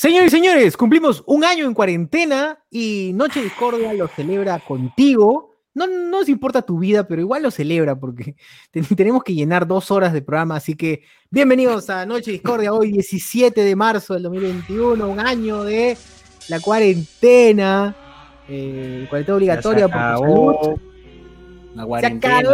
Señores 0.00 0.32
y 0.32 0.36
señores, 0.36 0.78
cumplimos 0.78 1.22
un 1.26 1.44
año 1.44 1.66
en 1.66 1.74
cuarentena 1.74 2.58
y 2.70 3.10
Noche 3.12 3.42
Discordia 3.42 3.92
lo 3.92 4.08
celebra 4.08 4.58
contigo. 4.58 5.56
No, 5.74 5.86
no 5.86 6.08
nos 6.20 6.30
importa 6.30 6.62
tu 6.62 6.78
vida, 6.78 7.06
pero 7.06 7.20
igual 7.20 7.42
lo 7.42 7.50
celebra 7.50 7.94
porque 7.94 8.34
tenemos 8.96 9.22
que 9.22 9.34
llenar 9.34 9.66
dos 9.66 9.90
horas 9.90 10.14
de 10.14 10.22
programa. 10.22 10.56
Así 10.56 10.74
que 10.74 11.02
bienvenidos 11.28 11.90
a 11.90 12.06
Noche 12.06 12.30
Discordia, 12.30 12.72
hoy 12.72 12.92
17 12.92 13.62
de 13.62 13.76
marzo 13.76 14.14
del 14.14 14.22
2021, 14.22 15.06
un 15.06 15.20
año 15.20 15.64
de 15.64 15.98
la 16.48 16.60
cuarentena, 16.60 17.94
eh, 18.48 19.06
cuarentena 19.10 19.36
obligatoria 19.36 19.86
por 19.86 20.00
salud. 20.00 20.80
La 21.74 22.00
Se 22.00 22.06
acabó. 22.06 22.52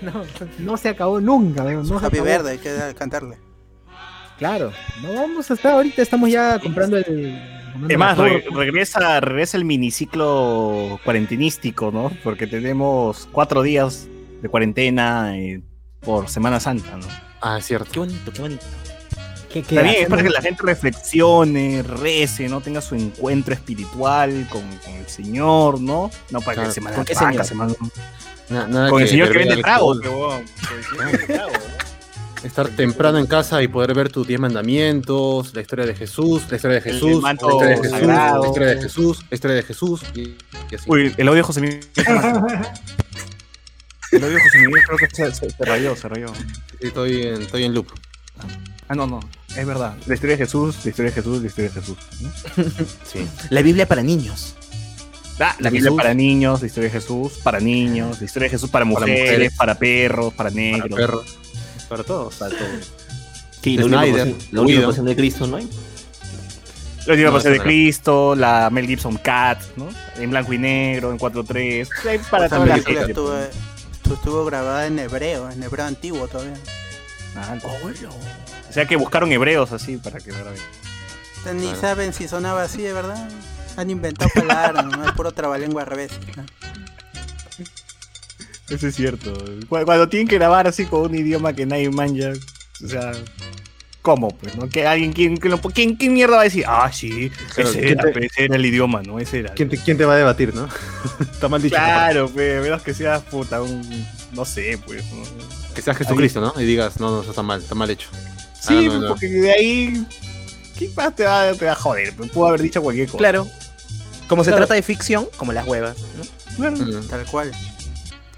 No, 0.00 0.22
no 0.60 0.76
se 0.78 0.88
acabó 0.88 1.20
nunca. 1.20 1.62
No 1.62 1.84
se 1.84 2.06
Happy 2.06 2.06
acabó. 2.06 2.24
Verde, 2.24 2.50
hay 2.52 2.58
que 2.58 2.94
cantarle. 2.96 3.45
Claro, 4.38 4.72
no 5.02 5.12
vamos 5.14 5.50
a 5.50 5.54
estar 5.54 5.72
ahorita, 5.72 6.02
estamos 6.02 6.30
ya 6.30 6.58
comprando 6.58 6.96
el. 6.98 7.04
comprando 7.72 7.88
Es 7.88 7.98
más, 7.98 8.18
la 8.18 8.24
re- 8.24 8.44
regresa, 8.52 9.20
regresa 9.20 9.56
el 9.56 9.64
miniciclo 9.64 11.00
cuarentenístico, 11.04 11.90
¿no? 11.90 12.10
Porque 12.22 12.46
tenemos 12.46 13.28
cuatro 13.32 13.62
días 13.62 14.08
de 14.42 14.48
cuarentena 14.48 15.38
eh, 15.38 15.62
por 16.00 16.28
Semana 16.28 16.60
Santa, 16.60 16.96
¿no? 16.96 17.06
Ah, 17.40 17.58
es 17.58 17.66
cierto. 17.66 17.90
Qué 17.90 17.98
bonito, 18.00 18.32
qué 18.32 18.42
bonito. 18.42 18.64
¿Qué- 19.52 19.62
qué 19.62 19.76
También 19.76 20.02
es 20.02 20.08
para 20.08 20.22
que 20.22 20.28
la 20.28 20.42
gente 20.42 20.62
reflexione, 20.62 21.82
rece, 21.82 22.46
¿no? 22.48 22.60
Tenga 22.60 22.82
su 22.82 22.94
encuentro 22.94 23.54
espiritual 23.54 24.46
con, 24.50 24.60
con 24.84 24.92
el 24.94 25.06
Señor, 25.08 25.80
¿no? 25.80 26.10
No 26.30 26.40
para 26.42 26.54
Claro, 26.54 26.68
que 26.68 26.74
Semana 26.74 26.96
¿con 26.96 27.04
qué 27.06 27.14
Santa, 27.14 27.42
señor? 27.44 27.74
Semana- 28.48 28.90
Con 28.90 29.00
el 29.02 29.08
Señor 29.08 29.32
que 29.32 29.38
vende 29.38 29.56
tragos. 29.62 29.98
Con 30.00 30.42
el 30.42 30.84
señor 30.84 31.10
que 31.10 31.16
vende 31.16 31.26
tragos, 31.34 31.52
¿no? 31.54 31.95
Estar 32.46 32.68
temprano 32.68 33.18
en 33.18 33.26
casa 33.26 33.62
y 33.62 33.68
poder 33.68 33.92
ver 33.94 34.10
tus 34.10 34.26
10 34.26 34.40
mandamientos, 34.40 35.52
la 35.54 35.60
historia 35.62 35.84
de 35.84 35.94
Jesús, 35.94 36.42
la 36.48 36.56
historia 36.56 36.76
de 36.76 36.80
Jesús, 36.82 37.22
la 37.22 37.32
historia 37.34 37.68
de 37.68 37.76
Jesús, 37.76 37.90
sagrado. 37.90 38.42
la 38.42 38.48
historia 38.48 38.68
de 38.68 38.82
Jesús, 38.82 39.24
la 39.30 39.34
historia 39.34 39.56
de 39.56 39.62
Jesús 39.62 40.00
y, 40.14 40.20
y 40.70 40.74
así. 40.74 40.84
Uy, 40.86 41.14
el 41.16 41.28
audio 41.28 41.38
de 41.38 41.42
José 41.42 41.60
Miguel. 41.60 41.80
El 44.12 44.22
audio 44.24 44.36
de 44.36 44.42
José 44.42 44.58
Miguel 44.58 44.82
creo 44.86 44.98
que 44.98 45.08
se, 45.14 45.32
se- 45.34 45.50
se 45.50 45.64
rayó, 45.64 45.96
se 45.96 46.08
rayó. 46.08 46.26
Estoy, 46.80 47.22
en, 47.22 47.42
estoy 47.42 47.64
en 47.64 47.74
loop. 47.74 47.88
Ah, 48.88 48.94
no, 48.94 49.06
no, 49.06 49.18
es 49.56 49.66
verdad. 49.66 49.96
La 50.06 50.14
historia 50.14 50.36
de 50.36 50.44
Jesús, 50.44 50.76
la 50.84 50.90
historia 50.90 51.10
de 51.10 51.14
Jesús, 51.16 51.40
la 51.42 51.46
historia 51.48 51.70
de 51.70 51.80
Jesús. 51.80 51.96
¿no? 52.20 52.30
Sí. 53.04 53.26
La 53.50 53.62
Biblia 53.62 53.86
para 53.86 54.02
niños. 54.02 54.54
Ah, 55.40 55.54
la 55.58 55.68
Biblia 55.70 55.90
para 55.96 56.14
niños, 56.14 56.60
la 56.62 56.66
historia 56.68 56.88
de 56.90 57.00
Jesús 57.00 57.32
para 57.42 57.58
niños, 57.60 58.20
la 58.20 58.24
historia 58.24 58.46
de 58.46 58.50
Jesús 58.50 58.70
para 58.70 58.84
mujeres, 58.84 59.52
para, 59.56 59.74
mujeres. 59.74 59.78
perros, 59.78 60.32
para 60.34 60.50
Para 60.50 60.50
negros, 60.62 60.96
perros. 60.98 61.38
Para 61.86 62.04
todos, 62.04 62.34
para 62.36 62.56
todos. 62.56 62.92
Sí, 63.62 63.76
la 63.76 63.84
última 63.84 64.02
Snyder, 64.02 64.26
pasión- 64.26 64.48
la 64.52 64.60
última 64.60 64.86
pasión 64.86 65.06
de 65.06 65.16
Cristo, 65.16 65.46
¿no 65.46 65.56
hay? 65.56 65.68
La 67.06 67.12
última 67.12 67.28
No, 67.30 67.34
pasión 67.36 67.52
de. 67.54 67.60
Cristo, 67.60 68.34
la 68.36 68.68
Mel 68.70 68.86
Gibson 68.86 69.16
Cat, 69.18 69.62
¿no? 69.76 69.88
En 70.16 70.30
blanco 70.30 70.52
y 70.52 70.58
negro, 70.58 71.10
en 71.12 71.18
4-3. 71.18 71.88
Hay 72.08 72.18
para 72.30 72.48
toda 72.48 72.66
la 72.66 72.74
película 72.74 73.06
gente. 73.06 73.12
Estuvo, 74.12 74.44
grabada 74.44 74.86
en 74.86 74.98
hebreo, 75.00 75.50
en 75.50 75.62
hebreo 75.62 75.84
antiguo 75.84 76.28
todavía. 76.28 76.54
Ah, 77.36 77.56
O 78.70 78.72
sea 78.72 78.86
que 78.86 78.96
buscaron 78.96 79.30
hebreos 79.32 79.72
así 79.72 79.96
para 79.96 80.20
que 80.20 80.30
graben. 80.30 80.60
Ni 81.54 81.62
Claro. 81.66 81.80
saben 81.80 82.12
si 82.12 82.28
sonaba 82.28 82.62
así 82.62 82.82
de 82.82 82.92
verdad. 82.92 83.28
Han 83.76 83.90
inventado 83.90 84.30
palabras, 84.34 84.84
no 84.96 85.04
es 85.06 85.12
puro 85.12 85.32
trabalengua 85.32 85.82
al 85.82 85.88
revés. 85.88 86.12
¿no? 86.36 86.44
Eso 88.70 88.86
es 88.88 88.94
cierto. 88.96 89.32
Cu- 89.68 89.84
Cuando 89.84 90.08
tienen 90.08 90.26
que 90.28 90.36
grabar 90.36 90.66
así 90.66 90.84
con 90.86 91.02
un 91.02 91.14
idioma 91.14 91.52
que 91.52 91.66
nadie 91.66 91.88
manja, 91.90 92.32
o 92.84 92.88
sea, 92.88 93.12
¿cómo? 94.02 94.28
Pues, 94.28 94.56
¿no? 94.56 94.68
Que 94.68 94.86
alguien, 94.86 95.12
¿quién, 95.12 95.36
quién, 95.36 95.52
lo- 95.52 95.60
quién- 95.60 95.96
quién 95.96 96.12
mierda 96.14 96.34
va 96.36 96.40
a 96.42 96.44
decir? 96.44 96.64
Ah, 96.66 96.90
sí, 96.92 97.30
Claro, 97.54 97.70
ese, 97.70 97.78
¿quién 97.80 97.92
era, 97.92 98.02
te- 98.04 98.12
pues, 98.12 98.24
ese 98.26 98.44
era 98.44 98.56
el 98.56 98.66
idioma, 98.66 99.02
¿no? 99.02 99.18
Ese 99.20 99.40
era. 99.40 99.54
¿Quién 99.54 99.68
te, 99.68 99.78
quién 99.78 99.96
te 99.96 100.04
va 100.04 100.14
a 100.14 100.16
debatir, 100.18 100.54
no? 100.54 100.68
Está 101.20 101.48
mal 101.48 101.62
dicho. 101.62 101.76
Claro, 101.76 102.28
pues, 102.28 102.62
menos 102.62 102.82
que 102.82 102.92
seas 102.94 103.22
puta, 103.22 103.62
un. 103.62 104.06
No 104.32 104.44
sé, 104.44 104.78
pues. 104.84 105.04
¿no? 105.12 105.22
Que 105.74 105.82
sea 105.82 105.94
Jesucristo, 105.94 106.40
¿no? 106.40 106.60
Y 106.60 106.64
digas, 106.64 106.98
no, 106.98 107.10
no, 107.10 107.20
eso 107.20 107.30
está 107.30 107.42
mal, 107.42 107.60
está 107.60 107.74
mal 107.74 107.88
hecho. 107.90 108.08
Sí, 108.60 108.74
Ah, 108.90 108.92
no, 108.94 108.98
no. 109.00 109.08
porque 109.08 109.26
de 109.28 109.52
ahí. 109.52 110.06
¿Qué 110.76 110.90
más 110.96 111.14
te 111.14 111.24
va, 111.24 111.52
te 111.54 111.64
va 111.64 111.72
a 111.72 111.76
joder? 111.76 112.12
Pues, 112.14 112.30
Pudo 112.30 112.48
haber 112.48 112.60
dicho 112.62 112.82
cualquier 112.82 113.06
cosa. 113.06 113.18
Claro. 113.18 113.48
Como 114.28 114.42
se 114.42 114.50
Claro. 114.50 114.62
trata 114.66 114.74
de 114.74 114.82
ficción, 114.82 115.26
como 115.36 115.52
las 115.52 115.66
huevas, 115.66 115.96
¿no? 116.18 116.56
Claro. 116.56 117.00
Tal 117.08 117.24
cual. 117.26 117.52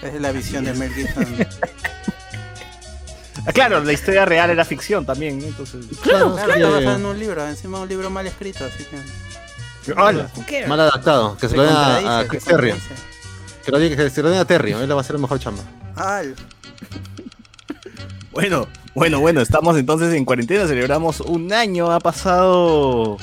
Es 0.03 0.21
la 0.21 0.33
visión 0.33 0.65
de 0.65 0.73
Mel 0.75 0.93
Gibson. 0.93 1.27
Ah, 3.47 3.53
claro, 3.53 3.83
la 3.83 3.93
historia 3.95 4.27
real 4.27 4.51
era 4.51 4.63
ficción 4.65 5.07
también, 5.07 5.39
¿no? 5.39 5.47
Entonces. 5.47 5.87
Claro, 6.03 6.35
Claro, 6.35 6.53
está 6.53 6.69
basado 6.69 6.97
en 6.97 7.07
un 7.07 7.19
libro, 7.19 7.49
encima 7.49 7.81
un 7.81 7.89
libro 7.89 8.11
mal 8.11 8.27
escrito, 8.27 8.65
así 8.65 8.85
que. 8.85 9.93
Hola. 9.93 10.29
mal 10.67 10.81
adaptado. 10.81 11.35
Que 11.39 11.49
se 11.49 11.57
lo 11.57 11.63
den 11.63 11.73
a, 11.75 12.25
Chris 12.29 12.45
contradice. 12.45 12.79
Que, 13.65 13.71
lo 13.73 13.79
diga- 13.81 13.97
que 13.97 14.11
se 14.11 14.23
lo 14.23 14.29
den 14.29 14.41
a 14.41 14.45
Terry, 14.45 14.73
él 14.73 14.91
va 14.91 14.97
a 14.97 15.01
hacer 15.01 15.17
el 15.17 15.23
mejor 15.23 15.39
chamba. 15.39 15.63
Al. 15.97 16.35
Bueno, 18.33 18.67
bueno, 18.95 19.21
bueno, 19.21 19.41
estamos 19.41 19.79
entonces 19.79 20.13
en 20.13 20.27
cuarentena, 20.27 20.67
celebramos 20.67 21.21
un 21.21 21.51
año, 21.53 21.91
ha 21.91 22.01
pasado 22.01 23.17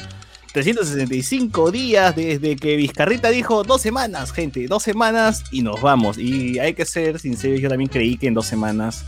365 0.56 1.70
días 1.70 2.16
desde 2.16 2.56
que 2.56 2.78
Vizcarrita 2.78 3.30
dijo 3.30 3.64
dos 3.64 3.82
semanas, 3.82 4.32
gente, 4.32 4.68
dos 4.68 4.84
semanas 4.84 5.44
y 5.52 5.62
nos 5.62 5.82
vamos. 5.82 6.18
Y 6.18 6.60
hay 6.60 6.74
que 6.74 6.86
ser 6.86 7.20
sinceros, 7.20 7.60
yo 7.60 7.68
también 7.68 7.90
creí 7.90 8.16
que 8.16 8.28
en 8.28 8.34
dos 8.34 8.46
semanas, 8.46 9.04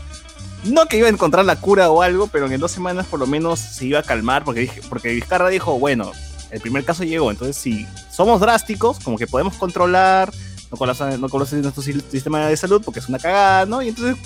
no 0.64 0.84
que 0.84 0.98
iba 0.98 1.06
a 1.06 1.10
encontrar 1.10 1.46
la 1.46 1.56
cura 1.56 1.90
o 1.90 2.02
algo, 2.02 2.26
pero 2.26 2.50
en 2.50 2.60
dos 2.60 2.70
semanas 2.70 3.06
por 3.06 3.18
lo 3.18 3.26
menos 3.26 3.60
se 3.60 3.86
iba 3.86 3.98
a 3.98 4.02
calmar, 4.02 4.44
porque, 4.44 4.60
dije, 4.60 4.82
porque 4.90 5.08
Vizcarra 5.14 5.48
dijo, 5.48 5.78
bueno, 5.78 6.12
el 6.50 6.60
primer 6.60 6.84
caso 6.84 7.02
llegó, 7.02 7.30
entonces 7.30 7.56
si 7.56 7.86
somos 8.12 8.42
drásticos, 8.42 8.98
como 9.00 9.16
que 9.16 9.26
podemos 9.26 9.54
controlar, 9.54 10.30
no 10.70 10.76
colapsa, 10.76 11.16
no 11.16 11.30
colapsa 11.30 11.56
nuestro 11.56 11.82
sistema 11.82 12.46
de 12.46 12.58
salud 12.58 12.82
porque 12.84 13.00
es 13.00 13.08
una 13.08 13.18
cagada, 13.18 13.64
¿no? 13.64 13.80
Y 13.80 13.88
entonces 13.88 14.18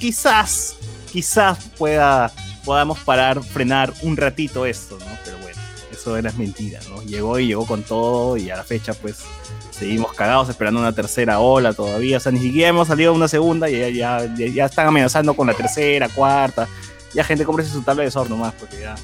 quizás 0.00 0.74
quizás 1.12 1.56
pueda, 1.78 2.32
podamos 2.64 2.98
parar, 2.98 3.40
frenar 3.44 3.94
un 4.02 4.16
ratito 4.16 4.66
esto, 4.66 4.98
¿no? 4.98 5.06
Pero 5.24 5.36
bueno, 5.38 5.43
eso 6.04 6.16
era 6.18 6.30
mentira, 6.32 6.80
¿no? 6.90 7.02
Llegó 7.02 7.38
y 7.38 7.46
llegó 7.46 7.66
con 7.66 7.82
todo 7.82 8.36
y 8.36 8.50
a 8.50 8.56
la 8.56 8.64
fecha 8.64 8.92
pues 8.94 9.24
seguimos 9.70 10.12
cagados 10.12 10.48
esperando 10.50 10.80
una 10.80 10.92
tercera 10.92 11.40
ola 11.40 11.72
todavía, 11.72 12.18
o 12.18 12.20
sea, 12.20 12.30
ni 12.30 12.38
siquiera 12.40 12.68
hemos 12.68 12.88
salido 12.88 13.10
a 13.12 13.14
una 13.14 13.26
segunda 13.28 13.70
y 13.70 13.78
ya, 13.96 14.20
ya, 14.26 14.46
ya, 14.46 14.64
están 14.66 14.86
amenazando 14.86 15.34
con 15.34 15.46
la 15.46 15.54
tercera, 15.54 16.08
cuarta, 16.10 16.68
ya 17.14 17.24
gente 17.24 17.44
cómprese 17.44 17.70
su 17.72 17.82
tabla 17.82 18.02
de 18.04 18.10
sol 18.10 18.28
nomás 18.28 18.52
porque 18.54 18.80
ya, 18.80 18.94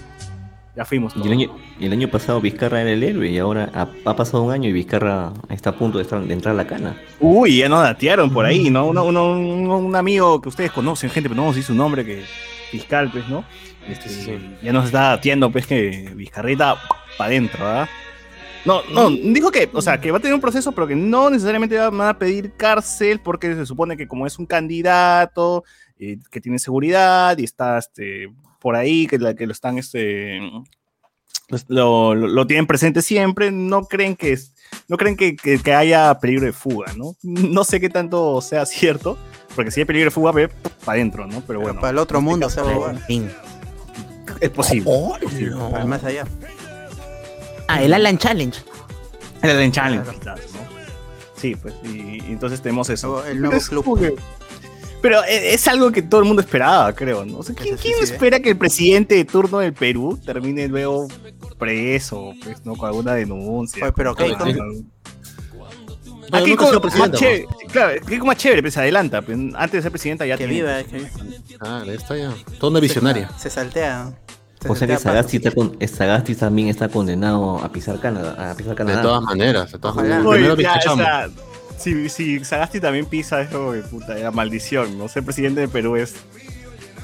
ya 0.76 0.84
fuimos. 0.84 1.14
Y 1.16 1.22
el, 1.26 1.32
año, 1.32 1.56
el 1.80 1.92
año 1.92 2.08
pasado 2.10 2.40
Vizcarra 2.40 2.82
era 2.82 2.90
el 2.92 3.02
héroe 3.02 3.30
y 3.30 3.38
ahora 3.38 3.70
ha, 3.74 3.88
ha 4.04 4.14
pasado 4.16 4.42
un 4.42 4.52
año 4.52 4.68
y 4.68 4.72
Vizcarra 4.72 5.32
está 5.48 5.70
a 5.70 5.76
punto 5.78 5.98
de, 5.98 6.04
estar- 6.04 6.22
de 6.24 6.32
entrar 6.34 6.54
a 6.54 6.56
la 6.56 6.66
cana. 6.66 6.96
Uy, 7.18 7.56
ya 7.58 7.68
nos 7.68 7.82
datearon 7.82 8.30
por 8.30 8.44
ahí, 8.44 8.68
¿no? 8.70 8.86
Uno, 8.86 9.04
uno- 9.04 9.32
un, 9.32 9.70
un 9.70 9.96
amigo 9.96 10.40
que 10.40 10.48
ustedes 10.50 10.70
conocen, 10.70 11.10
gente, 11.10 11.28
pero 11.28 11.42
no 11.42 11.52
sé 11.52 11.62
su 11.62 11.74
nombre, 11.74 12.04
que 12.04 12.22
fiscal, 12.70 13.10
pues, 13.10 13.26
¿no? 13.28 13.44
Este, 13.88 14.08
Sí, 14.08 14.22
sí. 14.24 14.56
Ya 14.62 14.72
nos 14.72 14.86
está 14.86 15.00
dateando, 15.10 15.50
pues, 15.50 15.66
que 15.66 16.12
Vizcarrita 16.14 16.76
para 17.18 17.28
adentro, 17.28 17.64
¿verdad? 17.64 17.88
No, 18.64 18.82
no, 18.92 19.08
dijo 19.10 19.50
que, 19.50 19.70
o 19.72 19.80
sea, 19.80 19.98
que 20.00 20.10
va 20.10 20.18
a 20.18 20.20
tener 20.20 20.34
un 20.34 20.40
proceso, 20.40 20.72
pero 20.72 20.86
que 20.86 20.94
no 20.94 21.30
necesariamente 21.30 21.76
va- 21.78 21.88
van 21.88 22.08
a 22.08 22.18
pedir 22.18 22.52
cárcel, 22.58 23.18
porque 23.20 23.54
se 23.54 23.64
supone 23.64 23.96
que 23.96 24.06
como 24.06 24.26
es 24.26 24.38
un 24.38 24.44
candidato, 24.44 25.64
eh, 25.98 26.18
que 26.30 26.40
tiene 26.42 26.58
seguridad 26.58 27.38
y 27.38 27.44
está 27.44 27.78
este, 27.78 28.30
por 28.60 28.76
ahí, 28.76 29.06
que, 29.06 29.18
la- 29.18 29.34
que 29.34 29.46
lo 29.46 29.52
están, 29.52 29.78
este, 29.78 30.40
pues, 31.48 31.64
lo, 31.68 32.14
lo- 32.14 32.28
lo 32.28 32.46
tienen 32.46 32.66
presente 32.66 33.00
siempre, 33.00 33.50
no 33.50 33.84
creen 33.86 34.14
que 34.14 34.32
es- 34.32 34.52
no 34.88 34.98
creen 34.98 35.16
que, 35.16 35.36
que- 35.36 35.58
que 35.58 35.72
haya 35.74 36.18
peligro 36.18 36.44
de 36.44 36.52
fuga, 36.52 36.92
¿no? 36.96 37.16
No 37.22 37.64
sé 37.64 37.80
qué 37.80 37.88
tanto 37.88 38.42
sea 38.42 38.66
cierto, 38.66 39.16
porque 39.56 39.70
si 39.70 39.80
hay 39.80 39.86
peligro 39.86 40.08
de 40.08 40.14
fuga, 40.14 40.32
ve 40.32 40.48
para 40.84 40.96
adentro, 40.96 41.26
¿no? 41.26 41.36
Pero 41.36 41.46
Pero 41.46 41.60
bueno, 41.60 41.80
para 41.80 41.92
el 41.92 41.98
otro 41.98 42.20
mundo 42.20 42.50
se 42.50 42.60
va 42.60 42.90
a. 42.90 43.06
es 44.40 44.50
posible. 44.50 44.90
Oh, 44.90 45.16
más 45.86 46.02
allá. 46.04 46.24
Ah, 47.68 47.82
el 47.82 47.92
Alan 47.94 48.18
Challenge. 48.18 48.58
El 49.42 49.72
challenge, 49.72 50.04
Claro. 50.20 50.38
quizás, 50.38 50.52
¿no? 50.52 50.60
Sí, 51.36 51.54
pues, 51.56 51.74
y, 51.84 52.18
y 52.22 52.26
entonces 52.28 52.60
tenemos 52.60 52.90
eso. 52.90 53.24
El 53.24 53.40
nuevo 53.40 53.56
Es 53.56 53.68
club. 53.68 54.18
Pero 55.00 55.24
e- 55.24 55.54
es 55.54 55.66
algo 55.66 55.90
que 55.92 56.02
todo 56.02 56.20
el 56.20 56.26
mundo 56.26 56.42
esperaba, 56.42 56.92
creo, 56.94 57.24
¿no? 57.24 57.38
O 57.38 57.42
sea, 57.42 57.54
¿quién, 57.54 57.76
espera 58.02 58.40
que 58.40 58.50
el 58.50 58.58
presidente 58.58 59.14
de 59.14 59.24
turno 59.24 59.60
del 59.60 59.72
Perú 59.72 60.18
termine 60.26 60.68
luego 60.68 61.08
preso, 61.58 62.34
pues, 62.44 62.64
¿no? 62.66 62.76
Con 62.76 62.88
alguna 62.88 63.14
denuncia. 63.14 63.82
Oye, 63.84 63.92
pero 63.96 64.14
con- 64.14 64.90
Sido 66.44 66.56
como 66.56 66.98
más 66.98 67.12
chévere, 67.12 67.46
claro, 67.72 68.00
Keiko 68.06 68.26
más 68.26 68.36
chévere, 68.36 68.62
pues 68.62 68.74
se 68.74 68.80
adelanta, 68.80 69.22
pues, 69.22 69.36
antes 69.54 69.72
de 69.72 69.82
ser 69.82 69.90
presidenta 69.90 70.26
ya 70.26 70.36
Que 70.36 70.46
tiene- 70.46 70.62
viva, 70.62 70.82
que 70.84 71.06
Ah, 71.60 71.80
ahí 71.82 71.90
está 71.90 72.16
ya. 72.16 72.32
Toda 72.58 72.70
una 72.70 72.80
visionaria. 72.80 73.30
se 73.38 73.50
saltea. 73.50 74.12
Se 74.60 74.68
O 74.68 74.74
sea 74.76 74.86
que 74.86 74.96
Sagasti, 74.98 75.38
pasos. 75.38 75.54
está 75.68 75.76
con, 75.78 75.88
Sagasti 75.88 76.34
también 76.34 76.68
está 76.68 76.88
condenado 76.88 77.58
a 77.58 77.72
pisar 77.72 77.98
Canadá. 77.98 78.50
A 78.50 78.54
pisar 78.54 78.76
De 78.76 78.96
todas 78.98 79.22
maneras, 79.22 79.72
de 79.72 79.78
todas 79.78 79.96
maneras. 79.96 80.18
Oye, 80.24 80.32
Primero 80.44 80.54
ya, 80.56 80.70
o 80.70 80.74
bizcachamo. 80.74 81.02
sea, 81.02 81.28
si, 81.78 82.08
si 82.10 82.44
Sagasti 82.44 82.78
también 82.80 83.06
pisa, 83.06 83.40
es 83.40 83.48
como 83.48 83.72
que 83.72 83.78
puta, 83.80 84.18
era 84.18 84.30
maldición, 84.30 84.98
¿no? 84.98 85.08
Ser 85.08 85.24
presidente 85.24 85.62
de 85.62 85.68
Perú 85.68 85.96
es, 85.96 86.14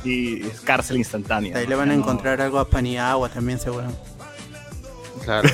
y 0.05 0.47
es 0.47 0.61
cárcel 0.61 0.99
instantánea. 0.99 1.57
Ahí 1.57 1.67
le 1.67 1.75
van 1.75 1.91
a 1.91 1.95
encontrar 1.95 2.41
algo 2.43 2.59
a 2.59 2.69
Paniagua 2.69 3.31
también, 3.31 3.59
seguro. 3.59 3.87
Claro, 5.25 5.49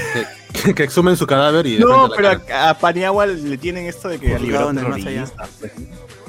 que, 0.53 0.75
que 0.77 0.83
exhumen 0.85 1.17
su 1.17 1.27
cadáver 1.27 1.67
y 1.67 1.79
No, 1.79 2.11
pero 2.15 2.29
a, 2.55 2.71
a 2.71 2.79
Paniagua 2.79 3.27
le 3.27 3.57
tienen 3.59 3.87
esto 3.87 4.09
de 4.09 4.19
que 4.19 4.39
liberó 4.39 4.71
en 4.71 4.79
el 4.79 4.89
más 4.89 4.97
allá. 4.97 5.25
terroristas. 5.25 5.49
pues, 5.61 5.73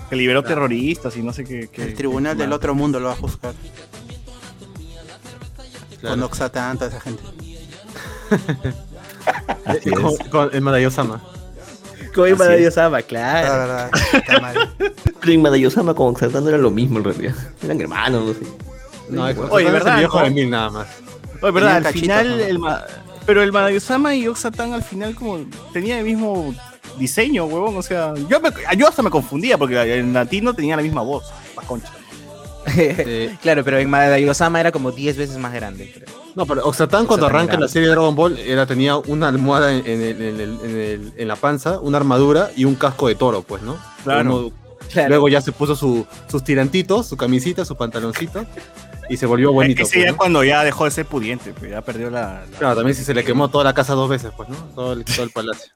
Que 0.09 0.15
liberó 0.15 0.43
terroristas 0.43 1.15
y 1.17 1.21
no 1.23 1.33
sé 1.33 1.43
qué. 1.43 1.69
qué- 1.71 1.83
El 1.83 1.93
tribunal 1.95 2.35
qué 2.37 2.43
del 2.43 2.53
otro 2.53 2.73
mundo 2.75 2.99
lo 2.99 3.07
va 3.07 3.13
a 3.13 3.17
juzgar. 3.17 3.53
Claro. 5.99 6.15
Con 6.15 6.23
Oxatan, 6.23 6.77
toda 6.77 6.89
esa 6.91 6.99
gente. 7.01 7.23
Con, 10.01 10.17
con 10.29 10.49
el 10.53 10.61
Madayosama. 10.61 11.21
Como 12.13 12.25
Así 12.25 12.35
Madara 12.35 12.55
es. 12.57 12.63
Yosama, 12.65 12.97
La 12.97 13.01
claro. 13.03 13.89
en 15.25 15.41
Madayosama 15.41 15.93
con 15.93 16.13
Xatán 16.15 16.47
era 16.47 16.57
lo 16.57 16.69
mismo 16.69 16.99
en 16.99 17.05
realidad. 17.05 17.33
Eran 17.63 17.79
hermanos, 17.81 18.25
no 18.25 18.33
sé. 18.33 18.39
No, 19.09 19.23
Oye, 19.23 19.33
Oye, 19.39 19.49
Oye, 19.51 19.65
es 19.67 19.71
¿verdad, 19.73 19.93
el 19.93 19.99
viejo 19.99 20.19
no? 20.19 20.25
de 20.25 20.31
mil 20.31 20.49
nada 20.49 20.69
más. 20.69 20.87
Oye, 21.41 21.51
verdad, 21.51 21.85
al 21.87 21.93
final. 21.93 22.27
¿no? 22.37 22.43
El 22.43 22.59
ma- 22.59 22.83
pero 23.25 23.41
el 23.43 23.51
Madayosama 23.51 24.15
y 24.15 24.27
Oxatan 24.27 24.73
al 24.73 24.83
final, 24.83 25.15
como. 25.15 25.39
Tenía 25.71 25.99
el 25.99 26.05
mismo 26.05 26.53
diseño, 26.97 27.45
huevón. 27.45 27.75
O 27.77 27.81
sea, 27.81 28.13
yo, 28.29 28.39
me- 28.39 28.49
yo 28.77 28.87
hasta 28.87 29.01
me 29.01 29.09
confundía 29.09 29.57
porque 29.57 29.95
en 29.99 30.13
latino 30.13 30.53
tenía 30.53 30.75
la 30.75 30.81
misma 30.83 31.01
voz. 31.01 31.25
La 31.55 31.63
concha. 31.63 31.89
Eh, 32.77 33.35
claro, 33.41 33.63
pero 33.63 33.77
en 33.79 33.89
Madara 33.89 34.19
Yosama 34.19 34.59
era 34.59 34.71
como 34.71 34.91
10 34.91 35.17
veces 35.17 35.37
más 35.37 35.53
grande. 35.53 35.91
creo. 35.93 36.07
no, 36.35 36.45
pero 36.45 36.65
Oxatán 36.65 37.05
cuando 37.05 37.25
arranca 37.25 37.59
la 37.59 37.67
serie 37.67 37.87
de 37.89 37.93
Dragon 37.95 38.15
Ball 38.15 38.37
era, 38.39 38.65
tenía 38.65 38.95
una 38.97 39.27
almohada 39.27 39.73
en, 39.73 39.85
en 39.85 40.01
el- 40.01 40.21
en 40.21 40.39
el- 40.39 40.59
en 40.63 40.77
el- 40.77 41.13
en 41.17 41.27
la 41.27 41.35
panza, 41.35 41.79
una 41.79 41.97
armadura 41.97 42.51
y 42.55 42.65
un 42.65 42.75
casco 42.75 43.07
de 43.07 43.15
toro, 43.15 43.41
pues, 43.41 43.61
¿no? 43.63 43.77
Claro. 44.03 44.37
Uno- 44.37 44.51
Claro. 44.91 45.09
Luego 45.09 45.27
ya 45.29 45.41
se 45.41 45.51
puso 45.51 45.75
su- 45.75 46.05
sus 46.29 46.43
tirantitos, 46.43 47.07
su 47.07 47.17
camisita, 47.17 47.65
su 47.65 47.75
pantaloncito 47.75 48.45
y 49.13 49.17
se 49.17 49.25
volvió 49.25 49.51
bonito. 49.53 49.83
Ese 49.83 49.93
pues, 49.95 50.05
ya 50.05 50.11
¿no? 50.11 50.17
cuando 50.17 50.43
ya 50.43 50.63
dejó 50.63 50.85
de 50.85 50.91
ser 50.91 51.05
pudiente, 51.05 51.53
pues 51.53 51.71
ya 51.71 51.81
perdió 51.81 52.09
la. 52.09 52.45
la- 52.51 52.57
Claro, 52.57 52.75
también 52.75 52.95
si 52.95 53.03
se 53.03 53.13
le 53.13 53.23
quemó 53.23 53.49
toda 53.49 53.63
la 53.63 53.73
casa 53.73 53.93
dos 53.93 54.09
veces, 54.09 54.31
pues, 54.35 54.49
¿no? 54.49 54.55
Todo 54.75 54.93
el, 54.93 55.05
todo 55.05 55.23
el 55.23 55.29
palacio. 55.31 55.71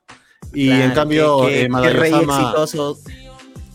Y 0.53 0.67
Claro, 0.67 0.83
en 0.83 0.91
cambio, 0.91 1.41
qué- 1.45 1.61
eh, 1.63 1.67
qué, 1.73 1.81
qué 1.81 1.89
rey 1.93 2.13
exitoso. 2.13 2.97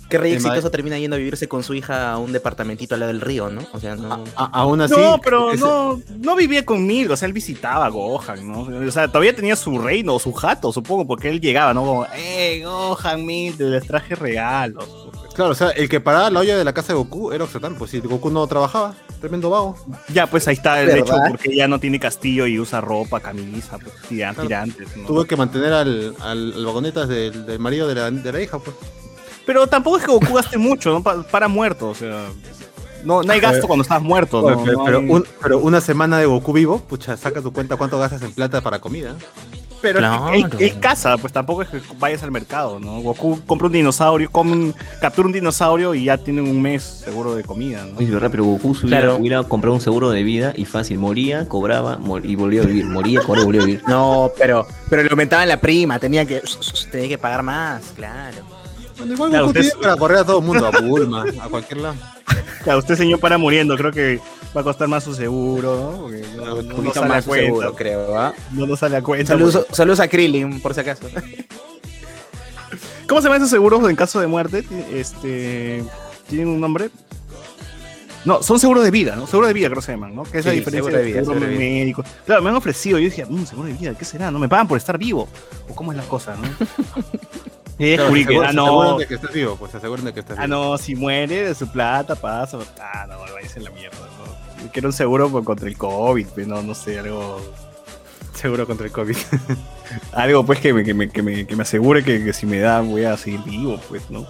Qué 0.08 0.18
rey 0.18 0.32
Eh, 0.32 0.34
exitoso 0.34 0.70
termina 0.70 0.98
yendo 0.98 1.16
a 1.16 1.18
vivirse 1.18 1.48
con 1.48 1.62
su 1.62 1.72
hija 1.72 2.12
a 2.12 2.18
un 2.18 2.32
departamentito 2.32 2.92
al 2.94 3.00
lado 3.00 3.12
del 3.12 3.22
río, 3.22 3.48
¿no? 3.48 3.62
O 3.72 3.80
sea, 3.80 3.96
no. 3.96 4.24
a- 4.36 4.44
aún 4.60 4.82
así. 4.82 4.94
no, 4.94 5.18
pero 5.24 5.52
ese- 5.52 5.64
no, 5.64 6.02
no 6.18 6.36
vivía 6.36 6.66
conmigo, 6.66 7.14
o 7.14 7.16
sea, 7.16 7.26
él 7.26 7.32
visitaba 7.32 7.86
a 7.86 7.88
Gohan, 7.88 8.46
¿no? 8.46 8.60
O 8.86 8.90
sea, 8.90 9.08
todavía 9.08 9.34
tenía 9.34 9.56
su 9.56 9.78
reino, 9.78 10.18
su 10.18 10.32
jato, 10.34 10.70
supongo, 10.70 11.06
porque 11.06 11.30
él 11.30 11.40
llegaba, 11.40 11.72
¿no? 11.72 11.82
Como, 11.84 12.06
eh, 12.14 12.60
Gohan, 12.62 13.24
mil, 13.24 13.56
te 13.56 13.64
les 13.64 13.86
traje 13.86 14.14
regalos. 14.14 14.86
Claro, 15.34 15.52
o 15.52 15.54
sea, 15.54 15.70
el 15.70 15.88
que 15.88 15.98
paraba 16.00 16.30
la 16.30 16.40
olla 16.40 16.56
de 16.58 16.64
la 16.64 16.74
casa 16.74 16.88
de 16.88 16.94
Goku 16.98 17.32
era 17.32 17.44
Oxatán, 17.44 17.74
pues 17.76 17.90
si 17.90 18.00
Goku 18.00 18.30
no 18.30 18.46
trabajaba, 18.46 18.94
tremendo 19.20 19.48
vago. 19.48 19.76
Ya, 20.12 20.26
pues 20.26 20.46
ahí 20.46 20.54
está 20.54 20.80
el 20.80 20.88
¿Verdad? 20.88 21.04
hecho, 21.04 21.14
porque 21.30 21.56
ya 21.56 21.66
no 21.68 21.80
tiene 21.80 21.98
castillo 21.98 22.46
y 22.46 22.58
usa 22.60 22.80
ropa, 22.82 23.18
camisa, 23.20 23.78
pues, 23.78 23.94
tiran- 24.10 24.34
Claro. 24.34 24.42
tirantes, 24.48 24.96
¿no? 24.96 25.06
Tuvo 25.06 25.24
que 25.24 25.36
mantener 25.36 25.72
al, 25.72 26.14
al, 26.20 26.52
al 26.52 26.64
vagonetas 26.66 27.08
del, 27.08 27.46
del 27.46 27.58
marido 27.58 27.88
de 27.88 27.94
la, 27.94 28.10
de 28.10 28.32
la 28.32 28.40
hija, 28.42 28.58
pues. 28.58 28.76
Pero 29.46 29.66
tampoco 29.66 29.96
es 29.96 30.04
que 30.04 30.12
Goku 30.12 30.34
gaste 30.34 30.58
mucho, 30.58 30.90
¿no? 30.92 31.02
Pa- 31.02 31.22
para 31.22 31.48
muerto, 31.48 31.88
o 31.88 31.94
sea. 31.94 32.26
No, 33.02 33.22
no 33.22 33.32
hay 33.32 33.40
gasto 33.40 33.66
cuando 33.66 33.82
estás 33.82 34.00
muerto, 34.00 34.40
¿no? 34.48 34.62
pero, 34.62 34.78
No 34.78 34.84
pero 34.84 34.98
hay- 34.98 35.08
un- 35.08 35.26
pero 35.42 35.58
una 35.58 35.80
semana 35.80 36.18
de 36.18 36.26
Goku 36.26 36.52
vivo, 36.52 36.78
pucha, 36.78 37.16
saca 37.16 37.40
tu 37.40 37.52
cuenta 37.52 37.76
cuánto 37.76 37.98
gastas 37.98 38.22
en 38.22 38.32
plata 38.32 38.60
para 38.60 38.80
comida. 38.80 39.16
Pero 39.82 39.98
es 39.98 40.04
Claro. 40.06 40.80
caza, 40.80 41.18
pues 41.18 41.32
tampoco 41.32 41.62
es 41.62 41.68
que 41.68 41.80
vayas 41.98 42.22
al 42.22 42.30
mercado, 42.30 42.78
¿no? 42.78 43.00
Goku 43.00 43.40
compra 43.46 43.66
un 43.66 43.72
dinosaurio, 43.72 44.30
come 44.30 44.52
un- 44.52 44.74
captura 45.00 45.26
un 45.26 45.32
dinosaurio 45.32 45.92
y 45.94 46.04
ya 46.04 46.16
tiene 46.18 46.40
un 46.40 46.62
mes 46.62 47.02
seguro 47.04 47.34
de 47.34 47.42
comida, 47.42 47.84
¿no? 47.84 47.98
Es 48.00 48.08
verdad, 48.10 48.28
pero 48.30 48.44
Goku 48.44 48.68
hubiera, 48.70 48.86
Claro. 49.00 49.16
hubiera 49.16 49.42
comprado 49.42 49.74
un 49.74 49.80
seguro 49.80 50.10
de 50.10 50.22
vida 50.22 50.52
y 50.56 50.64
fácil, 50.64 50.98
moría, 50.98 51.48
cobraba 51.48 51.98
mor- 51.98 52.24
y 52.24 52.36
volvía 52.36 52.62
a 52.62 52.64
vivir, 52.66 52.84
moría, 52.86 53.20
cobraba 53.20 53.42
y 53.42 53.46
volvía 53.46 53.62
a 53.62 53.66
vivir. 53.66 53.82
No, 53.88 54.30
pero, 54.38 54.66
pero 54.88 55.02
le 55.02 55.10
aumentaban 55.10 55.48
la 55.48 55.60
prima, 55.60 55.98
tenía 55.98 56.24
que, 56.24 56.40
tenía 56.92 57.08
que 57.08 57.18
pagar 57.18 57.42
más, 57.42 57.82
claro. 57.96 58.36
Bueno, 58.98 59.14
igual 59.14 59.30
Claro, 59.30 59.46
Goku 59.46 59.58
usted- 59.58 59.70
tiene 59.72 59.82
para 59.82 59.96
correr 59.96 60.18
a 60.18 60.24
todo 60.24 60.38
el 60.38 60.44
mundo, 60.44 60.66
a 60.66 60.80
Bulma, 60.80 61.24
a 61.40 61.48
cualquier 61.48 61.80
lado. 61.80 61.94
Claro, 62.62 62.78
usted 62.78 62.94
señor 62.94 63.18
para 63.18 63.36
muriendo, 63.38 63.76
creo 63.76 63.90
que 63.90 64.20
va 64.56 64.60
a 64.60 64.64
costar 64.64 64.88
más 64.88 65.04
su 65.04 65.14
seguro, 65.14 65.76
¿no? 65.76 65.98
Porque 66.02 66.24
no, 66.36 66.62
no 66.62 66.76
Un 66.76 66.92
sale 66.94 67.14
a 67.14 67.22
cuenta. 67.22 67.46
seguro, 67.46 67.74
creo, 67.74 68.18
¿ah? 68.18 68.34
No 68.52 68.66
nos 68.66 68.78
sale 68.80 68.96
a 68.96 69.02
cuenta. 69.02 69.28
Saludos, 69.32 69.66
saludos 69.72 70.00
a 70.00 70.08
Krillin, 70.08 70.60
por 70.60 70.74
si 70.74 70.80
acaso. 70.80 71.06
¿Cómo 73.08 73.20
se 73.20 73.26
llaman 73.28 73.42
esos 73.42 73.50
seguros 73.50 73.88
en 73.88 73.96
caso 73.96 74.20
de 74.20 74.26
muerte? 74.26 74.64
Este, 74.92 75.84
¿Tienen 76.28 76.48
un 76.48 76.60
nombre? 76.60 76.90
No, 78.24 78.40
son 78.42 78.60
seguros 78.60 78.84
de 78.84 78.90
vida, 78.92 79.16
¿no? 79.16 79.26
Seguro 79.26 79.48
de 79.48 79.52
vida 79.52 79.66
creo 79.66 79.80
que 79.80 79.86
se 79.86 79.92
llaman, 79.92 80.14
¿no? 80.14 80.22
Que 80.22 80.38
es 80.38 80.46
la 80.46 80.52
diferencia 80.52 80.84
seguro 80.84 80.96
de 80.96 81.04
vida, 81.04 81.18
seguro 81.20 81.40
seguro 81.40 81.50
vida. 81.58 81.58
médico. 81.58 82.04
Claro, 82.24 82.42
me 82.42 82.50
han 82.50 82.56
ofrecido, 82.56 82.98
yo 82.98 83.04
dije, 83.06 83.26
"Mm, 83.26 83.44
seguro 83.46 83.66
de 83.68 83.74
vida, 83.74 83.94
¿qué 83.98 84.04
será? 84.04 84.30
¿No 84.30 84.38
me 84.38 84.48
pagan 84.48 84.68
por 84.68 84.78
estar 84.78 84.96
vivo? 84.96 85.28
¿O 85.68 85.74
cómo 85.74 85.90
es 85.90 85.98
la 85.98 86.04
cosa, 86.04 86.36
no? 86.36 86.42
y 87.78 87.90
descubrí 87.96 88.24
que, 88.24 88.38
ah, 88.38 88.52
no, 88.52 88.96
de 88.98 89.06
que 89.08 89.14
estés 89.14 89.32
vivo, 89.32 89.56
pues 89.56 89.74
aseguran 89.74 90.04
de 90.04 90.14
que 90.14 90.20
estés 90.20 90.38
ah, 90.38 90.46
vivo. 90.46 90.56
no, 90.56 90.78
si 90.78 90.94
muere 90.94 91.48
de 91.48 91.54
su 91.56 91.66
plata, 91.66 92.14
pasa, 92.14 92.58
ah, 92.80 93.06
no, 93.08 93.18
váyase 93.18 93.58
a 93.58 93.62
la 93.64 93.70
mierda, 93.70 93.98
¿no? 93.98 94.41
Yo 94.62 94.70
quiero 94.72 94.88
un 94.88 94.92
seguro 94.92 95.30
por- 95.30 95.44
contra 95.44 95.68
el 95.68 95.76
COVID, 95.76 96.26
pues, 96.28 96.46
no, 96.46 96.62
no 96.62 96.74
sé, 96.74 96.98
algo... 96.98 97.40
Seguro 98.34 98.66
contra 98.66 98.86
el 98.86 98.92
COVID. 98.92 99.16
Algo 100.12 100.44
pues 100.46 100.58
que 100.58 100.72
me, 100.72 100.82
que 100.84 100.94
me, 100.94 101.10
que 101.10 101.22
me, 101.22 101.46
que 101.46 101.54
me 101.54 101.62
asegure 101.62 102.02
que, 102.02 102.24
que 102.24 102.32
si 102.32 102.46
me 102.46 102.58
da 102.60 102.80
voy 102.80 103.04
a 103.04 103.16
seguir 103.18 103.40
vivo, 103.44 103.78
pues, 103.90 104.08
¿no? 104.10 104.26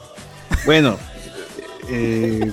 Bueno. 0.66 0.96
eh, 1.88 2.50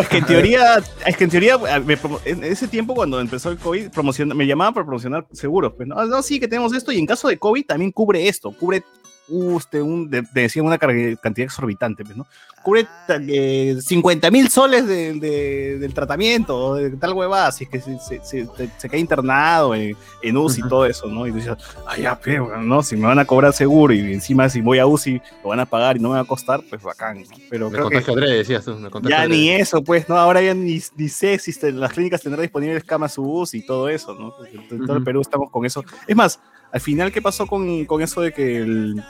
es 0.00 0.08
que 0.08 0.18
en 0.18 0.26
teoría, 0.26 0.82
es 1.06 1.16
que 1.16 1.24
en 1.24 1.30
teoría, 1.30 1.56
eh, 1.56 1.98
en 2.26 2.44
ese 2.44 2.68
tiempo 2.68 2.94
cuando 2.94 3.18
empezó 3.18 3.50
el 3.50 3.56
COVID, 3.58 3.88
me 4.34 4.46
llamaban 4.46 4.74
para 4.74 4.84
promocionar 4.84 5.26
seguros, 5.32 5.72
pues, 5.74 5.88
¿no? 5.88 6.04
no, 6.06 6.22
sí 6.22 6.38
que 6.38 6.48
tenemos 6.48 6.74
esto 6.74 6.92
y 6.92 6.98
en 6.98 7.06
caso 7.06 7.28
de 7.28 7.38
COVID 7.38 7.64
también 7.66 7.90
cubre 7.90 8.28
esto, 8.28 8.52
cubre 8.52 8.84
usted 9.28 9.80
un, 9.80 10.08
de- 10.10 10.22
te 10.22 10.40
decían 10.40 10.64
una 10.66 10.78
cantidad 10.78 11.44
exorbitante, 11.44 12.04
pues, 12.04 12.16
¿no? 12.16 12.26
Cubre 12.62 12.86
eh, 13.08 13.76
50 13.80 14.30
mil 14.30 14.48
soles 14.50 14.86
de- 14.86 15.14
de- 15.14 15.78
del 15.78 15.94
tratamiento, 15.94 16.74
de 16.74 16.90
tal 16.96 17.12
huevada, 17.12 17.52
si 17.52 17.64
es 17.64 17.70
que 17.70 17.80
se, 17.80 17.98
se, 18.00 18.22
se- 18.24 18.48
se 18.76 18.88
queda 18.88 18.98
internado 19.00 19.74
en, 19.74 19.96
en 20.22 20.36
UCI 20.36 20.58
y 20.58 20.62
Ujú. 20.62 20.68
todo 20.68 20.86
eso, 20.86 21.06
¿no? 21.06 21.26
Y 21.26 21.30
dices, 21.30 21.56
ay, 21.86 22.02
ya, 22.02 22.18
pero, 22.20 22.60
¿no? 22.60 22.82
Si 22.82 22.96
me 22.96 23.06
van 23.06 23.18
a 23.18 23.24
cobrar 23.24 23.52
seguro 23.52 23.94
y 23.94 24.12
encima 24.12 24.48
si 24.48 24.60
voy 24.60 24.78
a 24.80 24.86
UCI 24.86 25.20
lo 25.42 25.50
van 25.50 25.60
a 25.60 25.66
pagar 25.66 25.96
y 25.96 26.00
no 26.00 26.08
me 26.10 26.16
va 26.16 26.20
a 26.22 26.24
costar, 26.24 26.60
pues 26.68 26.82
bacán, 26.82 27.18
¿no? 27.22 27.24
Pero 27.48 27.70
Me 27.70 27.76
creo 27.78 27.88
que 27.90 27.96
decías 28.26 28.64
tú. 28.64 28.76
Me 28.76 29.08
ya 29.10 29.26
ni 29.26 29.50
eso, 29.50 29.82
pues, 29.82 30.08
¿no? 30.08 30.16
Ahora 30.16 30.42
ya 30.42 30.52
ni, 30.54 30.80
ni 30.96 31.08
sé 31.08 31.38
si 31.38 31.50
este- 31.52 31.72
las 31.72 31.92
clínicas 31.92 32.20
tendrán 32.20 32.42
disponibles 32.42 32.82
camas 32.84 33.16
UCI 33.16 33.58
y 33.58 33.66
todo 33.66 33.88
eso, 33.88 34.14
¿no? 34.14 34.34
En 34.52 34.66
todo 34.84 34.92
el 34.94 34.98
Ujú. 34.98 35.04
Perú 35.04 35.20
estamos 35.20 35.50
con 35.50 35.64
eso. 35.64 35.84
Es 36.06 36.16
más, 36.16 36.40
al 36.72 36.80
final, 36.80 37.12
¿qué 37.12 37.22
pasó 37.22 37.46
con, 37.46 37.84
con 37.86 38.02
eso 38.02 38.20
de 38.20 38.32
que 38.32 38.58
el- 38.58 39.02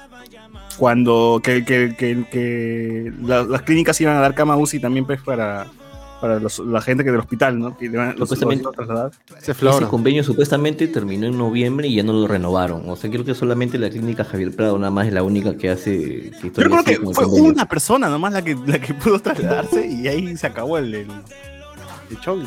cuando 0.78 1.40
que, 1.42 1.64
que- 1.64 1.94
que- 1.96 2.24
que 2.30 3.12
la- 3.22 3.42
las 3.44 3.62
clínicas 3.62 4.00
iban 4.00 4.16
a 4.16 4.20
dar 4.20 4.34
cama 4.34 4.56
UCI 4.56 4.78
también 4.80 5.04
pues 5.06 5.20
para, 5.22 5.66
para 6.20 6.38
los- 6.38 6.60
la 6.60 6.80
gente 6.80 7.02
que 7.04 7.10
del 7.10 7.20
hospital, 7.20 7.58
¿no? 7.58 7.76
Que 7.76 7.88
los, 7.88 8.16
los 8.16 8.28
Supuestamente- 8.28 8.62
iban 8.62 8.74
a 8.74 8.76
trasladar. 8.76 9.10
Ese 9.40 9.86
convenio 9.86 10.22
supuestamente 10.22 10.86
terminó 10.88 11.26
en 11.26 11.36
noviembre 11.36 11.88
y 11.88 11.96
ya 11.96 12.02
no 12.04 12.12
lo 12.12 12.28
renovaron. 12.28 12.88
O 12.88 12.96
sea, 12.96 13.10
creo 13.10 13.24
que 13.24 13.34
solamente 13.34 13.76
la 13.78 13.90
clínica 13.90 14.24
Javier 14.24 14.54
Prado 14.54 14.78
nada 14.78 14.90
más 14.92 15.06
es 15.08 15.12
la 15.12 15.22
única 15.24 15.56
que 15.56 15.70
hace 15.70 16.30
que 16.30 16.32
Yo 16.44 16.52
todavía 16.52 16.82
creo 16.84 17.00
que 17.00 17.14
fue 17.14 17.24
convenio. 17.24 17.50
una 17.52 17.66
persona 17.66 18.08
nomás 18.08 18.32
la 18.32 18.42
que, 18.42 18.56
la 18.66 18.78
que 18.78 18.94
pudo 18.94 19.18
trasladarse 19.20 19.86
y 19.86 20.06
ahí 20.06 20.36
se 20.36 20.46
acabó 20.46 20.78
el, 20.78 20.94
el, 20.94 21.08
el 22.10 22.16
show. 22.20 22.40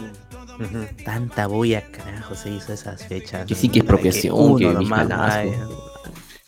Tanta 1.05 1.47
bulla, 1.47 1.83
carajo, 1.91 2.35
se 2.35 2.49
hizo 2.51 2.73
esas 2.73 3.05
fechas. 3.07 3.45
Que 3.47 3.55
sí 3.55 3.69
que 3.69 3.79
expropiación, 3.79 4.35
uno 4.37 4.57
que 4.57 4.65
nomás. 4.65 5.45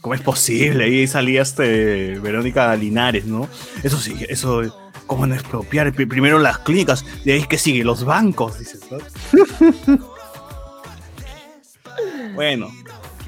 ¿Cómo 0.02 0.16
es 0.16 0.22
posible? 0.22 0.84
Ahí 0.84 1.08
salía 1.08 1.42
este 1.44 2.20
Verónica 2.20 2.76
Linares, 2.76 3.26
¿no? 3.26 3.48
Eso 3.84 3.98
sí, 3.98 4.14
eso, 4.28 4.62
¿cómo 5.08 5.26
no 5.26 5.34
expropiar? 5.34 5.94
Pri- 5.94 6.06
Primero 6.08 6.40
las 6.40 6.58
clínicas, 6.60 7.06
de 7.24 7.32
ahí 7.34 7.44
que 7.46 7.58
sigue, 7.58 7.86
los 7.86 8.04
bancos, 8.04 8.60
dices, 8.60 8.82
¿no? 8.92 8.98
bueno, 12.36 12.68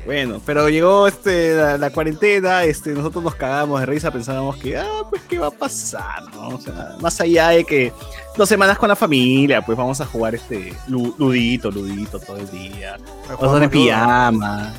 bueno, 0.05 0.39
pero 0.45 0.69
llegó 0.69 1.07
este, 1.07 1.55
la, 1.55 1.77
la 1.77 1.89
cuarentena, 1.89 2.63
este, 2.63 2.91
nosotros 2.91 3.23
nos 3.23 3.35
cagamos 3.35 3.79
de 3.79 3.85
risa, 3.87 4.11
pensábamos 4.11 4.55
que, 4.57 4.77
ah, 4.77 5.03
pues, 5.09 5.21
¿qué 5.27 5.39
va 5.39 5.47
a 5.47 5.51
pasar? 5.51 6.23
¿no? 6.33 6.49
O 6.49 6.59
sea, 6.61 6.95
más 7.01 7.19
allá 7.19 7.49
de 7.49 7.63
que 7.63 7.91
dos 8.37 8.47
semanas 8.47 8.77
con 8.77 8.89
la 8.89 8.95
familia, 8.95 9.61
pues 9.63 9.77
vamos 9.77 9.99
a 10.01 10.05
jugar 10.05 10.35
este 10.35 10.73
lu- 10.87 11.15
ludito, 11.17 11.71
ludito 11.71 12.19
todo 12.19 12.37
el 12.37 12.49
día. 12.51 12.97
Vamos 13.41 13.59
de 13.59 13.69
pijama. 13.69 14.73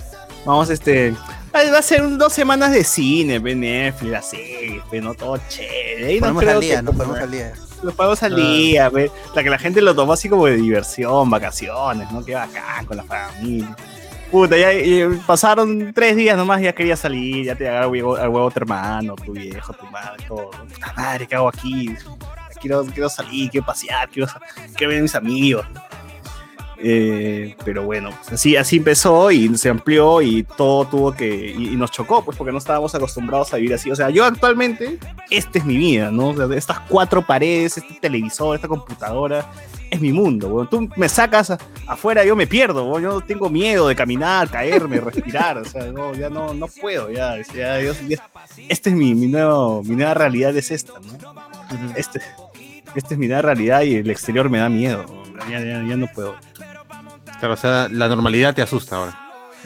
Vamos, 0.45 0.71
este. 0.71 1.15
Va 1.55 1.79
a 1.79 1.83
ser 1.83 2.03
un- 2.03 2.19
dos 2.19 2.33
semanas 2.33 2.71
de 2.71 2.85
cine, 2.85 3.39
ve 3.39 3.55
Netflix, 3.55 4.11
la 4.13 4.23
serie, 4.23 4.83
no 5.03 5.15
todo 5.15 5.39
chévere. 5.49 6.13
Y 6.15 6.21
no 6.21 6.27
Ponemos 6.27 6.43
creo 6.43 6.55
al 6.55 6.61
día, 6.61 6.77
que- 6.77 6.83
¿no? 6.83 6.93
Ponemos 6.93 7.19
al 7.19 7.31
día. 7.31 7.53
Lo 7.83 7.93
ponemos 7.93 8.23
al 8.23 8.37
día. 8.37 8.91
La 9.35 9.43
que 9.43 9.51
la 9.51 9.59
gente 9.59 9.83
lo 9.83 9.95
tomó 9.95 10.13
así 10.13 10.29
como 10.29 10.47
de 10.47 10.57
diversión, 10.57 11.29
vacaciones, 11.31 12.11
¿no? 12.13 12.25
Qué 12.25 12.35
bacán 12.35 12.87
con 12.87 12.97
la 12.99 13.05
familia. 13.05 13.75
Puta, 14.31 14.57
ya, 14.57 14.71
pasaron 15.27 15.93
tres 15.95 16.17
días 16.17 16.37
nomás, 16.37 16.61
ya 16.61 16.73
quería 16.73 16.97
salir, 16.97 17.47
ya 17.47 17.55
te 17.55 17.69
agarra 17.69 17.85
al 17.87 17.91
huevo, 17.91 18.51
tu 18.51 18.59
hermano, 18.59 19.15
tu 19.15 19.33
viejo, 19.33 19.73
tu 19.73 19.87
madre, 19.87 20.25
todo. 20.27 20.51
Madre, 20.97 21.27
¿qué 21.27 21.37
hago 21.37 21.49
aquí? 21.49 21.95
Quiero, 22.61 22.85
quiero 22.87 23.09
salir, 23.09 23.51
quiero 23.51 23.67
pasear, 23.67 24.09
quiero, 24.09 24.29
quiero 24.75 24.91
ver 24.91 24.99
a 24.99 25.03
mis 25.03 25.15
amigos. 25.15 25.67
Eh, 26.79 27.57
pero 27.65 27.85
bueno, 27.85 28.11
pues 28.19 28.33
así, 28.35 28.57
así 28.57 28.77
empezó 28.77 29.31
y 29.31 29.57
se 29.57 29.69
amplió 29.71 30.21
y 30.21 30.43
todo 30.43 30.85
tuvo 30.87 31.13
que. 31.13 31.55
Y, 31.57 31.69
y 31.73 31.77
nos 31.77 31.91
chocó, 31.91 32.25
pues, 32.25 32.37
porque 32.37 32.53
no 32.53 32.59
estábamos 32.59 32.95
acostumbrados 32.95 33.53
a 33.55 33.57
vivir 33.57 33.75
así. 33.75 33.91
O 33.91 33.97
sea, 33.97 34.11
yo 34.11 34.25
actualmente, 34.25 34.99
esta 35.31 35.59
es 35.59 35.65
mi 35.65 35.77
vida, 35.77 36.11
¿no? 36.11 36.29
O 36.29 36.37
sea, 36.37 36.55
estas 36.57 36.81
cuatro 36.81 37.27
paredes, 37.27 37.79
este 37.79 37.95
televisor, 38.01 38.55
esta 38.57 38.69
computadora, 38.69 39.51
es 39.91 40.01
mi 40.01 40.13
mundo, 40.13 40.49
weón. 40.49 40.69
Tú 40.69 40.89
me 40.97 41.09
sacas 41.09 41.57
afuera, 41.87 42.25
yo 42.25 42.37
me 42.37 42.47
pierdo, 42.47 42.85
weón. 42.85 43.03
Yo 43.05 43.21
tengo 43.23 43.49
miedo 43.49 43.89
de 43.89 43.97
caminar, 43.97 44.49
caerme, 44.51 45.01
respirar. 45.01 45.59
O 45.59 45.65
sea, 45.65 45.87
no, 45.93 46.15
ya 46.15 46.29
no, 46.29 46.53
no 46.55 46.67
puedo, 46.69 47.11
ya. 47.11 47.37
o 47.41 47.53
sea, 47.53 47.81
yo- 47.81 47.95
ya- 48.07 48.29
esta 48.69 48.91
es 48.91 48.97
mi, 48.97 49.15
mi, 49.15 49.27
nuevo, 49.29 49.83
mi 49.83 49.97
nueva 49.97 50.15
realidad, 50.15 50.57
es 50.57 50.71
esta, 50.71 50.93
¿no? 51.01 51.93
Este, 51.97 52.21
esta 52.95 53.15
es 53.15 53.19
mi 53.19 53.27
nueva 53.29 53.43
realidad 53.43 53.83
y 53.83 53.97
el 53.97 54.11
exterior 54.11 54.49
me 54.51 54.59
da 54.59 54.69
miedo. 54.69 55.05
Ya, 55.51 55.61
ya, 55.61 55.83
ya 55.87 55.97
no 55.97 56.07
puedo. 56.15 56.35
Claro, 57.39 57.55
o 57.55 57.57
sea, 57.57 57.89
la 57.91 58.09
normalidad 58.09 58.55
te 58.55 58.63
asusta 58.63 58.97
ahora. 58.97 59.19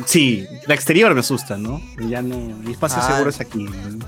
Sí, 0.07 0.47
la 0.67 0.75
exterior 0.75 1.13
me 1.15 1.21
asusta, 1.21 1.57
¿no? 1.57 1.81
Ya 2.01 2.23
no, 2.23 2.37
mi 2.37 2.73
espacio 2.73 2.99
Ah. 3.03 3.09
seguro 3.13 3.31
es 3.31 3.41
aquí. 3.41 3.65
¿no? 3.65 4.07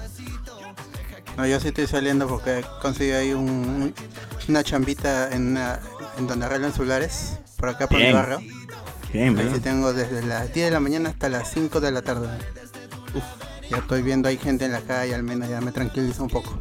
No, 1.36 1.46
yo 1.46 1.60
sí 1.60 1.68
estoy 1.68 1.86
saliendo 1.86 2.26
porque 2.28 2.64
conseguí 2.80 3.12
ahí 3.12 3.32
un, 3.32 3.48
un- 3.48 3.94
una 4.48 4.62
chambita 4.64 5.30
en, 5.34 5.48
una- 5.52 5.80
en 6.18 6.26
donde 6.26 6.46
arreglan 6.46 6.72
celulares, 6.72 7.38
por 7.56 7.68
acá 7.70 7.86
por 7.86 7.96
mi 7.98 8.04
Bien. 8.04 8.14
barrio. 8.14 8.40
Bien, 9.12 9.38
Ahí 9.38 9.50
sí 9.54 9.60
tengo 9.60 9.92
desde 9.92 10.22
las 10.22 10.52
10 10.54 10.66
de 10.66 10.70
la 10.72 10.80
mañana 10.80 11.10
hasta 11.10 11.28
las 11.28 11.50
5 11.52 11.80
de 11.80 11.90
la 11.92 12.00
tarde. 12.02 12.28
Uf, 13.14 13.22
ya 13.70 13.76
estoy 13.78 14.02
viendo 14.02 14.28
hay 14.28 14.38
gente 14.38 14.64
en 14.64 14.72
la 14.72 14.80
calle, 14.80 15.14
al 15.14 15.22
menos 15.22 15.48
ya 15.48 15.60
me 15.60 15.70
tranquiliza 15.72 16.22
un 16.22 16.30
poco. 16.30 16.58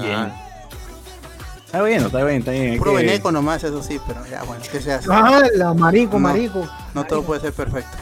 Bien. 0.00 0.14
Ah, 0.14 0.46
Está 1.70 1.82
bien, 1.84 2.04
está 2.04 2.24
bien, 2.24 2.38
está 2.40 2.50
bien. 2.50 2.78
Puro 2.78 2.96
que- 2.96 3.20
nomás, 3.30 3.62
eso 3.62 3.80
sí, 3.80 4.00
pero 4.04 4.26
ya 4.26 4.42
bueno, 4.42 4.60
¿qué 4.72 4.80
se 4.80 4.92
hace? 4.92 5.08
Ah, 5.08 5.40
la 5.54 5.72
marico, 5.72 6.14
No. 6.14 6.18
marico. 6.18 6.68
No 6.94 7.04
todo 7.04 7.22
puede 7.22 7.40
ser 7.40 7.52
perfecto. 7.52 7.96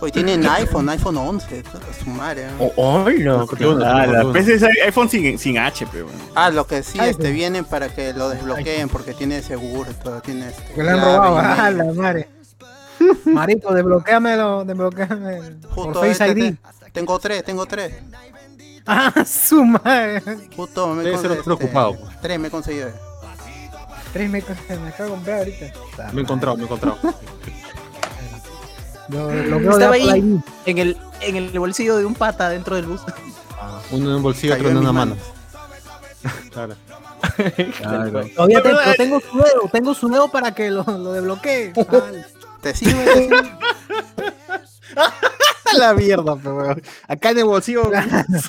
Hoy 0.00 0.12
tienen 0.12 0.46
iPhone, 0.46 0.86
iPhone 0.90 1.16
11, 1.16 1.62
su 2.04 2.10
madre. 2.10 2.46
¿no? 2.58 2.66
Oh, 2.76 3.04
hola. 3.06 3.46
Ah, 3.86 4.06
uno. 4.20 4.32
PC 4.34 4.54
es 4.54 4.62
iPhone 4.84 5.08
sin, 5.08 5.38
sin 5.38 5.58
H, 5.58 5.86
pero 5.90 6.04
bueno. 6.04 6.20
Ah, 6.34 6.50
lo 6.50 6.66
que 6.66 6.82
sí, 6.82 6.98
este, 7.00 7.32
vienen 7.32 7.64
para 7.64 7.88
que 7.88 8.12
lo 8.12 8.28
desbloqueen 8.28 8.90
porque 8.90 9.14
tiene 9.14 9.40
seguro, 9.42 9.90
todo 10.04 10.20
tiene 10.20 10.50
este, 10.50 10.62
Que 10.74 10.82
le 10.82 10.90
han 10.90 11.00
robado. 11.00 11.38
Ah, 11.38 11.70
la 11.70 11.84
madre. 11.94 12.28
Marico, 13.24 13.72
desbloqueamelo, 13.72 14.64
desbloqueame 14.66 15.40
Justo 15.70 15.92
por 15.94 16.06
Face 16.06 16.10
este, 16.28 16.28
ID. 16.38 16.54
te- 16.84 16.90
tengo 16.92 17.18
tres, 17.18 17.44
tengo 17.44 17.64
tres. 17.64 17.94
Ah, 18.90 19.12
su 19.26 19.64
madre. 19.66 20.22
Justo 20.56 20.94
me 20.94 21.02
Debe 21.02 21.18
ser 21.18 21.32
este, 21.32 21.44
preocupado. 21.44 21.98
Tres 22.22 22.40
me 22.40 22.48
he 22.48 22.50
conseguido. 22.50 22.90
Tres 24.14 24.30
me, 24.30 24.42
me 24.80 24.88
acabo 24.88 25.10
de 25.10 25.10
comprar 25.10 25.38
ahorita. 25.40 25.66
Me 26.14 26.20
he 26.20 26.24
encontrado, 26.24 26.56
me 26.56 26.62
he 26.62 26.64
encontrado. 26.64 26.98
Lo, 29.10 29.32
lo 29.32 29.58
veo 29.58 29.72
Estaba 29.72 29.94
ahí. 29.94 30.40
En 30.66 30.78
el, 30.78 30.96
en 31.22 31.36
el 31.36 31.58
bolsillo 31.58 31.96
de 31.96 32.04
un 32.04 32.14
pata 32.14 32.50
dentro 32.50 32.76
del 32.76 32.84
bus. 32.86 33.00
Uno 33.90 34.10
en 34.10 34.16
un 34.16 34.22
bolsillo, 34.22 34.54
otro 34.54 34.68
en 34.68 34.76
una 34.76 34.92
mano. 34.92 35.16
manos. 35.16 35.26
Claro. 36.50 36.74
Todavía 38.34 38.62
tengo, 38.62 38.80
tengo 38.96 39.20
su 39.20 39.38
dedo, 39.38 39.70
tengo 39.72 39.94
su 39.94 40.08
dedo 40.08 40.28
para 40.30 40.54
que 40.54 40.70
lo, 40.70 40.82
lo 40.84 41.12
desbloquee. 41.12 41.72
Ah, 41.76 42.10
¿Te 42.60 42.74
sirve? 42.74 43.30
La 45.78 45.92
mierda, 45.92 46.34
pero 46.36 46.56
weón. 46.56 46.82
Acá 47.06 47.30
en 47.30 47.38
el 47.38 47.44
bolsillo, 47.44 47.82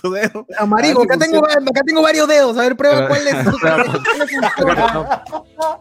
su 0.01 0.10
dedo. 0.12 0.46
Ah, 0.58 0.65
marico, 0.65 1.03
acá 1.03 1.18
tengo, 1.18 1.46
acá 1.46 1.82
tengo 1.86 2.01
varios 2.01 2.27
dedos. 2.29 2.58
A 2.58 2.62
ver, 2.62 2.75
prueba 2.77 3.08
cuál 3.10 3.27
es. 3.27 3.36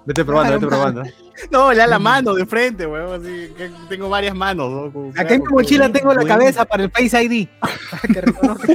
Vete 0.04 0.24
probando, 0.24 0.52
vete 0.54 0.66
probando. 0.66 1.02
No, 1.50 1.72
ya 1.72 1.86
la 1.86 1.98
mano 2.00 2.34
de 2.34 2.44
frente, 2.44 2.86
weón. 2.86 3.20
Así 3.20 3.52
que 3.56 3.70
tengo 3.88 4.08
varias 4.08 4.34
manos, 4.34 4.68
¿no? 4.70 4.92
Como- 4.92 5.10
Acá 5.10 5.34
en 5.34 5.42
mi 5.42 5.48
mochila 5.48 5.88
tengo 5.92 6.12
la 6.12 6.24
cabeza 6.24 6.64
para 6.64 6.82
el 6.84 6.90
Face 6.90 7.22
ID. 7.22 7.48
Para 7.60 8.02
que 8.14 8.20
reconozca. 8.20 8.74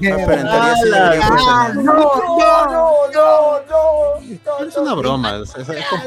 Pero 0.00 0.16
en 0.18 0.26
teoría 0.26 0.74
sí 0.74 0.82
¡Hala! 0.88 1.10
debería 1.10 1.28
Ah, 1.30 1.70
funcionar. 1.74 2.70
no, 2.70 3.60
no. 3.68 4.66
Es 4.66 4.76
una 4.76 4.94
broma. 4.94 5.42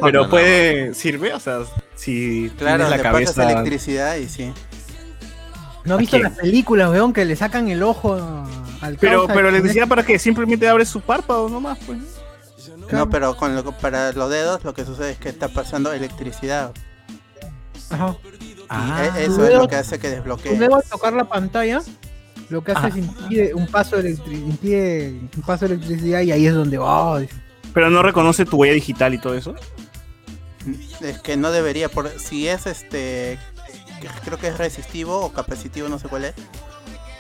Pero 0.01 0.30
puede, 0.30 0.94
sirve, 0.94 1.34
o 1.34 1.39
sea, 1.39 1.60
si 1.96 2.51
Claro, 2.58 2.89
la 2.89 3.00
cabeza. 3.01 3.44
electricidad 3.51 4.15
y 4.15 4.27
sí. 4.30 4.53
¿No 5.84 5.96
has 5.96 6.00
visto 6.00 6.20
las 6.20 6.34
películas, 6.34 6.89
weón, 6.91 7.12
que 7.12 7.25
le 7.25 7.36
sacan 7.36 7.68
el 7.70 7.82
ojo 7.82 8.15
al 8.82 8.98
Pero, 8.98 9.27
pero 9.27 9.51
decía 9.51 9.88
para 9.88 10.03
que 10.03 10.20
simplemente 10.20 10.68
abres 10.70 10.89
su 10.89 11.01
párpado 11.01 11.50
nomás, 11.50 11.77
pues. 11.86 11.98
No, 12.91 13.10
pero 13.10 13.36
con 13.36 13.56
lo, 13.56 13.63
para 13.72 14.12
los 14.12 14.30
dedos 14.30 14.63
lo 14.63 14.74
que 14.74 14.86
sucede 14.86 15.12
es 15.12 15.18
que 15.18 15.30
está 15.30 15.48
pasando 15.48 15.91
electricidad. 15.94 16.72
Ajá. 17.89 18.15
E- 19.18 19.24
Eso 19.25 19.46
es 19.48 19.53
lo 19.56 19.68
que 19.68 19.75
hace 19.75 19.98
que 20.00 20.10
desbloquee. 20.10 20.56
dedo 20.58 20.75
al 20.75 20.84
tocar 20.84 21.13
la 21.13 21.25
pantalla, 21.25 21.82
lo 22.51 22.63
que 22.63 22.74
hace 22.74 22.88
es 22.89 22.98
impide 22.98 23.53
un 23.53 23.65
paso 23.67 23.98
de 23.98 24.12
impide 24.12 25.10
un 25.36 25.43
paso 25.43 25.67
de 25.67 25.75
electricidad 25.75 26.22
y 26.22 26.31
ahí 26.31 26.46
es 26.46 26.53
donde 26.53 26.77
oh, 26.77 27.20
Pero 27.74 27.89
no 27.89 28.03
reconoce 28.03 28.46
tu 28.46 28.58
huella 28.58 28.74
digital 28.74 29.13
y 29.13 29.17
todo 29.20 29.36
eso. 29.36 29.55
Es 31.01 31.20
que 31.22 31.38
no 31.38 31.51
debería, 31.51 31.89
por, 31.89 32.10
si 32.20 32.48
es 32.48 32.67
este, 32.67 33.39
creo 34.25 34.38
que 34.38 34.48
es 34.50 34.58
resistivo 34.58 35.20
o 35.22 35.31
capacitivo, 35.34 35.89
no 35.89 35.98
sé 35.98 36.08
cuál 36.08 36.25
es, 36.25 36.36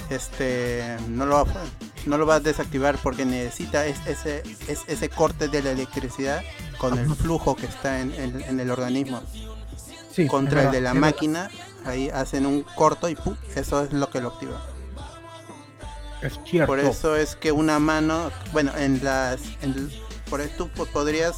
este, 0.09 0.97
no 1.07 1.25
lo 1.25 1.35
va, 1.35 1.41
a- 1.41 1.65
no 2.05 2.17
lo 2.17 2.25
va 2.25 2.35
a 2.35 2.39
desactivar 2.39 2.97
porque 3.01 3.25
necesita 3.25 3.87
es- 3.87 4.05
ese, 4.05 4.43
es- 4.67 4.83
ese 4.87 5.09
corte 5.09 5.47
de 5.47 5.63
la 5.63 5.71
electricidad 5.71 6.43
con 6.77 6.97
el 6.99 7.09
flujo 7.15 7.55
que 7.55 7.65
está 7.65 7.99
en, 8.01 8.13
en- 8.13 8.41
en 8.41 8.59
el 8.59 8.69
organismo 8.69 9.21
sí, 10.11 10.27
contra 10.27 10.63
el 10.63 10.71
de 10.71 10.81
la 10.81 10.93
máquina. 10.93 11.49
Ahí 11.85 12.09
hacen 12.09 12.45
un 12.45 12.61
corto 12.61 13.09
y 13.09 13.15
¡pum! 13.15 13.35
eso 13.55 13.83
es 13.83 13.91
lo 13.93 14.09
que 14.11 14.21
lo 14.21 14.29
activa. 14.29 14.61
Es 16.21 16.39
cierto. 16.45 16.67
Por 16.67 16.79
eso 16.79 17.15
es 17.15 17.35
que 17.35 17.51
una 17.51 17.79
mano, 17.79 18.31
bueno, 18.53 18.71
en 18.77 19.03
las, 19.03 19.41
en- 19.61 19.91
por 20.29 20.41
eso 20.41 20.53
tú 20.57 20.69
po- 20.69 20.85
podrías 20.85 21.37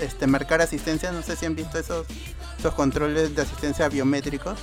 este, 0.00 0.26
marcar 0.26 0.60
asistencia, 0.60 1.12
no 1.12 1.22
sé 1.22 1.36
si 1.36 1.46
han 1.46 1.54
visto 1.54 1.78
esos, 1.78 2.06
esos 2.58 2.74
controles 2.74 3.34
de 3.34 3.42
asistencia 3.42 3.88
biométricos. 3.88 4.58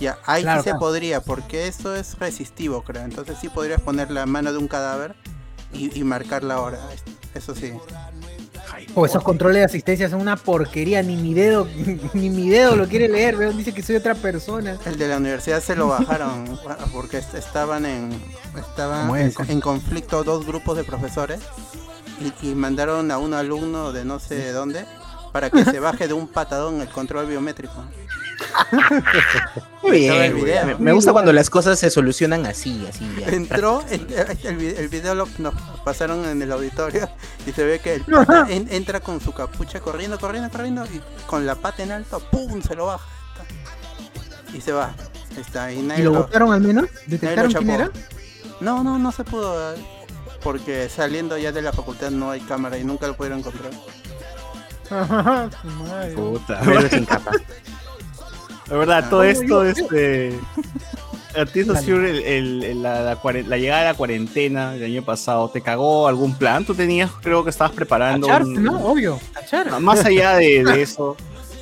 Ya, 0.00 0.18
ahí 0.24 0.42
Claro, 0.42 0.62
sí 0.62 0.70
se 0.70 0.74
podría, 0.76 1.20
porque 1.20 1.66
eso 1.68 1.94
es 1.94 2.18
resistivo, 2.18 2.82
creo. 2.82 3.02
Entonces 3.02 3.36
sí 3.40 3.48
podrías 3.50 3.80
poner 3.82 4.10
la 4.10 4.24
mano 4.26 4.50
de 4.52 4.58
un 4.58 4.66
cadáver 4.66 5.14
y, 5.74 5.96
y 5.98 6.04
marcar 6.04 6.42
la 6.42 6.60
hora. 6.60 6.80
Eso 7.34 7.54
sí. 7.54 7.72
O 8.94 9.06
esos 9.06 9.22
controles 9.22 9.58
de 9.58 9.64
asistencia 9.64 10.08
son 10.08 10.20
una 10.20 10.36
porquería, 10.36 11.02
ni 11.02 11.16
mi 11.16 11.34
dedo, 11.34 11.66
ni 12.14 12.30
mi 12.30 12.48
dedo 12.48 12.76
lo 12.76 12.86
quiere 12.88 13.08
leer, 13.08 13.36
weón, 13.36 13.56
dice 13.56 13.72
que 13.72 13.82
soy 13.82 13.96
otra 13.96 14.14
persona. 14.14 14.76
El 14.84 14.98
de 14.98 15.08
la 15.08 15.16
universidad 15.18 15.60
se 15.62 15.76
lo 15.76 15.88
bajaron 15.88 16.58
porque 16.92 17.18
est- 17.18 17.34
estaban 17.34 17.86
en 17.86 18.10
estaban 18.58 19.06
¿Cómo 19.06 19.16
en, 19.16 19.60
conflicto 19.60 20.24
dos 20.24 20.46
grupos 20.46 20.76
de 20.76 20.84
profesores 20.84 21.40
y, 22.42 22.48
y 22.48 22.54
mandaron 22.54 23.10
a 23.10 23.18
un 23.18 23.34
alumno 23.34 23.92
de 23.92 24.04
no 24.04 24.18
sé 24.18 24.34
de 24.36 24.52
dónde 24.52 24.84
para 25.32 25.48
que 25.50 25.64
se 25.64 25.78
baje 25.78 26.08
de 26.08 26.14
un 26.14 26.26
patadón 26.26 26.80
el 26.80 26.88
control 26.88 27.26
biométrico. 27.26 27.84
Muy 29.82 30.00
bien. 30.00 30.34
video. 30.34 30.66
Me, 30.66 30.74
me 30.76 30.92
gusta 30.92 31.12
cuando 31.12 31.32
las 31.32 31.48
cosas 31.50 31.78
se 31.78 31.90
solucionan 31.90 32.46
así, 32.46 32.86
así. 32.88 33.08
ya. 33.18 33.28
Entró, 33.28 33.82
en- 33.90 34.06
el, 34.44 34.56
vi- 34.56 34.74
el 34.76 34.88
video 34.88 35.14
lo 35.14 35.28
nos 35.38 35.54
pasaron 35.84 36.24
en 36.26 36.40
el 36.42 36.52
auditorio 36.52 37.08
y 37.46 37.52
se 37.52 37.64
ve 37.64 37.78
que 37.80 37.94
el 37.96 38.04
en- 38.48 38.68
entra 38.72 39.00
con 39.00 39.20
su 39.20 39.32
capucha 39.32 39.80
corriendo, 39.80 40.18
corriendo, 40.18 40.50
corriendo 40.50 40.84
y 40.86 41.00
con 41.26 41.46
la 41.46 41.54
pata 41.54 41.82
en 41.82 41.92
alto, 41.92 42.20
¡pum! 42.30 42.60
se 42.62 42.74
lo 42.74 42.86
baja. 42.86 43.04
Y 44.52 44.60
se 44.60 44.72
va. 44.72 44.92
Está, 45.38 45.72
y 45.72 45.78
¿Y 45.78 45.82
nadie 45.82 46.04
lo 46.04 46.12
lo- 46.12 46.22
votaron 46.24 46.52
al 46.52 46.60
menos? 46.60 46.86
¿Detectaron 47.06 47.52
quién 47.52 47.70
era? 47.70 47.90
No, 48.60 48.82
no, 48.84 48.98
no 48.98 49.12
se 49.12 49.24
pudo. 49.24 49.74
Porque 50.42 50.88
saliendo 50.88 51.36
ya 51.38 51.52
de 51.52 51.62
la 51.62 51.72
facultad 51.72 52.10
no 52.10 52.30
hay 52.30 52.40
cámara 52.40 52.76
y 52.78 52.84
nunca 52.84 53.06
lo 53.06 53.14
pudieron 53.16 53.38
encontrar. 53.40 53.70
Puta. 56.16 56.60
Pero 56.64 56.88
sin 56.88 57.04
capa. 57.04 57.30
La 58.70 58.76
verdad, 58.76 59.10
todo 59.10 59.24
esto, 59.24 59.46
yo- 59.46 59.64
este. 59.64 60.38
A 61.36 61.44
ti 61.46 61.60
eso 61.60 61.76
sí, 61.76 61.90
el- 61.92 62.04
el- 62.24 62.64
el- 62.64 62.82
la, 62.82 63.02
la 63.02 63.14
la 63.46 63.56
llegada 63.56 63.82
de 63.82 63.86
la 63.88 63.94
cuarentena 63.94 64.72
del 64.72 64.84
año 64.84 65.02
pasado, 65.04 65.48
¿te 65.48 65.60
cagó 65.60 66.08
algún 66.08 66.34
plan? 66.34 66.64
Tú 66.64 66.74
tenías, 66.74 67.10
creo 67.22 67.44
que 67.44 67.50
estabas 67.50 67.72
preparando. 67.72 68.26
Cachar, 68.26 68.42
un- 68.42 68.62
¿no? 68.64 68.78
Obvio, 68.84 69.18
cachar. 69.32 69.70
Más 69.80 70.04
allá 70.04 70.34
de, 70.36 70.64
de 70.64 70.82
eso, 70.82 71.16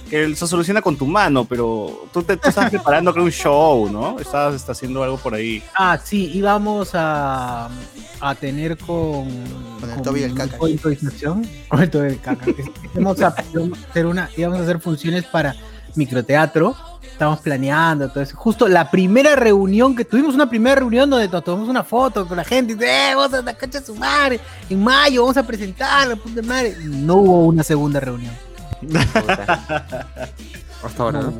que 0.08 0.34
se 0.34 0.46
soluciona 0.46 0.80
con 0.80 0.96
tu 0.96 1.06
mano, 1.06 1.44
pero 1.44 2.06
tú, 2.14 2.22
te, 2.22 2.38
tú 2.38 2.48
estabas 2.48 2.70
preparando, 2.70 3.12
creo, 3.12 3.26
un 3.26 3.30
show, 3.30 3.90
¿no? 3.92 4.18
Estabas 4.18 4.54
está 4.54 4.72
haciendo 4.72 5.02
algo 5.02 5.18
por 5.18 5.34
ahí. 5.34 5.62
Ah, 5.74 5.98
sí, 6.02 6.30
íbamos 6.32 6.90
a, 6.94 7.68
a 8.20 8.34
tener 8.36 8.78
con. 8.78 9.28
Con 9.80 9.90
el 9.94 10.00
Toby 10.02 10.20
y 10.20 10.22
el 10.24 10.34
Caca. 10.34 10.56
Con 10.58 10.70
el 10.70 10.80
Toby 10.80 12.06
y 12.06 12.06
el 12.12 12.20
caca. 12.20 12.46
íbamos, 12.94 13.20
a, 13.20 13.34
íbamos 13.52 13.78
a 13.84 13.90
hacer 13.90 14.06
una, 14.06 14.30
íbamos 14.34 14.60
a 14.60 14.62
hacer 14.62 14.80
funciones 14.80 15.24
para 15.24 15.54
microteatro 15.94 16.74
Estamos 17.18 17.40
planeando 17.40 18.08
todo 18.08 18.22
eso. 18.22 18.36
Justo 18.36 18.68
la 18.68 18.88
primera 18.92 19.34
reunión 19.34 19.96
que 19.96 20.04
tuvimos, 20.04 20.36
una 20.36 20.48
primera 20.48 20.76
reunión 20.76 21.10
donde 21.10 21.26
nos 21.26 21.42
tomamos 21.42 21.68
una 21.68 21.82
foto 21.82 22.28
con 22.28 22.36
la 22.36 22.44
gente 22.44 22.74
y 22.74 22.76
dice, 22.76 23.10
eh, 23.10 23.14
vamos 23.16 23.34
a 23.34 23.42
la 23.42 23.54
cancha 23.54 23.80
de 23.80 23.86
su 23.86 23.96
madre, 23.96 24.38
en 24.70 24.84
mayo 24.84 25.22
vamos 25.22 25.36
a 25.36 25.42
presentar 25.42 26.06
la 26.06 26.14
puta 26.14 26.42
madre. 26.42 26.76
No 26.84 27.16
hubo 27.16 27.46
una 27.46 27.64
segunda 27.64 27.98
reunión. 27.98 28.32
Hasta 30.84 31.02
ahora, 31.02 31.22
¿no? 31.22 31.32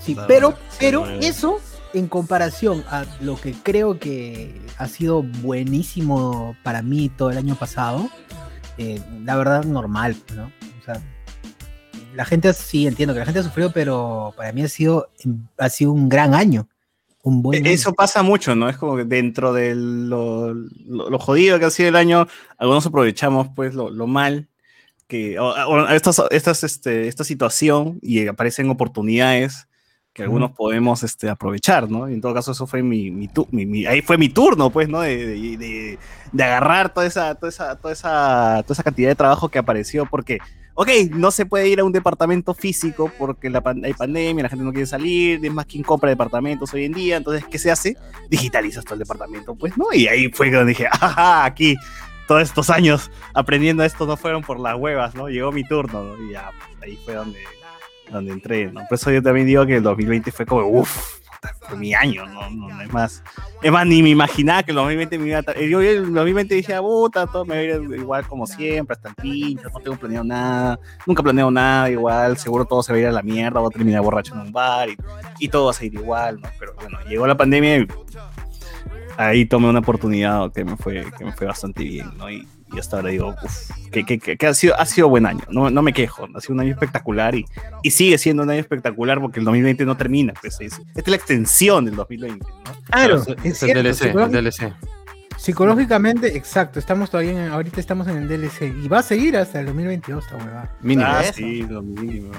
Sí, 0.00 0.14
No, 0.14 0.26
pero, 0.26 0.54
pero 0.78 1.06
eso 1.06 1.60
en 1.92 2.08
comparación 2.08 2.82
a 2.88 3.04
lo 3.20 3.38
que 3.38 3.52
creo 3.52 3.98
que 3.98 4.58
ha 4.78 4.88
sido 4.88 5.22
buenísimo 5.22 6.56
para 6.62 6.80
mí 6.80 7.10
todo 7.10 7.28
el 7.28 7.36
año 7.36 7.56
pasado, 7.56 8.08
eh, 8.78 9.02
la 9.22 9.36
verdad 9.36 9.64
normal, 9.64 10.16
¿no? 10.34 10.44
O 10.44 10.84
sea, 10.86 11.02
la 12.14 12.24
gente 12.24 12.52
sí 12.52 12.86
entiendo 12.86 13.12
que 13.14 13.20
la 13.20 13.24
gente 13.26 13.40
ha 13.40 13.44
sufrido, 13.44 13.72
pero 13.72 14.32
para 14.36 14.52
mí 14.52 14.62
ha 14.62 14.68
sido, 14.68 15.08
ha 15.58 15.68
sido 15.68 15.92
un 15.92 16.08
gran 16.08 16.34
año. 16.34 16.68
Un 17.22 17.42
buen 17.42 17.62
año. 17.62 17.70
E-, 17.70 17.74
Eso 17.74 17.92
pasa 17.94 18.22
mucho, 18.22 18.54
¿no? 18.54 18.68
Es 18.68 18.76
como 18.76 18.96
que 18.96 19.04
dentro 19.04 19.52
de 19.52 19.74
lo, 19.74 20.52
lo- 20.54 21.10
lo 21.10 21.18
jodido 21.18 21.58
que 21.58 21.64
ha 21.64 21.70
sido 21.70 21.88
el 21.88 21.96
año, 21.96 22.26
algunos 22.58 22.84
aprovechamos 22.86 23.48
pues 23.54 23.74
lo, 23.74 23.90
lo 23.90 24.06
mal 24.06 24.48
que 25.08 25.38
o- 25.38 25.50
o 25.52 25.88
estas, 25.88 26.22
estas, 26.30 26.64
este, 26.64 27.08
esta 27.08 27.24
situación 27.24 27.98
y 28.02 28.26
aparecen 28.26 28.70
oportunidades 28.70 29.68
que 30.14 30.22
algunos 30.22 30.52
podemos 30.52 31.02
este, 31.02 31.28
aprovechar, 31.28 31.90
¿no? 31.90 32.08
Y 32.08 32.14
en 32.14 32.20
todo 32.20 32.32
caso 32.32 32.52
eso 32.52 32.66
fue 32.66 32.82
mi, 32.82 33.10
mi, 33.10 33.26
tu- 33.28 33.48
mi- 33.50 33.66
mi- 33.66 33.84
ahí 33.84 34.00
fue 34.00 34.16
mi 34.16 34.28
turno, 34.28 34.70
pues, 34.70 34.88
¿no? 34.88 35.00
De, 35.00 35.16
de- 35.26 35.56
de- 35.58 35.98
de 36.32 36.44
agarrar 36.44 36.94
toda 36.94 37.04
esa, 37.06 37.34
toda, 37.34 37.48
esa, 37.50 37.76
toda, 37.76 37.92
esa, 37.92 38.62
toda 38.62 38.72
esa 38.74 38.82
cantidad 38.84 39.08
de 39.08 39.16
trabajo 39.16 39.48
que 39.48 39.58
apareció, 39.58 40.06
porque, 40.06 40.38
ok, 40.74 40.88
no 41.10 41.30
se 41.32 41.46
puede 41.46 41.68
ir 41.68 41.80
a 41.80 41.84
un 41.84 41.90
departamento 41.92 42.54
físico 42.54 43.10
porque 43.18 43.50
la 43.50 43.60
hay 43.82 43.92
pandemia, 43.94 44.44
la 44.44 44.48
gente 44.48 44.64
no 44.64 44.72
quiere 44.72 44.86
salir, 44.86 45.44
es 45.44 45.52
más 45.52 45.66
quien 45.66 45.82
compra 45.82 46.08
departamentos 46.10 46.72
hoy 46.74 46.84
en 46.84 46.92
día, 46.92 47.16
entonces, 47.16 47.44
¿qué 47.50 47.58
se 47.58 47.72
hace? 47.72 47.96
Digitalizas 48.30 48.84
todo 48.84 48.94
el 48.94 49.00
departamento, 49.00 49.56
pues, 49.56 49.76
¿no? 49.76 49.86
Y 49.92 50.06
ahí 50.06 50.30
fue 50.32 50.48
cuando 50.50 50.66
dije, 50.66 50.86
ajá, 50.90 51.44
aquí, 51.44 51.74
todos 52.28 52.42
estos 52.42 52.70
años 52.70 53.10
aprendiendo 53.34 53.82
esto 53.82 54.06
no 54.06 54.16
fueron 54.16 54.42
por 54.42 54.60
las 54.60 54.76
huevas, 54.76 55.14
¿no? 55.16 55.28
Llegó 55.28 55.50
mi 55.52 55.64
turno, 55.64 56.04
¿no? 56.04 56.24
Y 56.24 56.32
ya, 56.32 56.50
pues, 56.56 56.82
ahí 56.82 56.98
fue 57.04 57.14
donde, 57.14 57.38
donde 58.10 58.32
entré, 58.32 58.70
¿no? 58.70 58.80
Por 58.88 58.96
eso 58.96 59.10
yo 59.10 59.22
también 59.22 59.46
digo 59.46 59.66
que 59.66 59.76
el 59.76 59.82
2020 59.82 60.30
fue 60.32 60.46
como, 60.46 60.66
uff, 60.66 61.20
fue 61.68 61.76
mi 61.76 61.94
año, 61.94 62.26
¿no? 62.26 62.50
No, 62.50 62.68
no 62.68 62.82
es 62.82 62.92
más. 62.92 63.22
Es 63.62 63.72
más, 63.72 63.86
ni 63.86 64.02
me 64.02 64.10
imaginaba 64.10 64.62
que 64.62 64.70
el 64.70 64.76
2020 64.76 65.18
me 65.18 65.28
iba 65.28 65.38
a... 65.38 65.60
Yo 65.60 65.80
el 65.80 66.12
2020 66.12 66.54
dije, 66.54 66.74
ah, 66.74 66.80
puta, 66.80 67.26
todo 67.26 67.44
me 67.44 67.54
va 67.54 67.60
a 67.60 67.64
ir 67.64 67.98
igual 67.98 68.26
como 68.26 68.46
siempre, 68.46 68.94
hasta 68.94 69.08
el 69.08 69.14
pincho, 69.14 69.68
no 69.70 69.80
tengo 69.80 69.96
planeado 69.96 70.24
nada, 70.24 70.78
nunca 71.06 71.22
planeo 71.22 71.50
nada 71.50 71.90
igual, 71.90 72.36
seguro 72.38 72.64
todo 72.64 72.82
se 72.82 72.92
va 72.92 72.98
a 72.98 73.00
ir 73.00 73.06
a 73.06 73.12
la 73.12 73.22
mierda, 73.22 73.60
voy 73.60 73.70
a 73.72 73.76
terminar 73.76 74.02
borracho 74.02 74.34
en 74.34 74.40
un 74.40 74.52
bar 74.52 74.88
y, 74.88 74.96
y 75.38 75.48
todo 75.48 75.66
va 75.66 75.70
a 75.70 75.74
seguir 75.74 75.94
igual, 75.94 76.40
¿no? 76.40 76.48
Pero 76.58 76.74
bueno, 76.74 76.98
llegó 77.08 77.26
la 77.26 77.36
pandemia 77.36 77.78
y 77.78 77.88
ahí 79.16 79.46
tomé 79.46 79.68
una 79.68 79.80
oportunidad 79.80 80.52
que 80.52 80.64
me 80.64 80.76
fue, 80.76 81.04
que 81.16 81.24
me 81.24 81.32
fue 81.32 81.46
bastante 81.46 81.82
bien, 81.84 82.10
¿no? 82.16 82.30
Y, 82.30 82.46
y 82.74 82.78
hasta 82.78 82.96
ahora 82.96 83.10
digo, 83.10 83.34
uff, 83.42 83.70
que, 83.90 84.04
que, 84.04 84.18
que, 84.18 84.36
que 84.36 84.46
ha, 84.46 84.54
sido, 84.54 84.78
ha 84.78 84.86
sido 84.86 85.08
buen 85.08 85.26
año, 85.26 85.42
no, 85.48 85.70
no 85.70 85.82
me 85.82 85.92
quejo, 85.92 86.26
ha 86.34 86.40
sido 86.40 86.54
un 86.54 86.60
año 86.60 86.72
espectacular 86.72 87.34
y, 87.34 87.44
y 87.82 87.90
sigue 87.90 88.18
siendo 88.18 88.42
un 88.42 88.50
año 88.50 88.60
espectacular 88.60 89.20
porque 89.20 89.38
el 89.40 89.44
2020 89.44 89.84
no 89.86 89.96
termina, 89.96 90.32
pues 90.40 90.60
es, 90.60 90.72
esta 90.78 91.00
es 91.00 91.08
la 91.08 91.16
extensión 91.16 91.84
del 91.84 91.96
2020, 91.96 92.44
¿no? 92.46 92.72
Claro, 92.90 93.16
es, 93.16 93.28
es 93.28 93.36
es 93.44 93.58
cierto, 93.58 93.78
el 93.80 93.84
DLC, 93.84 94.02
el 94.02 94.12
psicológic- 94.12 94.30
DLC. 94.30 94.72
Psicológicamente, 95.36 96.36
exacto, 96.36 96.78
estamos 96.78 97.10
todavía 97.10 97.32
en, 97.32 97.52
ahorita 97.52 97.80
estamos 97.80 98.06
en 98.08 98.16
el 98.18 98.28
DLC 98.28 98.62
y 98.82 98.88
va 98.88 99.00
a 99.00 99.02
seguir 99.02 99.36
hasta 99.36 99.60
el 99.60 99.66
2022 99.66 100.24
esta 100.24 100.36
huevada. 100.36 100.72
Mínimo. 100.80 101.08
Ah, 101.10 101.22
Eso. 101.22 101.32
sí, 101.34 101.62
lo 101.64 101.82
mínimo. 101.82 102.30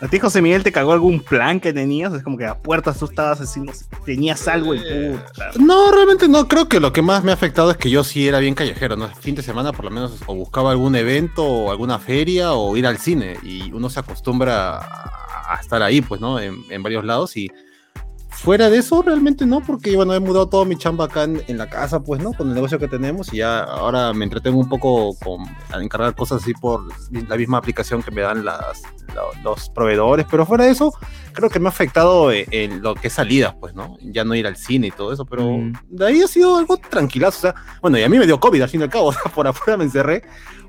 ¿A 0.00 0.08
ti, 0.08 0.18
José 0.18 0.42
Miguel, 0.42 0.62
te 0.62 0.72
cagó 0.72 0.92
algún 0.92 1.20
plan 1.20 1.60
que 1.60 1.72
tenías? 1.72 2.12
Es 2.12 2.22
como 2.22 2.36
que 2.36 2.44
a 2.44 2.58
puertas 2.58 2.98
tú 2.98 3.06
estabas 3.06 3.38
sé, 3.48 3.60
tenías 4.04 4.46
algo 4.48 4.74
y 4.74 4.78
puta. 4.78 5.52
No, 5.58 5.92
realmente 5.92 6.28
no. 6.28 6.46
Creo 6.46 6.68
que 6.68 6.80
lo 6.80 6.92
que 6.92 7.00
más 7.00 7.24
me 7.24 7.30
ha 7.30 7.34
afectado 7.34 7.70
es 7.70 7.76
que 7.76 7.90
yo 7.90 8.04
sí 8.04 8.28
era 8.28 8.38
bien 8.38 8.54
callejero, 8.54 8.96
¿no? 8.96 9.08
Fin 9.08 9.34
de 9.34 9.42
semana 9.42 9.72
por 9.72 9.86
lo 9.86 9.90
menos 9.90 10.20
o 10.26 10.34
buscaba 10.34 10.72
algún 10.72 10.94
evento 10.96 11.44
o 11.44 11.70
alguna 11.70 11.98
feria 11.98 12.52
o 12.52 12.76
ir 12.76 12.86
al 12.86 12.98
cine 12.98 13.38
y 13.42 13.72
uno 13.72 13.88
se 13.88 14.00
acostumbra 14.00 14.78
a 14.78 15.58
estar 15.60 15.82
ahí, 15.82 16.00
pues, 16.00 16.20
¿no? 16.20 16.38
En, 16.40 16.64
en 16.68 16.82
varios 16.82 17.04
lados 17.04 17.36
y 17.36 17.50
fuera 18.34 18.68
de 18.70 18.78
eso 18.78 19.02
realmente 19.02 19.46
no, 19.46 19.60
porque 19.60 19.96
bueno, 19.96 20.14
he 20.14 20.20
mudado 20.20 20.48
todo 20.48 20.64
mi 20.64 20.76
chamba 20.76 21.06
acá 21.06 21.24
en, 21.24 21.42
en 21.46 21.58
la 21.58 21.68
casa, 21.68 22.00
pues, 22.02 22.22
¿no? 22.22 22.32
Con 22.32 22.48
el 22.48 22.54
negocio 22.54 22.78
que 22.78 22.88
tenemos 22.88 23.32
y 23.32 23.38
ya 23.38 23.62
ahora 23.62 24.12
me 24.12 24.24
entretengo 24.24 24.58
un 24.58 24.68
poco 24.68 25.16
a 25.72 25.82
encargar 25.82 26.14
cosas 26.14 26.42
así 26.42 26.52
por 26.54 26.82
la 27.10 27.36
misma 27.36 27.58
aplicación 27.58 28.02
que 28.02 28.10
me 28.10 28.22
dan 28.22 28.44
los 29.42 29.70
proveedores, 29.70 30.26
pero 30.30 30.44
fuera 30.46 30.64
de 30.64 30.70
eso 30.70 30.92
creo 31.34 31.50
que 31.50 31.60
me 31.60 31.66
ha 31.66 31.70
afectado 31.70 32.32
en, 32.32 32.46
en 32.50 32.82
lo 32.82 32.94
que 32.94 33.08
es 33.08 33.12
salidas, 33.12 33.54
pues, 33.60 33.74
¿no? 33.74 33.96
Ya 34.00 34.24
no 34.24 34.34
ir 34.34 34.46
al 34.46 34.56
cine 34.56 34.86
y 34.86 34.90
todo 34.90 35.12
eso, 35.12 35.26
pero 35.26 35.44
Mm. 35.58 35.72
de 35.90 36.06
ahí 36.06 36.22
ha 36.22 36.26
sido 36.28 36.56
algo 36.56 36.76
tranquilazo, 36.78 37.38
o 37.38 37.40
sea, 37.52 37.54
bueno, 37.82 37.98
y 37.98 38.02
a 38.02 38.08
mí 38.08 38.18
me 38.18 38.26
dio 38.26 38.40
COVID 38.40 38.62
al 38.62 38.68
fin 38.68 38.80
y 38.80 38.84
al 38.84 38.90
cabo, 38.90 39.06
o 39.08 39.12
sea, 39.12 39.22
por 39.34 39.46
afuera 39.46 39.76
me 39.76 39.84
encerré, 39.84 40.22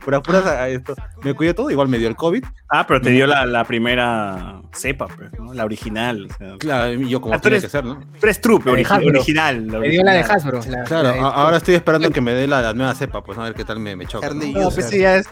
por 0.04 0.14
afuera 0.16 0.64
a 0.64 0.70
esto, 0.70 0.94
me 1.24 1.34
cuidé 1.34 1.54
todo, 1.54 1.72
igual 1.72 1.88
me 1.88 1.98
dio 1.98 2.08
el 2.08 2.16
COVID, 2.16 2.44
Ah, 2.70 2.86
pero 2.88 3.00
te 3.00 3.12
dio 3.12 3.26
la, 3.28 3.46
la 3.46 3.64
primera 3.64 4.62
cepa, 4.74 5.08
pues, 5.08 5.32
¿no? 5.40 5.54
La 5.54 5.66
original. 5.66 6.28
O 6.30 6.38
sea, 6.38 6.58
claro, 6.58 6.94
y 6.94 7.08
yo 7.10 7.22
como 7.22 7.36
Ah, 7.36 7.40
tenía 7.40 7.62
que 7.62 7.70
ser, 7.70 7.86
¿no? 7.86 8.00
tú 8.00 8.06
eres 8.24 8.42
trupe, 8.42 8.70
original. 8.70 9.68
la 9.68 9.80
Me 9.80 9.90
dio 9.90 10.04
la 10.04 10.12
de 10.14 10.18
original. 10.20 10.38
Hasbro. 10.38 10.60
la- 10.68 10.84
Claro, 10.84 11.04
la 11.10 11.14
de- 11.14 11.20
ahora 11.20 11.58
estoy 11.58 11.76
esperando 11.76 12.10
que 12.10 12.22
me 12.22 12.34
dé 12.34 12.48
la, 12.48 12.62
la 12.62 12.74
nueva 12.74 12.94
cepa, 12.96 13.24
pues, 13.24 13.38
a 13.38 13.44
ver 13.44 13.54
qué 13.54 13.64
tal 13.64 13.80
me, 13.80 13.96
me 13.96 14.06
choca. 14.08 14.28
¿no? 14.30 14.34
No, 14.46 14.70
pues 14.72 14.80
ese 14.88 15.00
ya 15.00 15.16
es. 15.18 15.28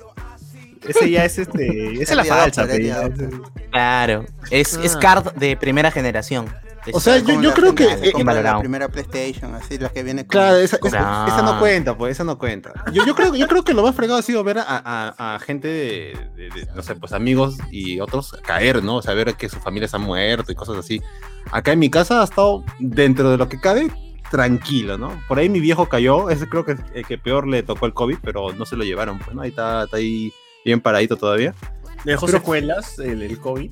Ese 0.87 1.09
ya 1.09 1.25
es 1.25 1.37
este. 1.39 1.93
Esa 2.01 2.13
es 2.13 2.15
la 2.17 2.25
falsa. 2.25 2.67
Claro. 3.71 4.25
Es, 4.51 4.73
es 4.77 4.95
Ah. 4.95 4.99
card 4.99 5.33
de 5.33 5.57
primera 5.57 5.91
generación. 5.91 6.45
O 6.91 6.99
sea, 6.99 7.17
yo, 7.19 7.41
yo 7.41 7.53
creo 7.53 7.73
que... 7.73 7.85
eh, 7.85 8.11
la 8.43 8.59
primera 8.59 8.89
PlayStation, 8.89 9.55
así 9.55 9.77
la 9.77 9.87
que 9.87 10.03
viene 10.03 10.23
con 10.27 10.31
Claro, 10.31 10.57
esa, 10.57 10.77
esa- 10.83 10.99
Ah. 11.01 11.25
esa 11.29 11.41
no 11.41 11.57
cuenta, 11.57 11.97
pues, 11.97 12.11
esa 12.11 12.25
no 12.25 12.37
cuenta. 12.37 12.73
Yo, 12.91 13.05
yo, 13.05 13.15
creo, 13.15 13.33
yo 13.33 13.47
creo 13.47 13.63
que 13.63 13.73
lo 13.73 13.83
más 13.83 13.95
fregado 13.95 14.19
ha 14.19 14.21
sido 14.21 14.43
ver 14.43 14.57
a, 14.59 14.65
a- 14.67 15.35
a 15.35 15.39
gente 15.39 15.69
de, 15.69 16.17
de- 16.35 16.49
de, 16.49 16.67
no 16.75 16.81
sé, 16.81 16.95
pues 16.95 17.13
amigos 17.13 17.55
y 17.71 18.01
otros 18.01 18.35
caer, 18.45 18.83
¿no? 18.83 18.97
O 18.97 19.01
sea, 19.01 19.13
ver 19.13 19.33
que 19.35 19.47
sus 19.47 19.59
familias 19.63 19.93
han 19.93 20.01
muerto 20.01 20.51
y 20.51 20.55
cosas 20.55 20.75
así. 20.77 21.01
Acá 21.51 21.71
en 21.71 21.79
mi 21.79 21.89
casa 21.89 22.19
ha 22.19 22.25
estado, 22.25 22.65
dentro 22.79 23.31
de 23.31 23.37
lo 23.37 23.47
que 23.47 23.61
cabe, 23.61 23.89
tranquilo, 24.29 24.97
¿no? 24.97 25.21
Por 25.29 25.39
ahí 25.39 25.47
mi 25.47 25.61
viejo 25.61 25.87
cayó, 25.87 26.29
ese 26.29 26.49
creo 26.49 26.65
que 26.65 26.73
es 26.73 26.79
el 26.93 27.05
que 27.05 27.17
peor 27.17 27.47
le 27.47 27.63
tocó 27.63 27.85
el 27.85 27.93
COVID, 27.93 28.17
pero 28.21 28.51
no 28.51 28.65
se 28.65 28.75
lo 28.75 28.83
llevaron, 28.83 29.19
pues, 29.19 29.33
¿no? 29.33 29.41
Ahí 29.43 29.51
está, 29.51 29.85
está 29.85 29.97
ahí 29.97 30.33
bien 30.65 30.81
paradito 30.81 31.15
todavía. 31.17 31.53
Dejó 32.05 32.25
Pero- 32.25 32.37
secuelas 32.39 32.99
el, 32.99 33.21
el 33.21 33.39
COVID. 33.39 33.71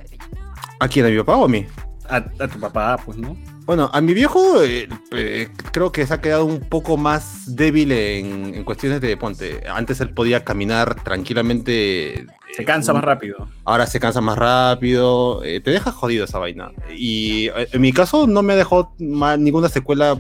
¿A 0.80 0.88
quién? 0.88 1.06
¿A 1.06 1.10
mi 1.10 1.18
papá 1.18 1.36
o 1.38 1.46
a 1.46 1.48
mí? 1.48 1.66
A, 2.10 2.16
a 2.18 2.48
tu 2.48 2.60
papá, 2.60 2.98
pues, 3.06 3.18
¿no? 3.18 3.38
Bueno, 3.66 3.90
a 3.94 4.02
mi 4.02 4.14
viejo 4.14 4.62
eh, 4.64 4.90
eh, 5.12 5.48
creo 5.72 5.92
que 5.92 6.06
se 6.06 6.14
ha 6.14 6.20
quedado 6.20 6.46
un 6.46 6.60
poco 6.62 6.98
más 6.98 7.56
débil 7.56 7.92
en, 7.92 8.56
en 8.56 8.64
cuestiones 8.64 9.00
de, 9.00 9.16
ponte, 9.16 9.62
antes 9.70 10.02
él 10.02 10.10
podía 10.10 10.44
caminar 10.44 10.96
tranquilamente. 11.04 12.26
Se 12.56 12.64
eh, 12.64 12.66
cansa 12.66 12.92
un- 12.92 12.98
más 12.98 13.06
rápido. 13.06 13.48
Ahora 13.64 13.86
se 13.86 14.00
cansa 14.00 14.20
más 14.22 14.38
rápido, 14.38 15.44
eh, 15.44 15.62
te 15.62 15.72
deja 15.72 15.92
jodido 15.92 16.26
esa 16.26 16.40
vaina. 16.40 16.72
Y 16.96 17.48
eh, 17.50 17.68
en 17.72 17.82
mi 17.82 17.94
caso 17.94 18.28
no 18.28 18.42
me 18.42 18.56
dejó 18.56 18.94
ma- 19.00 19.38
ninguna 19.38 19.70
secuela 19.70 20.18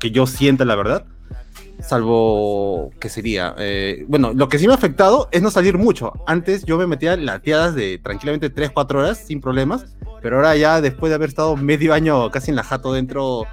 que 0.00 0.10
yo 0.10 0.26
sienta, 0.26 0.64
la 0.64 0.74
verdad. 0.74 1.04
Salvo 1.82 2.90
que 3.00 3.08
sería, 3.08 3.54
eh, 3.58 4.04
bueno, 4.08 4.32
lo 4.34 4.48
que 4.48 4.58
sí 4.58 4.66
me 4.66 4.72
ha 4.72 4.76
afectado 4.76 5.28
es 5.32 5.42
no 5.42 5.50
salir 5.50 5.78
mucho. 5.78 6.12
Antes 6.26 6.64
yo 6.64 6.78
me 6.78 6.86
metía 6.86 7.16
lateadas 7.16 7.74
de 7.74 7.98
tranquilamente 8.02 8.50
3, 8.50 8.70
4 8.70 9.00
horas 9.00 9.18
sin 9.26 9.40
problemas, 9.40 9.84
pero 10.22 10.36
ahora 10.36 10.56
ya 10.56 10.80
después 10.80 11.10
de 11.10 11.16
haber 11.16 11.28
estado 11.30 11.56
medio 11.56 11.92
año 11.92 12.30
casi 12.30 12.50
en 12.50 12.56
la 12.56 12.62
jato 12.64 12.92
dentro 12.92 13.44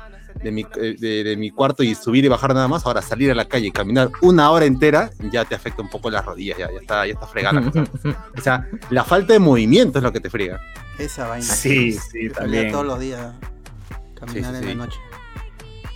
de 0.43 0.51
mi, 0.51 0.61
eh, 0.79 0.95
de, 0.97 1.23
de 1.23 1.35
mi 1.37 1.49
cuarto 1.51 1.83
y 1.83 1.95
subir 1.95 2.23
y 2.23 2.27
bajar 2.27 2.53
nada 2.53 2.67
más, 2.67 2.85
ahora 2.85 3.01
salir 3.01 3.31
a 3.31 3.35
la 3.35 3.45
calle 3.45 3.67
y 3.67 3.71
caminar 3.71 4.09
una 4.21 4.51
hora 4.51 4.65
entera 4.65 5.09
ya 5.31 5.43
te 5.43 5.55
afecta 5.55 5.81
un 5.81 5.89
poco 5.89 6.09
las 6.09 6.23
rodillas, 6.23 6.57
ya, 6.57 6.71
ya 6.71 6.79
está, 6.79 7.05
ya 7.07 7.13
está 7.13 7.27
fregada 7.27 7.59
la 7.59 7.71
cosa. 7.71 7.83
O 8.37 8.41
sea, 8.41 8.67
la 8.91 9.03
falta 9.03 9.33
de 9.33 9.39
movimiento 9.39 9.97
es 9.99 10.03
lo 10.03 10.13
que 10.13 10.19
te 10.21 10.29
friega. 10.29 10.61
esa 10.97 11.27
vaina. 11.27 11.45
Sí, 11.45 11.93
sí, 11.93 12.29
también. 12.29 12.71
todos 12.71 12.85
los 12.85 12.99
días 12.99 13.33
caminar 14.13 14.51
Sí, 14.55 14.59
sí, 14.59 14.63
en 14.63 14.63
sí. 14.63 14.67
la 14.67 14.85
noche. 14.85 14.99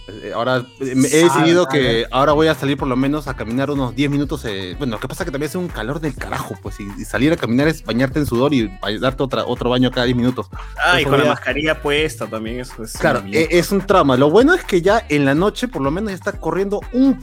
Eh, 0.07 0.31
Ahora 0.35 0.65
eh, 0.81 0.95
me- 0.95 1.07
he 1.07 1.23
decidido 1.23 1.67
que 1.67 2.05
ahora 2.11 2.33
voy 2.33 2.47
a 2.47 2.55
salir 2.55 2.77
por 2.77 2.87
lo 2.89 2.95
menos 2.97 3.27
a 3.27 3.35
caminar 3.35 3.71
unos 3.71 3.95
10 3.95 4.09
minutos. 4.11 4.43
eh, 4.45 4.75
bueno, 4.77 4.95
lo 4.95 4.99
que 4.99 5.07
pasa 5.07 5.23
es 5.23 5.25
que 5.25 5.31
también 5.31 5.47
hace 5.49 5.57
un 5.57 5.69
calor 5.69 5.99
del 6.01 6.13
carajo, 6.15 6.55
pues, 6.61 6.79
y, 6.79 6.83
y 6.99 7.05
salir 7.05 7.31
a 7.31 7.37
caminar 7.37 7.67
es 7.69 7.83
bañarte 7.83 8.19
en 8.19 8.25
sudor 8.25 8.53
y 8.53 8.69
darte 8.99 9.23
otra, 9.23 9.45
otro 9.45 9.69
baño 9.69 9.91
cada 9.91 10.05
10 10.05 10.17
minutos. 10.17 10.47
Ah, 10.83 10.99
y 10.99 11.05
con 11.05 11.17
la 11.19 11.25
mascarilla 11.25 11.81
puesta 11.81 12.27
también, 12.27 12.59
eso 12.59 12.83
es. 12.83 12.93
Claro, 12.97 13.23
e- 13.31 13.47
es 13.51 13.71
un 13.71 13.79
trauma. 13.85 14.17
Lo 14.17 14.29
bueno 14.29 14.53
es 14.53 14.63
que 14.65 14.81
ya 14.81 15.05
en 15.09 15.23
la 15.25 15.35
noche 15.35 15.67
por 15.69 15.81
lo 15.81 15.89
menos 15.91 16.09
ya 16.11 16.15
está 16.15 16.33
corriendo 16.33 16.81
un 16.91 17.19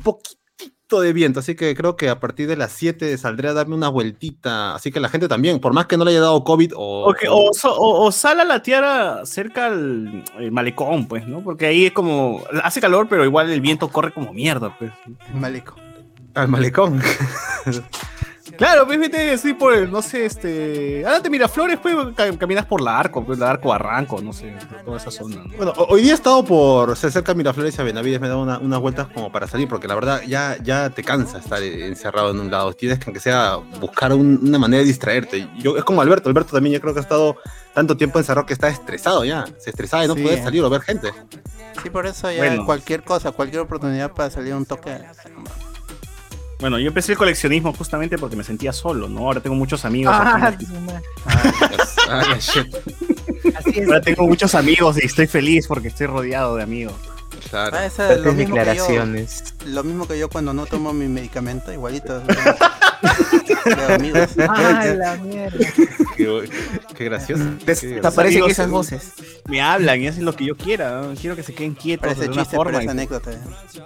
de 0.99 1.13
viento, 1.13 1.41
así 1.41 1.55
que 1.55 1.77
creo 1.77 1.95
que 1.95 2.09
a 2.09 2.19
partir 2.19 2.49
de 2.49 2.57
las 2.57 2.73
7 2.73 3.17
saldré 3.19 3.51
a 3.51 3.53
darme 3.53 3.75
una 3.75 3.89
vueltita. 3.89 4.75
Así 4.75 4.91
que 4.91 4.99
la 4.99 5.11
gente 5.11 5.29
también, 5.29 5.61
por 5.61 5.75
más 5.75 5.85
que 5.87 5.99
no 5.99 6.05
le 6.07 6.13
haya 6.13 6.21
dado 6.21 6.43
COVID 6.43 6.73
o... 6.75 7.11
O, 7.11 7.13
que- 7.13 7.29
o, 7.29 7.51
o- 7.51 8.05
o 8.07 8.11
sal 8.11 8.41
a 8.41 8.45
la 8.45 8.63
tiara 8.63 9.27
cerca 9.27 9.67
al 9.67 10.25
el 10.39 10.51
malecón, 10.51 11.07
pues, 11.07 11.29
¿no? 11.29 11.41
Porque 11.43 11.67
ahí 11.67 11.85
es 11.87 11.93
como. 11.93 12.43
Hace 12.65 12.81
calor, 12.81 13.07
pero 13.09 13.25
igual 13.25 13.51
el 13.51 13.61
viento 13.61 13.89
corre 13.89 14.13
como 14.13 14.33
mierda, 14.33 14.75
pues. 14.79 14.91
Maleco. 15.35 15.77
al 16.35 16.49
malecón. 16.49 17.01
Claro, 18.61 18.87
pues 18.87 19.01
vete 19.01 19.31
así 19.31 19.55
por 19.55 19.73
el, 19.73 19.91
no 19.91 20.03
sé, 20.03 20.27
este. 20.27 21.03
Ahora 21.07 21.23
te 21.23 21.31
Miraflores, 21.31 21.79
pues 21.81 21.97
ca- 22.15 22.37
caminas 22.37 22.67
por 22.67 22.83
la 22.83 22.99
arco, 23.01 23.25
pues 23.25 23.39
la 23.39 23.49
arco 23.53 23.71
Barranco, 23.71 24.21
no 24.21 24.35
sé, 24.35 24.55
toda 24.85 24.99
esa 24.99 25.11
zona. 25.11 25.37
¿no? 25.37 25.57
Bueno, 25.57 25.73
ho- 25.79 25.87
hoy 25.89 26.03
día 26.03 26.13
he 26.13 26.15
estado 26.15 26.45
por 26.45 26.95
se 26.95 27.11
cerca 27.11 27.33
de 27.33 27.39
Miraflores 27.39 27.79
y 27.79 27.81
a 27.81 27.85
Benavides, 27.85 28.21
me 28.21 28.27
he 28.27 28.29
dado 28.29 28.43
una- 28.43 28.59
unas 28.59 28.79
vueltas 28.79 29.07
como 29.15 29.33
para 29.33 29.47
salir, 29.47 29.67
porque 29.67 29.89
la 29.89 29.95
verdad 29.95 30.21
ya, 30.29 30.59
ya 30.63 30.91
te 30.91 31.03
cansa 31.03 31.39
estar 31.39 31.63
encerrado 31.63 32.33
en 32.33 32.39
un 32.39 32.51
lado. 32.51 32.75
Tienes 32.75 32.99
que, 32.99 33.07
aunque 33.07 33.21
sea, 33.21 33.57
buscar 33.81 34.13
un- 34.13 34.39
una 34.43 34.59
manera 34.59 34.81
de 34.83 34.87
distraerte. 34.89 35.49
Yo, 35.57 35.79
es 35.79 35.85
como 35.85 36.03
Alberto, 36.03 36.29
Alberto 36.29 36.53
también 36.53 36.75
yo 36.75 36.83
creo 36.83 36.93
que 36.93 37.01
ha 37.01 37.03
estado 37.03 37.37
tanto 37.73 37.97
tiempo 37.97 38.19
encerrado 38.19 38.45
que 38.47 38.53
está 38.53 38.69
estresado 38.69 39.25
ya. 39.25 39.47
Se 39.59 39.71
estresaba 39.71 40.03
de 40.03 40.09
no 40.09 40.17
Sí. 40.17 40.23
poder 40.23 40.43
salir 40.43 40.63
o 40.63 40.69
ver 40.69 40.83
gente. 40.83 41.11
Sí, 41.83 41.89
por 41.89 42.05
eso 42.05 42.31
ya 42.31 42.37
Bueno. 42.37 42.67
cualquier 42.67 43.05
cosa, 43.05 43.33
cualquier 43.33 43.63
oportunidad 43.63 44.13
para 44.13 44.29
salir 44.29 44.53
un 44.53 44.67
toque. 44.67 44.99
Bueno, 46.61 46.79
yo 46.79 46.89
empecé 46.89 47.13
el 47.13 47.19
coleccionismo 47.19 47.73
justamente 47.73 48.19
porque 48.19 48.37
me 48.37 48.45
sentía 48.45 48.73
solo, 48.73 49.09
¿no? 49.09 49.21
Ahora 49.21 49.41
tengo 49.41 49.57
muchos 49.57 49.85
amigos. 49.85 50.15
Ah, 50.17 50.49
aquí. 50.49 50.67
Ah, 52.09 52.37
shit. 52.39 52.75
Así 53.57 53.79
es. 53.81 53.87
Ahora 53.89 54.01
tengo 54.03 54.27
muchos 54.27 54.55
amigos 54.55 54.97
y 55.03 55.07
estoy 55.07 55.27
feliz 55.27 55.67
porque 55.67 55.89
estoy 55.89 56.07
rodeado 56.07 56.57
de 56.57 56.63
amigos. 56.63 56.95
Claro. 57.49 57.77
Ah, 57.79 57.87
eso 57.87 58.11
es 58.11 58.21
lo 58.21 58.33
mismo, 58.33 58.55
que 58.55 58.61
yo, 58.61 58.67
declaraciones. 58.67 59.55
lo 59.65 59.83
mismo 59.83 60.07
que 60.07 60.19
yo 60.19 60.29
cuando 60.29 60.53
no 60.53 60.67
tomo 60.67 60.93
mi 60.93 61.09
medicamento, 61.09 61.73
igualito. 61.73 62.23
De 63.65 63.95
amigos. 63.95 64.31
Ah, 64.49 64.85
la 64.97 65.17
mierda. 65.17 65.59
Qué, 66.17 66.51
qué 66.97 67.05
gracioso. 67.05 67.45
Gracioso. 67.65 67.95
Desaparecen 67.97 68.45
esas 68.45 68.67
eh, 68.69 68.71
voces. 68.71 69.13
Me 69.49 69.61
hablan 69.63 70.01
y 70.03 70.09
hacen 70.09 70.25
lo 70.25 70.35
que 70.35 70.45
yo 70.45 70.57
quiera. 70.57 71.01
¿no? 71.03 71.15
Quiero 71.15 71.35
que 71.37 71.43
se 71.43 71.55
queden 71.55 71.75
quietos 71.75 72.09
Parece 72.15 72.29
de 72.29 72.35
chiste, 72.37 72.57
forma. 72.57 72.79
pero 72.79 72.91
es 72.91 72.95
y- 72.95 73.81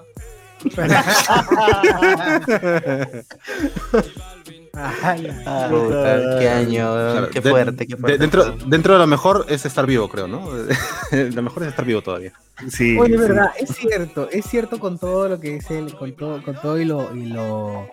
Ah, 4.77 5.69
Puta, 5.71 6.39
qué 6.41 6.49
año, 6.49 7.29
qué 7.31 7.41
de- 7.41 7.51
fuerte, 7.51 7.87
qué 7.87 7.95
de- 7.95 8.01
fuerte. 8.01 8.19
dentro, 8.19 8.57
dentro 8.67 8.95
de 8.95 8.99
lo 8.99 9.07
mejor 9.07 9.47
es 9.49 9.65
estar 9.67 9.87
vivo, 9.87 10.09
creo, 10.09 10.27
¿no? 10.27 10.49
lo 11.13 11.43
mejor 11.43 11.63
es 11.63 11.69
estar 11.69 11.85
vivo 11.85 12.03
todavía. 12.03 12.33
Sí, 12.71 12.99
Oye, 12.99 13.15
sí. 13.15 13.19
verdad, 13.21 13.51
es 13.59 13.69
cierto, 13.77 14.29
es 14.31 14.45
cierto 14.47 14.81
con 14.81 14.99
todo 14.99 15.29
lo 15.29 15.39
que 15.41 15.51
dice 15.55 15.79
él, 15.79 15.95
con 15.97 16.13
todo, 16.17 16.43
con 16.43 16.55
todo 16.61 16.79
y 16.81 16.85
lo, 16.85 17.15
y 17.15 17.27
lo 17.27 17.89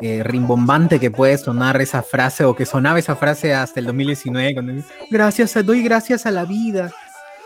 eh, 0.00 0.22
rimbombante 0.22 1.00
que 1.00 1.10
puede 1.10 1.38
sonar 1.38 1.80
esa 1.80 2.02
frase, 2.02 2.44
o 2.44 2.54
que 2.54 2.66
sonaba 2.66 2.98
esa 2.98 3.16
frase 3.16 3.54
hasta 3.54 3.80
el 3.80 3.86
2019, 3.86 4.52
cuando 4.54 4.72
dice, 4.72 4.88
gracias, 5.10 5.56
a- 5.56 5.62
doy 5.62 5.82
gracias 5.82 6.26
a 6.26 6.30
la 6.30 6.44
vida. 6.44 6.92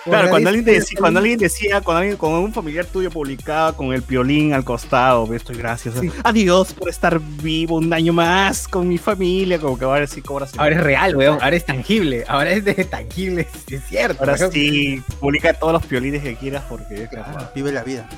Claro, 0.05 0.31
cuando 0.31 0.49
alguien, 0.49 0.65
decía, 0.65 0.97
cuando 0.99 1.19
salud". 1.19 1.31
alguien 1.33 1.39
decía, 1.39 1.81
cuando, 1.81 2.01
alguien, 2.01 2.17
cuando 2.17 2.41
un 2.41 2.53
familiar 2.53 2.87
tuyo 2.87 3.11
publicaba 3.11 3.77
con 3.77 3.93
el 3.93 4.03
piolín 4.03 4.53
al 4.53 4.65
costado, 4.65 5.27
"Ve, 5.27 5.37
estoy 5.37 5.57
gracias. 5.57 5.95
Sí. 6.01 6.11
Adiós 6.25 6.73
por 6.75 6.89
estar 6.89 7.21
vivo 7.21 7.77
un 7.77 7.93
año 7.93 8.13
más 8.13 8.67
con 8.67 8.89
mi 8.89 8.99
familia, 8.99 9.59
como 9.59 9.79
que 9.79 9.85
ahora 9.85 10.07
sí 10.07 10.21
cobras. 10.21 10.53
Ahora 10.59 10.75
es 10.75 10.81
real, 10.81 11.15
weón, 11.17 11.39
ahora 11.41 11.55
es 11.55 11.65
tangible, 11.65 12.25
ahora 12.27 12.51
es 12.51 12.65
de 12.65 12.75
tangible, 12.85 13.47
es 13.69 13.85
cierto. 13.85 14.21
Ahora 14.21 14.35
weón. 14.35 14.53
sí, 14.53 15.03
publica 15.21 15.55
todos 15.55 15.73
los 15.73 15.87
piolines 15.87 16.23
que 16.23 16.35
quieras 16.37 16.65
porque 16.69 17.09
Vive 17.55 17.73
la 17.73 17.85
vida. 17.85 18.09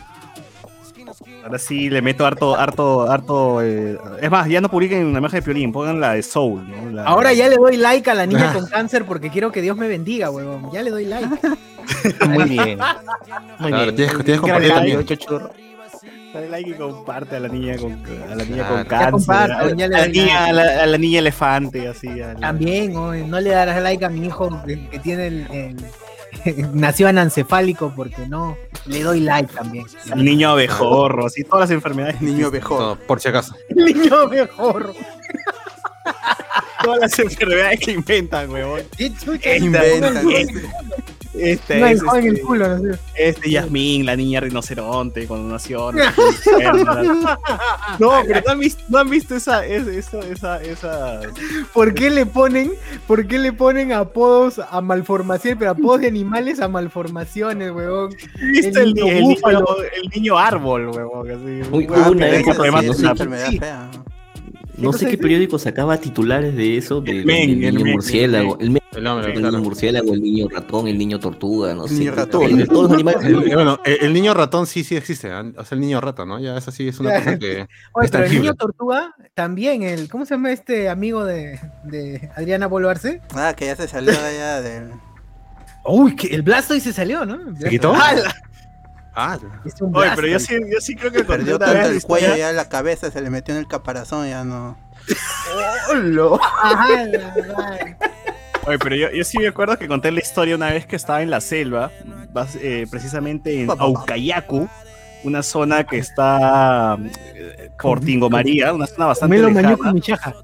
Ahora 1.44 1.59
sí 1.59 1.90
le 1.90 2.00
meto 2.02 2.24
harto, 2.26 2.57
harto, 2.57 3.11
harto. 3.11 3.62
eh, 3.62 3.98
Es 4.20 4.30
más, 4.30 4.48
ya 4.48 4.61
no 4.61 4.68
publiquen 4.68 5.04
una 5.07 5.18
imagen 5.18 5.40
de 5.40 5.44
piolín, 5.44 5.72
pongan 5.72 6.00
la 6.00 6.14
de 6.14 6.22
Soul. 6.22 6.66
¿no? 6.68 6.90
La- 6.90 7.04
Ahora 7.04 7.33
ya 7.33 7.48
le 7.48 7.57
doy 7.57 7.76
like 7.76 8.11
a 8.11 8.14
la 8.14 8.26
niña 8.26 8.52
con 8.52 8.66
cáncer 8.66 9.04
porque 9.04 9.30
quiero 9.30 9.52
que 9.52 9.61
Dios 9.62 9.76
me 9.76 9.87
bendiga, 9.88 10.30
weón. 10.30 10.70
Ya 10.72 10.83
le 10.83 10.90
doy 10.90 11.04
like. 11.04 11.28
Muy 12.28 12.44
bien. 12.44 12.78
Muy 13.59 13.68
Claro, 13.70 13.92
bien. 13.92 13.96
tienes, 13.96 14.14
tienes 14.24 14.24
que 14.24 14.38
compartir 14.40 14.68
like. 14.70 15.04
también. 15.04 15.54
Dale 16.33 16.48
like 16.48 16.70
y 16.70 16.74
comparte 16.74 17.37
a 17.37 17.40
la 17.40 17.46
niña 17.48 17.76
con, 17.76 17.92
a 17.92 18.35
la 18.35 18.44
niña 18.44 18.66
Claro. 18.66 18.74
con 18.74 18.83
Ya 18.83 18.88
cáncer. 18.88 19.11
comparto, 19.12 19.54
a, 19.54 19.70
ya 19.70 19.74
le 19.76 19.85
a 19.85 19.88
la 19.88 20.04
doy 20.04 20.12
niña, 20.12 20.24
like. 20.24 20.50
a, 20.50 20.52
la, 20.52 20.83
a 20.83 20.87
la 20.87 20.98
niña 20.98 21.18
elefante, 21.20 21.87
así. 21.88 22.09
a 22.20 22.33
la- 22.35 22.40
También, 22.40 22.96
oye, 22.96 23.24
no 23.24 23.38
le 23.38 23.50
darás 23.50 23.80
like 23.83 24.04
a 24.04 24.09
mi 24.09 24.26
hijo 24.26 24.50
que, 24.66 24.88
que 24.88 24.98
tiene 24.98 25.26
el, 25.28 25.46
el- 25.52 25.76
nació 26.72 27.09
anencefálico 27.09 27.92
porque 27.94 28.26
no. 28.28 28.57
Le 28.87 29.02
doy 29.02 29.20
like 29.20 29.52
también. 29.52 29.87
niño 30.16 30.50
abejorro, 30.50 31.26
así 31.26 31.44
todas 31.44 31.68
las 31.68 31.70
enfermedades. 31.70 32.20
Niño 32.20 32.50
mejor. 32.50 32.80
No, 32.80 33.07
por 33.07 33.20
si 33.20 33.28
acaso. 33.28 33.54
Niño 33.70 34.28
mejor. 34.28 34.94
Todas 36.83 37.00
las 37.00 37.18
enfermedades 37.18 37.80
que 37.80 37.92
inventan, 37.92 38.50
huevón. 38.50 38.83
¿Qué 38.96 39.12
chucha? 39.14 39.57
Inventan. 39.57 40.26
Este 41.37 41.81
No, 41.81 41.87
es 41.87 42.01
joven 42.03 42.20
en 42.23 42.29
el 42.29 42.35
este, 42.37 42.47
culo, 42.47 42.68
no 42.79 42.94
sé. 42.94 43.01
este 43.16 43.51
Yasmín, 43.51 44.07
la 44.07 44.14
niña 44.14 44.38
rinoceronte, 44.40 45.27
cuando 45.27 45.53
nació. 45.53 45.90
No, 45.92 46.01
No, 47.99 48.12
pero 48.27 48.40
no 48.47 48.53
han 48.53 48.59
visto, 48.61 48.83
no 48.88 48.99
han 48.99 49.11
visto 49.11 49.35
esa, 49.35 49.64
es- 49.66 49.87
esa, 49.87 50.20
esa, 50.20 50.62
esa. 50.62 51.20
¿Por 51.73 51.94
qué 51.94 52.11
le 52.11 52.27
ponen, 52.27 52.73
por 53.07 53.27
qué 53.27 53.38
le 53.38 53.53
ponen 53.53 53.92
apodos 53.92 54.59
a 54.59 54.81
malformaciones, 54.81 55.59
pero 55.59 55.73
apodos 55.73 56.01
de 56.03 56.09
animales 56.09 56.61
a 56.61 56.68
malformaciones, 56.68 57.73
weón? 57.73 58.14
¿Viste 58.40 58.68
El 58.81 58.88
el, 58.88 58.94
niño 58.94 59.07
el 59.12 59.23
búfalo. 59.23 59.59
niño, 59.61 59.88
el 60.03 60.09
niño 60.14 60.38
árbol, 60.38 60.88
huevón? 60.90 61.31
Así. 61.31 61.68
Uy, 61.73 61.87
Ah, 61.94 62.11
una 62.11 62.27
una 62.27 63.11
enfermedad 63.11 63.49
sí. 63.49 63.59
fea. 63.59 63.90
No 64.77 64.93
sé 64.93 65.07
qué 65.07 65.17
periódico 65.19 65.59
sacaba 65.59 65.97
titulares 65.99 66.55
de 66.57 66.77
eso, 66.77 67.01
de, 67.01 67.13
El 67.13 67.25
men, 67.27 67.49
del 67.49 67.65
el 67.65 67.75
niño 67.75 67.85
men, 67.85 67.93
murciélago, 67.95 68.59
el, 68.61 68.71
men, 68.71 68.83
El 68.93 69.07
hombre, 69.07 69.27
el 69.33 69.39
claro. 69.39 69.51
niño 69.53 69.63
murciélago, 69.65 70.15
el 70.15 70.23
niño 70.23 70.49
ratón, 70.49 70.89
el 70.89 70.99
niño 70.99 71.19
tortuga, 71.21 71.75
no 71.75 71.85
El 71.85 71.91
sé. 71.91 71.99
niño 71.99 72.13
ratón. 72.15 72.61
el 72.61 72.69
todos 72.69 72.83
los 72.85 72.93
animales. 72.93 73.25
El- 73.25 73.55
bueno, 73.55 73.79
el, 73.85 73.99
el 74.03 74.13
niño 74.13 74.35
ratón 74.35 74.67
sí, 74.67 74.85
sí 74.85 74.97
existe. 74.97 75.31
¿ah? 75.31 75.45
O 75.57 75.65
sea, 75.65 75.77
el 75.77 75.81
niño 75.81 76.01
rata, 76.01 76.25
¿no? 76.27 76.39
Ya, 76.41 76.57
eso 76.57 76.71
sí 76.71 76.89
es 76.89 76.99
una 77.01 77.15
cosa 77.19 77.39
que. 77.39 77.67
Oye, 77.93 78.07
es 78.07 78.11
pero 78.11 78.25
el 78.25 78.33
niño 78.33 78.55
tortuga, 78.55 79.15
también, 79.35 79.83
el, 79.83 80.09
¿cómo 80.09 80.27
se 80.27 80.35
llama 80.35 80.51
este 80.53 80.89
amigo 80.89 81.25
de, 81.25 81.59
de 81.85 82.31
Adriana 82.37 82.67
Boluarse? 82.67 83.21
Ah, 83.35 83.55
que 83.57 83.67
ya 83.67 83.77
se 83.77 83.87
salió 83.89 84.13
de 84.13 84.19
allá 84.19 84.61
del. 84.63 84.91
Uy, 85.87 86.17
que 86.17 86.29
el 86.35 86.43
Blastoise 86.43 86.83
se 86.83 86.93
salió, 86.93 87.25
¿no? 87.27 87.57
¿Se 87.59 87.69
quitó? 87.69 87.95
¡Hala! 87.95 88.35
Ah, 89.16 89.38
un 89.81 89.96
Oye, 89.96 90.11
pero 90.16 90.27
yo 90.27 90.38
sí, 90.40 90.55
yo 90.72 90.81
sí 90.81 90.96
creo 90.96 91.12
que 91.12 91.18
conté 91.18 91.37
Perdió 91.37 91.57
una 91.57 91.66
tanto 91.66 91.79
vez 91.81 91.88
el 91.90 91.94
la 91.96 92.00
cuello, 92.03 92.27
historia- 92.27 92.46
ya 92.48 92.53
la 92.53 92.68
cabeza 92.68 93.11
se 93.11 93.20
le 93.20 93.31
metió 93.31 93.55
en 93.55 93.61
el 93.61 93.68
caparazón, 93.68 94.29
ya 94.29 94.42
no. 94.44 94.77
Ajá, 96.62 96.88
la 97.07 97.55
madre. 97.57 97.96
Oye, 98.66 98.79
pero 98.79 98.96
yo, 98.96 99.11
yo 99.11 99.24
sí 99.24 99.38
me 99.38 99.46
acuerdo 99.48 99.79
que 99.79 99.87
conté 99.87 100.11
la 100.11 100.20
historia 100.20 100.57
una 100.57 100.70
vez 100.70 100.87
que 100.87 100.96
estaba 100.96 101.22
en 101.22 101.31
la 101.31 101.40
selva, 101.40 101.90
eh, 102.61 102.87
precisamente 102.90 103.62
en 103.62 103.70
Aucayacu, 103.70 104.68
una 105.22 105.42
zona 105.42 105.85
que 105.85 105.98
está 105.98 106.96
eh, 107.35 107.70
por 107.81 108.00
Tingo 108.00 108.31
María, 108.31 108.72
una 108.72 108.87
zona 108.87 109.07
bastante 109.07 109.37
Melo 109.37 109.50
mañó 109.50 109.68
lejana. 109.70 109.77
con 109.85 109.94
mi 109.94 110.00
chaja. 110.00 110.35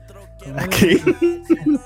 ¿Qué? 0.71 1.01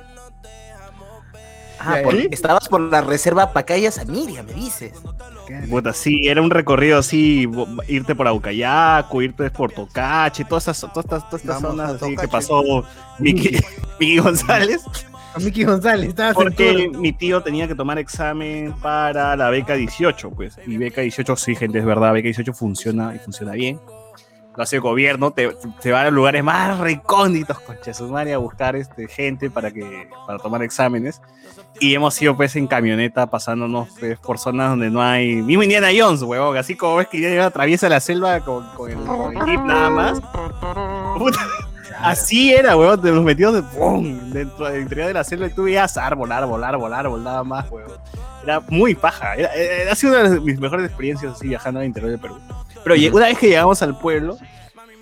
Ah, 1.87 1.99
por- 2.03 2.15
estabas 2.17 2.67
por 2.69 2.81
la 2.81 3.03
reserva 3.03 3.53
Pacaya 3.53 3.91
Samiria, 3.91 4.43
me 4.43 4.55
dices. 4.55 4.93
Puta, 5.69 5.93
sí, 5.93 6.29
era 6.29 6.41
un 6.41 6.51
recorrido 6.51 6.99
así, 6.99 7.49
irte 7.89 8.15
por 8.15 8.29
Aucayacu, 8.29 9.23
irte 9.23 9.51
por 9.51 9.73
Tocache, 9.73 10.45
todas 10.45 10.69
estas, 10.69 10.93
todas 10.93 11.05
estas, 11.05 11.29
todas 11.29 11.43
estas 11.43 11.61
zonas 11.61 12.03
así 12.03 12.17
que 12.17 12.29
pasó 12.29 12.85
Miki, 13.19 13.59
Miki 14.01 14.19
González, 14.19 14.83
A 15.35 15.39
Miki 15.39 15.65
González, 15.65 16.11
estaba 16.11 16.35
porque 16.35 16.89
mi 16.89 17.13
tío 17.13 17.43
tenía 17.43 17.69
que 17.69 17.75
tomar 17.75 17.99
examen 17.99 18.73
para 18.81 19.37
la 19.37 19.51
beca 19.51 19.75
18, 19.75 20.31
pues, 20.31 20.59
y 20.67 20.77
beca 20.77 21.01
18, 21.01 21.37
sí, 21.37 21.55
gente, 21.55 21.79
es 21.79 21.85
verdad, 21.85 22.13
beca 22.13 22.27
18 22.27 22.53
funciona 22.53 23.15
y 23.15 23.19
funciona 23.19 23.53
bien. 23.53 23.79
Lo 24.57 24.63
hace 24.63 24.77
el 24.77 24.83
gobierno, 24.83 25.33
te, 25.33 25.57
te 25.81 25.91
va 25.91 26.03
a 26.03 26.11
lugares 26.11 26.45
más 26.45 26.79
recónditos, 26.79 27.59
concha 27.61 27.93
su 27.93 28.17
a 28.17 28.37
buscar 28.39 28.77
este, 28.77 29.09
gente 29.09 29.51
para, 29.51 29.73
que, 29.73 30.09
para 30.27 30.39
tomar 30.39 30.63
exámenes. 30.63 31.21
Y 31.81 31.95
hemos 31.95 32.21
ido 32.23 32.37
pues 32.37 32.55
en 32.55 32.69
camioneta 32.69 33.27
pasándonos 33.27 33.89
pues, 33.99 34.17
por 34.21 34.39
zonas 34.39 34.71
donde 34.71 34.91
no 34.91 35.03
hay. 35.03 35.37
Mismo 35.43 35.65
Indiana 35.65 35.89
Jones, 35.97 36.23
huevón. 36.23 36.57
Así 36.57 36.77
como 36.77 36.97
ves 36.97 37.09
que 37.09 37.21
ya 37.21 37.47
atraviesa 37.47 37.89
la 37.89 37.99
selva 37.99 38.39
con, 38.41 38.65
con 38.75 38.91
el, 38.93 38.99
con 38.99 39.37
el 39.37 39.45
jeep 39.45 39.61
nada 39.65 39.91
más. 39.91 40.21
Puta, 41.19 41.41
así 42.01 42.53
era, 42.53 42.77
huevón. 42.77 43.01
De 43.03 43.11
los 43.11 43.25
metidos 43.25 43.55
de 43.55 43.63
¡pum! 43.63 44.31
dentro 44.31 44.69
del 44.69 44.83
interior 44.83 45.09
de 45.09 45.15
la 45.15 45.25
selva 45.25 45.47
y 45.49 45.51
tú 45.51 45.65
veías 45.65 45.97
árbol, 45.97 46.31
árbol, 46.31 46.63
árbol, 46.63 46.93
árbol, 46.95 47.25
nada 47.25 47.43
más, 47.43 47.69
huevón. 47.71 47.99
Era 48.45 48.61
muy 48.69 48.95
paja. 48.95 49.35
Era- 49.35 49.53
era- 49.55 49.93
ha 49.93 49.95
sido 49.97 50.13
una 50.13 50.31
de 50.31 50.41
mis 50.41 50.61
mejores 50.61 50.87
experiencias 50.87 51.33
así 51.35 51.49
viajando 51.49 51.81
al 51.81 51.87
interior 51.87 52.13
de 52.13 52.19
Perú. 52.19 52.39
Pero 52.85 53.17
una 53.17 53.27
vez 53.27 53.39
que 53.39 53.49
llegamos 53.49 53.83
al 53.83 53.99
pueblo, 53.99 54.37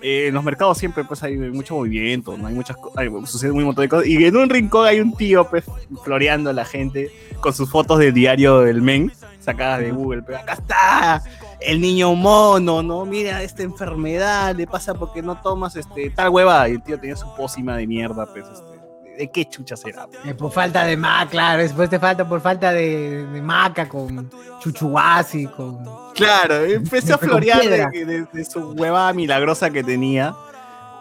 eh, 0.01 0.27
en 0.27 0.33
los 0.33 0.43
mercados 0.43 0.77
siempre 0.77 1.03
pues 1.03 1.23
hay 1.23 1.37
mucho 1.37 1.75
movimiento, 1.75 2.37
no 2.37 2.47
hay 2.47 2.53
muchas 2.53 2.75
hay, 2.95 3.09
sucede 3.25 3.51
un 3.51 3.63
montón 3.63 3.83
de 3.83 3.89
cosas. 3.89 4.07
Y 4.07 4.25
en 4.25 4.35
un 4.35 4.49
rincón 4.49 4.87
hay 4.87 4.99
un 4.99 5.15
tío 5.15 5.49
pues 5.49 5.63
floreando 6.03 6.49
a 6.49 6.53
la 6.53 6.65
gente 6.65 7.11
con 7.39 7.53
sus 7.53 7.69
fotos 7.69 7.99
del 7.99 8.13
diario 8.13 8.59
del 8.61 8.81
men 8.81 9.11
sacadas 9.39 9.79
de 9.79 9.91
Google, 9.91 10.23
pero 10.23 10.39
acá 10.39 10.53
está 10.53 11.23
el 11.61 11.79
niño 11.79 12.13
mono, 12.15 12.83
no, 12.83 13.05
mira 13.05 13.41
esta 13.43 13.63
enfermedad 13.63 14.55
le 14.55 14.67
pasa 14.67 14.93
porque 14.93 15.21
no 15.21 15.41
tomas 15.41 15.75
este 15.75 16.09
tal 16.09 16.29
hueva. 16.29 16.67
Y 16.67 16.73
el 16.73 16.83
tío 16.83 16.99
tenía 16.99 17.15
su 17.15 17.33
pócima 17.35 17.77
de 17.77 17.87
mierda, 17.87 18.25
pues 18.25 18.45
este, 18.45 18.72
¿de 19.17 19.29
qué 19.31 19.45
chucha 19.49 19.75
será? 19.75 20.07
Eh, 20.25 20.33
por 20.33 20.51
falta 20.51 20.85
de 20.85 20.97
maca, 20.97 21.29
claro. 21.29 21.61
Después 21.63 21.89
te 21.89 21.99
falta 21.99 22.27
por 22.27 22.41
falta 22.41 22.71
de, 22.71 23.25
de 23.25 23.41
maca 23.41 23.87
con 23.89 24.29
chuchuasi, 24.59 25.47
con. 25.47 25.79
Claro, 26.13 26.63
empecé 26.65 27.13
a 27.13 27.17
florear 27.17 27.61
de, 27.63 28.05
de- 28.05 28.27
de 28.31 28.45
su 28.45 28.71
hueva 28.73 29.11
milagrosa 29.13 29.69
que 29.69 29.83
tenía. 29.83 30.33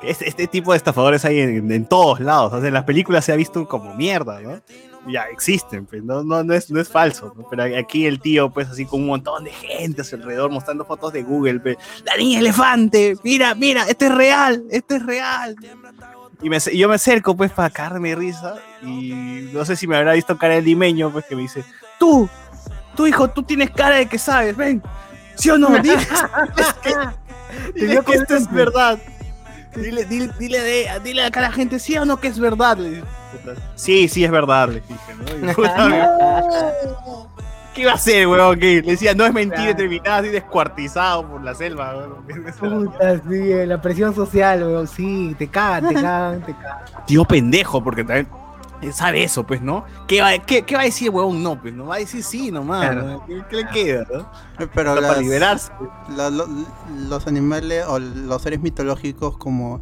que 0.00 0.10
Este, 0.10 0.28
este 0.28 0.46
tipo 0.46 0.72
de 0.72 0.78
estafadores 0.78 1.24
hay 1.24 1.40
en, 1.40 1.70
en 1.70 1.86
todos 1.86 2.20
lados. 2.20 2.52
O 2.52 2.58
sea, 2.58 2.68
en 2.68 2.74
las 2.74 2.84
películas 2.84 3.24
se 3.24 3.32
ha 3.32 3.36
visto 3.36 3.66
como 3.68 3.94
mierda, 3.94 4.40
¿no? 4.40 4.60
Ya 5.08 5.22
existen, 5.32 5.84
pues, 5.84 6.04
no, 6.04 6.22
no, 6.22 6.44
no, 6.44 6.54
es, 6.54 6.70
no 6.70 6.80
es 6.80 6.88
falso. 6.88 7.34
¿no? 7.36 7.44
Pero 7.50 7.64
aquí 7.76 8.06
el 8.06 8.20
tío, 8.20 8.50
pues 8.50 8.68
así 8.68 8.86
con 8.86 9.00
un 9.00 9.08
montón 9.08 9.42
de 9.42 9.50
gente 9.50 10.02
a 10.02 10.04
su 10.04 10.14
alrededor 10.14 10.48
mostrando 10.52 10.84
fotos 10.84 11.12
de 11.12 11.24
Google. 11.24 11.58
pues, 11.58 11.76
La 12.04 12.16
niña 12.16 12.38
elefante, 12.38 13.16
mira, 13.24 13.56
mira, 13.56 13.84
este 13.88 14.06
es 14.06 14.14
real, 14.14 14.62
este 14.70 14.96
es 14.96 15.04
real. 15.04 15.56
Y, 16.42 16.50
me, 16.50 16.58
y 16.72 16.78
yo 16.78 16.88
me 16.88 16.96
acerco, 16.96 17.36
pues, 17.36 17.50
para 17.52 17.70
cagarme 17.70 18.14
risa. 18.14 18.56
Y 18.82 19.50
no 19.52 19.64
sé 19.64 19.76
si 19.76 19.86
me 19.86 19.96
habrá 19.96 20.12
visto 20.14 20.36
cara 20.36 20.54
de 20.54 20.62
limeño, 20.62 21.10
pues, 21.10 21.24
que 21.24 21.36
me 21.36 21.42
dice: 21.42 21.64
Tú, 21.98 22.28
tú, 22.96 23.06
hijo, 23.06 23.28
tú 23.30 23.42
tienes 23.42 23.70
cara 23.70 23.96
de 23.96 24.06
que 24.06 24.18
sabes, 24.18 24.56
ven. 24.56 24.82
¿Sí 25.36 25.50
o 25.50 25.56
no? 25.58 25.68
Dile, 25.82 25.96
que, 26.82 26.94
dile 27.74 28.00
que 28.04 28.12
esto 28.14 28.36
es 28.36 28.50
verdad. 28.50 28.98
Dile, 29.74 30.04
dile, 30.04 30.30
dile, 30.38 30.60
de- 30.60 31.00
dile 31.02 31.24
acá 31.24 31.40
a 31.40 31.44
la 31.44 31.52
gente, 31.52 31.78
¿sí 31.78 31.96
o 31.96 32.04
no 32.04 32.18
que 32.20 32.28
es 32.28 32.38
verdad? 32.38 32.76
Le 32.76 32.90
dije, 32.90 33.02
puta, 33.32 33.54
Sí, 33.74 34.06
sí 34.08 34.22
es 34.24 34.30
verdad, 34.30 34.68
le 34.68 34.82
dije, 34.82 35.40
¿no? 35.40 35.50
Y, 35.50 35.54
puta, 35.54 35.88
¿Qué 37.74 37.82
iba 37.82 37.92
a 37.92 37.94
hacer, 37.94 38.26
weón? 38.28 38.58
¿Qué? 38.58 38.82
Le 38.82 38.92
decía, 38.92 39.14
no 39.14 39.24
es 39.24 39.32
mentira, 39.32 39.70
y 39.70 39.74
terminaba 39.74 40.18
así 40.18 40.28
descuartizado 40.28 41.26
por 41.28 41.42
la 41.42 41.54
selva, 41.54 41.96
weón. 41.96 42.86
Puta, 42.86 43.16
sí, 43.28 43.52
eh, 43.52 43.66
la 43.66 43.80
presión 43.80 44.14
social, 44.14 44.62
weón. 44.62 44.86
Sí, 44.86 45.34
te 45.38 45.48
cagan, 45.48 45.88
te 45.88 45.94
cagan, 45.94 46.42
te 46.44 46.52
cagan. 46.54 46.78
Tío 47.06 47.24
pendejo, 47.24 47.82
porque 47.82 48.04
también 48.04 48.28
él 48.82 48.92
sabe 48.92 49.22
eso, 49.24 49.46
pues, 49.46 49.62
¿no? 49.62 49.84
¿Qué 50.06 50.20
va, 50.20 50.36
qué, 50.38 50.62
qué 50.62 50.74
va 50.74 50.82
a 50.82 50.84
decir, 50.84 51.08
weón? 51.10 51.42
No, 51.42 51.60
pues, 51.60 51.72
no 51.72 51.86
va 51.86 51.94
a 51.94 51.98
decir 51.98 52.22
sí 52.22 52.50
nomás, 52.50 52.90
Claro. 52.90 53.04
¿no? 53.06 53.26
¿Qué, 53.26 53.42
qué 53.48 53.56
le 53.56 53.66
queda, 53.68 54.06
no? 54.12 54.30
Pero 54.74 54.94
para 54.96 55.16
liberarse. 55.18 55.70
la- 56.16 56.30
lo- 56.30 56.48
los 57.08 57.26
animales 57.26 57.84
o 57.88 57.98
los 57.98 58.42
seres 58.42 58.60
mitológicos 58.60 59.38
como 59.38 59.80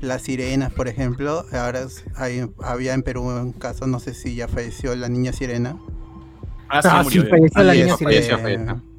las 0.00 0.22
sirenas, 0.22 0.72
por 0.72 0.88
ejemplo, 0.88 1.44
ahora 1.52 1.80
hay- 2.16 2.50
había 2.64 2.94
en 2.94 3.02
Perú 3.02 3.24
un 3.28 3.52
caso, 3.52 3.86
no 3.86 4.00
sé 4.00 4.14
si 4.14 4.34
ya 4.34 4.48
falleció 4.48 4.96
la 4.96 5.08
niña 5.08 5.32
sirena. 5.32 5.76
Ah, 6.70 6.80
Ah, 6.84 7.04
sí, 7.08 7.20
falleció 7.20 7.62
la 7.62 7.74
niña 7.74 7.96
falleció. 7.96 8.38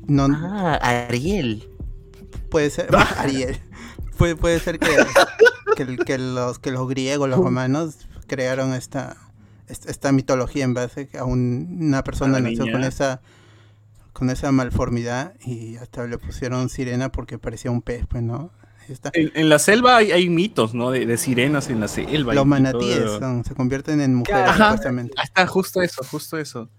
No, 0.07 0.27
Ah, 0.31 1.05
Ariel. 1.07 1.67
puede 2.49 2.69
ser 2.69 2.88
Ariel. 3.17 3.57
Puede, 4.17 4.36
puede 4.36 4.60
ser 4.60 4.77
que, 4.77 4.88
que, 6.05 6.17
los 6.17 6.60
que 6.60 6.71
los 6.71 6.88
griegos, 6.88 7.29
los 7.29 7.39
romanos 7.39 7.95
crearon 8.27 8.73
esta 8.73 9.17
esta, 9.67 10.12
mitología 10.12 10.65
en 10.65 10.73
base 10.73 11.07
a 11.17 11.23
un- 11.23 11.77
una 11.79 12.03
persona 12.03 12.39
nació 12.41 12.69
con 12.71 12.84
esa 12.84 13.21
con 14.12 14.29
esa 14.29 14.51
malformidad 14.51 15.34
y 15.45 15.77
hasta 15.77 16.05
le 16.05 16.17
pusieron 16.17 16.67
sirena 16.67 17.10
porque 17.12 17.38
parecía 17.39 17.71
un 17.71 17.81
pez, 17.81 18.05
pues, 18.07 18.21
¿no? 18.21 18.51
En, 19.13 19.31
en 19.36 19.47
la 19.47 19.57
selva 19.57 19.95
hay, 19.95 20.12
hay 20.12 20.27
mitos, 20.29 20.73
¿no? 20.73 20.91
De, 20.91 21.05
de 21.05 21.17
sirenas 21.17 21.69
en 21.69 21.79
la 21.79 21.88
selva. 21.88 22.34
Los 22.34 22.41
todo. 22.41 22.45
manatíes 22.45 23.10
son- 23.19 23.45
se 23.45 23.55
convierten 23.55 24.01
en 24.01 24.15
mujeres 24.15 24.49
Ajá. 24.49 24.65
supuestamente. 24.71 25.13
Ah, 25.17 25.23
está 25.23 25.47
justo 25.47 25.81
eso, 25.81 26.03
justo 26.03 26.38
eso. 26.38 26.69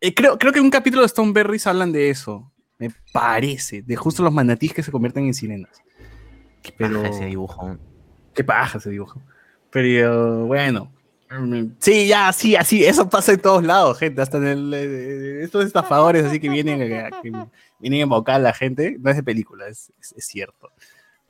Eh, 0.00 0.14
creo, 0.14 0.38
creo 0.38 0.52
que 0.52 0.58
en 0.58 0.64
un 0.66 0.70
capítulo 0.70 1.02
de 1.02 1.06
Stone 1.06 1.32
Berries 1.32 1.66
hablan 1.66 1.92
de 1.92 2.10
eso. 2.10 2.52
Me 2.78 2.90
parece. 3.12 3.82
De 3.82 3.96
justo 3.96 4.22
los 4.22 4.32
manatíes 4.32 4.74
que 4.74 4.82
se 4.82 4.92
convierten 4.92 5.24
en 5.26 5.34
sirenas. 5.34 5.80
Pero. 6.76 7.02
Paja 7.02 7.14
ese 7.14 7.24
dibujo. 7.26 7.76
Qué 8.34 8.44
paja 8.44 8.78
ese 8.78 8.90
dibujo. 8.90 9.22
Pero 9.70 10.46
bueno. 10.46 10.92
Sí, 11.80 12.06
ya, 12.06 12.32
sí, 12.32 12.54
así. 12.54 12.84
Eso 12.84 13.08
pasa 13.08 13.32
en 13.32 13.40
todos 13.40 13.64
lados, 13.64 13.98
gente. 13.98 14.20
Hasta 14.22 14.36
en 14.38 14.46
el, 14.46 14.74
eh, 14.74 15.42
estos 15.42 15.64
estafadores 15.64 16.24
así 16.24 16.38
que 16.38 16.48
vienen 16.48 16.80
a, 16.82 17.10
que 17.22 17.32
vienen 17.80 18.00
a 18.00 18.02
embaucar 18.04 18.36
a 18.36 18.38
la 18.40 18.52
gente. 18.52 18.96
No 19.00 19.10
es 19.10 19.16
de 19.16 19.22
película, 19.22 19.66
es, 19.68 19.92
es- 20.00 20.12
es 20.16 20.24
cierto. 20.26 20.70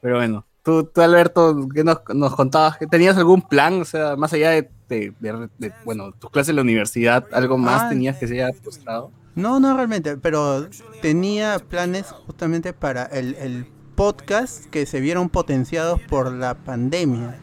Pero 0.01 0.17
bueno. 0.17 0.45
Tú, 0.67 0.83
tú 0.85 1.01
Alberto, 1.01 1.69
¿qué 1.73 1.85
nos, 1.85 2.01
nos 2.13 2.35
contabas? 2.35 2.77
¿Que 2.77 2.89
¿Tenías 2.89 3.17
algún 3.17 3.41
plan? 3.41 3.81
O 3.81 3.85
sea, 3.85 4.17
más 4.17 4.33
allá 4.33 4.51
de, 4.51 4.69
de- 4.89 5.15
de- 5.21 5.49
de, 5.59 5.73
bueno, 5.85 6.11
tus 6.11 6.29
clases 6.29 6.49
en 6.51 6.57
la 6.57 6.63
universidad, 6.63 7.25
¿algo 7.33 7.57
más 7.57 7.83
Ah. 7.85 7.89
tenías 7.89 8.17
que 8.19 8.27
se 8.27 8.43
haya 8.43 8.53
frustrado? 8.53 9.13
No, 9.37 9.61
no 9.61 9.77
realmente, 9.77 10.17
pero 10.17 10.67
tenía 11.03 11.61
planes 11.61 12.07
justamente 12.27 12.73
para 12.73 13.05
el, 13.05 13.37
el 13.37 13.67
podcast 13.95 14.67
que 14.67 14.87
se 14.87 14.99
vieron 15.01 15.29
potenciados 15.29 16.01
por 16.09 16.33
la 16.33 16.55
pandemia. 16.55 17.39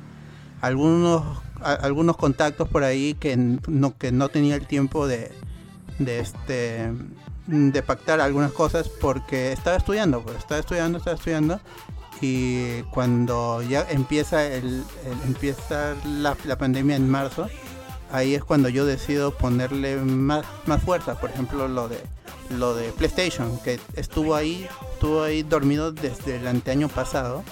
Algunos, 0.60 1.24
a- 1.62 1.74
algunos 1.76 2.18
contactos 2.18 2.68
por 2.68 2.84
ahí 2.84 3.14
que 3.14 3.38
no, 3.38 3.98
que 3.98 4.12
no 4.12 4.28
tenía 4.30 4.56
el 4.56 4.68
tiempo 4.68 5.08
de, 5.08 5.32
de 5.98 6.20
este 6.20 6.92
de 7.46 7.82
pactar 7.84 8.22
algunas 8.22 8.54
cosas 8.54 8.88
porque 8.90 9.52
estaba 9.52 9.76
estudiando, 9.76 10.22
pues 10.22 10.38
estaba 10.38 10.60
estudiando, 10.62 10.98
estaba 10.98 11.16
estudiando 11.18 11.60
y 12.26 12.84
cuando 12.84 13.62
ya 13.62 13.86
empieza 13.90 14.46
el, 14.46 14.86
empieza 15.26 15.94
la, 16.06 16.36
pandemia 16.36 16.96
en 16.96 17.10
marzo, 17.10 17.50
ahí 18.14 18.34
es 18.34 18.46
cuando 18.46 18.70
yo 18.70 18.86
decido 18.86 19.38
ponerle 19.38 19.98
más, 19.98 20.46
más 20.66 20.82
fuerza. 20.82 21.20
Por 21.20 21.32
ejemplo, 21.32 21.68
lo 21.68 21.90
de 21.90 22.02
lo 22.50 22.76
de 22.76 22.94
PlayStation, 22.94 23.60
que 23.60 23.78
estuvo 23.98 24.36
ahí, 24.36 24.66
estuvo 24.94 25.22
ahí 25.22 25.44
dormido 25.44 25.92
desde 25.92 26.38
el 26.38 26.48
anteaño 26.48 26.88
pasado. 26.88 27.44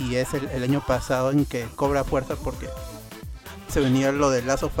Y 0.00 0.16
es 0.16 0.34
el, 0.34 0.64
año 0.64 0.82
pasado 0.84 1.30
en 1.30 1.44
que 1.44 1.68
cobra 1.76 2.02
fuerza 2.02 2.34
porque 2.34 2.68
se 3.68 3.78
venía 3.78 4.10
lo 4.10 4.30
de 4.30 4.42
Last 4.42 4.64
of. 4.64 4.72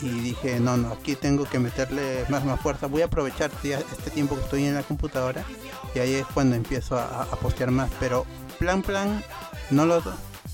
Y 0.00 0.08
dije, 0.08 0.60
no, 0.60 0.76
no, 0.76 0.92
aquí 0.92 1.16
tengo 1.16 1.44
que 1.44 1.58
meterle 1.58 2.24
más, 2.28 2.44
más 2.44 2.60
fuerza. 2.60 2.86
Voy 2.86 3.02
a 3.02 3.06
aprovechar 3.06 3.50
este 3.62 4.10
tiempo 4.10 4.36
que 4.36 4.42
estoy 4.42 4.64
en 4.64 4.74
la 4.74 4.82
computadora. 4.82 5.44
Y 5.94 5.98
ahí 5.98 6.14
es 6.14 6.26
cuando 6.26 6.56
empiezo 6.56 6.96
a, 6.98 7.22
a 7.22 7.36
postear 7.36 7.70
más. 7.70 7.90
Pero 7.98 8.24
plan, 8.58 8.82
plan, 8.82 9.22
no 9.70 9.86
lo, 9.86 10.02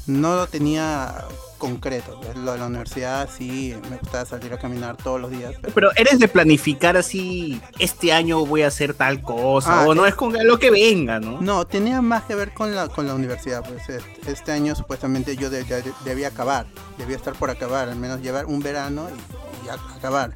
no 0.06 0.36
lo 0.36 0.46
tenía 0.46 1.24
concreto. 1.68 2.20
Lo 2.36 2.52
de 2.52 2.58
la 2.58 2.66
universidad 2.66 3.28
sí 3.34 3.74
me 3.90 3.96
gustaba 3.96 4.24
salir 4.26 4.52
a 4.52 4.58
caminar 4.58 4.96
todos 4.96 5.20
los 5.20 5.30
días. 5.30 5.52
pero- 5.60 5.74
Pero 5.74 5.90
eres 5.96 6.18
de 6.18 6.28
planificar 6.28 6.96
así, 6.96 7.60
este 7.78 8.12
año 8.12 8.44
voy 8.44 8.62
a 8.62 8.68
hacer 8.68 8.94
tal 8.94 9.22
cosa, 9.22 9.82
Ah, 9.82 9.86
o 9.88 9.94
no 9.94 10.04
es 10.06 10.14
con 10.14 10.32
lo 10.46 10.58
que 10.58 10.70
venga, 10.70 11.20
¿no? 11.20 11.40
No, 11.40 11.66
tenía 11.66 12.00
más 12.02 12.24
que 12.24 12.34
ver 12.34 12.52
con 12.52 12.74
la, 12.74 12.88
con 12.88 13.06
la 13.06 13.14
universidad. 13.14 13.62
Pues 13.66 13.88
este, 13.88 14.30
este 14.32 14.52
año 14.52 14.74
supuestamente 14.74 15.36
yo 15.36 15.48
de- 15.50 15.64
de- 15.64 15.92
debía 16.04 16.28
acabar, 16.28 16.66
debía 16.98 17.16
estar 17.16 17.34
por 17.34 17.50
acabar, 17.50 17.88
al 17.88 17.96
menos 17.96 18.20
llevar 18.20 18.46
un 18.46 18.60
verano 18.60 19.08
y, 19.10 19.66
y 19.66 19.68
acabar. 19.70 20.32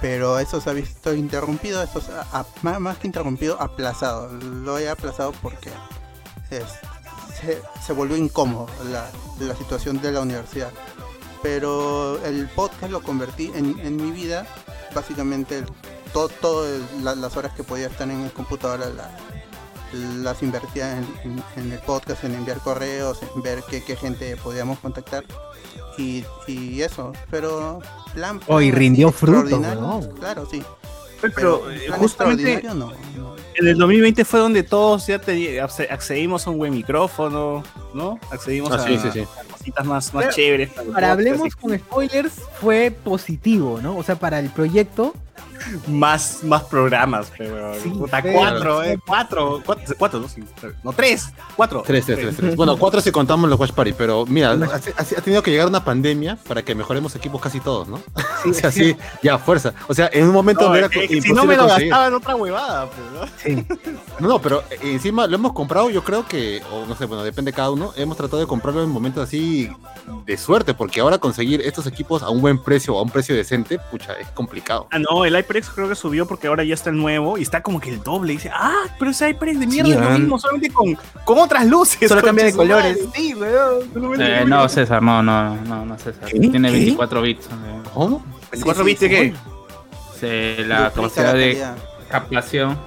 Pero 0.00 0.38
eso 0.38 0.60
se 0.62 0.70
ha 0.70 0.72
visto 0.72 1.12
interrumpido, 1.14 1.82
eso 1.82 2.00
se 2.00 2.10
ha- 2.12 2.46
más, 2.62 2.80
más 2.80 2.96
que 2.96 3.06
interrumpido, 3.06 3.60
aplazado. 3.60 4.32
Lo 4.32 4.78
he 4.78 4.88
aplazado 4.88 5.32
porque 5.42 5.68
es- 6.50 6.64
se, 7.40 7.60
se 7.86 7.92
volvió 7.92 8.16
incómodo 8.16 8.66
la, 8.90 9.06
la 9.46 9.54
situación 9.56 10.00
de 10.00 10.12
la 10.12 10.20
universidad. 10.20 10.70
Pero 11.42 12.22
el 12.24 12.48
podcast 12.48 12.90
lo 12.92 13.02
convertí 13.02 13.50
en, 13.54 13.78
en 13.80 13.96
mi 13.96 14.10
vida, 14.10 14.46
básicamente 14.94 15.58
el- 15.58 15.66
todo, 16.12 16.66
la- 17.02 17.14
las 17.14 17.36
horas 17.36 17.52
que 17.54 17.62
podía 17.64 17.86
estar 17.86 18.10
en 18.10 18.20
el 18.22 18.32
computadora 18.32 18.88
la- 18.90 19.10
las 20.22 20.42
invertía 20.42 20.98
en, 20.98 21.04
en- 21.24 21.42
en 21.56 21.72
el 21.72 21.78
podcast, 21.80 22.24
en 22.24 22.34
enviar 22.34 22.58
correos, 22.58 23.18
en 23.34 23.42
ver 23.42 23.62
qué, 23.68 23.82
qué 23.82 23.96
gente 23.96 24.36
podíamos 24.36 24.78
contactar 24.80 25.24
y, 25.98 26.24
y 26.46 26.82
eso, 26.82 27.12
pero 27.30 27.80
plan, 28.14 28.38
plan 28.38 28.58
Oh, 29.38 29.40
rindió 29.42 29.60
weón. 29.98 30.16
Claro, 30.16 30.46
sí. 30.50 30.62
Pero, 31.20 31.70
eh, 31.70 31.88
justamente 31.90 32.62
no, 32.74 32.92
en 33.54 33.66
el 33.68 33.76
2020 33.76 34.24
fue 34.24 34.40
donde 34.40 34.62
todos 34.62 35.06
ya 35.06 35.18
te- 35.18 35.60
acce- 35.62 35.88
accedimos 35.90 36.46
a 36.46 36.50
un 36.50 36.58
buen 36.58 36.72
micrófono, 36.72 37.62
¿no? 37.94 38.18
Accedimos 38.30 38.72
Ah, 38.72 38.76
a, 38.76 38.86
sí, 38.86 38.98
sí, 38.98 39.08
sí. 39.12 39.20
a 39.20 39.44
cositas 39.52 39.84
más, 39.84 40.14
más 40.14 40.24
Pero, 40.24 40.34
chéveres. 40.36 40.70
para 40.92 41.12
hablemos 41.12 41.54
con 41.56 41.76
spoilers, 41.78 42.32
fue 42.60 42.90
positivo, 42.90 43.80
¿no? 43.82 43.96
O 43.96 44.02
sea, 44.02 44.16
para 44.16 44.38
el 44.38 44.48
proyecto, 44.50 45.14
más, 45.86 46.42
más 46.44 46.62
programas, 46.64 47.30
pero 47.36 47.74
Sí, 47.80 47.88
puta, 47.90 48.22
pero- 48.22 48.34
cuatro, 48.38 48.82
eh, 48.82 48.98
cuatro, 49.06 49.62
cuatro, 49.64 49.94
cuatro, 49.98 50.20
no, 50.20 50.28
sí, 50.28 50.42
no, 50.82 50.92
tres, 50.92 51.30
cuatro. 51.56 51.82
Tres, 51.86 52.06
tres, 52.06 52.18
tres, 52.18 52.36
tres. 52.36 52.56
Bueno, 52.56 52.76
cuatro 52.76 53.00
si 53.00 53.10
contamos 53.12 53.48
los 53.50 53.58
Watch 53.58 53.72
Party, 53.72 53.92
pero 53.92 54.24
mira, 54.26 54.50
ha, 54.52 54.54
ha- 54.54 55.02
ha 55.18 55.20
tenido 55.22 55.42
que 55.42 55.50
llegar 55.50 55.66
una 55.68 55.84
pandemia 55.84 56.36
para 56.48 56.62
que 56.62 56.74
mejoremos 56.74 57.14
equipos 57.16 57.40
casi 57.40 57.60
todos, 57.60 57.88
¿no? 57.88 58.00
o 58.50 58.52
sea, 58.54 58.70
sí, 58.70 58.96
ya, 59.22 59.38
fuerza. 59.38 59.74
O 59.88 59.94
sea, 59.94 60.08
en 60.12 60.24
un 60.26 60.32
momento 60.32 60.62
No, 60.62 60.68
no, 60.70 60.76
era 60.76 60.86
es 60.86 60.92
que 60.92 61.06
co- 61.06 61.22
si 61.22 61.32
no 61.32 61.44
me 61.44 61.54
imposible 61.54 61.56
lo 61.56 61.62
conseguir. 61.64 61.88
gastaba 61.90 62.06
en 62.08 62.14
otra 62.14 62.36
huevada, 62.36 62.90
pero, 62.90 63.10
¿no? 63.26 63.32
sí. 63.36 63.66
No, 64.18 64.28
no, 64.28 64.38
pero 64.40 64.62
eh, 64.70 64.78
encima 64.82 65.26
lo 65.26 65.34
hemos 65.36 65.52
comprado, 65.52 65.90
yo 65.90 66.02
creo 66.04 66.26
que, 66.26 66.62
o 66.72 66.86
no 66.86 66.94
sé, 66.96 67.04
bueno, 67.06 67.22
depende 67.22 67.50
de 67.52 67.56
cada 67.56 67.70
uno, 67.70 67.92
hemos 67.96 68.16
tratado 68.16 68.40
de 68.40 68.46
comprarlo 68.46 68.82
en 68.82 68.90
momentos 68.90 69.22
así 69.22 69.70
de 70.26 70.36
suerte, 70.36 70.74
porque 70.74 71.00
ahora 71.00 71.18
conseguir 71.18 71.60
estos 71.62 71.86
equipos 71.86 72.22
a 72.22 72.30
un 72.30 72.40
buen 72.40 72.58
precio 72.62 72.94
o 72.94 72.98
a 72.98 73.02
un 73.02 73.10
precio 73.10 73.34
decente, 73.34 73.78
pucha, 73.90 74.14
es 74.14 74.28
complicado. 74.28 74.88
Ah, 74.90 74.98
no, 74.98 75.24
el 75.30 75.36
HyperX 75.36 75.70
creo 75.70 75.88
que 75.88 75.94
subió 75.94 76.26
porque 76.26 76.46
ahora 76.48 76.62
ya 76.64 76.74
está 76.74 76.90
el 76.90 76.96
nuevo 76.96 77.38
y 77.38 77.42
está 77.42 77.62
como 77.62 77.80
que 77.80 77.88
el 77.90 78.02
doble. 78.02 78.34
Y 78.34 78.36
dice, 78.36 78.50
ah, 78.54 78.74
pero 78.98 79.10
ese 79.10 79.26
HyperX 79.28 79.60
de 79.60 79.66
mierda 79.66 79.86
Sí, 79.90 79.92
es 79.96 80.00
lo 80.00 80.10
mismo, 80.18 80.38
solamente 80.38 80.70
con, 80.70 80.98
con 81.24 81.38
otras 81.38 81.66
luces. 81.66 82.08
Solo 82.08 82.22
cambia 82.22 82.44
de 82.44 82.52
colores. 82.52 82.98
Sí, 83.14 83.34
weón. 83.34 84.20
Eh, 84.20 84.44
no, 84.46 84.62
de- 84.64 84.68
César, 84.68 85.02
no, 85.02 85.22
no, 85.22 85.56
no, 85.56 85.86
no, 85.86 85.98
César. 85.98 86.28
¿Qué? 86.28 86.38
Tiene 86.38 86.68
¿Qué? 86.70 86.74
24 86.78 87.22
bits. 87.22 87.46
eh. 87.46 87.48
¿Cómo? 87.94 88.24
24 88.52 88.74
Sí, 88.74 88.74
sí, 88.74 88.84
viste 88.84 89.08
sí. 89.08 89.32
qué? 90.20 90.56
Sí, 90.58 90.64
la 90.64 90.90
capacidad 90.90 91.32
de 91.34 91.64
captación 92.10 92.78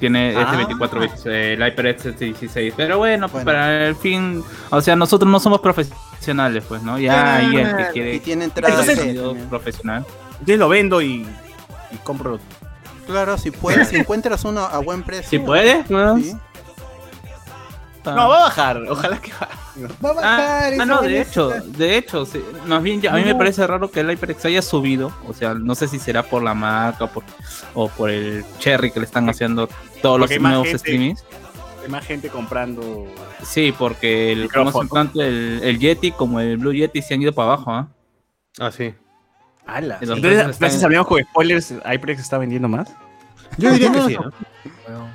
Tiene 0.00 0.30
es 0.30 0.34
de 0.36 0.42
Ah. 0.42 0.56
24 0.56 1.00
bits, 1.00 1.26
eh, 1.26 1.52
el 1.54 1.60
HyperX 1.62 2.06
es 2.06 2.18
de 2.18 2.26
16. 2.26 2.74
Pero 2.76 2.98
bueno, 2.98 3.28
Bueno. 3.28 3.44
para 3.44 3.86
el 3.86 3.94
fin, 3.94 4.42
o 4.70 4.80
sea, 4.80 4.96
nosotros 4.96 5.30
no 5.30 5.38
somos 5.38 5.60
profesionales, 5.60 6.64
pues, 6.68 6.82
¿no? 6.82 6.98
Ya 6.98 7.36
hay 7.36 7.56
el 7.56 7.76
que 7.76 7.82
Y 7.82 7.92
quiere 7.92 8.18
tiene 8.20 8.44
entrada 8.46 8.74
Entonces- 8.80 9.16
profesional. 9.48 10.04
Entonces 10.32 10.58
lo 10.58 10.68
vendo 10.68 11.00
y, 11.00 11.24
y 11.94 11.98
compro. 11.98 12.38
Claro, 13.06 13.36
si 13.38 13.50
puedes, 13.50 13.88
si 13.88 13.96
encuentras 13.96 14.44
uno 14.44 14.60
a 14.60 14.78
buen 14.78 15.02
precio. 15.02 15.28
Si 15.28 15.38
puedes, 15.38 15.88
¿no? 15.90 16.16
Sí. 16.18 16.34
No, 18.04 18.14
va 18.28 18.36
a 18.36 18.40
bajar. 18.40 18.76
Ojalá 18.88 19.18
que 19.18 19.32
baje. 19.32 19.86
Va 20.04 20.10
a 20.10 20.12
Ah, 20.12 20.14
bajar. 20.14 20.40
ah, 20.62 20.68
esa 20.68 20.84
no, 20.86 21.00
de 21.02 21.20
hecho, 21.22 21.54
está- 21.54 21.68
de 21.78 21.96
hecho, 21.96 22.26
sí, 22.26 22.44
más 22.66 22.82
bien 22.82 23.00
ya- 23.00 23.12
a 23.12 23.16
mí 23.16 23.22
me 23.24 23.32
No. 23.32 23.38
parece 23.38 23.66
raro 23.66 23.90
que 23.90 24.00
el 24.00 24.10
HyperX 24.10 24.44
haya 24.44 24.60
subido, 24.62 25.10
o 25.26 25.32
sea, 25.32 25.54
no 25.54 25.74
sé 25.74 25.88
si 25.88 25.98
será 25.98 26.22
por 26.22 26.42
la 26.42 26.52
marca 26.54 27.06
por, 27.06 27.24
o 27.74 27.88
por 27.88 28.10
el 28.10 28.44
Cherry 28.58 28.90
que 28.90 29.00
le 29.00 29.06
están 29.06 29.28
haciendo 29.30 29.68
todos 30.02 30.20
los 30.20 30.28
Porque 30.28 30.38
nuevos 30.38 30.64
gente. 30.66 30.78
streamings. 30.78 31.24
Hay 31.82 31.88
más 31.90 32.06
gente 32.06 32.28
comprando. 32.28 33.06
Sí, 33.42 33.74
porque 33.76 34.32
el, 34.32 34.52
¿cómo 34.52 34.70
se 34.70 34.78
Micrófono. 34.82 34.88
tanto 34.90 35.22
el, 35.22 35.60
el 35.62 35.78
Yeti 35.78 36.12
como 36.12 36.40
el 36.40 36.56
Blue 36.58 36.72
Yeti 36.72 37.00
se 37.02 37.14
han 37.14 37.22
ido 37.22 37.32
para 37.32 37.52
abajo, 37.54 37.70
¿ah? 37.72 37.88
Ah, 38.60 38.70
sí. 38.70 38.94
Ala. 39.66 39.98
Entonces, 40.00 40.22
gracias 40.22 40.60
están- 40.62 40.82
a 40.82 40.86
amigos 40.86 41.06
con 41.06 41.22
spoilers, 41.22 41.74
HyperX 41.84 42.20
está 42.20 42.38
vendiendo 42.38 42.68
más. 42.68 42.90
Yo 43.58 43.70
diría 43.72 43.92
que 43.92 44.00
sí, 44.02 44.16
¿no? 44.88 45.08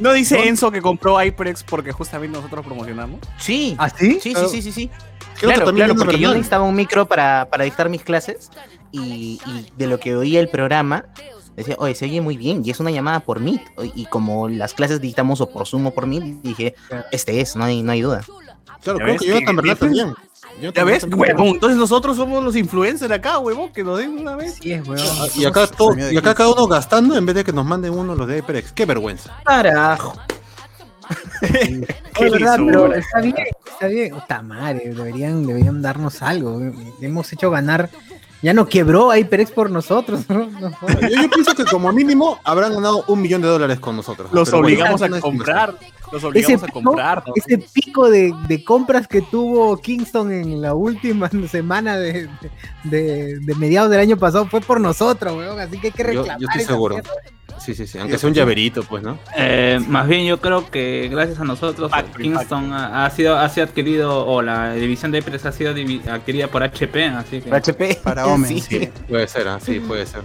¿No 0.00 0.12
dice 0.12 0.48
Enzo 0.48 0.72
que 0.72 0.82
compró 0.82 1.20
HyperX 1.20 1.62
porque 1.62 1.92
justamente 1.92 2.36
nosotros 2.36 2.64
promocionamos? 2.64 3.20
Sí. 3.38 3.76
¿Ah, 3.78 3.88
sí? 3.88 4.18
Sí, 4.20 4.32
Claro. 4.32 4.48
sí, 4.48 4.60
sí, 4.60 4.72
sí, 4.72 4.72
sí. 4.72 4.90
Claro, 5.38 5.66
también 5.66 5.86
claro, 5.88 5.98
porque 6.00 6.18
yo 6.18 6.30
necesitaba 6.30 6.64
un 6.64 6.74
micro 6.74 7.06
para, 7.06 7.46
para 7.50 7.64
dictar 7.64 7.88
mis 7.88 8.02
clases 8.02 8.50
y, 8.90 9.40
y 9.46 9.66
de 9.76 9.86
lo 9.86 10.00
que 10.00 10.16
oía 10.16 10.40
el 10.40 10.48
programa, 10.48 11.04
decía, 11.56 11.76
oye, 11.78 11.94
se 11.94 12.06
oye 12.06 12.20
muy 12.20 12.36
bien 12.36 12.62
y 12.64 12.70
es 12.70 12.80
una 12.80 12.90
llamada 12.90 13.20
por 13.20 13.38
Meet. 13.40 13.62
Y 13.94 14.06
como 14.06 14.48
las 14.48 14.74
clases 14.74 15.00
dictamos 15.00 15.40
o 15.40 15.48
por 15.50 15.66
Zoom 15.68 15.86
o 15.86 15.90
por 15.92 16.06
Meet, 16.06 16.42
dije, 16.42 16.74
este 17.12 17.40
es, 17.40 17.54
no 17.54 17.64
hay, 17.64 17.82
no 17.82 17.92
hay 17.92 18.00
duda. 18.02 18.22
Claro, 18.82 18.98
¿Ya 18.98 19.04
creo 19.04 19.18
que 19.18 19.26
que- 19.26 19.32
Jonathan 19.32 20.14
¿Ya 20.60 20.84
ves? 20.84 21.04
Huevón, 21.04 21.48
entonces 21.48 21.76
nosotros 21.78 22.16
somos 22.16 22.42
los 22.42 22.56
influencers 22.56 23.10
acá, 23.12 23.38
huevón, 23.38 23.72
que 23.72 23.82
nos 23.82 23.98
den 23.98 24.18
una 24.18 24.36
vez. 24.36 24.54
Sí, 24.60 24.72
es, 24.72 24.86
weón. 24.86 25.00
Ah, 25.18 25.26
Y 25.34 25.44
acá, 25.44 25.66
todo, 25.66 25.94
y 25.96 26.16
acá 26.16 26.34
cada 26.34 26.50
uno 26.50 26.66
gastando 26.66 27.16
en 27.16 27.26
vez 27.26 27.34
de 27.34 27.44
que 27.44 27.52
nos 27.52 27.66
manden 27.66 27.92
uno 27.92 28.14
los 28.14 28.26
de 28.26 28.36
HyperX. 28.36 28.72
Qué 28.72 28.86
vergüenza. 28.86 29.36
Carajo. 29.44 30.14
Oye, 32.20 32.30
verdad, 32.30 32.56
pero 32.64 32.94
está 32.94 33.20
bien, 33.20 33.34
está 33.66 33.86
bien. 33.88 34.14
Puta 34.14 34.42
madre, 34.42 34.94
deberían, 34.94 35.46
deberían 35.46 35.82
darnos 35.82 36.22
algo. 36.22 36.60
Hemos 37.00 37.32
hecho 37.32 37.50
ganar. 37.50 37.90
Ya 38.44 38.52
no 38.52 38.66
quebró 38.66 39.10
HyperX 39.14 39.50
por 39.52 39.70
nosotros, 39.70 40.28
¿no? 40.28 40.48
Yo, 41.00 41.08
yo 41.22 41.30
pienso 41.30 41.54
que 41.54 41.64
como 41.64 41.90
mínimo 41.92 42.38
habrán 42.44 42.74
ganado 42.74 43.02
un 43.08 43.22
millón 43.22 43.40
de 43.40 43.48
dólares 43.48 43.80
con 43.80 43.96
nosotros. 43.96 44.28
Los 44.32 44.50
bueno, 44.50 44.66
obligamos 44.66 45.00
a 45.02 45.08
comprar. 45.20 45.74
Los 46.12 46.22
ese 46.22 46.26
obligamos 46.26 46.62
a 46.62 46.66
pico, 46.66 46.82
comprar. 46.82 47.24
¿no? 47.26 47.32
ese 47.34 47.58
pico 47.72 48.10
de, 48.10 48.32
de 48.46 48.62
compras 48.62 49.08
que 49.08 49.22
tuvo 49.22 49.76
Kingston 49.78 50.30
en 50.30 50.60
la 50.60 50.74
última 50.74 51.30
semana 51.50 51.96
de, 51.98 52.28
de, 52.84 53.38
de 53.40 53.54
mediados 53.54 53.90
del 53.90 54.00
año 54.00 54.16
pasado 54.18 54.46
fue 54.46 54.60
por 54.60 54.80
nosotros, 54.80 55.34
weón. 55.36 55.58
Así 55.58 55.78
que 55.80 55.86
hay 55.86 55.92
que 55.92 56.02
Yo- 56.04 56.12
yo 56.12 56.18
reclamar. 56.22 56.42
estoy 56.42 56.64
seguro. 56.66 56.94
mierda. 56.96 57.10
Sí, 57.58 57.74
sí, 57.74 57.86
sí. 57.86 57.98
Aunque 57.98 58.18
sea 58.18 58.28
un 58.28 58.34
llaverito, 58.34 58.82
pues, 58.82 59.02
¿no? 59.02 59.18
Eh, 59.36 59.80
más 59.86 60.06
bien 60.06 60.26
yo 60.26 60.40
creo 60.40 60.70
que 60.70 61.08
gracias 61.10 61.40
a 61.40 61.44
nosotros 61.44 61.90
Kingston 62.16 62.72
ha, 62.72 63.06
ha 63.06 63.10
sido 63.10 63.38
ha 63.38 63.48
sido 63.48 63.66
adquirido 63.66 64.26
o 64.26 64.42
la 64.42 64.74
división 64.74 65.12
de 65.12 65.20
HyperX 65.20 65.46
ha 65.46 65.52
sido 65.52 65.74
adquirida 66.10 66.48
por 66.48 66.62
HP, 66.62 67.06
así 67.06 67.40
que 67.40 67.54
HP. 67.54 68.00
Para 68.02 68.26
Omen. 68.26 68.44
Sí. 68.54 68.60
sí. 68.60 68.88
Puede 69.08 69.26
ser, 69.28 69.48
ah, 69.48 69.58
sí, 69.60 69.80
puede 69.80 70.06
ser. 70.06 70.22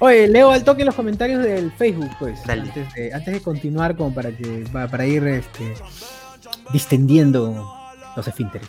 Oye, 0.00 0.28
leo 0.28 0.50
al 0.50 0.62
toque 0.62 0.84
los 0.84 0.94
comentarios 0.94 1.42
del 1.42 1.72
Facebook, 1.72 2.10
pues. 2.18 2.44
Dale. 2.44 2.62
Antes 2.62 2.94
de, 2.94 3.12
antes 3.12 3.34
de 3.34 3.40
continuar, 3.40 3.96
como 3.96 4.14
para 4.14 4.30
que 4.30 4.64
para, 4.72 4.88
para 4.88 5.06
ir 5.06 5.26
este, 5.26 5.74
distendiendo 6.72 7.74
los 8.14 8.28
esfínteres. 8.28 8.68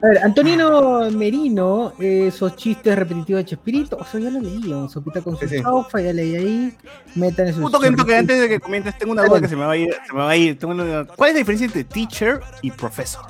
A 0.00 0.06
ver, 0.06 0.18
Antonino 0.18 1.10
Merino, 1.10 1.92
eh, 1.98 2.26
esos 2.28 2.54
chistes 2.54 2.94
repetitivos 2.96 3.40
de 3.42 3.46
Chespirito, 3.46 3.98
eso 4.00 4.18
ya 4.18 4.30
lo 4.30 4.40
leí, 4.40 4.72
un 4.72 4.88
sopita 4.88 5.20
con 5.22 5.36
su 5.36 5.48
Sí, 5.48 5.56
sí. 5.56 5.62
chaufa, 5.62 6.00
ya 6.00 6.12
leí 6.12 6.36
ahí, 6.36 6.76
metan 7.16 7.48
esos 7.48 7.62
Un 7.64 7.72
toque, 7.72 7.88
un 7.88 7.96
toque, 7.96 8.16
antes 8.16 8.40
de 8.40 8.48
que 8.48 8.60
comentes, 8.60 8.96
tengo 8.96 9.10
una 9.12 9.24
duda 9.24 9.40
que 9.40 9.48
se 9.48 9.56
me 9.56 9.64
va 9.64 9.72
a 9.72 9.76
ir. 9.76 9.92
Se 10.06 10.12
me 10.12 10.20
va 10.20 10.30
a 10.30 10.36
ir. 10.36 10.56
Tengo 10.56 10.72
una- 10.74 11.04
¿Cuál 11.04 11.30
es 11.30 11.34
la 11.34 11.38
diferencia 11.38 11.64
entre 11.66 11.82
teacher 11.82 12.40
y 12.62 12.70
professor 12.70 13.24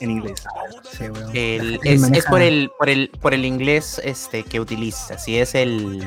en 0.00 0.10
inglés? 0.12 0.42
Sí. 0.92 1.04
El- 1.34 1.78
gente 1.82 2.18
es, 2.18 2.24
por 2.24 2.40
el 2.40 2.70
por 2.78 2.88
el 2.88 3.10
por 3.20 3.34
el 3.34 3.44
inglés 3.44 4.00
este 4.02 4.44
que 4.44 4.60
utiliza. 4.60 5.18
Si 5.18 5.36
es 5.38 5.54
el, 5.54 6.02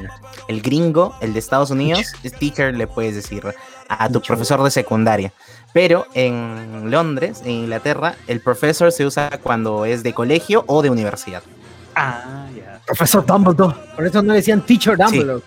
el 0.48 0.62
gringo, 0.64 1.16
el 1.22 1.34
de 1.34 1.40
Estados 1.40 1.70
Unidos, 1.70 2.12
teacher 2.40 2.76
le 2.76 2.88
puedes 2.88 3.14
decir 3.14 3.44
a 3.88 4.08
tu 4.08 4.14
Teacher. 4.14 4.28
profesor 4.28 4.64
de 4.64 4.72
secundaria. 4.72 5.32
Pero 5.76 6.08
en 6.14 6.90
Londres, 6.90 7.42
en 7.44 7.52
Inglaterra, 7.52 8.16
el 8.28 8.40
professor 8.40 8.94
se 8.94 9.06
usa 9.06 9.30
cuando 9.44 9.84
es 9.84 10.04
de 10.04 10.14
colegio 10.14 10.64
o 10.68 10.82
de 10.82 10.90
universidad. 10.90 11.44
Ah, 11.96 12.48
ya. 12.56 12.80
Profesor 12.86 13.26
Dumbledore. 13.26 13.76
Por 13.94 14.06
eso 14.06 14.22
no 14.24 14.30
le 14.32 14.38
decían 14.40 14.62
Teacher 14.62 14.96
Dumbledore. 14.98 15.44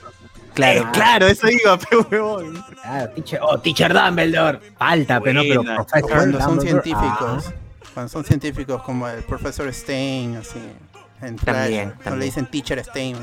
Claro. 0.53 0.81
Eh, 0.81 0.87
claro, 0.93 1.27
eso 1.29 1.49
iba, 1.49 1.79
pero 1.91 2.07
huevón. 2.11 2.63
Claro, 2.83 3.11
teacher, 3.13 3.41
oh, 3.43 3.59
Teacher 3.59 3.95
Dumbledore. 3.95 4.61
Falta, 4.77 5.19
pero 5.19 5.33
no, 5.33 5.49
pero. 5.49 5.63
Profesor 5.65 6.11
Cuando 6.11 6.39
son 6.41 6.57
Dumbledore, 6.57 6.83
científicos. 6.83 7.45
ah. 7.49 7.53
Cuando 7.95 8.09
son 8.11 8.25
científicos 8.25 8.83
como 8.83 9.09
el 9.09 9.23
profesor 9.23 9.73
Stein, 9.73 10.37
así. 10.37 10.59
En 11.23 11.37
También, 11.37 11.39
Flash, 11.39 11.85
cuando 11.85 12.05
también. 12.05 12.19
le 12.19 12.25
dicen 12.27 12.47
teacher 12.51 12.85
Stein. 12.85 13.17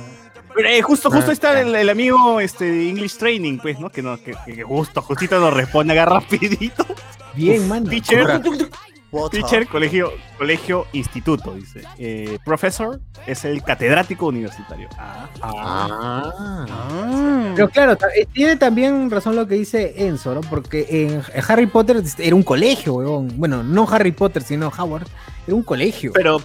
Pero, 0.56 0.70
eh, 0.70 0.82
justo, 0.82 1.12
justo 1.12 1.32
Ah, 1.32 1.34
está 1.34 1.60
el, 1.62 1.76
el 1.76 1.90
amigo 1.90 2.40
este, 2.40 2.66
de 2.66 2.90
English 2.90 3.18
Training, 3.18 3.58
pues, 3.58 3.80
¿no? 3.80 3.90
Que, 3.90 4.02
no, 4.02 4.18
que, 4.18 4.36
que 4.46 4.64
justo, 4.64 5.02
justito 5.02 5.40
nos 5.40 5.54
responde 5.54 5.94
acá 5.94 6.06
rapidito. 6.06 6.86
Bien, 7.34 7.68
mano. 7.68 7.90
Teacher, 7.90 9.68
colegio, 9.68 10.12
colegio, 10.38 10.88
instituto, 10.94 11.54
dice. 11.56 11.84
Eh, 11.98 12.38
professor 12.44 13.00
es 13.26 13.46
el 13.46 13.64
catedrático 13.64 14.28
universitario. 14.28 14.90
Ah, 14.98 15.30
Ah. 15.42 16.66
Ah. 16.70 17.52
Pero 17.56 17.70
claro, 17.70 17.98
eh, 18.16 18.26
tiene 18.34 18.58
también 18.58 19.10
razón 19.10 19.36
lo 19.36 19.48
que 19.48 19.56
dice 19.56 19.94
Enzo, 19.98 20.36
¿no? 20.36 20.42
Porque 20.42 20.86
en, 20.90 21.22
Harry 21.48 21.68
Potter 21.68 22.04
era 22.18 22.36
un 22.36 22.44
colegio, 22.44 22.96
weón. 22.96 23.32
Bueno, 23.38 23.64
no 23.64 23.88
Harry 23.90 24.12
Potter, 24.12 24.44
sino 24.44 24.72
Howard. 24.78 25.08
Era 25.48 25.56
un 25.56 25.64
colegio. 25.64 26.12
pero, 26.14 26.42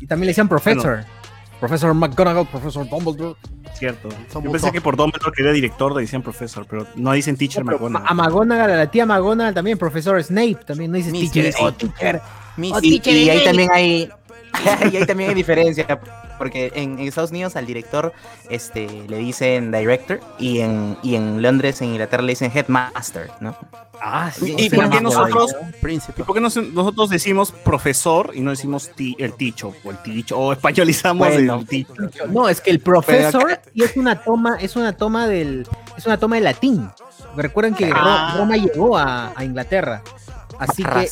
y 0.00 0.06
también 0.06 0.26
le 0.26 0.30
decían 0.30 0.48
professor. 0.48 1.04
Profesor 1.66 1.94
McGonagall, 1.94 2.46
profesor 2.46 2.86
Dumbledore. 2.86 3.36
cierto. 3.72 4.10
Yo 4.42 4.52
pensé 4.52 4.70
que 4.70 4.82
por 4.82 4.96
Dumbledore 4.96 5.32
que 5.34 5.42
era 5.42 5.50
director 5.52 5.94
le 5.94 6.02
decían 6.02 6.20
professor, 6.22 6.66
pero 6.68 6.86
no 6.94 7.10
dicen 7.12 7.38
teacher 7.38 7.64
Pero 7.64 7.78
McGonagall. 7.78 8.06
a 8.06 8.14
McGonagall, 8.14 8.70
a 8.70 8.76
la 8.76 8.90
tía 8.90 9.06
McGonagall 9.06 9.54
también, 9.54 9.78
profesor 9.78 10.22
Snape, 10.22 10.58
también 10.66 10.90
no 10.92 10.98
Miss, 10.98 11.10
teacher. 11.32 11.54
Oh, 11.60 11.72
teacher. 11.72 12.20
Oh, 12.22 12.78
Y, 12.82 13.00
teacher 13.00 13.14
y 13.14 13.30
ahí 13.30 13.38
Snape. 13.38 13.44
también 13.44 13.70
hay 13.72 14.10
y 14.92 14.96
ahí 14.98 15.06
también 15.06 15.30
hay 15.30 15.34
diferencia 15.36 15.86
porque 16.38 16.72
en, 16.74 16.98
en 16.98 17.06
Estados 17.08 17.30
Unidos 17.30 17.56
al 17.56 17.66
director 17.66 18.12
este 18.50 18.86
le 19.08 19.18
dicen 19.18 19.70
director 19.72 20.20
y 20.38 20.60
en 20.60 20.96
y 21.02 21.14
en 21.16 21.42
Londres 21.42 21.80
en 21.82 21.88
Inglaterra 21.90 22.22
le 22.22 22.32
dicen 22.32 22.50
headmaster 22.54 23.30
no 23.40 23.56
Ah, 24.06 24.30
sí. 24.36 24.54
¿Y 24.58 24.68
sí, 24.68 24.76
por 24.76 24.90
qué 24.90 24.98
sí, 24.98 25.02
nosotros-. 25.04 25.54
¿Y 26.18 26.22
por 26.24 26.34
qué 26.34 26.40
nos- 26.40 26.56
nosotros 26.56 27.08
decimos 27.10 27.52
profesor 27.52 28.32
y 28.34 28.40
no 28.40 28.50
decimos 28.50 28.90
ti- 28.90 29.14
el 29.20 29.34
ticho 29.34 29.72
o 29.84 29.90
el 29.92 29.98
ticho 30.02 30.36
o 30.38 30.52
españolizamos 30.52 31.28
Bueno. 31.28 31.60
el 31.60 31.66
ticho? 31.66 31.94
No, 32.28 32.48
es 32.48 32.60
que 32.60 32.70
el 32.70 32.80
profesor 32.80 33.60
y 33.72 33.84
es 33.84 33.96
una 33.96 34.20
toma, 34.22 34.56
es 34.60 34.74
una 34.76 34.92
toma 34.94 35.28
del, 35.28 35.66
es 35.96 36.04
una 36.06 36.18
toma 36.18 36.34
de 36.36 36.42
latín. 36.42 36.90
Recuerden 37.36 37.74
que 37.74 37.90
Ah. 37.94 38.34
Roma 38.36 38.56
llegó 38.56 38.98
a, 38.98 39.32
a 39.34 39.44
Inglaterra. 39.44 40.02
Así 40.58 40.82
que 40.84 41.08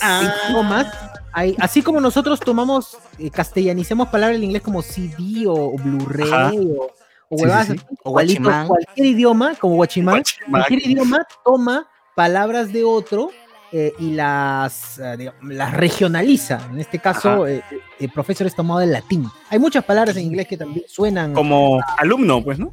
hay- 1.35 1.57
así 1.61 1.83
como 1.83 2.00
nosotros 2.00 2.40
tomamos, 2.40 2.98
eh, 3.18 3.31
castellanicemos 3.31 4.09
palabras 4.09 4.37
en 4.37 4.44
inglés 4.44 4.62
como 4.62 4.83
CD 4.83 5.46
o, 5.46 5.55
o 5.55 5.76
Blu-ray 5.78 6.59
o, 6.78 6.85
o 7.28 7.37
Sí, 7.38 7.42
huevadas 7.44 7.66
sí, 7.68 7.72
sí. 7.72 7.78
así, 7.87 7.96
O 8.05 8.11
igualito, 8.11 8.42
guachimán. 8.42 8.66
cualquier 8.68 9.07
idioma, 9.07 9.55
como 9.59 9.74
guachimán, 9.76 10.14
Guachimán. 10.16 10.50
cualquier 10.50 10.87
idioma 10.87 11.26
toma 11.44 11.88
palabras 12.14 12.72
de 12.72 12.85
otro 12.85 13.31
eh, 13.74 13.90
y 13.98 14.12
las, 14.12 14.98
eh, 14.98 15.14
digamos, 15.16 15.42
las 15.44 15.72
regionaliza. 15.72 16.61
En 16.70 16.78
este 16.81 16.98
caso, 16.98 17.46
eh, 17.46 17.64
el 17.98 18.11
profesor 18.11 18.46
es 18.46 18.55
tomado 18.55 18.81
del 18.81 18.92
latín. 18.92 19.26
Hay 19.48 19.59
muchas 19.59 19.83
palabras 19.83 20.14
en 20.18 20.24
inglés 20.24 20.46
que 20.46 20.59
también 20.59 20.85
suenan. 20.87 21.33
Como 21.33 21.81
alumno, 21.96 22.44
pues, 22.44 22.59
¿no? 22.59 22.70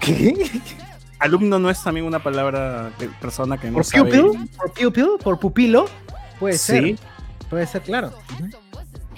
¿Qué? 0.00 0.34
Alumno 1.18 1.58
no 1.58 1.70
es 1.70 1.82
también 1.82 2.06
una 2.06 2.22
palabra 2.22 2.90
de 2.98 3.08
persona 3.20 3.58
que 3.58 3.68
no 3.68 3.74
¿Por 3.74 3.84
sabe. 3.84 4.10
pupil? 4.22 4.50
¿Por 4.56 4.72
pupil? 4.72 5.08
¿Por 5.22 5.38
pupilo? 5.40 5.84
Puede 6.38 6.58
ser. 6.58 6.96
Puede 7.48 7.66
ser, 7.66 7.82
claro. 7.82 8.12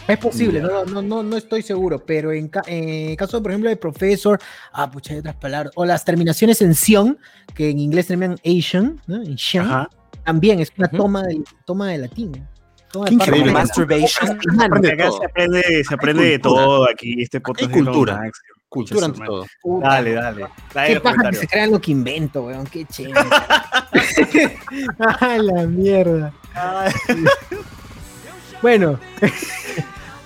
Es 0.08 0.18
posible, 0.18 0.60
no, 0.60 0.84
no, 0.84 1.02
no, 1.02 1.22
no 1.24 1.36
estoy 1.36 1.62
seguro, 1.62 1.98
pero 2.04 2.30
en, 2.32 2.46
ca- 2.46 2.62
en 2.68 3.16
caso, 3.16 3.42
por 3.42 3.50
ejemplo, 3.50 3.68
de 3.70 3.76
profesor, 3.76 4.38
ah, 4.72 4.88
pucha, 4.88 5.14
hay 5.14 5.18
otras 5.18 5.34
palabras, 5.34 5.72
o 5.74 5.84
las 5.84 6.04
terminaciones 6.04 6.62
en 6.62 6.76
sion, 6.76 7.18
que 7.56 7.70
en 7.70 7.80
inglés 7.80 8.06
terminan 8.06 8.38
Asian, 8.44 9.00
¿no? 9.08 9.20
En 9.24 9.32
Asian, 9.34 9.66
Ajá. 9.66 9.90
también 10.22 10.60
es 10.60 10.70
una 10.78 10.86
toma 10.88 11.24
de, 11.24 11.42
toma 11.64 11.88
de 11.88 11.98
latín. 11.98 12.46
Toma 12.92 13.06
de 13.06 13.10
Qué 13.10 13.16
parte 13.16 13.30
increíble. 13.30 13.48
de- 13.48 13.52
Masturbation. 13.54 14.38
Aprende 14.60 14.96
se 15.10 15.24
aprende, 15.24 15.84
se 15.88 15.94
aprende 15.94 16.24
de 16.24 16.38
todo 16.38 16.88
aquí. 16.88 17.20
Este 17.22 17.40
podcast 17.40 17.72
Hay 17.74 17.82
cultura. 17.82 18.20
Cultura 18.68 19.06
ante 19.06 19.24
todo. 19.24 19.46
Dale, 19.80 20.12
dale. 20.12 20.46
Dale 20.74 20.88
Qué 20.88 20.94
los 20.94 21.02
paja 21.02 21.14
que 21.14 21.18
comentarios. 21.18 21.40
se 21.40 21.48
crean 21.48 21.70
lo 21.70 21.80
que 21.80 21.90
invento, 21.92 22.42
weón. 22.42 22.66
Qué 22.66 22.84
chévere. 22.84 23.20
ah, 24.98 25.38
la 25.38 25.66
mierda. 25.66 26.32
bueno. 28.62 28.98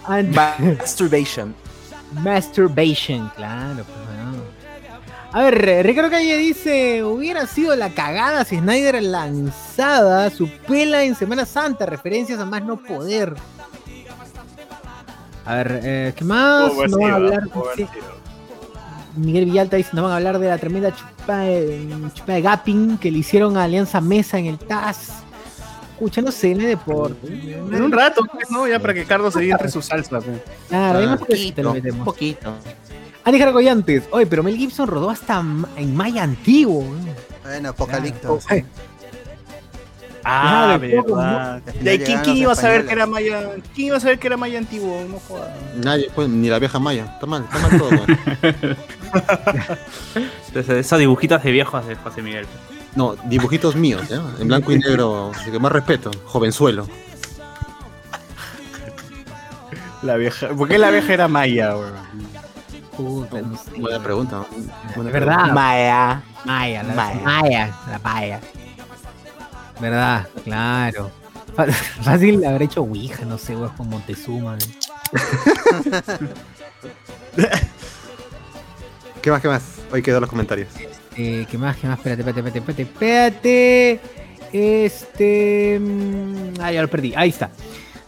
Masturbation. 0.07 1.55
Masturbation, 2.22 3.30
claro. 3.36 3.84
pues. 3.84 4.01
A 5.32 5.45
ver, 5.45 5.86
Ricardo 5.86 6.11
Calle 6.11 6.36
dice, 6.38 7.05
hubiera 7.05 7.47
sido 7.47 7.76
la 7.76 7.91
cagada 7.91 8.45
si 8.45 8.59
Snyder 8.59 9.01
lanzada 9.01 10.28
su 10.28 10.49
pela 10.66 11.05
en 11.05 11.14
Semana 11.14 11.47
Santa, 11.47 11.86
referencias 11.86 12.41
a 12.41 12.45
más 12.45 12.64
no 12.64 12.82
poder. 12.82 13.34
A 15.45 15.55
ver, 15.55 15.80
eh, 15.84 16.12
¿qué 16.16 16.24
más? 16.24 16.72
No 16.74 16.99
van 16.99 17.11
a 17.11 17.14
hablar, 17.14 17.43
sí. 17.76 17.86
Miguel 19.17 19.45
Villalta 19.47 19.77
dice, 19.77 19.91
no 19.93 20.03
van 20.05 20.13
a 20.13 20.17
hablar 20.17 20.39
de 20.39 20.49
la 20.49 20.59
tremenda 20.59 20.95
chupa 20.95 21.39
de, 21.41 21.87
chupa 22.15 22.33
de 22.33 22.43
gapping 22.43 22.99
que 22.99 23.11
le 23.11 23.19
hicieron 23.19 23.57
a 23.57 23.65
Alianza 23.65 24.01
Mesa 24.01 24.39
en 24.39 24.47
el 24.47 24.59
TAS. 24.59 25.09
Escucha, 25.93 26.23
no 26.23 26.33
sé, 26.33 26.53
en 26.53 26.61
el 26.63 26.67
deporte. 26.69 27.27
En 27.29 27.83
un 27.83 27.93
rato, 27.93 28.23
pues, 28.33 28.51
¿no? 28.51 28.67
Ya 28.67 28.79
para 28.79 28.95
que 28.95 29.05
Carlos 29.05 29.35
se 29.35 29.49
entre 29.49 29.69
su 29.71 29.83
salsa. 29.83 30.21
pues. 30.21 30.41
Claro, 30.69 30.99
ahí 30.99 31.05
Ah, 31.07 31.13
le 31.13 31.19
Poquito, 31.19 31.73
metemos. 31.75 31.99
un 31.99 32.05
poquito. 32.05 32.55
Ani 33.23 33.39
oye, 34.11 34.27
pero 34.27 34.43
Mel 34.43 34.57
Gibson 34.57 34.87
rodó 34.89 35.11
hasta 35.11 35.43
en 35.77 35.95
Maya 35.95 36.23
antiguo. 36.23 36.83
¿no? 36.85 37.13
Bueno, 37.45 37.69
Apocalipto. 37.69 38.39
Claro. 38.47 38.65
Ah, 40.25 40.79
verdad. 40.81 41.62
Final 41.62 41.85
¿De 41.85 42.03
quién, 42.03 42.21
quién 42.21 42.37
iba 42.37 42.53
a 42.53 42.57
saber 42.57 42.87
que 42.87 42.93
era. 42.93 43.07
Maya? 43.07 43.51
¿Quién 43.75 43.89
iba 43.89 43.97
a 43.97 44.01
saber 44.01 44.18
que 44.18 44.27
era 44.27 44.37
Maya 44.37 44.59
antiguo? 44.59 45.05
No 45.09 45.18
jodas. 45.21 45.49
Nadie, 45.77 46.11
pues, 46.14 46.29
ni 46.29 46.49
la 46.49 46.59
vieja 46.59 46.79
Maya. 46.79 47.05
Está 47.05 47.27
mal, 47.27 47.45
está 47.45 47.59
mal 47.59 47.79
todo. 47.79 47.91
Entonces, 50.49 50.77
esas 50.87 50.99
dibujitas 50.99 51.43
de 51.43 51.53
viejos 51.53 51.87
de 51.87 51.97
José 51.97 52.23
Miguel. 52.23 52.47
No, 52.95 53.16
dibujitos 53.25 53.77
míos, 53.77 54.03
¿eh? 54.11 54.21
En 54.41 54.49
blanco 54.49 54.73
y 54.73 54.79
negro. 54.79 55.33
Así 55.35 55.51
que 55.51 55.59
más 55.59 55.73
respeto. 55.73 56.11
Jovenzuelo. 56.27 56.87
La 60.03 60.16
vieja. 60.16 60.49
¿Por 60.49 60.68
qué 60.68 60.79
la 60.79 60.91
vieja 60.91 61.12
era 61.12 61.29
Maya, 61.29 61.77
weón? 61.77 61.93
Puta, 62.97 63.41
no 63.43 63.57
sé. 63.57 63.79
Buena 63.79 64.03
pregunta. 64.03 64.45
Buena 64.97 65.11
verdad. 65.11 65.53
Maya. 65.53 66.23
Maya, 66.45 66.83
la 66.83 66.95
Maya. 66.95 67.21
Maya. 67.23 67.77
la 67.91 67.99
Maya. 67.99 68.41
¿Verdad? 69.81 70.28
Claro. 70.45 71.11
Fácil 72.03 72.45
haber 72.45 72.62
hecho 72.62 72.83
Ouija, 72.83 73.24
no 73.24 73.39
sé, 73.39 73.57
weón, 73.57 73.74
con 73.76 73.89
Montezuma. 73.89 74.57
¿Qué 79.22 79.31
más, 79.31 79.43
qué 79.43 79.49
más? 79.49 79.62
Hoy 79.93 80.03
quedó 80.03 80.20
los 80.20 80.31
comentarios. 80.31 80.68
Eh, 81.16 81.47
¿Qué 81.51 81.59
más? 81.59 81.76
¿Qué 81.76 81.87
más? 81.87 81.99
Espérate, 81.99 82.22
espérate, 82.22 82.59
espérate, 82.59 82.83
espérate, 82.83 82.83
espérate. 82.83 84.01
Este. 84.53 85.81
Ah, 86.61 86.72
ya 86.72 86.83
lo 86.83 86.89
perdí. 86.89 87.12
Ahí 87.14 87.28
está. 87.31 87.51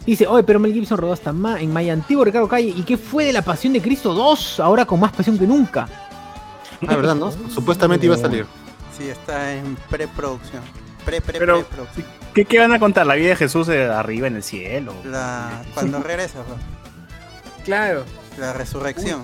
Dice, 0.05 0.27
oye, 0.27 0.43
pero 0.43 0.59
Mel 0.59 0.73
Gibson 0.73 0.97
rodó 0.97 1.13
hasta 1.13 1.31
ma- 1.31 1.59
en 1.61 1.71
Maya 1.71 1.93
Antiguo, 1.93 2.25
Ricardo 2.25 2.47
Calle. 2.47 2.73
¿Y 2.75 2.81
qué 2.83 2.97
fue 2.97 3.23
de 3.25 3.31
la 3.33 3.41
pasión 3.41 3.71
de 3.73 3.81
Cristo 3.81 4.13
2? 4.13 4.59
Ahora 4.59 4.85
con 4.85 4.99
más 4.99 5.13
pasión 5.13 5.37
que 5.37 5.47
nunca. 5.47 5.87
Ah, 6.87 6.95
¿verdad, 6.95 7.15
no? 7.15 7.31
Supuestamente 7.49 8.05
iba 8.05 8.15
a 8.15 8.19
salir. 8.19 8.45
Sí, 8.97 9.07
está 9.07 9.53
en 9.53 9.75
preproducción. 9.89 10.61
Pre, 11.05 11.21
pre, 11.21 11.39
Pero-. 11.39 11.65
¿Qué, 12.33 12.45
¿Qué 12.45 12.59
van 12.59 12.73
a 12.73 12.79
contar? 12.79 13.05
¿La 13.05 13.15
vida 13.15 13.29
de 13.29 13.35
Jesús 13.35 13.67
eh, 13.69 13.85
arriba 13.85 14.27
en 14.27 14.35
el 14.37 14.43
cielo? 14.43 14.93
La, 15.05 15.61
cuando 15.73 16.01
regresa, 16.01 16.39
Claro. 17.63 18.05
la 18.39 18.53
resurrección. 18.53 19.23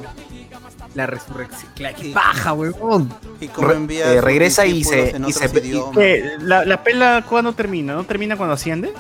La 0.96 1.06
resurrección. 1.06 1.72
Sí. 2.00 2.12
paja, 2.14 2.54
huevón. 2.54 3.14
Y 3.40 3.48
cómo 3.48 3.68
Re- 3.68 3.76
envía 3.76 4.14
eh, 4.14 4.22
regresa 4.22 4.66
y 4.66 4.84
se- 4.84 5.16
y 5.28 5.32
se-. 5.34 6.38
¿La, 6.40 6.66
¿La 6.66 6.84
pela 6.84 7.24
cuándo 7.28 7.54
termina? 7.54 7.94
¿No 7.94 8.04
termina 8.04 8.36
cuando 8.38 8.54
asciende? 8.56 8.92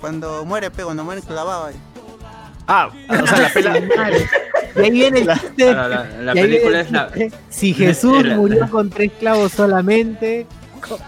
Cuando 0.00 0.44
muere, 0.44 0.70
pe, 0.70 0.82
cuando 0.84 1.04
muere 1.04 1.20
clavado 1.22 1.66
ahí. 1.66 1.76
Ah, 2.66 2.90
o 3.08 3.26
sea, 3.26 3.38
la 3.38 3.48
pela. 3.52 3.78
Y 4.76 4.80
ahí 4.80 4.90
viene 4.90 5.20
el 5.20 5.28
chiste. 5.32 5.74
La, 5.74 5.88
la- 5.88 6.04
la 6.04 6.32
viene 6.32 6.48
película 6.48 6.80
el 6.80 6.86
es 6.86 6.90
la. 6.92 7.10
Si 7.48 7.74
Jesús 7.74 8.24
la- 8.24 8.36
murió 8.36 8.70
con 8.70 8.88
tres 8.90 9.12
clavos 9.18 9.52
solamente. 9.52 10.46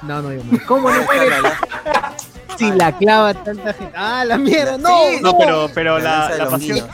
No, 0.02 0.22
no, 0.22 0.30
digo 0.30 0.44
más. 0.44 0.62
¿Cómo 0.62 0.90
no 0.90 1.02
si 2.58 2.70
la 2.72 2.92
clava 2.96 3.34
tanta 3.34 3.72
gente? 3.72 3.92
¡Ah, 3.96 4.24
la 4.24 4.38
mierda! 4.38 4.78
¡No! 4.78 4.90
No, 5.20 5.38
pero, 5.38 5.70
pero 5.74 5.98
la 5.98 6.28
la, 6.36 6.48
pasión. 6.48 6.76
niños. 6.76 6.88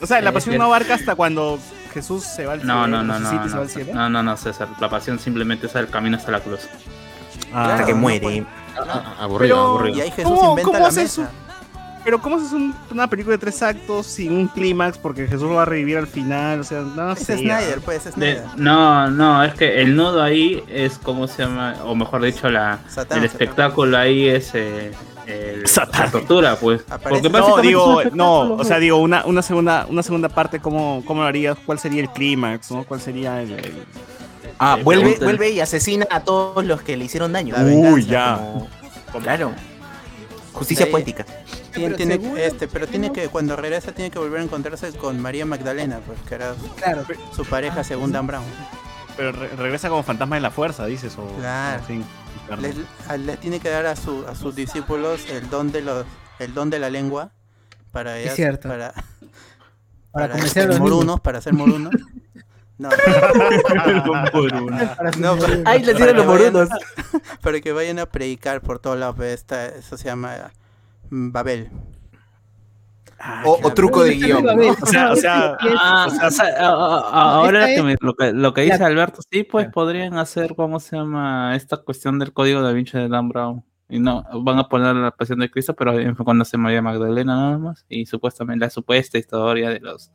O 0.00 0.06
sea, 0.06 0.20
la 0.20 0.32
pasión 0.32 0.58
no 0.58 0.64
abarca 0.64 0.94
hasta 0.94 1.14
cuando 1.14 1.58
Jesús 1.94 2.24
se 2.24 2.46
va 2.46 2.54
al 2.54 2.60
cielo. 2.60 2.74
No, 2.74 2.86
no, 2.86 3.02
no, 3.02 3.18
no, 3.18 3.20
no, 3.20 3.44
no, 3.94 4.08
no, 4.10 4.22
no, 4.22 4.36
César. 4.36 4.68
La 4.80 4.88
pasión 4.88 5.18
simplemente 5.18 5.66
es 5.66 5.74
el 5.76 5.88
camino 5.88 6.16
hasta 6.16 6.32
la 6.32 6.40
cruz. 6.40 6.60
Ah, 7.54 7.74
Hasta 7.74 7.86
que 7.86 7.92
no 7.92 7.98
muere. 7.98 8.20
puede. 8.20 8.46
Ah, 8.76 8.84
ah, 8.88 9.14
aburrido, 9.20 9.54
Pero- 9.56 9.66
aburrido. 9.68 9.98
Y 9.98 10.00
ahí 10.00 10.10
Jesús 10.10 10.24
¿Cómo- 10.32 10.50
inventa 10.50 10.62
cómo 10.66 10.78
la 10.80 10.88
haces 10.88 11.18
mesa. 11.18 11.30
Pero 12.04 12.20
¿cómo 12.20 12.36
haces 12.36 12.50
un- 12.52 12.74
una 12.90 13.06
película 13.06 13.36
de 13.36 13.38
tres 13.38 13.62
actos 13.62 14.06
sin 14.06 14.32
un 14.32 14.48
clímax? 14.48 14.98
Porque 14.98 15.26
Jesús 15.28 15.48
va 15.52 15.62
a 15.62 15.64
revivir 15.64 15.98
al 15.98 16.08
final. 16.08 16.60
O 16.60 16.64
sea, 16.64 16.80
no 16.80 17.12
Es 17.12 17.20
sé. 17.20 17.38
Snyder, 17.38 17.80
pues, 17.84 17.98
es 18.06 18.16
De- 18.16 18.36
Snyder. 18.38 18.44
no, 18.56 19.08
no, 19.10 19.44
es 19.44 19.54
que 19.54 19.80
el 19.82 19.94
nudo 19.94 20.20
ahí 20.22 20.64
es 20.68 20.98
como 20.98 21.28
se 21.28 21.42
llama, 21.44 21.76
o 21.84 21.94
mejor 21.94 22.22
dicho, 22.22 22.48
la, 22.50 22.80
Satán, 22.88 23.18
el 23.22 23.24
Satán. 23.24 23.24
espectáculo 23.24 23.96
ahí 23.96 24.26
es 24.28 24.50
eh, 24.54 24.90
el- 25.28 25.64
Satán. 25.68 26.06
la 26.06 26.10
tortura, 26.10 26.56
pues. 26.56 26.82
Aparece- 26.90 27.22
Porque 27.30 27.38
No, 27.38 27.60
digo, 27.62 28.00
es 28.00 28.12
no, 28.12 28.40
o 28.54 28.64
sea, 28.64 28.78
digo, 28.80 28.96
una, 28.98 29.24
una 29.24 29.42
segunda, 29.42 29.86
una 29.88 30.02
segunda 30.02 30.28
parte, 30.28 30.58
¿cómo, 30.58 31.04
cómo 31.06 31.22
lo 31.22 31.28
harías? 31.28 31.56
¿Cuál 31.64 31.78
sería 31.78 32.02
el 32.02 32.10
clímax? 32.10 32.70
¿no? 32.72 32.82
¿Cuál 32.82 33.00
sería 33.00 33.40
el, 33.42 33.52
el- 33.52 33.84
Ah, 34.58 34.76
Eh, 34.78 34.82
vuelve, 34.82 35.02
pregúntale. 35.02 35.24
vuelve 35.26 35.50
y 35.50 35.60
asesina 35.60 36.06
a 36.10 36.20
todos 36.20 36.64
los 36.64 36.82
que 36.82 36.96
le 36.96 37.04
hicieron 37.04 37.32
daño. 37.32 37.54
Uy, 37.58 38.04
ya. 38.06 38.36
Como- 38.36 38.68
Claro. 39.22 39.52
Justicia 40.52 40.86
Sí. 40.86 40.92
poética. 40.92 41.24
Tiene- 41.72 41.86
Pero 41.88 41.96
tiene, 41.96 42.14
según- 42.18 42.38
este, 42.38 42.68
pero 42.68 42.86
tiene 42.86 43.12
que, 43.12 43.28
cuando 43.28 43.56
regresa, 43.56 43.92
tiene 43.92 44.10
que 44.10 44.18
volver 44.18 44.40
a 44.40 44.44
encontrarse 44.44 44.92
con 44.92 45.18
María 45.20 45.46
Magdalena, 45.46 46.00
pues, 46.06 46.18
que 46.28 46.34
era 46.34 46.54
Claro. 46.76 47.04
su 47.34 47.44
pareja 47.46 47.82
según 47.84 48.12
Dan 48.12 48.26
Brown. 48.26 48.44
Pero 49.16 49.32
re- 49.32 49.48
regresa 49.56 49.88
como 49.88 50.02
fantasma 50.02 50.36
de 50.36 50.42
la 50.42 50.50
fuerza, 50.50 50.86
dices. 50.86 51.16
O, 51.18 51.26
Claro. 51.38 51.82
Les, 52.60 52.76
a- 53.08 53.16
les 53.16 53.38
tiene 53.40 53.60
que 53.60 53.68
dar 53.70 53.86
a, 53.86 53.96
su, 53.96 54.26
a 54.28 54.34
sus 54.34 54.54
discípulos 54.54 55.28
el 55.30 55.48
don 55.48 55.72
de 55.72 55.80
los, 55.82 56.04
el 56.38 56.52
don 56.54 56.68
de 56.70 56.78
la 56.78 56.90
lengua 56.90 57.30
para 57.92 58.18
Es 58.18 58.24
ellas- 58.24 58.36
cierto. 58.36 58.68
para, 58.68 58.92
Para 60.12 60.34
para 60.34 60.46
ser 60.48 60.68
los 60.68 60.78
morunos, 60.78 61.20
para 61.20 61.40
ser 61.40 61.52
morunos. 61.54 61.92
No, 62.78 62.88
Para 64.32 65.10
No, 65.18 65.36
le 65.36 65.94
tiran 65.94 66.16
los 66.16 66.26
que 66.26 66.26
vayan- 66.26 66.26
morunos. 66.26 66.68
para 67.42 67.60
que 67.60 67.72
vayan 67.72 67.98
a 67.98 68.06
predicar 68.06 68.60
por 68.60 68.78
todos 68.78 68.98
lados. 68.98 69.16
pues, 69.16 69.34
esta- 69.34 69.66
eso 69.66 69.96
se 69.96 70.04
llama 70.04 70.50
Babel. 71.12 71.70
Ah, 73.24 73.44
O, 73.46 73.72
truco 73.72 74.02
de 74.02 74.14
guion. 74.16 74.44
¿no? 74.44 74.52
O 74.52 74.86
sea, 74.86 75.12
o 75.12 75.16
sea, 75.16 75.56
Ah, 75.78 76.06
o 76.08 76.30
sea, 76.30 76.44
a- 76.46 76.66
a- 76.66 76.98
a- 77.08 77.34
ahora 77.36 77.66
que 77.66 77.82
me- 77.82 77.96
lo, 78.00 78.14
que, 78.14 78.32
lo 78.32 78.52
que 78.52 78.62
dice 78.62 78.82
Alberto, 78.82 79.20
sí, 79.30 79.44
pues 79.44 79.68
podrían 79.68 80.14
hacer, 80.14 80.54
¿cómo 80.56 80.80
se 80.80 80.96
llama? 80.96 81.54
Esta 81.54 81.76
cuestión 81.76 82.18
del 82.18 82.32
código 82.32 82.62
da 82.62 82.72
Vinci 82.72 82.98
de 82.98 83.08
Dan 83.08 83.28
Brown. 83.28 83.64
Y 83.88 83.98
no, 84.00 84.24
van 84.42 84.58
a 84.58 84.68
poner 84.68 84.96
la 84.96 85.10
pasión 85.10 85.38
de 85.40 85.50
Cristo, 85.50 85.74
pero 85.76 85.98
enfocándose 86.00 86.56
en 86.56 86.62
María 86.62 86.80
Magdalena 86.82 87.36
nada 87.36 87.58
más. 87.58 87.84
Y 87.90 88.06
supuestamente 88.06 88.64
la 88.64 88.70
supuesta 88.70 89.18
historia 89.18 89.68
de 89.68 89.80
los 89.80 90.10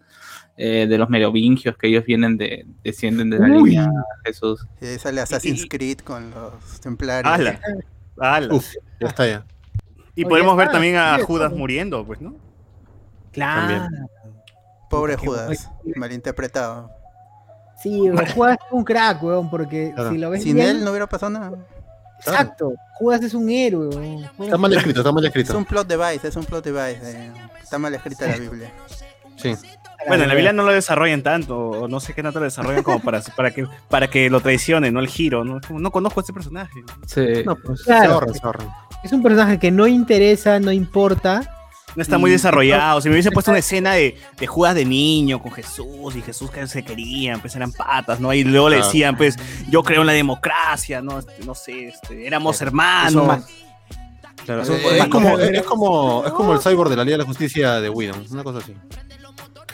eh, 0.58 0.88
de 0.89 0.98
los 0.98 1.08
merovingios, 1.10 1.78
que 1.78 1.88
ellos 1.88 2.04
vienen 2.04 2.36
de, 2.38 2.66
descienden 2.84 3.30
de 3.30 3.38
la 3.38 3.45
Uy. 3.56 3.70
línea 3.70 3.88
Jesús. 4.26 4.66
Y 4.82 4.88
ahí 4.88 4.98
sale 5.00 5.22
Assassin's 5.22 5.64
Y- 5.66 5.70
Creed 5.70 6.00
con 6.00 6.32
los 6.32 6.82
templarios. 6.82 7.32
ala, 7.32 7.60
ala. 8.20 8.54
Uf, 8.56 8.66
ya 9.00 9.08
está 9.08 9.28
ya. 9.28 9.45
Y 10.18 10.24
Oye, 10.24 10.30
podemos 10.30 10.57
ver 10.57 10.70
también 10.72 10.97
a 10.97 11.15
sí, 11.18 11.24
Judas 11.26 11.53
muriendo, 11.53 12.03
pues, 12.05 12.20
¿no? 12.20 12.36
Claro. 13.32 13.88
Pobre 14.89 15.15
Judas, 15.15 15.70
malinterpretado. 15.95 16.91
Sí, 17.82 18.09
Judas 18.34 18.57
es 18.59 18.72
un 18.72 18.84
crack, 18.84 19.22
weón, 19.24 19.49
porque 19.49 19.91
Claro. 19.93 20.09
si 20.11 20.18
lo 20.18 20.30
ves 20.32 20.43
Sin 20.43 20.55
bien- 20.55 20.68
él 20.70 20.84
no 20.84 20.89
hubiera 20.89 21.07
pasado 21.07 21.30
nada. 21.30 21.57
Exacto. 22.20 22.74
Judas 22.97 23.22
es 23.22 23.34
un 23.36 23.47
héroe, 23.49 23.89
weón. 23.89 24.24
Está 24.39 24.57
mal 24.57 24.74
escrito, 24.74 25.01
está 25.01 25.11
mal 25.11 25.24
Es 25.24 25.28
escrito. 25.30 25.55
un 25.57 25.65
plot 25.65 25.88
device, 25.88 26.28
es 26.28 26.36
un 26.36 26.45
plot 26.45 26.65
device. 26.65 26.99
eh, 27.03 27.32
Está 27.61 27.78
mal 27.78 27.93
escrita 27.93 28.28
la 28.28 28.38
Biblia. 28.38 28.72
Sí. 29.36 29.53
Bueno, 30.07 30.24
en 30.24 30.30
la 30.30 30.36
Biblia 30.36 30.53
no 30.53 30.63
lo 30.63 30.72
desarrollan 30.72 31.22
tanto, 31.22 31.57
o 31.59 31.88
no 31.88 31.99
sé 31.99 32.13
qué 32.13 32.24
tanto 32.24 32.39
lo 32.39 32.45
desarrollan 32.45 32.82
como 32.82 33.01
para, 33.01 33.22
para, 33.36 33.51
que, 33.51 33.68
para 33.89 34.07
que 34.09 34.30
lo 34.30 34.39
traicione, 34.39 34.89
no 34.89 34.99
el 34.99 35.07
giro, 35.09 35.43
¿no? 35.43 35.59
Como, 35.68 35.80
no 35.80 35.91
conozco 35.91 36.20
a 36.20 36.24
este 36.24 36.34
personaje. 36.34 36.80
Sí. 37.05 37.43
No, 37.45 37.55
pues 37.57 37.84
Claro. 37.84 38.05
se 38.07 38.13
ahorra, 38.13 38.34
se 38.34 38.39
ahorra. 38.43 38.86
Es 39.04 39.12
un 39.14 39.22
personaje 39.24 39.60
que 39.60 39.72
no 39.72 39.88
interesa, 39.88 40.60
no 40.60 40.72
importa. 40.72 41.54
No 41.95 42.02
está 42.04 42.18
muy 42.20 42.30
desarrollado. 42.30 43.02
Si 43.02 43.10
me 43.10 43.16
hubiese 43.16 43.32
puesto 43.32 43.50
una 43.52 43.60
escena 43.60 43.93
de, 43.93 44.18
de 44.38 44.45
Judas 44.48 44.76
de 44.76 44.86
niño 44.86 45.41
con 45.41 45.52
Jesús 45.52 46.16
y 46.16 46.22
Jesús 46.22 46.52
que 46.52 46.68
se 46.68 46.84
querían, 46.84 47.39
pues 47.41 47.56
eran 47.56 47.72
patas, 47.72 48.20
¿no? 48.20 48.32
Y 48.34 48.43
luego 48.43 48.70
le 48.70 48.76
Claro. 48.76 48.88
decían, 48.88 49.18
pues, 49.18 49.36
yo 49.70 49.82
creo 49.82 50.02
en 50.02 50.08
la 50.08 50.14
democracia, 50.14 51.02
¿no? 51.02 51.18
Este, 51.20 51.43
no 51.45 51.56
sé, 51.56 51.88
este, 51.88 52.28
éramos 52.28 52.62
hermanos. 52.62 53.45
Claro, 54.45 54.62
es, 54.62 54.70
es 54.70 55.08
como, 55.08 55.39
es, 55.39 55.64
como, 55.64 56.24
es 56.26 56.32
como 56.34 56.54
el 56.54 56.60
cyborg 56.60 56.89
de 56.89 56.95
la 56.98 57.04
Liga 57.04 57.16
de 57.18 57.24
la 57.24 57.28
Justicia 57.28 57.82
de 57.82 57.89
Whedon, 57.89 58.26
una 58.30 58.43
cosa 58.43 58.60
así. 58.60 58.74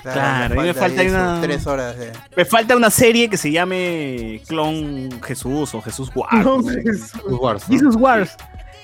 Claro, 0.02 0.56
mí 0.56 0.62
me 0.68 0.74
falta 0.74 1.02
una- 1.02 1.40
tres 1.42 1.66
horas 1.68 1.98
de... 1.98 2.12
Me 2.36 2.44
falta 2.46 2.76
una 2.76 2.90
serie 2.90 3.30
que 3.30 3.38
se 3.38 3.52
llame 3.52 4.42
Clon 4.48 5.22
Jesús 5.24 5.74
o 5.76 5.82
Jesús 5.82 6.10
Wars. 6.14 6.34
No, 6.44 6.58
¿no? 6.62 6.68
Jesús. 6.70 7.12
Jesús 7.14 7.40
Wars, 7.40 7.64
¿no? 7.70 7.74
Jesus 7.78 7.96
Wars. 7.96 8.36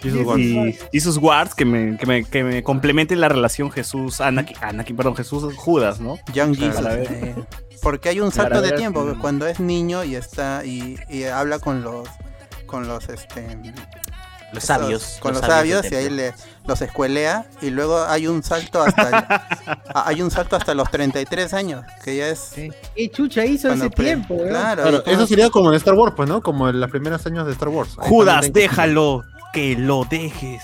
Jesus 0.02 0.26
Wars. 0.26 0.40
Y 0.40 0.78
Jesus 0.92 1.18
Wars 1.18 1.56
que 1.56 1.66
me, 1.66 1.98
que 1.98 2.06
me, 2.06 2.24
que 2.24 2.44
me 2.44 2.64
complemente 2.64 3.16
la 3.16 3.30
relación 3.30 3.72
Jesús 3.72 4.22
Anakin, 4.22 4.58
Anakin, 4.62 4.96
perdón, 4.96 5.16
Jesús 5.16 5.54
Judas, 5.56 6.00
¿no? 6.00 6.18
Young 6.34 6.56
Claro, 6.56 6.72
Jesus. 6.74 6.78
a 6.78 6.82
la 6.90 6.96
vez. 6.96 7.12
eh, 7.12 7.36
porque 7.82 8.10
hay 8.10 8.20
un 8.20 8.32
salto 8.32 8.62
de 8.62 8.74
tiempo 8.74 9.04
mm. 9.04 9.20
cuando 9.20 9.48
es 9.48 9.60
niño 9.60 10.04
y 10.04 10.16
está 10.16 10.64
y, 10.66 10.98
y 11.10 11.24
habla 11.24 11.60
con 11.60 11.82
los 11.82 12.08
con 12.66 12.88
los 12.88 13.08
este 13.10 13.48
Los 14.54 14.64
esos- 14.64 14.68
sabios. 14.68 15.18
con 15.22 15.34
los, 15.34 15.42
sabios 15.42 15.90
y 15.92 15.96
ahí 15.96 16.10
le 16.10 16.34
los 16.68 16.82
escuelea 16.82 17.46
y 17.62 17.70
luego 17.70 18.04
hay 18.04 18.28
un 18.28 18.44
salto 18.44 18.82
hasta 18.84 19.10
el- 19.66 19.78
hay 19.96 20.22
un 20.22 20.30
salto 20.30 20.56
hasta 20.56 20.74
los 20.74 20.92
33 20.92 21.54
años 21.54 21.84
que 22.04 22.18
ya 22.18 22.28
es 22.28 22.52
¿Qué 22.54 23.10
chucha 23.12 23.46
hizo 23.46 23.72
ese 23.72 23.90
tiempo, 23.90 24.36
weón? 24.36 24.50
claro, 24.50 25.04
eso 25.06 25.26
sería 25.26 25.50
como 25.50 25.70
en 25.70 25.76
Star 25.78 25.94
Wars, 25.96 26.14
pues, 26.16 26.28
¿no? 26.30 26.42
Como 26.42 26.68
en 26.70 26.80
los 26.80 26.90
primeros 26.92 27.26
años 27.26 27.46
de 27.48 27.54
Star 27.54 27.70
Wars. 27.70 27.96
Ahí 27.98 28.10
Judas, 28.10 28.52
déjalo, 28.54 29.24
que 29.24 29.39
lo 29.78 30.06
dejes. 30.06 30.64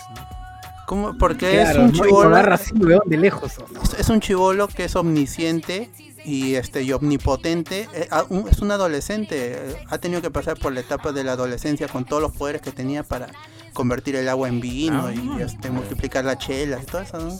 ¿cómo? 0.86 1.18
porque 1.18 1.62
es 1.62 1.76
un 1.76 1.92
chivolo 1.92 2.30
agarra 2.30 2.56
así, 2.56 2.74
weón, 2.74 3.02
de 3.06 3.18
lejos. 3.18 3.54
es, 3.84 3.94
es 4.00 4.10
un 4.10 4.22
chivolo 4.22 4.68
que 4.68 4.86
es 4.86 4.96
omnisciente 4.96 5.90
y 6.24 6.56
este 6.56 6.84
y 6.84 6.92
omnipotente 6.92 7.88
eh, 7.94 8.08
ah, 8.12 8.26
es 8.50 8.60
un 8.60 8.72
adolescente 8.72 9.78
ha 9.90 9.98
tenido 10.00 10.22
que 10.22 10.32
pasar 10.32 10.58
por 10.58 10.74
la 10.74 10.80
etapa 10.80 11.12
de 11.12 11.24
la 11.24 11.34
adolescencia 11.34 11.88
con 11.88 12.06
todos 12.06 12.22
los 12.22 12.32
poderes 12.32 12.62
que 12.62 12.72
tenía 12.72 13.04
para 13.04 13.28
convertir 13.74 14.16
el 14.16 14.28
agua 14.30 14.48
en 14.48 14.60
vino 14.60 15.12
y 15.12 15.42
este 15.42 15.70
multiplicar 15.70 16.26
la 16.26 16.38
chela 16.38 16.80
y 16.82 16.86
todo 16.86 17.02
eso 17.02 17.20
¿no? 17.20 17.38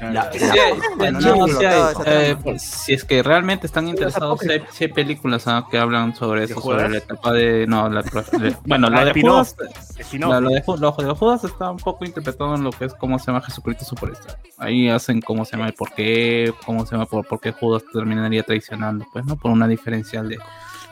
La- 0.00 0.30
Sí, 0.32 0.38
no, 1.12 1.46
sí 1.48 1.64
hay, 1.64 1.82
eh, 2.06 2.36
pues, 2.42 2.62
si 2.62 2.94
es 2.94 3.04
que 3.04 3.22
realmente 3.22 3.66
están 3.66 3.88
interesados, 3.88 4.40
sí 4.40 4.50
hay, 4.50 4.62
sí 4.72 4.84
hay 4.84 4.92
películas 4.92 5.46
ah, 5.46 5.66
que 5.70 5.78
hablan 5.78 6.14
sobre 6.14 6.44
eso, 6.44 6.60
Judas? 6.60 6.80
sobre 6.82 6.92
la 6.92 6.98
etapa 6.98 7.32
de. 7.32 7.66
No, 7.66 7.88
la, 7.88 8.02
de- 8.02 8.56
bueno, 8.66 8.90
lo 8.90 9.04
de. 9.04 9.20
Judas. 9.20 9.56
Lo, 10.12 10.40
de, 10.40 11.06
de 11.06 11.14
Judas 11.14 11.44
está 11.44 11.70
un 11.70 11.76
poco 11.78 12.04
interpretado 12.04 12.54
en 12.56 12.64
lo 12.64 12.70
que 12.70 12.86
es 12.86 12.94
cómo 12.94 13.18
se 13.18 13.26
llama 13.26 13.40
Jesucristo 13.42 13.84
Superstar. 13.84 14.38
Ahí 14.58 14.88
hacen 14.88 15.20
cómo 15.20 15.44
se 15.44 15.52
llama 15.52 15.68
el 15.68 15.74
por 15.74 15.92
qué, 15.92 16.52
cómo 16.66 16.84
se 16.84 16.92
llama 16.92 17.06
por, 17.06 17.26
por 17.26 17.40
qué 17.40 17.52
Judas 17.52 17.84
terminaría 17.92 18.42
traicionando, 18.42 19.06
pues, 19.12 19.24
¿no? 19.24 19.36
Por 19.36 19.52
una 19.52 19.68
diferencial 19.68 20.28
de 20.28 20.38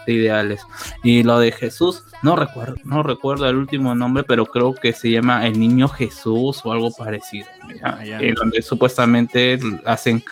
ideales. 0.06 0.62
Y 1.02 1.22
lo 1.22 1.38
de 1.38 1.52
Jesús, 1.52 2.04
no 2.22 2.36
recuerdo, 2.36 2.74
no 2.84 3.02
recuerdo 3.02 3.48
el 3.48 3.56
último 3.56 3.94
nombre, 3.94 4.22
pero 4.24 4.46
creo 4.46 4.74
que 4.74 4.92
se 4.92 5.10
llama 5.10 5.46
El 5.46 5.58
Niño 5.58 5.88
Jesús 5.88 6.60
o 6.64 6.72
algo 6.72 6.90
parecido. 6.92 7.46
Ah. 7.82 7.98
En 8.02 8.34
donde 8.34 8.62
supuestamente 8.62 9.58
hacen, 9.84 10.22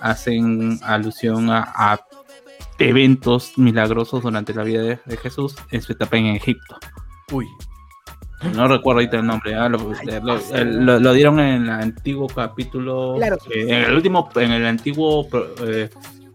hacen 0.00 0.78
alusión 0.82 1.50
a, 1.50 1.72
a 1.74 2.00
eventos 2.78 3.52
milagrosos 3.56 4.22
durante 4.22 4.52
la 4.54 4.62
vida 4.62 4.82
de, 4.82 4.98
de 5.04 5.16
Jesús 5.16 5.54
en 5.70 5.80
su 5.82 5.92
etapa 5.92 6.16
en 6.16 6.26
Egipto. 6.26 6.76
Uy. 7.32 7.46
No 8.54 8.68
recuerdo 8.68 9.00
ahorita 9.00 9.16
el 9.16 9.26
nombre, 9.26 9.54
ah, 9.54 9.66
lo, 9.66 9.78
lo- 9.78 10.64
lo- 10.64 11.00
lo 11.00 11.12
dieron 11.14 11.40
en 11.40 11.62
el 11.64 11.70
antiguo 11.70 12.26
capítulo, 12.26 13.14
Claro. 13.16 13.38
eh, 13.50 13.62
en 13.66 13.84
el 13.84 13.94
último, 13.94 14.28
en 14.36 14.52
el 14.52 14.66
antiguo 14.66 15.26
pro- 15.26 15.46
eh, 15.66 15.88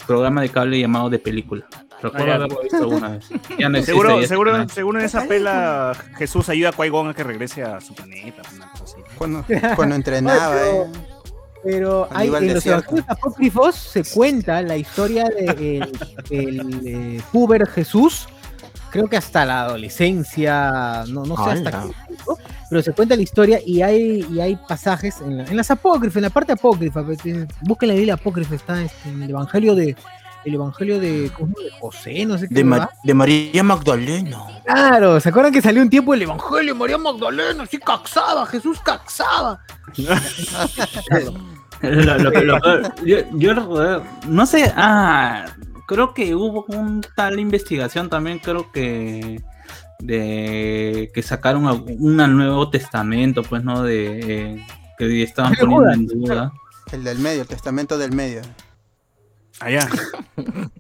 programa 0.08 0.42
de 0.42 0.50
cable 0.50 0.80
llamado 0.80 1.12
de 1.12 1.20
película. 1.20 1.68
Recuerdo 2.02 2.28
ya. 2.28 2.36
haberlo 2.36 2.60
visto 2.62 2.78
alguna 2.78 3.10
vez. 3.10 3.30
Ya 3.60 3.70
no 3.70 3.78
existe, 3.78 3.86
Seguro, 3.86 4.22
ya 4.22 4.28
seguro, 4.28 4.70
seguro 4.70 5.00
en 5.00 5.06
esa 5.06 5.28
pela 5.28 5.94
Jesús 6.18 6.50
ayuda 6.50 6.70
a 6.70 6.74
Qui-Gon 6.74 7.10
a 7.10 7.14
que 7.14 7.24
regrese 7.24 7.64
a 7.64 7.80
su 7.82 7.94
planeta. 7.94 8.42
Una 8.56 8.72
cosa 8.72 8.84
así. 8.84 8.96
cuando, 9.18 9.46
cuando 9.76 9.96
entrenaba 9.96 10.52
Pero- 10.56 10.84
eh. 10.84 10.88
Pero 11.64 12.08
hay, 12.12 12.28
en 12.28 12.54
los 12.56 12.66
evangelios 12.66 13.06
apócrifos 13.08 13.76
se 13.76 14.04
cuenta 14.04 14.64
la 14.64 14.78
historia 14.78 15.26
de 15.26 15.78
el, 16.32 16.60
el, 16.60 16.82
eh, 16.88 17.22
puber 17.32 17.68
Jesús, 17.68 18.28
creo 18.90 19.08
que 19.08 19.16
hasta 19.18 19.46
la 19.46 19.62
adolescencia, 19.66 21.04
no, 21.08 21.24
no 21.24 21.36
sé 21.38 21.52
hasta 21.52 21.72
qué 21.72 21.94
punto, 22.08 22.38
pero 22.68 22.82
se 22.82 22.94
cuenta 22.94 23.16
la 23.16 23.22
historia 23.22 23.60
y 23.64 23.84
hay, 23.84 24.26
y 24.32 24.40
hay 24.40 24.56
pasajes 24.68 25.22
en, 25.22 25.38
la- 25.38 25.44
en 25.46 25.56
las 25.56 25.70
apócrifas, 25.70 26.16
en 26.18 26.24
la 26.24 26.30
parte 26.32 26.54
apócrifa, 26.54 27.04
pues, 27.04 27.20
busquen 27.62 27.90
la 27.90 27.96
Biblia 27.96 28.16
apócrifa, 28.16 28.56
está 28.56 28.82
este, 28.82 29.10
en 29.10 29.22
el 29.22 29.30
evangelio 29.30 29.76
de 29.76 29.96
el 30.46 30.54
evangelio 30.56 31.00
de, 31.00 31.24
de 31.24 31.32
José, 31.80 32.26
no 32.26 32.38
sé 32.38 32.48
qué. 32.48 32.56
De, 32.56 32.64
Ma- 32.64 32.78
¿verdad? 32.80 32.92
de 33.04 33.14
María 33.14 33.64
Magdalena. 33.64 34.38
Claro, 34.66 35.20
¿se 35.20 35.30
acuerdan 35.30 35.52
que 35.54 35.62
salió 35.62 35.82
un 35.82 35.90
tiempo 35.90 36.14
el 36.14 36.22
evangelio 36.24 36.74
de 36.74 36.80
María 36.80 36.98
Magdalena? 36.98 37.64
Así 37.64 37.78
caxaba, 37.78 38.46
Jesús 38.46 38.80
caxaba. 38.82 39.60
Lo- 41.82 42.18
lo 42.20 42.32
que- 42.32 42.42
lo 42.42 42.60
que- 42.62 43.28
yo, 43.34 43.54
no 44.28 44.46
sé, 44.46 44.72
ah, 44.76 45.46
creo 45.88 46.14
que 46.14 46.36
hubo 46.36 46.64
un 46.68 47.02
tal 47.16 47.40
investigación 47.40 48.08
también, 48.08 48.38
creo 48.40 48.72
que 48.72 49.42
de 50.00 51.12
que 51.14 51.24
sacaron 51.24 51.66
un 52.00 52.18
nuevo 52.18 52.70
testamento, 52.70 53.42
pues, 53.44 53.64
¿no? 53.64 53.82
De 53.84 54.20
eh, 54.54 54.66
que 54.98 55.24
estaban 55.24 55.54
poniendo 55.60 55.92
en 55.92 56.08
duda. 56.08 56.52
el 56.92 57.04
del 57.04 57.18
medio 57.20 57.42
el 57.42 57.48
testamento 57.48 57.98
del 57.98 58.12
medio 58.12 58.42
Allá. 59.62 59.88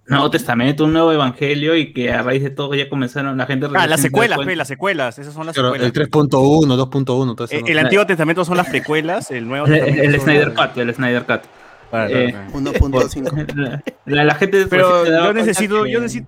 Nuevo 0.07 0.29
testamento, 0.31 0.83
un 0.85 0.93
nuevo 0.93 1.11
evangelio 1.11 1.75
y 1.75 1.93
que 1.93 2.11
a 2.11 2.21
raíz 2.23 2.43
de 2.43 2.49
todo 2.49 2.73
ya 2.75 2.89
comenzaron 2.89 3.37
la 3.37 3.45
gente... 3.45 3.67
Ah, 3.75 3.87
las 3.87 4.01
secuelas, 4.01 4.39
pe, 4.39 4.55
las 4.55 4.67
secuelas. 4.67 5.19
Esas 5.19 5.33
son 5.33 5.45
las 5.45 5.53
Claro, 5.55 5.73
secuelas. 5.73 5.95
el 5.95 6.09
3.1, 6.09 6.29
2.1, 6.29 7.35
todo 7.35 7.45
eso. 7.45 7.55
Eh, 7.55 7.61
¿no? 7.61 7.67
el 7.67 7.79
Antiguo 7.79 8.05
Testamento 8.05 8.43
son 8.43 8.57
las 8.57 8.67
precuelas, 8.67 9.31
el 9.31 9.47
Nuevo 9.47 9.67
El, 9.67 9.73
Testamento 9.73 10.03
el 10.03 10.19
Snyder 10.21 10.53
Cut, 10.53 10.77
el 10.77 10.93
Snyder 10.95 11.25
Cut. 11.25 11.41
Claro, 11.89 12.09
Eh, 12.17 12.31
claro. 12.31 12.51
1.5 12.53 13.55
La, 13.55 13.83
la- 14.05 14.23
la 14.23 14.35
gente 14.35 14.65
Pero 14.67 15.05
yo 15.05 15.33
necesito, 15.33 15.83
que- 15.83 15.91
yo 15.91 15.99
necesito, 16.01 16.27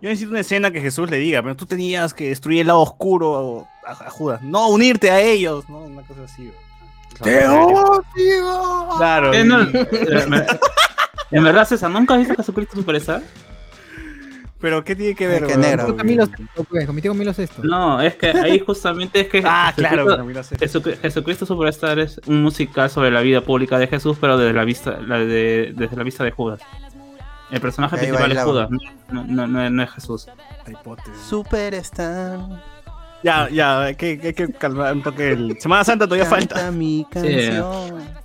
yo 0.00 0.08
necesito 0.08 0.30
una 0.30 0.40
escena 0.40 0.70
que 0.70 0.80
Jesús 0.80 1.10
le 1.10 1.18
diga, 1.18 1.42
pero 1.42 1.54
tú 1.56 1.66
tenías 1.66 2.14
que 2.14 2.28
destruir 2.30 2.62
el 2.62 2.68
lado 2.68 2.80
oscuro 2.80 3.68
a, 3.86 3.90
a 3.92 4.10
Judas, 4.10 4.40
no 4.42 4.68
unirte 4.68 5.10
a 5.10 5.20
ellos, 5.20 5.68
no, 5.68 5.78
una 5.80 6.02
cosa 6.02 6.22
así. 6.24 6.50
¡Te 7.22 7.46
odio! 7.46 8.02
Claro. 8.96 9.34
Eh, 9.34 9.44
no, 9.44 9.60
eh, 9.60 10.24
me- 10.28 10.46
en 11.30 11.44
verdad, 11.44 11.66
César, 11.66 11.90
¿nunca 11.90 12.14
has 12.14 12.20
visto 12.20 12.34
Jesucristo 12.34 12.76
Superstar? 12.76 13.22
pero 14.60 14.84
qué 14.84 14.94
tiene 14.94 15.14
que 15.14 15.26
ver? 15.26 15.40
que 15.40 15.46
weón? 15.48 15.60
negro. 15.62 15.86
Con 15.86 15.96
Camilo 15.96 16.26
Sesto, 16.26 16.64
pues, 16.64 16.84
con 16.86 16.94
mi 16.94 17.00
tío 17.00 17.12
Camilo 17.12 17.32
Sesto. 17.32 17.62
No, 17.64 17.98
es 18.02 18.14
que 18.16 18.26
ahí 18.28 18.58
justamente 18.66 19.20
es 19.20 19.28
que 19.28 19.42
Ah, 19.44 19.72
claro. 19.74 20.04
Jesucristo. 20.06 20.56
Jesucri- 20.56 20.98
Jesucristo 21.00 21.46
Superstar 21.46 21.98
es 21.98 22.20
un 22.26 22.42
musical 22.42 22.90
sobre 22.90 23.10
la 23.10 23.22
vida 23.22 23.40
pública 23.40 23.78
de 23.78 23.86
Jesús, 23.86 24.18
pero 24.20 24.36
desde 24.36 24.52
la 24.52 24.64
vista, 24.64 24.98
la 25.00 25.18
de, 25.18 25.72
desde 25.74 25.96
la 25.96 26.02
vista 26.02 26.24
de 26.24 26.30
Judas. 26.32 26.60
El 27.50 27.60
personaje 27.62 27.96
Ahí 27.96 28.02
principal 28.02 28.32
es. 28.32 28.42
Judas, 28.44 28.68
no, 29.10 29.24
no, 29.24 29.46
no- 29.46 29.70
no 29.70 29.82
es 29.82 29.90
Jesús. 29.92 30.26
Superstar 31.28 32.38
Ya, 33.22 33.48
ya, 33.48 33.82
hay 33.84 33.94
que, 33.96 34.20
hay 34.22 34.32
que 34.34 34.52
calmar 34.52 34.92
un 34.92 35.02
toque 35.02 35.32
el... 35.32 35.56
Semana 35.60 35.84
Santa 35.84 36.04
todavía 36.06 36.26
falta. 36.26 36.54
canta 36.56 36.70
mi 36.70 37.06
canción 37.10 38.19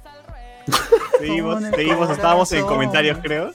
Seguimos, 1.19 1.63
el 1.63 1.73
seguimos, 1.75 2.09
estábamos 2.09 2.51
en 2.51 2.65
comentarios, 2.65 3.17
creo. 3.21 3.51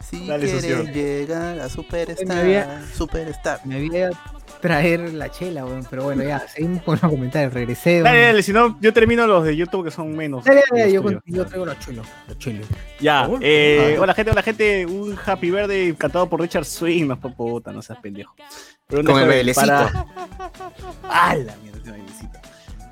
si 0.00 0.26
Dale, 0.26 0.44
quieres 0.44 0.62
socio. 0.62 0.92
llegar 0.92 1.60
a 1.60 1.68
Superstar 1.68 2.26
Me 2.26 2.34
había- 2.40 2.82
Superstar 2.94 3.60
Me 3.64 3.76
había 3.76 4.10
traer 4.60 5.12
la 5.12 5.30
chela, 5.30 5.66
weón, 5.66 5.86
pero 5.90 6.04
bueno, 6.04 6.22
ya, 6.22 6.38
seguimos 6.48 6.82
con 6.84 6.98
los 7.02 7.10
comentarios, 7.10 7.52
regresé. 7.52 8.00
Dale, 8.00 8.22
dale, 8.22 8.42
si 8.42 8.50
no, 8.52 8.78
yo 8.80 8.94
termino 8.94 9.26
los 9.26 9.44
de 9.44 9.54
YouTube 9.56 9.84
que 9.84 9.90
son 9.90 10.16
menos. 10.16 10.42
Dale, 10.44 10.62
dale, 10.70 10.84
los 10.84 10.92
yo, 10.94 11.02
con- 11.02 11.22
yo 11.26 11.44
traigo 11.46 11.66
la 11.66 11.78
chela, 11.78 12.02
la 12.26 12.38
chela. 12.38 12.60
Ya, 12.98 13.28
eh, 13.42 13.96
hola 14.00 14.14
gente, 14.14 14.30
hola 14.30 14.42
gente, 14.42 14.86
un 14.86 15.18
happy 15.22 15.50
birthday 15.50 15.92
cantado 15.94 16.30
por 16.30 16.40
Richard 16.40 16.64
Swing, 16.64 17.06
no 17.08 17.20
puta, 17.20 17.72
no 17.72 17.82
seas 17.82 17.98
pendejo. 18.00 18.34
Pero 18.86 19.04
Con 19.04 19.20
el 19.20 19.28
bailecito. 19.28 19.66
Para... 19.66 20.06
¡Ah, 21.10 21.34
la 21.36 21.56
mierda, 21.56 21.78
ese 21.82 21.90
bailecito! 21.90 22.38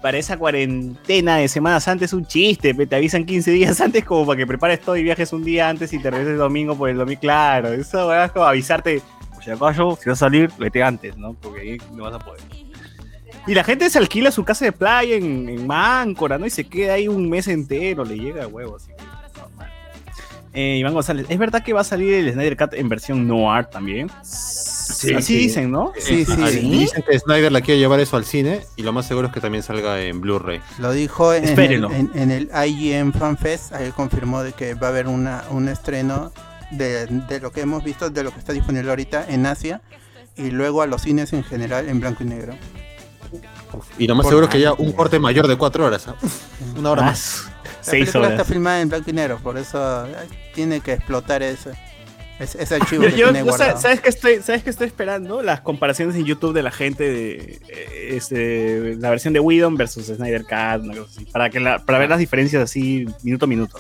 Para 0.03 0.19
esa 0.19 0.37
cuarentena 0.37 1.37
de 1.37 1.49
semanas 1.49 1.87
antes 1.87 2.11
es 2.11 2.13
un 2.13 2.27
chiste, 2.27 2.75
te 2.75 2.97
avisan 2.97 3.25
15 3.25 3.51
días 3.53 3.81
antes 3.81 4.05
como 4.05 4.27
para 4.27 4.37
que 4.37 4.47
prepares 4.47 4.81
todo 4.81 4.97
y 4.97 5.05
viajes 5.05 5.33
un 5.33 5.45
día 5.45 5.69
antes 5.69 5.93
y 5.93 5.99
te 5.99 6.11
regreses 6.11 6.33
el 6.33 6.39
domingo 6.39 6.77
por 6.77 6.91
el 6.91 6.99
domingo, 6.99 7.21
claro, 7.21 7.73
eso 7.73 8.13
es 8.13 8.33
como 8.33 8.45
avisarte, 8.45 9.01
por 9.33 9.45
si 9.45 9.51
si 9.51 9.57
vas 9.57 9.79
a 10.07 10.17
salir, 10.17 10.51
vete 10.59 10.83
antes, 10.83 11.17
¿no? 11.17 11.35
Porque 11.35 11.61
ahí 11.61 11.79
no 11.95 12.03
vas 12.03 12.15
a 12.15 12.19
poder. 12.19 12.43
Y 13.47 13.55
la 13.55 13.65
gente 13.65 13.89
se 13.91 13.99
alquila 13.99 14.31
su 14.31 14.45
casa 14.45 14.65
de 14.65 14.73
playa 14.73 15.17
en, 15.17 15.49
en 15.49 15.67
Máncora, 15.67 16.39
¿no? 16.39 16.47
Y 16.47 16.51
se 16.51 16.65
queda 16.65 16.95
ahí 16.95 17.09
un 17.09 17.29
mes 17.29 17.49
entero, 17.49 18.05
le 18.05 18.17
llega 18.17 18.45
a 18.45 18.47
huevo, 18.49 18.77
así 18.77 18.89
que. 18.89 19.03
Eh, 20.55 20.77
Iván 20.77 20.93
González, 20.93 21.27
¿es 21.31 21.39
verdad 21.39 21.63
que 21.63 21.73
va 21.73 21.81
a 21.81 21.85
salir 21.85 22.13
el 22.13 22.31
Snyder 22.31 22.57
Cut 22.59 22.75
en 22.75 22.89
versión 22.89 23.27
noir 23.27 23.65
también? 23.67 24.11
Sí, 24.23 24.82
Así 24.93 25.23
sí. 25.23 25.37
dicen, 25.39 25.71
¿no? 25.71 25.93
sí 25.99 26.25
sí, 26.25 26.33
sí. 26.49 26.59
Dicen 26.61 27.03
que 27.03 27.19
Snyder 27.19 27.51
la 27.53 27.61
quiere 27.61 27.79
llevar 27.81 28.01
eso 28.01 28.17
al 28.17 28.25
cine 28.25 28.61
y 28.77 28.83
lo 28.83 28.93
más 28.93 29.07
seguro 29.07 29.29
es 29.29 29.33
que 29.35 29.41
también 29.41 29.63
salga 29.63 30.01
en 30.01 30.21
Blu-ray. 30.21 30.61
Lo 30.79 30.93
dijo 30.93 31.33
en 31.35 31.45
el, 31.45 31.51
Espérenlo. 31.51 31.91
en, 31.93 32.11
en 32.15 32.31
el 32.31 32.51
IGN 32.67 33.13
Fan 33.13 33.37
Fest, 33.37 33.73
ahí 33.73 33.91
confirmó 33.91 34.43
de 34.43 34.53
que 34.53 34.75
va 34.75 34.89
a 34.89 34.91
haber 34.91 35.09
una, 35.09 35.45
un 35.51 35.69
estreno 35.69 36.33
de, 36.71 37.07
de 37.07 37.41
lo 37.41 37.53
que 37.53 37.61
hemos 37.63 37.85
visto, 37.85 38.11
de 38.11 38.23
lo 38.23 38.33
que 38.33 38.39
está 38.39 38.53
disponible 38.53 38.89
ahorita 38.91 39.27
en 39.29 39.47
Asia 39.47 39.81
y 40.37 40.51
luego 40.51 40.83
a 40.83 40.87
los 40.87 41.03
cines 41.03 41.33
en 41.33 41.45
general 41.45 41.89
en 41.89 42.01
blanco 42.01 42.23
y 42.23 42.27
negro. 42.27 42.55
Y 43.99 44.07
lo 44.07 44.15
más 44.15 44.25
Por- 44.25 44.31
seguro 44.33 44.47
es 44.47 44.51
que 44.51 44.59
haya 44.59 44.73
un 44.75 44.93
corte 44.93 45.19
mayor 45.19 45.47
de 45.49 45.57
cuatro 45.57 45.85
horas. 45.87 46.07
Uf, 46.23 46.77
Una 46.79 46.91
hora 46.91 47.03
Ah, 47.03 47.07
más. 47.07 47.45
La 47.65 47.71
Seis 47.81 48.05
película 48.05 48.25
está 48.29 48.35
horas. 48.43 48.47
filmada 48.47 48.81
en 48.81 48.89
blanco 48.89 49.11
y 49.11 49.13
negro, 49.13 49.39
por 49.43 49.59
eso 49.59 50.07
eh, 50.07 50.15
tiene 50.55 50.81
que 50.81 50.93
explotar 50.93 51.43
ese, 51.43 51.71
ese 52.41 52.75
archivo 52.75 53.05
Yo, 53.05 53.11
que 53.11 53.17
yo- 53.17 53.25
tiene 53.27 53.39
yo 53.41 53.45
guardado. 53.47 53.73
sa- 53.77 53.83
¿sabes 53.83 54.01
qué 54.01 54.09
estoy, 54.09 54.43
¿Sabes 54.43 54.63
qué 54.65 54.71
estoy 54.71 54.87
esperando? 54.89 55.43
Las 55.43 55.61
comparaciones 55.61 56.17
en 56.17 56.25
YouTube 56.25 56.53
de 56.55 56.63
la 56.63 56.71
gente 56.73 57.05
de 57.05 57.61
eh, 57.69 58.09
este, 58.17 58.97
la 58.97 59.11
versión 59.11 59.33
de 59.33 59.41
Whedon 59.41 59.77
versus 59.77 60.07
Snyder 60.07 60.43
Cut, 60.43 60.85
una 60.85 60.97
cosa 60.97 61.11
así, 61.15 61.25
para, 61.27 61.51
que 61.51 61.61
la- 61.61 61.79
para 61.79 61.99
ver 61.99 62.09
las 62.11 62.19
diferencias 62.19 62.63
así 62.63 63.07
minuto 63.23 63.45
a 63.45 63.49
minuto. 63.49 63.79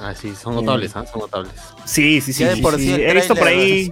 Ah, 0.00 0.14
sí, 0.14 0.34
son 0.34 0.54
notables, 0.56 0.94
¿ah? 0.94 1.06
Son 1.06 1.20
notables. 1.20 1.52
Sí, 1.86 2.20
sí, 2.20 2.34
sí. 2.34 2.42
Ya 2.42 2.50
de 2.50 2.56
sí, 2.56 2.60
por 2.62 2.76
sí. 2.76 2.84
sí 2.86 2.92
el 2.94 3.00
He 3.02 3.14
visto 3.14 3.34
por 3.34 3.48
ahí. 3.48 3.90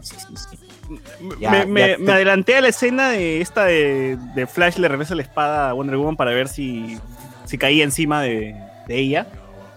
Ya, 1.41 1.51
me, 1.51 1.59
ya 1.61 1.67
me- 1.67 1.83
te- 1.95 1.99
me 1.99 2.13
adelanté 2.13 2.57
a 2.57 2.61
la 2.61 2.69
escena 2.69 3.09
de 3.09 3.41
esta 3.41 3.65
de, 3.65 4.19
de 4.35 4.47
Flash 4.47 4.77
le 4.77 4.87
regresa 4.89 5.15
la 5.15 5.23
espada 5.23 5.71
a 5.71 5.73
Wonder 5.73 5.97
Woman 5.97 6.17
para 6.17 6.33
ver 6.33 6.47
si, 6.49 6.99
si 7.47 7.57
caía 7.57 7.85
encima 7.85 8.21
de, 8.21 8.55
de 8.87 8.99
ella. 8.99 9.27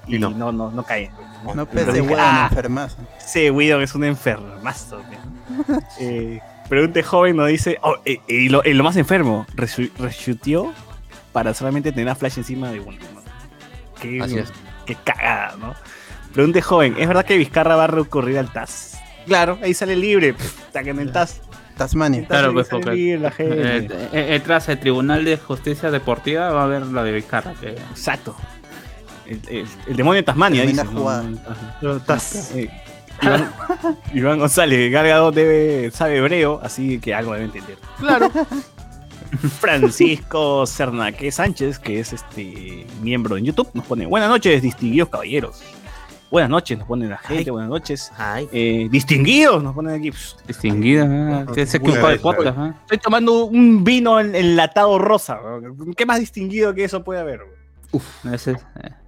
Y, 0.06 0.18
Y 0.18 0.20
no. 0.20 0.32
no. 0.32 0.52
no, 0.52 0.70
no, 0.70 0.84
cae. 0.84 1.10
No 1.44 1.66
Pero 1.66 1.86
pese 1.86 2.02
huevo, 2.02 2.18
ah, 2.20 2.48
enfermazo. 2.50 2.98
Sí, 3.26 3.50
Widow 3.50 3.80
es 3.82 3.96
un 3.96 4.04
enfermazo. 4.04 5.02
eh, 6.00 6.40
pregunte 6.70 7.04
joven 7.04 7.38
nos 7.38 7.48
dice, 7.48 7.78
oh, 7.82 7.96
eh, 8.06 8.20
eh, 8.28 8.34
y, 8.34 8.50
lo, 8.50 8.84
más 8.84 8.98
enfermo, 8.98 9.46
reshooteo 9.56 10.74
para 11.32 11.54
solamente 11.54 11.92
tener 11.92 12.10
a 12.10 12.16
Flash 12.16 12.38
encima 12.38 12.72
de 12.72 12.80
Wonder 12.80 13.08
Woman. 13.10 13.24
Qué, 14.02 14.22
Así 14.22 14.38
es. 14.38 14.52
qué 14.86 14.96
cagada, 14.96 15.56
¿no? 15.58 15.76
Pregunte 16.34 16.62
joven, 16.62 16.96
¿es 16.98 17.08
verdad 17.08 17.26
que 17.26 17.38
Vizcarra 17.38 17.76
va 17.76 17.86
a 17.86 17.88
recurrir 17.88 18.38
al 18.38 18.52
TAS? 18.52 19.00
Claro, 19.26 19.58
ahí 19.62 19.74
sale 19.74 19.96
libre, 19.96 20.36
saquen 20.72 21.00
el 21.00 21.12
TAS. 21.12 21.42
Tasmania. 21.78 22.26
Claro, 22.28 22.54
pues, 22.54 22.68
porque- 22.68 22.92
libre 22.92 23.20
la 23.20 23.32
gente. 23.32 24.10
Eh, 24.12 24.42
tras 24.44 24.68
el 24.68 24.80
Tribunal 24.80 25.24
de 25.24 25.38
Justicia 25.38 25.92
Deportiva 25.92 26.50
va 26.50 26.62
a 26.62 26.64
haber 26.66 26.88
la 26.88 27.04
de 27.04 27.12
Vizcarra. 27.12 27.54
Que... 27.54 27.70
Exacto. 27.70 28.36
El, 29.28 29.42
el- 29.50 29.68
el 29.88 29.96
demonio 29.96 30.18
de 30.18 30.24
Tasmania, 30.24 30.66
dice. 30.66 30.84
¿no? 30.86 31.10
Ajá. 31.10 31.80
Eh, 32.56 32.70
Iván, 33.22 33.52
Iván 34.14 34.40
González, 34.40 34.92
Gargado 34.92 35.32
debe, 35.32 35.90
sabe 35.92 36.18
hebreo, 36.18 36.60
así 36.64 37.00
que 37.00 37.14
algo 37.16 37.34
debe 37.34 37.46
entender. 37.46 37.78
Claro. 38.00 38.32
Francisco 39.60 40.66
Cernaque 40.66 41.32
Sánchez, 41.32 41.80
que 41.80 42.00
es 42.00 42.14
este 42.14 42.86
miembro 43.02 43.38
en 43.38 43.46
YouTube, 43.46 43.70
nos 43.74 43.86
pone 43.86 44.06
buenas 44.06 44.30
noches, 44.30 44.62
distinguidos 44.62 45.10
caballeros. 45.10 45.62
Buenas 46.30 46.50
noches, 46.50 46.78
nos 46.78 46.88
pone 46.88 47.08
la 47.08 47.18
gente, 47.18 47.44
Ay. 47.46 47.50
buenas 47.52 47.70
noches. 47.70 48.12
Ay, 48.18 48.48
Eh, 48.52 48.88
distinguidos, 48.92 49.64
nos 49.64 49.74
ponen 49.74 49.96
aquí. 49.96 50.12
Pss, 50.12 50.36
Distinguida, 50.46 51.06
¿eh? 51.06 51.46
que 51.56 51.66
se 51.66 51.80
Muy 51.80 51.92
ocupa 51.92 52.10
de 52.10 52.20
podcast. 52.20 52.58
¿eh? 52.60 52.74
Estoy 52.82 52.98
tomando 52.98 53.46
un 53.46 53.84
vino 53.84 54.20
en- 54.20 54.36
enlatado 54.36 55.00
rosa. 55.00 55.40
¿Qué 55.96 56.06
más 56.06 56.20
distinguido 56.20 56.74
que 56.74 56.84
eso 56.84 57.04
puede 57.04 57.22
haber? 57.22 57.42
weón? 57.42 58.34
Ese, 58.36 58.58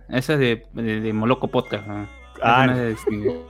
es- 0.09 0.17
ese 0.29 0.33
es 0.33 0.39
de, 0.39 0.65
de, 0.81 1.01
de 1.01 1.13
Moloco 1.13 1.47
Podcast. 1.47 1.87
¿eh? 1.87 2.05
Ah, 2.41 2.65
no 2.67 2.73
es 2.73 2.77
de 2.79 2.89
distinguido. 2.89 3.49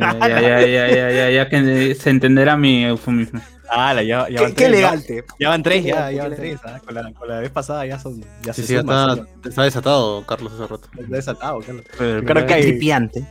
ya, 0.00 0.18
ya, 0.18 0.40
ya, 0.40 0.60
ya, 0.66 0.88
ya, 0.88 1.10
ya, 1.10 1.30
ya 1.30 1.48
que 1.48 1.94
se 1.94 2.10
entenderá 2.10 2.56
mi 2.56 2.84
eufemismo. 2.84 3.40
Ah, 3.70 3.94
ya, 3.94 4.02
ya 4.02 4.26
qué, 4.28 4.34
van 4.42 4.48
qué 4.50 4.54
tres, 4.54 4.58
ya- 4.58 4.66
elegante. 4.66 5.24
Ya 5.40 5.48
van 5.48 5.62
tres, 5.62 5.82
Qué 5.82 5.88
ya, 5.88 6.10
ya 6.10 6.22
van 6.24 6.30
qué 6.32 6.36
tres. 6.36 6.60
¿ah? 6.64 6.80
Con, 6.84 6.94
la, 6.94 7.12
con 7.12 7.28
la 7.28 7.40
vez 7.40 7.50
pasada 7.50 7.86
ya 7.86 7.98
son. 7.98 8.20
Ya 8.42 8.52
Sí, 8.52 8.60
se 8.62 8.66
sí, 8.68 8.74
ya 8.74 8.80
suman, 8.82 9.18
está, 9.18 9.48
está 9.48 9.62
desatado 9.64 10.24
Carlos 10.26 10.52
hace 10.52 10.62
rato. 10.66 10.88
está 10.98 11.16
desatado, 11.16 11.58
claro. 11.60 11.80
Pero- 11.98 12.24
Creo 12.24 12.46
que 12.46 12.54
hay- 12.54 12.62
Tripiante. 12.62 13.24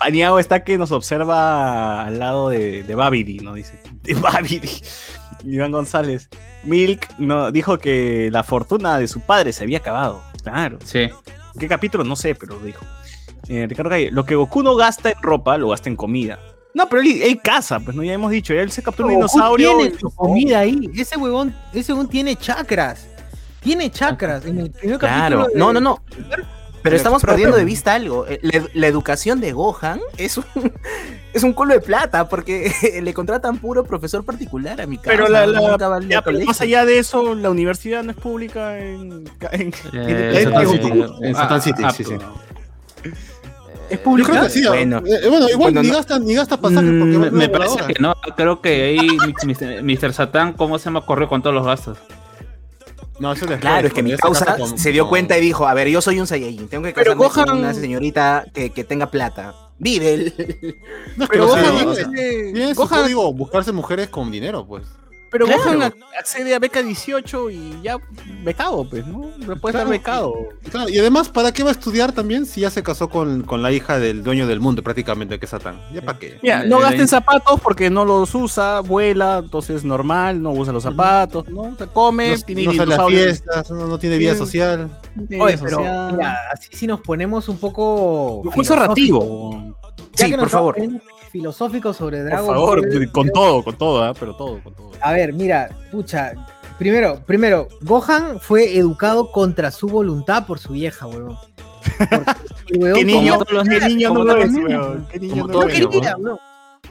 Paniago 0.00 0.38
está 0.38 0.62
que 0.62 0.78
nos 0.78 0.92
observa 0.92 2.04
al 2.06 2.18
lado 2.20 2.50
de, 2.50 2.84
de 2.84 2.94
Babidi, 2.94 3.40
¿no? 3.40 3.54
Dice. 3.54 3.78
De 4.04 4.14
Babidi. 4.14 4.70
Iván 5.44 5.72
González. 5.72 6.28
Milk 6.64 7.06
no, 7.18 7.50
dijo 7.52 7.78
que 7.78 8.28
la 8.32 8.42
fortuna 8.44 8.98
de 8.98 9.06
su 9.08 9.20
padre 9.20 9.52
se 9.52 9.64
había 9.64 9.78
acabado. 9.78 10.22
Claro. 10.50 10.78
Sí. 10.84 11.08
¿Qué 11.58 11.68
capítulo? 11.68 12.04
No 12.04 12.16
sé, 12.16 12.34
pero 12.34 12.58
lo 12.58 12.64
dijo. 12.64 12.84
Eh, 13.48 13.66
Ricardo 13.68 13.90
Calle, 13.90 14.10
lo 14.10 14.24
que 14.24 14.34
Goku 14.34 14.62
no 14.62 14.74
gasta 14.76 15.10
en 15.10 15.16
ropa, 15.22 15.56
lo 15.58 15.68
gasta 15.70 15.88
en 15.88 15.96
comida. 15.96 16.38
No, 16.74 16.88
pero 16.88 17.02
él, 17.02 17.20
él 17.22 17.40
caza, 17.42 17.80
pues 17.80 17.96
no, 17.96 18.02
ya 18.02 18.12
hemos 18.12 18.30
dicho. 18.30 18.52
Él 18.54 18.70
se 18.70 18.82
captura 18.82 19.08
un 19.08 19.14
Goku 19.14 19.26
dinosaurio. 19.28 19.76
tiene 19.78 19.94
y- 19.94 19.98
su 19.98 20.10
comida 20.10 20.58
ahí. 20.60 20.90
Ese 20.96 21.16
huevón, 21.16 21.54
ese 21.72 21.92
huevón 21.92 22.08
tiene 22.08 22.36
chakras. 22.36 23.06
Tiene 23.60 23.90
chakras. 23.90 24.44
En 24.44 24.58
el 24.60 24.70
primer 24.70 24.98
Claro. 24.98 25.38
capítulo 25.38 25.46
de- 25.48 25.58
No, 25.58 25.72
no, 25.72 25.80
no. 25.80 25.98
Pero 26.82 26.96
estamos 26.96 27.22
perdiendo 27.22 27.56
de 27.56 27.64
vista 27.64 27.94
algo. 27.94 28.26
Eh, 28.28 28.38
La, 28.42 28.62
la 28.72 28.86
educación 28.86 29.40
de 29.40 29.52
Gohan 29.52 30.00
es 30.16 30.36
un, 30.38 30.44
es 31.32 31.42
un 31.42 31.52
culo 31.52 31.74
de 31.74 31.80
plata 31.80 32.28
porque 32.28 32.72
le 33.02 33.14
contratan 33.14 33.58
puro 33.58 33.84
profesor 33.84 34.24
particular 34.24 34.80
a 34.80 34.86
mi 34.86 34.96
casa. 34.96 35.10
Pero 35.10 35.28
la- 35.28 35.46
la- 35.46 35.60
nunca 35.60 35.88
va 35.88 35.96
al 35.96 36.08
Ya, 36.08 36.22
pero 36.22 36.38
más 36.44 36.60
allá 36.60 36.84
de 36.84 36.98
eso, 36.98 37.34
la 37.34 37.50
universidad 37.50 38.02
no 38.04 38.12
es 38.12 38.16
pública 38.16 38.78
en. 38.78 39.28
en- 39.52 39.72
Eh, 39.92 40.42
en- 40.42 40.44
Satan 40.44 41.22
en- 41.22 41.36
ah, 41.36 41.38
Satan 41.40 41.62
City, 41.62 41.82
ah, 41.84 41.90
sí, 41.90 42.04
sí. 42.04 42.14
Es 43.90 43.98
pública. 44.00 44.30
creo 44.30 44.42
que 44.44 44.50
sí. 44.50 44.66
Bueno. 44.66 44.98
eh, 45.06 45.28
bueno, 45.28 45.48
igual 45.48 45.56
Bueno, 45.72 45.82
ni, 45.82 45.88
no- 45.88 45.94
gasta, 45.96 46.18
ni 46.18 46.34
gasta 46.34 46.58
pasaje 46.60 46.86
porque 46.86 47.16
Mm, 47.16 47.20
me, 47.20 47.30
me 47.30 47.48
parece 47.48 47.78
que 47.86 47.94
no. 48.00 48.14
Creo 48.36 48.60
que 48.60 48.82
ahí 48.82 48.98
Mr. 49.82 50.12
Satan, 50.12 50.52
¿cómo 50.52 50.78
se 50.78 50.86
llama? 50.86 51.06
Corrió 51.06 51.28
con 51.28 51.40
todos 51.42 51.54
los 51.54 51.64
gastos. 51.64 51.98
No, 53.20 53.32
eso 53.32 53.40
después, 53.46 53.60
Claro, 53.60 53.86
es 53.88 53.92
que 53.92 54.02
mi 54.02 54.10
se 54.12 54.16
causa 54.18 54.56
con- 54.56 54.78
se 54.78 54.92
dio 54.92 55.02
con- 55.04 55.08
cuenta 55.10 55.36
y 55.38 55.40
dijo, 55.40 55.66
a 55.66 55.74
ver, 55.74 55.88
yo 55.88 56.00
soy 56.00 56.20
un 56.20 56.26
Saiyajin, 56.26 56.68
tengo 56.68 56.84
que 56.84 56.92
Pero 56.92 57.16
casarme 57.18 57.50
con 57.50 57.58
una 57.58 57.74
señorita 57.74 58.44
que, 58.54 58.70
que 58.70 58.84
tenga 58.84 59.10
plata. 59.10 59.54
Vive 59.78 60.14
el... 60.14 60.34
No, 61.16 61.24
es 61.24 61.30
que 61.30 61.36
Pero 61.36 61.46
Gohan, 61.48 61.86
o 61.88 61.94
sea, 61.94 62.04
tiene- 62.10 62.52
tiene 62.52 62.74
su 62.74 62.80
Gohan- 62.82 63.02
código 63.02 63.32
buscarse 63.32 63.72
mujeres 63.72 64.08
con 64.08 64.30
dinero, 64.30 64.66
pues. 64.66 64.84
Pero 65.30 65.46
Claro. 65.46 65.62
Gohan 65.64 65.80
ac- 65.82 65.94
accede 66.18 66.54
a 66.54 66.58
beca 66.58 66.82
18 66.82 67.50
y 67.50 67.74
ya 67.82 67.98
becado, 68.44 68.88
pues, 68.88 69.06
¿no? 69.06 69.30
No 69.38 69.56
puede 69.56 69.72
estar 69.72 69.72
Claro. 69.72 69.90
becado. 69.90 70.34
Claro, 70.70 70.88
y 70.88 70.98
además, 70.98 71.28
¿para 71.28 71.52
qué 71.52 71.62
va 71.62 71.68
a 71.70 71.72
estudiar 71.72 72.12
también 72.12 72.46
si 72.46 72.62
ya 72.62 72.70
se 72.70 72.82
casó 72.82 73.08
con, 73.08 73.42
con 73.42 73.62
la 73.62 73.72
hija 73.72 73.98
del 73.98 74.22
dueño 74.22 74.46
del 74.46 74.60
mundo 74.60 74.82
prácticamente, 74.82 75.38
que 75.38 75.46
es 75.46 75.50
Satán? 75.50 75.80
¿Ya 75.92 76.02
para 76.02 76.18
qué? 76.18 76.38
Mira, 76.42 76.64
no 76.64 76.78
eh, 76.78 76.82
gasta 76.82 76.96
eh. 76.96 77.00
en 77.02 77.08
zapatos 77.08 77.60
porque 77.60 77.90
no 77.90 78.04
los 78.04 78.34
usa, 78.34 78.80
vuela, 78.80 79.38
entonces 79.44 79.84
normal, 79.84 80.42
no 80.42 80.50
usa 80.52 80.72
los 80.72 80.82
zapatos, 80.82 81.48
¿no? 81.48 81.76
Se 81.76 81.86
come, 81.86 82.36
No, 82.36 82.42
tiene 82.44 82.64
no 82.64 82.72
sale 82.72 82.94
a 82.94 83.06
fiestas, 83.06 83.70
no, 83.70 83.86
no 83.86 83.98
tiene 83.98 84.18
vida 84.18 84.32
Sí. 84.32 84.38
social. 84.38 84.90
tiene 85.28 85.42
Oye, 85.44 85.58
pero 85.58 85.76
social. 85.78 86.12
mira, 86.16 86.36
así 86.52 86.68
si 86.72 86.86
nos 86.86 87.00
ponemos 87.00 87.48
un 87.48 87.58
poco. 87.58 88.42
Narrativo. 88.68 89.74
ya 90.14 90.26
Sí, 90.26 90.32
por 90.34 90.48
favor. 90.48 90.76
Poniendo 91.38 91.52
Filosóficos 91.52 91.96
sobre 91.96 92.18
Por 92.18 92.26
Dragon 92.26 92.46
favor, 92.46 92.80
Ball, 92.80 93.12
con 93.12 93.30
todo, 93.30 93.62
con 93.62 93.76
todo, 93.76 94.02
¿ah? 94.04 94.14
pero 94.18 94.34
todo, 94.34 94.60
con 94.62 94.74
todo. 94.74 94.90
A 95.00 95.12
ver, 95.12 95.32
mira, 95.32 95.68
pucha. 95.90 96.32
Primero, 96.78 97.20
primero, 97.26 97.68
Gohan 97.82 98.38
fue 98.40 98.76
educado 98.76 99.32
contra 99.32 99.70
su 99.70 99.88
voluntad 99.88 100.46
por 100.46 100.58
su 100.58 100.74
vieja, 100.74 101.06
weón. 101.06 101.36
Porque 101.98 102.34
el 102.68 102.78
weón 102.82 102.94
¿Qué 102.94 103.04
niño, 103.04 103.32
como 103.32 103.44
todos 103.44 103.66
los 103.66 103.68
¿Qué 103.68 103.88
niños, 103.88 104.12
no 104.12 104.24
lo 104.24 104.32
todos 104.32 104.44
es, 104.44 104.52
los 104.52 104.62
niños. 104.62 104.86
weón? 104.86 105.08
¿Qué 105.10 105.18
niño 105.18 105.46
no 105.46 105.60
no 105.60 105.66
quería. 105.66 106.16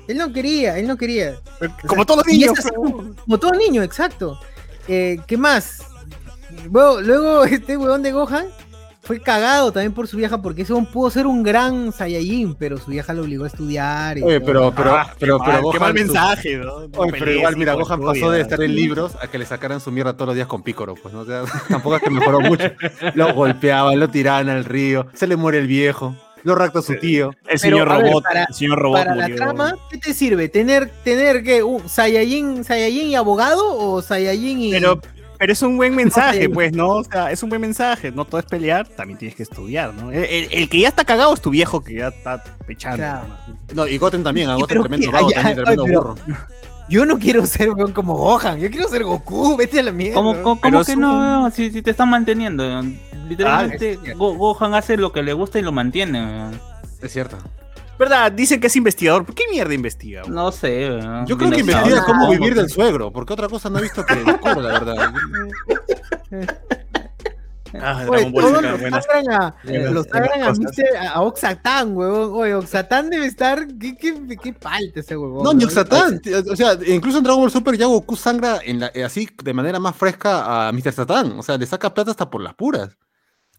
Él 0.08 0.18
no 0.18 0.32
quería, 0.34 0.78
él 0.78 0.88
no 0.88 0.98
quería. 0.98 1.36
Como 1.86 2.06
todos 2.06 2.26
los 2.26 2.28
niños. 2.28 2.60
es 2.60 2.66
así, 2.66 2.76
weón. 2.78 3.16
Como 3.16 3.38
todo 3.38 3.52
niño, 3.54 3.84
exacto. 3.84 4.40
Eh, 4.88 5.20
¿Qué 5.28 5.38
más? 5.38 5.84
Luego, 6.72 7.02
luego 7.02 7.44
este 7.46 7.78
weón 7.78 8.04
de 8.04 8.12
Gohan 8.12 8.48
fue 9.08 9.22
cagado 9.22 9.72
también 9.72 9.94
por 9.94 10.06
su 10.08 10.18
vieja 10.18 10.42
porque 10.42 10.64
ese 10.64 10.74
pudo 10.92 11.10
ser 11.10 11.26
un 11.26 11.42
gran 11.42 11.94
Saiyajin, 11.94 12.56
pero 12.56 12.78
su 12.78 12.92
vieja 12.92 13.14
lo 13.14 13.22
obligó 13.24 13.46
a 13.46 13.48
estudiar. 13.48 14.18
y 14.18 14.22
Oye, 14.22 14.42
pero, 14.42 14.72
pero, 14.76 14.96
Ah, 14.96 15.14
pero, 15.18 15.38
qué 15.40 15.44
pero 15.46 15.54
mal, 15.54 15.62
Gohan. 15.62 15.74
qué 15.74 15.80
mal 15.80 15.94
mensaje, 15.94 16.58
¿no? 16.58 16.74
Oye, 16.98 17.14
pero 17.18 17.32
igual, 17.32 17.56
mira, 17.56 17.74
Gohan 17.74 18.02
pasó 18.02 18.30
de 18.32 18.42
estar 18.42 18.62
en 18.62 18.76
libros 18.76 19.14
a 19.22 19.28
que 19.28 19.38
le 19.38 19.46
sacaran 19.46 19.80
su 19.80 19.92
mierda 19.92 20.14
todos 20.14 20.28
los 20.28 20.36
días 20.36 20.48
con 20.48 20.62
Pícoro, 20.62 20.96
pues, 21.02 21.14
¿no? 21.14 21.22
O 21.22 21.26
sea, 21.26 21.44
tampoco 21.70 21.96
es 21.96 22.02
que 22.04 22.10
mejoró 22.10 22.42
mucho. 22.42 22.66
Lo 23.16 23.34
golpeaban, 23.34 24.00
lo 24.00 24.10
tiraban 24.10 24.50
al 24.50 24.66
río, 24.66 25.08
se 25.14 25.26
le 25.26 25.36
muere 25.38 25.60
el 25.60 25.68
viejo, 25.68 26.16
lo 26.44 26.56
rapta 26.56 26.82
su 26.82 26.96
tío. 26.96 27.32
El 27.48 27.60
señor 27.60 27.88
ver, 27.90 28.04
robot, 28.06 28.24
para- 28.24 28.44
el 28.44 28.54
señor 28.54 28.80
robot 28.80 28.98
Para 29.00 29.16
la 29.16 29.30
trama, 29.36 29.74
¿qué 29.90 29.98
te 29.98 30.14
sirve? 30.14 30.50
¿Tener, 30.50 30.90
tener 31.04 31.44
qué? 31.44 31.64
¿Un 31.64 31.88
Saiyajin, 31.88 32.64
Saiyajin 32.64 33.08
y 33.08 33.16
abogado 33.16 33.64
o 33.78 34.02
Saiyajin 34.02 34.60
y.? 34.62 34.72
Pero, 34.72 35.00
pero 35.38 35.54
es 35.54 35.62
un 35.62 35.78
buen 35.78 35.96
mensaje, 35.96 36.50
pues, 36.50 36.74
¿no? 36.74 36.90
O 36.90 37.04
sea, 37.04 37.32
es 37.32 37.42
un 37.44 37.50
buen 37.50 37.62
mensaje. 37.62 38.12
No 38.12 38.26
todo 38.26 38.40
es 38.40 38.46
pelear, 38.46 38.88
también 38.88 39.18
tienes 39.20 39.36
que 39.36 39.44
estudiar, 39.44 39.94
¿no? 39.94 40.12
El, 40.12 40.24
el- 40.26 40.48
el 40.52 40.70
que 40.70 40.80
ya 40.82 40.88
está 40.90 41.04
cagado 41.06 41.34
es 41.34 41.42
tu 41.42 41.50
viejo 41.50 41.84
que 41.84 41.96
ya 41.96 42.08
está 42.10 42.44
pechando. 42.66 42.98
Claro. 42.98 43.28
¿no? 43.74 43.88
Y 43.88 43.98
Goten 43.98 44.24
también, 44.24 44.50
a 44.50 44.56
Goten 44.56 44.68
pero 44.68 44.82
tremendo 44.84 45.08
ay, 45.14 45.20
también 45.20 45.40
ay, 45.48 45.56
tremendo 45.56 45.84
pero- 45.86 46.02
burro. 46.02 46.16
Yo 46.90 47.06
no 47.06 47.20
quiero 47.20 47.46
ser 47.46 47.72
weón 47.72 47.92
como 47.92 48.16
Gohan, 48.16 48.60
yo 48.60 48.72
quiero 48.72 48.88
ser 48.88 49.04
Goku, 49.04 49.56
vete 49.58 49.82
a 49.82 49.84
la 49.84 49.92
mierda. 49.92 50.16
¿Cómo, 50.16 50.42
cómo, 50.42 50.62
cómo 50.62 50.86
que 50.86 50.94
un- 50.94 51.02
no? 51.02 51.18
weón? 51.20 51.52
Si, 51.52 51.70
si 51.70 51.82
te 51.82 51.92
están 51.92 52.10
manteniendo. 52.10 52.64
weón. 52.64 52.98
Literalmente, 53.28 54.00
Ah, 54.02 54.08
es. 54.12 54.18
Go- 54.18 54.36
Gohan 54.36 54.74
hace 54.74 54.96
lo 54.96 55.12
que 55.12 55.22
le 55.22 55.34
gusta 55.34 55.60
y 55.60 55.64
lo 55.64 55.74
mantiene. 55.74 56.22
weón. 56.24 56.62
Es 57.02 57.12
cierto. 57.12 57.38
¿Verdad? 58.00 58.32
Dicen 58.32 58.60
que 58.60 58.68
es 58.68 58.76
investigador. 58.76 59.26
¿Por 59.26 59.34
qué 59.36 59.44
mierda 59.50 59.74
investiga? 59.74 60.22
No 60.28 60.52
sé. 60.52 61.00
Yo 61.26 61.38
creo 61.38 61.50
que 61.52 61.60
investiga 61.62 62.04
cómo 62.06 62.30
vivir 62.30 62.54
del 62.56 62.70
suegro, 62.70 63.12
porque 63.12 63.34
otra 63.34 63.48
cosa 63.50 63.70
no 63.70 63.80
he 63.80 63.84
visto 63.84 64.06
que 64.06 64.16
descubra, 64.24 64.56
la 64.62 64.80
verdad. 64.80 65.14
Ah, 67.80 68.06
Oye, 68.08 68.32
Dragon 68.32 68.32
Ball 68.32 68.44
todos 68.44 68.62
los 68.64 69.04
sagran 69.04 69.32
a, 69.42 69.56
los 69.92 70.06
sagran 70.08 70.42
a, 70.42 70.52
Mister- 70.54 70.98
a 71.14 71.22
Oxatán, 71.22 71.96
huevón. 71.98 72.32
Oye, 72.34 72.56
Oxatán 72.56 73.10
debe 73.10 73.26
estar. 73.26 73.68
¿Qué, 73.80 73.96
qué, 73.98 74.38
qué 74.42 74.54
palta 74.54 75.02
ese 75.02 75.18
huevón? 75.18 75.44
No, 75.44 75.54
ni 75.54 75.70
Satán. 75.70 76.22
O 76.50 76.56
sea, 76.56 76.78
incluso 76.88 77.18
en 77.18 77.26
Dragon 77.26 77.42
Ball 77.42 77.52
Super 77.52 77.78
ya 77.78 77.86
Goku 77.86 78.16
sangra 78.16 78.62
en 78.64 78.80
la- 78.80 78.92
eh, 78.96 79.04
así 79.04 79.28
de 79.44 79.54
manera 79.54 79.80
más 79.80 79.96
fresca 79.98 80.70
a 80.70 80.72
Mr. 80.72 80.94
Satán. 80.94 81.38
O 81.38 81.44
sea, 81.44 81.58
le 81.58 81.66
saca 81.66 81.94
plata 81.94 82.12
hasta 82.12 82.30
por 82.30 82.42
las 82.42 82.54
puras. 82.56 82.98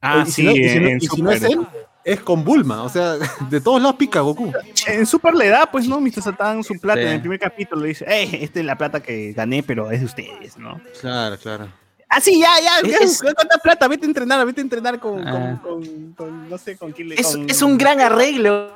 Ah, 0.01 0.25
y 0.27 0.31
sí, 0.31 0.43
si 0.43 0.43
no, 0.45 0.51
y 0.53 0.69
si 0.71 0.81
no- 0.81 0.89
en, 0.89 0.97
y 0.97 1.01
si 1.01 1.23
no 1.23 1.33
Super. 1.33 1.37
es 1.37 1.43
él, 1.45 1.67
es 2.13 2.21
con 2.21 2.45
Bulma. 2.45 2.83
O 2.83 2.89
sea, 2.89 3.15
de 3.51 3.61
todos 3.61 3.81
lados 3.81 3.97
pica 3.97 4.21
Goku. 4.21 4.53
En 4.87 5.07
Super 5.07 5.35
le 5.35 5.49
da, 5.49 5.71
pues, 5.71 5.87
¿no? 5.89 6.01
Mr. 6.01 6.23
Satan 6.23 6.65
su 6.65 6.75
plata 6.81 7.01
Sí. 7.01 7.07
en 7.07 7.13
el 7.15 7.21
primer 7.21 7.39
capítulo. 7.39 7.83
Le 7.83 7.89
dice, 7.89 8.05
eh, 8.09 8.41
esta 8.43 8.61
es 8.61 8.67
la 8.67 8.77
plata 8.77 9.01
que 9.01 9.33
gané, 9.33 9.63
pero 9.63 9.91
es 9.91 10.01
de 10.01 10.07
ustedes, 10.07 10.57
¿no? 10.59 10.81
Claro, 11.01 11.37
claro. 11.39 11.69
Ah, 12.11 12.21
sí, 12.23 12.41
ya, 12.41 12.49
ya, 12.63 12.89
Es- 13.05 13.21
¿cuánta 13.21 13.59
plata? 13.59 13.87
Vete 13.87 14.07
a 14.07 14.09
entrenar, 14.09 14.47
vete 14.47 14.61
a 14.61 14.65
entrenar 14.65 14.99
con, 14.99 15.29
Ah. 15.29 15.61
con, 15.63 15.83
con- 15.85 16.13
con- 16.15 16.49
no 16.49 16.57
sé, 16.57 16.77
con 16.79 16.93
quién 16.93 17.11
le 17.11 17.17
Es, 17.21 17.27
con- 17.27 17.51
es 17.51 17.61
un 17.61 17.77
gran 17.77 18.01
arreglo. 18.01 18.73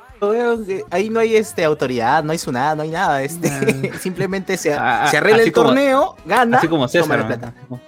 Ahí 0.91 1.09
no 1.09 1.19
hay 1.19 1.35
este 1.35 1.65
autoridad, 1.65 2.23
no 2.23 2.31
hay 2.31 2.39
nada, 2.51 2.75
no 2.75 2.83
hay 2.83 2.89
nada. 2.91 3.23
Este, 3.23 3.49
simplemente 3.99 4.55
se, 4.55 4.73
Ah, 4.73 5.07
se 5.09 5.17
arregla 5.17 5.41
el 5.43 5.51
como- 5.51 5.67
torneo, 5.69 6.15
gana, 6.25 6.59
Así 6.59 6.67
como 6.67 6.87
toma 6.87 6.89
César. 6.89 7.29
la 7.41 7.53
¿no? 7.69 7.79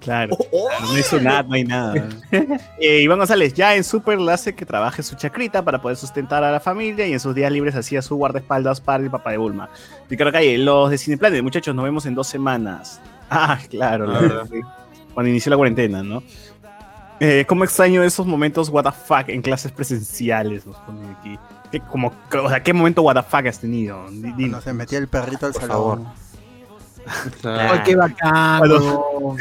Claro, 0.00 0.36
Oh, 0.38 0.46
oh. 0.52 0.68
no 0.92 0.98
hizo 0.98 1.20
nada, 1.20 1.42
no 1.42 1.54
hay 1.54 1.64
nada. 1.64 1.94
Eh, 2.80 3.00
Iván 3.02 3.18
González, 3.18 3.54
ya 3.54 3.74
en 3.74 3.84
Super 3.84 4.18
le 4.20 4.32
hace 4.32 4.54
que 4.54 4.64
trabaje 4.66 5.02
su 5.02 5.14
chacrita 5.16 5.64
para 5.64 5.80
poder 5.80 5.96
sustentar 5.96 6.44
a 6.44 6.50
la 6.52 6.60
familia 6.60 7.06
y 7.06 7.12
en 7.12 7.20
sus 7.20 7.34
días 7.34 7.50
libres 7.52 7.74
hacía 7.74 8.02
su 8.02 8.16
guardaespaldas 8.16 8.80
para 8.80 9.02
el 9.02 9.10
papá 9.10 9.30
de 9.30 9.38
Bulma. 9.38 9.68
Ricardo 10.08 10.32
Calle, 10.32 10.58
los 10.58 10.90
de 10.90 10.98
Cineplanet, 10.98 11.42
muchachos, 11.42 11.74
nos 11.74 11.84
vemos 11.84 12.06
en 12.06 12.14
dos 12.14 12.26
semanas. 12.26 13.00
Ah, 13.30 13.58
claro, 13.70 14.06
la 14.06 14.18
Ah. 14.18 14.20
verdad, 14.20 14.48
sí. 14.52 14.60
cuando 15.14 15.30
inició 15.30 15.50
la 15.50 15.56
cuarentena, 15.56 16.02
¿no? 16.02 16.22
Eh, 17.20 17.44
¿Cómo 17.48 17.64
extraño 17.64 18.02
esos 18.02 18.26
momentos 18.26 18.68
what 18.68 18.84
the 18.84 18.90
fuck 18.92 19.28
en 19.28 19.40
clases 19.40 19.72
presenciales? 19.72 20.66
Nos 20.66 20.76
ponen 20.78 21.16
aquí. 21.18 21.38
¿Qué, 21.72 21.80
como, 21.80 22.12
o 22.42 22.48
sea, 22.48 22.62
¿qué 22.62 22.72
momento 22.72 23.02
what 23.02 23.14
the 23.14 23.22
fuck 23.22 23.46
has 23.46 23.58
tenido? 23.60 24.04
Di- 24.10 24.32
Cuando 24.32 24.60
se 24.60 24.72
metía 24.74 24.98
el 24.98 25.08
perrito 25.08 25.46
al 25.46 25.52
Por 25.52 25.60
salón. 25.62 25.68
favor. 25.68 26.00
Ay, 27.44 27.80
qué 27.84 27.96
bacán, 27.96 28.58
Cuando- 28.60 29.36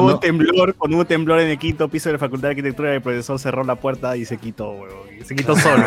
hubo 0.00 0.12
un 0.14 0.20
temblor, 0.20 0.74
cuando 0.74 0.96
hubo 0.96 1.00
un 1.02 1.06
temblor 1.08 1.40
en 1.40 1.48
el 1.48 1.58
quinto 1.58 1.88
piso 1.88 2.08
de 2.08 2.14
la 2.14 2.18
Facultad 2.18 2.48
de 2.48 2.52
Arquitectura, 2.52 2.92
el 2.94 3.02
profesor 3.02 3.38
cerró 3.38 3.64
la 3.64 3.76
puerta 3.76 4.16
y 4.16 4.24
se 4.24 4.36
quitó, 4.36 4.70
huevón. 4.72 5.06
Se 5.24 5.34
quitó 5.34 5.56
solo. 5.56 5.82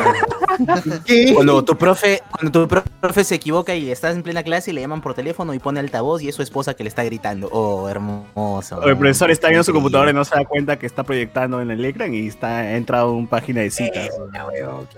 ¿Qué? 1.06 1.34
Cuando 1.34 1.64
tu 1.64 1.78
profe, 1.78 2.22
cuando 2.30 2.68
tu 2.68 2.68
profe 2.68 3.24
se 3.24 3.36
equivoca 3.36 3.74
y 3.76 3.90
estás 3.90 4.16
en 4.16 4.24
plena 4.24 4.44
clase 4.44 4.72
y 4.72 4.74
le 4.74 4.82
llaman 4.82 5.02
por 5.02 5.14
teléfono 5.14 5.54
y 5.54 5.60
pone 5.60 5.80
altavoz 5.80 6.22
y 6.22 6.28
es 6.30 6.36
su 6.36 6.42
esposa 6.42 6.74
que 6.74 6.84
le 6.84 6.90
está 6.90 7.04
gritando. 7.06 7.48
Oh, 7.52 7.88
hermoso. 7.88 8.78
O 8.80 8.84
el 8.90 8.98
profesor 8.98 9.32
está 9.32 9.48
viendo 9.48 9.64
su 9.64 9.72
computadora 9.72 10.12
y 10.12 10.14
no 10.14 10.26
se 10.26 10.36
da 10.36 10.44
cuenta 10.44 10.78
que 10.78 10.86
está 10.86 11.04
proyectando 11.04 11.62
en 11.62 11.72
el 11.72 11.84
ecran 11.86 12.14
y 12.14 12.28
está 12.28 12.58
ha 12.58 12.76
entrado 12.76 13.14
una 13.14 13.30
página 13.30 13.62
de 13.62 13.72
citas. 13.72 14.10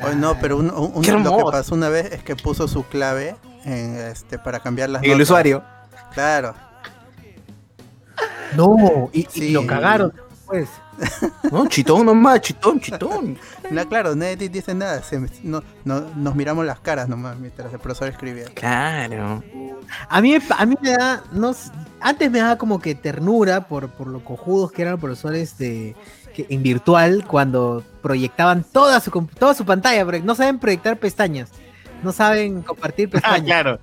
Oye, 0.03 0.15
no, 0.15 0.35
pero 0.41 0.57
un- 0.57 0.71
un- 0.71 0.91
un- 0.95 1.01
Qué 1.03 1.11
lo 1.11 1.17
que 1.19 1.23
hermoso. 1.27 1.51
pasó 1.51 1.75
una 1.75 1.89
vez 1.89 2.11
es 2.11 2.23
que 2.23 2.35
puso 2.35 2.67
su 2.67 2.83
clave 2.85 3.35
en, 3.65 3.95
este, 3.97 4.39
para 4.39 4.59
cambiar 4.61 4.89
las 4.89 5.03
En 5.03 5.11
el 5.11 5.17
notas. 5.17 5.29
usuario. 5.29 5.63
Claro. 6.13 6.53
No, 8.55 9.09
y, 9.13 9.51
lo 9.51 9.65
cagaron 9.65 10.13
pues. 10.45 10.69
No, 11.51 11.65
chitón 11.67 12.05
nomás, 12.05 12.41
chitón, 12.41 12.79
chitón. 12.79 13.37
No, 13.71 13.87
claro, 13.87 14.13
nadie 14.15 14.49
dice 14.49 14.73
nada. 14.75 15.01
se- 15.01 15.19
no, 15.43 15.63
no- 15.85 16.01
nos 16.15 16.35
miramos 16.35 16.65
las 16.65 16.79
caras 16.81 17.07
nomás 17.07 17.37
mientras 17.39 17.71
el 17.73 17.79
profesor 17.79 18.09
escribía. 18.09 18.45
Claro. 18.53 19.41
A 20.09 20.21
mí, 20.21 20.35
a 20.35 20.65
mí 20.65 20.75
me 20.81 20.91
da, 20.91 21.23
no, 21.31 21.55
antes 22.01 22.29
me 22.29 22.39
daba 22.39 22.57
como 22.57 22.79
que 22.79 22.93
ternura 22.93 23.67
por, 23.67 23.89
por 23.89 24.07
lo 24.07 24.23
cojudos 24.23 24.71
que 24.71 24.81
eran 24.83 24.91
los 24.93 25.01
profesores 25.01 25.57
de, 25.57 25.95
que, 26.35 26.45
en 26.49 26.61
virtual 26.61 27.25
cuando 27.25 27.83
proyectaban 28.01 28.63
toda 28.63 28.99
su, 28.99 29.09
toda 29.39 29.53
su 29.53 29.65
pantalla, 29.65 30.03
porque 30.03 30.19
no 30.21 30.35
saben 30.35 30.59
proyectar 30.59 30.97
pestañas, 30.97 31.49
no 32.03 32.11
saben 32.11 32.61
compartir 32.61 33.07
Ah, 33.07 33.11
pestañas, 33.13 33.45
claro. 33.45 33.79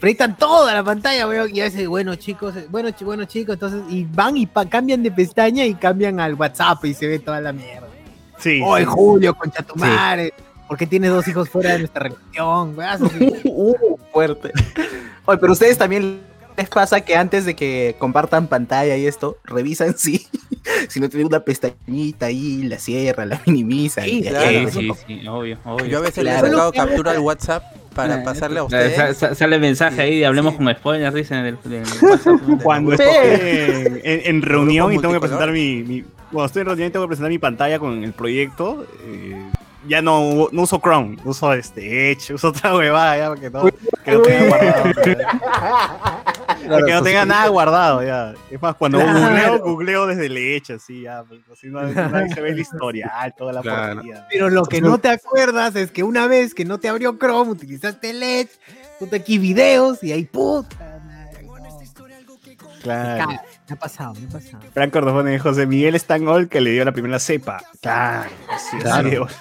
Proyectan 0.00 0.36
toda 0.36 0.74
la 0.74 0.82
pantalla, 0.84 1.26
weón, 1.28 1.54
y 1.54 1.60
a 1.60 1.64
veces, 1.64 1.86
bueno 1.88 2.14
chicos, 2.16 2.56
eh, 2.56 2.66
bueno, 2.70 2.90
chi- 2.90 3.04
bueno 3.04 3.24
chicos, 3.24 3.54
entonces, 3.54 3.82
y 3.88 4.04
van 4.04 4.36
y 4.36 4.46
pa- 4.46 4.66
cambian 4.68 5.02
de 5.02 5.10
pestaña 5.10 5.64
y 5.64 5.74
cambian 5.74 6.20
al 6.20 6.34
WhatsApp 6.34 6.84
y 6.84 6.94
se 6.94 7.06
ve 7.06 7.18
toda 7.18 7.40
la 7.40 7.52
mierda. 7.52 7.86
Sí. 8.38 8.60
Oye, 8.64 8.84
sí. 8.84 8.90
Julio, 8.90 9.34
concha 9.34 9.62
tu 9.62 9.74
madre, 9.76 10.32
¿por 10.68 10.76
qué 10.78 10.86
tienes 10.86 11.10
dos 11.10 11.26
hijos 11.28 11.48
fuera 11.48 11.72
de 11.72 11.78
nuestra 11.80 12.04
relación? 12.04 12.76
Uh, 13.44 13.96
fuerte. 14.12 14.52
Oye, 15.24 15.38
pero 15.38 15.52
ustedes 15.52 15.76
también 15.78 16.20
les 16.56 16.68
pasa 16.68 17.00
que 17.00 17.14
antes 17.16 17.44
de 17.44 17.54
que 17.54 17.94
compartan 17.98 18.46
pantalla 18.48 18.96
y 18.96 19.06
esto, 19.06 19.38
revisan 19.44 19.96
si, 19.96 20.26
si 20.88 20.98
no 21.00 21.08
tiene 21.08 21.24
una 21.26 21.40
pestañita 21.40 22.26
ahí, 22.26 22.62
la 22.64 22.78
cierra, 22.78 23.24
la 23.26 23.40
minimiza. 23.46 24.02
Sí, 24.02 24.18
y- 24.18 24.22
claro. 24.28 24.70
Sí, 24.70 24.80
sí, 24.80 24.90
sí, 25.06 25.28
obvio, 25.28 25.58
obvio. 25.64 25.86
Yo 25.86 25.98
a 25.98 26.00
veces 26.02 26.22
Claro. 26.24 26.42
le 26.42 26.48
he 26.48 26.50
sacado 26.52 26.72
captura 26.72 27.10
al 27.12 27.18
WhatsApp 27.20 27.62
para 27.98 28.14
Eh, 28.14 28.22
pasarle 28.24 28.58
a 28.60 28.62
eh, 28.62 28.64
ustedes. 28.66 28.94
sa- 28.96 29.12
sa- 29.14 29.34
Sale 29.34 29.58
mensaje 29.58 30.00
ahí 30.00 30.20
de 30.20 30.26
hablemos 30.26 30.52
Sí. 30.54 30.58
con 30.58 30.72
spoilers, 30.72 31.14
dicen. 31.14 31.58
Cuando 32.62 32.96
Sí. 32.96 33.02
estoy 33.02 34.00
en, 34.04 34.40
reunión 34.42 34.92
y 34.92 34.98
tengo 35.00 35.14
que 35.14 35.20
presentar 35.20 35.50
mi, 35.50 35.82
mi- 35.82 36.04
Cuando 36.30 36.46
estoy 36.46 36.60
en 36.60 36.66
reunión 36.66 36.88
y 36.88 36.90
tengo 36.92 37.04
que 37.06 37.08
presentar 37.08 37.30
mi 37.30 37.38
pantalla 37.38 37.78
con 37.80 38.04
el 38.04 38.12
proyecto, 38.12 38.86
eh, 39.04 39.36
ya 39.88 40.00
no, 40.00 40.48
no 40.52 40.62
uso 40.62 40.78
Chrome, 40.80 41.16
uso 41.24 41.52
este 41.54 42.12
Edge, 42.12 42.34
uso 42.34 42.48
otra 42.48 42.76
huevada 42.76 43.18
ya 43.18 43.28
porque 43.30 43.50
no, 43.50 43.64
que 44.04 44.12
no 44.12 44.20
guardado. 44.48 44.84
Para 46.68 46.84
que 46.86 46.92
no 46.92 47.02
tenga 47.02 47.24
nada 47.26 47.48
guardado 47.48 48.02
ya. 48.02 48.34
Es 48.50 48.60
más, 48.62 48.74
cuando 48.76 48.98
Claro. 48.98 49.18
googleo, 49.20 49.58
googleo 49.60 50.06
desde 50.06 50.26
el 50.26 50.36
Edge, 50.36 50.70
así 50.74 51.02
ya. 51.02 51.22
Así 51.52 51.66
no, 51.68 51.82
nadie 51.82 52.32
se 52.34 52.40
ve 52.40 52.50
el 52.50 52.58
historial, 52.58 53.34
toda 53.36 53.52
la 53.52 53.60
Claro. 53.62 53.94
porquería. 53.96 54.26
Pero 54.30 54.48
lo 54.48 54.64
que 54.64 54.80
no 54.80 54.96
te 54.98 55.08
acuerdas 55.10 55.76
es 55.76 55.90
que 55.90 56.02
una 56.02 56.26
vez 56.26 56.54
que 56.54 56.64
no 56.64 56.78
te 56.78 56.88
abrió 56.88 57.18
Chrome, 57.18 57.50
utilizaste 57.50 58.10
Edge, 58.10 58.50
tú 58.98 59.08
aquí 59.14 59.36
videos 59.38 60.02
y 60.02 60.12
ahí 60.12 60.24
puta 60.24 61.00
madre, 61.04 61.42
no. 61.44 61.54
Claro. 62.82 63.28
Me 63.68 63.74
ha 63.74 63.76
pasado, 63.76 64.14
me 64.14 64.26
ha 64.26 64.30
pasado. 64.30 64.62
Franco 64.72 64.92
Cordofone, 65.00 65.38
José 65.38 65.66
Miguel 65.66 65.94
es 65.94 66.04
tan 66.06 66.26
old 66.26 66.48
que 66.48 66.60
le 66.62 66.70
dio 66.70 66.84
la 66.84 66.92
primera 66.92 67.18
cepa. 67.18 67.62
Claro, 67.82 68.30
así, 68.50 68.76
así 68.76 68.82
Claro. 68.82 69.22
old. 69.24 69.32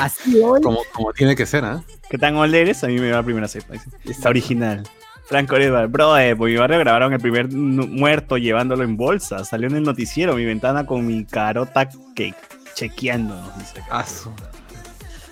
Así 0.00 0.40
hoy. 0.42 0.62
Como, 0.62 0.80
como 0.94 1.12
tiene 1.12 1.36
que 1.36 1.44
ser, 1.44 1.64
¿ah? 1.64 1.82
¿Qué 2.08 2.16
tan 2.16 2.34
old 2.36 2.54
eres? 2.54 2.82
A 2.82 2.86
mí 2.86 2.94
me 2.94 3.06
dio 3.06 3.16
la 3.16 3.22
primera 3.22 3.46
cepa. 3.48 3.74
Está 4.04 4.30
original. 4.30 4.82
Franco 5.30 5.56
Edward, 5.56 5.88
bro, 5.88 6.18
eh, 6.18 6.34
por 6.34 6.48
mi 6.48 6.56
barrio 6.56 6.80
grabaron 6.80 7.12
el 7.12 7.20
primer 7.20 7.48
muerto 7.52 8.36
llevándolo 8.36 8.82
en 8.82 8.96
bolsa. 8.96 9.44
Salió 9.44 9.68
en 9.68 9.76
el 9.76 9.84
noticiero, 9.84 10.34
mi 10.34 10.44
ventana 10.44 10.84
con 10.84 11.06
mi 11.06 11.24
carota 11.24 11.88
que 12.16 12.34
chequeando. 12.74 13.36
nos 13.36 13.56
dice. 13.56 13.80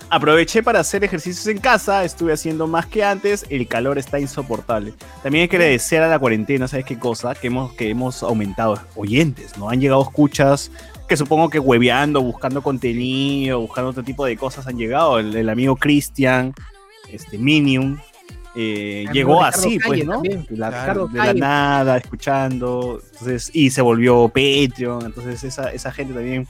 Aproveché 0.09 0.63
para 0.63 0.79
hacer 0.79 1.03
ejercicios 1.03 1.45
en 1.47 1.57
casa, 1.57 2.05
estuve 2.05 2.31
haciendo 2.31 2.65
más 2.65 2.85
que 2.85 3.03
antes, 3.03 3.45
el 3.49 3.67
calor 3.67 3.97
está 3.97 4.21
insoportable. 4.21 4.93
También 5.21 5.41
hay 5.41 5.49
que 5.49 5.57
agradecer 5.57 6.01
a 6.01 6.07
la 6.07 6.17
cuarentena, 6.17 6.69
¿sabes 6.69 6.85
qué 6.85 6.97
cosa? 6.97 7.35
Que 7.35 7.47
hemos, 7.47 7.73
que 7.73 7.89
hemos 7.89 8.23
aumentado 8.23 8.79
oyentes, 8.95 9.57
¿no? 9.57 9.69
Han 9.69 9.81
llegado 9.81 10.01
escuchas 10.01 10.71
que 11.09 11.17
supongo 11.17 11.49
que 11.49 11.59
hueveando, 11.59 12.21
buscando 12.21 12.63
contenido, 12.63 13.59
buscando 13.59 13.89
otro 13.89 14.03
tipo 14.03 14.25
de 14.25 14.37
cosas 14.37 14.65
han 14.65 14.77
llegado. 14.77 15.19
El, 15.19 15.35
el 15.35 15.49
amigo 15.49 15.75
Cristian, 15.75 16.53
este 17.11 17.37
Minium, 17.37 17.99
eh, 18.55 19.05
llegó 19.13 19.43
así, 19.43 19.79
pues, 19.79 20.05
¿no? 20.05 20.13
también, 20.13 20.45
La- 20.49 20.69
de 20.71 21.17
la 21.17 21.25
Calle. 21.25 21.39
nada, 21.39 21.97
escuchando, 21.97 22.99
entonces, 23.11 23.51
y 23.53 23.69
se 23.69 23.81
volvió 23.81 24.27
Patreon, 24.27 25.05
entonces 25.05 25.43
esa, 25.43 25.71
esa 25.71 25.91
gente 25.91 26.13
también, 26.13 26.47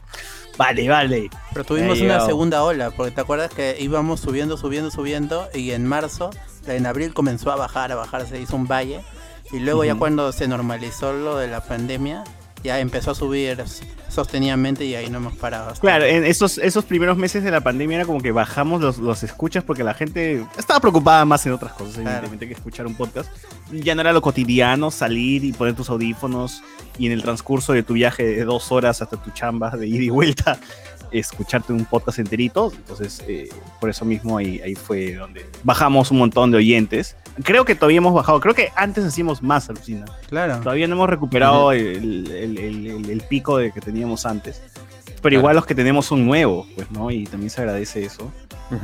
vale, 0.58 0.88
vale. 0.88 1.30
Pero 1.54 1.66
tuvimos 1.66 2.00
una 2.02 2.26
segunda 2.26 2.64
ola, 2.64 2.92
porque 2.92 3.12
te 3.12 3.22
acuerdas 3.22 3.52
que 3.54 3.76
íbamos 3.80 4.20
subiendo, 4.22 4.58
subiendo, 4.58 4.92
subiendo, 4.92 5.50
y 5.54 5.72
en 5.72 5.86
marzo, 5.86 6.30
en 6.68 6.86
abril 6.86 7.14
comenzó 7.14 7.52
a 7.52 7.56
bajar, 7.56 7.92
a 7.92 7.96
bajar, 7.96 8.26
se 8.28 8.40
hizo 8.40 8.56
un 8.56 8.68
valle, 8.68 9.02
y 9.52 9.60
luego 9.60 9.84
ya 9.84 9.96
cuando 9.96 10.32
se 10.32 10.48
normalizó 10.48 11.12
lo 11.14 11.38
de 11.38 11.48
la 11.48 11.62
pandemia, 11.62 12.24
ya 12.64 12.80
empezó 12.80 13.12
a 13.12 13.16
subir 13.16 13.64
sostenidamente 14.10 14.86
y 14.86 14.96
ahí 14.96 15.10
no 15.10 15.18
hemos 15.18 15.36
parado. 15.38 15.70
hasta- 15.70 15.82
Claro, 15.82 16.06
en 16.06 16.26
esos, 16.26 16.58
esos 16.58 16.84
primeros 16.86 17.18
meses 17.18 17.44
de 17.44 17.52
la 17.52 17.62
pandemia 17.62 17.98
era 17.98 18.06
como 18.06 18.22
que 18.22 18.32
bajamos 18.32 18.82
los, 18.82 18.98
los 18.98 19.24
escuchas 19.24 19.64
porque 19.64 19.84
la 19.84 19.94
gente 19.94 20.46
estaba 20.58 20.80
preocupada 20.80 21.24
más 21.26 21.46
en 21.46 21.54
otras 21.54 21.74
cosas, 21.74 21.94
Claro. 21.96 22.10
evidentemente, 22.10 22.48
que 22.48 22.54
escuchar 22.54 22.88
un 22.88 22.96
podcast. 22.96 23.30
Ya 23.72 23.94
no 23.96 24.02
era 24.02 24.12
lo 24.14 24.22
cotidiano 24.22 24.90
salir 24.92 25.44
y 25.46 25.54
poner 25.54 25.76
tus 25.76 25.90
audífonos 25.90 26.62
y 26.98 27.06
en 27.06 27.12
el 27.14 27.22
transcurso 27.22 27.72
de 27.74 27.84
tu 27.84 27.94
viaje 27.94 28.24
de 28.26 28.44
dos 28.46 28.72
horas 28.72 29.02
hasta 29.02 29.16
tu 29.18 29.30
chamba 29.32 29.70
de 29.72 29.88
ida 29.88 30.04
y 30.04 30.10
vuelta, 30.10 30.60
escucharte 31.12 31.74
un 31.74 31.86
podcast 31.86 32.20
enterito. 32.20 32.72
Entonces, 32.76 33.24
eh, 33.28 33.50
por 33.80 33.90
eso 33.90 34.06
mismo 34.06 34.38
ahí, 34.38 34.60
ahí 34.62 34.76
fue 34.76 35.14
donde 35.16 35.46
bajamos 35.64 36.12
un 36.12 36.18
montón 36.20 36.52
de 36.52 36.58
oyentes. 36.58 37.16
Creo 37.44 37.66
que 37.66 37.76
todavía 37.76 37.98
hemos 37.98 38.14
bajado, 38.14 38.40
creo 38.40 38.54
que 38.54 38.70
antes 38.76 39.04
hacíamos 39.06 39.42
más, 39.42 39.70
alucina. 39.70 40.06
Claro. 40.28 40.58
Todavía 40.62 40.88
no 40.88 40.96
hemos 40.96 41.10
recuperado 41.10 41.72
el, 41.72 42.32
el- 42.32 42.58
el- 42.58 42.88
el- 42.88 43.10
el 43.10 43.22
pico 43.22 43.58
de 43.58 43.72
que 43.72 43.82
teníamos 43.82 44.26
antes. 44.26 44.62
Pero 45.22 45.36
igual 45.36 45.56
los 45.56 45.66
que 45.66 45.76
tenemos 45.76 46.06
son 46.06 46.26
nuevos, 46.26 46.68
pues, 46.76 46.90
¿no? 46.92 47.12
Y 47.12 47.26
también 47.26 47.50
se 47.50 47.60
agradece 47.62 48.04
eso, 48.06 48.32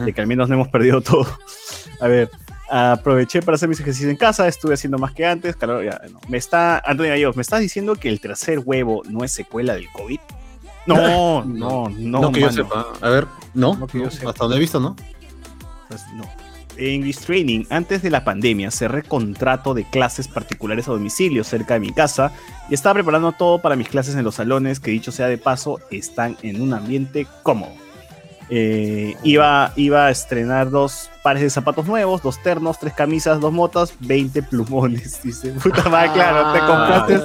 de 0.06 0.12
que 0.14 0.20
al 0.22 0.28
menos 0.28 0.50
no 0.50 0.56
hemos 0.56 0.68
perdido 0.68 1.00
todo. 1.02 1.26
A 2.02 2.08
ver, 2.08 2.30
aproveché 2.70 3.42
para 3.42 3.56
hacer 3.56 3.70
mis 3.70 3.80
ejercicios 3.80 4.12
en 4.12 4.18
casa, 4.18 4.48
estuve 4.48 4.74
haciendo 4.74 4.98
más 4.98 5.14
que 5.14 5.26
antes. 5.26 5.56
Claro, 5.56 5.82
ya, 5.84 6.02
no. 6.12 6.20
Me 6.28 6.38
está, 6.38 6.80
Antonio 6.80 7.12
Gallegos, 7.12 7.36
¿me 7.38 7.42
estás 7.42 7.62
diciendo 7.62 7.96
que 7.96 8.10
el 8.10 8.20
tercer 8.20 8.60
huevo 8.60 9.02
no 9.10 9.24
es 9.24 9.32
secuela 9.32 9.76
del 9.76 9.90
COVID? 9.92 10.20
No, 10.86 11.44
no, 11.46 11.90
no. 11.90 12.20
No, 12.20 12.32
que 12.32 12.42
yo 12.42 12.48
mano. 12.48 12.64
sepa. 12.64 12.88
A 13.02 13.10
ver, 13.10 13.28
no. 13.54 13.76
No 13.76 13.88
que 13.88 14.00
yo 14.00 14.06
no, 14.06 14.12
sepa. 14.12 14.30
Hasta 14.30 14.44
donde 14.44 14.58
he 14.58 14.60
visto, 14.60 14.80
¿no? 14.80 14.96
Pues 15.88 16.04
no. 16.16 16.24
English 16.78 17.20
Training, 17.20 17.64
antes 17.70 18.02
de 18.02 18.10
la 18.10 18.24
pandemia, 18.24 18.70
cerré 18.72 19.04
contrato 19.04 19.74
de 19.74 19.86
clases 19.86 20.28
particulares 20.28 20.88
a 20.88 20.92
domicilio 20.92 21.44
cerca 21.44 21.76
de 21.76 21.80
mi 21.80 21.94
casa 21.94 22.34
y 22.70 22.74
estaba 22.74 22.96
preparando 22.96 23.32
todo 23.32 23.62
para 23.62 23.76
mis 23.76 23.88
clases 23.88 24.16
en 24.16 24.24
los 24.24 24.36
salones, 24.36 24.80
que 24.80 24.92
dicho 24.92 25.12
sea 25.12 25.28
de 25.28 25.38
paso, 25.38 25.80
están 25.92 26.38
en 26.42 26.62
un 26.62 26.74
ambiente 26.74 27.28
cómodo. 27.44 27.72
Eh, 28.50 29.16
iba, 29.24 29.72
iba 29.76 30.06
a 30.06 30.12
estrenar 30.12 30.70
dos 30.70 31.10
pares 31.24 31.42
de 31.42 31.50
zapatos 31.50 31.88
nuevos, 31.88 32.22
dos 32.22 32.42
ternos, 32.44 32.78
tres 32.80 32.94
camisas, 32.94 33.40
dos 33.40 33.52
motas, 33.52 33.94
20 34.02 34.44
plumones. 34.44 35.20
Dice, 35.24 35.50
puta 35.54 35.90
madre, 35.90 36.12
claro, 36.14 36.54
te 36.54 36.60
compraste, 36.60 37.20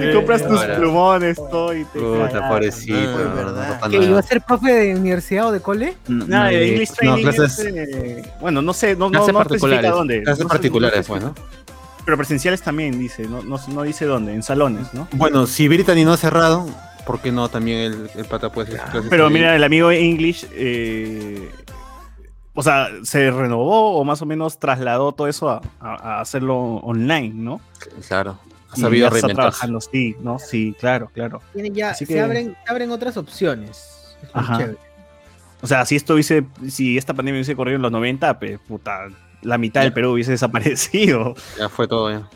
te 0.00 0.12
compras 0.14 0.46
tus 0.46 0.60
Ahora. 0.60 0.76
plumones, 0.76 1.36
todo 1.36 1.74
y 1.74 1.84
te 1.86 1.98
Puta, 1.98 2.48
pobrecito. 2.48 2.96
Ah, 2.96 3.00
no, 3.24 3.34
verdad. 3.34 3.68
no 3.68 3.74
pasa 3.74 3.90
¿Que 3.90 3.98
nada. 3.98 4.10
iba 4.10 4.18
a 4.20 4.22
ser 4.22 4.40
profe 4.42 4.72
de 4.72 4.94
universidad 4.94 5.48
o 5.48 5.52
de 5.52 5.60
cole? 5.60 5.96
No, 6.06 6.44
de 6.44 6.54
eh, 6.64 6.68
English 6.72 6.90
no, 6.90 6.94
Training 6.94 7.22
clases- 7.24 7.58
es, 7.58 7.66
eh, 7.66 8.32
bueno, 8.40 8.62
no 8.62 8.72
sé, 8.72 8.94
no, 8.94 9.10
no, 9.10 9.18
especifica 9.18 9.38
particulares. 9.42 9.90
dónde. 9.90 10.22
Clases 10.22 10.46
particulares, 10.46 11.08
no 11.08 11.14
sé- 11.16 11.20
pues. 11.22 11.34
Pero 12.04 12.16
presenciales 12.18 12.62
también 12.62 12.96
dice, 13.00 13.24
no, 13.26 13.42
no, 13.42 13.58
no 13.66 13.82
dice 13.82 14.04
dónde, 14.04 14.32
en 14.32 14.44
salones, 14.44 14.94
¿no? 14.94 15.08
Bueno, 15.14 15.44
si 15.48 15.66
Brittany 15.66 16.04
no 16.04 16.12
ha 16.12 16.16
cerrado, 16.16 16.64
¿por 17.06 17.20
qué 17.20 17.30
no 17.32 17.48
también 17.48 17.78
el, 17.80 18.10
el 18.16 18.24
pata 18.26 18.50
puede 18.52 18.68
hacer 18.74 18.90
clases 18.90 19.08
Pero 19.10 19.30
mira, 19.30 19.54
el 19.56 19.64
amigo 19.64 19.90
English, 19.90 20.46
eh, 20.52 21.50
o 22.54 22.62
sea, 22.62 22.88
se 23.02 23.30
renovó 23.30 23.96
o 23.98 24.04
más 24.04 24.20
o 24.22 24.26
menos 24.26 24.58
trasladó 24.58 25.12
todo 25.12 25.28
eso 25.28 25.48
a, 25.50 25.62
a- 25.80 25.94
a 26.16 26.20
hacerlo 26.20 26.56
online, 26.56 27.32
¿no? 27.34 27.60
Claro. 28.08 28.38
Ha 28.70 28.78
Y 28.78 28.80
sabido 28.80 29.02
ya 29.02 29.06
está 29.08 29.26
reinventarse. 29.28 29.34
trabajando, 29.58 29.80
sí, 29.80 30.16
¿no? 30.20 30.38
Sí, 30.38 30.74
claro, 30.78 31.10
claro. 31.14 31.40
Tiene 31.52 31.70
ya, 31.70 31.90
Así 31.90 32.04
se, 32.06 32.14
que- 32.14 32.20
abren, 32.20 32.56
se 32.64 32.70
abren 32.72 32.90
otras 32.90 33.16
opciones. 33.16 34.16
Es 34.22 34.30
Ajá. 34.32 34.58
chévere. 34.58 34.78
O 35.62 35.66
sea, 35.66 35.84
si 35.86 35.96
esto 35.96 36.14
hubiese, 36.14 36.44
si 36.68 36.98
esta 36.98 37.14
pandemia 37.14 37.38
hubiese 37.38 37.56
corrido 37.56 37.76
en 37.76 37.82
los 37.82 37.92
90, 37.92 38.38
pues, 38.38 38.58
puta, 38.60 39.06
la 39.42 39.56
mitad 39.58 39.82
del 39.82 39.92
Perú 39.92 40.12
hubiese 40.12 40.32
desaparecido. 40.32 41.34
Ya 41.58 41.68
fue 41.68 41.86
todo, 41.88 42.10
ya. 42.10 42.28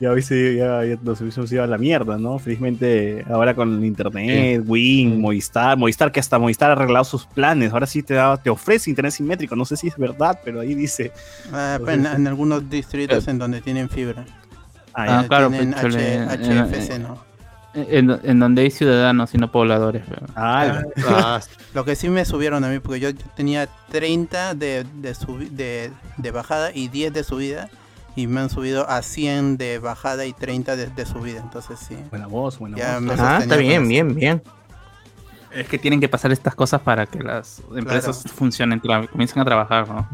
Ya, 0.00 0.12
hubiese, 0.12 0.56
ya, 0.56 0.84
ya 0.84 0.98
nos 1.02 1.20
hubiésemos 1.20 1.50
ido 1.52 1.62
a 1.62 1.66
la 1.68 1.78
mierda, 1.78 2.18
¿no? 2.18 2.38
Felizmente 2.38 3.24
ahora 3.30 3.54
con 3.54 3.74
el 3.78 3.84
internet, 3.84 4.62
Win, 4.66 5.20
Movistar, 5.20 5.78
Movistar 5.78 6.10
que 6.10 6.18
hasta 6.20 6.38
Movistar 6.38 6.70
ha 6.70 6.72
arreglado 6.72 7.04
sus 7.04 7.26
planes, 7.26 7.72
ahora 7.72 7.86
sí 7.86 8.02
te, 8.02 8.14
da- 8.14 8.36
te 8.36 8.50
ofrece 8.50 8.90
internet 8.90 9.12
simétrico, 9.12 9.54
no 9.56 9.64
sé 9.64 9.76
si 9.76 9.86
es 9.88 9.96
verdad, 9.96 10.40
pero 10.44 10.60
ahí 10.60 10.74
dice... 10.74 11.12
Ah, 11.52 11.78
en, 11.86 12.06
en 12.06 12.26
algunos 12.26 12.68
distritos 12.68 13.28
en 13.28 13.38
donde 13.38 13.60
tienen 13.60 13.88
fibra. 13.88 14.24
Ah, 14.94 15.04
Ah. 15.06 15.12
Donde 15.14 15.28
claro, 15.28 15.48
tienen 15.50 15.72
pues, 15.80 15.94
H- 15.96 16.26
HFC, 16.70 16.90
eh, 16.94 16.98
¿no? 16.98 17.18
En, 17.74 18.20
en 18.22 18.38
donde 18.38 18.62
hay 18.62 18.70
ciudadanos 18.70 19.32
y 19.34 19.38
no 19.38 19.50
pobladores. 19.50 20.02
pero- 20.08 20.26
Ah, 20.36 20.82
Ah, 21.06 21.40
Lo 21.74 21.84
que 21.84 21.96
sí 21.96 22.08
me 22.08 22.24
subieron 22.24 22.62
a 22.64 22.68
mí, 22.68 22.78
porque 22.80 23.00
yo 23.00 23.08
tenía 23.36 23.68
30 23.90 24.54
de, 24.54 24.84
de, 25.00 25.12
subi- 25.14 25.50
de, 25.50 25.90
de 26.16 26.30
bajada 26.30 26.70
y 26.74 26.88
10 26.88 27.12
de 27.12 27.24
subida. 27.24 27.70
Y 28.16 28.26
me 28.28 28.40
han 28.40 28.50
subido 28.50 28.88
a 28.88 29.02
100 29.02 29.56
de 29.56 29.78
bajada 29.80 30.24
y 30.24 30.32
30 30.32 30.76
de, 30.76 30.86
de 30.86 31.06
subida. 31.06 31.40
Entonces 31.40 31.78
sí. 31.80 31.96
buena 32.10 32.26
voz, 32.28 32.58
buena 32.58 32.76
Ya 32.76 33.00
voz. 33.00 33.18
Ah, 33.18 33.38
está 33.42 33.56
bien, 33.56 33.82
eso. 33.82 33.88
bien, 33.88 34.14
bien. 34.14 34.42
Es 35.52 35.68
que 35.68 35.78
tienen 35.78 36.00
que 36.00 36.08
pasar 36.08 36.32
estas 36.32 36.54
cosas 36.54 36.80
para 36.80 37.06
que 37.06 37.20
las 37.20 37.62
empresas 37.76 38.24
funcionen, 38.34 38.80
tra- 38.80 39.08
comiencen 39.08 39.40
a 39.40 39.44
trabajar, 39.44 39.88
¿no? 39.88 40.08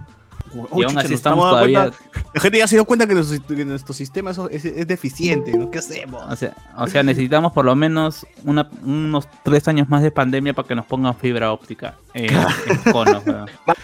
Oh, 0.53 0.81
y 0.81 0.83
aún 0.83 0.89
chucha, 0.95 1.01
así 1.01 1.09
nos 1.09 1.11
estamos 1.13 1.45
dando 1.45 1.51
todavía... 1.57 1.81
cuenta- 1.91 2.21
la 2.35 2.41
gente 2.41 2.59
ya 2.59 2.67
se 2.69 2.77
dio 2.77 2.85
cuenta 2.85 3.07
que, 3.07 3.15
nuestro- 3.15 3.57
que 3.57 3.65
nuestro 3.65 3.95
sistema 3.95 4.31
es, 4.33 4.39
es- 4.51 4.65
es 4.65 4.87
deficiente, 4.87 5.57
¿no? 5.57 5.71
¿Qué 5.71 5.79
hacemos? 5.79 6.23
O 6.29 6.37
sea, 6.37 6.55
o 6.77 6.87
sea, 6.89 7.03
necesitamos 7.03 7.53
por 7.53 7.65
lo 7.65 7.75
menos 7.77 8.27
una- 8.45 8.69
unos 8.83 9.29
tres 9.45 9.67
años 9.69 9.89
más 9.89 10.03
de 10.03 10.11
pandemia 10.11 10.53
para 10.53 10.67
que 10.69 10.75
nos 10.75 10.87
pongan 10.87 11.15
fibra 11.17 11.53
óptica 11.53 11.95
en, 12.15 12.35
en 12.35 12.93
conos. 12.93 13.23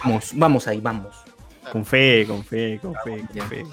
Vamos, 0.03 0.31
vamos 0.35 0.67
ahí, 0.67 0.79
vamos. 0.81 1.15
Con 1.71 1.85
fe, 1.85 2.25
con 2.27 2.43
fe, 2.43 2.79
con 2.81 2.93
fe, 3.03 3.23
con 3.37 3.49
fe. 3.49 3.65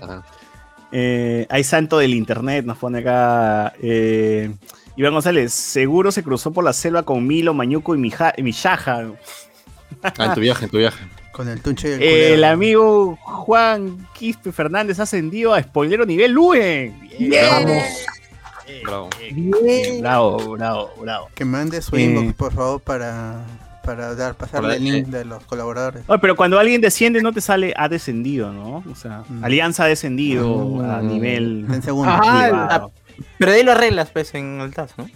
Eh, 0.92 1.46
hay 1.48 1.64
santo 1.64 1.98
del 1.98 2.14
internet, 2.14 2.64
nos 2.64 2.78
pone 2.78 2.98
acá. 3.00 3.72
eh, 3.82 4.50
Iván 4.96 5.12
González, 5.12 5.52
seguro 5.52 6.12
se 6.12 6.22
cruzó 6.22 6.52
por 6.52 6.62
la 6.64 6.72
selva 6.72 7.02
con 7.02 7.26
Milo, 7.26 7.52
Mañuco 7.52 7.94
y 7.94 7.98
Mija- 7.98 8.32
y 8.36 8.42
Miyaja. 8.42 9.04
Ah, 10.02 10.12
en 10.26 10.34
tu 10.34 10.40
viaje, 10.40 10.64
en 10.66 10.70
tu 10.70 10.78
viaje. 10.78 11.04
Con 11.32 11.48
el 11.48 11.60
tunche 11.60 11.88
y 11.88 11.92
el 11.94 12.02
El 12.02 12.44
amigo 12.44 13.16
Juan 13.20 14.06
Quispe 14.14 14.52
Fernández 14.52 15.00
ha 15.00 15.02
ascendido 15.02 15.52
a 15.52 15.60
spoilero 15.60 16.06
nivel 16.06 16.30
Luen. 16.30 16.96
Vamos. 17.50 17.82
Bravo. 18.84 19.10
Bien. 19.32 20.00
Bravo, 20.00 20.50
bravo, 20.52 20.90
bravo. 21.00 21.28
Que 21.34 21.44
mande 21.44 21.82
su 21.82 21.96
Eh. 21.96 22.02
inbox, 22.02 22.34
por 22.34 22.52
favor, 22.52 22.80
para, 22.80 23.44
para 23.84 24.14
dar, 24.14 24.34
pasarle 24.34 24.68
Para- 24.68 24.76
el 24.76 24.84
link 24.84 25.06
de 25.08 25.24
los 25.24 25.44
colaboradores. 25.44 26.02
Oye, 26.06 26.18
pero 26.18 26.34
cuando 26.36 26.58
alguien 26.58 26.80
desciende 26.80 27.22
no 27.22 27.32
te 27.32 27.40
sale 27.40 27.72
ha 27.76 27.88
descendido, 27.88 28.52
¿no? 28.52 28.82
O 28.90 28.94
sea, 28.94 29.22
Mm. 29.28 29.44
Alianza 29.44 29.84
ha 29.84 29.86
descendido 29.86 30.80
a 30.82 31.00
Mm. 31.02 31.06
nivel 31.08 31.66
En 31.72 31.82
segundo. 31.82 32.10
Ajá. 32.10 32.48
elevado. 32.48 32.92
Pero 33.38 33.52
de 33.52 33.58
ahí 33.58 33.62
lo 33.64 33.72
arreglas, 33.72 34.10
pues, 34.10 34.34
en 34.34 34.60
el 34.60 34.74
TAS, 34.74 34.94
¿no? 34.98 35.06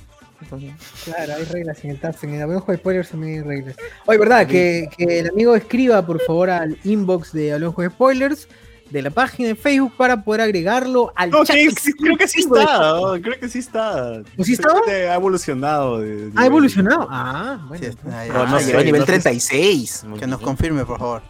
Entonces, 0.41 0.71
Claro, 1.05 1.33
hay 1.37 1.45
reglas 1.45 1.85
en 1.85 1.91
el 1.91 1.99
TAS, 2.01 2.23
en 2.23 2.35
el 2.35 2.43
Hablemos 2.43 2.64
de 2.69 2.77
Spoilers 2.77 3.09
también 3.09 3.35
hay 3.35 3.41
reglas. 3.41 3.77
Oye, 4.07 4.19
¿verdad? 4.19 4.47
Que, 4.47 4.89
que 4.97 5.19
el 5.19 5.31
amigo 5.31 5.57
escriba 5.57 6.07
por 6.07 6.21
favor 6.23 6.51
al 6.51 6.79
inbox 6.85 7.33
de 7.33 7.55
Hablemos 7.55 7.75
de 7.77 7.89
Spoilers 7.91 8.49
de 8.91 9.03
la 9.03 9.11
página 9.11 9.49
de 9.49 9.55
Facebook 9.55 9.93
para 9.97 10.22
poder 10.22 10.41
agregarlo 10.43 11.12
al 11.14 11.30
No, 11.30 11.45
chat. 11.45 11.57
sí, 11.57 11.68
sí, 11.80 11.93
creo 11.93 12.16
que 12.16 12.26
sí 12.28 12.41
está, 12.41 12.91
creo 13.22 13.39
que 13.41 13.49
sí 13.49 13.59
está. 13.59 14.22
¿Pues 14.36 14.47
sí 14.47 14.55
está? 14.55 14.68
Ha 14.89 15.14
evolucionado. 15.14 16.01
de- 16.01 16.30
de- 16.30 16.32
¿Ha 16.41 16.47
evolucionado? 16.47 17.07
Ah, 17.11 17.59
bueno. 17.68 17.84
Sí, 17.84 17.91
está 17.91 18.20
ahí. 18.20 18.28
No, 18.30 18.47
no 18.47 18.57
ah, 18.57 18.61
sé, 18.61 18.66
llegó 18.66 18.78
a 18.78 18.82
nivel 18.84 19.01
no 19.01 19.07
sé. 19.07 19.12
36. 19.12 20.05
Muy 20.09 20.18
Que 20.18 20.26
nos 20.26 20.41
confirme, 20.41 20.84
por 20.84 20.99
favor. 20.99 21.22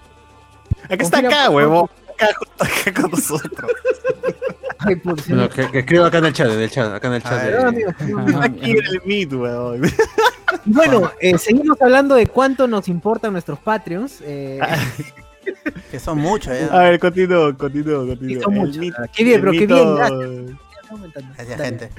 Acá 0.85 0.97
está 1.03 1.19
acá, 1.19 1.51
huevo. 1.51 1.91
Acá, 2.15 2.29
justo 2.39 2.65
acá 2.65 3.01
con 3.03 3.11
nosotros. 3.11 3.71
Ay, 4.81 4.95
por 4.95 5.17
Bueno, 5.27 5.49
que, 5.49 5.69
que 5.73 5.81
escriba 5.81 6.07
acá 6.07 6.19
en 6.19 6.27
el 6.27 6.33
chat, 6.33 6.49
en 6.51 6.61
el 6.61 6.71
chat, 6.71 6.95
acá 6.95 7.09
en 7.09 7.15
el 7.15 7.23
chat. 7.23 7.33
A 7.33 7.37
ver, 7.37 7.45
de- 7.45 7.51
Perdón, 7.53 7.69
amigos, 7.75 7.95
perdón. 7.99 8.43
Aquí 8.45 8.71
en 8.71 8.77
el 8.77 9.03
Meet, 9.05 9.33
huevón. 9.33 9.83
Bueno, 10.67 11.13
eh, 11.21 11.37
seguimos 11.39 11.83
hablando 11.83 12.15
de 12.15 12.29
cuánto 12.29 12.69
nos 12.69 12.87
importan 12.89 13.33
nuestros 13.33 13.59
Patreons. 13.59 14.21
Eh, 14.23 14.61
Que 15.91 15.99
son 15.99 16.19
muchos, 16.19 16.53
¿eh? 16.53 16.69
A 16.71 16.81
ver, 16.81 16.99
continúo, 16.99 17.57
continúo, 17.57 18.03
Sí, 18.05 18.09
continúo. 18.11 18.43
son 18.43 18.55
El 18.55 18.61
muchos. 18.61 18.85
Qué 19.15 19.25
bien, 19.25 19.37
el 19.37 19.41
pero 19.41 19.53
qué 19.53 19.61
mito- 19.69 19.95
bien, 20.19 20.59
gracias. 21.37 21.61
gente. 21.61 21.91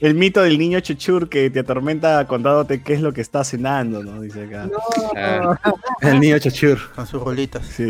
El 0.00 0.14
mito 0.14 0.42
del 0.42 0.58
niño 0.58 0.80
chuchur 0.80 1.28
que 1.28 1.48
te 1.50 1.60
atormenta 1.60 2.26
contándote 2.26 2.82
qué 2.82 2.94
es 2.94 3.00
lo 3.00 3.12
que 3.12 3.20
está 3.20 3.44
cenando, 3.44 4.02
¿no? 4.02 4.20
Dice 4.20 4.44
acá. 4.46 4.66
No. 4.66 5.58
El 6.00 6.18
niño 6.18 6.38
chachur. 6.40 6.78
Con 6.94 7.06
sus 7.06 7.22
rolitos. 7.22 7.64
Sí. 7.66 7.86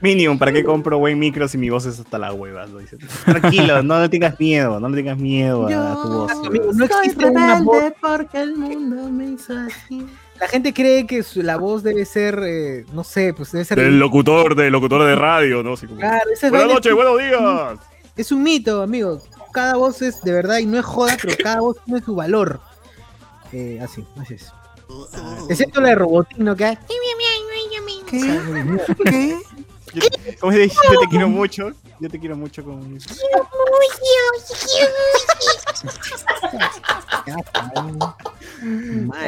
Minion, 0.00 0.36
¿para 0.38 0.52
qué 0.52 0.64
compro 0.64 0.98
buen 0.98 1.16
micro 1.18 1.46
si 1.46 1.56
mi 1.58 1.70
voz 1.70 1.86
es 1.86 2.00
hasta 2.00 2.18
la 2.18 2.32
hueva? 2.32 2.66
¿no? 2.66 2.78
Dice, 2.78 2.98
Tranquilo, 3.24 3.82
no 3.84 4.00
le 4.00 4.08
tengas 4.08 4.38
miedo, 4.40 4.80
no 4.80 4.88
le 4.88 4.96
tengas 4.96 5.16
miedo 5.16 5.66
a 5.68 6.02
tu 6.02 6.08
voz. 6.08 6.32
Amigo, 6.44 6.72
no 6.74 6.84
existe 6.84 7.24
una 7.26 7.60
voz. 7.62 7.84
porque 8.00 8.40
el 8.42 8.56
mundo 8.56 9.08
me 9.10 9.26
hizo 9.30 9.54
así. 9.56 10.04
La 10.40 10.48
gente 10.48 10.74
cree 10.74 11.06
que 11.06 11.22
su- 11.22 11.42
la 11.42 11.56
voz 11.56 11.82
debe 11.82 12.04
ser, 12.04 12.38
eh, 12.44 12.84
no 12.92 13.04
sé, 13.04 13.32
pues 13.34 13.52
debe 13.52 13.64
ser. 13.64 13.78
Del 13.80 13.98
locutor, 13.98 14.54
del 14.54 14.72
locutor 14.72 15.04
de 15.04 15.14
radio, 15.16 15.62
¿no? 15.62 15.74
Así 15.74 15.86
como, 15.86 15.98
Claro, 16.00 16.18
Buenas 16.50 16.68
noches, 16.68 16.90
es, 16.90 16.94
buenos 16.94 17.18
días. 17.18 17.78
es 18.16 18.32
un 18.32 18.42
mito, 18.42 18.82
amigo. 18.82 19.20
Cada 19.52 19.76
voz 19.76 20.02
es 20.02 20.20
de 20.22 20.32
verdad 20.32 20.58
y 20.58 20.66
no 20.66 20.78
es 20.78 20.84
joda, 20.84 21.16
pero 21.22 21.34
cada 21.42 21.60
voz 21.60 21.76
tiene 21.84 22.02
su 22.02 22.14
valor. 22.14 22.60
Eh, 23.52 23.78
así, 23.82 24.04
así 24.20 24.34
es. 24.34 24.52
Excepto 25.48 25.80
la 25.80 25.88
de 25.90 25.94
Robotino 25.94 26.54
que 26.54 26.64
hace- 26.66 26.78
¿Qué? 28.10 29.36
¿Cómo 30.40 30.52
se 30.52 30.58
dice? 30.58 30.76
Yo 30.92 31.00
te 31.00 31.06
quiero 31.08 31.28
mucho. 31.28 31.70
Yo 32.00 32.10
te 32.10 32.18
quiero 32.18 32.36
mucho 32.36 32.62
como... 32.64 32.82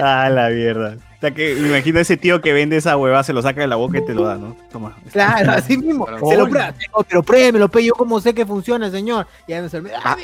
Ah, 0.03 0.29
la 0.31 0.49
mierda. 0.51 0.97
O 1.17 1.21
sea 1.21 1.33
que 1.33 1.55
me 1.55 1.69
imagino 1.69 1.99
ese 1.99 2.17
tío 2.17 2.41
que 2.41 2.53
vende 2.53 2.77
esa 2.77 2.97
hueva, 2.97 3.25
se 3.25 3.33
lo 3.33 3.43
saca 3.43 3.61
de 3.61 3.67
la 3.67 3.77
boca 3.77 3.99
y 3.99 4.05
te 4.05 4.15
lo 4.15 4.25
da, 4.25 4.37
¿no? 4.37 4.57
Toma. 4.71 4.97
Claro, 5.11 5.53
así 5.53 5.77
mismo. 5.77 6.07
Se 6.07 6.37
lo 6.37 6.49
prueba. 6.49 6.75
Pero 7.09 7.23
pruébelo, 7.23 7.69
pe, 7.69 7.85
yo 7.85 7.95
como 7.95 8.21
sé 8.21 8.35
que 8.35 8.47
funciona, 8.47 8.91
señor. 8.91 9.27
Y 9.47 9.53
ahí 9.53 9.63
me 9.63 9.69
sirve. 9.69 9.91
Ah. 9.97 10.17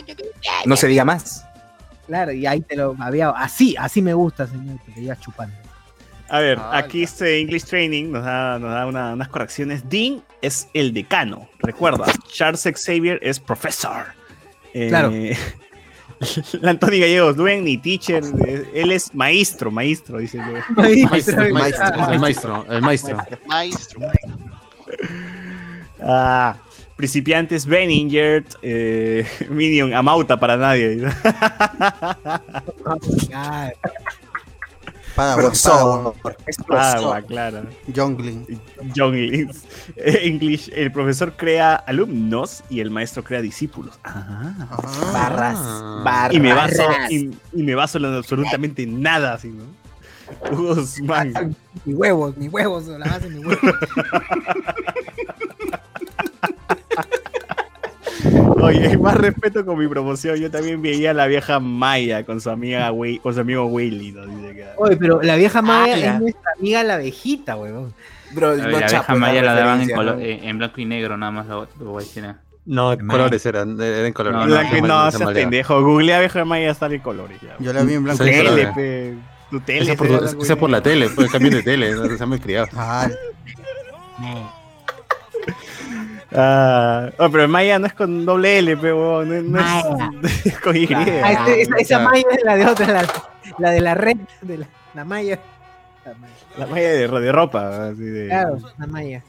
No 0.66 0.76
se 0.76 0.86
diga 0.86 1.04
más. 1.04 1.44
Claro, 2.06 2.32
y 2.32 2.46
ahí 2.46 2.60
te 2.60 2.76
lo 2.76 2.94
había. 3.00 3.30
Así, 3.30 3.74
así 3.78 4.02
me 4.02 4.14
gusta, 4.14 4.46
señor, 4.46 4.78
que 4.84 4.92
te 4.92 5.00
ibas 5.00 5.18
chupando. 5.20 5.56
A 6.28 6.40
ver, 6.40 6.58
Ah, 6.58 6.78
aquí 6.78 7.02
este 7.02 7.38
English 7.40 7.64
Training 7.64 8.10
nos 8.10 8.24
da, 8.24 8.58
nos 8.58 8.70
da 8.72 8.86
una- 8.86 9.12
unas 9.12 9.28
correcciones. 9.28 9.88
Dean 9.88 10.22
es 10.42 10.68
el 10.74 10.92
decano. 10.94 11.48
Recuerda, 11.60 12.06
Charles 12.32 12.62
Xavier 12.62 13.18
es 13.22 13.38
profesor. 13.40 14.06
Eh, 14.72 14.88
Claro. 14.88 15.12
La 16.62 16.70
Antonio 16.70 17.00
Gallegos, 17.00 17.36
Luen 17.36 17.64
ni 17.64 17.76
teacher, 17.76 18.22
eh, 18.46 18.64
él 18.74 18.92
es 18.92 19.14
maestro, 19.14 19.70
maestro, 19.70 20.18
dice. 20.18 20.38
Maestro, 20.76 21.52
maestro, 21.52 22.12
el 22.12 22.20
maestro, 22.20 22.66
el 22.70 22.80
maestro. 22.82 23.16
Maestro. 23.46 24.00
Ah, 26.06 26.56
principiantes 26.96 27.64
Benninger, 27.64 28.44
eh, 28.60 29.26
Minion, 29.48 29.94
Amauta 29.94 30.38
para 30.38 30.56
nadie. 30.58 31.00
Ah, 35.16 35.36
Padawan, 35.36 35.52
Padawan. 35.52 36.12
Profesor. 36.20 36.66
Profesor. 36.66 37.24
claro. 37.26 37.62
Jongling. 37.94 38.60
John 38.96 39.14
Lins. 39.14 39.64
English, 39.96 40.70
el 40.74 40.90
profesor 40.90 41.36
crea 41.36 41.76
alumnos 41.76 42.64
y 42.68 42.80
el 42.80 42.90
maestro 42.90 43.22
crea 43.22 43.40
discípulos. 43.40 43.98
Ah. 44.02 44.54
Ah. 44.70 45.10
Barras. 45.12 45.58
Ah. 45.60 46.02
Barras. 46.04 46.34
Y 46.34 46.40
me 46.40 46.52
baso, 46.52 46.82
y, 47.10 47.30
y 47.52 47.62
me 47.62 47.74
baso 47.76 47.98
en 47.98 48.06
absolutamente 48.06 48.86
nada, 48.86 49.34
así, 49.34 49.48
¿no? 49.48 49.64
Guzmán. 50.50 51.54
Ni 51.84 51.94
huevos, 51.94 52.36
ni 52.36 52.48
huevos, 52.48 52.86
la 52.86 53.06
base 53.06 53.30
ni 53.30 53.44
huevos. 53.44 53.58
Oye, 58.64 58.98
más 58.98 59.16
respeto 59.16 59.64
con 59.64 59.78
mi 59.78 59.86
promoción. 59.88 60.36
Yo 60.36 60.50
también 60.50 60.80
veía 60.82 61.10
a 61.10 61.14
la 61.14 61.26
vieja 61.26 61.60
Maya 61.60 62.24
con 62.24 62.40
su 62.40 62.50
amiga 62.50 62.90
Wei- 62.92 63.20
con 63.20 63.34
su 63.34 63.40
amigo 63.40 63.66
Willy, 63.66 64.12
¿no? 64.12 64.22
Oye, 64.76 64.96
pero 64.96 65.22
la 65.22 65.36
vieja 65.36 65.62
Maya 65.62 65.94
Ala. 65.94 66.14
es 66.14 66.20
nuestra 66.20 66.52
amiga 66.58 66.82
la 66.84 66.94
abejita, 66.94 67.56
huevón. 67.56 67.94
Bro, 68.32 68.56
La 68.56 68.62
no 68.64 68.68
vieja 68.68 68.86
chapo, 68.86 69.16
Maya 69.16 69.42
la 69.42 69.54
daban 69.54 69.82
en, 69.82 69.88
¿no? 69.88 70.12
en- 70.18 70.44
en 70.44 70.58
blanco 70.58 70.80
y 70.80 70.84
negro, 70.86 71.16
nada 71.16 71.30
más 71.32 71.46
lo, 71.46 71.68
lo 71.78 71.90
voy 71.90 72.02
a 72.02 72.06
decir. 72.06 72.24
No, 72.66 72.96
colores 73.08 73.44
eran, 73.46 73.78
eran 73.80 74.12
colores. 74.12 74.38
No, 74.38 74.46
no, 74.46 74.80
mal- 74.88 75.12
se 75.12 75.18
seas 75.18 75.30
pendejo. 75.32 75.82
Googlea 75.82 76.18
vieja 76.20 76.44
Maya 76.44 76.74
sale 76.74 76.96
en 76.96 77.02
colores. 77.02 77.38
Ya. 77.42 77.56
Yo 77.60 77.72
la 77.72 77.82
vi 77.82 77.94
en 77.94 78.04
blanco 78.04 78.24
y 78.26 78.30
negro. 78.30 78.72
pe. 78.74 79.14
Tu 79.50 79.60
tele. 79.60 79.92
Esa 79.92 79.94
por, 79.94 80.58
por 80.58 80.70
la 80.70 80.80
tele, 80.80 81.10
pues 81.14 81.30
cambio 81.30 81.50
de 81.50 81.62
tele, 81.62 81.92
no 81.94 82.16
se 82.16 82.22
han 82.24 82.38
criado. 82.38 82.66
Ah, 82.74 83.08
Ah, 86.36 87.10
oh, 87.18 87.30
pero 87.30 87.46
Maya 87.48 87.78
no 87.78 87.86
es 87.86 87.94
con 87.94 88.24
doble 88.26 88.58
L, 88.58 88.76
pe, 88.76 88.92
huevón, 88.92 89.52
no, 89.52 89.60
no 90.10 90.28
es, 90.28 90.46
es 90.46 90.58
con 90.60 90.76
Y. 90.76 90.88
Ah, 90.92 91.30
esa, 91.30 91.54
esa- 91.54 91.76
esa. 91.78 91.98
Maya 92.00 92.24
es 92.36 92.44
la 92.44 92.56
de 92.56 92.66
otra, 92.66 92.86
la, 92.88 93.06
la 93.58 93.70
de 93.70 93.80
la 93.80 93.94
red, 93.94 94.16
de 94.42 94.58
la, 94.58 94.66
la 94.94 95.04
Maya. 95.04 95.38
La 96.04 96.14
Maya. 96.14 96.34
La 96.58 96.66
Maya 96.66 96.88
de, 96.90 97.08
de 97.08 97.32
ropa. 97.32 97.88
Así 97.88 98.02
de... 98.02 98.26
Claro, 98.28 98.58
la 98.78 98.86
Maya. 98.86 99.22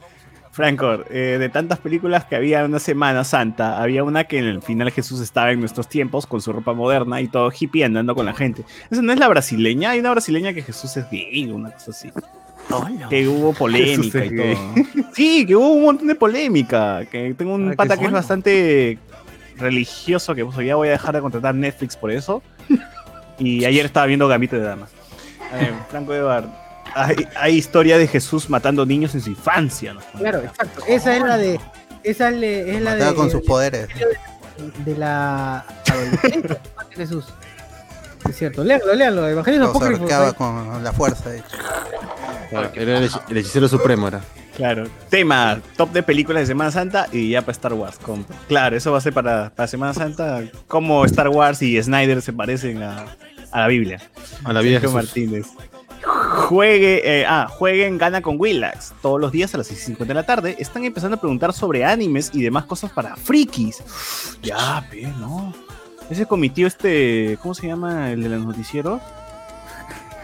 Franco, 0.50 1.04
eh, 1.10 1.36
de 1.38 1.48
tantas 1.50 1.78
películas 1.78 2.24
que 2.24 2.34
había 2.34 2.60
en 2.60 2.66
una 2.70 2.78
Semana 2.78 3.24
Santa, 3.24 3.80
había 3.80 4.02
una 4.02 4.24
que 4.24 4.38
en 4.38 4.46
el 4.46 4.62
final 4.62 4.90
Jesús 4.90 5.20
estaba 5.20 5.52
en 5.52 5.60
nuestros 5.60 5.86
tiempos 5.86 6.26
con 6.26 6.40
su 6.40 6.50
ropa 6.50 6.72
moderna 6.72 7.20
y 7.20 7.28
todo 7.28 7.50
hippie 7.56 7.84
andando 7.84 8.14
con 8.14 8.24
la 8.24 8.32
gente. 8.32 8.64
Esa 8.90 9.02
no 9.02 9.12
es 9.12 9.18
la 9.18 9.28
brasileña, 9.28 9.90
hay 9.90 10.00
una 10.00 10.12
brasileña 10.12 10.54
que 10.54 10.62
Jesús 10.62 10.96
es 10.96 11.10
gay, 11.10 11.50
una 11.52 11.72
cosa 11.72 11.90
así. 11.90 12.10
Que 13.08 13.28
hubo 13.28 13.52
polémica 13.52 14.24
y 14.24 14.36
todo. 14.36 14.74
Sí, 15.14 15.46
que 15.46 15.54
hubo 15.56 15.72
un 15.72 15.82
montón 15.84 16.08
de 16.08 16.14
polémica. 16.14 17.04
Que 17.10 17.34
tengo 17.34 17.54
un 17.54 17.70
Ah, 17.70 17.74
pata 17.76 17.96
que 17.96 18.04
es 18.06 18.12
bastante 18.12 18.98
religioso, 19.56 20.34
que 20.34 20.44
pues, 20.44 20.56
ya 20.66 20.76
voy 20.76 20.88
a 20.88 20.92
dejar 20.92 21.14
de 21.14 21.20
contratar 21.20 21.54
Netflix 21.54 21.96
por 21.96 22.10
eso. 22.10 22.42
Y 23.38 23.66
ayer 23.66 23.84
estaba 23.84 24.06
viendo 24.06 24.26
Gambito 24.28 24.56
de 24.56 24.62
Damas. 24.62 24.90
A 25.52 25.56
ver, 25.56 25.74
Franco 25.90 26.14
Eduardo. 26.14 26.50
Hay, 26.94 27.28
hay 27.38 27.54
historia 27.54 27.98
de 27.98 28.06
Jesús 28.08 28.48
matando 28.48 28.86
niños 28.86 29.14
en 29.14 29.20
su 29.20 29.28
infancia. 29.28 29.92
¿no? 29.92 30.00
Claro, 30.18 30.40
exacto. 30.40 30.82
Esa 30.88 31.14
es 31.16 31.22
la 31.22 31.36
de. 31.36 31.60
Esa 32.02 32.30
es, 32.30 32.80
la 32.82 32.94
de. 32.94 33.14
con 33.14 33.30
sus 33.30 33.42
poderes. 33.42 33.88
de 34.86 34.96
la 34.96 35.66
adolescencia 35.86 36.40
de 36.40 36.96
Jesús. 36.96 37.26
Es 38.28 38.36
cierto, 38.36 38.64
léanlo, 38.64 38.94
léanlo, 38.94 39.28
Evangelios 39.28 39.60
Los 39.62 39.70
Apócrifos. 39.70 40.00
ahorcaba 40.12 40.32
con 40.34 40.82
la 40.84 40.92
fuerza. 40.92 41.30
Claro, 42.50 42.70
Era 42.74 42.98
el, 42.98 43.10
hech- 43.10 43.22
el 43.30 43.36
hechicero 43.38 43.68
supremo, 43.68 44.08
era. 44.08 44.20
Claro. 44.56 44.84
Tema, 45.10 45.60
top 45.76 45.90
de 45.92 46.02
películas 46.02 46.42
de 46.42 46.46
Semana 46.46 46.70
Santa 46.70 47.08
y 47.12 47.30
ya 47.30 47.40
para 47.42 47.52
Star 47.52 47.72
Wars. 47.74 47.98
con- 47.98 48.24
Claro, 48.48 48.76
eso 48.76 48.92
va 48.92 48.98
a 48.98 49.00
ser 49.00 49.12
para, 49.12 49.50
para 49.50 49.66
Semana 49.66 49.92
Santa. 49.94 50.42
Cómo 50.68 51.04
Star 51.04 51.28
Wars 51.28 51.60
y 51.62 51.80
Snyder 51.82 52.22
se 52.22 52.32
parecen 52.32 52.82
a, 52.82 53.04
a 53.50 53.60
la 53.60 53.66
Biblia. 53.66 54.00
A 54.44 54.52
la 54.52 54.60
vida 54.60 54.74
de 54.78 54.80
Sergio 54.80 54.90
Jesús. 54.90 54.94
Martínez. 54.94 55.46
Juegue, 56.48 57.02
eh, 57.04 57.26
ah, 57.28 57.48
jueguen 57.50 57.98
Gana 57.98 58.22
con 58.22 58.36
Willax. 58.38 58.94
Todos 59.02 59.20
los 59.20 59.32
días 59.32 59.52
a 59.54 59.58
las 59.58 59.70
6.50 59.70 60.06
de 60.06 60.14
la 60.14 60.22
tarde 60.24 60.56
están 60.58 60.84
empezando 60.84 61.16
a 61.16 61.20
preguntar 61.20 61.52
sobre 61.52 61.84
animes 61.84 62.30
y 62.32 62.42
demás 62.42 62.64
cosas 62.64 62.92
para 62.92 63.16
frikis. 63.16 63.82
Ya, 64.42 64.86
pe, 64.90 65.02
no. 65.18 65.52
Ese 66.10 66.26
comitió 66.26 66.66
este, 66.66 67.38
¿cómo 67.42 67.54
se 67.54 67.66
llama 67.66 68.12
el 68.12 68.22
de 68.22 68.28
los 68.28 68.44
noticieros? 68.44 69.00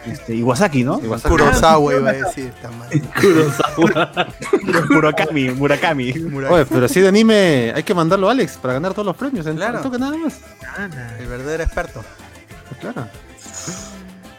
Este, 0.06 0.34
Iwasaki, 0.34 0.82
¿no? 0.82 1.00
Iwasaki. 1.02 1.28
Kurosawa 1.28 1.94
iba 1.94 2.10
a 2.10 2.12
decir. 2.12 2.52
está 2.54 2.70
mal. 2.72 2.88
Murakami, 4.90 5.50
Murakami. 5.50 6.10
Oye, 6.50 6.66
pero 6.66 6.86
así 6.86 7.00
de 7.00 7.08
anime 7.08 7.72
hay 7.74 7.82
que 7.84 7.94
mandarlo 7.94 8.28
a 8.28 8.32
Alex 8.32 8.56
para 8.58 8.74
ganar 8.74 8.92
todos 8.94 9.06
los 9.06 9.16
premios. 9.16 9.46
En 9.46 9.56
Claro. 9.56 9.80
nada 9.98 10.16
más. 10.16 10.40
El 11.20 11.26
verdadero 11.28 11.62
experto. 11.62 12.02
Claro. 12.80 13.06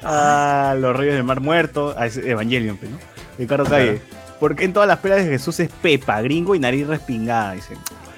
Ah, 0.03 0.75
los 0.77 0.95
reyes 0.95 1.15
del 1.15 1.23
mar 1.23 1.39
muerto. 1.39 1.95
Ah, 1.97 2.07
es 2.07 2.17
Evangelion, 2.17 2.77
¿no? 2.81 2.97
Ricardo 3.37 3.63
Calle. 3.65 4.01
¿Por 4.39 4.55
qué 4.57 4.65
en 4.65 4.73
todas 4.73 4.87
las 4.87 4.99
pelas 4.99 5.19
de 5.19 5.25
Jesús 5.29 5.57
es 5.61 5.69
Pepa, 5.81 6.21
gringo 6.21 6.55
y 6.55 6.59
nariz 6.59 6.85
respingada? 6.87 7.53
Dice. 7.53 7.77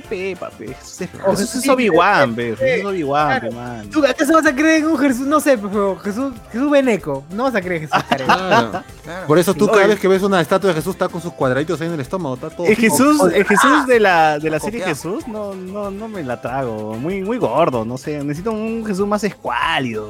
Pepa, 0.10 0.50
pe. 0.50 0.68
Jesús 0.68 1.02
es, 1.02 1.10
Jesús 1.12 1.56
es 1.56 1.62
sí, 1.62 1.70
Obi-Wan, 1.70 2.36
pe. 2.36 2.56
Jesús 2.56 2.62
es 2.62 2.86
Obi-Wan, 2.86 3.42
pe, 3.42 3.52
man. 3.52 3.90
¿Tú 3.90 4.06
acaso 4.06 4.34
vas 4.34 4.46
a 4.46 4.56
creer 4.56 4.82
en 4.84 4.88
un 4.88 4.98
Jesús? 4.98 5.28
No 5.28 5.40
sé, 5.40 5.58
pero 5.58 5.96
Jesús, 5.98 6.34
Jesús 6.52 6.70
Beneco. 6.72 7.24
No 7.32 7.44
vas 7.44 7.56
a 7.56 7.62
creer 7.62 7.84
en 7.84 7.90
Jesús 7.90 8.04
Karen. 8.10 8.26
Claro. 8.28 8.84
Claro. 9.04 9.28
Por 9.28 9.38
eso 9.40 9.54
tú 9.54 9.68
cada 9.68 9.88
vez 9.88 10.00
que 10.00 10.08
ves 10.08 10.24
una 10.24 10.42
estatua 10.42 10.70
de 10.70 10.76
Jesús 10.76 10.94
está 10.96 11.08
con 11.10 11.22
sus 11.22 11.34
cuadraditos 11.34 11.80
ahí 11.82 11.88
en 11.88 11.94
el 11.94 12.00
estómago, 12.00 12.36
está 12.36 12.50
todo. 12.50 12.66
El. 12.68 12.76
Jesús, 12.76 13.20
o- 13.22 13.28
el 13.30 13.46
Jesús 13.46 13.86
de 13.88 14.00
la, 14.00 14.40
de 14.40 14.50
la 14.50 14.60
serie. 14.60 14.84
Jesús 14.84 15.28
no, 15.28 15.54
no, 15.54 15.92
no 15.92 16.08
me 16.08 16.24
la 16.24 16.42
trago. 16.42 16.96
Muy, 16.96 17.22
muy 17.22 17.38
gordo, 17.38 17.86
no 17.86 17.98
sé. 17.98 18.24
Necesito 18.24 18.52
un 18.52 18.84
Jesús 18.86 19.08
más 19.08 19.24
escuálido. 19.24 20.08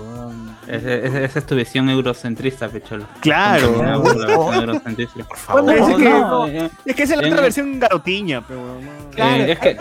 Esa 0.67 1.39
es 1.39 1.45
tu 1.45 1.55
visión 1.55 1.89
eurocentrista, 1.89 2.67
Pecholo. 2.69 3.05
Claro. 3.21 3.73
Una 3.79 3.93
euro- 3.95 4.53
eurocentrista. 4.53 5.23
Por 5.23 5.37
favor. 5.37 5.71
Es 5.73 5.95
que- 5.95 6.57
eh, 6.57 6.69
Es 6.85 6.95
que 6.95 7.03
esa 7.03 7.13
es 7.13 7.19
la 7.21 7.27
En- 7.27 7.33
otra 7.33 7.43
versión 7.43 7.79
garotiña, 7.79 8.41
pero 8.47 8.59
no. 8.61 9.11
Claro, 9.11 9.43
Eh, 9.43 9.51
es 9.51 9.59
que- 9.59 9.77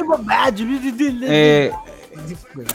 eh, 1.26 1.70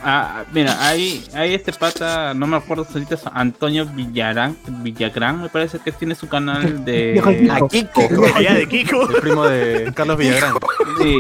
ah, 0.03 0.43
mira, 0.53 0.75
hay, 0.87 1.23
hay 1.33 1.53
este 1.53 1.71
pata, 1.73 2.33
no 2.33 2.47
me 2.47 2.57
acuerdo 2.57 2.83
si 2.85 2.93
ahorita 2.93 3.15
es 3.15 3.21
Antonio 3.33 3.85
Villarán, 3.85 4.57
Villagrán, 4.67 5.41
me 5.41 5.49
parece 5.49 5.79
que 5.79 5.91
tiene 5.91 6.15
su 6.15 6.27
canal 6.27 6.83
de... 6.85 7.21
A 7.51 7.67
Kiko. 7.67 8.07
Allá 8.35 8.53
de 8.53 8.67
Kiko. 8.67 9.09
El 9.09 9.21
primo 9.21 9.45
de 9.45 9.91
Carlos 9.95 10.17
Villagrán. 10.17 10.55
Sí, 11.01 11.17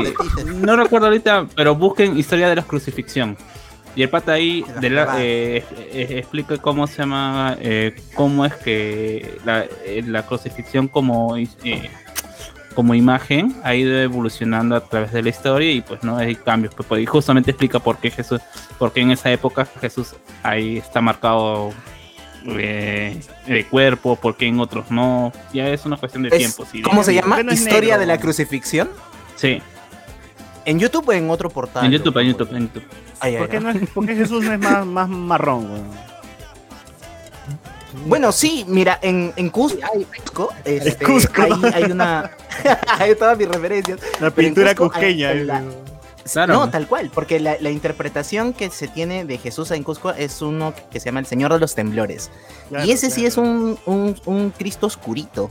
no 0.57 0.75
recuerdo 0.75 1.07
ahorita, 1.07 1.47
pero 1.55 1.75
busquen 1.75 2.17
historia 2.17 2.49
de 2.49 2.55
la 2.55 2.63
crucifixión. 2.63 3.37
Y 3.95 4.03
el 4.03 4.09
pata 4.09 4.33
ahí 4.33 4.63
De 4.79 4.89
la- 4.91 5.15
eh, 5.19 5.63
eh, 5.91 6.07
explica 6.19 6.57
cómo 6.57 6.85
se 6.87 6.97
llama, 6.97 7.57
eh, 7.59 7.95
cómo 8.13 8.45
es 8.45 8.53
que 8.53 9.37
la, 9.45 9.65
eh, 9.85 10.03
la 10.05 10.25
crucifixión 10.25 10.87
como, 10.87 11.35
eh, 11.35 11.89
como 12.79 12.95
imagen 12.95 13.53
ha 13.65 13.75
ido 13.75 13.99
evolucionando 13.99 14.73
a 14.73 14.79
través 14.79 15.11
de 15.11 15.21
la 15.21 15.27
historia 15.27 15.69
y 15.69 15.81
pues 15.81 16.01
no 16.01 16.15
hay 16.15 16.33
cambios. 16.33 16.73
Pues, 16.73 16.87
pues, 16.87 17.01
y 17.01 17.05
justamente 17.05 17.51
explica 17.51 17.77
por 17.79 17.97
qué 17.97 18.09
Jesús, 18.09 18.39
por 18.77 18.93
qué 18.93 19.01
en 19.01 19.11
esa 19.11 19.29
época 19.33 19.67
Jesús 19.81 20.15
ahí 20.43 20.77
está 20.77 21.01
marcado 21.01 21.71
eh, 22.45 23.19
de 23.45 23.65
cuerpo, 23.65 24.15
por 24.15 24.37
qué 24.37 24.45
en 24.47 24.61
otros 24.61 24.89
no. 24.91 25.33
Ya 25.51 25.67
es 25.67 25.85
una 25.85 25.97
cuestión 25.97 26.23
de 26.23 26.29
Es- 26.29 26.37
tiempo. 26.37 26.65
sí, 26.71 26.81
¿Cómo 26.81 27.03
se 27.03 27.13
llama? 27.13 27.35
¿Por 27.35 27.37
qué 27.39 27.43
no 27.43 27.51
es 27.51 27.59
Historia 27.59 27.81
negro? 27.81 27.99
de 27.99 28.05
la 28.05 28.17
crucifixión. 28.17 28.89
Sí, 29.35 29.61
¿En 30.63 30.79
YouTube 30.79 31.09
o 31.09 31.11
en 31.11 31.29
otro 31.29 31.49
portal? 31.49 31.83
en 31.85 31.91
YouTube, 31.91 32.17
en 32.19 32.27
YouTube, 32.27 32.49
en 32.55 32.61
YouTube. 32.67 32.83
Ay, 33.19 33.33
ay, 33.33 33.39
¿Por 33.39 33.49
qué, 33.49 33.57
ay. 33.57 33.63
no 33.63 33.69
es, 33.71 33.89
por 33.89 34.05
qué 34.05 34.15
Jesús 34.15 34.41
no 34.45 34.53
es 34.53 34.59
más, 34.59 34.85
más 34.85 35.09
marrón? 35.09 35.65
weón? 35.69 36.08
Bueno, 38.05 38.31
sí, 38.31 38.65
mira, 38.67 38.99
en, 39.01 39.33
en 39.35 39.49
Cusco, 39.49 39.79
este, 40.63 41.03
Cusco. 41.05 41.41
Hay, 41.41 41.51
hay 41.73 41.83
una. 41.91 42.31
hay 42.99 43.15
todas 43.15 43.37
mis 43.37 43.47
referencias. 43.47 43.99
La 44.19 44.29
pintura 44.31 44.69
hay- 44.69 44.75
cusqueña. 44.75 45.33
la- 45.33 45.59
eh. 45.61 45.67
No, 46.47 46.69
tal 46.69 46.87
cual, 46.87 47.09
porque 47.11 47.39
la, 47.39 47.55
la 47.59 47.71
interpretación 47.71 48.53
que 48.53 48.69
se 48.69 48.87
tiene 48.87 49.25
de 49.25 49.39
Jesús 49.39 49.71
en 49.71 49.81
Cusco 49.83 50.11
es 50.11 50.43
uno 50.43 50.75
que 50.91 50.99
se 50.99 51.05
llama 51.05 51.21
el 51.21 51.25
Señor 51.25 51.51
de 51.51 51.59
los 51.59 51.73
Temblores. 51.73 52.29
Claro, 52.67 52.85
y 52.85 52.91
ese 52.91 53.09
sí 53.09 53.25
es 53.25 53.37
un, 53.37 53.79
un, 53.87 54.15
un 54.25 54.51
Cristo 54.51 54.85
oscurito. 54.85 55.49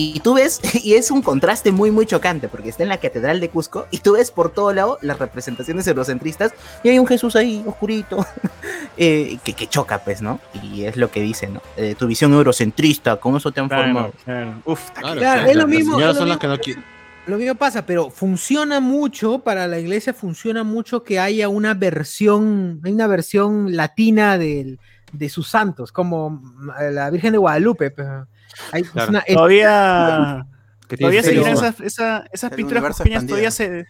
Y 0.00 0.20
tú 0.20 0.34
ves, 0.34 0.60
y 0.84 0.94
es 0.94 1.10
un 1.10 1.22
contraste 1.22 1.72
muy, 1.72 1.90
muy 1.90 2.06
chocante, 2.06 2.46
porque 2.48 2.68
está 2.68 2.84
en 2.84 2.88
la 2.88 2.98
Catedral 2.98 3.40
de 3.40 3.48
Cusco, 3.48 3.86
y 3.90 3.98
tú 3.98 4.12
ves 4.12 4.30
por 4.30 4.52
todo 4.52 4.72
lado 4.72 4.96
las 5.02 5.18
representaciones 5.18 5.86
eurocentristas, 5.88 6.52
y 6.84 6.90
hay 6.90 6.98
un 7.00 7.06
Jesús 7.06 7.34
ahí, 7.34 7.64
oscurito, 7.66 8.24
eh, 8.96 9.38
que, 9.42 9.54
que 9.54 9.66
choca, 9.66 9.98
pues, 10.04 10.22
¿no? 10.22 10.38
Y 10.62 10.84
es 10.84 10.96
lo 10.96 11.10
que 11.10 11.20
dice, 11.20 11.48
¿no? 11.48 11.60
Eh, 11.76 11.96
tu 11.98 12.06
visión 12.06 12.32
eurocentrista, 12.32 13.16
con 13.16 13.36
eso 13.36 13.50
te 13.50 13.60
han 13.60 13.68
formado. 13.68 14.12
Claro, 14.24 14.44
claro. 14.54 14.62
Uf, 14.66 14.90
Claro, 14.92 15.18
Claro, 15.20 15.46
es 15.50 15.56
lo 15.56 15.62
las 15.62 15.68
mismo, 15.68 15.98
es 16.00 16.06
lo 16.06 16.14
son 16.14 16.28
las 16.28 16.38
mismo. 16.42 16.58
que 16.62 16.74
no. 16.76 16.82
Lo 17.26 17.36
mismo 17.36 17.54
pasa, 17.56 17.84
pero 17.84 18.08
funciona 18.08 18.80
mucho 18.80 19.40
para 19.40 19.66
la 19.66 19.78
iglesia, 19.78 20.14
funciona 20.14 20.62
mucho 20.64 21.02
que 21.02 21.18
haya 21.18 21.48
una 21.48 21.74
versión, 21.74 22.80
hay 22.84 22.92
una 22.92 23.06
versión 23.06 23.76
latina 23.76 24.38
del- 24.38 24.78
de 25.12 25.28
sus 25.28 25.48
santos, 25.48 25.90
como 25.92 26.30
mm, 26.30 26.70
la 26.92 27.10
Virgen 27.10 27.32
de 27.32 27.38
Guadalupe. 27.38 27.90
pero 27.90 28.28
hay- 28.72 28.82
es 28.82 28.90
Claro. 28.90 29.10
una- 29.10 29.18
es- 29.20 29.34
todavía, 29.34 30.46
que 30.88 30.96
todavía 30.96 31.22
seguirán 31.22 31.52
esas, 31.52 32.50
pinturas 32.54 32.84
cusqueñas 32.84 33.26
todavía 33.26 33.50
se, 33.50 33.86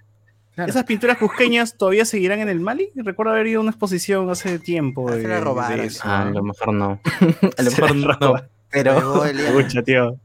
claro. 0.54 0.70
esas 0.70 0.84
pinturas 0.84 1.18
cusqueñas 1.18 1.76
todavía 1.76 2.04
seguirán 2.04 2.40
en 2.40 2.48
el 2.48 2.60
Mali. 2.60 2.90
Recuerdo 2.96 3.32
haber 3.32 3.46
ido 3.46 3.60
a 3.60 3.62
una 3.62 3.70
exposición 3.70 4.28
hace 4.30 4.58
tiempo. 4.58 5.08
Se 5.10 5.18
de- 5.18 5.28
la 5.28 5.40
robaron. 5.40 5.78
de 5.78 5.86
eso. 5.86 6.02
Ah, 6.04 6.22
a 6.22 6.30
lo 6.30 6.42
mejor 6.42 6.72
no. 6.74 7.00
a 7.58 7.62
lo 7.62 7.70
mejor 7.70 7.96
no. 8.20 8.34
Pero. 8.70 9.24
Escucha, 9.24 9.82
tío. 9.82 10.16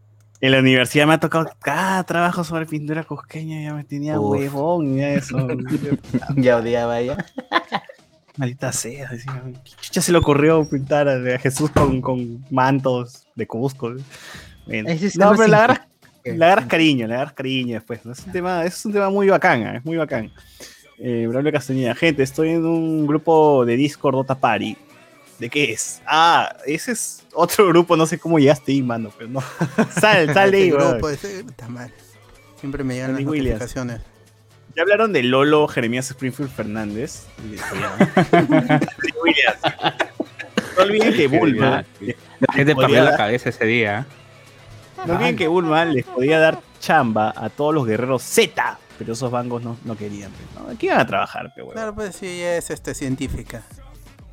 En 0.42 0.52
la 0.52 0.60
universidad 0.60 1.08
me 1.08 1.14
ha 1.14 1.20
tocado 1.22 1.50
cada 1.62 2.04
trabajo 2.04 2.44
sobre 2.44 2.66
pintura 2.66 3.06
cusqueña, 3.06 3.62
ya 3.64 3.74
me 3.74 3.86
tenía 3.86 4.20
Uf. 4.20 4.32
huevón 4.32 4.98
y 5.00 5.04
eso. 5.04 5.48
ya 6.36 6.58
odiaba 6.58 7.00
ya. 7.02 7.16
Maldita 8.36 8.74
sea, 8.74 9.10
decía, 9.10 9.42
¿qué 9.64 9.72
chucha 9.80 10.02
se 10.02 10.12
le 10.12 10.18
ocurrió 10.18 10.68
pintar 10.68 11.08
a 11.08 11.14
a 11.36 11.40
Jesús 11.40 11.70
con, 11.70 12.02
con 12.02 12.44
mantos 12.50 13.23
de 13.36 13.48
Cusco? 13.48 13.94
Bueno, 14.66 14.90
no, 15.16 15.32
pero 15.32 15.48
le 15.48 15.56
agarras, 15.56 15.82
le 16.24 16.46
agarras 16.46 16.66
cariño, 16.68 17.08
le 17.08 17.16
agarras 17.16 17.34
cariño 17.34 17.76
después. 17.76 18.06
¿no? 18.06 18.12
Es, 18.14 18.26
un 18.26 18.32
tema, 18.32 18.64
es 18.66 18.86
un 18.86 18.94
tema 18.94 19.10
muy 19.10 19.28
bacán, 19.30 19.62
¿eh? 19.64 19.78
es 19.78 19.86
muy 19.86 19.98
bacán. 19.98 20.32
Eh, 21.00 21.26
Braulio 21.28 21.52
Castañeda, 21.52 21.96
gente, 21.96 22.24
estoy 22.24 22.50
en 22.50 22.66
un 22.66 23.06
grupo 23.08 23.66
de 23.66 23.76
Discord 23.76 24.16
Dota 24.16 24.36
Party. 24.36 24.78
¿De 25.40 25.50
qué 25.50 25.74
es? 25.74 26.02
Ah, 26.06 26.56
ese 26.66 26.92
es 26.94 27.26
otro 27.34 27.68
grupo, 27.68 27.98
no 27.98 28.06
sé 28.06 28.18
cómo 28.20 28.38
llegaste 28.40 28.72
ahí, 28.72 28.82
mano, 28.82 29.12
pero 29.18 29.30
no. 29.30 29.42
Sal, 30.00 30.32
sal 30.34 30.52
de 30.52 30.58
ahí, 30.58 30.72
weón. 30.72 30.92
grupo, 30.92 31.10
ese- 31.10 31.40
está 31.42 31.68
mal. 31.68 31.92
Siempre 32.60 32.84
me 32.84 32.94
llegan 32.94 33.14
las 33.14 33.26
Williams. 33.26 33.60
notificaciones. 33.60 34.02
Ya 34.76 34.82
hablaron 34.84 35.12
de 35.14 35.22
Lolo 35.24 35.68
Jeremías 35.68 36.10
Springfield 36.10 36.50
Fernández. 36.52 37.26
Williams. 39.24 39.60
No 40.78 40.84
olviden 40.84 41.14
que 41.14 41.28
Bulma 41.28 41.84
La 42.00 42.54
gente 42.54 42.76
perdió 42.76 43.04
la 43.04 43.18
cabeza 43.18 43.50
ese 43.50 43.66
día. 43.66 44.06
No 45.06 45.14
olviden 45.16 45.36
que 45.36 45.48
Bulma 45.48 45.86
les 45.86 46.06
podía 46.06 46.40
dar 46.40 46.60
chamba 46.80 47.34
a 47.36 47.50
todos 47.50 47.74
los 47.74 47.86
guerreros 47.86 48.24
Z, 48.24 48.78
pero 48.98 49.14
esos 49.14 49.32
bangos 49.32 49.64
no, 49.64 49.78
no 49.86 49.96
querían. 49.96 50.32
pues, 50.32 50.66
¿no? 50.66 50.72
Aquí 50.72 50.88
iban 50.88 51.00
a 51.00 51.08
trabajar, 51.08 51.52
pero 51.56 51.68
bueno. 51.68 51.80
Claro, 51.80 51.96
pues 51.96 52.16
sí, 52.16 52.42
es 52.42 52.70
este 52.70 52.94
científica. 52.94 53.64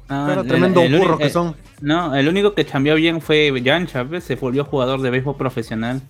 Pero 0.08 0.42
tremendo 0.42 0.82
el 0.82 0.98
burros 0.98 1.18
que 1.18 1.26
eh, 1.26 1.30
son. 1.30 1.54
No, 1.80 2.16
el 2.16 2.26
único 2.28 2.52
que 2.52 2.64
cambió 2.64 2.96
bien 2.96 3.20
fue 3.20 3.52
Yancha, 3.62 4.02
¿ves? 4.02 4.24
se 4.24 4.34
volvió 4.34 4.64
jugador 4.64 5.00
de 5.02 5.10
béisbol 5.10 5.36
profesional. 5.36 6.02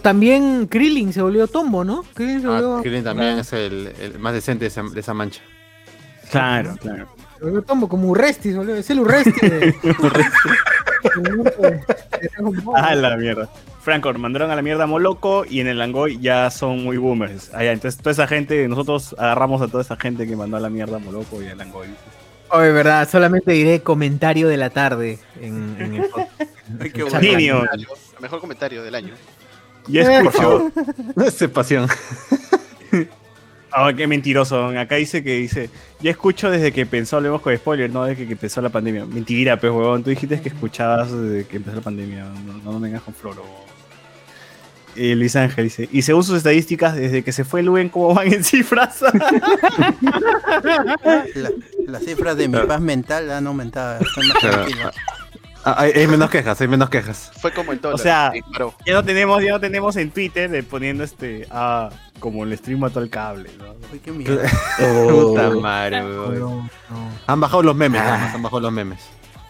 También 0.00 0.66
Krillin 0.66 1.12
se 1.12 1.20
volvió 1.20 1.46
tombo, 1.46 1.84
¿no? 1.84 2.04
Krillin 2.14 2.40
se 2.40 2.46
volvió, 2.46 2.76
Ah, 2.78 2.80
Krillin 2.82 3.04
también 3.04 3.38
es 3.38 3.52
el, 3.52 3.92
el 4.00 4.18
más 4.18 4.32
decente 4.32 4.64
de 4.64 4.68
esa, 4.68 4.82
de 4.82 4.98
esa 4.98 5.12
mancha. 5.12 5.42
Claro, 6.30 6.74
claro. 6.80 7.08
Se 7.40 7.44
volvió 7.46 7.62
tombo, 7.62 7.88
como 7.88 8.08
Urresti, 8.08 8.52
se 8.52 8.58
volvió, 8.58 8.76
es 8.76 8.88
el 8.90 9.00
Urresti. 9.00 9.32
de- 9.40 9.58
del 9.60 9.74
grupo 11.24 11.62
de- 11.62 11.70
de 11.70 12.28
Dragon 12.36 12.64
Ball. 12.64 12.74
Ah, 12.84 12.94
la 12.94 13.16
mierda. 13.16 13.48
Franco, 13.80 14.12
mandaron 14.12 14.50
a 14.50 14.56
la 14.56 14.60
mierda 14.62 14.84
a 14.84 14.86
Moloco 14.86 15.44
y 15.48 15.60
en 15.60 15.66
el 15.66 15.78
Langoy 15.78 16.18
ya 16.20 16.50
son 16.50 16.84
muy 16.84 16.98
boomers. 16.98 17.52
Allá, 17.54 17.72
entonces 17.72 17.98
toda 17.98 18.12
esa 18.12 18.26
gente, 18.26 18.68
nosotros 18.68 19.14
agarramos 19.18 19.62
a 19.62 19.68
toda 19.68 19.82
esa 19.82 19.96
gente 19.96 20.26
que 20.26 20.36
mandó 20.36 20.58
a 20.58 20.60
la 20.60 20.68
mierda 20.68 20.96
a 20.96 20.98
Moloco 21.00 21.42
y 21.42 21.46
al 21.48 21.56
Langoy. 21.58 21.88
Oye, 22.50 22.72
verdad, 22.72 23.08
solamente 23.08 23.52
diré 23.52 23.80
comentario 23.80 24.48
de 24.48 24.56
la 24.58 24.68
tarde 24.70 25.18
en, 25.40 25.76
en 25.80 25.94
el 25.94 26.02
podcast. 26.10 26.40
Ay, 26.80 26.90
qué 26.90 27.00
El 27.00 27.04
bueno. 27.04 27.10
chat. 27.10 27.22
Niño, 27.22 27.62
El 27.72 27.86
mejor 28.20 28.40
comentario 28.40 28.82
del 28.82 28.94
año. 28.94 29.14
ya 29.86 30.02
Eh, 30.02 30.24
por 30.24 30.34
escucho. 30.34 30.72
Esa 31.24 31.48
pasión. 31.48 31.88
Ah, 33.72 33.92
qué 33.96 34.06
mentiroso. 34.06 34.66
Acá 34.78 34.96
dice 34.96 35.22
que 35.22 35.34
dice, 35.36 35.70
ya 36.00 36.10
escucho 36.10 36.50
desde 36.50 36.72
que 36.72 36.86
pensó, 36.86 37.16
hablemos 37.18 37.40
con 37.40 37.56
spoiler, 37.56 37.90
no 37.90 38.04
desde 38.04 38.26
que 38.26 38.32
empezó 38.32 38.60
la 38.60 38.68
pandemia. 38.70 39.06
Mentira, 39.06 39.58
pues, 39.60 39.72
huevón. 39.72 40.02
Tú 40.02 40.10
dijiste 40.10 40.40
que 40.40 40.48
escuchabas 40.48 41.12
desde 41.12 41.46
que 41.46 41.56
empezó 41.58 41.76
la 41.76 41.82
pandemia. 41.82 42.24
No, 42.46 42.54
no 42.72 42.78
me 42.78 42.88
vengas 42.88 43.02
con 43.02 43.14
floro. 43.14 43.44
Eh, 44.96 45.14
Luis 45.14 45.36
Ángel 45.36 45.64
dice, 45.64 45.88
y 45.92 46.02
según 46.02 46.24
sus 46.24 46.36
estadísticas, 46.38 46.96
desde 46.96 47.22
que 47.22 47.30
se 47.30 47.44
fue 47.44 47.62
Luen, 47.62 47.88
¿cómo 47.90 48.12
van 48.12 48.32
en 48.32 48.42
cifras? 48.42 49.02
La- 51.34 51.50
las 51.86 52.04
cifras 52.04 52.36
de 52.36 52.48
mi 52.48 52.58
paz 52.66 52.80
mental 52.80 53.30
han 53.30 53.46
aumentado. 53.46 54.00
Ah, 55.64 55.74
hay, 55.78 55.92
hay 55.92 56.06
menos 56.06 56.30
quejas, 56.30 56.60
hay 56.60 56.68
menos 56.68 56.88
quejas. 56.88 57.30
Fue 57.40 57.52
como 57.52 57.72
el 57.72 57.80
dólar. 57.80 57.94
O 57.94 57.98
sea, 58.02 58.32
ya 58.86 58.94
no 58.94 59.04
tenemos, 59.04 59.42
ya 59.42 59.52
no 59.52 59.60
tenemos 59.60 59.96
en 59.96 60.10
Twitter 60.10 60.50
de 60.50 60.62
poniendo 60.62 61.04
este, 61.04 61.46
ah, 61.50 61.90
como 62.20 62.44
el 62.44 62.56
stream 62.56 62.78
mató 62.80 63.00
el 63.00 63.10
cable, 63.10 63.50
¿no? 63.58 63.74
Uy, 63.92 63.98
qué 63.98 64.12
miedo. 64.12 64.40
Puta 65.10 65.50
madre, 65.50 66.02
weón. 66.04 66.38
No, 66.38 66.56
no. 66.90 67.08
Han 67.26 67.40
bajado 67.40 67.62
los 67.62 67.74
memes, 67.74 68.00
nada 68.00 68.18
más, 68.18 68.34
han 68.34 68.42
bajado 68.42 68.60
los 68.60 68.72
memes. 68.72 69.00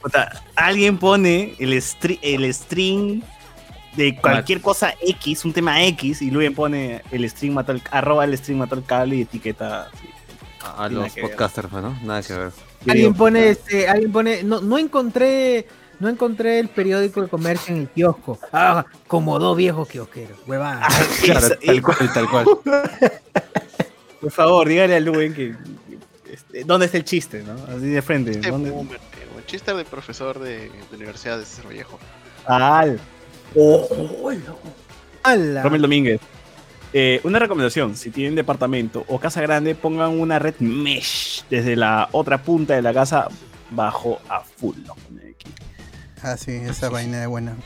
Puta, 0.02 0.42
alguien 0.56 0.96
pone 0.96 1.54
el, 1.58 1.72
stri- 1.74 2.18
el 2.22 2.52
string 2.54 3.22
de 3.96 4.16
cualquier 4.16 4.60
cosa 4.62 4.94
X, 5.00 5.44
un 5.44 5.52
tema 5.52 5.84
X, 5.84 6.22
y 6.22 6.30
luego 6.30 6.54
pone 6.54 7.02
el 7.10 7.28
string 7.28 7.52
mató 7.52 7.72
el, 7.72 7.82
arroba 7.90 8.24
el 8.24 8.38
string 8.38 8.56
mató 8.58 8.76
el 8.76 8.84
cable 8.84 9.16
y 9.16 9.20
etiqueta. 9.22 9.88
así. 9.92 10.08
A, 10.76 10.88
los 10.88 11.14
ver. 11.14 11.24
podcasters, 11.24 11.72
¿no? 11.72 11.98
Nada 12.02 12.22
que 12.22 12.32
ver. 12.34 12.52
Alguien 12.88 13.14
pone, 13.14 13.50
este, 13.50 13.88
alguien 13.88 14.12
pone, 14.12 14.42
no, 14.42 14.60
no 14.60 14.78
encontré, 14.78 15.66
no 16.00 16.08
encontré 16.08 16.58
el 16.58 16.68
periódico 16.68 17.22
de 17.22 17.28
comercio 17.28 17.74
en 17.74 17.82
el 17.82 17.88
kiosco. 17.88 18.38
Ah, 18.52 18.84
como 19.06 19.38
dos 19.38 19.56
viejos 19.56 19.86
kiosqueros, 19.88 20.38
huevada. 20.46 20.88
Claro, 21.22 21.46
esa- 21.46 21.56
tal 21.58 21.82
cual, 21.82 22.12
tal 22.12 22.30
cual. 22.30 22.46
Por 24.20 24.30
favor, 24.30 24.68
dígale 24.68 24.96
a 24.96 25.00
Luen 25.00 25.32
que. 25.34 25.54
este, 26.30 26.64
¿Dónde 26.64 26.86
está 26.86 26.98
el 26.98 27.04
chiste, 27.04 27.42
no? 27.42 27.54
Así 27.74 27.86
de 27.86 28.02
frente. 28.02 28.32
Este 28.32 28.50
¿dónde? 28.50 28.70
boomer. 28.70 29.00
El 29.36 29.46
chiste 29.46 29.72
de 29.74 29.84
profesor 29.84 30.38
de, 30.38 30.70
de 30.90 30.96
universidad 30.96 31.38
de 31.38 31.44
César 31.44 31.66
Vallejo. 31.68 31.98
Al. 32.46 33.00
¡Hala! 35.22 35.62
Romel 35.62 35.82
Domínguez. 35.82 36.20
Eh, 36.92 37.20
una 37.24 37.38
recomendación, 37.38 37.96
si 37.96 38.10
tienen 38.10 38.34
departamento 38.34 39.04
o 39.08 39.18
casa 39.20 39.40
grande, 39.40 39.74
pongan 39.74 40.18
una 40.18 40.38
red 40.38 40.54
mesh 40.58 41.44
desde 41.48 41.76
la 41.76 42.08
otra 42.12 42.42
punta 42.42 42.74
de 42.74 42.82
la 42.82 42.92
casa 42.92 43.28
bajo 43.70 44.20
a 44.28 44.40
full. 44.40 44.76
¿no? 44.86 44.94
Ah, 46.22 46.36
sí, 46.36 46.52
esa 46.52 46.88
vaina 46.90 47.22
es 47.22 47.28
buena. 47.28 47.56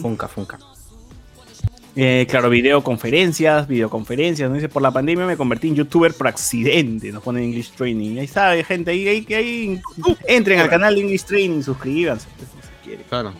Funca, 0.00 0.28
funca. 0.28 0.58
Eh, 1.94 2.26
claro, 2.28 2.50
videoconferencias, 2.50 3.66
videoconferencias, 3.66 4.50
¿no? 4.50 4.56
Dice, 4.56 4.68
por 4.68 4.82
la 4.82 4.90
pandemia 4.90 5.24
me 5.24 5.36
convertí 5.36 5.68
en 5.68 5.76
youtuber 5.76 6.12
por 6.12 6.28
accidente, 6.28 7.10
nos 7.10 7.22
pone 7.22 7.42
English 7.42 7.70
Training. 7.70 8.18
Ahí 8.18 8.26
está, 8.26 8.50
hay 8.50 8.64
gente 8.64 8.90
ahí, 8.90 9.08
ahí, 9.08 9.26
ahí. 9.32 9.80
Entren 10.28 10.60
al 10.60 10.68
canal 10.68 10.94
de 10.94 11.00
English 11.00 11.24
Training, 11.24 11.62
suscríbanse. 11.62 12.28
pues, 12.36 12.50
si 12.50 12.88
quieren. 12.88 13.06
Claro. 13.08 13.32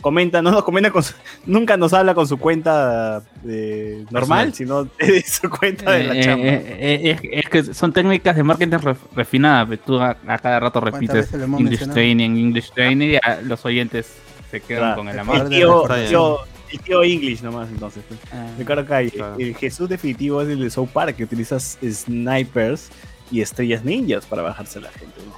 Comenta, 0.00 0.40
no 0.42 0.50
nos 0.52 0.62
comenta 0.62 0.90
con 0.92 1.02
su- 1.02 1.14
nunca 1.44 1.76
nos 1.76 1.92
habla 1.92 2.14
con 2.14 2.28
su 2.28 2.38
cuenta 2.38 3.20
de 3.42 4.04
normal, 4.10 4.54
sino 4.54 4.84
de 4.84 5.22
su 5.26 5.50
cuenta 5.50 5.90
de 5.90 6.04
la 6.04 6.14
Eh, 6.16 6.20
chamba. 6.22 6.46
eh, 6.46 6.76
eh, 6.78 7.10
es, 7.10 7.44
es 7.44 7.48
que 7.50 7.74
son 7.74 7.92
técnicas 7.92 8.36
de 8.36 8.42
marketing 8.44 8.76
ref- 8.78 8.96
refinadas. 9.16 9.66
pero 9.68 9.82
Tú 9.84 9.98
a, 10.00 10.16
a 10.26 10.38
cada 10.38 10.60
rato 10.60 10.80
¿Cuántas 10.80 11.00
repites 11.00 11.32
English 11.34 11.60
mencionado? 11.60 11.94
Training, 11.94 12.30
English 12.30 12.70
Training 12.72 13.08
y 13.10 13.16
a 13.16 13.40
los 13.42 13.64
oyentes 13.64 14.14
se 14.50 14.60
quedan 14.60 14.80
Claro. 14.82 14.96
con 14.98 15.08
el 15.08 15.14
el, 15.14 15.20
amor. 15.20 15.48
tío, 15.48 15.88
bien. 15.88 16.06
tío- 16.08 16.38
el 16.70 16.80
tío 16.80 17.02
English 17.02 17.42
nomás 17.42 17.68
entonces. 17.70 18.04
pues. 18.06 18.20
Ah. 18.32 18.46
Ricardo 18.58 18.86
Calle, 18.86 19.10
Claro. 19.10 19.34
el 19.38 19.54
Jesús 19.56 19.88
definitivo 19.88 20.42
es 20.42 20.48
el 20.48 20.60
de 20.60 20.70
South 20.70 20.90
Park, 20.92 21.16
que 21.16 21.24
utilizas 21.24 21.76
snipers 21.82 22.90
y 23.32 23.40
estrellas 23.40 23.84
ninjas 23.84 24.24
para 24.26 24.42
bajarse 24.42 24.78
a 24.78 24.82
la 24.82 24.90
gente. 24.90 25.14
¿no? 25.26 25.32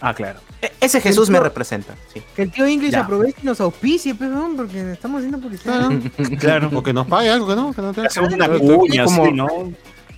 Ah, 0.00 0.14
claro. 0.14 0.40
E- 0.62 0.72
Ese 0.80 1.00
Jesús 1.00 1.28
me 1.30 1.40
representa, 1.40 1.94
sí. 2.12 2.22
Que 2.36 2.42
el 2.42 2.52
tío 2.52 2.66
English 2.66 2.92
Ya. 2.92 3.00
aproveche 3.00 3.38
y 3.42 3.46
nos 3.46 3.60
auspicie, 3.60 4.14
pues, 4.14 4.30
weón, 4.30 4.56
porque 4.56 4.92
estamos 4.92 5.18
haciendo 5.18 5.38
publicidad. 5.40 5.88
Claro. 6.38 6.70
O 6.72 6.82
que 6.82 6.92
nos 6.92 7.06
pague 7.06 7.30
algo, 7.30 7.48
que 7.48 7.56
no, 7.56 7.72
que 7.72 7.82
no 7.82 7.90
una 7.90 8.48
cuña, 8.58 9.04
como- 9.04 9.24
así, 9.24 9.32
¿no? 9.32 9.48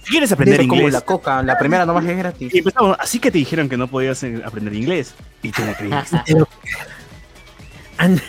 Si 0.03 0.11
quieres 0.13 0.33
aprender 0.33 0.59
Dice 0.59 0.69
como 0.69 0.81
inglés. 0.81 0.95
la 0.95 1.01
coca, 1.03 1.43
la 1.43 1.59
primera 1.59 1.85
nomás 1.85 2.05
es 2.07 2.17
gratis. 2.17 2.55
Y 2.55 2.59
empezamos, 2.59 2.97
así 2.99 3.19
que 3.19 3.31
te 3.31 3.37
dijeron 3.39 3.69
que 3.69 3.77
no 3.77 3.87
podías 3.87 4.23
eh, 4.23 4.43
aprender 4.45 4.75
inglés. 4.75 5.15
Y 5.43 5.51
te 5.51 5.65
la 5.65 5.75
creíste. 5.75 6.17
And, 7.99 8.21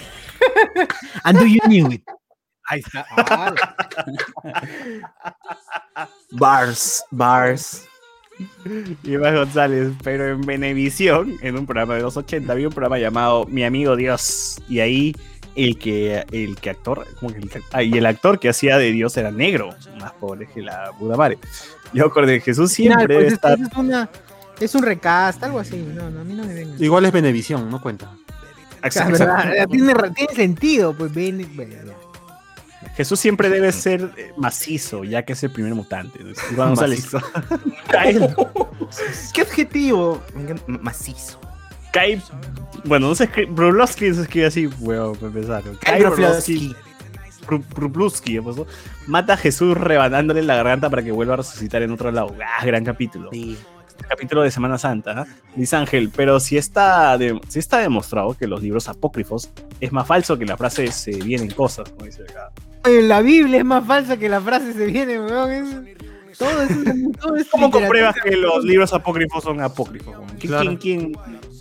and 1.23 1.39
do 1.39 1.45
you 1.45 1.59
knew 1.65 1.89
it? 1.91 2.03
Ahí 2.67 2.79
está. 2.81 3.05
Ah, 3.15 3.53
Bars, 6.31 7.03
bars. 7.11 7.85
Y 9.03 9.11
Iván 9.11 9.35
González, 9.35 9.89
pero 10.03 10.27
en 10.29 10.41
Venevisión, 10.41 11.35
en 11.41 11.57
un 11.57 11.65
programa 11.65 11.95
de 11.95 12.01
280, 12.01 12.51
había 12.51 12.67
un 12.67 12.73
programa 12.73 12.99
llamado 12.99 13.45
Mi 13.45 13.63
amigo 13.63 13.95
Dios. 13.95 14.61
Y 14.69 14.79
ahí 14.79 15.15
el 15.55 15.77
que, 15.77 16.25
el 16.31 16.55
que 16.55 16.69
actor, 16.69 17.05
¿cómo 17.19 17.33
que 17.33 17.39
el 17.39 17.49
ah, 17.73 17.83
y 17.83 17.97
el 17.97 18.05
actor 18.05 18.39
que 18.39 18.49
hacía 18.49 18.77
de 18.77 18.91
Dios 18.91 19.15
era 19.17 19.31
negro, 19.31 19.69
más 19.99 20.13
pobre 20.13 20.47
que 20.47 20.61
la 20.61 20.91
Buda 20.97 21.17
Mare. 21.17 21.37
Yo 21.93 22.05
acordé, 22.05 22.39
Jesús 22.39 22.73
final, 22.73 22.99
siempre 22.99 23.15
pues, 23.15 23.25
debe 23.25 23.35
esto 23.35 23.47
estar. 23.49 23.67
es, 23.67 23.77
una, 23.77 24.09
es 24.59 24.75
un 24.75 24.83
recast, 24.83 25.43
algo 25.43 25.59
así. 25.59 25.77
No, 25.77 26.09
no, 26.09 26.21
a 26.21 26.23
mí 26.23 26.33
no 26.33 26.45
me 26.45 26.53
venga. 26.53 26.75
Igual 26.79 27.05
es 27.05 27.11
Benevisión, 27.11 27.69
no 27.69 27.81
cuenta. 27.81 28.11
O 28.83 28.89
sea, 28.89 29.07
¿verdad? 29.07 29.67
tiene, 29.69 29.93
tiene 30.15 30.33
sentido, 30.33 30.93
pues 30.93 31.13
ven. 31.13 31.39
Jesús 32.95 33.19
siempre 33.19 33.49
debe 33.49 33.71
ser 33.71 34.11
eh, 34.17 34.33
macizo, 34.37 35.03
ya 35.03 35.23
que 35.23 35.33
es 35.33 35.43
el 35.43 35.51
primer 35.51 35.73
mutante. 35.75 36.19
Iván 36.51 36.69
González. 36.69 37.07
¿Qué 39.33 39.41
objetivo? 39.41 40.21
Me 40.35 40.43
encanta- 40.43 40.63
Macizo. 40.67 41.39
Kai. 41.93 42.21
Bueno, 42.85 43.09
no 43.09 43.15
se 43.15 43.25
escribe. 43.25 43.51
Brulowski 43.51 44.13
se 44.13 44.21
escribe 44.21 44.47
así, 44.47 44.67
weón, 44.79 45.15
para 45.15 45.27
empezar. 45.27 45.63
Kai 45.81 46.03
Brulowski. 46.03 46.75
¿qué 48.23 48.41
pasó? 48.41 48.67
Mata 49.07 49.33
a 49.33 49.37
Jesús 49.37 49.77
rebanándole 49.77 50.41
la 50.43 50.55
garganta 50.55 50.89
para 50.89 51.03
que 51.03 51.11
vuelva 51.11 51.33
a 51.33 51.37
resucitar 51.37 51.81
en 51.81 51.91
otro 51.91 52.11
lado. 52.11 52.33
Ah, 52.59 52.65
gran 52.65 52.85
capítulo. 52.85 53.29
Sí. 53.31 53.57
capítulo 54.07 54.41
de 54.41 54.51
Semana 54.51 54.77
Santa, 54.77 55.11
¿ah? 55.21 55.25
dice 55.55 55.75
Ángel, 55.75 56.11
pero 56.15 56.39
si 56.39 56.57
está, 56.57 57.17
de- 57.17 57.39
si 57.49 57.59
está 57.59 57.79
demostrado 57.79 58.35
que 58.37 58.47
los 58.47 58.61
libros 58.61 58.87
apócrifos 58.87 59.49
es 59.79 59.91
más 59.91 60.07
falso 60.07 60.37
que 60.37 60.45
la 60.45 60.55
frase 60.57 60.91
se 60.91 61.11
vienen 61.11 61.49
cosas, 61.51 61.89
como 61.89 62.05
dice 62.05 62.23
acá. 62.23 62.51
Oye, 62.85 63.01
La 63.03 63.21
Biblia 63.21 63.59
es 63.59 63.65
más 63.65 63.85
falsa 63.85 64.17
que 64.17 64.27
la 64.29 64.41
frase 64.41 64.73
se 64.73 64.85
viene, 64.87 65.19
weón. 65.19 65.51
es- 65.51 66.37
Todo 66.37 66.61
es, 66.63 66.69
todo 67.21 67.35
es 67.35 67.47
¿Cómo 67.49 67.69
compruebas 67.69 68.15
que 68.23 68.35
los 68.35 68.63
libros 68.63 68.91
apócrifos 68.93 69.43
son 69.43 69.61
apócrifos? 69.61 70.15
Claro. 70.39 70.77
quién, 70.79 71.11
quién, 71.11 71.17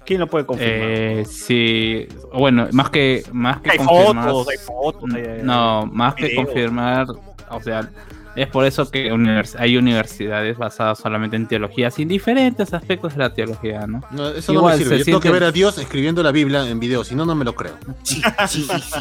quién 0.07 0.21
lo 0.21 0.27
puede 0.27 0.47
confirmar? 0.47 0.89
Eh, 0.89 1.25
sí, 1.29 2.07
bueno, 2.33 2.67
más 2.73 2.89
que 2.89 3.23
más 3.33 3.61
que 3.61 3.73
hay 3.73 3.77
confirmar, 3.79 4.31
fotos, 4.31 4.49
hay 4.49 4.57
fotos. 4.59 5.11
hay- 5.15 5.43
no, 5.43 5.85
más 5.93 6.15
que 6.15 6.29
videos. 6.29 6.45
confirmar, 6.47 7.07
o 7.51 7.61
sea, 7.63 7.91
es 8.37 8.47
por 8.49 8.65
eso 8.65 8.91
que 8.91 9.13
univers- 9.13 9.57
hay 9.59 9.77
universidades 9.77 10.57
basadas 10.57 10.99
solamente 11.01 11.37
en 11.37 11.47
teología, 11.47 11.91
sin 11.91 12.09
diferentes 12.09 12.73
aspectos 12.73 13.13
de 13.15 13.19
la 13.19 13.35
teología, 13.35 13.87
¿no? 13.87 14.01
No, 14.13 14.29
eso 14.31 14.53
Igual 14.55 14.65
no 14.65 14.79
me 14.79 14.83
sirve. 14.85 14.91
se 14.95 14.99
Yo 15.01 15.05
tengo 15.05 15.21
que 15.21 15.29
siente- 15.29 15.41
ver 15.41 15.49
a 15.49 15.53
Dios 15.53 15.77
escribiendo 15.77 16.23
la 16.23 16.33
Biblia 16.33 16.67
en 16.67 16.81
video, 16.81 17.05
si 17.05 17.15
no, 17.15 17.27
no 17.27 17.35
me 17.35 17.45
lo 17.45 17.55
creo. 17.55 17.75
Sí, 18.05 18.23
sí, 18.49 18.63
sí, 18.63 18.81
sí. 18.81 19.01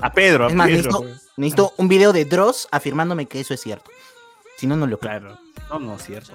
A 0.00 0.12
Pedro, 0.12 0.44
a 0.46 0.48
Es 0.48 0.54
más, 0.54 0.68
Pedro. 0.68 1.04
necesito, 1.36 1.72
un 1.76 1.88
video 1.88 2.12
de 2.12 2.24
Dross 2.24 2.68
afirmándome 2.70 3.26
que 3.26 3.40
eso 3.40 3.54
es 3.54 3.60
cierto. 3.60 3.90
Si 4.56 4.66
no, 4.66 4.76
no 4.76 4.86
lo 4.86 4.98
creo. 4.98 5.18
Claro. 5.20 5.38
No, 5.70 5.78
no, 5.80 5.96
es 5.96 6.04
cierto. 6.04 6.32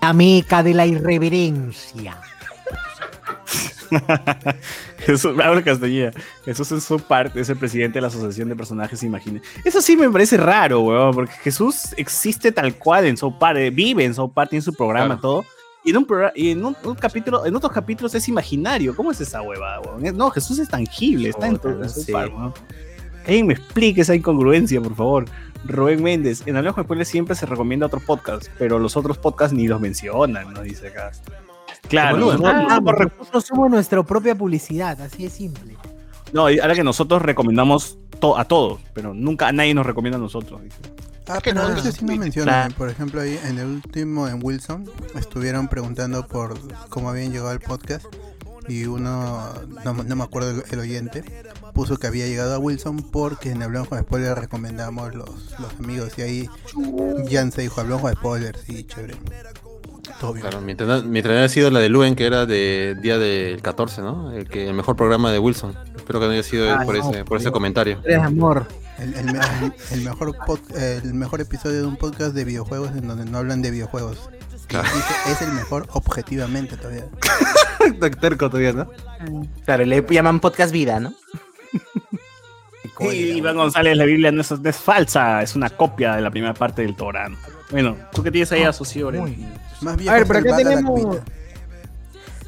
La 0.00 0.12
meca 0.12 0.62
de 0.62 0.74
la 0.74 0.86
irreverencia. 0.86 2.20
Jesús, 4.98 5.32
habla 5.42 5.62
castellano. 5.62 6.12
Jesús 6.44 6.70
en 6.72 6.80
su 6.80 6.98
parte 7.00 7.40
es 7.40 7.48
el 7.48 7.56
presidente 7.56 7.94
de 7.96 8.02
la 8.02 8.08
Asociación 8.08 8.48
de 8.48 8.56
Personajes 8.56 9.02
Imagine. 9.02 9.40
Eso 9.64 9.80
sí 9.80 9.96
me 9.96 10.08
parece 10.10 10.36
raro, 10.36 10.80
weón, 10.80 11.14
porque 11.14 11.32
Jesús 11.42 11.94
existe 11.96 12.52
tal 12.52 12.74
cual 12.76 13.06
en 13.06 13.16
South 13.16 13.34
Park, 13.38 13.58
vive 13.72 14.04
en 14.04 14.14
South 14.14 14.32
Park, 14.34 14.50
tiene 14.50 14.62
su 14.62 14.74
programa, 14.74 15.06
Claro. 15.18 15.20
todo. 15.20 15.44
Y 15.88 15.90
en 15.90 15.96
un, 15.96 16.04
programa, 16.04 16.32
y 16.34 16.50
en 16.50 16.64
un, 16.64 16.76
un 16.84 16.94
capítulo, 16.94 17.46
en 17.46 17.56
otros 17.56 17.72
capítulos 17.72 18.14
es 18.14 18.28
imaginario. 18.28 18.94
¿Cómo 18.94 19.10
es 19.10 19.20
esa 19.20 19.40
huevada, 19.42 19.80
weón? 19.80 20.04
Es- 20.04 20.12
No, 20.14 20.30
Jesús 20.30 20.58
es 20.58 20.68
tangible, 20.68 21.30
está 21.30 21.46
en 21.48 21.58
todo 21.58 21.88
sí. 21.88 22.12
Alguien 23.26 23.46
me 23.46 23.54
explique 23.54 24.02
esa 24.02 24.14
incongruencia, 24.14 24.80
por 24.80 24.94
favor. 24.94 25.24
Rubén 25.64 26.02
Méndez, 26.02 26.42
en 26.46 26.56
Hablamos 26.56 26.76
de 26.76 26.82
Spoilers 26.84 27.08
siempre 27.08 27.34
se 27.34 27.44
recomienda 27.46 27.86
otro 27.86 28.00
podcast, 28.00 28.46
pero 28.58 28.78
los 28.78 28.96
otros 28.96 29.18
podcasts 29.18 29.54
ni 29.56 29.66
los 29.66 29.80
mencionan, 29.80 30.52
¿no? 30.52 30.62
Dice 30.62 30.88
acá. 30.88 31.10
Claro, 31.88 32.18
no- 32.18 32.80
nosotros 33.18 33.44
somos 33.44 33.70
nuestra 33.70 34.02
propia 34.02 34.34
publicidad, 34.34 35.00
así 35.00 35.24
de 35.24 35.30
simple. 35.30 35.74
No, 36.32 36.42
ahora 36.42 36.74
que 36.74 36.84
nosotros 36.84 37.22
recomendamos 37.22 37.98
to- 38.20 38.36
a 38.38 38.44
todos, 38.44 38.80
pero 38.92 39.14
nunca 39.14 39.48
a 39.48 39.52
nadie 39.52 39.72
nos 39.74 39.86
recomienda 39.86 40.18
a 40.18 40.20
nosotros. 40.20 40.62
dice. 40.62 40.76
Ah, 41.28 41.40
pero 41.42 41.62
no, 41.62 41.68
eso 41.68 41.84
no, 41.84 41.92
sí 41.92 42.04
no, 42.04 42.16
mencionan. 42.16 42.54
claro. 42.68 42.74
Por 42.76 42.88
ejemplo, 42.90 43.20
ahí 43.20 43.38
en 43.44 43.58
el 43.58 43.66
último, 43.66 44.28
en 44.28 44.40
Wilson, 44.42 44.90
estuvieron 45.18 45.68
preguntando 45.68 46.26
por 46.26 46.58
cómo 46.88 47.10
habían 47.10 47.30
llegado 47.32 47.50
al 47.50 47.60
podcast. 47.60 48.06
Y 48.68 48.84
uno, 48.84 49.50
no, 49.84 49.94
no 49.94 50.16
me 50.16 50.24
acuerdo 50.24 50.50
el, 50.50 50.62
el 50.70 50.78
oyente, 50.78 51.24
puso 51.72 51.96
que 51.96 52.06
había 52.06 52.26
llegado 52.26 52.54
a 52.54 52.58
Wilson 52.58 52.98
porque 53.10 53.50
en 53.50 53.62
Hablamos 53.62 53.88
con 53.88 53.98
Spoilers 53.98 54.36
recomendamos 54.38 55.14
los, 55.14 55.58
los 55.58 55.72
amigos. 55.78 56.12
Y 56.18 56.22
ahí 56.22 56.50
Jan 57.30 57.50
se 57.50 57.62
dijo, 57.62 57.80
Hablamos 57.80 58.02
con 58.02 58.12
Spoilers, 58.12 58.68
y 58.68 58.84
chévere. 58.84 59.14
Todo 60.20 60.32
bien. 60.32 60.42
Claro, 60.42 60.60
mientras, 60.60 61.04
mientras 61.04 61.36
haya 61.36 61.48
sido 61.48 61.70
la 61.70 61.80
de 61.80 61.88
Luen, 61.88 62.14
que 62.14 62.26
era 62.26 62.46
de 62.46 62.96
día 63.00 63.18
del 63.18 63.62
14, 63.62 64.02
¿no? 64.02 64.32
El, 64.32 64.48
que, 64.48 64.68
el 64.68 64.74
mejor 64.74 64.96
programa 64.96 65.30
de 65.32 65.38
Wilson. 65.38 65.74
Espero 65.96 66.20
que 66.20 66.26
no 66.26 66.32
haya 66.32 66.42
sido 66.42 66.70
Ah, 66.70 66.82
por, 66.84 66.96
no, 66.98 67.10
ese, 67.10 67.24
por 67.24 67.38
ese 67.38 67.50
comentario. 67.50 68.02
Amor. 68.22 68.66
El, 68.98 69.14
el 69.14 69.24
me- 69.32 69.40
el- 69.92 70.00
mejor 70.02 70.36
pod- 70.38 70.76
el 70.76 71.14
mejor 71.14 71.40
episodio 71.40 71.80
de 71.82 71.86
un 71.86 71.96
podcast 71.96 72.34
de 72.34 72.44
videojuegos 72.44 72.90
en 72.92 73.06
donde 73.06 73.24
no 73.24 73.38
hablan 73.38 73.62
de 73.62 73.70
videojuegos. 73.70 74.28
Claro. 74.66 74.88
es 75.30 75.40
el 75.40 75.52
mejor 75.52 75.86
objetivamente 75.92 76.76
todavía. 76.76 77.06
Terco 78.20 78.50
todavía, 78.50 78.72
¿no? 78.72 78.90
Claro, 79.64 79.84
le 79.86 80.04
llaman 80.10 80.40
podcast 80.40 80.72
vida, 80.72 81.00
¿no? 81.00 81.14
Sí, 83.00 83.34
Iván 83.36 83.56
González, 83.56 83.96
la 83.96 84.04
Biblia 84.04 84.32
no 84.32 84.40
es, 84.40 84.50
no 84.50 84.68
es 84.68 84.76
falsa, 84.76 85.40
es 85.42 85.54
una 85.54 85.70
copia 85.70 86.16
de 86.16 86.20
la 86.22 86.32
primera 86.32 86.52
parte 86.52 86.82
del 86.82 86.96
Torán. 86.96 87.36
Bueno, 87.70 87.96
¿tú 88.12 88.24
qué 88.24 88.30
tienes 88.32 88.50
ahí, 88.50 88.64
asocio? 88.64 89.12
muy 89.12 89.46
Más 89.82 89.96
bien 89.96 90.08
A 90.10 90.14
ver, 90.14 90.26
por 90.26 90.36
acá 90.38 90.56
tenemos. 90.56 91.18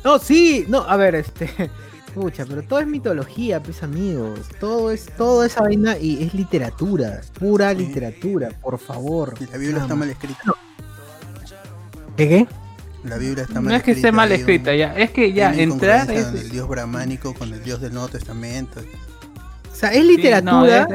No, 0.02 0.18
sí, 0.18 0.64
no, 0.68 0.81
a 0.81 0.97
ver, 0.97 1.14
este. 1.14 1.70
Pucha, 2.15 2.45
pero 2.45 2.62
todo 2.62 2.81
es 2.81 2.87
mitología, 2.89 3.62
pues 3.62 3.82
amigos. 3.82 4.41
Todo 4.59 4.91
es, 4.91 5.07
todo 5.16 5.45
esa 5.45 5.61
vaina 5.62 5.97
y 5.97 6.24
es 6.24 6.35
literatura, 6.35 7.20
pura 7.39 7.70
Sí. 7.70 7.78
literatura, 7.78 8.49
por 8.61 8.78
favor. 8.78 9.35
La 9.53 9.57
Biblia 9.59 9.82
está 9.82 9.95
mal 9.95 10.11
escrita. 10.11 10.41
¿Qué 12.16 12.28
qué? 12.28 12.47
La 13.05 13.16
Biblia 13.16 13.45
está 13.45 13.55
mal 13.61 13.65
No 13.70 13.77
es 13.77 13.82
que 13.82 13.93
esté 13.93 14.12
mal 14.12 14.28
un- 14.28 14.35
escrita, 14.35 14.74
ya, 14.74 14.95
es 14.97 15.11
que 15.11 15.32
ya 15.32 15.55
entrar 15.55 16.11
es... 16.11 16.32
del 16.32 16.51
dios 16.51 16.69
brahmánico 16.69 17.32
con 17.32 17.53
el 17.53 17.62
dios 17.62 17.81
del 17.81 17.95
Nuevo 17.95 18.09
Testamento. 18.09 18.81
O 19.73 19.74
sea, 19.74 19.91
es 19.95 20.05
literatura. 20.05 20.53
no, 20.53 20.66
es- 20.66 20.93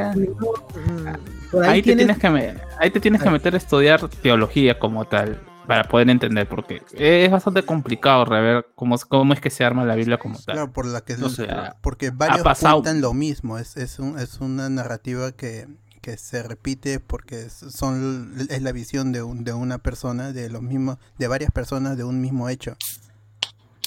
ahí, 1.64 1.70
Ahí 1.70 1.82
te, 1.82 1.96
tienes, 1.96 2.06
tienes 2.06 2.18
que 2.20 2.30
me- 2.30 2.56
ahí 2.80 2.92
te 2.92 3.00
tienes 3.00 3.22
que 3.24 3.30
meter 3.30 3.54
a 3.54 3.58
estudiar 3.58 4.08
teología 4.22 4.78
como 4.78 5.06
tal 5.06 5.42
para 5.66 5.84
poder 5.86 6.10
entender 6.10 6.48
porque 6.48 6.82
es 6.94 7.32
bastante 7.32 7.64
complicado 7.64 8.26
rever 8.26 8.68
cómo, 8.76 8.96
es- 8.96 9.06
cómo 9.06 9.34
es 9.34 9.40
que 9.42 9.50
se 9.50 9.64
arma 9.64 9.84
la 9.86 9.96
Biblia 9.96 10.18
como 10.18 10.36
tal. 10.40 10.56
Claro, 10.56 10.74
por 10.74 10.86
la 10.86 11.02
que 11.02 11.18
No 11.18 11.30
sé. 11.30 11.48
porque 11.82 12.12
varios 12.12 12.42
pasado- 12.44 12.82
cuentan 12.82 13.02
lo 13.02 13.14
mismo. 13.14 13.58
Es, 13.58 13.78
es, 13.78 14.00
un- 14.00 14.18
es 14.20 14.40
una 14.40 14.70
narrativa 14.70 15.32
que, 15.32 15.68
que 16.02 16.18
se 16.18 16.44
repite 16.44 17.00
porque 17.00 17.42
es- 17.46 17.54
son 17.54 18.36
es 18.50 18.62
la 18.62 18.72
visión 18.72 19.12
de, 19.12 19.24
un, 19.24 19.44
de 19.44 19.54
una 19.54 19.78
persona, 19.80 20.32
de 20.32 20.50
los 20.50 20.62
mismos, 20.62 20.98
de 21.18 21.28
varias 21.28 21.52
personas 21.52 21.98
de 21.98 22.04
un 22.04 22.22
mismo 22.22 22.48
hecho. 22.50 22.76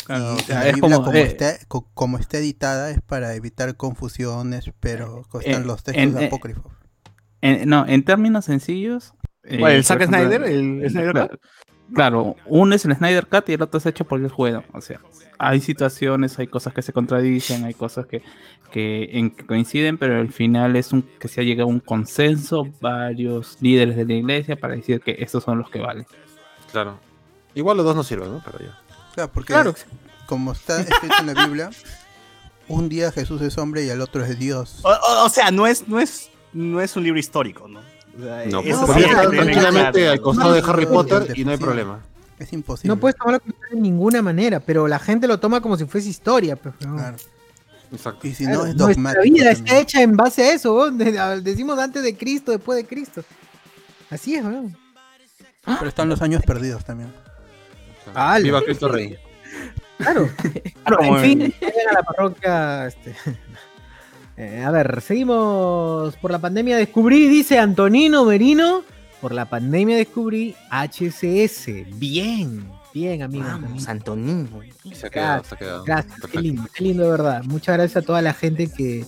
Claro, 0.05 0.35
y 0.35 0.37
o 0.37 0.39
sea, 0.41 0.61
la 0.61 0.69
es 0.69 0.75
Biblia 0.75 0.97
como, 0.97 1.05
como, 1.07 1.19
eh, 1.19 1.23
está, 1.23 1.59
co- 1.69 1.87
como 1.95 2.19
está 2.19 2.39
editada 2.39 2.91
es 2.91 3.01
para 3.03 3.35
evitar 3.35 3.77
confusiones, 3.77 4.71
pero 4.81 5.23
están 5.41 5.63
eh, 5.63 5.65
los 5.67 5.83
textos 5.83 6.03
en- 6.03 6.19
eh, 6.19 6.27
apócrifos. 6.27 6.73
en- 7.43 7.69
no, 7.69 7.87
en 7.87 8.03
términos 8.05 8.47
sencillos. 8.47 9.13
Eh, 9.45 9.59
¿Cuál, 9.59 9.73
el 9.73 9.85
Zack 9.85 10.01
ejemplo, 10.03 10.19
Snyder? 10.21 10.43
¿El 10.45 10.83
el- 10.85 10.91
Snyder 10.91 11.13
claro, 11.13 11.39
claro, 11.95 12.37
uno 12.47 12.75
es 12.75 12.85
el 12.85 12.95
Snyder 12.97 13.27
Cut 13.27 13.49
y 13.49 13.53
el 13.55 13.63
otro 13.63 13.79
es 13.79 13.87
hecho 13.87 14.05
por 14.05 14.21
el 14.21 14.29
juego. 14.29 14.65
O 14.73 14.81
sea, 14.81 15.01
hay 15.39 15.61
situaciones, 15.61 16.39
hay 16.39 16.47
cosas 16.49 16.75
que 16.75 16.83
se 16.83 16.93
contradicen, 16.93 17.65
hay 17.65 17.75
cosas 17.75 18.07
que, 18.07 18.23
que, 18.73 19.09
en 19.13 19.31
que 19.31 19.47
coinciden, 19.47 19.97
pero 19.99 20.19
al 20.21 20.33
final 20.33 20.77
es 20.77 20.93
un 20.93 21.03
que 21.03 21.29
se 21.29 21.41
ha 21.41 21.45
llegado 21.45 21.69
a 21.69 21.73
un 21.73 21.81
consenso, 21.81 22.67
varios 22.81 23.57
líderes 23.61 23.97
de 23.97 24.05
la 24.05 24.15
iglesia 24.15 24.57
para 24.57 24.75
decir 24.75 25.01
que 25.01 25.17
estos 25.21 25.45
son 25.45 25.59
los 25.59 25.71
que 25.71 25.79
valen. 25.81 26.07
Claro. 26.73 26.99
Igual 27.55 27.77
los 27.79 27.87
dos 27.87 27.97
no 27.97 28.03
sirven, 28.03 28.31
¿no? 28.33 28.43
Pero 28.45 28.59
ya. 28.59 28.79
Claro, 29.15 29.31
porque 29.33 29.53
Claro. 29.53 29.75
como 30.27 30.53
está 30.53 30.81
escrito 30.81 31.15
en 31.21 31.27
la 31.35 31.45
Biblia, 31.47 31.71
un 32.69 32.89
día 32.89 33.11
Jesús 33.11 33.41
es 33.43 33.57
hombre 33.57 33.85
y 33.85 33.91
al 33.91 34.01
otro 34.03 34.23
es 34.25 34.39
Dios. 34.39 34.81
O, 34.85 34.89
o- 34.91 35.25
o 35.25 35.29
sea, 35.31 35.51
no 35.51 35.67
es, 35.67 35.89
no, 35.89 35.99
es, 35.99 36.31
no 36.53 36.81
es 36.81 36.95
un 36.97 37.05
libro 37.05 37.19
histórico, 37.19 37.67
¿no? 37.67 37.81
No, 38.19 38.61
eso 38.61 38.81
no, 38.81 38.87
sí 38.87 38.87
podría 38.87 39.07
estar 39.09 39.31
tener 39.31 39.45
tranquilamente 39.45 39.99
claro. 40.01 40.13
al 40.13 40.21
costado 40.21 40.53
de 40.53 40.63
Harry 40.67 40.87
Potter 40.87 41.39
y 41.39 41.45
no 41.45 41.51
hay 41.53 41.57
sí. 41.57 41.63
problema. 41.63 42.01
Es 42.39 42.53
imposible. 42.53 42.89
no 42.95 43.01
puedes 43.01 43.17
tomarlo 43.17 43.41
como 43.41 43.55
de 43.71 43.77
ninguna 43.81 44.23
manera, 44.23 44.61
pero 44.61 44.87
la 44.89 44.99
gente 44.99 45.27
lo 45.27 45.39
toma 45.41 45.61
como 45.61 45.77
si 45.77 45.85
fuese 45.87 46.09
historia. 46.09 46.57
Pues, 46.57 46.75
¿no? 46.81 46.97
Claro. 46.97 47.17
Exacto. 47.93 48.27
Y 48.27 48.35
si 48.35 48.45
Claro, 48.45 48.61
no 48.61 48.67
es 48.67 48.77
nuestra 48.77 48.95
dogmático. 48.95 49.23
vida 49.23 49.45
también. 49.45 49.67
está 49.67 49.79
hecha 49.79 50.03
en 50.03 50.17
base 50.17 50.43
a 50.43 50.53
eso, 50.53 50.91
decimos 50.91 51.79
antes 51.79 52.03
de 52.03 52.17
Cristo, 52.17 52.53
después 52.53 52.77
de 52.77 52.87
Cristo. 52.87 53.23
Así 54.11 54.35
es, 54.35 54.45
¿no? 54.45 54.71
Pero 55.65 55.89
están 55.89 56.09
los 56.09 56.21
años 56.23 56.43
perdidos 56.47 56.85
también. 56.85 57.13
Ala. 58.15 58.43
Viva 58.43 58.63
Cristo 58.63 58.89
Rey. 58.89 59.17
Claro. 59.99 60.29
Claro, 60.85 60.97
Como 60.99 61.19
en 61.19 61.25
fin, 61.25 61.55
a 61.91 61.93
la 61.93 62.03
parroquia. 62.03 62.87
este. 62.87 63.15
Eh, 64.39 64.63
a 64.65 64.71
ver, 64.71 65.01
seguimos. 65.01 66.17
Por 66.17 66.31
la 66.31 66.39
pandemia 66.39 66.77
descubrí, 66.77 67.27
dice 67.27 67.59
Antonino 67.59 68.25
Merino. 68.25 68.85
Por 69.21 69.33
la 69.33 69.47
pandemia 69.47 69.97
descubrí 69.97 70.55
HCS. 70.71 71.99
Bien, 71.99 72.71
bien, 72.95 73.23
amigo. 73.23 73.47
Vamos, 73.47 73.89
Antonino. 73.89 74.61
Se 74.93 75.09
ha 75.09 75.11
quedado, 75.11 75.43
se 75.43 75.57
ha 75.57 75.59
quedado. 75.59 75.85
Gracias, 75.85 76.15
qué 76.31 76.41
lindo, 76.41 76.63
qué 76.73 76.85
lindo 76.85 77.03
de 77.03 77.11
verdad. 77.11 77.43
Muchas 77.43 77.77
gracias 77.77 78.05
a 78.05 78.07
toda 78.07 78.23
la 78.23 78.33
gente 78.33 78.71
que, 78.71 79.05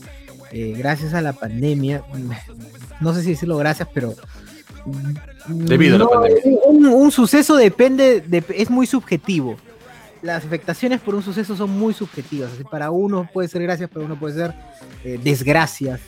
eh, 0.51 0.75
gracias 0.77 1.15
a 1.15 1.21
la 1.23 1.33
pandemia, 1.33 2.03
no 3.01 3.15
sé 3.15 3.23
si 3.23 3.31
decirlo 3.31 3.57
gracias, 3.57 3.89
pero. 3.95 4.15
Debido 5.47 5.95
a 5.95 5.99
la 6.01 6.09
pandemia. 6.09 6.59
Un, 6.67 6.87
un 6.87 7.13
suceso 7.13 7.55
depende, 7.55 8.21
de, 8.21 8.43
es 8.57 8.69
muy 8.69 8.89
subjetivo. 8.89 9.57
Las 10.23 10.45
afectaciones 10.45 11.01
por 11.01 11.15
un 11.15 11.23
suceso 11.23 11.57
son 11.57 11.71
muy 11.71 11.95
subjetivas. 11.95 12.53
así, 12.53 12.65
para 12.65 12.91
uno 12.91 13.29
puede 13.33 13.49
ser 13.49 13.63
gracias, 13.63 13.89
para 13.89 14.05
uno 14.05 14.19
puede 14.19 14.35
ser 14.35 14.55
eh, 15.05 15.19
desgracias. 15.23 16.01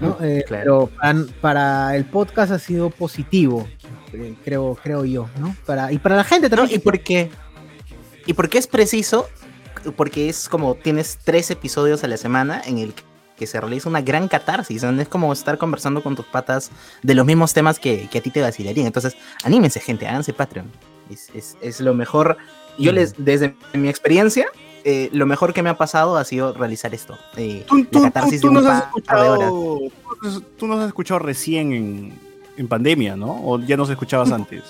¿no? 0.00 0.16
Eh, 0.20 0.44
claro. 0.46 0.88
Pero 0.98 1.30
para, 1.40 1.96
el 1.96 2.04
podcast 2.04 2.52
ha 2.52 2.58
sido 2.58 2.90
positivo, 2.90 3.66
eh, 4.12 4.34
creo, 4.44 4.76
creo 4.82 5.04
yo. 5.04 5.28
¿no? 5.38 5.54
Para, 5.66 5.92
y 5.92 5.98
para 5.98 6.16
la 6.16 6.24
gente 6.24 6.48
No, 6.48 6.56
también. 6.56 6.80
¿y 6.80 6.82
por 6.82 7.00
qué? 7.00 7.30
¿Y 8.26 8.34
por 8.34 8.48
qué 8.48 8.58
es 8.58 8.66
preciso? 8.66 9.28
Porque 9.96 10.28
es 10.28 10.48
como 10.48 10.74
tienes 10.74 11.18
tres 11.24 11.50
episodios 11.50 12.04
a 12.04 12.08
la 12.08 12.16
semana 12.16 12.60
en 12.64 12.78
el 12.78 12.94
que 13.36 13.46
se 13.46 13.58
realiza 13.60 13.88
una 13.88 14.02
gran 14.02 14.28
catarsis. 14.28 14.82
¿no? 14.82 15.00
Es 15.00 15.08
como 15.08 15.32
estar 15.32 15.56
conversando 15.56 16.02
con 16.02 16.14
tus 16.14 16.26
patas 16.26 16.70
de 17.02 17.14
los 17.14 17.24
mismos 17.24 17.54
temas 17.54 17.78
que, 17.78 18.08
que 18.10 18.18
a 18.18 18.20
ti 18.20 18.30
te 18.30 18.42
vacilarían. 18.42 18.86
Entonces, 18.86 19.16
anímense, 19.44 19.80
gente, 19.80 20.06
háganse 20.06 20.32
Patreon. 20.32 20.70
Es, 21.10 21.30
es- 21.34 21.56
es 21.62 21.80
lo 21.80 21.94
mejor. 21.94 22.36
Yo 22.80 22.92
les, 22.92 23.14
desde 23.18 23.54
mi 23.74 23.88
experiencia, 23.88 24.46
eh, 24.84 25.10
lo 25.12 25.26
mejor 25.26 25.52
que 25.52 25.62
me 25.62 25.70
ha 25.70 25.76
pasado 25.76 26.16
ha 26.16 26.24
sido 26.24 26.52
realizar 26.54 26.94
esto. 26.94 27.18
eh, 27.36 27.64
Tú, 27.68 27.84
tú- 27.84 28.02
catarsis 28.02 28.40
tú 28.40 28.46
de 28.46 28.48
un 28.48 28.54
nos 28.54 28.66
has 28.66 28.80
de 28.80 28.84
escuchado, 28.86 29.78
tú 30.58 30.66
nos 30.66 30.80
has 30.80 30.86
escuchado 30.88 31.18
recién 31.18 31.72
en, 31.72 32.18
en 32.56 32.68
pandemia, 32.68 33.16
¿no? 33.16 33.40
¿O 33.44 33.58
ya 33.60 33.76
nos 33.76 33.90
escuchabas 33.90 34.32
antes? 34.32 34.62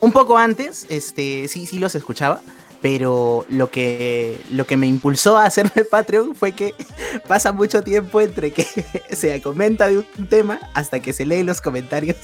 Un 0.00 0.12
poco 0.12 0.36
antes, 0.38 0.86
este, 0.88 1.48
sí, 1.48 1.66
sí 1.66 1.78
los 1.78 1.94
escuchaba, 1.94 2.40
pero 2.80 3.44
lo 3.48 3.70
que, 3.70 4.38
lo 4.50 4.66
que 4.66 4.76
me 4.76 4.86
impulsó 4.86 5.36
a 5.36 5.44
hacerme 5.46 5.84
Patreon 5.90 6.34
fue 6.34 6.52
que 6.52 6.74
pasa 7.28 7.52
mucho 7.52 7.82
tiempo 7.82 8.20
entre 8.20 8.52
que 8.52 8.64
se 9.10 9.40
comenta 9.42 9.88
de 9.88 9.98
un 9.98 10.26
tema 10.28 10.60
hasta 10.74 11.00
que 11.00 11.12
se 11.12 11.26
leen 11.26 11.46
los 11.46 11.60
comentarios. 11.60 12.16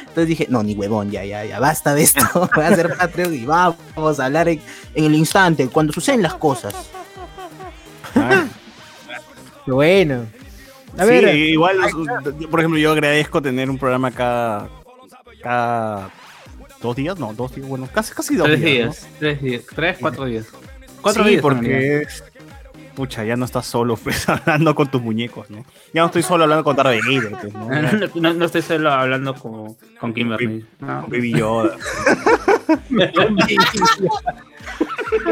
Entonces 0.00 0.26
dije, 0.28 0.46
no, 0.50 0.62
ni 0.62 0.74
huevón, 0.74 1.10
ya, 1.10 1.24
ya, 1.24 1.44
ya, 1.44 1.58
basta 1.60 1.94
de 1.94 2.02
esto. 2.02 2.20
Voy 2.54 2.64
a 2.64 2.68
hacer 2.68 2.94
Patreon 2.98 3.34
y 3.34 3.46
vamos 3.46 4.20
a 4.20 4.26
hablar 4.26 4.48
en, 4.48 4.60
en 4.94 5.04
el 5.04 5.14
instante, 5.14 5.68
cuando 5.68 5.92
suceden 5.92 6.20
las 6.22 6.34
cosas. 6.34 6.74
Ah, 8.14 8.44
bueno. 9.66 10.26
A 10.98 11.04
sí, 11.04 11.08
ver, 11.08 11.34
igual, 11.36 11.78
los- 11.78 12.38
yo, 12.38 12.50
por 12.50 12.60
ejemplo, 12.60 12.78
yo 12.78 12.92
agradezco 12.92 13.40
tener 13.40 13.70
un 13.70 13.78
programa 13.78 14.10
cada, 14.10 14.68
cada 15.42 16.10
dos 16.82 16.96
días, 16.96 17.18
no, 17.18 17.32
dos 17.32 17.54
días, 17.54 17.66
bueno, 17.68 17.88
casi, 17.92 18.12
casi 18.12 18.36
dos 18.36 18.46
Tres 18.46 18.60
días. 18.60 18.72
días, 19.06 19.08
tres 19.18 19.42
días, 19.42 19.62
tres, 19.74 19.96
cuatro 20.00 20.24
días. 20.26 20.46
¿no? 20.52 20.58
Cuatro 21.00 21.24
sí, 21.24 21.30
días. 21.30 21.42
porque 21.42 22.02
es- 22.02 22.24
pucha, 22.94 23.24
ya 23.24 23.36
no 23.36 23.46
estás 23.46 23.64
solo, 23.66 23.96
pues, 24.02 24.28
hablando 24.28 24.74
con 24.74 24.88
tus 24.90 25.00
muñecos, 25.00 25.48
¿no? 25.48 25.64
Ya 25.94 26.02
no 26.02 26.06
estoy 26.06 26.22
solo 26.22 26.44
hablando 26.44 26.62
con 26.64 26.76
Darth 26.76 27.00
Vader, 27.06 27.32
pues, 27.40 27.54
¿no? 27.54 27.68
No, 28.20 28.20
no- 28.20 28.34
no 28.34 28.44
estoy 28.44 28.60
solo 28.62 28.92
hablando 28.92 29.34
con, 29.34 29.74
con 29.98 30.12
Kimberly. 30.12 30.66
No. 30.80 31.02
Baby 31.08 31.32
Yoda. 31.32 31.76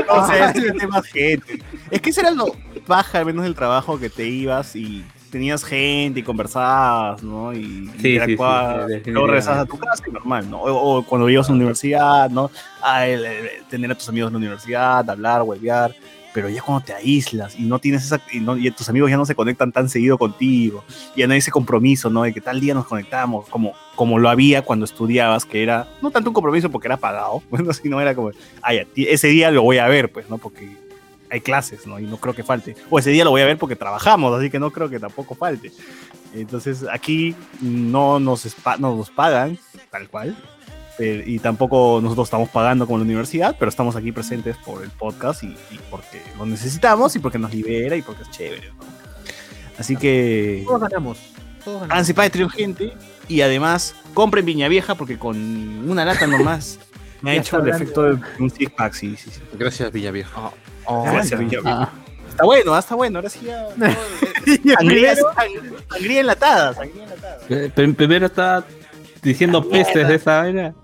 o 0.08 0.26
sea, 0.26 0.50
ese 0.50 0.72
tema 0.72 1.02
gente. 1.02 1.62
Es 1.90 2.00
que 2.00 2.10
ese 2.10 2.20
era 2.20 2.30
lo 2.30 2.46
baja, 2.86 3.18
al 3.18 3.26
menos 3.26 3.44
del 3.44 3.54
trabajo, 3.54 3.98
que 3.98 4.08
te 4.10 4.26
ibas 4.26 4.74
y 4.76 5.04
tenías 5.30 5.64
gente 5.64 6.20
y 6.20 6.22
conversabas, 6.22 7.22
¿no? 7.22 7.52
Y 7.52 7.90
sí, 7.98 8.08
interactuabas, 8.12 8.86
sí, 8.92 9.00
sí, 9.04 9.10
luego 9.10 9.26
regresabas 9.28 9.60
a 9.60 9.66
tu 9.66 9.78
casa 9.78 10.02
y 10.06 10.10
normal, 10.10 10.50
¿no? 10.50 10.60
O, 10.62 10.98
o 10.98 11.02
cuando 11.04 11.28
ibas 11.30 11.48
a 11.48 11.52
la 11.52 11.56
universidad, 11.56 12.30
¿no? 12.30 12.50
A 12.82 13.06
el- 13.06 13.24
el- 13.24 13.48
tener 13.68 13.90
a 13.90 13.94
tus 13.94 14.08
amigos 14.08 14.28
en 14.28 14.34
la 14.34 14.38
universidad, 14.38 15.08
hablar, 15.08 15.42
huevear. 15.42 15.94
Pero 16.32 16.48
ya 16.48 16.62
cuando 16.62 16.84
te 16.84 16.92
aíslas 16.94 17.58
y 17.58 17.62
no 17.64 17.80
tienes 17.80 18.04
esa, 18.04 18.20
y, 18.32 18.38
no- 18.38 18.56
y 18.56 18.70
tus 18.70 18.88
amigos 18.88 19.10
ya 19.10 19.16
no 19.16 19.26
se 19.26 19.34
conectan 19.34 19.72
tan 19.72 19.88
seguido 19.88 20.16
contigo, 20.16 20.84
ya 21.16 21.26
no 21.26 21.32
hay 21.32 21.40
ese 21.40 21.50
compromiso, 21.50 22.08
¿no? 22.08 22.22
De 22.22 22.32
que 22.32 22.40
tal 22.40 22.60
día 22.60 22.72
nos 22.72 22.86
conectamos, 22.86 23.48
como, 23.48 23.72
como 23.96 24.16
lo 24.20 24.28
había 24.28 24.62
cuando 24.62 24.84
estudiabas, 24.84 25.44
que 25.44 25.60
era 25.64 25.88
no 26.00 26.12
tanto 26.12 26.30
un 26.30 26.34
compromiso 26.34 26.70
porque 26.70 26.86
era 26.86 26.96
pagado, 26.98 27.42
bueno, 27.50 27.72
sino 27.72 28.00
era 28.00 28.14
como, 28.14 28.30
ti- 28.94 29.08
ese 29.08 29.26
día 29.26 29.50
lo 29.50 29.62
voy 29.62 29.78
a 29.78 29.88
ver, 29.88 30.12
pues, 30.12 30.30
¿no? 30.30 30.38
Porque 30.38 30.68
hay 31.30 31.40
clases, 31.40 31.86
¿no? 31.86 31.98
Y 31.98 32.04
no 32.06 32.16
creo 32.18 32.34
que 32.34 32.42
falte. 32.42 32.74
O 32.90 32.98
ese 32.98 33.10
día 33.10 33.24
lo 33.24 33.30
voy 33.30 33.42
a 33.42 33.46
ver 33.46 33.58
porque 33.58 33.76
trabajamos, 33.76 34.36
así 34.38 34.50
que 34.50 34.58
no 34.58 34.70
creo 34.70 34.88
que 34.88 34.98
tampoco 34.98 35.34
falte. 35.34 35.72
Entonces 36.34 36.84
aquí 36.92 37.34
no 37.60 38.20
nos, 38.20 38.46
no 38.78 38.96
nos 38.96 39.10
pagan, 39.10 39.58
tal 39.90 40.08
cual. 40.08 40.36
eh, 40.98 41.24
y 41.26 41.38
tampoco 41.38 42.00
nosotros 42.02 42.26
estamos 42.28 42.48
pagando 42.50 42.86
como 42.86 42.98
la 42.98 43.04
universidad, 43.04 43.56
pero 43.58 43.68
estamos 43.68 43.96
aquí 43.96 44.12
presentes 44.12 44.56
por 44.58 44.82
el 44.82 44.90
podcast 44.90 45.42
y, 45.44 45.46
y 45.70 45.80
porque 45.90 46.20
lo 46.38 46.44
necesitamos 46.46 47.16
y 47.16 47.18
porque 47.20 47.38
nos 47.38 47.54
libera 47.54 47.96
y 47.96 48.02
porque 48.02 48.22
es 48.22 48.30
chévere, 48.30 48.68
¿no? 48.68 48.84
Así 49.78 49.96
que 49.96 50.62
todos 50.66 50.80
ganamos. 50.82 51.18
Todos 51.64 51.80
ganamos. 51.80 51.92
háganse 51.92 52.14
Patreon, 52.14 52.50
gente. 52.50 52.92
Y 53.28 53.40
además, 53.42 53.94
compren 54.12 54.44
Viña 54.44 54.68
Vieja 54.68 54.94
porque 54.94 55.18
con 55.18 55.36
una 55.88 56.04
lata 56.04 56.26
nomás 56.26 56.78
me 57.22 57.30
ha 57.32 57.34
hecho 57.34 57.58
el 57.58 57.68
efecto 57.68 58.02
de 58.02 58.18
un 58.38 58.50
six 58.50 58.70
pack, 58.72 58.92
sí, 58.94 59.16
sí, 59.16 59.30
sí. 59.30 59.40
Gracias, 59.54 59.90
Villavieja. 59.92 60.50
Oh, 60.86 61.02
Gracias, 61.04 61.30
ya. 61.30 61.36
Viña 61.38 61.60
Vieja. 61.60 61.82
Ah, 61.82 61.90
Está 62.28 62.44
bueno, 62.44 62.74
ah, 62.74 62.78
está 62.78 62.94
bueno. 62.94 63.18
Ahora 63.18 63.28
sí 63.28 63.40
ya. 63.44 63.66
Sangría, 64.78 65.14
sang- 65.16 65.84
sangría 65.90 66.20
enlatada, 66.20 66.74
sangría 66.74 67.04
enlatada. 67.04 67.38
eh, 67.48 67.72
pr- 67.74 67.94
primero 67.96 68.26
está 68.26 68.64
diciendo 69.22 69.68
pestes 69.68 70.08
de 70.08 70.14
esa 70.14 70.40
vaina. 70.42 70.74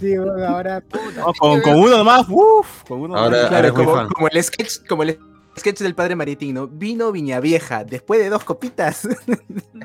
Sí, 0.00 0.16
bueno, 0.16 0.46
ahora. 0.46 0.80
puta, 0.80 1.20
No, 1.20 1.32
con, 1.38 1.60
con 1.60 1.74
uno 1.76 1.98
nomás, 1.98 2.26
uff, 2.28 2.84
con 2.88 3.00
uno 3.02 3.16
Ahora- 3.16 3.36
nomás. 3.36 3.48
Claro, 3.50 3.74
como, 3.74 4.08
como 4.08 4.28
el 4.28 4.42
sketch, 4.42 4.86
como 4.88 5.02
el 5.02 5.18
sketch 5.56 5.78
del 5.80 5.94
padre 5.94 6.16
Maritín, 6.16 6.54
¿no? 6.54 6.66
Vino 6.68 7.12
Viña 7.12 7.40
Vieja, 7.40 7.84
después 7.84 8.20
de 8.20 8.28
dos 8.30 8.44
copitas. 8.44 9.06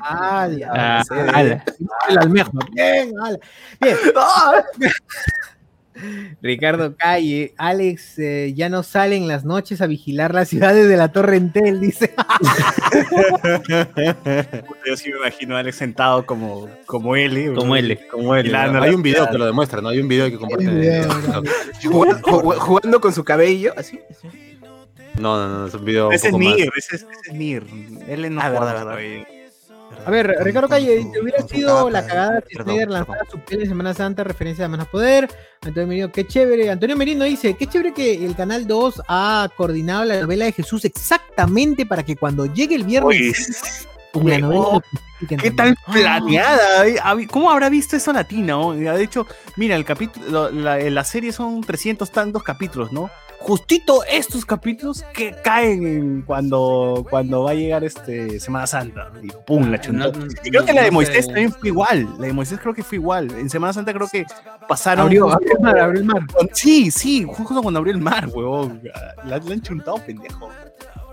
Ah, 0.02 0.48
ya. 0.48 0.70
Ah, 0.72 1.02
sí. 1.06 1.14
El 2.08 2.18
almejo. 2.18 2.52
Bien, 2.72 3.12
ala. 3.20 3.38
Bien. 3.80 3.96
Ricardo 6.40 6.96
Calle, 6.96 7.52
Alex 7.58 8.18
eh, 8.18 8.54
ya 8.54 8.70
no 8.70 8.82
sale 8.82 9.16
en 9.16 9.28
las 9.28 9.44
noches 9.44 9.82
a 9.82 9.86
vigilar 9.86 10.32
las 10.32 10.48
ciudades 10.48 10.88
de 10.88 10.96
la 10.96 11.12
Torre 11.12 11.36
Entel, 11.36 11.80
dice. 11.80 12.14
Yo 14.86 14.96
sí 14.96 15.10
me 15.10 15.18
imagino 15.18 15.56
a 15.56 15.60
Alex 15.60 15.76
sentado 15.76 16.24
como, 16.24 16.68
como 16.86 17.14
él. 17.16 17.52
Como 17.54 17.76
L. 17.76 18.00
Como 18.10 18.34
él. 18.34 18.54
Hay 18.54 18.94
un 18.94 19.02
video 19.02 19.28
que 19.28 19.36
lo 19.36 19.44
demuestra, 19.44 19.82
¿no? 19.82 19.90
Hay 19.90 20.00
un 20.00 20.08
video 20.08 20.30
que 20.30 20.38
comparte. 20.38 20.66
Video, 20.66 21.04
jugando, 21.82 22.18
ju- 22.22 22.56
jugando 22.58 23.00
con 23.00 23.12
su 23.12 23.22
cabello, 23.24 23.74
así. 23.76 24.00
No, 25.18 25.36
no, 25.36 25.48
no, 25.60 25.66
es 25.66 25.74
un 25.74 25.84
video. 25.84 26.08
un 26.08 26.14
Ese 26.14 26.28
es 26.28 26.32
poco 26.32 26.44
más- 26.44 26.56
Nir, 26.56 26.70
ese 26.76 26.96
es, 26.96 27.02
ese 27.02 27.30
es 27.30 27.32
Nir. 27.34 27.66
Él 28.08 28.34
no 28.34 28.40
Ah, 28.40 28.48
verdad. 28.50 28.96
A 30.06 30.10
ver, 30.10 30.34
Ricardo 30.42 30.68
Calle, 30.68 30.98
dice, 30.98 31.20
hubiera 31.20 31.42
sido 31.46 31.90
la 31.90 32.06
cagada 32.06 32.42
si 32.48 32.54
Snyder 32.56 32.88
lanzara 32.90 33.20
su 33.30 33.40
peli 33.40 33.64
en 33.64 33.68
Semana 33.68 33.92
Santa, 33.92 34.22
referencia 34.22 34.64
a 34.64 34.68
Manos 34.68 34.86
Poder. 34.88 35.28
Antonio 35.62 35.88
Merino, 35.88 36.12
qué 36.12 36.26
chévere. 36.26 36.70
Antonio 36.70 36.96
Merino 36.96 37.24
dice, 37.24 37.54
qué 37.54 37.66
chévere 37.66 37.92
que 37.92 38.24
el 38.24 38.36
Canal 38.36 38.66
2 38.68 39.02
ha 39.08 39.48
coordinado 39.56 40.04
la 40.04 40.20
novela 40.20 40.44
de 40.44 40.52
Jesús 40.52 40.84
exactamente 40.84 41.86
para 41.86 42.04
que 42.04 42.14
cuando 42.16 42.46
llegue 42.46 42.76
el 42.76 42.84
viernes 42.84 43.88
Novela 44.14 44.38
lo 44.48 44.82
publiquen 45.18 45.38
¿Qué 45.38 45.50
tal 45.50 45.76
planeada? 45.92 46.86
eh? 46.86 46.96
¿Cómo 47.30 47.50
habrá 47.50 47.68
visto 47.68 47.96
eso 47.96 48.12
Latina? 48.12 48.58
oh? 48.58 48.72
De 48.74 49.02
hecho, 49.02 49.26
mira, 49.56 49.76
el 49.76 49.84
capítulo, 49.84 50.50
la, 50.50 50.78
la 50.78 51.04
serie 51.04 51.32
son 51.32 51.60
300 51.60 52.10
tantos 52.10 52.42
capítulos, 52.42 52.92
¿no? 52.92 53.10
Justito 53.42 54.04
estos 54.04 54.44
capítulos 54.44 55.02
que 55.14 55.34
caen 55.42 55.86
en 55.86 56.22
cuando, 56.22 57.06
cuando 57.08 57.44
va 57.44 57.52
a 57.52 57.54
llegar 57.54 57.82
este 57.84 58.38
Semana 58.38 58.66
Santa. 58.66 59.10
Y 59.22 59.28
pum, 59.46 59.70
la 59.70 59.80
chuntó. 59.80 60.12
No, 60.12 60.26
no, 60.26 60.32
Y 60.44 60.50
creo 60.50 60.62
que 60.66 60.74
la 60.74 60.82
de 60.82 60.88
no 60.88 60.92
Moisés 60.96 61.24
sé. 61.24 61.32
también 61.32 61.50
fue 61.50 61.68
igual. 61.70 62.06
La 62.18 62.26
de 62.26 62.32
Moisés 62.34 62.58
creo 62.60 62.74
que 62.74 62.82
fue 62.82 62.96
igual. 62.98 63.30
En 63.30 63.48
Semana 63.48 63.72
Santa 63.72 63.94
creo 63.94 64.08
que 64.08 64.26
pasaron. 64.68 65.06
Abrió, 65.06 65.32
abrió 65.32 65.52
el 65.56 65.60
mar, 65.62 65.78
abrió 65.78 66.00
el 66.00 66.06
mar. 66.06 66.20
Sí, 66.52 66.90
sí, 66.90 67.24
justo 67.26 67.62
cuando 67.62 67.78
abrió 67.78 67.94
el 67.94 68.00
mar, 68.02 68.28
huevón. 68.30 68.82
La, 69.24 69.38
la 69.38 69.52
han 69.54 69.62
chuntado, 69.62 69.96
pendejo. 70.04 70.50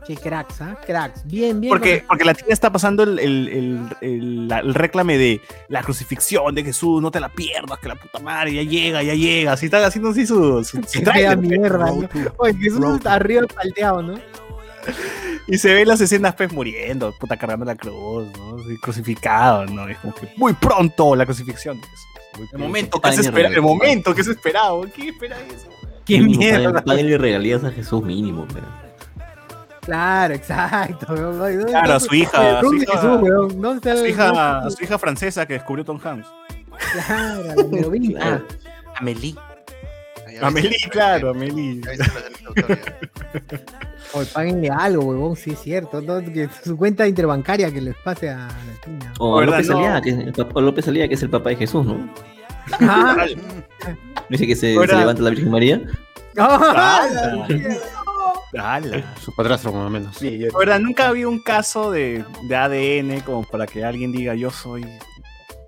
Qué 0.07 0.15
cracks, 0.15 0.61
¿ah? 0.61 0.79
Cracks. 0.85 1.21
Bien, 1.27 1.59
bien. 1.59 1.69
Porque, 1.69 2.03
porque 2.07 2.23
la 2.23 2.33
tía 2.33 2.53
está 2.53 2.71
pasando 2.71 3.03
el, 3.03 3.19
el, 3.19 3.47
el, 3.49 3.79
el- 3.99 4.47
la- 4.47 4.59
el 4.59 4.73
réclame 4.73 5.17
de 5.17 5.41
la 5.67 5.83
crucifixión 5.83 6.55
de 6.55 6.63
Jesús, 6.63 7.01
no 7.01 7.11
te 7.11 7.19
la 7.19 7.27
pierdas, 7.27 7.77
que 7.79 7.89
la 7.89 7.95
puta 7.95 8.19
madre 8.19 8.53
ya 8.53 8.63
llega, 8.63 9.03
ya 9.03 9.13
llega. 9.15 9.51
Así 9.51 9.65
están 9.65 9.83
haciendo 9.83 10.09
así 10.11 10.25
su, 10.25 10.63
su, 10.63 10.79
pues, 11.03 11.37
mierda, 11.39 11.87
¿no? 11.91 12.07
Oye, 12.37 12.53
Jesús 12.57 12.95
está 12.95 13.15
arriba 13.15 13.45
palteado, 13.53 14.01
¿no? 14.01 14.17
Y 15.49 15.57
se 15.57 15.73
ven 15.73 15.87
las 15.87 15.99
escenas 15.99 16.35
pues 16.35 16.51
muriendo, 16.53 17.13
puta 17.19 17.35
cargando 17.35 17.65
la 17.65 17.75
cruz, 17.75 18.27
¿no? 18.37 18.55
Así, 18.55 18.77
crucificado, 18.81 19.65
¿no? 19.65 19.87
Es 19.89 19.97
como 19.97 20.13
que 20.15 20.29
muy 20.37 20.53
pronto 20.53 21.15
la 21.17 21.25
crucifixión 21.25 21.79
de 21.81 21.87
Jesús. 21.87 22.49
El 22.53 22.59
momento 22.59 23.01
que 23.01 23.11
se 23.11 23.17
Páguenle 23.17 23.27
espera, 23.41 23.55
el 23.55 23.61
momento 23.61 24.15
que 24.15 24.23
se 24.23 24.31
esperaba. 24.31 24.85
¿Qué 24.95 25.09
espera 25.09 25.35
eso? 25.53 25.67
Qué 26.05 26.21
mierda. 26.21 26.81
Páguenle 26.83 27.17
regalías 27.17 27.63
a 27.65 27.71
Jesús 27.71 28.01
mínimo, 28.03 28.45
pero. 28.53 28.65
Claro, 29.87 30.33
exacto. 30.33 31.13
weón. 31.13 31.41
Oye, 31.41 31.55
¿dónde 31.57 31.71
Claro, 31.71 31.93
está 31.95 31.99
su 32.01 32.13
hija, 32.15 32.61
¿Dónde 32.61 32.85
su 32.85 32.91
hija- 32.91 33.01
Jesús, 33.01 33.21
weón? 33.21 33.61
¿Dónde 33.61 33.77
está 33.77 33.95
Su 33.97 34.03
el- 34.05 34.11
hija, 34.11 34.69
su 34.69 34.83
hija 34.83 34.99
francesa 34.99 35.45
que 35.45 35.53
descubrió 35.53 35.85
Tom 35.85 35.99
Hanks. 36.03 36.27
Claro, 37.07 37.43
la. 37.89 38.15
Ah, 38.21 38.41
Amelie. 38.99 39.33
Amelie, 40.41 40.77
claro, 40.91 41.29
Amelie. 41.31 41.81
Oye, 44.13 44.27
páguenle 44.33 44.69
algo, 44.69 45.05
huevón, 45.05 45.35
sí 45.35 45.51
es 45.51 45.59
cierto. 45.59 46.01
¿no? 46.01 46.19
Que 46.21 46.49
su 46.63 46.77
cuenta 46.77 47.07
interbancaria 47.07 47.71
que 47.71 47.81
les 47.81 47.95
pase 47.95 48.29
a 48.29 48.47
la 48.47 48.81
tina. 48.83 49.13
O 49.19 49.39
a. 49.39 49.45
López 49.45 49.69
No. 49.69 50.01
Que 50.01 50.09
es 50.11 50.17
el 50.17 50.33
papá, 50.33 50.51
o 50.55 50.61
López 50.61 50.87
Aliaga, 50.87 51.07
que 51.09 51.15
es 51.15 51.23
el 51.23 51.29
papá 51.29 51.49
de 51.49 51.55
Jesús, 51.55 51.85
¿no? 51.85 52.09
Ah, 52.81 53.25
Dice 54.29 54.45
que 54.45 54.55
se, 54.55 54.75
se 54.75 54.95
levanta 54.95 55.21
la 55.23 55.29
Virgen 55.29 55.49
María. 55.51 55.81
ah, 56.37 57.47
Su 59.23 59.33
padrastro, 59.35 59.71
como 59.71 59.89
menos. 59.89 60.15
Sí, 60.17 60.37
yo- 60.39 60.57
¿Verdad? 60.57 60.79
Nunca 60.79 61.07
había 61.07 61.27
un 61.27 61.39
caso 61.39 61.91
de, 61.91 62.23
de 62.43 62.55
ADN 62.55 63.21
como 63.21 63.43
para 63.43 63.65
que 63.67 63.83
alguien 63.83 64.11
diga 64.11 64.35
yo 64.35 64.49
soy 64.51 64.85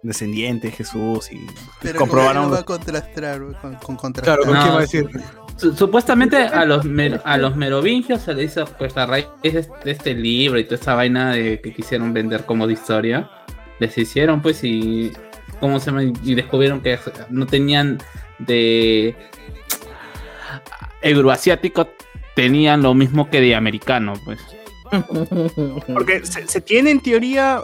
descendiente 0.02 0.68
de 0.68 0.74
Jesús 0.74 1.30
y 1.32 1.46
Pero 1.82 2.00
comprobaron. 2.00 2.44
¿con 2.44 2.44
qué 2.44 2.50
lo 2.50 2.56
va 2.56 2.60
a 2.62 2.66
contrastar 2.66 3.42
con, 3.62 3.76
con 3.76 3.96
contrastar? 3.98 4.38
Claro, 4.38 4.44
¿con 4.46 4.54
No, 4.54 4.62
quién 4.62 4.74
va 4.74 4.78
a 4.78 4.82
decir? 4.82 5.10
Su- 5.58 5.76
Supuestamente 5.76 6.38
a 6.38 6.64
los, 6.64 6.86
mer- 6.86 7.22
a 7.26 7.38
los 7.38 7.58
merovingios 7.58 8.22
se 8.22 8.34
le 8.34 8.46
hizo 8.46 8.64
pues 8.66 8.96
a 8.96 9.06
raíz 9.06 9.26
de 9.44 9.50
este- 9.60 9.74
de 9.84 9.92
este 9.92 10.14
libro 10.14 10.58
y 10.58 10.64
toda 10.64 10.76
esta 10.76 10.96
vaina 10.96 11.34
de 11.34 11.60
que 11.60 11.74
quisieron 11.74 12.14
vender 12.14 12.46
como 12.46 12.66
de 12.66 12.74
historia. 12.74 13.30
Les 13.80 13.98
hicieron 13.98 14.42
pues 14.42 14.64
y 14.64 15.12
como 15.60 15.82
se 15.82 15.92
y 16.24 16.34
descubrieron 16.36 16.80
que 16.80 16.98
no 17.30 17.46
tenían 17.46 17.98
de 18.40 19.18
euroasiático 21.02 21.90
tenían 22.42 22.82
lo 22.82 22.94
mismo 22.94 23.30
que 23.30 23.42
de 23.42 23.56
americano, 23.56 24.14
pues. 24.26 24.40
Porque 25.94 26.26
se, 26.26 26.48
se 26.48 26.62
tiene 26.62 26.92
en 26.92 27.00
teoría 27.02 27.62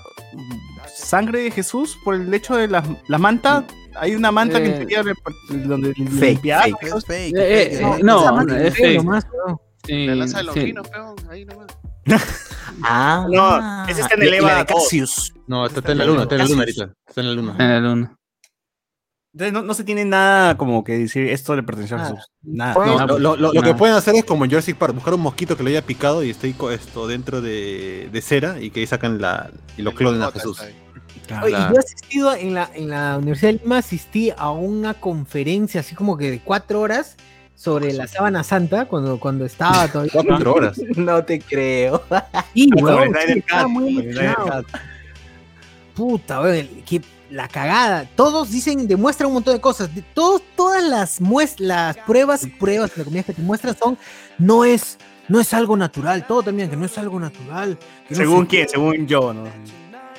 sangre 0.94 1.44
de 1.44 1.52
Jesús 1.52 1.98
por 2.04 2.16
el 2.16 2.34
hecho 2.34 2.56
de 2.56 2.68
la, 2.68 2.84
la 3.08 3.18
manta. 3.18 3.66
Hay 3.96 4.14
una 4.16 4.32
manta 4.32 4.60
que 4.62 4.66
Eh, 4.70 4.72
en 4.72 4.78
teoría 4.88 5.04
le- 5.04 5.58
donde 5.68 5.94
fake, 5.94 6.10
limpiar, 6.22 6.64
fake. 6.64 6.90
¿no? 6.90 6.98
Es 6.98 7.06
fake, 7.06 7.36
Eh, 7.38 7.80
eh, 7.80 8.00
no. 8.04 8.20
Sí, 9.86 10.08
La 10.08 10.16
lanza 10.16 10.44
de 10.44 10.52
sí. 10.54 10.74
Peón, 10.92 11.16
ahí 11.30 11.46
nomás. 11.46 11.68
Ah, 12.84 13.26
No, 13.32 13.88
ese 13.88 14.02
está 14.02 14.16
en 14.16 14.24
el 14.24 14.34
EVA 14.34 14.56
de 14.58 14.64
2. 14.66 14.84
Cassius. 14.84 15.34
No, 15.48 15.66
está, 15.66 15.80
está 15.80 15.94
en 15.94 15.98
la 16.00 16.06
luna, 16.06 16.24
está 16.24 16.36
en 16.36 16.42
la 16.42 16.46
luna 16.48 16.60
ahorita. 16.62 16.94
Está 17.08 17.22
en 17.22 17.28
la 17.28 17.34
luna. 17.34 17.56
En 17.58 17.70
la 17.70 17.80
luna. 17.80 18.18
Entonces 19.36 19.52
no, 19.52 19.64
no 19.64 19.74
se 19.74 19.84
tiene 19.84 20.06
nada 20.06 20.56
como 20.56 20.82
que 20.86 20.98
decir 20.98 21.28
esto 21.28 21.58
le 21.58 21.64
perteneció 21.64 21.98
a 21.98 22.00
Nada. 22.00 22.12
Jesús. 22.16 22.32
Nada. 22.44 22.74
Bueno. 22.74 23.06
Lo, 23.06 23.20
lo- 23.20 23.36
lo- 23.36 23.52
lo 23.54 23.62
que 23.62 23.74
pueden 23.74 23.94
hacer 23.98 24.16
es 24.16 24.24
como 24.24 24.46
en 24.46 24.52
Jurassic 24.52 24.78
Park, 24.78 24.94
buscar 24.96 25.14
un 25.14 25.20
mosquito 25.20 25.58
que 25.58 25.64
lo 25.64 25.68
haya 25.70 25.82
picado 25.82 26.24
y 26.24 26.30
esté 26.30 26.56
esto 26.72 27.06
dentro 27.06 27.42
de, 27.42 28.08
de 28.14 28.22
cera 28.22 28.62
y 28.62 28.70
que 28.70 28.80
ahí 28.80 28.88
sacan 28.88 29.20
la 29.22 29.52
y 29.76 29.82
lo 29.82 29.94
clonen 29.94 30.22
a 30.22 30.32
Jesús. 30.32 30.62
Claro. 31.28 31.48
Oye, 31.48 31.58
yo 31.58 31.76
he 31.76 31.80
asistido 31.80 32.34
en 32.34 32.54
la, 32.54 32.70
en 32.76 32.88
la 32.90 33.18
Universidad 33.18 33.52
de 33.54 33.60
Lima, 33.62 33.80
asistí 33.80 34.32
a 34.38 34.52
una 34.52 34.94
conferencia 34.94 35.82
así 35.82 35.96
como 35.96 36.18
que 36.18 36.32
de 36.32 36.40
cuatro 36.40 36.80
horas 36.80 37.18
sobre 37.56 37.92
la 37.92 38.08
sábana 38.08 38.42
santa 38.44 38.86
cuando, 38.86 39.20
cuando 39.20 39.44
estaba 39.46 39.88
todavía. 39.92 40.14
Cuatro 40.14 40.54
horas. 40.54 40.80
No 40.96 41.26
te 41.26 41.42
creo. 41.42 42.04
Sí, 42.54 42.70
Cut, 42.80 43.68
muy. 43.68 44.14
Cut. 44.14 44.66
Puta, 45.94 46.58
el- 46.58 46.84
que 46.86 47.02
la 47.30 47.48
cagada. 47.48 48.08
Todos 48.16 48.52
dicen, 48.52 48.88
demuestran 48.88 49.28
un 49.28 49.34
montón 49.36 49.54
de 49.56 49.62
cosas. 49.62 49.94
De, 49.94 50.02
todos, 50.02 50.42
todas 50.56 50.84
las, 50.84 51.20
las 51.60 51.98
pruebas, 51.98 52.48
pruebas, 52.60 52.92
entre 52.92 53.04
comillas, 53.06 53.26
que 53.26 53.34
te 53.34 53.42
muestran 53.42 53.78
son, 53.78 53.98
no 54.38 54.66
es, 54.66 54.98
no 55.28 55.40
es 55.40 55.54
algo 55.54 55.76
natural. 55.78 56.26
Todo 56.28 56.44
también, 56.44 56.70
que 56.70 56.76
no 56.76 56.86
es 56.86 56.98
algo 56.98 57.20
natural. 57.20 57.78
que 58.08 58.16
no 58.16 58.18
Según 58.18 58.46
quién, 58.46 58.68
según 58.70 59.08
yo, 59.08 59.34
¿no? 59.34 59.46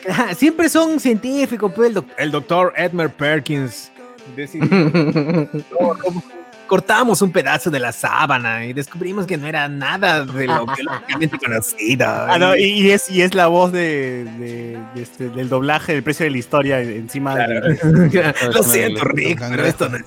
Siempre 0.37 0.69
son 0.69 1.01
científicos, 1.01 1.73
pues, 1.75 1.89
el, 1.89 1.95
doc- 1.95 2.09
el 2.17 2.31
doctor 2.31 2.73
Edmer 2.77 3.13
Perkins. 3.13 3.91
Cortamos 6.67 7.23
un 7.23 7.31
pedazo 7.31 7.71
de 7.71 7.79
la 7.79 7.93
sábana 7.93 8.65
y 8.67 8.73
descubrimos 8.73 9.27
que 9.27 9.37
no 9.37 9.47
era 9.47 9.69
nada 9.69 10.25
de 10.25 10.47
lo 10.47 10.67
que 10.75 10.83
lógicamente 10.83 11.39
conocido. 11.39 12.07
Ah, 12.09 12.39
no, 12.39 12.57
y, 12.57 12.65
y 12.65 12.91
es, 12.91 13.09
y 13.11 13.23
es 13.23 13.35
la 13.35 13.47
voz 13.47 13.71
de, 13.73 14.25
de- 14.39 14.79
de 14.95 15.03
este, 15.03 15.29
del 15.29 15.49
doblaje 15.49 15.93
del 15.93 16.03
precio 16.03 16.25
de 16.25 16.31
la 16.31 16.39
historia 16.39 16.81
encima 16.81 17.35
de 17.37 17.79
Lo 18.53 18.63
siento, 18.63 19.05
Rick, 19.05 19.41
pero 19.49 19.65
esto 19.65 19.89
no 19.89 19.97
es 19.99 20.05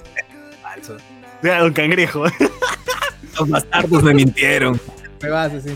falso. 0.62 0.98
de 1.42 1.56
Don 1.56 1.72
Cangrejo. 1.74 2.26
Los 3.40 3.50
bastardos 3.50 4.04
me 4.04 4.14
mintieron. 4.14 4.80
Me 5.22 5.30
vas 5.30 5.54
así. 5.54 5.70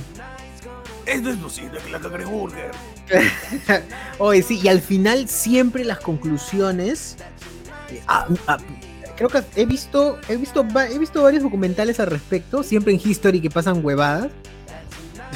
Es 1.05 1.23
deslucido 1.23 1.72
que 1.84 1.89
la 1.91 1.99
cangreburger. 1.99 2.72
Oye, 4.18 4.41
sí, 4.41 4.60
y 4.64 4.68
al 4.69 4.81
final 4.81 5.27
siempre 5.27 5.84
las 5.84 5.99
conclusiones. 5.99 7.18
eh, 7.89 8.01
ah, 8.07 8.26
ah, 8.47 8.57
creo 9.15 9.30
que 9.30 9.41
he 9.56 9.65
visto, 9.65 10.18
he 10.27 10.35
visto, 10.38 10.65
he 10.90 10.98
visto 10.99 11.22
varios 11.22 11.44
documentales 11.44 11.99
al 11.99 12.07
respecto, 12.07 12.64
siempre 12.64 12.94
en 12.94 13.02
History 13.03 13.41
que 13.41 13.49
pasan 13.49 13.84
huevadas. 13.84 14.27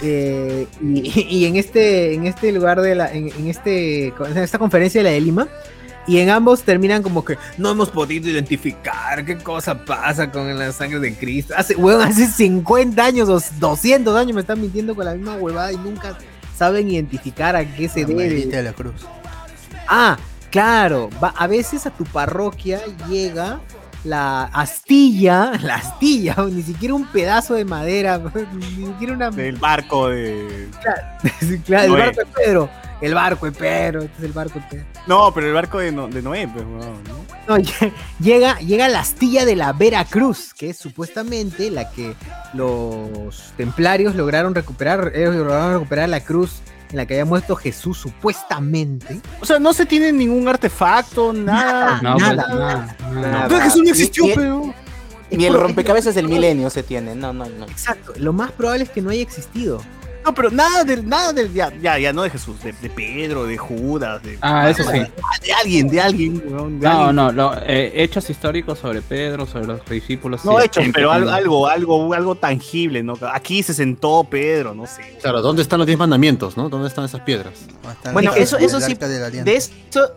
Eh, 0.02 0.68
y, 0.82 1.26
y 1.30 1.46
en 1.46 1.56
este, 1.56 2.14
en 2.14 2.28
este 2.28 2.52
lugar 2.52 2.82
de 2.82 2.96
la, 2.96 3.12
en, 3.12 3.30
en 3.30 3.48
este, 3.48 4.08
en 4.08 4.38
esta 4.38 4.60
conferencia 4.60 5.02
de 5.02 5.10
la 5.10 5.12
de 5.12 5.22
Lima, 5.22 5.48
y 6.08 6.20
en 6.20 6.30
ambos 6.30 6.64
terminan 6.64 7.04
como 7.04 7.26
que 7.26 7.38
no 7.58 7.70
hemos 7.70 7.90
podido 7.90 8.30
identificar 8.30 9.26
qué 9.26 9.38
cosa 9.38 9.84
pasa 9.84 10.32
con 10.32 10.58
la 10.58 10.72
sangre 10.72 11.00
de 11.00 11.14
Cristo. 11.14 11.54
Hace, 11.58 11.76
weón, 11.76 12.02
hace 12.02 12.28
50 12.28 13.04
años 13.04 13.28
o 13.28 13.42
200 13.60 14.16
años 14.16 14.34
me 14.34 14.42
están 14.42 14.62
mintiendo 14.62 14.96
con 14.96 15.04
la 15.04 15.14
misma 15.14 15.36
huevada 15.36 15.74
y 15.74 15.78
nunca 15.78 16.18
saben 16.58 16.90
identificar 16.90 17.56
a 17.58 17.66
qué 17.76 17.90
se 17.90 18.02
La 18.02 18.08
debe. 18.08 18.64
la 18.64 18.72
cruz. 18.72 18.94
Ah, 19.90 20.18
claro. 20.52 21.10
Va, 21.24 21.34
a 21.38 21.48
veces 21.48 21.86
a 21.86 21.92
tu 21.92 22.04
parroquia 22.06 22.80
llega 23.10 23.60
la 24.04 24.44
astilla, 24.46 25.52
la 25.62 25.76
astilla, 25.76 26.36
ni 26.52 26.62
siquiera 26.62 26.94
un 26.94 27.06
pedazo 27.08 27.54
de 27.56 27.66
madera, 27.66 28.20
ni 28.54 28.86
siquiera 28.88 29.14
una. 29.14 29.30
Del 29.32 29.58
barco 29.58 30.10
de. 30.10 30.70
Claro, 31.66 31.86
el 31.96 32.02
barco 32.02 32.20
de 32.22 32.26
Pedro. 32.26 32.70
El 33.00 33.14
barco 33.14 33.46
de 33.46 33.52
Pedro, 33.52 34.02
este 34.02 34.18
es 34.18 34.24
el 34.24 34.32
barco 34.34 34.58
de 34.60 34.66
Pedro. 34.72 34.86
No, 35.06 35.32
pero 35.32 35.46
el 35.46 35.54
barco 35.54 35.78
de, 35.78 35.92
No- 35.92 36.08
de 36.08 36.20
Noé, 36.20 36.48
pues, 36.48 36.66
¿no? 36.66 36.80
No, 37.48 37.58
lle- 37.60 37.94
llega, 38.20 38.58
llega 38.58 38.88
la 38.90 39.02
astilla 39.02 39.46
de 39.46 39.56
la 39.56 39.72
Veracruz, 39.72 40.52
que 40.56 40.72
es 40.72 40.78
supuestamente 40.80 41.70
la 41.70 41.92
que 41.92 42.16
los 42.56 43.54
templarios 43.56 44.16
lograron 44.16 44.56
recuperar, 44.56 45.12
ellos 45.14 45.36
lograron 45.36 45.74
recuperar 45.74 46.10
la 46.10 46.22
cruz 46.22 46.54
en 46.92 46.98
la 46.98 47.06
que 47.06 47.16
había 47.16 47.26
muerto 47.26 47.56
Jesús, 47.56 47.98
supuestamente. 47.98 49.20
O 49.42 49.46
sea, 49.46 49.60
no 49.60 49.74
se 49.74 49.86
tiene 49.86 50.12
ningún 50.12 50.48
artefacto, 50.48 51.34
nada. 51.34 52.00
No, 52.02 52.16
nada, 52.18 52.46
pues, 52.48 52.60
nada, 52.60 53.48
nada. 53.48 53.62
Jesús 53.64 53.82
no 53.84 53.90
existió, 53.90 54.26
ni- 54.26 54.34
pero. 54.36 54.74
Ni 55.30 55.46
el 55.46 55.54
rompecabezas 55.60 56.16
del 56.16 56.30
milenio 56.30 56.70
se 56.70 56.84
tiene. 56.84 57.14
No, 57.14 57.34
no, 57.34 57.46
no. 57.50 57.66
Exacto, 57.66 58.14
lo 58.18 58.32
más 58.32 58.52
probable 58.54 58.86
es 58.86 58.90
que 58.90 59.02
no 59.02 59.10
haya 59.10 59.22
existido. 59.22 59.82
No, 60.26 60.34
pero 60.34 60.52
nada 60.52 60.84
del, 60.84 61.08
nada 61.08 61.32
del, 61.32 61.54
ya, 61.54 61.72
ya, 61.82 61.98
ya, 61.98 62.12
no 62.12 62.24
de 62.24 62.30
Jesús, 62.30 62.62
de, 62.62 62.74
de 62.74 62.90
Pedro, 62.90 63.46
de 63.46 63.58
Judas, 63.58 64.22
de, 64.24 64.38
Ah, 64.42 64.70
eso 64.70 64.84
sí. 64.84 65.00
de 65.00 65.54
alguien, 65.54 65.88
de 65.88 66.02
alguien, 66.02 66.38
de 66.40 66.46
No, 66.50 66.64
alguien. 66.66 67.16
no, 67.16 67.32
lo, 67.32 67.54
eh, 67.64 67.92
hechos 68.04 68.30
históricos 68.30 68.80
sobre 68.80 69.02
Pedro, 69.02 69.46
sobre 69.46 69.68
los 69.68 69.86
discípulos. 69.86 70.44
No 70.44 70.60
sí, 70.60 70.66
hechos, 70.66 70.84
pero 70.94 71.12
algo, 71.14 71.30
algo, 71.32 71.68
algo, 71.68 72.14
algo 72.14 72.36
tangible, 72.36 73.04
¿no? 73.04 73.18
Aquí 73.32 73.64
se 73.64 73.74
sentó 73.74 74.26
Pedro, 74.30 74.74
no 74.74 74.86
sé. 74.86 75.18
Claro, 75.22 75.42
¿dónde 75.42 75.62
están 75.62 75.80
los 75.80 75.88
diez 75.88 75.98
mandamientos, 75.98 76.58
no? 76.58 76.68
¿Dónde 76.68 76.90
están 76.90 77.06
esas 77.06 77.22
piedras? 77.22 77.54
Bueno, 78.12 78.34
eso- 78.36 78.58
eso 78.58 78.82
sí. 78.82 78.96
De 78.96 79.56
eso, 79.56 80.12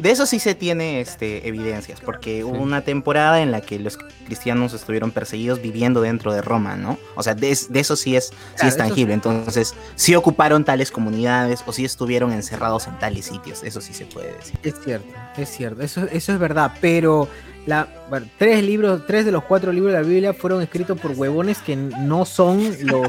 de 0.00 0.10
eso 0.10 0.26
sí 0.26 0.38
se 0.38 0.54
tiene 0.54 1.00
este, 1.00 1.46
evidencias, 1.48 2.00
porque 2.00 2.42
hubo 2.44 2.58
una 2.58 2.80
temporada 2.82 3.40
en 3.42 3.50
la 3.52 3.60
que 3.60 3.78
los 3.78 3.96
cristianos 4.26 4.72
estuvieron 4.74 5.10
perseguidos 5.10 5.60
viviendo 5.62 6.00
dentro 6.00 6.32
de 6.32 6.42
Roma, 6.42 6.76
¿no? 6.76 6.98
O 7.14 7.22
sea, 7.22 7.34
de, 7.34 7.50
es- 7.50 7.72
de 7.72 7.80
eso 7.80 7.96
sí 7.96 8.16
es, 8.16 8.32
sí 8.56 8.66
es 8.66 8.76
tangible. 8.76 9.14
Entonces, 9.14 9.74
sí 9.96 10.14
ocuparon 10.14 10.64
tales 10.64 10.90
comunidades 10.90 11.62
o 11.66 11.72
sí 11.72 11.84
estuvieron 11.84 12.32
encerrados 12.32 12.86
en 12.86 12.98
tales 12.98 13.26
sitios. 13.26 13.62
Eso 13.62 13.80
sí 13.80 13.92
se 13.94 14.06
puede 14.06 14.32
decir. 14.34 14.58
Es 14.62 14.74
cierto, 14.84 15.08
es 15.36 15.48
cierto, 15.50 15.82
eso, 15.82 16.02
eso 16.10 16.32
es 16.32 16.38
verdad, 16.38 16.72
pero 16.80 17.28
la, 17.66 17.86
bueno, 18.08 18.26
tres 18.38 18.64
libros, 18.64 19.02
tres 19.06 19.24
de 19.26 19.32
los 19.32 19.44
cuatro 19.44 19.70
libros 19.72 19.92
de 19.92 20.00
la 20.00 20.06
Biblia 20.06 20.32
fueron 20.32 20.62
escritos 20.62 20.98
por 20.98 21.12
huevones 21.12 21.58
que 21.58 21.76
no 21.76 22.24
son 22.24 22.64
los 22.84 23.08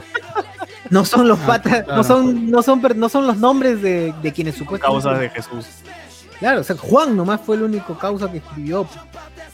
no 0.89 1.05
son 1.05 1.27
los 1.29 1.39
Ah, 1.39 1.47
patas, 1.47 1.83
claro. 1.85 1.95
no 1.95 2.03
son, 2.03 2.51
no 2.51 2.61
son, 2.61 2.81
per- 2.81 2.95
no 2.97 3.07
son 3.07 3.25
los 3.25 3.37
nombres 3.37 3.81
de, 3.81 4.13
de 4.21 4.31
quienes 4.33 4.55
supuestamente 4.55 5.01
Causas 5.03 5.19
de 5.21 5.29
Jesús. 5.29 5.65
Claro, 6.41 6.59
o 6.59 6.63
sea, 6.63 6.75
Juan 6.75 7.15
nomás 7.15 7.39
fue 7.39 7.55
el 7.55 7.61
único 7.63 7.97
causa 7.97 8.29
que 8.29 8.39
escribió 8.39 8.85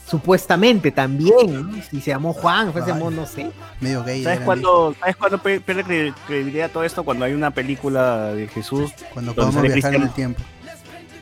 supuestamente 0.06 0.90
también, 0.90 1.70
¿no? 1.70 1.82
si 1.82 2.00
se 2.00 2.10
llamó 2.10 2.32
Juan, 2.32 2.72
fue 2.72 2.80
se 2.82 2.88
llamó, 2.88 3.10
no 3.10 3.26
sé. 3.26 3.50
Medio 3.80 4.02
gay. 4.02 4.24
¿Sabes 4.24 4.40
cuándo, 4.40 4.94
¿Sabes 4.98 5.16
cuándo 5.16 5.38
pierde 5.38 5.84
cre- 5.84 6.14
credibilidad 6.26 6.70
todo 6.70 6.82
esto? 6.84 7.04
Cuando 7.04 7.26
hay 7.26 7.34
una 7.34 7.50
película 7.52 8.32
de 8.32 8.48
Jesús 8.48 8.90
Cuando 9.12 9.34
podemos 9.34 9.54
sale 9.56 9.68
viajar 9.68 9.94
en 9.94 10.00
Cristian- 10.00 10.08
el 10.08 10.14
tiempo. 10.14 10.42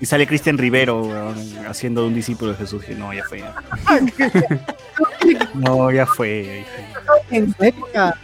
y 0.00 0.06
sale 0.06 0.26
Cristian 0.26 0.56
Rivero 0.56 1.34
haciendo 1.68 2.02
de 2.02 2.06
un 2.08 2.14
discípulo 2.14 2.52
de 2.52 2.58
Jesús. 2.58 2.84
Y 2.88 2.94
no, 2.94 3.12
ya 3.12 3.24
fue. 3.24 3.42
no, 5.54 5.90
ya 5.90 6.06
fue. 6.06 6.64
En 7.30 7.54
época, 7.58 8.16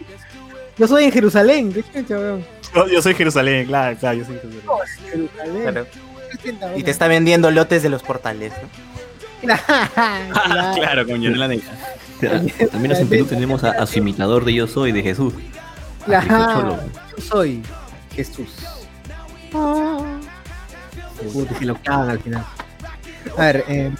yo 0.78 0.86
soy 0.86 1.05
en 1.05 1.12
Jerusalén, 1.12 1.73
¿qué? 1.73 2.05
Yo, 2.09 2.86
yo 2.86 3.02
soy 3.02 3.14
Jerusalén, 3.14 3.66
claro, 3.66 3.97
claro, 3.98 4.19
yo 4.19 4.24
soy 4.24 4.39
Jerusalén. 4.39 4.62
Jerusalén. 5.10 5.62
Claro. 5.62 5.86
Y 6.77 6.82
te 6.82 6.90
está 6.90 7.09
vendiendo 7.09 7.51
lotes 7.51 7.82
de 7.82 7.89
los 7.89 8.02
portales. 8.02 8.52
¿no? 9.43 9.55
Claro. 10.74 11.06
con 11.06 11.20
Yanela 11.20 11.48
Negra. 11.48 11.69
Al 12.73 12.81
menos 12.81 12.98
en 12.98 13.09
Perú 13.09 13.27
tenemos 13.27 13.64
a, 13.64 13.70
a 13.70 13.86
su 13.86 13.98
imitador 13.98 14.44
de 14.44 14.55
Yo 14.55 14.66
Soy, 14.66 14.93
de 14.93 15.02
Jesús. 15.02 15.35
Yo 16.06 16.78
soy 17.20 17.62
Jesús. 18.14 18.48
Puta, 21.32 21.55
que 21.59 21.64
lo 21.64 21.77
cagan 21.82 22.10
al 22.10 22.19
final. 22.20 22.44
A 23.36 23.44
ver, 23.44 23.64
eh, 23.69 23.93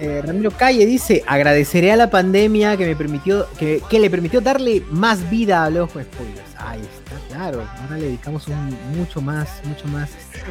eh, 0.00 0.22
Ramiro 0.24 0.50
Calle 0.50 0.84
dice, 0.84 1.22
agradeceré 1.26 1.92
a 1.92 1.96
la 1.96 2.10
pandemia 2.10 2.76
que 2.76 2.86
me 2.86 2.96
permitió, 2.96 3.46
que, 3.58 3.80
que 3.88 4.00
le 4.00 4.10
permitió 4.10 4.40
darle 4.40 4.82
más 4.90 5.30
vida 5.30 5.64
a 5.64 5.70
los 5.70 5.88
spoilers. 5.90 6.47
Ahí 6.58 6.80
está, 6.80 7.16
claro. 7.28 7.64
Ahora 7.82 7.96
le 7.96 8.06
dedicamos 8.06 8.48
un, 8.48 8.76
mucho 8.96 9.20
más, 9.20 9.60
mucho 9.64 9.86
más. 9.88 10.10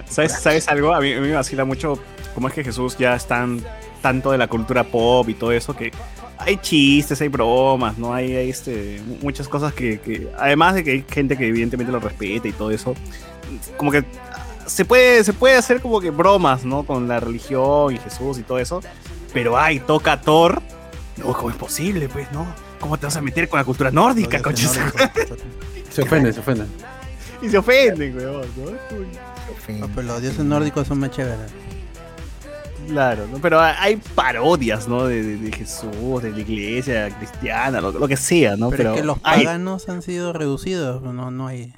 ¿Sabes, 0.09 0.33
¿Sabes 0.39 0.67
algo? 0.69 0.93
A 0.93 1.01
mí, 1.01 1.11
a 1.13 1.19
mí 1.19 1.27
me 1.27 1.33
vacila 1.35 1.65
mucho 1.65 1.99
cómo 2.33 2.47
es 2.47 2.53
que 2.53 2.63
Jesús 2.63 2.97
ya 2.97 3.15
es 3.15 3.27
tan, 3.27 3.61
tanto 4.01 4.31
de 4.31 4.37
la 4.37 4.47
cultura 4.47 4.83
pop 4.85 5.27
y 5.27 5.33
todo 5.33 5.51
eso 5.51 5.75
que 5.75 5.91
hay 6.37 6.57
chistes, 6.57 7.19
hay 7.19 7.27
bromas, 7.27 7.97
¿no? 7.97 8.13
Hay, 8.13 8.35
hay, 8.35 8.49
este, 8.49 9.01
mu- 9.05 9.17
muchas 9.23 9.49
cosas 9.49 9.73
que, 9.73 9.99
que, 9.99 10.29
además 10.37 10.75
de 10.75 10.83
que 10.83 10.91
hay 10.91 11.05
gente 11.09 11.35
que 11.35 11.47
evidentemente 11.47 11.91
lo 11.91 11.99
respeta 11.99 12.47
y 12.47 12.53
todo 12.53 12.71
eso, 12.71 12.93
como 13.75 13.91
que 13.91 14.05
se 14.65 14.85
puede, 14.85 15.23
se 15.23 15.33
puede 15.33 15.55
hacer 15.55 15.81
como 15.81 15.99
que 15.99 16.11
bromas, 16.11 16.63
¿no? 16.63 16.83
Con 16.83 17.07
la 17.07 17.19
religión 17.19 17.93
y 17.95 17.97
Jesús 17.97 18.37
y 18.37 18.43
todo 18.43 18.59
eso, 18.59 18.81
pero 19.33 19.57
ay, 19.57 19.79
toca 19.79 20.21
Thor 20.21 20.61
No, 21.17 21.33
¿cómo 21.33 21.49
es 21.49 21.55
posible, 21.55 22.07
pues, 22.07 22.31
no? 22.31 22.45
¿Cómo 22.79 22.97
te 22.97 23.07
vas 23.07 23.17
a 23.17 23.21
meter 23.21 23.49
con 23.49 23.57
la 23.59 23.65
cultura 23.65 23.89
nórdica, 23.91 24.37
Los 24.37 24.43
coche? 24.43 24.67
Se 25.97 26.07
ofenden, 26.07 26.33
se 26.33 26.39
ofenden. 26.39 26.67
Y 27.41 27.49
se 27.49 27.57
ofenden, 27.59 28.17
weón, 28.17 28.41
¿no? 28.57 29.77
No, 29.77 29.87
pero 29.93 30.07
los 30.07 30.21
dioses 30.21 30.43
nórdicos 30.43 30.87
son 30.87 30.99
más 30.99 31.11
chéveres. 31.11 31.51
Claro, 32.87 33.27
¿no? 33.31 33.37
pero 33.39 33.59
hay 33.59 33.97
parodias, 34.15 34.87
¿no? 34.87 35.05
De, 35.05 35.21
de- 35.21 35.37
de 35.37 35.51
Jesús, 35.51 36.23
de 36.23 36.31
la 36.31 36.39
iglesia 36.39 37.09
cristiana, 37.17 37.81
lo, 37.81 37.91
lo 37.91 38.07
que 38.07 38.15
sea, 38.17 38.55
¿no? 38.55 38.69
Pero, 38.69 38.93
es 38.95 39.01
que 39.01 39.05
los 39.05 39.17
hay- 39.23 39.43
paganos 39.43 39.89
han 39.89 40.01
sido 40.01 40.31
reducidos, 40.33 41.01
no, 41.03 41.29
no 41.29 41.47
hay. 41.47 41.73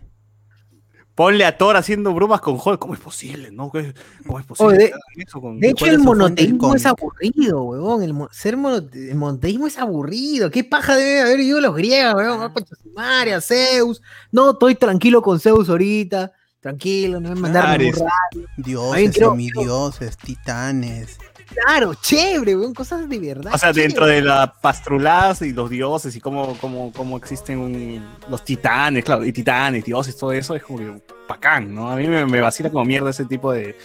Ponle 1.20 1.44
a 1.44 1.58
Thor 1.58 1.76
haciendo 1.76 2.14
bromas 2.14 2.40
con 2.40 2.54
Hulk, 2.64 2.80
¿cómo 2.80 2.94
es 2.94 3.00
posible, 3.02 3.52
no? 3.52 3.70
¿Qué- 3.70 3.94
¿Cómo 4.26 4.40
es 4.40 4.46
posible? 4.46 4.74
Oye, 4.86 4.94
eso 5.28 5.42
con- 5.42 5.60
De 5.60 5.68
hecho, 5.68 5.84
¿Cuál 5.84 5.92
el 5.96 6.00
monoteísmo 6.00 6.74
es 6.76 6.86
aburrido, 6.86 7.62
huevón. 7.64 8.04
El 8.04 8.14
mo- 8.14 8.30
ser 8.32 8.56
mono- 8.56 8.88
el 8.94 9.16
monoteísmo 9.16 9.68
es 9.68 9.78
aburrido. 9.78 10.50
¿Qué 10.50 10.64
paja 10.64 10.96
debe 10.96 11.20
haber 11.20 11.42
ido 11.42 11.60
los 11.60 11.76
griegos, 11.76 12.14
huevón? 12.16 12.54
Ah, 12.96 13.24
a 13.36 13.42
Zeus. 13.42 14.02
No, 14.32 14.52
estoy 14.52 14.76
tranquilo 14.76 15.22
con 15.22 15.42
Zeus 15.42 15.68
ahorita. 15.68 16.32
Tranquilo, 16.62 17.20
no 17.20 17.28
me 17.30 17.36
mandaron 17.36 17.72
rayo. 17.80 18.48
Dioses, 18.56 19.14
semidioses, 19.32 20.18
titanes. 20.18 21.18
Claro, 21.54 21.94
chévere, 21.96 22.56
weón. 22.56 22.74
Cosas 22.74 23.08
de 23.10 23.20
verdad. 23.20 23.52
O 23.54 23.58
sea, 23.58 23.74
dentro 23.74 24.06
de 24.06 24.22
las 24.22 24.50
pastruladas 24.62 25.42
y 25.42 25.52
los 25.52 25.70
dioses 25.70 26.16
y 26.16 26.22
cómo, 26.22 26.56
cómo, 26.62 26.92
cómo 26.94 27.18
existen 27.18 27.60
un- 27.60 28.08
los 28.30 28.44
titanes, 28.46 29.04
claro, 29.04 29.26
y 29.26 29.32
titanes, 29.34 29.84
dioses, 29.84 30.16
todo 30.18 30.32
eso 30.32 30.56
es 30.56 30.64
como 30.64 30.80
que 30.80 31.02
bacán, 31.28 31.74
¿no? 31.74 31.90
A 31.92 31.96
mí 31.96 32.08
me, 32.08 32.26
me 32.26 32.42
vacila 32.42 32.70
como 32.70 32.86
mierda 32.86 33.10
ese 33.10 33.26
tipo 33.26 33.52
de... 33.52 33.76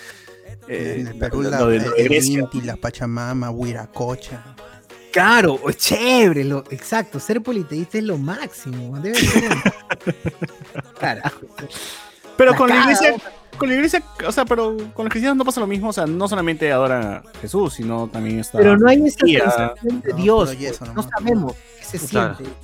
eh, 0.69 1.05
el 1.09 1.19
Perú, 1.19 1.43
la, 1.43 1.61
lo 1.61 1.69
de- 1.69 1.79
lo 1.81 1.91
de 1.93 2.03
el 2.03 2.09
Grecia. 2.09 2.41
Inti, 2.41 2.61
la 2.63 2.77
Pachamama, 2.77 3.51
Huiracocha. 3.51 4.43
Claro, 5.13 5.61
es 5.69 5.77
chévere, 5.77 6.43
lo, 6.45 6.65
exacto. 6.71 7.21
Ser 7.21 7.41
politeísta 7.41 7.99
es 7.99 8.05
lo 8.05 8.19
máximo. 8.19 8.99
Debe 8.99 9.15
ser. 9.15 9.49
Carajo. 11.01 11.41
Pero 12.37 12.51
La 12.53 12.57
con 12.57 12.69
la 12.69 12.81
iglesia, 12.81 13.15
con 13.59 13.69
la 13.69 13.75
iglesia, 13.75 14.03
o 14.27 14.33
sea, 14.33 14.45
pero 14.45 14.77
con 14.95 15.05
los 15.07 15.11
cristianos 15.11 15.37
no 15.37 15.45
pasa 15.45 15.61
lo 15.61 15.67
mismo, 15.67 15.89
o 15.89 15.93
sea, 15.93 16.07
no 16.07 16.29
solamente 16.29 16.71
adoran 16.73 17.03
a 17.05 17.23
Jesús, 17.41 17.75
sino 17.75 18.09
también 18.09 18.41
está... 18.41 18.59
Pero 18.59 18.77
no 18.77 18.89
hay 18.89 19.03
esa 19.07 19.19
sensación 19.27 20.01
de 20.01 20.13
Dios. 20.15 20.57
no 20.95 21.03
sabemos 21.03 21.55
qué 21.91 21.99
se 21.99 22.07
Claro. 22.09 22.37
siente. 22.37 22.55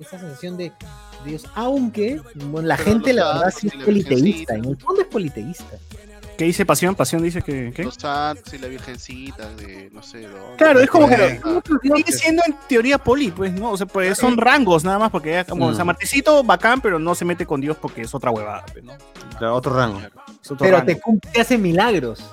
Esa 0.00 0.18
sensación 0.18 0.56
de 0.56 0.72
Dios. 1.26 1.44
Aunque, 1.54 2.20
bueno, 2.46 2.68
la 2.68 2.76
Pero 2.76 2.88
gente, 2.90 3.12
la 3.12 3.34
verdad, 3.34 3.54
sí 3.56 3.66
es 3.68 3.84
politeísta. 3.84 4.54
En 4.54 4.64
el 4.64 4.76
fondo 4.78 5.02
es 5.02 5.08
politeísta. 5.08 5.76
¿Qué 6.40 6.46
dice 6.46 6.64
Pasión? 6.64 6.94
Pasión 6.94 7.22
dice 7.22 7.42
que... 7.42 7.70
¿qué? 7.76 7.84
Los 7.84 7.96
santos 7.96 8.54
y 8.54 8.56
la 8.56 8.68
virgencita 8.68 9.46
de 9.56 9.90
no 9.92 10.02
sé 10.02 10.22
dónde. 10.22 10.56
Claro, 10.56 10.80
es 10.80 10.88
como 10.88 11.06
que 11.06 11.38
sigue 11.82 12.12
siendo 12.12 12.42
en 12.46 12.54
teoría 12.66 12.96
poli, 12.96 13.30
pues, 13.30 13.52
¿no? 13.52 13.72
O 13.72 13.76
sea, 13.76 13.84
pues 13.86 14.16
son 14.16 14.38
rangos 14.38 14.82
nada 14.82 14.98
más, 14.98 15.10
porque 15.10 15.44
como 15.46 15.70
Mm. 15.70 15.76
San 15.76 15.86
Martincito, 15.86 16.42
bacán, 16.42 16.80
pero 16.80 16.98
no 16.98 17.14
se 17.14 17.26
mete 17.26 17.44
con 17.44 17.60
Dios 17.60 17.76
porque 17.78 18.00
es 18.00 18.14
otra 18.14 18.30
huevada, 18.30 18.64
pues, 18.72 18.82
¿no? 18.82 18.94
Claro, 19.38 19.54
otro 19.54 19.76
rango. 19.76 19.98
Otro 19.98 20.56
Pero 20.56 20.78
rango. 20.78 20.86
te, 20.86 20.98
cum- 20.98 21.20
te 21.20 21.42
hace 21.42 21.58
milagros. 21.58 22.24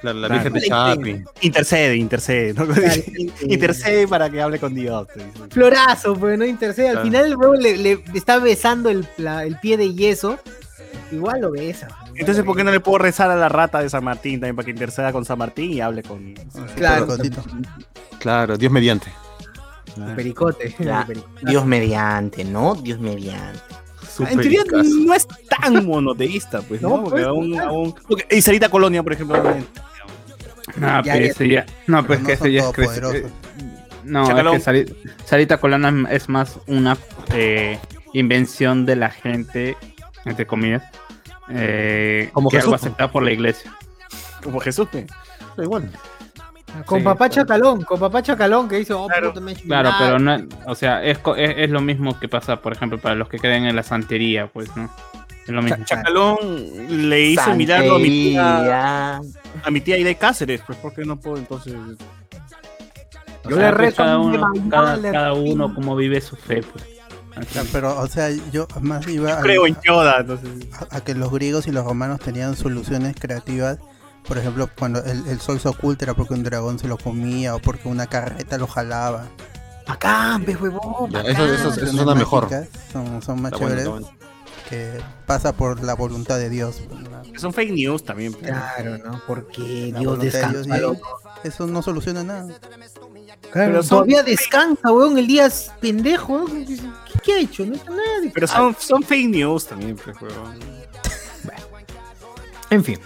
Claro, 0.00 0.16
la 0.20 0.28
Claro. 0.28 0.44
Virgen 0.44 0.52
de 0.60 0.68
Chapi. 0.68 1.24
Intercede, 1.40 1.96
intercede, 1.96 2.54
¿no? 2.54 2.66
intercede 3.52 4.06
para 4.06 4.30
que 4.30 4.40
hable 4.42 4.60
con 4.60 4.76
Dios. 4.76 5.08
Florazo, 5.50 6.14
pues 6.14 6.38
no 6.38 6.44
intercede. 6.44 6.86
Al 6.90 6.92
Claro. 6.92 7.06
final 7.06 7.24
el 7.26 7.36
huevo 7.36 7.54
le, 7.54 7.76
le 7.78 8.04
está 8.14 8.38
besando 8.38 8.90
el, 8.90 9.08
la- 9.16 9.42
el 9.44 9.58
pie 9.58 9.76
de 9.76 9.92
yeso. 9.92 10.38
Igual 11.10 11.40
lo 11.40 11.50
besa. 11.50 11.88
Entonces, 12.18 12.44
¿por 12.44 12.56
qué 12.56 12.64
no 12.64 12.70
le 12.70 12.80
puedo 12.80 12.98
rezar 12.98 13.30
a 13.30 13.36
la 13.36 13.48
rata 13.48 13.80
de 13.80 13.88
San 13.90 14.04
Martín 14.04 14.40
también 14.40 14.56
para 14.56 14.64
que 14.66 14.70
interceda 14.72 15.12
con 15.12 15.24
San 15.24 15.38
Martín 15.38 15.72
y 15.72 15.80
hable 15.80 16.02
con... 16.02 16.34
Claro. 16.74 17.06
Claro, 18.18 18.56
Dios 18.56 18.72
mediante. 18.72 19.12
El 19.96 20.14
pericote. 20.14 20.74
Ya, 20.78 21.00
el 21.00 21.06
pericote. 21.06 21.46
Dios 21.46 21.64
mediante, 21.66 22.44
¿no? 22.44 22.74
Dios 22.74 22.98
mediante. 23.00 23.60
En 24.18 24.38
teoría 24.40 24.62
no 25.06 25.14
es 25.14 25.26
tan 25.48 25.84
monoteísta, 25.84 26.62
pues, 26.62 26.80
¿no? 26.80 26.88
No, 26.88 26.96
Porque 27.04 27.16
pues, 27.22 27.26
aún, 27.26 27.52
claro. 27.52 27.68
aún- 27.70 27.94
porque- 28.08 28.26
Y 28.36 28.40
Sarita 28.40 28.68
Colonia, 28.70 29.02
por 29.02 29.12
ejemplo, 29.12 29.40
también. 29.42 29.66
No, 30.76 30.86
Ya, 31.02 31.12
pero 31.12 31.24
ya. 31.26 31.30
ese 31.30 31.48
ya. 31.48 31.66
No, 31.86 32.06
pues 32.06 32.18
que 32.20 32.24
no 32.24 32.30
ese 32.30 32.38
son 32.38 32.50
ya 32.50 32.60
es 32.60 32.66
creci- 32.66 32.74
todopoderosos. 33.00 33.30
No, 34.04 34.26
Chacalón. 34.26 34.54
es 34.56 34.64
que 34.64 34.70
Sari- 34.70 34.96
Sarita 35.24 35.58
Colonna 35.58 36.08
es 36.10 36.28
más 36.28 36.58
una 36.66 36.96
eh, 37.34 37.78
invención 38.12 38.86
de 38.86 38.96
la 38.96 39.10
gente, 39.10 39.76
entre 40.24 40.46
comillas, 40.46 40.82
eh, 41.50 42.30
Como 42.32 42.50
que 42.50 42.58
algo 42.58 42.72
Jesús. 42.72 42.86
aceptado 42.86 43.10
por 43.12 43.22
la 43.22 43.32
iglesia. 43.32 43.74
Como 44.42 44.60
Jesús. 44.60 44.88
Da 45.56 45.62
igual. 45.62 45.90
Con 46.84 46.98
Sí, 46.98 47.04
papá 47.04 47.28
claro. 47.30 47.34
Chacalón, 47.48 47.82
con 47.84 47.98
papá 47.98 48.22
Chacalón 48.22 48.68
que 48.68 48.76
dice, 48.76 48.92
oh, 48.92 49.06
Claro. 49.06 49.32
me 49.40 49.54
pero 49.98 50.18
no, 50.18 50.36
o 50.66 50.74
sea, 50.74 51.02
es, 51.02 51.18
es, 51.38 51.54
es 51.56 51.70
lo 51.70 51.80
mismo 51.80 52.18
que 52.20 52.28
pasa, 52.28 52.60
por 52.60 52.72
ejemplo, 52.74 52.98
para 52.98 53.14
los 53.14 53.28
que 53.28 53.38
creen 53.38 53.64
en 53.64 53.74
la 53.76 53.82
santería, 53.82 54.48
pues, 54.48 54.76
¿no? 54.76 54.90
Es 55.44 55.48
lo 55.48 55.62
mismo. 55.62 55.78
Cha- 55.84 55.96
Chacalón 55.96 56.38
le 57.08 57.20
hizo 57.28 57.50
el 57.50 57.56
milagro 57.56 57.94
a 57.94 57.98
mi 57.98 58.10
tía, 58.10 58.42
Santería. 58.44 59.16
a 59.64 59.70
mi 59.70 59.80
tía 59.80 59.94
Aide 59.94 60.14
Cáceres, 60.16 60.60
pues 60.66 60.76
¿por 60.78 60.92
qué 60.92 61.04
no 61.04 61.16
puedo 61.18 61.38
entonces? 61.38 61.72
O 61.72 63.48
Yo 63.48 63.56
sea, 63.56 63.70
le 63.70 63.76
pues, 63.76 63.96
rezo 63.96 63.96
cada 65.12 65.32
uno 65.32 65.72
como 65.74 65.96
vive 65.96 66.20
su 66.20 66.36
fe, 66.36 66.62
pues. 66.62 66.84
Ya, 67.52 67.64
pero, 67.72 67.98
o 68.00 68.06
sea, 68.06 68.30
yo 68.52 68.66
más 68.80 69.06
iba 69.08 69.30
Yo 69.30 69.36
a, 69.38 69.40
creo 69.40 69.66
en 69.66 69.76
Yoda, 69.82 70.20
entonces. 70.20 70.50
a- 70.90 70.96
a 70.96 71.00
que 71.02 71.14
los 71.14 71.30
griegos 71.30 71.66
y 71.66 71.72
los 71.72 71.84
romanos 71.84 72.20
tenían 72.20 72.56
soluciones 72.56 73.14
creativas. 73.18 73.78
Por 74.26 74.38
ejemplo, 74.38 74.68
cuando 74.78 75.04
el, 75.04 75.26
el 75.28 75.40
sol 75.40 75.60
se 75.60 75.68
oculta 75.68 76.04
era 76.06 76.14
porque 76.14 76.34
un 76.34 76.42
dragón 76.42 76.78
se 76.78 76.88
lo 76.88 76.96
comía 76.98 77.54
o 77.54 77.58
porque 77.60 77.88
una 77.88 78.06
carreta 78.06 78.58
lo 78.58 78.66
jalaba. 78.66 79.26
Pe, 80.44 80.56
huevón. 80.56 81.14
Eso, 81.14 81.44
eso, 81.46 81.68
eso 81.74 81.86
suena 81.92 82.14
mejor. 82.14 82.48
Son, 82.92 83.22
son 83.22 83.40
más 83.42 83.52
Está 83.52 83.64
chéveres 83.64 83.88
bueno. 83.88 84.10
que 84.68 85.00
pasa 85.26 85.52
por 85.52 85.84
la 85.84 85.94
voluntad 85.94 86.38
de 86.38 86.48
Dios. 86.50 86.82
Son 87.36 87.52
fake 87.52 87.70
news 87.72 88.04
también. 88.04 88.32
Claro, 88.32 88.98
¿no? 88.98 89.20
Porque 89.28 89.90
La 89.92 90.00
Dios 90.00 90.18
de 90.18 90.24
descansa. 90.30 90.76
Dios. 90.76 90.96
Eso 91.44 91.66
no 91.68 91.82
soluciona 91.82 92.24
nada. 92.24 92.48
Claro, 93.52 93.70
Pero 93.72 93.82
son- 93.82 93.88
todavía 93.98 94.22
descansa, 94.22 94.92
weón, 94.92 95.16
el 95.18 95.26
día 95.26 95.46
es 95.46 95.70
pendejo. 95.80 96.44
¿Qué, 96.46 96.76
qué 97.22 97.32
ha 97.34 97.38
hecho? 97.40 97.64
No 97.66 97.74
hecho 97.74 97.90
nada. 97.90 98.02
Pero 98.34 98.46
son, 98.46 98.76
son 98.78 99.02
fake 99.02 99.28
news 99.28 99.66
también, 99.66 99.96
pues, 99.96 100.16
huevón. 100.20 100.58
En 102.70 102.84
fin. 102.84 102.98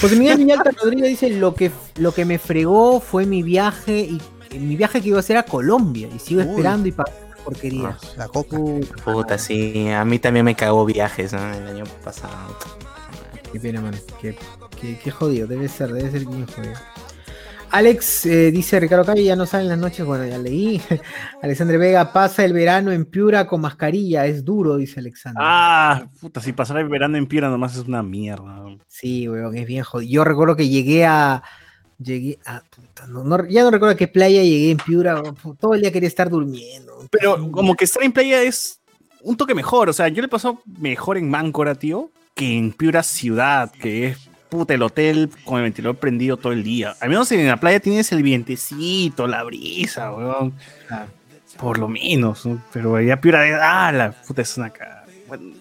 José 0.00 0.16
Miguel 0.16 0.38
Villalta 0.38 0.70
Rodríguez 0.82 1.08
dice, 1.10 1.30
lo 1.30 1.54
que, 1.54 1.70
lo 1.96 2.12
que 2.12 2.24
me 2.24 2.38
fregó 2.38 3.00
fue 3.00 3.26
mi 3.26 3.42
viaje 3.42 4.00
y 4.00 4.20
mi 4.58 4.76
viaje 4.76 5.00
que 5.00 5.08
iba 5.08 5.16
a 5.16 5.20
hacer 5.20 5.36
a 5.36 5.42
Colombia 5.44 6.08
y 6.14 6.18
sigo 6.18 6.42
Uy. 6.42 6.48
esperando 6.48 6.88
y 6.88 6.92
pagando 6.92 7.20
porquería. 7.44 7.96
La 8.16 8.28
coca. 8.28 8.56
Puta, 8.56 9.04
Puta, 9.04 9.38
sí, 9.38 9.88
a 9.90 10.04
mí 10.04 10.18
también 10.18 10.44
me 10.44 10.54
cagó 10.54 10.84
viajes, 10.84 11.32
¿no? 11.32 11.38
El 11.54 11.66
año 11.66 11.84
pasado. 12.04 12.56
Qué 13.52 13.58
pena, 13.58 13.80
man. 13.80 13.98
Qué, 14.20 14.36
qué- 14.80 14.98
qué 15.02 15.10
jodido, 15.10 15.46
debe 15.48 15.68
ser, 15.68 15.92
debe 15.92 16.10
ser 16.10 16.24
bien 16.26 16.46
jodido. 16.46 16.74
Alex 17.72 18.26
eh, 18.26 18.50
dice 18.50 18.80
Ricardo 18.80 19.04
Calle, 19.04 19.22
ya 19.24 19.36
no 19.36 19.46
salen 19.46 19.68
las 19.68 19.78
noches, 19.78 20.04
bueno, 20.04 20.26
ya 20.26 20.38
leí. 20.38 20.80
Alexandre 21.42 21.78
Vega 21.78 22.12
pasa 22.12 22.44
el 22.44 22.52
verano 22.52 22.90
en 22.92 23.04
Piura 23.04 23.46
con 23.46 23.60
mascarilla, 23.60 24.26
es 24.26 24.44
duro, 24.44 24.76
dice 24.76 25.00
Alexandre. 25.00 25.42
Ah, 25.44 26.04
puta, 26.20 26.40
si 26.40 26.52
pasar 26.52 26.78
el 26.78 26.88
verano 26.88 27.16
en 27.16 27.26
Piura 27.26 27.48
nomás 27.48 27.76
es 27.76 27.86
una 27.86 28.02
mierda. 28.02 28.64
Sí, 28.88 29.28
weón, 29.28 29.56
es 29.56 29.66
bien 29.66 29.84
jodido. 29.84 30.10
Yo 30.10 30.24
recuerdo 30.24 30.56
que 30.56 30.68
llegué 30.68 31.06
a. 31.06 31.42
Llegué 31.98 32.38
a. 32.46 32.62
puta, 32.74 33.06
no- 33.06 33.24
no- 33.24 33.46
ya 33.46 33.62
no 33.62 33.70
recuerdo 33.70 33.94
a 33.94 33.96
qué 33.98 34.08
playa 34.08 34.42
llegué 34.42 34.70
en 34.70 34.78
Piura. 34.78 35.22
Todo 35.60 35.74
el 35.74 35.82
día 35.82 35.92
quería 35.92 36.08
estar 36.08 36.28
durmiendo. 36.30 37.06
Pero 37.10 37.50
como 37.52 37.74
que 37.74 37.84
estar 37.84 38.02
en 38.02 38.12
playa 38.12 38.42
es 38.42 38.80
un 39.22 39.36
toque 39.36 39.54
mejor. 39.54 39.88
O 39.90 39.92
sea, 39.92 40.08
yo 40.08 40.22
le 40.22 40.28
paso 40.28 40.62
mejor 40.78 41.18
en 41.18 41.28
Máncora, 41.28 41.74
tío, 41.74 42.10
que 42.34 42.56
en 42.56 42.72
Piura 42.72 43.02
ciudad, 43.02 43.70
que 43.70 44.08
es 44.08 44.29
puta 44.50 44.74
el 44.74 44.82
hotel 44.82 45.30
con 45.44 45.56
el 45.58 45.62
ventilador 45.64 45.96
prendido 45.96 46.36
todo 46.36 46.52
el 46.52 46.62
día. 46.62 46.94
Al 47.00 47.08
menos 47.08 47.30
en 47.32 47.46
la 47.46 47.56
playa 47.58 47.80
tienes 47.80 48.10
el 48.12 48.22
vientecito, 48.22 49.26
la 49.26 49.42
brisa, 49.44 50.12
weón. 50.12 50.52
Por 51.58 51.78
lo 51.78 51.88
menos, 51.88 52.44
¿no? 52.46 52.62
Pero 52.72 52.96
allá 52.96 53.20
Piura, 53.20 53.42
ah, 53.62 53.92
la 53.92 54.12
puta 54.12 54.42
es 54.42 54.56
una 54.56 54.70
cara. 54.70 55.04
Bueno, 55.28 55.54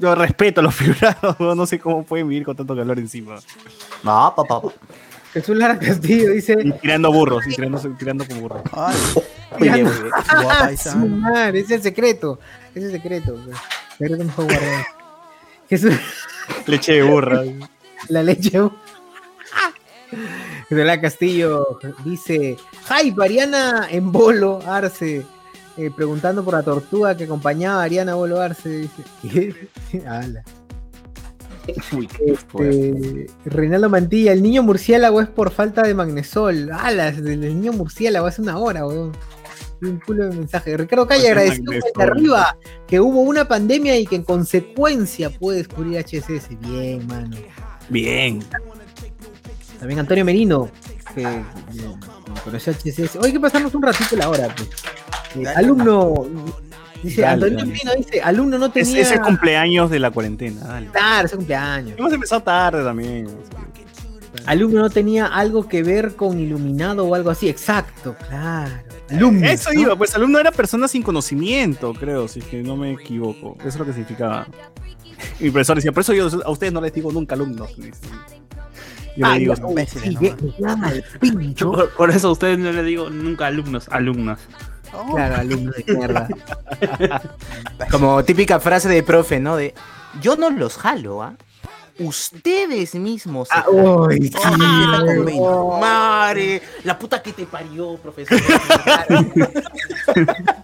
yo 0.00 0.14
respeto 0.14 0.60
a 0.60 0.64
los 0.64 0.74
piuranos, 0.78 1.36
weón, 1.38 1.56
no 1.56 1.66
sé 1.66 1.78
cómo 1.78 2.04
pueden 2.04 2.28
vivir 2.28 2.44
con 2.44 2.54
tanto 2.56 2.76
calor 2.76 2.98
encima. 2.98 3.36
No, 4.02 4.32
papá. 4.36 4.60
Jesús 5.32 5.56
Lara 5.56 5.78
Castillo 5.78 6.30
dice. 6.30 6.56
Y 6.62 6.72
tirando 6.72 7.10
burros, 7.12 7.44
y 7.46 7.54
tirando, 7.54 7.78
tirando 7.98 8.26
con 8.26 8.40
burros. 8.40 8.62
Ay, 8.72 8.94
Ya 9.60 9.76
no- 9.78 9.90
Ah, 10.28 10.70
es 11.52 11.70
el 11.70 11.82
secreto. 11.82 12.38
Es 12.74 12.84
el 12.84 12.90
secreto. 12.92 13.36
Pero. 13.98 14.16
Jesús, 15.68 15.94
Leche 16.66 16.92
de 16.94 17.02
burra. 17.04 17.42
La 18.08 18.22
leche. 18.22 18.50
Jesús 18.50 18.72
Lara 20.70 21.00
Castillo 21.00 21.78
dice. 22.04 22.56
¡Ay, 22.88 23.14
Ariana 23.18 23.88
en 23.90 24.12
bolo, 24.12 24.60
Arce! 24.66 25.24
eh, 25.76 25.90
preguntando 25.94 26.44
por 26.44 26.54
la 26.54 26.62
tortuga 26.62 27.16
que 27.16 27.24
acompañaba 27.24 27.80
a 27.80 27.84
Ariana 27.84 28.14
Bolo 28.14 28.40
Arce. 28.40 28.68
Dice. 28.68 29.02
¿Qué? 29.90 30.06
Ala. 30.06 30.42
Este, 31.66 33.26
Reinaldo 33.46 33.88
Mantilla, 33.88 34.32
el 34.32 34.42
niño 34.42 34.62
murciélago 34.62 35.22
es 35.22 35.28
por 35.28 35.50
falta 35.50 35.82
de 35.82 35.94
magnesol. 35.94 36.70
Alas, 36.70 37.22
del 37.22 37.40
niño 37.40 37.72
murciélago 37.72 38.26
hace 38.26 38.42
una 38.42 38.58
hora, 38.58 38.86
weón. 38.86 39.12
Un 39.80 39.98
culo 40.00 40.28
de 40.28 40.36
mensaje. 40.36 40.76
Ricardo 40.76 41.06
Calle 41.06 41.34
magnesol. 41.34 41.64
desde 41.64 42.02
arriba 42.02 42.56
que 42.86 43.00
hubo 43.00 43.22
una 43.22 43.48
pandemia 43.48 43.98
y 43.98 44.06
que 44.06 44.16
en 44.16 44.24
consecuencia 44.24 45.30
puede 45.30 45.58
descubrir 45.58 45.98
HSS. 45.98 46.50
Bien, 46.60 47.06
mano. 47.06 47.34
Bien. 47.88 48.42
También 49.78 50.00
Antonio 50.00 50.24
Merino, 50.24 50.70
que 51.14 51.22
eh, 51.22 51.44
conoció 52.42 52.72
HSS. 52.72 53.16
Oye, 53.16 53.32
que 53.32 53.40
pasamos 53.40 53.74
un 53.74 53.82
ratito 53.82 54.16
la 54.16 54.28
hora, 54.28 54.48
pues. 54.54 54.70
Eh, 55.36 55.48
alumno, 55.48 56.26
dice, 57.02 57.22
Dale, 57.22 57.32
Antonio 57.34 57.58
dale. 57.58 57.70
Merino 57.70 57.92
dice, 57.96 58.22
alumno 58.22 58.58
no 58.58 58.70
tenía. 58.70 59.00
es 59.00 59.10
el 59.10 59.20
cumpleaños 59.20 59.90
de 59.90 59.98
la 59.98 60.10
cuarentena. 60.10 60.60
Dale. 60.60 60.86
Claro, 60.88 61.26
ese 61.26 61.36
cumpleaños. 61.36 61.98
Hemos 61.98 62.12
empezado 62.12 62.42
tarde 62.42 62.84
también. 62.84 63.28
Alumno 64.46 64.80
no 64.80 64.90
tenía 64.90 65.26
algo 65.26 65.68
que 65.68 65.82
ver 65.82 66.16
con 66.16 66.38
iluminado 66.38 67.06
o 67.06 67.14
algo 67.14 67.30
así. 67.30 67.48
Exacto, 67.48 68.16
claro. 68.28 68.72
Alumno. 69.10 69.46
Eso 69.46 69.72
¿no? 69.72 69.80
iba, 69.80 69.96
pues 69.96 70.14
alumno 70.14 70.38
era 70.38 70.50
persona 70.50 70.88
sin 70.88 71.02
conocimiento, 71.02 71.92
creo, 71.94 72.26
si 72.26 72.40
es 72.40 72.46
que 72.46 72.62
no 72.62 72.76
me 72.76 72.92
equivoco. 72.92 73.56
Eso 73.60 73.68
es 73.68 73.76
lo 73.76 73.84
que 73.84 73.92
significaba. 73.92 74.46
Mi 75.40 75.50
profesor 75.50 75.76
decía, 75.76 75.92
por 75.92 76.02
eso 76.02 76.12
yo 76.12 76.28
a 76.44 76.50
ustedes 76.50 76.72
no 76.72 76.80
les 76.80 76.92
digo 76.92 77.10
nunca 77.12 77.34
alumnos. 77.34 77.70
Yo 79.16 79.26
Ah, 79.26 79.34
le 79.34 79.40
digo, 79.40 79.54
sí, 79.56 79.62
pincho. 81.20 81.72
Por, 81.72 81.90
por 81.90 82.10
eso 82.10 82.28
a 82.28 82.32
ustedes 82.32 82.58
no 82.58 82.72
le 82.72 82.82
digo 82.82 83.10
nunca 83.10 83.46
alumnos, 83.46 83.88
alumnas. 83.90 84.40
Claro, 85.12 85.36
alumno 85.36 85.72
de 85.72 85.84
mierda. 85.94 86.28
Como 87.90 88.24
típica 88.24 88.60
frase 88.60 88.88
de 88.88 89.02
profe, 89.02 89.40
¿no? 89.40 89.56
De 89.56 89.74
yo 90.20 90.36
no 90.36 90.50
los 90.50 90.76
jalo, 90.76 91.22
¿ah? 91.22 91.34
Ustedes 91.98 92.94
mismos. 92.96 93.48
se 93.48 93.54
Ah, 93.56 93.64
jalan". 93.66 93.86
uy, 93.86 94.28
sí, 94.28 94.32
Ah, 94.42 95.78
madre, 95.80 96.60
la 96.82 96.98
puta 96.98 97.22
que 97.22 97.32
te 97.32 97.46
parió, 97.46 97.96
profesor. 97.98 98.40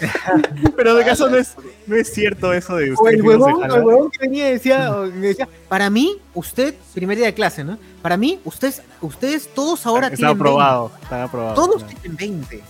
pero 0.76 0.94
de 0.94 1.04
caso 1.04 1.28
no 1.28 1.36
es, 1.36 1.54
no 1.86 1.96
es 1.96 2.12
cierto 2.12 2.52
eso 2.52 2.76
de 2.76 2.90
O 2.90 2.94
ustedes 2.94 3.14
el 3.16 3.22
que 3.22 3.26
no 3.26 3.32
se 3.32 3.38
huevón, 3.38 3.60
jalan. 3.62 3.78
el 3.78 3.84
huevón 3.84 4.10
que 4.10 4.18
venía 4.20 4.48
y 4.48 4.52
decía, 4.52 4.96
o 4.96 5.04
que 5.04 5.10
decía, 5.18 5.48
para 5.68 5.90
mí, 5.90 6.16
usted, 6.34 6.74
primer 6.94 7.16
día 7.16 7.26
de 7.26 7.34
clase, 7.34 7.64
¿no? 7.64 7.78
Para 8.02 8.16
mí, 8.16 8.40
ustedes, 8.44 8.82
ustedes 9.00 9.48
todos 9.54 9.84
ahora 9.86 10.06
Está 10.06 10.16
tienen 10.16 10.34
20. 10.38 10.42
aprobado, 10.50 10.92
está 11.02 11.24
aprobado. 11.24 11.54
Todos 11.54 11.82
claro. 11.84 11.98
tienen 12.00 12.16
20. 12.16 12.62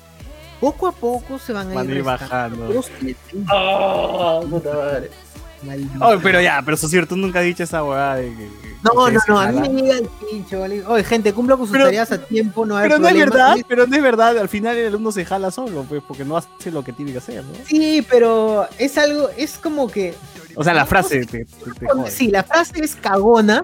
Poco 0.61 0.87
a 0.89 0.93
poco 0.93 1.39
se 1.39 1.53
van 1.55 1.71
a 1.71 1.75
Van 1.75 1.89
a 1.89 1.93
ir 1.93 2.03
bajando. 2.03 2.67
Todos 2.69 2.89
tienen 2.99 3.17
20. 3.33 3.47
Ah, 3.53 4.41
puta 4.49 4.75
madre. 4.75 5.11
Maldito. 5.63 5.93
Oh, 6.01 6.19
pero 6.23 6.41
ya, 6.41 6.63
pero 6.65 6.75
eso 6.75 6.87
es 6.87 6.91
cierto, 6.91 7.15
tú 7.15 7.21
nunca 7.21 7.41
has 7.41 7.45
dicho 7.45 7.63
esa 7.63 7.85
huevada 7.85 8.17
de 8.17 8.31
que. 8.31 8.37
que 8.37 8.75
No, 8.83 9.11
no, 9.11 9.19
no, 9.29 9.39
a 9.41 9.53
mí 9.53 9.69
me 9.69 9.83
llega 9.83 9.99
el 9.99 10.09
pincho, 10.31 10.61
¿vale? 10.61 10.85
Oye, 10.87 11.05
gente, 11.05 11.33
cumplo 11.35 11.59
con 11.59 11.67
sus 11.67 11.73
Pero- 11.73 11.85
tareas 11.87 12.11
a 12.13 12.19
tiempo, 12.19 12.65
no 12.65 12.77
hay 12.77 12.89
Pero 12.89 12.99
no 12.99 13.09
es 13.09 13.15
verdad, 13.15 13.57
pero 13.69 13.87
no 13.87 13.95
es 13.97 14.03
verdad, 14.03 14.39
al 14.39 14.49
final 14.49 14.77
el 14.77 14.87
alumno 14.89 15.13
se 15.13 15.25
jala 15.25 15.51
solo, 15.51 15.85
pues, 15.89 16.03
porque 16.07 16.25
no 16.25 16.37
hace 16.37 16.71
lo 16.71 16.83
que 16.83 16.93
tiene 16.95 17.13
que 17.13 17.19
hacer, 17.19 17.45
¿no? 17.45 17.53
Sí, 17.67 18.05
pero 18.09 18.67
es 18.79 18.97
algo, 18.97 19.29
es 19.37 19.59
como 19.59 19.89
que. 19.89 20.15
O 20.57 20.65
sea, 20.65 20.73
la 20.75 20.87
frase 20.87 21.27
te, 21.27 21.45
te- 21.45 21.71
te 21.79 21.87
jode. 21.89 22.11
Sí, 22.11 22.29
la 22.29 22.43
frase 22.43 22.83
es 22.83 22.97
cagona 22.97 23.63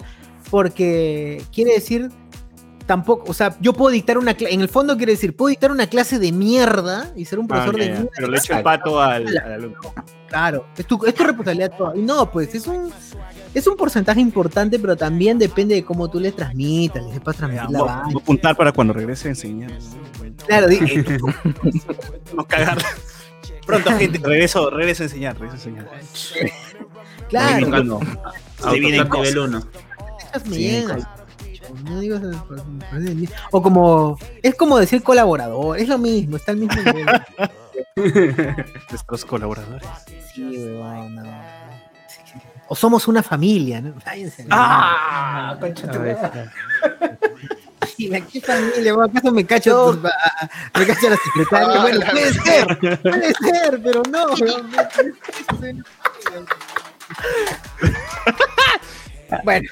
porque 0.50 1.42
quiere 1.52 1.72
decir 1.74 2.10
tampoco, 2.86 3.30
o 3.30 3.34
sea, 3.34 3.56
yo 3.60 3.72
puedo 3.72 3.90
dictar 3.92 4.16
una 4.18 4.34
clase, 4.34 4.54
en 4.54 4.60
el 4.60 4.68
fondo 4.68 4.96
quiere 4.96 5.12
decir, 5.12 5.34
puedo 5.36 5.48
dictar 5.50 5.70
una 5.72 5.86
clase 5.88 6.18
de 6.18 6.32
mierda 6.32 7.10
y 7.16 7.24
ser 7.24 7.38
un 7.38 7.46
Ah, 7.46 7.48
profesor 7.48 7.76
de 7.76 7.86
mierda. 7.90 8.08
Pero 8.16 8.28
le 8.28 8.38
echo 8.38 8.54
el 8.56 8.62
pato 8.62 9.00
al, 9.00 9.26
al 9.38 9.52
alumno. 9.52 9.78
Claro, 10.28 10.66
es 10.76 10.86
tu, 10.86 11.04
es 11.06 11.14
tu 11.14 11.22
responsabilidad 11.24 11.72
toda. 11.76 11.96
Y 11.96 12.02
no, 12.02 12.30
pues 12.30 12.54
es 12.54 12.66
un, 12.66 12.90
es 13.54 13.66
un 13.66 13.76
porcentaje 13.76 14.20
importante, 14.20 14.78
pero 14.78 14.96
también 14.96 15.38
depende 15.38 15.74
de 15.76 15.84
cómo 15.84 16.08
tú 16.10 16.18
le 16.20 16.32
transmitas, 16.32 17.02
le 17.04 17.12
sepas 17.14 17.36
transmitir 17.36 17.70
la 17.70 17.82
vaina. 17.82 18.02
a 18.14 18.18
apuntar 18.20 18.56
para 18.56 18.72
cuando 18.72 18.92
regrese 18.92 19.28
a 19.28 19.30
enseñar. 19.30 19.70
Claro, 20.46 20.68
di- 20.68 20.76
eh, 20.76 21.18
No 22.36 22.44
cagar. 22.46 22.78
Pronto, 23.66 23.90
gente, 23.92 24.20
regreso, 24.22 24.70
regreso 24.70 25.02
a 25.02 25.06
enseñar, 25.06 25.34
regreso 25.38 25.54
a 25.68 25.70
enseñar. 25.70 25.90
claro. 27.28 28.00
Se 28.62 28.78
vienen 28.80 29.08
nivel 29.10 29.38
1. 29.38 29.62
esas 30.28 30.46
me 30.46 30.56
Sí, 30.56 30.84
no 31.84 32.00
digo 32.00 32.16
esas 32.16 32.36
cosas, 32.42 32.66
me 32.66 32.84
parece 32.84 33.14
bien. 33.14 33.30
O 33.50 33.62
como, 33.62 34.18
es 34.42 34.54
como 34.54 34.78
decir 34.78 35.02
colaborador, 35.02 35.78
es 35.78 35.88
lo 35.88 35.98
mismo, 35.98 36.36
está 36.36 36.52
al 36.52 36.58
mismo 36.58 36.80
nivel. 36.82 37.06
Nuestros 38.90 39.24
colaboradores. 39.24 39.86
Sí, 40.34 40.42
weón, 40.42 41.14
no. 41.16 41.22
O 42.68 42.74
somos 42.74 43.06
una 43.08 43.22
familia, 43.22 43.80
¿no? 43.80 43.94
Váyanse. 44.04 44.46
Ah, 44.50 45.56
concha 45.60 45.88
tu 45.90 45.98
madre. 46.00 46.50
Sí, 47.96 48.08
la 48.08 48.20
qué 48.20 48.40
familia, 48.40 48.94
weón, 48.94 49.08
¿acaso 49.10 49.32
me 49.32 49.44
cacho, 49.46 49.90
a- 50.04 50.78
me 50.78 50.86
cacho 50.86 51.06
a 51.06 51.10
la 51.10 51.16
secretaria? 51.16 51.68
Ah, 51.72 51.82
bueno, 51.82 51.98
la 52.00 52.10
puede 52.10 52.32
ser, 52.34 52.78
puede 53.02 53.32
ser, 53.34 53.80
pero 53.82 54.02
no, 54.10 54.26
no, 54.26 54.34
no, 54.36 54.58
no, 54.58 54.62
no, 55.62 55.72
no. 55.72 56.46
Bueno, 59.44 59.68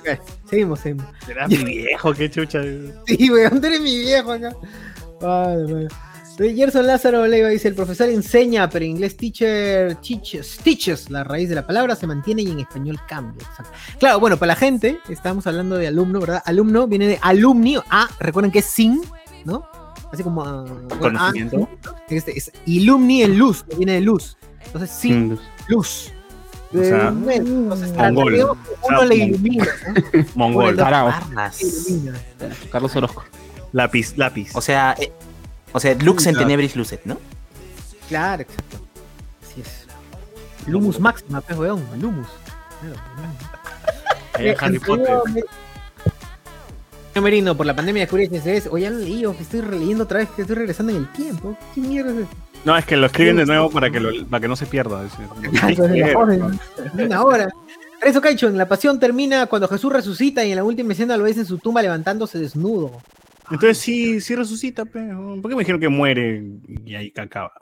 ok, 0.00 0.20
seguimos, 0.50 0.80
seguimos. 0.80 1.06
Será 1.26 1.48
mi 1.48 1.56
viejo, 1.56 2.12
qué 2.12 2.30
chucha. 2.30 2.60
Sí, 3.06 3.30
weón, 3.30 3.60
tú 3.60 3.66
eres 3.66 3.80
mi 3.80 3.98
viejo 3.98 4.32
acá. 4.32 4.54
Ay, 5.20 5.64
weón. 5.64 5.88
Gerson 6.38 6.86
Lázaro 6.86 7.26
Leiva 7.26 7.48
dice, 7.48 7.66
el 7.66 7.74
profesor 7.74 8.08
enseña, 8.08 8.70
pero 8.70 8.84
en 8.84 8.92
inglés 8.92 9.16
teacher, 9.16 9.96
teaches, 9.96 10.58
teaches, 10.62 11.10
la 11.10 11.24
raíz 11.24 11.48
de 11.48 11.56
la 11.56 11.66
palabra 11.66 11.96
se 11.96 12.06
mantiene 12.06 12.42
y 12.42 12.50
en 12.50 12.60
español 12.60 12.98
cambia. 13.08 13.44
Exacto. 13.44 13.72
Claro, 13.98 14.20
bueno, 14.20 14.36
para 14.36 14.48
la 14.48 14.56
gente, 14.56 15.00
estamos 15.08 15.48
hablando 15.48 15.76
de 15.76 15.88
alumno, 15.88 16.20
¿verdad? 16.20 16.42
Alumno 16.44 16.86
viene 16.86 17.08
de 17.08 17.18
alumni, 17.22 17.76
ah, 17.90 18.08
recuerden 18.20 18.52
que 18.52 18.60
es 18.60 18.66
sin, 18.66 19.02
¿no? 19.44 19.68
Así 20.12 20.22
como... 20.22 20.44
bueno, 20.44 21.18
ah, 21.18 21.32
Conocimiento. 21.32 21.68
este, 22.08 22.38
es 22.38 22.52
ilumni 22.66 23.22
en 23.24 23.36
luz, 23.36 23.64
que 23.64 23.74
viene 23.74 23.94
de 23.94 24.00
luz. 24.02 24.36
Entonces, 24.66 24.90
sin 24.90 25.38
luz. 25.68 26.12
O 26.74 26.82
sea, 26.82 27.08
entonces, 27.08 27.92
mongol. 27.96 28.34
que 28.34 28.44
O 28.44 28.54
sea, 28.54 28.72
uno 28.88 29.04
le 29.04 29.14
ilumina, 29.14 29.66
¿no? 29.86 30.24
Mongol. 30.34 30.76
Carlos 32.70 32.96
Orozco. 32.96 33.24
Lápiz, 33.72 34.16
lápiz. 34.16 34.54
O 34.54 34.60
sea, 34.60 34.94
eh, 34.98 35.12
o 35.72 35.80
sea, 35.80 35.94
Lux 35.94 36.26
en 36.26 36.36
tenebris 36.36 36.76
lucet, 36.76 37.04
¿no? 37.04 37.18
Claro, 38.08 38.42
exacto. 38.42 38.78
Así 39.42 39.60
es. 39.60 39.86
Lumus 40.66 40.98
máxima, 41.00 41.40
pues, 41.40 41.58
weón. 41.58 41.82
Lumus. 42.00 42.28
Claro, 44.32 44.56
Harry 44.60 44.78
Potter. 44.78 45.44
Merino, 47.20 47.56
por 47.56 47.66
la 47.66 47.74
pandemia 47.76 48.02
descubrí 48.02 48.26
HSS. 48.28 48.68
O 48.70 48.78
ya 48.78 48.90
lo 48.90 48.98
leí, 48.98 49.24
o 49.26 49.36
que 49.36 49.42
estoy 49.42 49.60
releyendo 49.60 50.04
otra 50.04 50.18
vez, 50.20 50.28
que 50.30 50.42
estoy 50.42 50.56
regresando 50.56 50.92
en 50.92 50.98
el 50.98 51.12
tiempo. 51.12 51.56
¿Qué 51.74 51.80
mierda 51.80 52.10
es 52.12 52.18
esto? 52.18 52.36
No, 52.64 52.76
es 52.76 52.84
que 52.84 52.96
lo 52.96 53.06
escriben 53.06 53.36
de 53.36 53.46
nuevo 53.46 53.70
para 53.70 53.90
que, 53.90 54.00
lo- 54.00 54.26
para 54.26 54.40
que 54.40 54.48
no 54.48 54.56
se 54.56 54.66
pierda. 54.66 55.06
Una 56.94 57.22
hora. 57.24 57.48
Eso, 58.02 58.20
Caicho, 58.20 58.46
en 58.48 58.56
la 58.58 58.68
pasión 58.68 59.00
termina 59.00 59.46
cuando 59.46 59.68
Jesús 59.68 59.92
resucita 59.92 60.44
y 60.44 60.50
en 60.50 60.56
la 60.56 60.64
última 60.64 60.92
escena 60.92 61.16
lo 61.16 61.24
ves 61.24 61.38
en 61.38 61.46
su 61.46 61.58
tumba 61.58 61.82
levantándose 61.82 62.38
desnudo. 62.38 62.92
Entonces 63.50 63.78
sí, 63.78 64.20
sí 64.20 64.34
resucita, 64.36 64.84
pero 64.84 65.38
¿por 65.40 65.50
qué 65.50 65.56
me 65.56 65.62
dijeron 65.62 65.80
que 65.80 65.88
muere 65.88 66.42
y 66.84 66.94
ahí 66.94 67.12
acaba? 67.16 67.52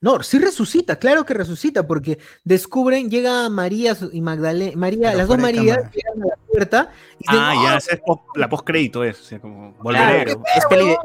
No, 0.00 0.22
sí 0.22 0.38
resucita, 0.38 0.96
claro 0.96 1.26
que 1.26 1.34
resucita, 1.34 1.86
porque 1.86 2.18
descubren, 2.44 3.10
llega 3.10 3.50
María 3.50 3.94
y 4.12 4.22
Magdalena, 4.22 4.72
María, 4.76 5.08
Pero 5.08 5.18
las 5.18 5.28
dos 5.28 5.38
Marías 5.38 5.76
llegan 5.92 6.22
a 6.22 6.26
la 6.26 6.34
puerta 6.52 6.90
y 7.18 7.24
Ah, 7.28 7.54
"Oh, 7.56 7.64
ya, 7.64 7.76
esa 7.76 7.94
es 7.94 8.00
post- 8.04 8.22
la 8.36 8.48
postcrédito 8.48 9.04
es, 9.04 9.20
o 9.20 9.24
sea, 9.24 9.40
como 9.40 9.74
Claro, 9.78 10.14
volveré. 10.14 10.32
es 10.56 10.66
peli 10.68 10.86
de, 10.88 10.96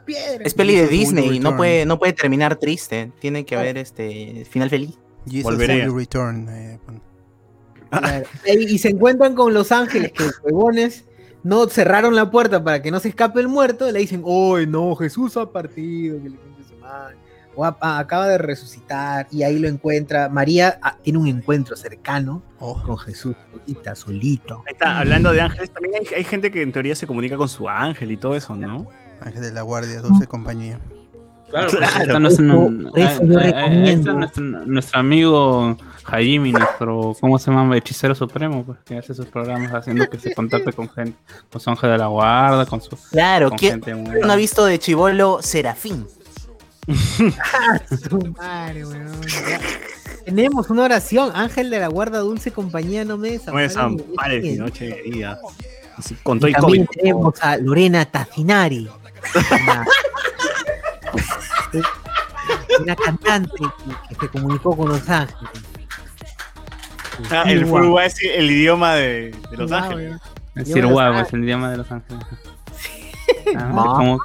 piedra. 0.00 0.44
es 0.44 0.54
peli 0.54 0.76
Disney, 0.88 1.38
no 1.40 1.56
puede, 1.56 1.84
no 1.86 1.98
puede 1.98 2.12
terminar 2.12 2.56
triste, 2.56 3.12
tiene 3.20 3.44
que 3.44 3.56
haber 3.56 3.78
este 3.78 4.44
final 4.48 4.70
feliz. 4.70 4.98
Jesus 5.26 5.42
Volveré. 5.44 5.88
return. 5.88 6.48
eh, 6.48 6.78
Claro. 7.90 8.26
Y, 8.46 8.74
y 8.74 8.78
se 8.78 8.88
encuentran 8.90 9.34
con 9.34 9.54
los 9.54 9.72
ángeles 9.72 10.12
que 10.12 10.24
los 10.24 10.40
huevones 10.42 11.04
no 11.42 11.68
cerraron 11.68 12.14
la 12.16 12.30
puerta 12.30 12.62
para 12.62 12.82
que 12.82 12.90
no 12.90 12.98
se 13.00 13.08
escape 13.08 13.40
el 13.40 13.48
muerto. 13.48 13.88
Y 13.88 13.92
le 13.92 14.00
dicen, 14.00 14.22
¡Uy, 14.24 14.66
no! 14.66 14.94
Jesús 14.96 15.36
ha 15.36 15.50
partido. 15.50 16.20
Que 16.22 16.30
le 16.30 16.36
su 16.68 16.76
madre". 16.80 17.16
O 17.56 17.64
a- 17.64 17.76
a- 17.80 17.98
acaba 17.98 18.28
de 18.28 18.38
resucitar. 18.38 19.26
Y 19.32 19.42
ahí 19.42 19.58
lo 19.58 19.66
encuentra. 19.68 20.28
María 20.28 20.78
ah, 20.82 20.96
tiene 21.02 21.18
un 21.18 21.26
encuentro 21.26 21.74
cercano 21.76 22.42
Oh, 22.60 22.80
con 22.82 22.96
Jesús, 22.98 23.34
solita, 23.52 23.94
solito. 23.94 24.62
Ahí 24.66 24.72
está, 24.72 24.98
hablando 25.00 25.32
de 25.32 25.40
ángeles, 25.40 25.70
también 25.70 25.94
hay, 26.00 26.14
hay 26.16 26.24
gente 26.24 26.50
que 26.50 26.62
en 26.62 26.72
teoría 26.72 26.94
se 26.94 27.06
comunica 27.06 27.36
con 27.36 27.48
su 27.48 27.68
ángel 27.68 28.12
y 28.12 28.16
todo 28.16 28.34
eso, 28.36 28.54
¿no? 28.56 28.86
Ángel 29.20 29.42
de 29.42 29.52
la 29.52 29.62
Guardia, 29.62 30.00
dulce 30.00 30.26
compañía. 30.26 30.78
Claro, 31.50 31.68
Claro. 31.70 31.86
pues, 31.86 32.00
está 32.00 32.18
nuestro, 34.66 34.98
amigo 34.98 35.76
Jaime, 36.04 36.52
nuestro, 36.52 37.16
¿cómo 37.20 37.38
se 37.38 37.50
llama? 37.50 37.76
Hechicero 37.76 38.14
supremo, 38.14 38.64
pues, 38.64 38.78
que 38.84 38.98
hace 38.98 39.14
sus 39.14 39.26
programas 39.26 39.72
haciendo 39.72 40.08
que 40.08 40.18
se 40.18 40.34
contacte 40.34 40.72
con 40.72 40.88
gente, 40.88 41.16
con 41.50 41.60
su 41.60 41.70
ángel 41.70 41.90
de 41.90 41.98
la 41.98 42.06
guarda, 42.08 42.66
con 42.66 42.80
su 42.80 42.96
Claro, 43.10 43.48
con 43.50 43.58
¿quién 43.58 43.82
gente 43.82 43.94
no 43.94 44.32
ha 44.32 44.36
visto 44.36 44.64
de 44.64 44.78
Chivolo 44.78 45.38
Serafín? 45.40 46.06
Su 48.08 48.34
madre, 48.38 48.86
weón. 48.86 49.20
Ya. 49.48 49.60
Tenemos 50.24 50.70
una 50.70 50.84
oración. 50.84 51.30
Ángel 51.34 51.70
de 51.70 51.80
la 51.80 51.88
guarda, 51.88 52.18
dulce 52.20 52.50
compañía, 52.52 53.04
no 53.04 53.16
me 53.16 53.38
No 53.46 53.52
me 53.54 53.62
desampares. 53.62 53.74
desampares 53.74 54.42
mi 54.42 54.48
Bien. 54.50 54.60
noche 54.60 54.86
de 54.86 55.02
día. 55.02 55.38
Así, 55.96 56.14
con 56.22 56.38
todo 56.38 56.48
Y 56.48 56.52
y 56.52 56.54
también 56.54 56.86
tenemos 56.86 57.42
a 57.42 57.56
Lorena 57.56 58.04
Tacinari. 58.04 58.88
Una, 59.50 59.84
una 62.80 62.96
cantante 62.96 63.50
que, 63.58 64.08
que 64.08 64.20
se 64.20 64.28
comunicó 64.28 64.76
con 64.76 64.88
Los 64.90 65.08
Ángeles. 65.08 65.50
Ah, 67.30 67.44
el 67.46 67.66
Furuwa 67.66 68.04
es 68.04 68.16
el 68.22 68.50
idioma 68.50 68.94
de, 68.94 69.34
de 69.50 69.56
Los 69.56 69.70
Wow, 69.70 69.78
Ángeles. 69.78 70.20
El 70.54 70.64
Yo 70.66 70.74
Sir 70.74 70.82
lo 70.84 70.90
Guau 70.90 71.06
sabía. 71.12 71.22
es 71.22 71.32
el 71.32 71.44
idioma 71.44 71.70
de 71.70 71.76
Los 71.78 71.90
Ángeles. 71.90 72.24
Ah, 73.56 74.16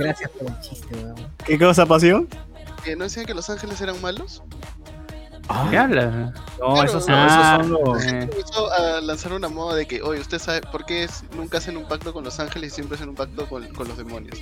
Gracias 0.00 0.30
por 0.30 0.48
el 0.48 0.60
chiste, 0.60 0.94
weón. 0.96 1.28
¿Qué 1.44 1.58
cosa, 1.58 1.86
pasión? 1.86 2.28
¿Que 2.84 2.96
no 2.96 3.04
decían 3.04 3.26
que 3.26 3.34
Los 3.34 3.50
Ángeles 3.50 3.80
eran 3.80 4.00
malos? 4.00 4.42
¿Qué 5.70 5.76
habla? 5.78 6.32
No, 6.60 6.74
Claro, 6.74 6.82
esos 6.84 7.04
son, 7.04 7.14
ah, 7.14 7.58
esos 7.58 7.66
son 7.66 7.84
los. 7.84 8.04
Eh. 8.04 8.28
comenzó 8.30 8.72
a 8.72 9.00
lanzar 9.00 9.32
una 9.32 9.48
moda 9.48 9.74
de 9.74 9.86
que, 9.86 10.00
oye, 10.00 10.20
usted 10.20 10.38
sabe 10.38 10.60
por 10.60 10.86
qué 10.86 11.02
es- 11.04 11.24
nunca 11.36 11.58
hacen 11.58 11.76
un 11.76 11.88
pacto 11.88 12.12
con 12.12 12.22
Los 12.22 12.38
Ángeles 12.38 12.72
y 12.72 12.74
siempre 12.76 12.94
hacen 12.96 13.08
un 13.08 13.16
pacto 13.16 13.48
con, 13.48 13.66
con 13.74 13.88
los 13.88 13.96
demonios. 13.98 14.38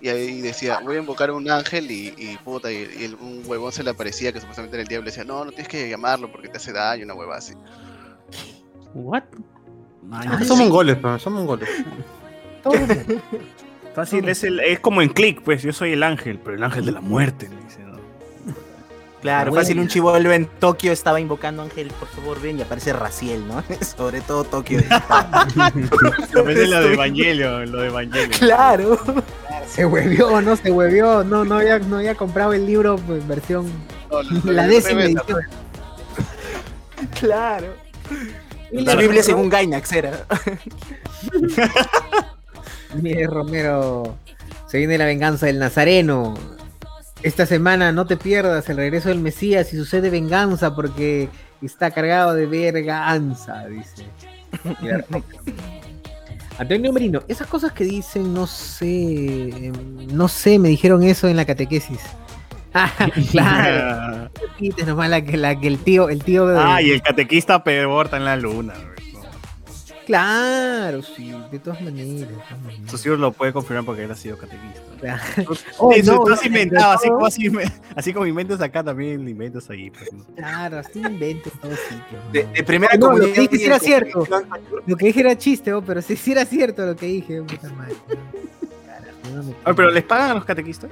Y 0.00 0.08
ahí 0.08 0.40
decía, 0.40 0.80
voy 0.82 0.96
a 0.96 1.00
invocar 1.00 1.28
a 1.28 1.34
un 1.34 1.50
ángel 1.50 1.90
y, 1.90 2.14
y 2.16 2.38
puta, 2.42 2.72
y, 2.72 2.76
y 2.98 3.04
el- 3.04 3.16
un 3.16 3.42
huevón 3.44 3.72
se 3.72 3.82
le 3.84 3.90
aparecía 3.90 4.32
que 4.32 4.40
supuestamente 4.40 4.76
era 4.76 4.82
el 4.82 4.88
diablo 4.88 5.06
y 5.08 5.10
decía, 5.10 5.24
no, 5.24 5.44
no 5.44 5.50
tienes 5.50 5.68
que 5.68 5.90
llamarlo 5.90 6.32
porque 6.32 6.48
te 6.48 6.56
hace 6.56 6.72
daño, 6.72 7.04
una 7.04 7.12
hueva 7.14 7.36
así. 7.36 7.52
What? 8.94 9.24
Son 10.46 10.58
mongoles, 10.58 10.96
pero 10.96 11.18
son 11.18 11.32
mongoles. 11.34 11.68
Fácil, 13.94 14.28
es, 14.28 14.44
el, 14.44 14.60
es 14.60 14.78
como 14.80 15.02
en 15.02 15.08
click, 15.08 15.42
pues 15.42 15.62
yo 15.62 15.72
soy 15.72 15.92
el 15.92 16.02
ángel, 16.02 16.38
pero 16.42 16.56
el 16.56 16.62
ángel 16.62 16.86
de 16.86 16.92
la 16.92 17.00
muerte, 17.00 17.48
le 17.48 17.56
dice, 17.56 17.80
¿no? 17.80 17.90
Claro, 19.20 19.50
Bueno. 19.50 19.62
fácil 19.62 19.80
un 19.80 19.88
chivolo 19.88 20.32
en 20.32 20.46
Tokio 20.46 20.92
estaba 20.92 21.20
invocando 21.20 21.60
a 21.60 21.64
Ángel, 21.66 21.88
por 21.98 22.08
favor, 22.08 22.40
ven, 22.40 22.58
y 22.58 22.62
aparece 22.62 22.92
Raciel, 22.92 23.46
¿no? 23.46 23.62
Sobre 23.96 24.20
todo 24.20 24.44
Tokio. 24.44 24.78
En 24.78 24.88
lo 26.32 26.44
de 26.44 26.92
Evangelio, 26.94 27.66
lo 27.66 27.80
de 27.80 27.88
Evangelio. 27.88 28.38
claro. 28.38 28.98
Se 29.68 29.84
huevió, 29.86 30.40
no 30.40 30.56
se 30.56 30.70
huevió. 30.72 31.22
No, 31.22 31.44
no 31.44 31.56
había, 31.56 31.78
no 31.78 31.98
había 31.98 32.14
comprado 32.14 32.52
el 32.54 32.66
libro 32.66 32.96
pues, 32.96 33.26
versión. 33.28 33.70
No, 34.10 34.22
La 34.52 34.66
décima 34.66 35.04
edición. 35.04 35.40
Claro. 37.20 37.74
La. 38.72 38.94
Biblia 38.94 39.22
según 39.22 39.48
Gainax 39.48 39.92
era. 39.92 40.26
Mire, 42.94 43.26
Romero. 43.26 44.16
Se 44.66 44.78
viene 44.78 44.98
la 44.98 45.06
venganza 45.06 45.46
del 45.46 45.58
Nazareno. 45.58 46.34
Esta 47.22 47.44
semana 47.44 47.92
no 47.92 48.06
te 48.06 48.16
pierdas 48.16 48.68
el 48.68 48.76
regreso 48.76 49.08
del 49.08 49.20
Mesías 49.20 49.72
y 49.72 49.76
sucede 49.76 50.10
venganza 50.10 50.74
porque 50.74 51.28
está 51.60 51.90
cargado 51.90 52.34
de 52.34 52.46
verganza, 52.46 53.66
dice. 53.66 54.04
Mira, 54.80 55.04
Antonio 56.58 56.92
Merino, 56.92 57.22
esas 57.26 57.46
cosas 57.46 57.72
que 57.72 57.84
dicen, 57.84 58.34
no 58.34 58.46
sé, 58.46 59.72
no 60.12 60.28
sé, 60.28 60.58
me 60.58 60.68
dijeron 60.68 61.02
eso 61.02 61.26
en 61.26 61.36
la 61.36 61.46
catequesis. 61.46 62.00
Ah, 62.72 62.92
claro, 63.32 64.30
repites 64.40 64.86
nomás 64.86 65.10
la 65.10 65.22
que, 65.24 65.36
la 65.36 65.58
que 65.58 65.66
el 65.68 65.78
tío, 65.78 66.08
el 66.08 66.22
tío 66.22 66.46
de- 66.46 66.58
Ah, 66.58 66.80
y 66.80 66.90
el 66.90 67.02
catequista 67.02 67.64
peor 67.64 68.06
está 68.06 68.16
en 68.16 68.24
la 68.24 68.36
luna. 68.36 68.74
güey, 68.74 69.12
¿no? 69.12 69.20
Claro, 70.06 71.02
sí, 71.02 71.32
de 71.50 71.58
todas 71.58 71.80
maneras. 71.82 72.20
de 72.20 72.26
todas 72.26 72.50
maneras. 72.62 72.84
Eso 72.88 72.96
sí 72.98 73.08
lo 73.08 73.32
puede 73.32 73.52
confirmar 73.52 73.84
porque 73.84 74.04
él 74.04 74.10
ha 74.10 74.16
sido 74.16 74.36
catequista. 74.38 74.80
Claro. 75.00 75.20
Tú, 75.44 75.56
Oh, 75.78 75.92
eso, 75.92 76.14
no, 76.14 76.24
tú 76.24 76.32
has 76.32 76.40
no, 76.42 76.46
inventado, 76.46 76.92
así 76.92 77.08
como, 77.08 77.26
así, 77.26 77.50
así 77.96 78.12
como 78.12 78.26
inventas 78.26 78.60
acá, 78.60 78.82
también 78.84 79.22
lo 79.24 79.30
inventas 79.30 79.68
ahí. 79.70 79.90
pues, 79.90 80.12
¿no? 80.12 80.24
Claro, 80.36 80.78
así 80.78 81.00
inventes 81.00 81.52
en 81.54 81.60
todos 81.60 81.78
sitios. 81.88 82.32
De, 82.32 82.44
de 82.46 82.64
primera 82.64 82.96
No, 82.96 83.16
lo 83.16 83.32
que 83.32 83.40
dije 83.40 83.56
sí 83.56 83.64
era 83.64 83.78
cierto. 83.78 84.26
Lo 84.86 84.96
que 84.96 85.06
dije 85.06 85.20
era 85.20 85.36
chiste, 85.38 85.72
oh, 85.72 85.82
pero 85.82 86.02
sí, 86.02 86.16
sí 86.16 86.32
era 86.32 86.44
cierto 86.44 86.84
lo 86.86 86.96
que 86.96 87.06
dije. 87.06 87.42
puta 87.42 87.68
madre. 87.72 87.94
Carajo, 88.86 89.36
no 89.36 89.42
me- 89.44 89.54
Ah, 89.64 89.72
pero 89.74 89.90
¿les 89.90 90.02
pagan 90.04 90.30
a 90.30 90.34
los 90.34 90.44
catequistas? 90.44 90.90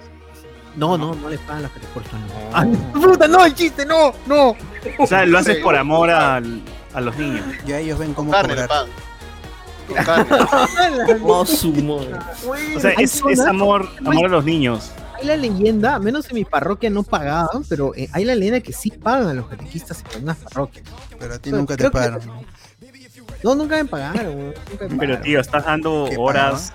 No, 0.79 0.97
no, 0.97 1.15
no 1.15 1.29
les 1.29 1.41
pagan 1.41 1.63
los 1.65 1.73
que 1.73 1.81
te 1.81 1.87
cortan. 1.89 2.21
¡Ah, 2.53 2.65
puta, 2.95 3.27
no, 3.29 3.45
el 3.45 3.55
chiste, 3.55 3.85
no, 3.85 4.13
no! 4.27 4.55
O 4.99 5.07
sea, 5.07 5.27
lo 5.27 5.39
haces 5.39 5.57
por 5.59 5.75
amor 5.77 6.09
al- 6.11 6.63
a 6.95 7.01
los 7.01 7.17
niños. 7.17 7.45
Ya 7.67 7.79
ellos 7.79 7.99
ven 7.99 8.15
cómo 8.15 8.31
Carne, 8.31 8.55
cobrar. 8.55 8.87
Con 9.89 9.97
carne. 10.05 11.47
Su 11.47 11.73
madre. 11.73 12.15
O 12.77 12.81
sea, 12.81 12.91
Hay 12.97 13.05
es, 13.05 13.15
es 13.15 13.21
zonas- 13.23 13.47
amor, 13.49 13.89
amor 14.01 14.27
a 14.27 14.29
los 14.29 14.45
niños. 14.45 14.93
Hay 15.19 15.27
la 15.27 15.37
leyenda, 15.37 15.99
menos 15.99 16.29
en 16.31 16.37
mi 16.37 16.45
parroquia 16.45 16.91
no 16.91 17.03
pagaban, 17.03 17.65
pero 17.69 17.93
eh, 17.97 18.09
hay 18.13 18.25
la 18.25 18.37
leyenda 18.37 18.61
que 18.61 18.73
sí 18.73 18.91
pagan 18.93 19.29
a 19.29 19.35
los 19.35 19.47
catequistas 19.49 20.01
en 20.03 20.07
algunas 20.15 20.37
parroquias. 20.37 20.85
Pero 21.19 21.35
a 21.35 21.39
ti 21.39 21.51
Pero 21.51 21.57
nunca 21.57 21.75
te 21.75 21.79
creo 21.79 21.91
que- 21.91 21.99
pagaron. 21.99 22.23
No, 23.43 23.55
nunca 23.55 23.77
me 23.77 23.85
pagaron, 23.85 24.27
weón, 24.37 24.55
nunca 24.71 24.71
me 24.71 24.77
Pero 24.79 24.97
pagaron. 24.99 25.23
tío, 25.23 25.41
estás 25.41 25.65
dando 25.65 26.07
¿Qué 26.09 26.17
horas 26.17 26.73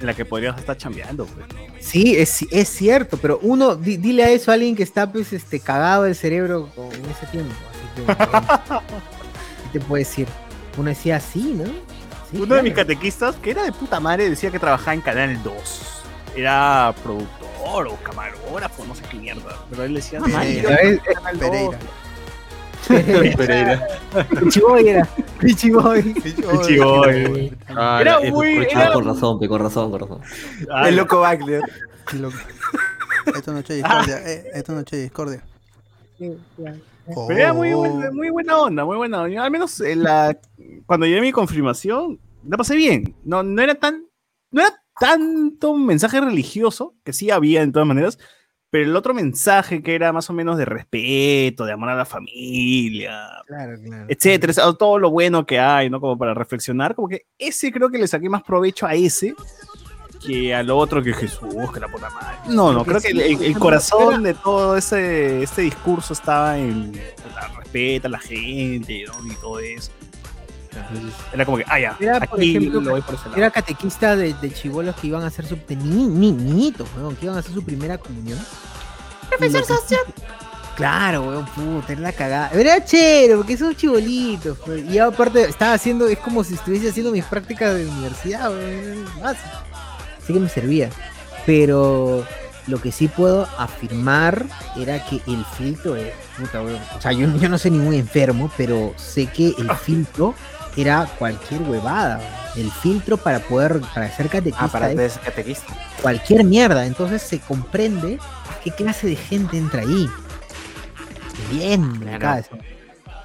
en 0.00 0.06
las 0.06 0.16
que 0.16 0.24
podrías 0.24 0.58
estar 0.58 0.76
chambeando. 0.76 1.26
Pues. 1.26 1.46
Sí, 1.80 2.16
es, 2.16 2.44
es 2.50 2.68
cierto, 2.68 3.16
pero 3.16 3.38
uno, 3.42 3.74
di- 3.76 3.96
dile 3.96 4.24
a 4.24 4.30
eso 4.30 4.50
a 4.50 4.54
alguien 4.54 4.74
que 4.76 4.82
está 4.82 5.10
pues 5.10 5.32
este 5.32 5.60
cagado 5.60 6.02
del 6.04 6.14
cerebro 6.14 6.68
con 6.74 6.86
en 6.92 7.04
ese 7.06 7.26
tiempo. 7.30 7.52
Así 7.70 8.04
que, 8.06 8.72
¿qué 9.72 9.78
te 9.78 9.80
puedo 9.84 9.98
decir? 9.98 10.26
Uno 10.76 10.88
decía 10.90 11.16
así, 11.16 11.54
¿no? 11.56 11.64
Sí, 12.30 12.38
Uno 12.40 12.54
de 12.56 12.62
mis 12.62 12.74
catequistas, 12.74 13.36
que 13.36 13.52
era 13.52 13.62
de 13.62 13.72
puta 13.72 14.00
madre, 14.00 14.28
decía 14.28 14.50
que 14.50 14.58
trabajaba 14.58 14.94
en 14.94 15.00
Canal 15.00 15.42
2. 15.42 16.02
Era 16.34 16.92
productor 17.02 17.88
o 17.88 17.96
camarógrafo, 18.02 18.84
no 18.84 18.94
sé 18.94 19.02
qué 19.10 19.16
mierda. 19.16 19.56
Pero 19.70 19.84
él 19.84 19.94
decía, 19.94 20.20
Ah, 20.22 20.40
Pereira. 20.40 20.76
Pereira. 21.38 21.78
Pereira. 23.36 23.86
Pichiboy 24.40 24.88
era. 24.88 25.08
Pichiboy. 25.40 26.14
Chiboy. 26.66 27.56
Ah, 27.68 27.98
Era 28.00 28.20
muy- 28.30 28.58
Ah, 28.74 28.82
era- 28.84 28.92
con 28.92 29.04
razón, 29.04 29.38
con 29.46 29.60
razón, 29.60 29.90
con 29.90 30.00
razón. 30.00 30.20
Ah, 30.70 30.88
El 30.88 30.96
loco 30.96 31.20
Wagner. 31.20 31.60
Esto 33.34 33.52
no 33.52 33.58
es 33.58 33.68
discordia. 33.68 34.18
Eh, 34.30 34.44
esto 34.54 34.72
no 34.72 34.80
es 34.80 34.86
discordia. 34.86 35.42
Pero 36.18 37.30
era 37.30 37.52
muy, 37.52 37.72
Oh. 37.72 37.78
buena- 37.78 38.10
muy 38.10 38.30
buena 38.30 38.58
onda, 38.58 38.84
muy 38.84 38.96
buena 38.96 39.22
onda. 39.22 39.44
Al 39.44 39.50
menos 39.50 39.80
en 39.80 40.02
la, 40.02 40.36
cuando 40.86 41.06
llegué 41.06 41.18
a 41.18 41.22
mi 41.22 41.32
confirmación, 41.32 42.18
la 42.48 42.56
pasé 42.56 42.76
bien. 42.76 43.14
No, 43.24 43.42
no 43.42 43.62
era 43.62 43.74
tan, 43.74 44.06
no 44.50 44.60
era 44.62 44.72
tanto 44.98 45.70
un 45.70 45.86
mensaje 45.86 46.20
religioso, 46.20 46.94
que 47.04 47.12
sí 47.12 47.30
había 47.30 47.64
de 47.64 47.70
todas 47.72 47.86
maneras, 47.86 48.18
pero 48.76 48.90
el 48.90 48.96
otro 48.96 49.14
mensaje 49.14 49.82
que 49.82 49.94
era 49.94 50.12
más 50.12 50.28
o 50.28 50.34
menos 50.34 50.58
de 50.58 50.66
respeto, 50.66 51.64
de 51.64 51.72
amor 51.72 51.88
a 51.88 51.94
la 51.94 52.04
familia, 52.04 53.26
Claro, 53.46 53.72
claro. 53.82 54.04
etcétera, 54.08 54.52
todo 54.78 54.98
lo 54.98 55.10
bueno 55.10 55.46
que 55.46 55.58
hay, 55.58 55.88
¿no? 55.88 55.98
Como 55.98 56.18
para 56.18 56.34
reflexionar, 56.34 56.94
como 56.94 57.08
que 57.08 57.24
ese 57.38 57.72
creo 57.72 57.88
que 57.88 57.96
le 57.96 58.06
saqué 58.06 58.28
más 58.28 58.42
provecho 58.42 58.84
a 58.86 58.92
ese 58.94 59.34
que 60.26 60.54
al 60.54 60.68
otro 60.70 61.02
que 61.02 61.14
Jesús, 61.14 61.70
que 61.72 61.80
la 61.80 61.88
puta 61.88 62.10
madre. 62.10 62.36
No, 62.48 62.72
no, 62.72 62.84
creo 62.84 63.00
que 63.00 63.08
el, 63.08 63.20
el- 63.20 63.42
el 63.44 63.58
corazón 63.58 64.22
de 64.22 64.34
todo 64.34 64.76
ese, 64.76 65.42
este 65.42 65.62
discurso 65.62 66.12
estaba 66.12 66.58
en 66.58 66.92
puta, 66.92 67.48
respeta 67.58 68.08
a 68.08 68.10
la 68.10 68.18
gente, 68.18 69.04
¿no? 69.06 69.32
Y 69.32 69.34
todo 69.36 69.58
eso. 69.60 69.90
Entonces, 70.76 71.14
era 71.32 71.44
como 71.44 71.56
que, 71.58 71.64
ah, 71.68 71.78
ya, 71.80 71.96
Era, 72.00 72.20
por 72.20 72.42
ejemplo, 72.42 72.80
lo 72.80 72.90
voy 72.92 73.02
por 73.02 73.14
ese 73.14 73.24
lado. 73.24 73.36
Era 73.36 73.50
catequista 73.50 74.16
de, 74.16 74.34
de 74.34 74.52
chivolos 74.52 74.94
que 74.96 75.06
iban 75.08 75.22
a 75.22 75.26
hacer 75.28 75.46
su. 75.46 75.56
de 75.56 75.76
ni, 75.76 76.06
ni- 76.06 76.32
niñitos, 76.32 76.88
weón, 76.96 77.16
que 77.16 77.26
iban 77.26 77.36
a 77.36 77.40
hacer 77.40 77.52
su 77.52 77.64
primera 77.64 77.98
comunión. 77.98 78.38
Profesor 79.28 79.64
Socio. 79.64 79.98
Claro, 80.76 81.22
weón, 81.22 81.46
puta, 81.46 81.92
era 81.92 82.02
la 82.02 82.12
cagada. 82.12 82.50
Era 82.52 82.84
chévere, 82.84 83.36
porque 83.36 83.56
son 83.56 83.74
chibolitos. 83.74 84.58
pues, 84.64 84.84
Y 84.90 84.98
aparte, 84.98 85.42
estaba 85.44 85.72
haciendo. 85.72 86.06
Es 86.06 86.18
como 86.18 86.44
si 86.44 86.54
estuviese 86.54 86.90
haciendo 86.90 87.12
mis 87.12 87.24
prácticas 87.24 87.74
de 87.74 87.86
universidad, 87.86 88.50
weón. 88.50 89.04
Así 89.24 90.32
que 90.32 90.38
me 90.40 90.48
servía. 90.48 90.90
Pero 91.46 92.24
lo 92.66 92.80
que 92.82 92.92
sí 92.92 93.08
puedo 93.08 93.48
afirmar 93.58 94.44
era 94.76 95.04
que 95.06 95.22
el 95.26 95.44
filtro 95.56 95.96
es. 95.96 96.12
Puta, 96.38 96.60
weón. 96.62 96.80
O 96.96 97.00
sea, 97.00 97.12
yo, 97.12 97.26
yo 97.38 97.48
no 97.48 97.56
soy 97.56 97.70
ningún 97.70 97.94
enfermo, 97.94 98.50
pero 98.58 98.92
sé 98.96 99.26
que 99.26 99.54
el 99.58 99.70
filtro 99.82 100.34
era 100.76 101.06
cualquier 101.18 101.62
huevada. 101.62 102.20
El 102.56 102.70
filtro 102.70 103.16
para 103.16 103.40
poder, 103.40 103.80
para 103.94 104.10
ser 104.16 104.28
catequista 104.28 104.64
Ah, 104.64 104.68
para 104.68 104.88
ser 104.92 105.10
catequista. 105.22 105.74
cualquier 106.00 106.44
mierda. 106.44 106.86
Entonces 106.86 107.20
se 107.22 107.38
comprende 107.40 108.18
qué 108.64 108.70
clase 108.70 109.06
de 109.08 109.16
gente 109.16 109.56
entra 109.58 109.82
ahí. 109.82 110.08
Bien, 111.50 111.90
Claro. 112.00 112.16
acá, 112.16 112.44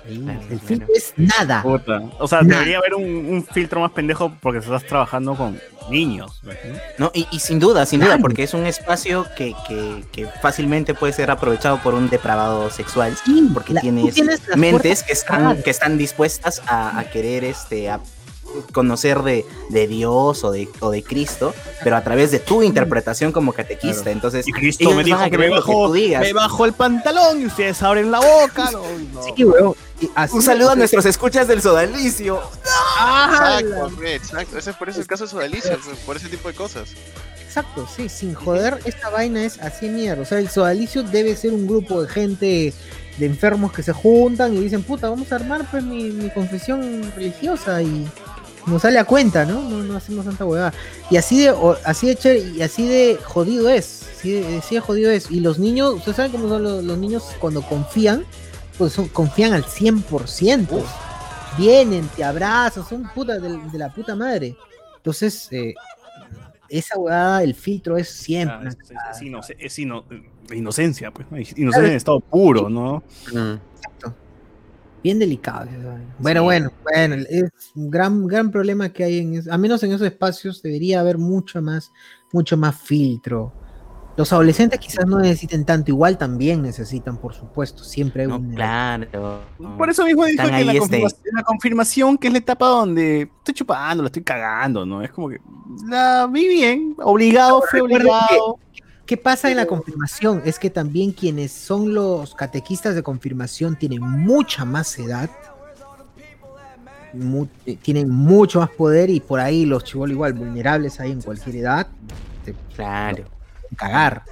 Claro, 0.04 0.40
el 0.42 0.48
claro. 0.48 0.62
filtro 0.68 0.88
es 0.96 1.14
nada. 1.18 1.62
Puta. 1.64 2.02
O 2.20 2.28
sea, 2.28 2.42
debería 2.42 2.78
haber 2.80 2.96
un, 2.96 3.04
un 3.04 3.46
filtro 3.46 3.80
más 3.82 3.92
pendejo 3.92 4.34
porque 4.42 4.60
estás 4.60 4.84
trabajando 4.86 5.36
con 5.36 5.60
niños. 5.90 6.42
¿no? 6.98 7.12
Y, 7.14 7.28
y 7.32 7.40
sin 7.40 7.60
duda, 7.60 7.86
sin 7.86 8.00
duda, 8.02 8.18
porque 8.20 8.44
es 8.44 8.54
un 8.54 8.66
espacio 8.66 9.26
que, 9.38 9.54
que, 9.68 10.04
que 10.12 10.28
fácilmente 10.42 10.94
puede 10.94 11.14
ser 11.14 11.32
aprovechado 11.32 11.78
por 11.82 11.94
un 11.94 12.10
depravado 12.10 12.70
sexual. 12.70 13.16
Sí, 13.26 13.50
Porque 13.54 13.74
la- 13.74 13.82
tienes, 13.82 14.16
mentes 14.56 15.04
que 15.04 15.14
están, 15.14 15.62
que 15.62 15.70
están 15.70 15.98
dispuestas 15.98 16.62
a, 16.68 16.98
a 17.00 17.04
querer 17.10 17.44
este 17.44 17.90
a 17.90 18.00
conocer 18.74 19.20
de, 19.22 19.46
de 19.70 19.88
Dios 19.88 20.44
o 20.44 20.52
de, 20.52 20.68
o 20.82 20.92
de 20.92 21.04
Cristo, 21.04 21.54
pero 21.86 21.96
a 21.96 22.02
través 22.04 22.32
de 22.32 22.40
tu 22.40 22.62
interpretación 22.64 23.32
como 23.32 23.54
catequista. 23.54 24.12
Entonces, 24.12 24.46
Y 24.48 24.52
Cristo 24.52 24.92
me 24.92 25.04
dijo 25.06 25.20
que 25.30 25.38
me 25.38 25.50
bajó, 25.50 25.88
me 25.90 26.34
bajó 26.34 26.66
el 26.66 26.74
pantalón 26.74 27.42
y 27.42 27.46
ustedes 27.46 27.82
abren 27.82 28.12
la 28.12 28.20
boca. 28.20 28.70
No, 28.72 28.82
no. 29.14 29.24
Sí, 29.24 29.46
weón. 29.46 29.74
Un 30.32 30.42
saludo 30.42 30.72
a 30.72 30.76
nuestros 30.76 31.06
escuchas 31.06 31.48
del 31.48 31.62
Sodalicio. 31.62 32.40
Exacto, 33.30 34.02
exacto. 34.04 34.58
Ese 34.58 34.70
es 34.72 34.76
por 34.76 34.90
eso 34.90 35.00
el 35.02 35.08
caso 35.08 35.24
de 35.26 35.30
Sodalicia, 35.32 35.76
pe, 35.78 35.96
por 36.06 36.16
ese 36.18 36.30
tipo 36.30 36.48
de 36.48 36.54
cosas. 36.56 36.90
Exacto, 37.46 37.88
sí, 37.96 38.08
sin 38.08 38.34
joder, 38.34 38.80
esta 38.86 39.10
vaina 39.10 39.44
es 39.44 39.60
así 39.60 39.90
mierda. 39.90 40.22
O 40.22 40.26
sea, 40.26 40.40
el 40.40 40.50
sodalicio 40.50 41.04
debe 41.04 41.36
ser 41.36 41.52
un 41.52 41.68
grupo 41.68 42.02
de 42.02 42.08
gente, 42.10 42.74
de 43.18 43.26
enfermos 43.26 43.74
que 43.74 43.84
se 43.84 43.92
juntan 43.92 44.56
y 44.56 44.60
dicen, 44.62 44.84
puta, 44.84 45.10
vamos 45.10 45.30
a 45.32 45.36
armar 45.36 45.70
pues 45.70 45.84
mi, 45.84 46.04
mi 46.12 46.30
confesión 46.30 47.12
religiosa 47.14 47.82
y 47.82 48.08
nos 48.68 48.84
sale 48.84 49.00
a 49.00 49.04
cuenta, 49.04 49.44
¿no? 49.44 49.62
No, 49.64 49.80
no 49.84 49.98
hacemos 49.98 50.24
tanta 50.26 50.46
huevada. 50.46 50.74
Y 51.10 51.18
así 51.18 51.42
de, 51.42 51.52
o- 51.52 51.78
así 51.84 52.08
de 52.08 52.18
chévere- 52.18 52.56
y 52.56 52.62
así 52.62 52.88
de 52.88 53.20
jodido 53.22 53.70
es. 53.70 54.04
Así 54.18 54.32
de, 54.32 54.58
así 54.60 54.76
de 54.76 54.82
jodido 54.82 55.12
es. 55.12 55.30
Y 55.30 55.42
los 55.42 55.60
niños, 55.60 55.96
ustedes 55.96 56.16
saben 56.16 56.32
cómo 56.32 56.48
son 56.48 56.64
los, 56.64 56.84
los 56.86 56.98
niños 56.98 57.24
cuando 57.40 57.62
confían, 57.64 58.26
pues 58.82 58.94
son- 58.94 59.10
confían 59.10 59.54
al 59.54 59.64
100%. 59.64 60.84
Vienen, 61.56 62.08
te 62.16 62.24
abrazan, 62.24 62.84
son 62.84 63.08
putas 63.14 63.40
de, 63.40 63.56
de 63.72 63.78
la 63.78 63.94
puta 63.94 64.16
madre. 64.16 64.56
Entonces, 64.98 65.48
eh, 65.52 65.76
esa 66.68 66.98
huevada, 66.98 67.44
el 67.44 67.54
filtro 67.54 67.96
es 67.96 68.10
siempre. 68.10 68.56
Ah, 68.56 68.60
una 68.62 68.70
es, 68.70 68.78
es- 68.82 68.88
cagada. 68.90 69.12
es 69.12 69.22
ino- 69.22 69.40
es 69.60 69.80
ino- 69.80 70.06
inocencia, 70.52 71.12
pues. 71.12 71.28
¿no? 71.30 71.38
Inocencia 71.38 71.92
en 71.92 71.96
estado 71.98 72.20
puro, 72.22 72.70
¿no? 72.70 73.04
Bien 75.04 75.20
delicado. 75.20 75.66
esa 75.70 75.78
vaina. 75.90 76.16
Bueno, 76.20 76.44
bueno, 76.44 76.72
bueno, 76.84 77.16
es 77.30 77.52
un 77.76 77.90
gran, 77.92 78.26
gran 78.28 78.50
problema 78.52 78.90
que 78.90 79.04
hay 79.04 79.20
en 79.20 79.36
eso. 79.36 79.54
A 79.54 79.58
menos 79.60 79.84
en 79.84 79.92
esos 79.92 80.08
espacios 80.08 80.62
debería 80.64 81.00
haber 81.02 81.18
mucho 81.20 81.62
más, 81.62 81.92
mucho 82.32 82.58
más 82.58 82.80
filtro. 82.82 83.54
Los 84.18 84.32
adolescentes 84.34 84.78
quizás 84.80 85.06
no 85.06 85.20
necesiten 85.20 85.64
tanto, 85.66 85.90
igual 85.90 86.18
también 86.18 86.62
necesitan, 86.62 87.18
por 87.18 87.34
supuesto. 87.34 87.84
Siempre 87.84 88.24
hay 88.24 88.28
No, 88.28 88.38
un. 88.38 88.54
claro. 88.54 89.42
Por 89.78 89.90
eso 89.90 90.04
mismo 90.06 90.26
dijo 90.26 90.42
Están 90.44 90.58
que 90.60 90.66
la, 90.66 90.72
este- 90.74 90.80
confirmación, 90.80 91.22
la 91.34 91.44
confirmación, 91.44 92.18
que 92.18 92.28
es 92.28 92.34
la 92.34 92.40
etapa 92.40 92.66
donde 92.68 93.22
estoy 93.38 93.54
chupando, 93.54 94.04
la 94.04 94.08
estoy 94.08 94.24
cagando, 94.24 94.86
¿no? 94.86 95.02
Es 95.02 95.12
como 95.12 95.30
que 95.30 95.40
la 95.88 96.28
vi 96.32 96.48
bien, 96.48 96.96
obligado, 97.00 97.62
fue 97.72 97.80
Recuerden 97.82 98.08
obligado. 98.10 98.60
¿Qué 99.06 99.18
pasa 99.18 99.50
en 99.50 99.58
la 99.58 99.66
confirmación? 99.66 100.42
Es 100.46 100.60
que 100.60 100.70
también 100.70 101.12
quienes 101.12 101.52
son 101.52 101.94
los 101.94 102.36
catequistas 102.36 102.96
de 102.96 103.04
confirmación 103.04 103.76
tienen 103.78 104.02
mucha 104.02 104.64
más 104.66 104.98
edad, 105.00 105.30
mu- 107.14 107.48
eh, 107.66 107.78
tienen 107.82 108.10
mucho 108.10 108.60
más 108.60 108.70
poder 108.70 109.10
y 109.10 109.20
por 109.20 109.40
ahí 109.40 109.66
los 109.66 109.84
chivolos 109.84 110.14
igual 110.14 110.34
vulnerables 110.34 111.00
ahí 111.00 111.12
en 111.12 111.22
cualquier 111.22 111.56
edad, 111.58 111.88
Claro. 112.76 113.26
Cagar. 113.76 114.24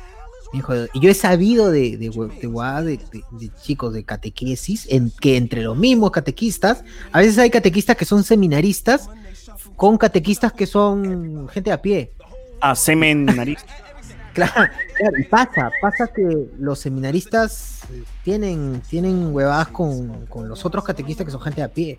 Bien 0.51 0.63
jodido. 0.63 0.87
Y 0.93 0.99
yo 0.99 1.09
he 1.11 1.13
sabido 1.13 1.69
de, 1.69 1.97
de, 1.97 2.09
de 2.09 2.47
huevadas 2.47 2.85
de, 2.85 2.97
de- 2.97 3.23
de 3.31 3.51
chicos 3.61 3.93
de 3.93 4.03
catequesis 4.03 4.87
en 4.89 5.11
que 5.11 5.37
entre 5.37 5.61
los 5.61 5.77
mismos 5.77 6.11
catequistas, 6.11 6.83
a 7.11 7.19
veces 7.19 7.37
hay 7.37 7.49
catequistas 7.51 7.95
que 7.95 8.05
son 8.05 8.23
seminaristas 8.23 9.09
con 9.75 9.97
catequistas 9.97 10.51
que 10.53 10.65
son 10.65 11.47
gente 11.49 11.71
a 11.71 11.81
pie. 11.81 12.11
Ah, 12.61 12.75
semen 12.75 13.25
nariz. 13.25 13.59
Claro, 14.31 14.71
claro, 14.95 15.17
y 15.19 15.23
pasa, 15.23 15.71
pasa 15.81 16.07
que 16.07 16.21
los 16.59 16.79
seminaristas 16.79 17.79
tienen, 18.23 18.79
tienen 18.87 19.33
huevadas 19.33 19.69
con, 19.69 20.27
con 20.27 20.47
los 20.47 20.63
otros 20.65 20.83
catequistas 20.85 21.25
que 21.25 21.31
son 21.31 21.41
gente 21.41 21.63
a 21.63 21.67
pie. 21.67 21.97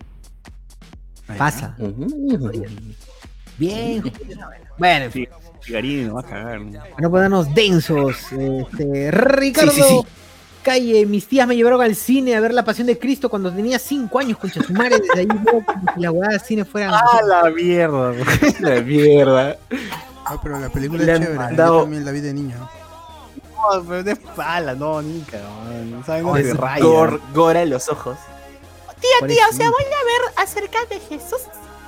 Pasa. 1.37 1.75
Bien. 3.59 4.01
Bueno, 4.81 5.05
en 5.05 5.11
fin, 5.11 5.27
Figarini 5.61 6.03
no 6.05 6.15
va 6.15 6.21
a 6.21 6.23
cagar. 6.23 6.59
¿no? 6.61 6.71
para 6.81 6.95
no 7.01 7.11
ponernos 7.11 7.53
densos. 7.53 8.15
Este, 8.31 9.11
Ricardo, 9.11 9.71
Sí, 9.71 9.81
sí, 9.81 9.87
sí. 9.87 10.01
calle, 10.63 11.05
mis 11.05 11.27
tías 11.27 11.47
me 11.47 11.55
llevaron 11.55 11.79
al 11.83 11.95
cine 11.95 12.35
a 12.35 12.39
ver 12.39 12.51
La 12.51 12.65
Pasión 12.65 12.87
de 12.87 12.97
Cristo 12.97 13.29
cuando 13.29 13.53
tenía 13.53 13.77
5 13.77 14.17
años, 14.17 14.39
concha 14.39 14.63
su 14.63 14.73
madre, 14.73 14.97
desde 14.99 15.19
ahí 15.19 15.27
como 15.27 15.63
si 15.95 16.01
la 16.01 16.11
huevada 16.11 16.31
del 16.31 16.41
cine 16.41 16.65
fuera... 16.65 16.89
la 17.27 17.49
mierda! 17.51 18.13
La 18.59 18.81
mierda. 18.81 19.57
Ah, 20.25 20.39
pero 20.41 20.59
la 20.59 20.69
película 20.69 21.03
Le 21.03 21.11
es 21.11 21.15
han 21.17 21.23
chévere. 21.25 21.39
mandado- 21.39 21.75
Yo 21.77 21.81
también 21.83 22.05
la 22.05 22.11
vi 22.11 22.21
de 22.21 22.33
niño. 22.33 22.55
No, 23.55 23.83
pero 23.87 24.03
de 24.03 24.15
pala, 24.15 24.73
no, 24.73 24.99
ni 25.03 25.19
cabrón. 25.21 26.03
¿Saben? 26.07 26.23
No 26.23 26.35
Es 26.37 26.47
se 26.47 26.53
raya. 26.55 26.83
gor- 26.83 27.19
gora 27.35 27.61
en 27.61 27.69
los 27.69 27.87
ojos. 27.89 28.17
Tía, 28.99 29.27
tía, 29.27 29.43
o 29.47 29.53
sea, 29.53 29.69
voy 29.69 29.83
a 29.83 29.87
ver 29.87 30.33
acerca 30.43 30.79
de 30.89 30.99
Jesús. 30.99 31.41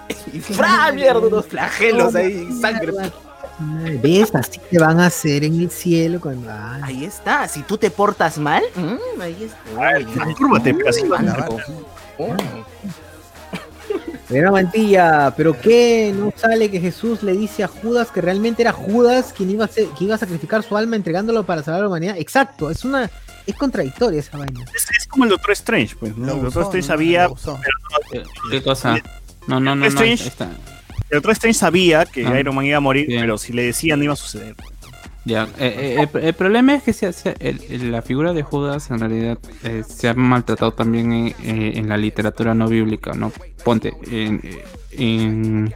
Y 0.33 0.39
¡fra! 0.39 0.91
mierda, 0.91 1.19
unos 1.19 1.45
flagelos 1.45 2.15
ahí, 2.15 2.47
sangre. 2.59 2.91
¿Ves? 4.01 4.33
Así 4.33 4.59
te 4.71 4.79
van 4.79 4.99
a 4.99 5.05
hacer 5.07 5.43
en 5.43 5.59
el 5.59 5.69
cielo 5.69 6.19
cuando... 6.19 6.49
ay, 6.51 6.81
Ahí 6.83 7.05
está, 7.05 7.47
si 7.47 7.61
tú 7.61 7.77
te 7.77 7.91
portas 7.91 8.37
mal, 8.39 8.63
mm, 8.75 9.21
ahí 9.21 9.43
está. 9.43 10.25
Mastúrbate, 10.25 10.73
pero 10.73 10.89
así 10.89 11.07
va. 11.07 11.47
Oh. 12.17 12.35
Era 14.29 14.49
mantilla, 14.51 15.33
pero 15.37 15.59
¿qué? 15.59 16.11
¿No 16.17 16.33
sale 16.35 16.71
que 16.71 16.79
Jesús 16.79 17.21
le 17.21 17.33
dice 17.33 17.63
a 17.63 17.67
Judas 17.67 18.09
que 18.09 18.21
realmente 18.21 18.63
era 18.63 18.71
Judas 18.71 19.31
quien 19.35 19.51
iba 19.51 19.65
a, 19.65 19.67
ser- 19.67 19.87
que 19.89 20.05
iba 20.05 20.15
a 20.15 20.17
sacrificar 20.17 20.63
su 20.63 20.75
alma 20.75 20.95
entregándolo 20.95 21.43
para 21.45 21.61
salvar 21.61 21.81
a 21.81 21.83
la 21.83 21.89
humanidad? 21.89 22.15
Exacto, 22.17 22.71
es 22.71 22.83
una 22.83 23.11
es 23.45 23.55
contradictoria 23.55 24.19
esa 24.21 24.37
vaina. 24.37 24.65
Es, 24.73 24.87
es 24.97 25.05
como 25.07 25.25
el 25.25 25.29
Doctor 25.29 25.51
Strange, 25.51 25.95
pues. 25.99 26.17
¿no? 26.17 26.25
Lo 26.27 26.33
El 26.33 26.41
Doctor 26.43 26.63
usó, 26.63 26.71
Strange 26.71 26.87
¿no? 26.87 26.93
sabía. 26.93 27.27
Lo 27.27 27.33
usó. 27.33 27.59
¿Qué, 28.11 28.23
qué 28.49 28.63
cosa? 28.63 28.95
No, 29.47 29.59
no, 29.59 29.75
no, 29.75 29.89
no. 29.89 30.01
Está. 30.01 30.45
El 31.09 31.17
Doctor 31.17 31.31
Strange 31.33 31.57
sabía 31.59 32.05
que 32.05 32.25
Ah. 32.25 32.39
Iron 32.39 32.55
Man 32.55 32.65
iba 32.65 32.77
a 32.77 32.81
morir, 32.81 33.07
Bien. 33.07 33.21
pero 33.21 33.37
si 33.37 33.53
le 33.53 33.63
decían 33.63 33.99
no 33.99 34.05
iba 34.05 34.13
a 34.13 34.17
suceder. 34.17 34.55
Ya, 35.25 35.43
eh, 35.57 35.97
eh, 36.01 36.07
el, 36.13 36.23
el 36.25 36.33
problema 36.33 36.75
es 36.75 36.83
que 36.83 36.91
se, 36.91 37.13
se- 37.13 37.35
el- 37.39 37.91
la 37.91 38.01
figura 38.01 38.33
de 38.33 38.43
Judas 38.43 38.89
en 38.91 38.99
realidad 38.99 39.37
eh, 39.63 39.83
se 39.87 40.09
ha 40.09 40.13
maltratado 40.13 40.73
también 40.73 41.13
en, 41.13 41.27
eh, 41.43 41.73
en 41.75 41.87
la 41.87 41.95
literatura 41.97 42.53
no 42.53 42.67
bíblica, 42.67 43.13
¿no? 43.13 43.31
Ponte, 43.63 43.93
en, 44.11 44.41
en, 44.91 45.73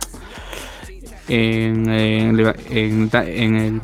en, 1.27 1.89
en, 1.89 3.81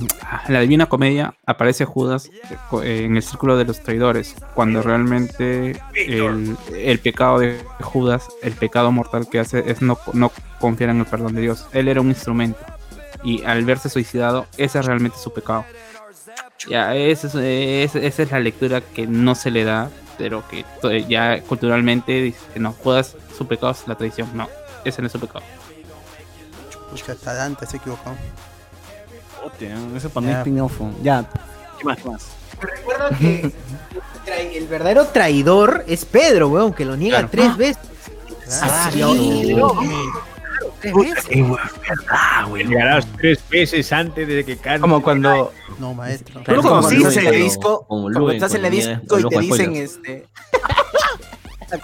la 0.47 0.59
Divina 0.61 0.85
Comedia 0.87 1.35
aparece 1.45 1.85
Judas 1.85 2.29
eh, 2.49 2.55
co- 2.69 2.83
en 2.83 3.15
el 3.15 3.23
círculo 3.23 3.57
de 3.57 3.65
los 3.65 3.81
traidores, 3.81 4.35
cuando 4.53 4.81
realmente 4.81 5.79
el, 5.95 6.99
pecado 6.99 7.39
de 7.39 7.57
Judas, 7.81 8.27
el 8.41 8.53
pecado 8.53 8.91
mortal 8.91 9.27
que 9.29 9.39
hace 9.39 9.63
es 9.69 9.81
no, 9.81 9.97
confiar 10.59 10.89
en 10.91 10.99
el 10.99 11.05
perdón 11.05 11.35
de 11.35 11.41
Dios. 11.41 11.67
Él 11.73 11.87
era 11.87 12.01
un 12.01 12.09
instrumento 12.09 12.59
y 13.23 13.43
al 13.43 13.63
verse 13.65 13.89
suicidado, 13.89 14.47
ese 14.57 14.79
es 14.79 14.85
realmente 14.85 15.17
su 15.17 15.33
pecado. 15.33 15.65
Ya, 16.69 16.95
esa 16.95 17.27
es, 17.43 18.31
la 18.31 18.39
lectura 18.39 18.79
que 18.81 19.05
no 19.05 19.35
se 19.35 19.51
le 19.51 19.65
da, 19.65 19.89
pero 20.17 20.47
que 20.47 20.63
to- 20.81 20.91
ya 20.93 21.41
culturalmente 21.41 22.13
dice 22.21 22.39
que 22.53 22.59
no, 22.59 22.71
Judas, 22.71 23.17
su 23.37 23.47
pecado 23.47 23.73
es 23.73 23.85
la 23.87 23.95
traición. 23.95 24.29
No, 24.33 24.47
ese 24.85 25.01
no 25.01 25.07
es 25.07 25.11
su 25.11 25.19
pecado. 25.19 25.43
Pucha, 26.93 27.13
hasta 27.13 27.33
Dante 27.33 27.65
se 27.65 27.77
equivocó. 27.77 28.11
Ese 29.95 30.09
panel 30.09 30.31
Ya. 30.31 30.37
spin-off. 30.39 30.73
Ya. 31.01 31.25
¿Qué 31.79 31.85
más? 31.85 31.97
¿Qué 31.97 32.09
más? 32.09 32.27
Recuerda 32.61 33.09
que 33.17 33.51
el 34.57 34.67
verdadero 34.67 35.05
traidor 35.07 35.83
es 35.87 36.05
Pedro, 36.05 36.49
weón, 36.49 36.71
que 36.73 36.85
lo 36.85 36.95
niega 36.95 37.27
Claro. 37.27 37.29
tres 37.31 37.57
veces. 37.57 37.83
Ah, 38.61 38.89
sí, 38.93 38.99
sí. 39.01 39.53
no. 39.55 39.73
Tres 40.79 40.93
veces. 40.93 41.45
Ah, 42.09 42.45
güey. 42.47 42.63
Llegarás 42.65 43.07
tres 43.17 43.39
veces 43.49 43.91
antes 43.91 44.27
de 44.27 44.45
que 44.45 44.57
cante. 44.57 44.81
Como 44.81 45.01
cuando, 45.01 45.51
No, 45.79 45.93
maestro. 45.93 46.41
Pero 46.45 46.61
como 46.61 46.75
conocí, 46.75 46.95
cuando 47.01 47.09
estás 47.09 47.17
en 47.17 47.29
cuando- 47.29 47.43
disco, 47.45 47.85
como 47.87 48.01
cuando 48.03 48.31
estás 48.31 48.53
en 48.53 48.61
niega- 48.61 48.99
disco 48.99 49.19
y 49.19 49.23
te 49.29 49.39
dicen 49.39 49.75
este, 49.75 50.27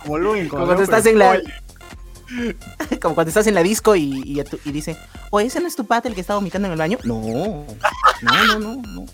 Como 0.04 0.18
Luin, 0.20 0.48
como 0.50 0.66
cuando 0.66 0.84
estás 0.84 1.06
en 1.08 1.18
la 1.18 1.40
como 3.02 3.16
cuando 3.16 3.30
estás 3.30 3.48
en 3.48 3.56
la 3.56 3.64
disco 3.64 3.96
y, 3.96 4.22
y, 4.26 4.44
tu- 4.44 4.60
y 4.66 4.72
dicen, 4.72 4.98
o 5.32 5.40
ese 5.40 5.60
no 5.60 5.68
es 5.68 5.76
tu 5.76 5.86
pata 5.86 6.08
el 6.08 6.16
que 6.16 6.22
está 6.22 6.36
vomitando 6.36 6.68
en 6.68 6.74
el 6.74 6.78
baño. 6.78 6.98
No, 7.04 7.66
no, 8.22 8.46
no, 8.48 8.60
no, 8.60 8.82
no. 8.82 9.06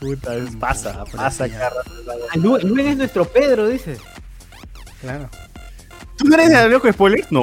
Puta, 0.00 0.34
es- 0.34 0.56
pasa, 0.56 1.04
pasa, 1.04 1.46
ya. 1.46 1.58
cara. 1.58 1.76
Ah, 2.32 2.36
Lu- 2.36 2.58
Luen 2.58 2.88
es 2.88 2.96
nuestro 2.96 3.24
Pedro, 3.24 3.68
dices. 3.68 3.98
Claro. 5.00 5.28
¿Tú 6.16 6.24
no 6.26 6.34
eres 6.34 6.50
de 6.50 6.68
loco 6.68 6.86
de 6.86 6.92
spoilers? 6.92 7.30
No. 7.32 7.42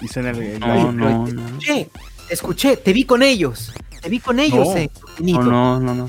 Dicen 0.00 0.26
el. 0.26 0.58
No, 0.60 0.92
no, 0.92 1.26
no. 1.26 1.26
Escuché, 1.26 1.88
te 2.28 2.34
escuché, 2.34 2.76
te 2.76 2.92
vi 2.92 3.04
con 3.04 3.22
ellos. 3.22 3.72
Te 4.00 4.08
vi 4.08 4.18
con 4.20 4.38
ellos, 4.40 4.68
No. 4.68 4.76
eh. 4.76 4.90
No, 4.94 5.10
Infinito. 5.10 5.42
no, 5.44 5.80
no, 5.80 5.94
no. 5.94 6.08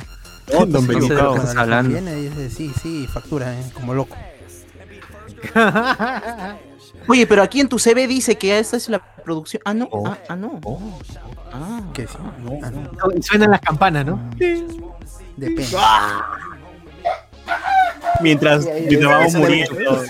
No, 0.54 0.66
No 0.66 0.82
sé 0.82 0.88
de 0.88 0.94
lo 0.94 1.00
que 1.00 1.08
Cuando 1.16 1.36
estás 1.38 1.56
le 1.56 1.62
hablando. 1.62 1.96
conviene, 1.96 2.16
dice, 2.30 2.50
sí, 2.50 2.72
sí, 2.82 3.08
factura, 3.08 3.58
eh, 3.58 3.64
como 3.74 3.94
loco. 3.94 4.16
Oye, 7.08 7.26
pero 7.28 7.42
aquí 7.44 7.60
en 7.60 7.68
tu 7.70 7.80
CV 7.80 8.08
dice 8.08 8.38
que 8.38 8.60
esta 8.60 8.78
es 8.78 8.88
la 8.90 9.00
producción. 9.00 9.62
Ah, 9.66 9.74
no, 9.74 9.90
ah, 10.06 10.18
ah, 10.30 10.36
no. 10.36 10.60
Ah, 11.52 11.82
Que 11.94 12.08
sí. 12.08 12.14
Ah, 12.64 12.72
no. 12.72 13.22
Suenan 13.22 13.52
las 13.52 13.62
campanas, 13.62 14.06
¿no? 14.06 14.20
Depende. 15.38 15.66
Mientras, 18.22 18.66
mientras 18.88 19.12
vamos 19.12 19.28
Eso 19.28 19.38
debe- 19.40 19.48
muriendo. 19.70 20.04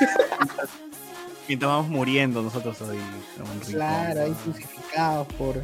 Mientras 1.47 1.71
vamos 1.71 1.87
muriendo 1.89 2.41
nosotros 2.41 2.77
ahí. 2.81 2.99
Claro, 3.69 4.21
ahí 4.23 4.33
crucificados 4.43 5.27
por. 5.37 5.55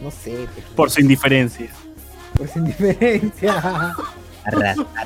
No 0.00 0.10
sé. 0.10 0.46
Por 0.76 0.90
su 0.90 1.00
indiferencia. 1.00 1.68
por 2.36 2.48
su 2.48 2.58
indiferencia. 2.58 3.94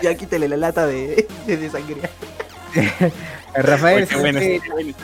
Ya 0.02 0.14
quítale 0.14 0.48
la 0.48 0.56
lata 0.56 0.86
de, 0.86 1.26
de, 1.46 1.56
de 1.56 1.68
sangría. 1.70 2.08
Rafael. 3.54 4.02
Oye, 4.04 4.60
qué 4.60 4.70
bueno. 4.70 4.96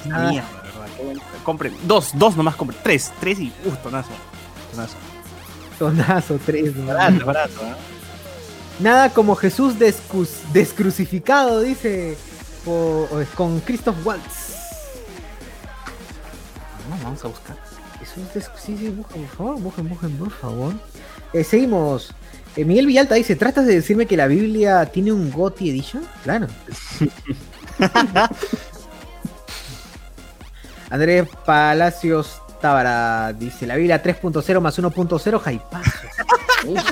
Compren, 1.44 1.74
dos, 1.84 2.10
dos 2.14 2.36
nomás 2.36 2.56
compren, 2.56 2.78
tres, 2.82 3.12
tres 3.20 3.38
y 3.38 3.52
uh, 3.64 3.70
tonazo. 3.82 4.10
Tonazo. 4.72 4.96
Tonazo 5.78 6.38
3, 6.44 6.74
¿no? 6.76 6.86
Barato, 6.86 7.24
barato, 7.26 7.60
¿eh? 7.62 7.74
Nada 8.80 9.10
como 9.10 9.36
Jesús 9.36 9.74
descrucificado, 10.52 11.60
dice 11.60 12.16
po- 12.64 13.08
con 13.36 13.60
Christoph 13.60 13.96
Waltz. 14.04 14.56
No, 16.90 16.96
vamos 17.04 17.24
a 17.24 17.28
buscar. 17.28 17.56
Jesús 18.00 18.24
des- 18.34 18.50
sí, 18.60 18.76
sí, 18.78 18.88
busquen, 18.88 19.22
por 19.24 19.36
favor, 19.36 19.60
busquen, 19.60 19.88
busquen, 19.88 20.16
por 20.16 20.30
favor. 20.30 20.74
Eh, 21.32 21.44
seguimos. 21.44 22.12
Eh, 22.56 22.64
Miguel 22.64 22.86
Villalta 22.86 23.14
dice, 23.14 23.36
¿tratas 23.36 23.66
de 23.66 23.74
decirme 23.76 24.06
que 24.06 24.16
la 24.16 24.26
Biblia 24.26 24.84
tiene 24.86 25.12
un 25.12 25.30
GOTY 25.30 25.70
Edition? 25.70 26.04
Claro. 26.24 26.48
Andrés 30.90 31.28
Palacios 31.44 32.40
Tábara 32.60 33.32
dice, 33.32 33.66
la 33.66 33.76
Biblia 33.76 34.02
3.0 34.02 34.60
más 34.60 34.78
1.0, 34.78 35.40
jaipazo. 35.40 35.90
Uf. 36.66 36.82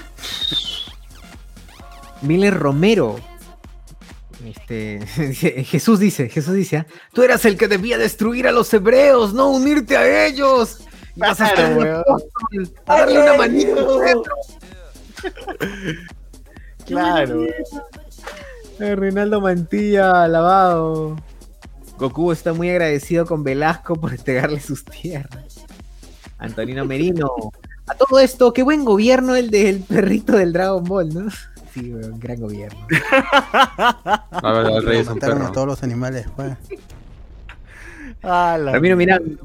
Miller 2.23 2.55
Romero. 2.55 3.17
Este, 4.45 5.05
Jesús 5.65 5.99
dice, 5.99 6.29
Jesús 6.29 6.55
dice, 6.55 6.79
¿ah? 6.79 6.87
tú 7.13 7.23
eras 7.23 7.45
el 7.45 7.57
que 7.57 7.69
debía 7.69 7.99
destruir 7.99 8.47
a 8.47 8.53
los 8.53 8.73
hebreos, 8.73 9.33
no 9.33 9.51
unirte 9.51 9.97
a 9.97 10.27
ellos. 10.27 10.83
Vas 11.17 11.41
a 11.41 11.47
apóstol, 11.47 12.71
darle 12.87 13.23
una 13.23 13.35
manita. 13.35 13.75
Claro. 16.85 17.47
Eh, 18.79 18.95
Reinaldo 18.95 19.41
Mantilla, 19.41 20.25
alabado. 20.25 21.17
Goku 21.99 22.31
está 22.33 22.53
muy 22.53 22.69
agradecido 22.69 23.25
con 23.25 23.43
Velasco 23.43 23.97
por 23.97 24.13
entregarle 24.13 24.61
sus 24.61 24.85
tierras. 24.85 25.65
Antonino 26.39 26.85
Merino. 26.85 27.29
A 27.87 27.95
todo 27.95 28.19
esto, 28.19 28.53
qué 28.53 28.63
buen 28.63 28.85
gobierno 28.85 29.35
el 29.37 29.51
del 29.51 29.81
perrito 29.81 30.37
del 30.37 30.53
Dragon 30.53 30.85
Ball, 30.85 31.09
¿no? 31.15 31.31
Sí, 31.73 31.93
weón, 31.93 32.19
gran 32.19 32.41
gobierno. 32.41 32.87
A 33.21 34.53
ver, 34.53 34.67
el 34.73 34.83
rey 34.85 34.99
es 35.01 35.09
un 35.09 35.15
Mataron 35.15 35.37
a 35.39 35.41
perro. 35.43 35.53
todos 35.53 35.67
los 35.69 35.83
animales, 35.83 36.27
pues. 36.37 36.53
Ramiro 38.23 38.97
Mirán. 38.97 39.39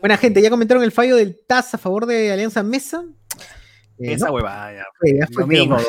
Buena 0.00 0.16
gente, 0.16 0.40
¿ya 0.40 0.50
comentaron 0.50 0.84
el 0.84 0.92
fallo 0.92 1.16
del 1.16 1.38
TAS 1.46 1.74
a 1.74 1.78
favor 1.78 2.06
de 2.06 2.30
Alianza 2.32 2.62
Mesa? 2.62 3.02
Eh, 3.98 4.12
Esa 4.14 4.26
no, 4.26 4.34
huevada 4.34 4.72
ya. 4.72 4.84
fue, 4.98 5.18
ya 5.18 5.26
fue, 5.32 5.42
Domingo, 5.42 5.76
pero- 5.76 5.88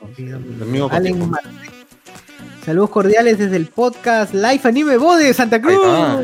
domingo. 0.00 0.56
Domingo 0.58 0.88
Allen 0.90 1.18
contigo. 1.20 1.36
Saludos 2.66 2.90
cordiales 2.90 3.38
desde 3.38 3.54
el 3.54 3.66
podcast 3.66 4.34
Live 4.34 4.60
Anime 4.64 4.96
Bo 4.96 5.16
de 5.16 5.32
Santa 5.32 5.62
Cruz. 5.62 5.78
Ah. 5.84 6.20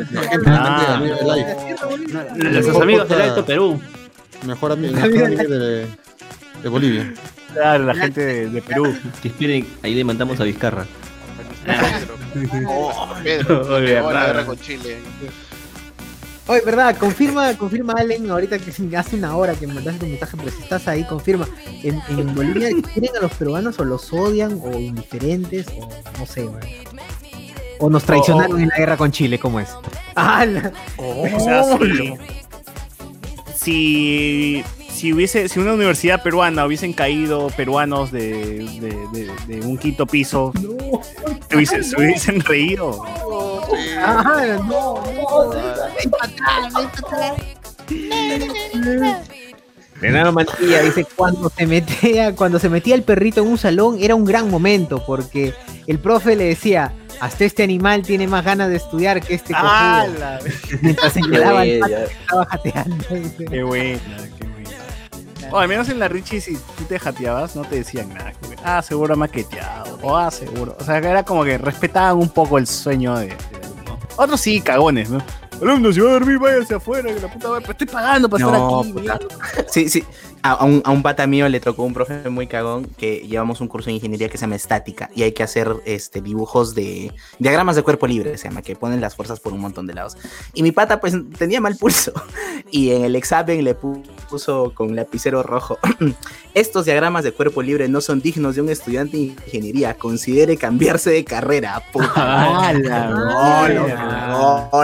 Nuestros 2.35 2.83
amigos 2.83 3.09
del 3.09 3.21
Alto 3.23 3.47
Perú. 3.47 3.81
Mejor 4.45 4.73
amigo, 4.73 4.93
mejor 4.93 5.25
amigo 5.25 5.43
de, 5.45 5.87
de 6.61 6.69
Bolivia. 6.69 7.15
Claro, 7.55 7.85
la 7.85 7.95
gente 7.95 8.21
de, 8.21 8.51
de 8.51 8.61
Perú. 8.61 8.93
Que 9.23 9.29
esperen, 9.29 9.69
ahí 9.85 9.95
le 9.95 10.03
mandamos 10.03 10.41
a 10.41 10.45
Vizcarra. 10.45 10.85
Oh, 12.67 13.15
Pedro, 13.23 13.79
la 13.79 13.79
verdad. 13.79 14.27
guerra 14.27 14.47
con 14.47 14.59
Chile. 14.59 14.97
Oye, 16.49 16.61
verdad, 16.65 16.97
confirma, 16.99 17.57
confirma 17.57 17.95
Allen, 17.97 18.29
ahorita 18.31 18.59
que 18.59 18.71
hace 18.97 19.17
una 19.17 19.37
hora 19.37 19.55
que 19.55 19.67
me 19.67 19.75
mandaste 19.75 20.01
tu 20.01 20.07
mensaje, 20.07 20.37
pero 20.37 20.51
si 20.51 20.63
estás 20.63 20.89
ahí, 20.89 21.05
confirma. 21.05 21.47
¿En, 21.83 22.03
en 22.09 22.35
Bolivia 22.35 22.71
quieren 22.93 23.17
a 23.17 23.21
los 23.23 23.33
peruanos 23.35 23.79
o 23.79 23.85
los 23.85 24.13
odian 24.13 24.61
o 24.63 24.79
indiferentes 24.79 25.67
o 25.79 25.89
no 26.19 26.27
sé, 26.27 26.43
güey? 26.45 26.83
O 27.79 27.91
nos 27.91 28.05
traicionaron 28.05 28.61
en 28.61 28.69
la 28.69 28.77
guerra 28.77 28.97
con 28.97 29.11
Chile, 29.13 29.39
¿cómo 29.39 29.59
es? 29.61 29.69
¡Ah! 30.15 30.45
la- 30.47 30.73
O 30.99 31.41
sea, 31.41 31.65
si, 33.55 34.65
si, 35.03 35.13
hubiese, 35.13 35.49
si 35.49 35.59
una 35.59 35.73
universidad 35.73 36.23
peruana 36.23 36.65
hubiesen 36.65 36.93
caído 36.93 37.49
peruanos 37.57 38.13
de, 38.13 38.29
de, 38.81 38.97
de- 39.13 39.33
de 39.59 39.67
un 39.67 39.77
quinto 39.77 40.07
piso, 40.07 40.53
se 41.51 41.57
hubiesen, 41.57 41.83
se 41.83 41.97
hubiesen 41.97 42.41
reído. 42.41 43.05
¡No! 43.99 44.63
no. 44.63 45.03
Renano 50.01 50.33
Mantilla 50.33 50.83
dice 50.83 51.05
cuando 51.17 51.49
se 51.51 51.67
metía, 51.67 52.35
cuando 52.37 52.61
se 52.61 52.69
metía 52.69 52.95
el 52.95 53.03
perrito 53.03 53.41
en 53.43 53.49
un 53.49 53.59
salón 53.59 53.97
era 54.01 54.15
un 54.15 54.25
gran 54.25 54.49
momento 54.51 55.05
porque 55.05 55.53
el 55.89 55.99
profe 55.99 56.37
le 56.37 56.45
decía 56.45 56.93
hasta 57.21 57.45
este 57.45 57.63
animal 57.65 58.03
tiene 58.03 58.27
más 58.29 58.45
ganas 58.45 58.69
de 58.69 58.77
estudiar 58.77 59.21
que 59.21 59.35
este 59.35 59.53
cojudo", 59.53 59.69
¡Ah, 59.69 60.07
la- 60.19 60.39
mientras 60.81 61.13
Qué 61.15 61.21
señalaba 61.23 61.65
el 61.65 61.81
bella. 61.83 61.99
pato 61.99 62.07
que 62.09 62.13
estaba 62.21 62.47
jateando. 62.47 63.05
qué 63.51 63.63
buena. 63.65 64.01
O 65.53 65.59
al 65.59 65.69
menos 65.69 65.89
en 65.91 65.99
la 65.99 66.09
Richie, 66.09 66.41
si 66.41 66.57
tú 66.57 66.85
te 66.89 66.99
jateabas, 66.99 67.55
no 67.57 67.63
te 67.65 67.77
decían 67.77 68.09
nada. 68.09 68.33
como 68.41 68.53
que, 68.53 68.59
Ah, 68.65 68.81
seguro 68.83 69.17
maqueteado. 69.17 69.99
O 70.03 70.17
ah, 70.17 70.31
seguro. 70.31 70.77
O 70.81 70.85
sea, 70.85 71.01
que 71.01 71.09
era 71.09 71.23
como 71.25 71.45
que 71.45 71.59
respetaban 71.59 72.17
un 72.17 72.29
poco 72.31 72.59
el 72.59 72.67
sueño 72.67 73.17
de. 73.19 73.37
Otros 74.17 74.41
sí, 74.41 74.61
cagones, 74.61 75.11
¿no? 75.11 75.23
Alumnos, 75.61 75.95
si 75.95 76.01
va 76.01 76.11
a 76.11 76.13
dormir, 76.15 76.39
váyanse 76.39 76.75
afuera, 76.75 77.13
que 77.15 77.21
la 77.21 77.29
puta 77.33 77.49
madre, 77.49 77.61
pero 77.63 77.73
estoy 77.73 77.87
pagando 77.87 78.29
para 78.29 78.45
No, 78.45 78.53
estar 78.53 78.81
aquí. 78.81 78.93
puta. 78.93 79.19
mierda". 79.19 79.67
Sí, 79.71 79.89
sí. 79.89 80.05
A, 80.45 80.53
a 80.55 80.65
un, 80.65 80.83
a 80.85 80.91
un 80.91 81.03
pata 81.03 81.25
mío 81.29 81.49
le 81.49 81.61
tocó 81.61 81.85
un 81.85 81.95
profe 81.95 82.29
muy 82.29 82.49
cagón 82.49 82.85
que 82.85 83.21
llevamos 83.29 83.61
un 83.61 83.69
curso 83.69 83.87
de 83.91 83.93
ingeniería 83.95 84.29
que 84.29 84.37
se 84.39 84.43
llama 84.43 84.57
estática 84.57 85.09
y 85.15 85.23
hay 85.23 85.31
que 85.33 85.45
hacer 85.45 85.73
este, 85.85 86.21
dibujos 86.21 86.75
de 86.75 87.13
diagramas 87.39 87.77
de 87.77 87.83
cuerpo 87.83 88.09
libre, 88.09 88.37
se 88.39 88.49
llama, 88.49 88.61
que 88.61 88.75
ponen 88.75 89.01
las 89.01 89.15
fuerzas 89.15 89.39
por 89.39 89.53
un 89.53 89.61
montón 89.61 89.87
de 89.87 89.95
lados. 89.95 90.17
Y 90.53 90.65
mi 90.65 90.73
pata 90.73 91.01
pues 91.01 91.15
tenía 91.39 91.61
mal 91.61 91.77
pulso 91.77 92.13
y 92.73 92.91
en 92.91 93.05
el 93.05 93.15
examen 93.15 93.63
le 93.63 93.79
pu- 93.79 94.03
puso 94.29 94.73
con 94.75 94.97
lapicero 94.97 95.45
rojo, 95.45 95.79
estos 96.55 96.87
diagramas 96.87 97.23
de 97.23 97.31
cuerpo 97.33 97.63
libre 97.63 97.89
no 97.89 98.01
son 98.01 98.21
dignos 98.21 98.57
de 98.57 98.63
un 98.63 98.69
estudiante 98.69 99.17
de 99.17 99.23
ingeniería, 99.25 99.95
considere 99.95 100.57
cambiarse 100.57 101.11
de 101.11 101.25
carrera. 101.25 101.83
Puta 101.93 102.13
Ah, 102.17 102.73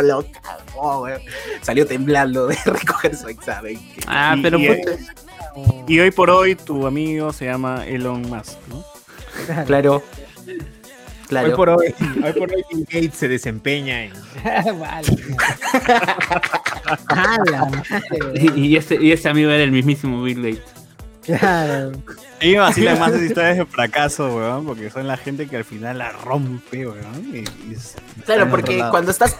no. 0.04 0.24
Salió 1.62 1.84
temblando 1.86 2.46
de 2.46 2.56
recoger 2.64 3.16
su 3.16 3.26
examen. 3.28 3.78
Ah, 4.06 4.34
Y- 4.38 4.42
pero 4.42 4.58
y- 4.58 4.68
puta, 4.68 4.92
Y 5.86 5.98
hoy 6.00 6.10
por 6.10 6.30
hoy 6.30 6.54
tu 6.54 6.86
amigo 6.86 7.32
se 7.32 7.46
llama 7.46 7.86
Elon 7.86 8.22
Musk, 8.22 8.58
¿no? 8.68 8.84
Claro. 9.66 10.02
Claro. 11.28 11.48
Hoy 11.50 11.54
por 11.56 11.68
hoy, 11.70 11.94
hoy 12.24 12.32
por 12.32 12.50
hoy 12.52 12.62
Bill 12.70 12.84
Gates 12.90 13.14
se 13.16 13.28
desempeña 13.28 14.04
en. 14.04 14.12
Vale. 14.78 15.08
Y, 18.34 18.60
y 18.60 18.76
ese, 18.76 18.96
y 19.02 19.12
ese 19.12 19.28
amigo 19.28 19.50
era 19.50 19.62
el 19.62 19.72
mismísimo 19.72 20.22
Bill 20.22 20.42
Gates. 20.42 20.72
Claro. 21.24 21.92
Me 22.40 22.58
vacilan 22.58 22.98
más 22.98 23.12
las 23.12 23.20
historias 23.20 23.58
de 23.58 23.66
fracaso, 23.66 24.34
weón, 24.34 24.64
porque 24.64 24.88
son 24.90 25.06
la 25.06 25.16
gente 25.18 25.46
que 25.46 25.56
al 25.58 25.64
final 25.64 25.98
la 25.98 26.12
rompe, 26.12 26.86
weón. 26.86 27.24
y- 27.34 27.38
y 27.40 27.76
Claro, 28.24 28.48
porque 28.48 28.82
cuando 28.90 29.10
estás 29.10 29.36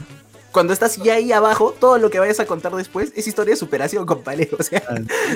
cuando 0.53 0.73
estás 0.73 0.97
ya 0.97 1.15
ahí 1.15 1.31
abajo, 1.33 1.75
todo 1.79 1.99
lo 1.99 2.11
que 2.11 2.19
vayas 2.19 2.41
a 2.41 2.47
contar 2.47 2.73
después 2.75 3.13
es 3.15 3.27
historia 3.27 3.53
de 3.53 3.57
superación, 3.59 4.07
compadre. 4.07 4.49
O 4.59 4.63
sea, 4.63 4.83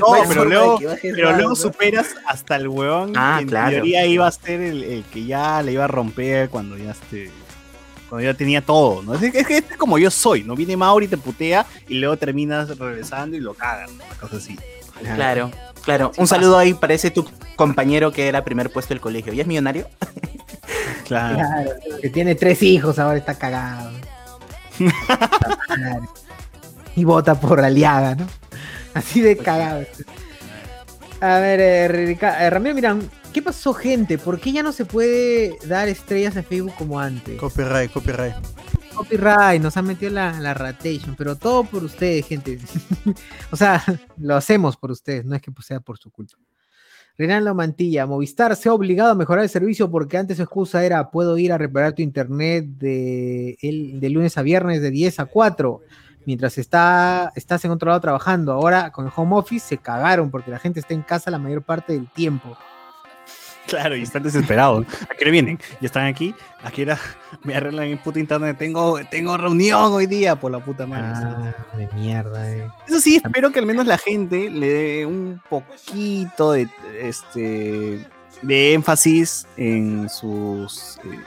No, 0.00 0.14
hay 0.14 0.22
pero 0.28 0.44
luego, 0.44 0.78
pero 1.02 1.32
luego 1.32 1.50
¿no? 1.50 1.56
superas 1.56 2.08
hasta 2.26 2.56
el 2.56 2.68
weón 2.68 3.12
Ah, 3.16 3.34
que 3.38 3.42
en 3.42 3.48
claro. 3.48 3.70
teoría 3.72 4.06
iba 4.06 4.26
a 4.26 4.32
ser 4.32 4.60
el, 4.60 4.82
el 4.82 5.04
que 5.04 5.24
ya 5.24 5.62
le 5.62 5.72
iba 5.72 5.84
a 5.84 5.88
romper 5.88 6.48
cuando 6.48 6.76
ya 6.78 6.92
este 6.92 7.30
cuando 8.08 8.26
ya 8.30 8.34
tenía 8.34 8.60
todo, 8.60 9.02
¿no? 9.02 9.14
Es, 9.14 9.32
que- 9.32 9.38
es 9.40 9.46
que 9.46 9.56
es 9.58 9.76
como 9.78 9.98
yo 9.98 10.10
soy, 10.10 10.44
¿no? 10.44 10.54
Viene 10.54 10.76
Mauri, 10.76 11.08
te 11.08 11.16
putea 11.16 11.64
y 11.88 11.94
luego 11.94 12.16
terminas 12.18 12.76
regresando 12.78 13.36
y 13.36 13.40
lo 13.40 13.54
cagan, 13.54 13.88
una 13.94 14.04
cosa 14.20 14.36
así. 14.36 14.58
Claro, 15.14 15.50
claro. 15.82 16.10
Sí 16.14 16.20
Un 16.20 16.24
pasa. 16.26 16.34
saludo 16.36 16.58
ahí 16.58 16.74
para 16.74 16.92
ese 16.94 17.10
tu 17.10 17.26
compañero 17.56 18.12
que 18.12 18.28
era 18.28 18.44
primer 18.44 18.70
puesto 18.70 18.92
del 18.92 19.00
colegio. 19.00 19.32
¿Ya 19.32 19.42
es 19.42 19.48
millonario? 19.48 19.88
Claro. 21.06 21.36
Claro, 21.36 21.70
que 22.00 22.10
tiene 22.10 22.34
tres 22.34 22.62
hijos, 22.62 22.98
ahora 22.98 23.18
está 23.18 23.34
cagado. 23.38 23.90
Y 26.94 27.04
vota 27.04 27.40
por 27.40 27.58
Aliaga, 27.60 28.14
¿no? 28.14 28.26
Así 28.92 29.22
de 29.22 29.36
cagado. 29.36 29.86
A 31.20 31.38
ver, 31.38 31.60
eh, 31.60 32.18
eh, 32.20 32.50
Ramiro 32.50 32.74
Mirán, 32.74 33.10
¿qué 33.32 33.40
pasó, 33.40 33.72
gente? 33.72 34.18
¿Por 34.18 34.38
qué 34.40 34.52
ya 34.52 34.62
no 34.62 34.72
se 34.72 34.84
puede 34.84 35.56
dar 35.66 35.88
estrellas 35.88 36.36
a 36.36 36.42
Facebook 36.42 36.74
como 36.76 37.00
antes? 37.00 37.38
Copyright, 37.38 37.90
copyright. 37.92 38.34
Copyright, 38.94 39.62
nos 39.62 39.76
han 39.76 39.86
metido 39.86 40.12
la, 40.12 40.38
la 40.38 40.52
ratation, 40.52 41.14
pero 41.16 41.36
todo 41.36 41.64
por 41.64 41.82
ustedes, 41.82 42.26
gente. 42.26 42.58
o 43.50 43.56
sea, 43.56 43.82
lo 44.18 44.36
hacemos 44.36 44.76
por 44.76 44.90
ustedes, 44.90 45.24
no 45.24 45.34
es 45.34 45.40
que 45.40 45.50
pues, 45.50 45.66
sea 45.66 45.80
por 45.80 45.96
su 45.96 46.10
culpa. 46.10 46.36
Renaldo 47.18 47.54
Mantilla, 47.54 48.06
Movistar 48.06 48.56
se 48.56 48.68
ha 48.68 48.72
obligado 48.74 49.10
a 49.12 49.14
mejorar 49.14 49.44
el 49.44 49.50
servicio 49.50 49.90
porque 49.90 50.16
antes 50.18 50.38
su 50.38 50.42
excusa 50.42 50.84
era 50.84 51.10
puedo 51.10 51.36
ir 51.38 51.52
a 51.52 51.58
reparar 51.58 51.92
tu 51.92 52.02
internet 52.02 52.64
de, 52.78 53.56
el- 53.60 54.00
de 54.00 54.10
lunes 54.10 54.38
a 54.38 54.42
viernes 54.42 54.80
de 54.80 54.90
10 54.90 55.20
a 55.20 55.26
4, 55.26 55.80
mientras 56.24 56.56
está, 56.58 57.30
estás 57.36 57.64
en 57.64 57.70
otro 57.70 57.88
lado 57.88 58.00
trabajando. 58.00 58.52
Ahora 58.52 58.90
con 58.92 59.06
el 59.06 59.12
home 59.14 59.36
office 59.36 59.68
se 59.68 59.78
cagaron 59.78 60.30
porque 60.30 60.50
la 60.50 60.58
gente 60.58 60.80
está 60.80 60.94
en 60.94 61.02
casa 61.02 61.30
la 61.30 61.38
mayor 61.38 61.62
parte 61.62 61.92
del 61.92 62.10
tiempo. 62.10 62.56
Claro, 63.66 63.96
y 63.96 64.02
están 64.02 64.22
desesperados. 64.22 64.86
¿A 65.10 65.14
qué 65.14 65.30
vienen? 65.30 65.58
Ya 65.80 65.86
están 65.86 66.06
aquí. 66.06 66.34
¿A 66.62 66.70
qué 66.70 66.82
hora 66.82 66.98
me 67.42 67.54
arreglan 67.54 67.86
en 67.86 67.98
puta 67.98 68.18
internet? 68.18 68.56
Tengo, 68.58 69.00
tengo 69.10 69.36
reunión 69.36 69.92
hoy 69.92 70.06
día 70.06 70.36
por 70.36 70.52
la 70.52 70.60
puta 70.60 70.86
madre. 70.86 71.54
Ah, 71.56 71.76
de 71.76 71.88
mierda, 71.94 72.50
eh. 72.50 72.68
Eso 72.86 73.00
sí, 73.00 73.20
espero 73.24 73.50
que 73.50 73.58
al 73.58 73.66
menos 73.66 73.86
la 73.86 73.98
gente 73.98 74.50
le 74.50 74.68
dé 74.68 75.06
un 75.06 75.40
poquito 75.48 76.52
de, 76.52 76.68
este, 77.00 78.06
de 78.42 78.72
énfasis 78.74 79.46
en 79.56 80.08
sus 80.08 80.98
eh, 81.04 81.18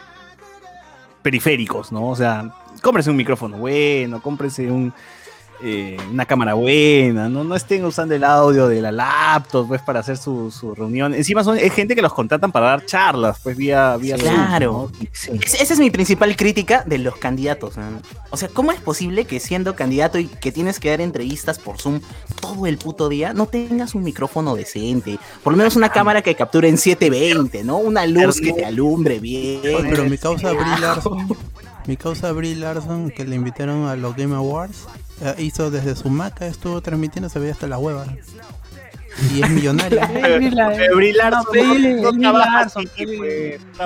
periféricos, 1.22 1.92
¿no? 1.92 2.10
O 2.10 2.16
sea, 2.16 2.54
cómprese 2.82 3.10
un 3.10 3.18
micrófono 3.18 3.58
bueno, 3.58 4.22
cómprese 4.22 4.72
un, 4.72 4.94
eh, 5.64 5.98
una 6.12 6.26
cámara 6.26 6.54
buena, 6.54 7.30
¿no? 7.30 7.44
No 7.44 7.56
estén 7.56 7.84
usando 7.86 8.14
el 8.16 8.24
audio 8.24 8.68
de 8.68 8.82
la 8.82 8.92
laptop, 8.92 9.68
pues, 9.68 9.82
para 9.82 10.00
hacer 10.02 10.18
su, 10.18 10.52
su 10.52 10.76
reunión. 10.76 11.14
Encima 11.14 11.44
son, 11.44 11.58
es 11.58 11.74
gente 11.74 11.96
que 11.96 12.02
los 12.02 12.14
contratan 12.14 12.52
para 12.52 12.68
dar 12.68 12.86
charlas, 12.86 13.40
pues, 13.42 13.56
vía, 13.58 13.96
vía 13.98 14.18
Zoom, 14.18 14.34
Claro. 14.34 14.92
¿no? 15.02 15.08
Es- 15.42 15.54
esa 15.62 15.74
es 15.74 15.80
mi 15.80 15.90
principal 15.92 16.36
crítica 16.36 16.84
de 16.86 16.98
los 16.98 17.16
candidatos. 17.18 17.78
¿no? 17.78 17.84
O 18.32 18.38
sea, 18.38 18.50
¿cómo 18.50 18.72
es 18.72 18.80
posible 18.82 19.26
que 19.26 19.40
siendo 19.40 19.76
candidato 19.76 20.20
y 20.20 20.28
que 20.28 20.52
tienes 20.52 20.80
que 20.80 20.90
dar 20.90 21.02
entrevistas 21.02 21.58
por 21.60 21.80
Zoom 21.80 22.02
todo 22.42 22.66
el 22.68 22.78
puto 22.78 23.10
día, 23.10 23.34
no 23.34 23.46
tengas 23.48 23.96
un 23.96 24.04
micrófono 24.04 24.56
decente? 24.56 25.18
Por 25.44 25.54
lo 25.54 25.58
menos 25.58 25.76
una 25.76 25.90
cámara 25.90 26.22
que 26.22 26.36
capture 26.36 26.68
en 26.70 26.78
720, 26.78 27.64
¿no? 27.64 27.78
Una 27.78 28.06
luz 28.06 28.40
que 28.42 28.54
te 28.54 28.66
alumbre 28.66 29.20
bien. 29.20 29.62
Oye, 29.64 29.88
pero 29.90 30.04
mi 30.06 30.18
causa 30.18 30.52
Brie 30.52 30.80
Larson, 30.82 31.28
mi 31.88 31.98
causa 31.98 32.32
Brie 32.32 32.56
Larson, 32.56 33.10
que 33.12 33.24
le 33.26 33.36
invitaron 33.36 33.88
a 33.88 33.96
los 33.96 34.16
Game 34.16 34.36
Awards, 34.36 34.86
eh, 35.22 35.36
hizo 35.40 35.72
desde 35.72 35.96
su 35.96 36.10
maca, 36.10 36.46
estuvo 36.48 36.82
transmitiendo, 36.82 37.30
se 37.30 37.40
veía 37.40 37.54
hasta 37.54 37.68
la 37.68 37.78
hueva. 37.78 38.06
Y 39.34 39.42
es 39.42 39.50
millonario. 39.50 40.02
Pues, 40.02 40.42
y 40.42 42.18
trabaja- 42.18 42.68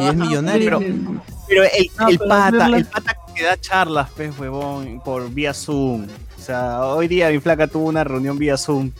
es 0.09 0.15
millonario. 0.15 0.79
Pero, 0.79 1.23
pero 1.47 1.63
el, 1.63 1.91
No, 1.99 2.07
el 2.09 2.17
pero 2.17 2.29
pata, 2.29 2.65
el 2.67 2.85
pata 2.85 3.15
que 3.35 3.43
da 3.43 3.57
charlas, 3.59 4.09
pues, 4.15 4.37
huevón, 4.39 5.01
por 5.03 5.29
vía 5.31 5.53
Zoom. 5.53 6.07
O 6.37 6.41
sea, 6.41 6.83
hoy 6.85 7.07
día 7.07 7.29
mi 7.29 7.39
flaca 7.39 7.67
tuvo 7.67 7.87
una 7.89 8.03
reunión 8.03 8.37
vía 8.39 8.57
Zoom 8.57 8.91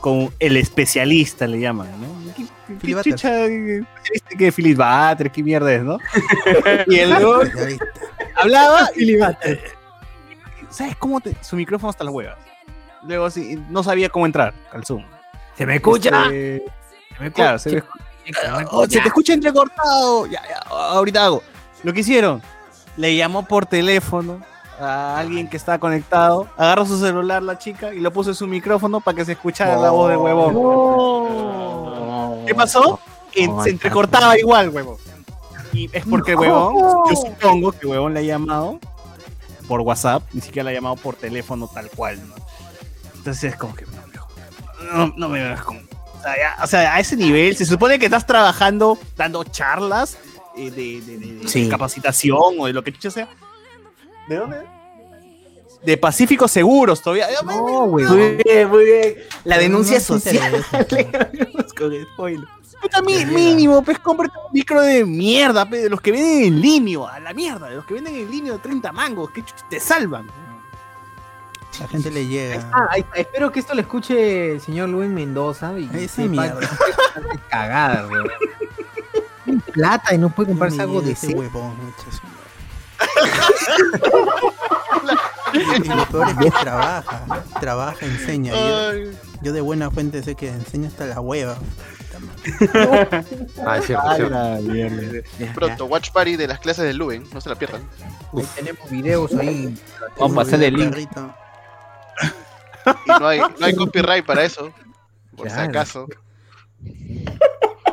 con 0.00 0.30
el 0.40 0.56
especialista, 0.56 1.46
le 1.46 1.60
llaman, 1.60 1.88
¿no? 2.00 2.32
¿Qué- 2.34 2.42
qué 2.66 2.74
Philip 2.80 2.96
Butter. 2.98 3.12
chucha, 3.14 3.28
qué- 3.46 3.76
especialista 3.78 4.36
que 4.38 4.52
Philip 4.52 4.76
Butter, 4.78 5.30
qué 5.30 5.42
mierda 5.42 5.72
es, 5.72 5.82
¿no? 5.82 5.98
y 6.88 6.96
el 6.98 7.12
hablaba 8.34 8.90
y 8.96 9.04
le 9.04 9.18
¿Sabes 10.76 10.94
cómo 10.96 11.20
te, 11.20 11.34
su 11.42 11.56
micrófono 11.56 11.88
hasta 11.90 12.04
las 12.04 12.12
huevas? 12.12 12.36
Luego 13.04 13.30
sí, 13.30 13.58
no 13.70 13.82
sabía 13.82 14.10
cómo 14.10 14.26
entrar 14.26 14.52
al 14.72 14.84
Zoom. 14.84 15.02
¿Se 15.56 15.64
me 15.64 15.76
escucha? 15.76 16.26
Este, 16.30 16.62
claro, 17.32 17.58
se, 17.58 17.70
me 17.70 17.78
escu- 17.78 18.68
Oh, 18.72 18.82
se 18.86 19.00
te 19.00 19.08
escucha 19.08 19.32
entrecortado. 19.32 20.26
Ya, 20.26 20.42
ya, 20.48 20.58
ahorita 20.68 21.24
hago. 21.24 21.42
Lo 21.82 21.92
que 21.94 22.00
hicieron, 22.00 22.42
le 22.96 23.16
llamó 23.16 23.46
por 23.46 23.64
teléfono 23.64 24.40
a 24.78 25.18
alguien 25.18 25.48
que 25.48 25.56
estaba 25.56 25.78
conectado, 25.78 26.46
agarró 26.58 26.84
su 26.84 26.98
celular 26.98 27.42
la 27.42 27.56
chica 27.56 27.94
y 27.94 28.00
lo 28.00 28.10
puso 28.12 28.30
en 28.30 28.34
su 28.36 28.46
micrófono 28.46 29.00
para 29.00 29.16
que 29.16 29.24
se 29.24 29.32
escuchara 29.32 29.76
la 29.78 29.90
voz 29.90 30.10
del 30.10 30.18
huevón. 30.18 30.52
¿Qué 32.46 32.54
pasó? 32.54 33.00
Que 33.32 33.48
se 33.62 33.70
entrecortaba 33.70 34.38
igual, 34.38 34.68
huevón. 34.68 34.96
Y 35.72 35.88
es 35.92 36.04
porque 36.04 36.34
huevón, 36.34 36.74
yo 37.08 37.16
supongo 37.16 37.72
que 37.72 37.86
huevón 37.86 38.12
le 38.14 38.20
ha 38.20 38.24
llamado 38.24 38.78
por 39.68 39.80
WhatsApp, 39.80 40.22
ni 40.32 40.40
siquiera 40.40 40.64
le 40.64 40.70
ha 40.70 40.74
llamado 40.80 40.96
por 40.96 41.14
teléfono 41.16 41.68
tal 41.72 41.90
cual, 41.90 42.20
¿no? 42.28 42.34
Entonces 43.16 43.52
es 43.52 43.56
como 43.56 43.74
que 43.74 43.84
no, 45.16 45.28
me 45.28 45.42
veas 45.42 45.62
como. 45.62 45.80
O 45.80 46.22
sea, 46.22 46.36
ya- 46.36 46.64
o 46.64 46.66
sea, 46.66 46.94
a 46.94 47.00
ese 47.00 47.16
nivel, 47.16 47.56
se 47.56 47.66
supone 47.66 47.98
que 47.98 48.06
estás 48.06 48.26
trabajando, 48.26 48.98
dando 49.16 49.42
charlas 49.44 50.16
eh, 50.56 50.70
de, 50.70 51.00
de- 51.00 51.18
de- 51.18 51.32
de 51.40 51.48
Sí. 51.48 51.68
capacitación 51.68 52.54
o 52.58 52.66
de 52.66 52.72
lo 52.72 52.82
que 52.84 52.92
chucha 52.92 53.10
sea. 53.10 53.28
¿De 54.28 54.36
dónde? 54.36 54.58
De 55.84 55.96
Pacífico 55.98 56.48
Seguros 56.48 57.00
todavía. 57.02 57.28
No, 57.44 57.86
güey. 57.86 58.06
Muy 58.06 58.36
bien, 58.44 58.68
muy 58.68 58.84
bien. 58.84 59.14
La 59.44 59.58
denuncia 59.58 59.98
No 59.98 60.04
social. 60.04 60.64
Con 61.76 61.92
spoiler. 62.12 62.48
Puta, 62.80 63.00
mi- 63.02 63.24
mínimo, 63.24 63.82
pues 63.82 63.98
cómprate 63.98 64.34
un 64.36 64.52
micro 64.52 64.80
de 64.82 65.04
mierda, 65.04 65.68
pe, 65.68 65.78
de 65.78 65.90
los 65.90 66.00
que 66.00 66.12
venden 66.12 66.44
en 66.44 66.60
línea, 66.60 67.08
a 67.08 67.20
la 67.20 67.32
mierda, 67.32 67.68
de 67.68 67.76
los 67.76 67.84
que 67.86 67.94
venden 67.94 68.14
en 68.14 68.30
línea 68.30 68.52
de 68.52 68.58
30 68.58 68.92
mangos, 68.92 69.30
que 69.30 69.42
chucha 69.44 69.66
te 69.68 69.80
salvan. 69.80 70.26
La 71.80 71.88
gente 71.88 72.10
le 72.10 72.26
llega. 72.26 72.66
Ah, 72.72 72.86
ahí 72.90 73.00
está. 73.02 73.16
espero 73.16 73.52
que 73.52 73.60
esto 73.60 73.74
lo 73.74 73.80
escuche 73.82 74.52
el 74.52 74.60
señor 74.62 74.88
Luis 74.88 75.10
Mendoza 75.10 75.78
y 75.78 75.88
Esa 75.94 76.22
mierda. 76.22 76.60
que 76.60 76.68
cagada, 77.50 78.02
güey. 78.04 78.22
Tiene 79.44 79.60
plata 79.72 80.14
y 80.14 80.18
no 80.18 80.30
puede 80.30 80.48
comprarse 80.50 80.80
algo 80.82 81.00
de 81.02 81.12
ese 81.12 81.34
huevón, 81.34 81.74
muchas 81.76 82.20
Y 85.54 85.88
lo 85.88 86.06
peor 86.06 86.28
es 86.30 86.36
que 86.36 86.50
trabaja, 86.50 87.24
trabaja, 87.60 88.04
enseña. 88.06 88.52
Yo, 88.52 88.92
yo 89.42 89.52
de 89.52 89.60
buena 89.60 89.90
fuente 89.90 90.22
sé 90.22 90.34
que 90.34 90.48
enseña 90.48 90.88
hasta 90.88 91.06
la 91.06 91.20
hueva. 91.20 91.56
Ah, 93.66 93.78
es 93.78 93.86
cierto, 93.86 94.12
es 94.12 94.16
cierto. 95.36 95.54
Pronto, 95.54 95.86
Watch 95.86 96.10
Party 96.12 96.36
de 96.36 96.46
las 96.46 96.60
clases 96.60 96.84
de 96.84 96.94
Luen, 96.94 97.24
no 97.32 97.40
se 97.40 97.48
la 97.48 97.56
pierdan. 97.56 97.82
Ahí 98.32 98.44
tenemos 98.54 98.90
videos 98.90 99.34
ahí. 99.34 99.76
Vamos 100.18 100.32
a 100.32 100.44
pasarle 100.44 100.68
el 100.68 100.74
link. 100.74 100.90
Perrito. 100.90 101.34
Y 103.04 103.08
no 103.20 103.26
hay, 103.26 103.40
no 103.40 103.66
hay 103.66 103.74
copyright 103.74 104.24
para 104.24 104.44
eso, 104.44 104.72
por 105.36 105.50
si 105.50 105.58
acaso. 105.58 106.06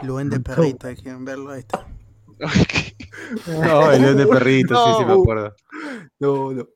Luen 0.03 0.29
de 0.29 0.39
perrito, 0.39 0.87
hay 0.87 0.95
que 0.95 1.13
verlo 1.19 1.51
ahí 1.51 1.59
está. 1.61 1.85
No, 3.47 3.91
el 3.91 4.01
león 4.01 4.17
de 4.17 4.27
perrito, 4.27 4.75
sí, 4.75 4.91
sí 4.99 5.05
me 5.05 5.13
No. 5.13 5.21
acuerdo. 5.21 5.55
No, 6.19 6.51
no. 6.51 6.67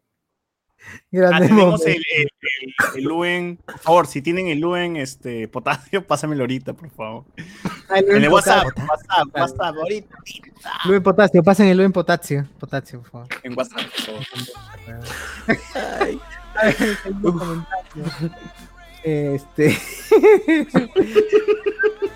Grande 1.11 1.35
Ah, 1.35 1.39
tenemos 1.47 1.85
el, 1.85 1.95
el, 1.95 2.03
el, 2.41 2.73
el 2.97 3.03
Luen, 3.03 3.57
por 3.65 3.79
favor, 3.79 4.07
si 4.07 4.21
tienen 4.21 4.47
el 4.47 4.59
Luen 4.59 4.97
este, 4.97 5.47
potasio, 5.47 6.03
pásamelo 6.07 6.43
ahorita, 6.43 6.73
por 6.73 6.89
favor. 6.91 7.25
Ah, 7.89 7.99
En 7.99 8.05
el 8.15 8.19
Luen 8.21 8.31
WhatsApp, 8.33 8.63
potasio. 8.65 8.87
WhatsApp, 8.89 9.35
WhatsApp, 9.35 9.75
ahorita, 9.77 10.15
Luis 10.85 11.01
Potasio, 11.01 11.43
pasen 11.43 11.67
el 11.67 11.77
Luis 11.77 11.91
Potasio. 11.91 12.47
Potasio, 12.59 13.01
por 13.01 13.09
favor. 13.11 13.27
en 13.43 13.57
WhatsApp, 13.57 13.81
por 14.05 14.25
favor. 14.25 15.03
Ay, 15.95 16.19
comentario. 17.21 18.31
Este. 19.03 19.77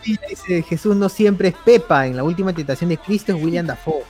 Dice 0.03 0.63
Jesús 0.63 0.95
no 0.95 1.07
siempre 1.09 1.49
es 1.49 1.55
Pepa. 1.55 2.07
En 2.07 2.17
la 2.17 2.23
última 2.23 2.51
tentación 2.53 2.89
de 2.89 2.97
Cristo 2.97 3.33
es 3.35 3.41
William 3.43 3.65
Dafoe. 3.67 4.03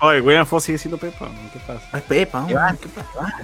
Oye, 0.00 0.20
William 0.20 0.44
Foss 0.44 0.64
sigue 0.64 0.76
siendo 0.78 0.98
Pepa. 0.98 1.30
¿qué 1.52 1.60
pasa? 1.60 1.96
Es 1.98 2.02
Pepa, 2.04 2.44
¿Qué 2.46 2.54
vas? 2.54 2.76
¿qué 2.78 2.88
pasa? 2.88 3.34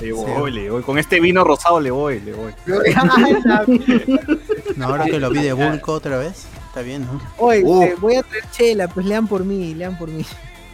Le 0.00 0.12
voy, 0.12 0.50
le 0.50 0.70
voy. 0.70 0.82
Con 0.82 0.98
este 0.98 1.20
vino 1.20 1.44
rosado 1.44 1.80
le 1.80 1.90
voy, 1.90 2.20
le 2.20 2.32
voy. 2.32 2.52
No, 4.76 4.86
ahora 4.86 5.04
que 5.04 5.18
lo 5.18 5.30
vi 5.30 5.42
de 5.42 5.52
Bulco 5.52 5.92
otra 5.92 6.18
vez, 6.18 6.46
está 6.68 6.82
bien, 6.82 7.02
¿no? 7.02 7.20
Oye, 7.38 7.60
eh, 7.60 7.94
voy 8.00 8.16
a 8.16 8.22
traer 8.22 8.44
chela, 8.50 8.88
pues 8.88 9.06
lean 9.06 9.26
por 9.26 9.44
mí, 9.44 9.74
lean 9.74 9.98
por 9.98 10.08
mí. 10.08 10.24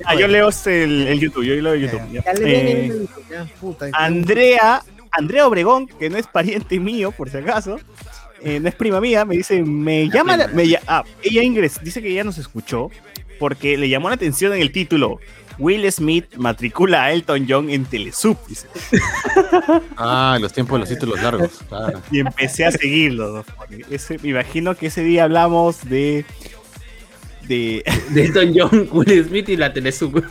Ah, 0.04 0.14
yo 0.14 0.28
leo 0.28 0.48
este, 0.48 0.84
el, 0.84 1.06
el 1.08 1.20
YouTube, 1.20 1.44
yo 1.44 1.54
leo 1.54 1.72
el 1.72 1.82
YouTube. 1.82 2.00
ya. 2.12 2.22
Ya 2.24 2.32
Eh, 2.42 2.86
el 2.86 3.08
ya, 3.30 3.46
puta. 3.60 3.86
Andrea, 3.94 4.82
Andrea 5.10 5.46
Obregón, 5.46 5.86
que 5.88 6.10
no 6.10 6.18
es 6.18 6.26
pariente 6.26 6.78
mío, 6.78 7.12
por 7.12 7.30
si 7.30 7.38
acaso, 7.38 7.78
eh, 8.42 8.60
no 8.60 8.68
es 8.68 8.74
prima 8.74 9.00
mía, 9.00 9.24
me 9.24 9.36
dice, 9.36 9.62
me 9.62 10.08
llama, 10.10 10.36
la- 10.36 10.48
me 10.48 10.64
ah, 10.86 11.02
ella 11.22 11.42
ingresó, 11.42 11.80
dice 11.82 12.02
que 12.02 12.10
ella 12.10 12.24
nos 12.24 12.36
escuchó 12.38 12.90
porque 13.38 13.76
le 13.78 13.88
llamó 13.88 14.08
la 14.10 14.16
atención 14.16 14.52
en 14.52 14.60
el 14.60 14.70
título. 14.72 15.18
Will 15.58 15.90
Smith 15.90 16.34
matricula 16.36 17.04
a 17.04 17.12
Elton 17.12 17.46
John 17.48 17.70
en 17.70 17.84
Telesup, 17.86 18.38
dice. 18.46 18.68
Ah, 19.96 20.36
los 20.40 20.52
tiempos 20.52 20.76
de 20.76 20.80
los 20.80 20.88
títulos 20.88 21.22
largos, 21.22 21.60
claro. 21.68 22.00
Y 22.10 22.20
empecé 22.20 22.66
a 22.66 22.70
seguirlo. 22.72 23.44
Ese, 23.90 24.18
me 24.18 24.30
imagino 24.30 24.74
que 24.74 24.86
ese 24.88 25.02
día 25.02 25.24
hablamos 25.24 25.84
de. 25.88 26.24
de. 27.48 27.82
De 28.10 28.24
Elton 28.26 28.52
John, 28.54 28.88
Will 28.92 29.24
Smith 29.26 29.48
y 29.48 29.56
la 29.56 29.72
Telesub. 29.72 30.22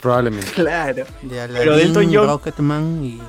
Probablemente. 0.00 0.46
Claro. 0.52 1.04
De 1.22 1.48
Pero 1.52 1.76
de 1.76 1.82
Elton 1.82 2.10
John- 2.12 2.26
Rocketman 2.26 3.04
y. 3.04 3.20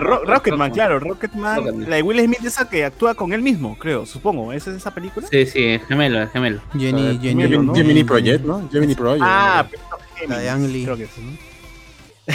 Ro- 0.00 0.24
Rocketman, 0.24 0.70
claro, 0.70 1.00
Rocketman. 1.00 1.56
Rocketman. 1.56 1.90
La 1.90 1.96
de 1.96 2.02
Will 2.02 2.24
Smith, 2.24 2.44
esa 2.44 2.68
que 2.68 2.84
actúa 2.84 3.14
con 3.14 3.32
él 3.32 3.42
mismo, 3.42 3.76
creo, 3.78 4.06
supongo. 4.06 4.52
¿Esa 4.52 4.70
es 4.70 4.76
esa 4.76 4.94
película? 4.94 5.26
Sí, 5.30 5.44
sí, 5.46 5.78
gemelo, 5.88 6.26
gemelo. 6.30 6.60
Jenny, 6.78 7.18
Jenny, 7.20 7.42
Gemelo, 7.42 7.62
¿no? 7.62 7.74
Gemini 7.74 8.04
Project, 8.04 8.44
¿no? 8.44 8.68
Gemini 8.70 8.94
Project. 8.94 9.24
Ah, 9.26 9.66
La 10.26 10.38
de 10.38 10.50
Ang 10.50 10.66
Lee. 10.68 10.84
Creo 10.84 10.96
que 10.96 11.06
sí. 11.06 11.38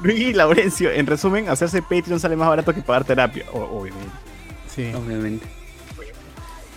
Luis 0.00 0.34
Laurencio, 0.36 0.90
en 0.92 1.06
resumen, 1.06 1.48
hacerse 1.48 1.82
Patreon 1.82 2.20
sale 2.20 2.36
más 2.36 2.48
barato 2.48 2.72
que 2.72 2.82
pagar 2.82 3.04
terapia, 3.04 3.44
o- 3.52 3.80
obviamente. 3.80 4.12
Sí. 4.72 4.92
Obviamente. 4.94 5.44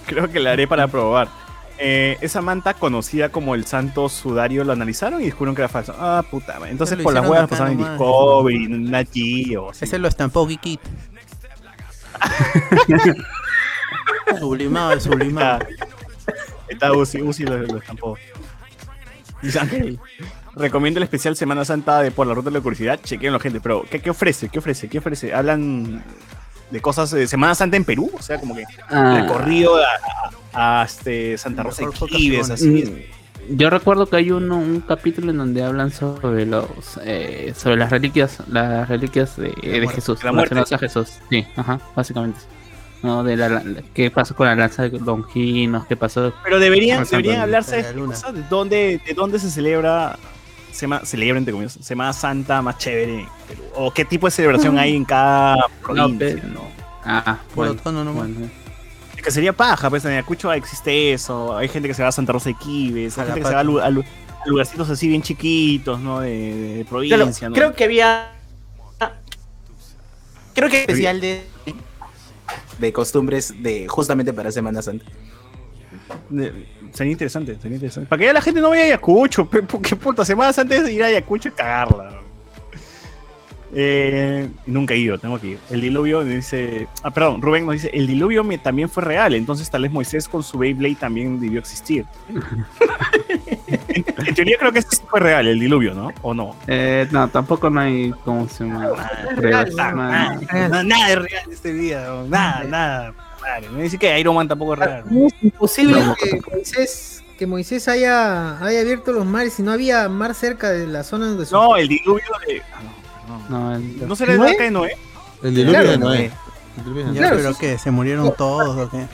Creo 0.07 0.29
que 0.31 0.39
la 0.39 0.51
haré 0.51 0.67
para 0.67 0.87
probar. 0.87 1.29
Eh, 1.77 2.17
esa 2.21 2.41
manta 2.41 2.73
conocida 2.75 3.29
como 3.29 3.55
el 3.55 3.65
santo 3.65 4.07
sudario 4.09 4.63
lo 4.63 4.73
analizaron 4.73 5.21
y 5.21 5.25
descubrieron 5.25 5.55
que 5.55 5.61
era 5.61 5.69
falso. 5.69 5.95
Ah, 5.97 6.23
puta 6.29 6.59
madre. 6.59 6.71
Entonces 6.71 6.99
por 7.01 7.13
las 7.13 7.23
huevas 7.23 7.39
acá 7.45 7.47
pasaban 7.47 7.71
en. 7.73 7.77
Discovery, 7.79 8.65
en 8.65 8.91
Nat 8.91 9.07
Geo, 9.13 9.69
así. 9.71 9.85
Ese 9.85 9.97
lo 9.99 10.07
estampó 10.07 10.47
Geekit. 10.47 10.81
sublimado, 14.39 14.99
sublimado. 14.99 15.59
Está 16.67 16.93
Uzi, 16.93 17.21
Uzi 17.21 17.43
lo, 17.43 17.57
lo 17.57 17.77
estampó. 17.77 18.17
Dice 19.43 19.59
Ángel, 19.59 19.99
Recomiendo 20.55 20.99
el 20.99 21.03
especial 21.03 21.35
Semana 21.35 21.63
Santa 21.65 22.01
de 22.01 22.11
Por 22.11 22.27
la 22.27 22.33
Ruta 22.33 22.49
de 22.49 22.55
la 22.57 22.61
Curiosidad. 22.61 22.99
Chequenlo, 23.03 23.39
gente. 23.39 23.61
Pero, 23.61 23.85
¿qué, 23.89 23.99
qué 24.01 24.09
ofrece? 24.09 24.49
¿Qué 24.49 24.59
ofrece? 24.59 24.89
¿Qué 24.89 24.97
ofrece? 24.99 25.33
Hablan 25.33 26.03
de 26.69 26.81
cosas 26.81 27.09
de 27.11 27.25
Semana 27.27 27.55
Santa 27.55 27.77
en 27.77 27.85
Perú. 27.85 28.11
O 28.13 28.21
sea, 28.21 28.37
como 28.39 28.55
que 28.55 28.63
Ah. 28.89 29.21
recorrido 29.21 29.75
a, 29.77 29.85
a- 30.53 30.81
a, 30.81 30.85
este, 30.85 31.37
Santa 31.37 31.63
Rosa 31.63 31.85
de 31.85 32.07
Quibes, 32.07 32.49
así. 32.49 32.67
Mm, 33.49 33.57
Yo 33.57 33.69
recuerdo 33.69 34.05
que 34.07 34.17
hay 34.17 34.31
uno, 34.31 34.57
un 34.57 34.81
capítulo 34.81 35.31
en 35.31 35.37
donde 35.37 35.63
hablan 35.63 35.91
sobre 35.91 36.45
los 36.45 36.65
eh, 37.03 37.53
sobre 37.55 37.77
las 37.77 37.89
reliquias, 37.89 38.37
las 38.49 38.87
reliquias 38.89 39.35
de, 39.37 39.49
de 39.61 39.87
Jesús, 39.87 40.19
de 40.19 40.25
la 40.25 40.31
muerte. 40.33 40.53
relacionadas 40.55 40.73
a 40.73 40.77
Jesús. 40.77 41.19
Sí, 41.29 41.47
ajá, 41.55 41.79
básicamente. 41.95 42.39
No, 43.03 43.23
de 43.23 43.35
la, 43.35 43.49
la- 43.49 43.63
qué 43.93 44.11
pasó 44.11 44.35
con 44.35 44.45
la 44.47 44.55
lanza 44.55 44.83
de 44.87 44.99
Longinos, 44.99 45.87
qué 45.87 45.95
pasó. 45.97 46.33
Pero 46.43 46.59
deberían, 46.59 47.03
deberían 47.03 47.41
hablarse 47.41 47.81
de, 47.81 47.93
cosas, 48.05 48.33
de 48.33 48.43
dónde, 48.43 49.01
de 49.05 49.13
dónde 49.15 49.39
se 49.39 49.49
celebra, 49.49 50.19
sema- 50.71 51.03
celebra 51.03 51.39
entre 51.39 51.51
comillas, 51.51 51.73
Semana 51.81 52.13
Santa 52.13 52.61
más 52.61 52.77
chévere 52.77 53.25
Perú. 53.47 53.63
O 53.75 53.91
qué 53.91 54.05
tipo 54.05 54.27
de 54.27 54.31
celebración 54.31 54.77
hay 54.77 54.95
en 54.95 55.05
cada 55.05 55.57
provincia, 55.81 56.43
¿no? 56.53 56.61
Ah, 57.03 57.39
Por 57.55 57.75
bueno, 57.83 58.13
bueno. 58.13 58.49
Es 59.15 59.21
que 59.23 59.31
sería 59.31 59.53
paja, 59.53 59.89
pues 59.89 60.05
en 60.05 60.11
Ayacucho 60.11 60.51
existe 60.53 61.13
eso. 61.13 61.57
Hay 61.57 61.67
gente 61.67 61.87
que 61.87 61.93
se 61.95 62.03
va 62.03 62.09
a 62.09 62.11
Santa 62.11 62.33
Rosa 62.33 62.49
de 62.49 62.55
Quibes, 62.55 63.17
hay 63.17 63.25
gente 63.25 63.41
que 63.41 63.47
se 63.47 63.53
va 63.53 63.59
a, 63.59 63.61
a 63.61 63.63
lu- 63.63 63.79
a 63.79 63.89
lugarcitos 64.47 64.89
así 64.89 65.07
bien 65.07 65.21
chiquitos, 65.23 65.99
¿no? 65.99 66.19
De, 66.19 66.29
de 66.77 66.85
provincia, 66.85 67.17
Claro, 67.17 67.49
¿no? 67.49 67.55
Creo 67.55 67.73
que 67.75 67.83
había. 67.83 68.31
Creo 70.53 70.69
que 70.69 70.81
especial 70.81 71.21
de. 71.21 71.43
De 72.81 72.91
costumbres 72.91 73.53
de 73.63 73.87
justamente 73.87 74.33
para 74.33 74.51
Semana 74.51 74.81
Santa. 74.81 75.05
Sería 76.91 77.11
interesante, 77.13 77.55
sería 77.61 77.75
interesante. 77.75 78.09
Para 78.09 78.19
que 78.19 78.25
ya 78.25 78.33
la 78.33 78.41
gente 78.41 78.59
no 78.59 78.69
vaya 78.69 78.81
a 78.81 78.85
Ayacucho, 78.87 79.49
pe- 79.49 79.63
po- 79.63 79.81
qué 79.81 79.95
puta, 79.95 80.25
semanas 80.25 80.57
antes 80.59 80.83
de 80.83 80.91
ir 80.91 81.03
a 81.03 81.05
Ayacucho 81.07 81.47
y 81.49 81.51
cagarla. 81.51 82.17
Eh, 83.73 84.49
nunca 84.65 84.93
he 84.93 84.97
ido, 84.97 85.17
tengo 85.17 85.39
que 85.39 85.47
ir. 85.47 85.59
El 85.69 85.79
diluvio 85.79 86.21
me 86.25 86.35
dice. 86.35 86.87
Ah, 87.03 87.11
perdón, 87.11 87.41
Rubén 87.41 87.65
nos 87.65 87.75
dice: 87.75 87.89
El 87.93 88.05
diluvio 88.07 88.43
me- 88.43 88.57
también 88.57 88.89
fue 88.89 89.03
real, 89.03 89.33
entonces 89.33 89.69
tal 89.69 89.83
vez 89.83 89.91
Moisés 89.91 90.27
con 90.27 90.43
su 90.43 90.57
Beyblade 90.57 90.95
también 90.95 91.39
debió 91.39 91.59
existir. 91.59 92.03
en, 93.89 94.05
en 94.27 94.35
teoría 94.35 94.57
creo 94.59 94.71
que 94.71 94.79
esto 94.79 94.95
sí 94.95 95.03
fue 95.09 95.19
real, 95.19 95.47
el 95.47 95.59
diluvio, 95.59 95.93
¿no? 95.93 96.11
¿O 96.21 96.33
no? 96.33 96.55
Eh, 96.67 97.07
no, 97.11 97.27
tampoco 97.29 97.69
no 97.69 97.79
hay, 97.81 98.11
¿cómo 98.25 98.47
se 98.49 98.65
llama? 98.65 98.89
Pruebas, 99.35 99.73
Nada, 99.75 99.91
nada. 99.93 100.39
nada, 100.51 100.83
nada 100.83 101.09
es 101.09 101.15
real 101.19 101.43
este 101.51 101.71
vida, 101.73 102.05
no, 102.07 102.23
nada, 102.27 102.63
nada. 102.65 103.13
Madre, 103.41 103.69
me 103.69 103.83
dice 103.83 103.97
que 103.97 104.19
Iron 104.19 104.35
Man 104.35 104.47
tampoco 104.47 104.73
es 104.73 104.79
real. 104.79 105.03
Es 105.09 105.33
imposible 105.43 105.99
No. 105.99 106.15
que 106.15 106.39
Moisés, 106.51 107.23
que 107.39 107.47
Moisés 107.47 107.87
haya, 107.87 108.63
haya 108.63 108.81
abierto 108.81 109.11
los 109.11 109.25
mares 109.25 109.53
si 109.53 109.63
no 109.63 109.71
había 109.71 110.07
mar 110.09 110.35
cerca 110.35 110.69
de 110.69 110.85
la 110.85 111.03
zona 111.03 111.25
donde 111.27 111.45
su- 111.47 111.55
No, 111.55 111.75
el 111.75 111.87
diluvio 111.87 112.23
de. 112.47 112.61
ah, 112.61 113.39
No, 113.49 113.75
el- 113.75 114.07
¿No 114.07 114.15
será 114.15 114.33
el 114.33 114.39
de 114.57 114.69
Noé? 114.71 114.95
El 115.41 115.55
diluvio 115.55 115.71
Claro, 115.79 115.89
de 115.91 115.97
Noé. 115.97 116.17
Noé. 116.17 116.31
El 116.77 116.83
diluvio 116.83 117.05
de 117.07 117.13
Ya, 117.13 117.13
Noé. 117.13 117.17
Claro, 117.19 117.35
pero 117.37 117.53
sí, 117.53 117.59
que 117.59 117.77
se 117.79 117.89
murieron 117.89 118.31
todos 118.35 118.77
o 118.77 118.89
qué. 118.91 119.07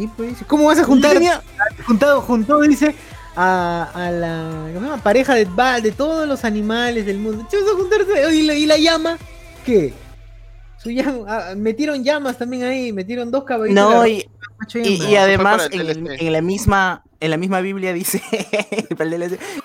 Sí, 0.00 0.08
pues. 0.16 0.38
¿Cómo 0.46 0.64
vas 0.64 0.78
a 0.78 0.84
juntar? 0.84 1.12
tenía- 1.12 1.42
Juntado, 1.86 2.22
juntó, 2.22 2.58
dice, 2.62 2.94
a, 3.36 3.90
a 3.92 4.10
la 4.10 4.48
¿cómo 4.72 4.86
se 4.86 4.90
llama? 4.90 5.02
pareja 5.02 5.34
de, 5.34 5.46
de 5.82 5.92
todos 5.92 6.26
los 6.26 6.46
animales 6.46 7.04
del 7.04 7.18
mundo. 7.18 7.46
¿Qué 7.50 7.58
vas 7.58 7.66
a 7.70 7.76
juntarse? 7.76 8.34
¿Y 8.34 8.42
la, 8.42 8.54
y 8.54 8.64
la 8.64 8.78
llama? 8.78 9.18
¿Qué? 9.66 9.92
Su 10.78 10.90
llama, 10.90 11.24
ah, 11.28 11.54
metieron 11.54 12.02
llamas 12.02 12.38
también 12.38 12.62
ahí, 12.62 12.94
metieron 12.94 13.30
dos 13.30 13.44
caballitos. 13.44 13.74
No, 13.74 14.00
de 14.00 14.10
y, 14.10 14.26
y, 14.74 15.04
y 15.04 15.16
además 15.16 15.68
en, 15.70 15.80
el 15.82 16.32
la 16.32 16.40
misma 16.40 17.04
en 17.20 17.30
la 17.30 17.36
misma 17.36 17.60
Biblia 17.60 17.92
dice 17.92 18.22
en 18.90 18.96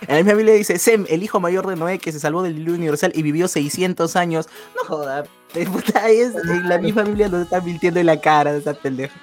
la 0.09 0.15
misma 0.17 0.33
Biblia 0.33 0.53
dice 0.53 0.77
Sem, 0.77 1.05
el 1.07 1.23
hijo 1.23 1.39
mayor 1.39 1.65
de 1.67 1.77
Noé 1.77 1.99
que 1.99 2.11
se 2.11 2.19
salvó 2.19 2.43
del 2.43 2.55
diluvio 2.55 2.75
universal 2.75 3.13
y 3.15 3.21
vivió 3.21 3.47
600 3.47 4.17
años. 4.17 4.49
No 4.75 4.83
joda, 4.85 5.23
puta, 5.71 6.09
es, 6.09 6.35
en 6.35 6.67
la 6.67 6.77
misma 6.79 7.03
Biblia 7.03 7.29
nos 7.29 7.43
está 7.43 7.61
mintiendo 7.61 8.01
en 8.01 8.07
la 8.07 8.19
cara 8.19 8.51
de 8.51 8.59
esa 8.59 8.73
pendeja. 8.73 9.15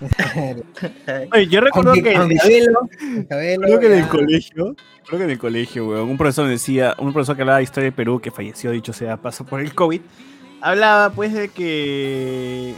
Oye, 1.32 1.46
yo 1.46 1.60
recuerdo 1.60 1.90
Aunque- 1.92 2.10
que, 2.10 2.36
Cabelo, 2.36 2.80
Cabelo, 3.28 3.62
creo 3.62 3.80
que 3.80 3.86
en 3.86 3.92
el 3.92 4.08
colegio, 4.08 4.76
creo 5.06 5.18
que 5.18 5.24
en 5.24 5.30
el 5.30 5.38
colegio, 5.38 5.88
weón, 5.88 6.10
un 6.10 6.16
profesor 6.16 6.48
decía, 6.48 6.94
un 6.98 7.12
profesor 7.12 7.36
que 7.36 7.42
hablaba 7.42 7.58
de 7.58 7.64
historia 7.64 7.90
de 7.90 7.96
Perú, 7.96 8.20
que 8.20 8.30
falleció, 8.30 8.70
dicho 8.70 8.92
sea, 8.92 9.16
pasó 9.16 9.44
por 9.44 9.60
el 9.60 9.74
COVID, 9.74 10.00
hablaba 10.60 11.10
pues 11.10 11.32
de 11.32 11.48
que 11.48 12.74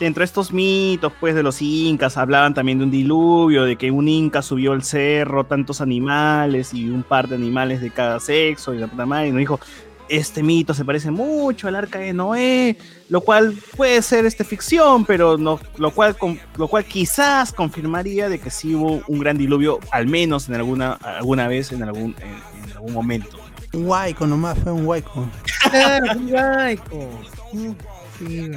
dentro 0.00 0.20
de 0.20 0.24
estos 0.26 0.52
mitos 0.52 1.12
pues 1.20 1.34
de 1.34 1.42
los 1.42 1.62
incas, 1.62 2.16
hablaban 2.16 2.52
también 2.52 2.78
de 2.78 2.84
un 2.84 2.90
diluvio, 2.90 3.64
de 3.64 3.76
que 3.76 3.90
un 3.90 4.08
inca 4.08 4.42
subió 4.42 4.72
el 4.72 4.82
cerro, 4.82 5.44
tantos 5.44 5.80
animales 5.80 6.74
y 6.74 6.88
un 6.88 7.02
par 7.02 7.28
de 7.28 7.36
animales 7.36 7.80
de 7.80 7.90
cada 7.90 8.20
sexo 8.20 8.74
y 8.74 8.78
la 8.78 8.88
puta 8.88 9.06
madre, 9.06 9.28
y 9.28 9.30
nos 9.30 9.38
dijo, 9.38 9.60
este 10.08 10.42
mito 10.42 10.74
se 10.74 10.84
parece 10.84 11.10
mucho 11.10 11.66
al 11.68 11.76
arca 11.76 11.98
de 11.98 12.12
Noé, 12.12 12.76
lo 13.08 13.20
cual 13.20 13.54
puede 13.76 14.02
ser 14.02 14.26
este 14.26 14.42
ficción, 14.44 15.04
pero 15.04 15.36
no, 15.38 15.60
lo 15.78 15.90
cual 15.92 16.16
con- 16.16 16.40
lo 16.56 16.68
cual 16.68 16.84
quizás 16.84 17.52
confirmaría 17.52 18.28
de 18.28 18.38
que 18.38 18.50
sí 18.50 18.74
hubo 18.74 19.02
un 19.06 19.18
gran 19.18 19.38
diluvio, 19.38 19.78
al 19.90 20.06
menos 20.06 20.48
en 20.48 20.54
alguna 20.56 20.92
alguna 20.94 21.46
vez 21.48 21.72
en 21.72 21.82
algún 21.82 22.14
en, 22.20 22.64
en 22.64 22.72
algún 22.72 22.92
momento. 22.92 23.38
Un 23.72 23.86
huaico 23.88 24.26
nomás, 24.26 24.58
fue 24.58 24.72
un 24.72 24.86
huaico. 24.86 25.28
Claro, 25.70 26.12
un. 27.52 27.76
Sí, 28.18 28.48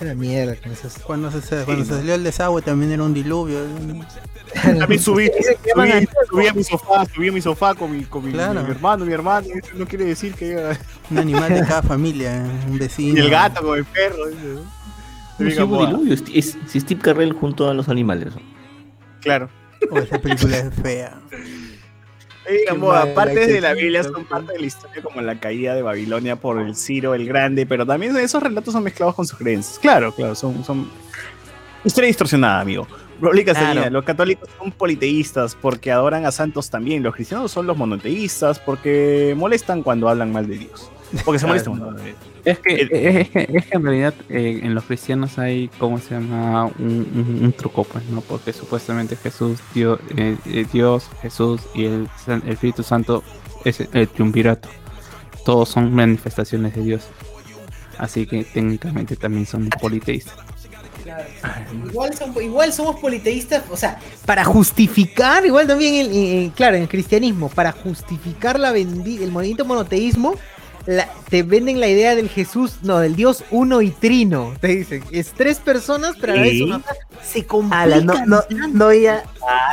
la 0.00 0.14
mierda. 0.14 0.56
Cuando 0.56 1.30
se, 1.30 1.62
cuando 1.64 1.84
se 1.84 1.94
salió 1.94 2.14
el 2.14 2.24
desagüe 2.24 2.62
también 2.62 2.92
era 2.92 3.02
un 3.02 3.14
diluvio. 3.14 3.58
También 4.62 5.00
subí, 5.00 5.30
subí, 5.74 5.90
a- 5.90 6.02
subí 6.28 6.46
a 6.48 6.52
mi 6.54 6.64
sofá, 6.64 7.04
subí 7.06 7.28
a 7.28 7.32
mi 7.32 7.40
sofá 7.40 7.74
con 7.74 7.92
mi, 7.96 8.04
con 8.04 8.24
mi, 8.24 8.32
Claro. 8.32 8.62
mi 8.64 8.70
hermano, 8.70 9.04
mi 9.04 9.12
eso 9.50 9.68
no 9.76 9.86
quiere 9.86 10.04
decir 10.06 10.34
que 10.34 10.74
Un 11.10 11.18
animal 11.18 11.52
de 11.54 11.60
cada 11.60 11.82
familia, 11.94 12.42
un 12.68 12.78
vecino. 12.78 13.16
y 13.18 13.20
el 13.20 13.30
gato 13.30 13.62
con 13.62 13.78
el 13.78 13.84
perro. 13.84 14.16
¿no? 14.26 15.50
Sí 15.50 15.62
hubo 15.62 15.86
diluvio, 15.86 16.14
es- 16.14 16.24
es- 16.34 16.58
si 16.66 16.80
Steve 16.80 17.00
Carrell 17.00 17.32
junto 17.32 17.68
a 17.70 17.74
los 17.74 17.88
animales. 17.88 18.32
Claro. 19.20 19.48
Oh, 19.90 19.98
esa 19.98 20.18
película 20.18 20.56
es 20.58 20.74
fea. 20.74 21.20
Que 22.48 23.46
de 23.46 23.60
la 23.60 23.74
Biblia 23.74 24.02
son 24.02 24.24
parte 24.24 24.52
de 24.52 24.60
la 24.60 24.66
historia 24.66 25.02
como 25.02 25.20
la 25.20 25.38
caída 25.38 25.74
de 25.74 25.82
Babilonia 25.82 26.36
por 26.36 26.58
el 26.60 26.74
Ciro 26.74 27.14
el 27.14 27.26
Grande, 27.26 27.66
pero 27.66 27.84
también 27.84 28.16
esos 28.16 28.42
relatos 28.42 28.72
son 28.72 28.82
mezclados 28.82 29.14
con 29.14 29.26
sus 29.26 29.38
creencias. 29.38 29.78
Claro, 29.78 30.12
claro, 30.12 30.34
son, 30.34 30.64
son 30.64 30.90
historia 31.84 32.08
distorsionada, 32.08 32.60
amigo. 32.60 32.86
Claro. 33.20 33.90
los 33.90 34.04
católicos 34.04 34.48
son 34.58 34.70
politeístas 34.70 35.56
porque 35.60 35.90
adoran 35.90 36.24
a 36.24 36.30
santos 36.30 36.70
también. 36.70 37.02
Los 37.02 37.14
cristianos 37.14 37.50
son 37.50 37.66
los 37.66 37.76
monoteístas 37.76 38.60
porque 38.60 39.34
molestan 39.36 39.82
cuando 39.82 40.08
hablan 40.08 40.32
mal 40.32 40.46
de 40.46 40.58
Dios. 40.58 40.90
Porque 41.24 41.38
se 41.38 41.46
cuando 41.46 41.86
hablan 41.86 41.96
de 41.96 42.04
Dios. 42.04 42.16
Es 42.44 42.58
que, 42.60 42.74
El- 42.74 42.92
es, 42.92 43.30
que, 43.30 43.48
es 43.52 43.66
que 43.66 43.76
en 43.76 43.82
realidad 43.82 44.14
eh, 44.28 44.60
en 44.62 44.74
los 44.74 44.84
cristianos 44.84 45.38
hay, 45.38 45.68
¿cómo 45.78 45.98
se 45.98 46.14
llama? 46.14 46.66
Un, 46.78 47.06
un- 47.14 47.40
un 47.44 47.52
truco, 47.52 47.84
pues, 47.84 48.04
¿no? 48.06 48.20
Porque 48.20 48.52
supuestamente 48.52 49.16
Jesús, 49.16 49.58
Dios, 49.74 49.98
eh, 50.16 50.36
eh, 50.46 50.66
Dios 50.72 51.08
Jesús 51.22 51.62
y 51.74 51.84
el, 51.86 52.08
San- 52.24 52.42
el 52.44 52.52
Espíritu 52.52 52.82
Santo 52.82 53.22
es 53.64 53.80
el 53.92 54.08
triunvirato. 54.08 54.68
Todos 55.44 55.68
son 55.70 55.94
manifestaciones 55.94 56.74
de 56.74 56.82
Dios. 56.82 57.02
Así 57.98 58.26
que 58.26 58.44
técnicamente 58.44 59.16
también 59.16 59.46
son 59.46 59.68
politeístas. 59.80 60.36
Igual, 61.86 62.14
son- 62.14 62.34
igual 62.42 62.72
somos 62.72 63.00
politeístas, 63.00 63.64
o 63.70 63.76
sea, 63.76 63.98
para 64.26 64.44
justificar, 64.44 65.44
igual 65.46 65.66
también, 65.66 65.94
el, 65.94 66.10
eh, 66.12 66.52
claro, 66.54 66.76
en 66.76 66.82
el 66.82 66.88
cristianismo, 66.88 67.48
para 67.48 67.72
justificar 67.72 68.58
la 68.60 68.76
el 68.76 69.30
movimiento 69.30 69.64
monoteísmo, 69.64 70.34
la- 70.88 71.08
te 71.28 71.42
venden 71.42 71.80
la 71.80 71.88
idea 71.88 72.14
del 72.14 72.30
Jesús, 72.30 72.76
no, 72.82 72.98
del 72.98 73.14
Dios 73.14 73.44
uno 73.50 73.82
y 73.82 73.90
trino. 73.90 74.54
Te 74.58 74.68
dicen, 74.68 75.04
es 75.12 75.32
tres 75.32 75.58
personas, 75.58 76.16
pero 76.18 76.32
a 76.32 76.36
la 76.36 76.42
vez 76.42 76.62
una. 76.62 76.82
Se 77.22 77.40
Ala, 77.40 77.46
complican. 77.46 78.28
no, 78.28 78.42
no, 78.48 78.68
no 78.68 78.94
ya, 78.94 79.22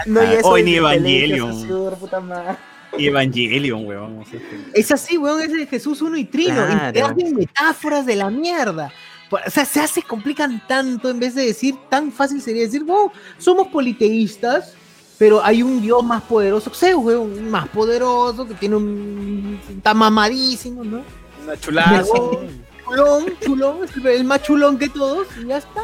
no 0.07 0.21
ya 0.23 0.33
eso 0.33 0.47
Hoy 0.49 0.63
ni 0.63 0.71
el 0.71 0.77
Evangelion. 0.79 1.53
socio, 1.53 1.93
puta 1.99 2.19
madre. 2.19 2.57
Y 2.97 3.07
Evangelion, 3.07 3.85
weón. 3.85 4.19
o 4.19 4.25
sea, 4.25 4.39
que- 4.39 4.79
Es 4.79 4.91
así, 4.91 5.17
weón, 5.17 5.41
es 5.41 5.53
de 5.53 5.65
Jesús 5.67 6.01
uno 6.01 6.17
y 6.17 6.25
trino. 6.25 6.63
Y 6.65 6.91
te 6.91 6.99
Claro. 6.99 7.15
hacen 7.17 7.33
metáforas 7.35 8.05
de 8.05 8.15
la 8.17 8.29
mierda. 8.29 8.91
O 9.31 9.49
sea, 9.49 9.63
se 9.65 9.79
hace, 9.79 10.01
complican 10.01 10.61
tanto 10.67 11.09
en 11.09 11.19
vez 11.19 11.33
de 11.33 11.45
decir, 11.45 11.75
tan 11.89 12.11
fácil 12.11 12.41
sería 12.41 12.63
decir, 12.63 12.83
wow, 12.83 13.11
somos 13.37 13.67
politeístas, 13.67 14.73
pero 15.17 15.43
hay 15.43 15.63
un 15.63 15.81
Dios 15.81 16.03
más 16.03 16.21
poderoso, 16.23 16.69
Zeus, 16.73 17.03
weón, 17.03 17.49
más 17.49 17.67
poderoso, 17.69 18.47
que 18.47 18.53
tiene 18.53 18.75
un. 18.75 19.59
está 19.77 19.93
mamadísimo, 19.93 20.83
¿no? 20.83 21.01
Una 21.43 21.59
chulazo. 21.59 22.41
Chulón, 22.85 23.25
chulón, 23.43 23.77
es 23.83 24.05
el- 24.05 24.23
más 24.25 24.43
chulón 24.43 24.77
que 24.77 24.89
todos, 24.89 25.27
y 25.41 25.47
ya 25.47 25.57
está. 25.57 25.81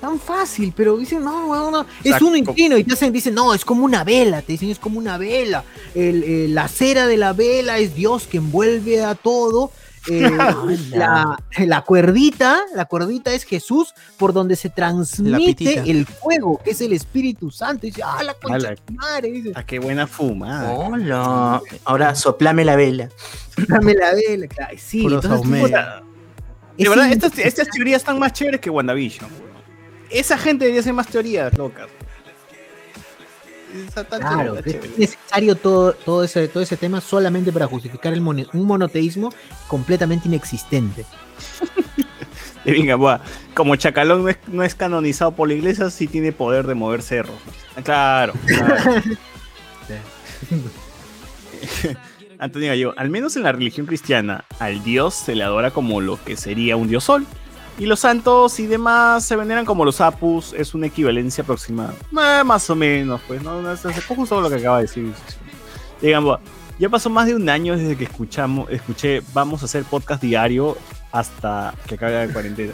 Tan 0.00 0.20
fácil, 0.20 0.72
pero 0.76 0.96
dicen, 0.96 1.24
no, 1.24 1.48
no, 1.52 1.70
no, 1.72 1.86
es 2.04 2.16
sea, 2.16 2.18
uno 2.20 2.36
y 2.36 2.84
te 2.84 2.92
hacen, 2.92 3.12
dicen, 3.12 3.34
no, 3.34 3.52
es 3.52 3.64
como 3.64 3.84
una 3.84 4.04
vela, 4.04 4.42
te 4.42 4.52
dicen, 4.52 4.70
es 4.70 4.78
como 4.78 4.98
una 4.98 5.18
vela. 5.18 5.64
El, 5.94 6.54
la 6.54 6.68
cera 6.68 7.06
de 7.08 7.16
la 7.16 7.32
vela 7.32 7.78
es 7.78 7.96
Dios 7.96 8.28
que 8.28 8.36
envuelve 8.36 9.02
a 9.02 9.16
todo. 9.16 9.72
Eh, 10.08 10.30
la, 10.90 11.38
la 11.58 11.82
cuerdita, 11.82 12.60
la 12.74 12.84
cuerdita 12.84 13.32
es 13.32 13.44
Jesús 13.44 13.94
por 14.16 14.32
donde 14.32 14.56
se 14.56 14.70
transmite 14.70 15.90
el 15.90 16.06
fuego, 16.06 16.60
que 16.62 16.70
es 16.70 16.80
el 16.80 16.92
Espíritu 16.92 17.50
Santo. 17.50 17.86
Y 17.86 17.90
dice, 17.90 18.02
ah, 18.04 18.22
la 18.22 18.34
concha 18.34 18.56
Ala. 18.56 18.70
de 18.70 18.76
tu 18.76 18.92
madre, 18.92 19.30
dice, 19.30 19.52
Ah, 19.54 19.64
qué 19.64 19.78
buena 19.78 20.06
fumada. 20.06 20.72
Hola. 20.72 21.60
Ahora 21.84 22.14
soplame 22.14 22.64
la 22.64 22.76
vela. 22.76 23.08
dame 23.68 23.94
la 23.94 24.14
vela, 24.14 24.46
claro, 24.46 24.76
sí, 24.78 25.04
entonces, 25.04 25.50
De 26.76 26.88
verdad, 26.88 27.10
estas, 27.10 27.38
estas 27.38 27.68
teorías 27.68 28.02
están 28.02 28.18
más 28.18 28.32
chéveres 28.32 28.60
que 28.60 28.70
WandaVision. 28.70 29.28
Esa 30.10 30.38
gente 30.38 30.64
debería 30.64 30.80
hacer 30.80 30.94
más 30.94 31.08
teorías 31.08 31.56
locas. 31.56 31.88
Tan 33.94 34.20
Claro, 34.20 34.56
chévere, 34.56 34.78
es 34.92 34.98
necesario 34.98 35.54
todo, 35.56 35.92
todo, 35.92 36.24
ese, 36.24 36.48
todo 36.48 36.62
ese 36.62 36.76
tema 36.76 37.00
solamente 37.00 37.52
para 37.52 37.66
justificar 37.66 38.12
el 38.12 38.20
mone- 38.20 38.46
un 38.52 38.64
monoteísmo 38.66 39.32
completamente 39.66 40.28
inexistente. 40.28 41.04
Y 42.64 42.70
venga, 42.72 42.96
buah, 42.96 43.20
como 43.54 43.76
Chacalón 43.76 44.22
no 44.22 44.28
es, 44.28 44.38
no 44.46 44.62
es 44.62 44.74
canonizado 44.74 45.32
por 45.32 45.48
la 45.48 45.54
iglesia, 45.54 45.90
sí 45.90 46.06
tiene 46.06 46.32
poder 46.32 46.66
de 46.66 46.74
mover 46.74 47.02
cerros. 47.02 47.36
Ah, 47.76 47.82
Claro. 47.82 48.32
claro. 48.46 49.02
Antonio 52.38 52.68
Gallego, 52.68 52.94
al 52.96 53.10
menos 53.10 53.36
en 53.36 53.42
la 53.42 53.52
religión 53.52 53.86
cristiana, 53.86 54.44
al 54.60 54.82
dios 54.84 55.14
se 55.14 55.34
le 55.34 55.42
adora 55.44 55.70
como 55.72 56.00
lo 56.00 56.22
que 56.22 56.36
sería 56.36 56.76
un 56.76 56.88
dios 56.88 57.04
sol. 57.04 57.26
Y 57.78 57.86
los 57.86 58.00
santos 58.00 58.58
y 58.58 58.66
demás 58.66 59.24
se 59.24 59.36
veneran 59.36 59.64
como 59.64 59.84
los 59.84 60.00
apus, 60.00 60.52
es 60.52 60.74
una 60.74 60.88
equivalencia 60.88 61.42
aproximada. 61.42 61.94
Eh, 62.12 62.42
más 62.44 62.68
o 62.70 62.74
menos, 62.74 63.20
pues, 63.28 63.40
¿no? 63.42 63.72
es, 63.72 63.84
es 63.84 64.04
justo 64.04 64.40
lo 64.40 64.50
que 64.50 64.56
acaba 64.56 64.78
de 64.78 64.82
decir. 64.82 65.12
Digamos, 66.02 66.40
ya 66.78 66.88
pasó 66.88 67.08
más 67.08 67.26
de 67.26 67.36
un 67.36 67.48
año 67.48 67.76
desde 67.76 67.96
que 67.96 68.04
escuchamos, 68.04 68.68
escuché 68.70 69.22
vamos 69.32 69.62
a 69.62 69.66
hacer 69.66 69.84
podcast 69.84 70.22
diario 70.22 70.76
hasta 71.12 71.74
que 71.86 71.94
acabe 71.94 72.26
la 72.26 72.32
cuarentena. 72.32 72.72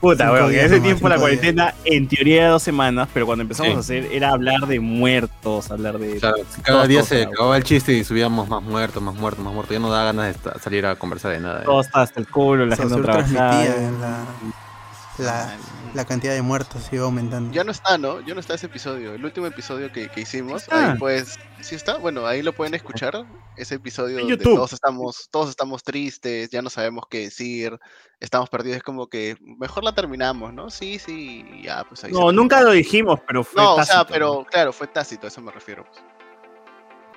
Puta, 0.00 0.30
weón, 0.30 0.52
en 0.52 0.60
ese 0.60 0.78
tiempo 0.80 1.08
la 1.08 1.14
días. 1.14 1.20
cuarentena, 1.22 1.74
en 1.84 2.06
teoría 2.06 2.42
era 2.42 2.48
dos 2.50 2.62
semanas, 2.62 3.08
pero 3.14 3.24
cuando 3.26 3.42
empezamos 3.42 3.72
Sí. 3.72 3.76
a 3.76 3.80
hacer 3.80 4.12
era 4.12 4.30
hablar 4.30 4.66
de 4.66 4.78
muertos, 4.78 5.70
hablar 5.70 5.98
de. 5.98 6.18
Claro, 6.20 6.36
cada 6.62 6.86
día 6.86 7.02
se 7.02 7.22
acababa 7.22 7.56
el 7.56 7.64
chiste 7.64 7.92
y 7.94 8.04
subíamos 8.04 8.48
más 8.48 8.62
muertos, 8.62 9.02
más 9.02 9.14
muertos, 9.14 9.42
más 9.44 9.54
muertos. 9.54 9.72
Ya 9.74 9.80
no 9.80 9.90
da 9.90 10.04
ganas 10.04 10.36
de 10.42 10.60
salir 10.60 10.84
a 10.86 10.96
conversar 10.96 11.32
de 11.32 11.40
nada. 11.40 11.62
Todo 11.64 11.80
está 11.80 12.02
hasta 12.02 12.20
el 12.20 12.28
culo, 12.28 12.66
la 12.66 12.76
gente 12.76 12.94
no 12.96 13.02
Saussure 13.04 13.24
trabaja. 13.24 13.50
transmitía 13.50 13.90
la, 13.98 15.24
la, 15.24 15.50
la 15.94 16.04
cantidad 16.04 16.32
de 16.34 16.42
muertos 16.42 16.88
iba 16.92 17.04
aumentando. 17.04 17.52
Ya 17.52 17.64
no 17.64 17.70
está, 17.70 17.98
¿no? 17.98 18.20
Ya 18.20 18.34
no 18.34 18.40
está 18.40 18.54
ese 18.54 18.66
episodio. 18.66 19.14
El 19.14 19.24
último 19.24 19.46
episodio 19.46 19.90
que, 19.92 20.08
que 20.08 20.20
hicimos. 20.22 20.70
Ahí 20.70 20.96
pues. 20.98 21.38
Sí 21.60 21.74
está. 21.74 21.96
Bueno, 21.96 22.26
ahí 22.26 22.42
lo 22.42 22.52
pueden 22.52 22.74
escuchar. 22.74 23.26
Ese 23.56 23.76
episodio 23.76 24.18
donde 24.18 24.36
todos 24.36 24.72
estamos, 24.72 25.28
todos 25.30 25.48
estamos 25.50 25.82
tristes, 25.82 26.50
ya 26.50 26.60
no 26.60 26.68
sabemos 26.68 27.04
qué 27.08 27.20
decir, 27.20 27.78
estamos 28.20 28.50
perdidos. 28.50 28.78
Es 28.78 28.82
como 28.82 29.08
que 29.08 29.36
mejor 29.40 29.82
la 29.84 29.94
terminamos, 29.94 30.52
¿no? 30.52 30.68
Sí, 30.70 30.98
sí, 30.98 31.44
ya, 31.62 31.84
pues 31.84 32.04
ahí 32.04 32.12
se 32.12 32.18
No, 32.18 32.32
nunca 32.32 32.60
lo 32.62 32.72
dijimos, 32.72 33.20
pero 33.26 33.42
fue 33.44 33.62
No, 33.62 33.76
o 33.76 33.84
sea, 33.84 33.98
¿no? 33.98 34.06
pero 34.06 34.46
claro, 34.50 34.72
fue 34.72 34.86
tácito, 34.86 35.26
a 35.26 35.28
eso 35.28 35.40
me 35.40 35.52
refiero. 35.52 35.84
pues. 35.84 36.04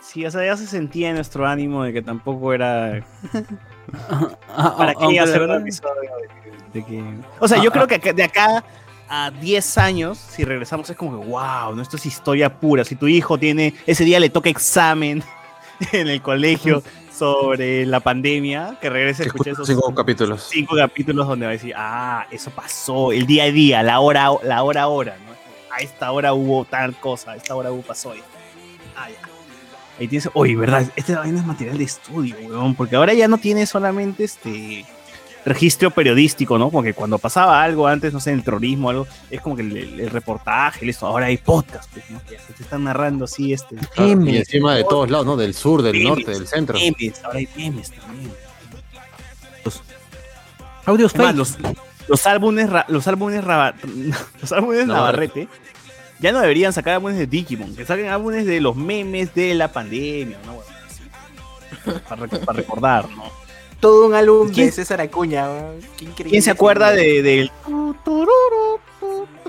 Sí, 0.01 0.25
o 0.25 0.31
sea, 0.31 0.45
ya 0.45 0.55
se 0.55 0.65
sentía 0.65 1.09
en 1.09 1.15
nuestro 1.15 1.45
ánimo 1.45 1.83
de 1.83 1.93
que 1.93 2.01
tampoco 2.01 2.53
era. 2.53 3.05
Ah, 4.49 4.75
¿Para 4.77 4.91
ah, 4.91 5.07
qué 5.09 5.19
hacer 5.19 5.41
un 5.41 5.51
episodio 5.51 6.09
de, 6.73 6.79
de 6.79 6.85
que. 6.85 7.03
O 7.39 7.47
sea, 7.47 7.61
yo 7.61 7.71
creo 7.71 7.87
que 7.87 7.95
acá- 7.95 8.13
de 8.13 8.23
acá 8.23 8.63
a 9.07 9.31
10 9.31 9.77
años, 9.77 10.17
si 10.17 10.43
regresamos, 10.43 10.89
es 10.89 10.95
como 10.97 11.19
que, 11.19 11.27
wow, 11.27 11.75
no, 11.75 11.81
esto 11.81 11.97
es 11.97 12.05
historia 12.05 12.49
pura. 12.59 12.83
Si 12.85 12.95
tu 12.95 13.07
hijo 13.07 13.37
tiene. 13.37 13.73
Ese 13.87 14.03
día 14.05 14.19
le 14.19 14.29
toca 14.29 14.49
examen 14.49 15.23
en 15.91 16.07
el 16.07 16.21
colegio 16.21 16.83
sobre 17.11 17.85
la 17.85 17.99
pandemia, 17.99 18.77
que 18.79 18.89
regrese 18.89 19.23
a 19.23 19.25
Que 19.25 19.29
escuchar 19.29 19.53
esos 19.53 19.67
cinco 19.67 19.93
capítulos. 19.93 20.47
cinco 20.49 20.75
capítulos 20.77 21.27
donde 21.27 21.45
va 21.45 21.49
a 21.49 21.53
decir, 21.53 21.73
ah, 21.75 22.25
eso 22.31 22.49
pasó, 22.51 23.11
el 23.11 23.25
día 23.25 23.43
a 23.43 23.51
día, 23.51 23.83
la 23.83 23.99
hora, 23.99 24.29
la 24.43 24.63
hora 24.63 24.83
a 24.83 24.87
hora, 24.87 25.17
¿no? 25.25 25.29
A 25.75 25.79
esta 25.81 26.11
hora 26.13 26.33
hubo 26.33 26.63
tal 26.65 26.95
cosa, 26.95 27.31
a 27.31 27.35
esta 27.35 27.55
hora 27.55 27.71
hubo 27.71 27.81
pasó 27.81 28.13
esto. 28.13 28.28
Ah. 29.99 30.01
Ahí 30.01 30.07
tienes, 30.07 30.29
oye, 30.33 30.55
¿verdad? 30.55 30.89
Este 30.95 31.13
vaina 31.15 31.39
es 31.39 31.45
material 31.45 31.77
de 31.77 31.83
estudio, 31.83 32.35
weón, 32.47 32.73
porque 32.75 32.95
ahora 32.95 33.13
ya 33.13 33.27
no 33.27 33.37
tiene 33.37 33.65
solamente 33.65 34.23
este 34.23 34.85
registro 35.45 35.89
periodístico, 35.91 36.57
¿no? 36.57 36.69
Porque 36.69 36.93
cuando 36.93 37.17
pasaba 37.17 37.63
algo 37.63 37.87
antes, 37.87 38.11
no 38.13 38.19
sé, 38.19 38.31
el 38.33 38.43
terrorismo 38.43 38.87
o 38.87 38.91
algo, 38.91 39.07
es 39.29 39.41
como 39.41 39.55
que 39.55 39.61
el, 39.63 39.75
el- 39.77 39.99
el 40.01 40.09
reportaje, 40.09 40.85
listo, 40.85 41.05
ahora 41.07 41.27
hay 41.27 41.37
podcast, 41.37 41.89
pues, 41.91 42.09
¿no? 42.09 42.21
Que 42.23 42.35
te 42.55 42.63
están 42.63 42.83
narrando 42.83 43.25
así, 43.25 43.53
este, 43.53 43.75
Claro, 43.95 44.25
y 44.25 44.37
encima 44.37 44.75
de 44.75 44.83
todos 44.83 45.09
lados, 45.09 45.25
¿no? 45.25 45.35
Del 45.37 45.53
sur, 45.53 45.81
del 45.81 46.03
norte, 46.03 46.31
del 46.31 46.47
centro. 46.47 46.77
ahora 47.23 47.39
hay 47.39 47.47
memes 47.57 47.91
también. 47.91 48.31
Audios 50.85 51.15
más, 51.15 51.27
fake. 51.27 51.37
los, 51.37 51.57
los 52.07 52.25
álbumes, 52.27 52.69
ra- 52.69 52.85
los 52.89 53.07
álbumes, 53.07 53.43
raba- 53.43 53.75
los 54.41 54.51
álbumes 54.51 54.87
Navarrete. 54.87 55.41
Navarrete 55.41 55.47
ya 56.19 56.31
no 56.31 56.39
deberían 56.41 56.73
sacar 56.73 56.95
álbumes 56.95 57.17
de 57.17 57.27
Digimon, 57.27 57.75
que 57.75 57.85
saquen 57.85 58.07
álbumes 58.09 58.45
de 58.45 58.59
los 58.61 58.75
memes 58.75 59.33
de 59.33 59.53
la 59.55 59.71
pandemia, 59.71 60.37
¿no? 60.45 60.55
Bueno, 61.85 62.01
para, 62.09 62.27
para 62.27 62.57
recordar, 62.57 63.09
¿no? 63.09 63.23
Todo 63.79 64.07
un 64.07 64.13
álbum 64.13 64.49
¿Quién- 64.51 64.67
de 64.67 64.71
César 64.73 64.99
Acuña. 64.99 65.47
Qué 65.97 66.05
increíble. 66.05 66.31
¿Quién 66.31 66.41
se 66.43 66.51
acuerda 66.51 66.91
de, 66.91 67.21
del? 67.21 67.51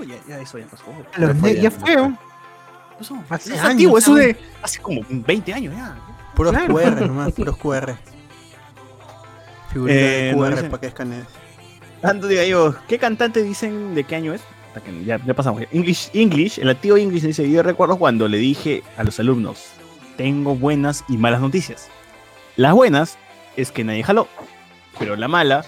Ya, 0.07 0.15
ya 0.27 0.41
eso 0.41 0.57
ya 0.57 0.65
pasó. 0.67 0.83
Los 1.17 1.41
ya 1.61 1.69
fue. 1.71 1.95
¿Qué 1.95 2.97
pasó? 2.97 3.17
Hace 3.29 3.53
es 3.53 3.59
años, 3.59 3.71
antiguo, 3.71 3.97
eso 3.97 4.15
de 4.15 4.37
hace 4.61 4.79
como 4.79 5.01
20 5.09 5.53
años 5.53 5.73
ya. 5.75 5.95
Puros 6.35 6.53
Claro. 6.53 6.73
QR 6.75 7.01
nomás, 7.07 7.33
puros 7.33 7.57
QR. 7.57 7.95
Figurita 9.71 9.99
Eh, 9.99 10.03
de 10.27 10.33
no 10.33 10.37
QR 10.39 10.69
para 10.69 10.79
que 10.81 10.87
escanees. 10.87 11.25
Tanto 12.01 12.27
diga 12.27 12.43
yo, 12.45 12.75
¿qué 12.87 12.97
cantante 12.97 13.43
dicen 13.43 13.93
de 13.95 14.03
qué 14.05 14.15
año 14.15 14.33
es? 14.33 14.41
Ya, 15.05 15.19
ya 15.25 15.33
pasamos. 15.33 15.63
English, 15.71 16.09
English, 16.13 16.59
el 16.59 16.69
antiguo 16.69 16.97
English 16.97 17.23
dice, 17.23 17.49
yo 17.49 17.63
recuerdo 17.63 17.97
cuando 17.97 18.27
le 18.27 18.37
dije 18.37 18.83
a 18.97 19.03
los 19.03 19.19
alumnos, 19.19 19.65
tengo 20.17 20.55
buenas 20.55 21.03
y 21.09 21.17
malas 21.17 21.41
noticias. 21.41 21.87
Las 22.55 22.73
buenas 22.73 23.17
es 23.57 23.71
que 23.71 23.83
nadie 23.83 24.03
jaló, 24.03 24.27
pero 24.97 25.15
la 25.15 25.27
mala 25.27 25.65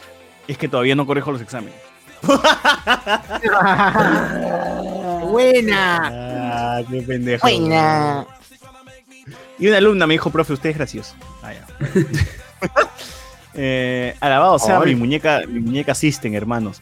es 0.47 0.57
que 0.57 0.67
todavía 0.67 0.95
no 0.95 1.05
corrijo 1.05 1.31
los 1.31 1.41
exámenes. 1.41 1.75
Buena. 5.30 6.01
Ah, 6.13 6.81
qué 6.89 7.01
pendejo. 7.01 7.47
Buena. 7.47 8.25
Y 9.59 9.67
una 9.67 9.77
alumna 9.77 10.07
me 10.07 10.13
dijo, 10.13 10.30
profe, 10.30 10.53
usted 10.53 10.69
es 10.69 10.77
gracioso. 10.77 11.15
Ah, 11.41 11.53
ya. 11.53 11.65
Eh, 13.55 14.15
alabado 14.19 14.57
sea 14.57 14.80
Ay. 14.80 14.88
mi 14.88 14.95
muñeca, 14.95 15.41
mi 15.47 15.59
muñeca 15.59 15.93
System, 15.93 16.34
hermanos. 16.34 16.81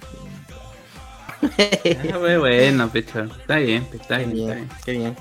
Ah, 2.14 2.18
bueno, 2.40 2.90
pecho. 2.90 3.24
Está 3.24 3.56
bien, 3.58 3.86
está 3.94 4.18
bien, 4.20 4.32
está 4.32 4.54
bien, 4.56 4.70
qué 4.86 4.92
bien. 4.92 5.16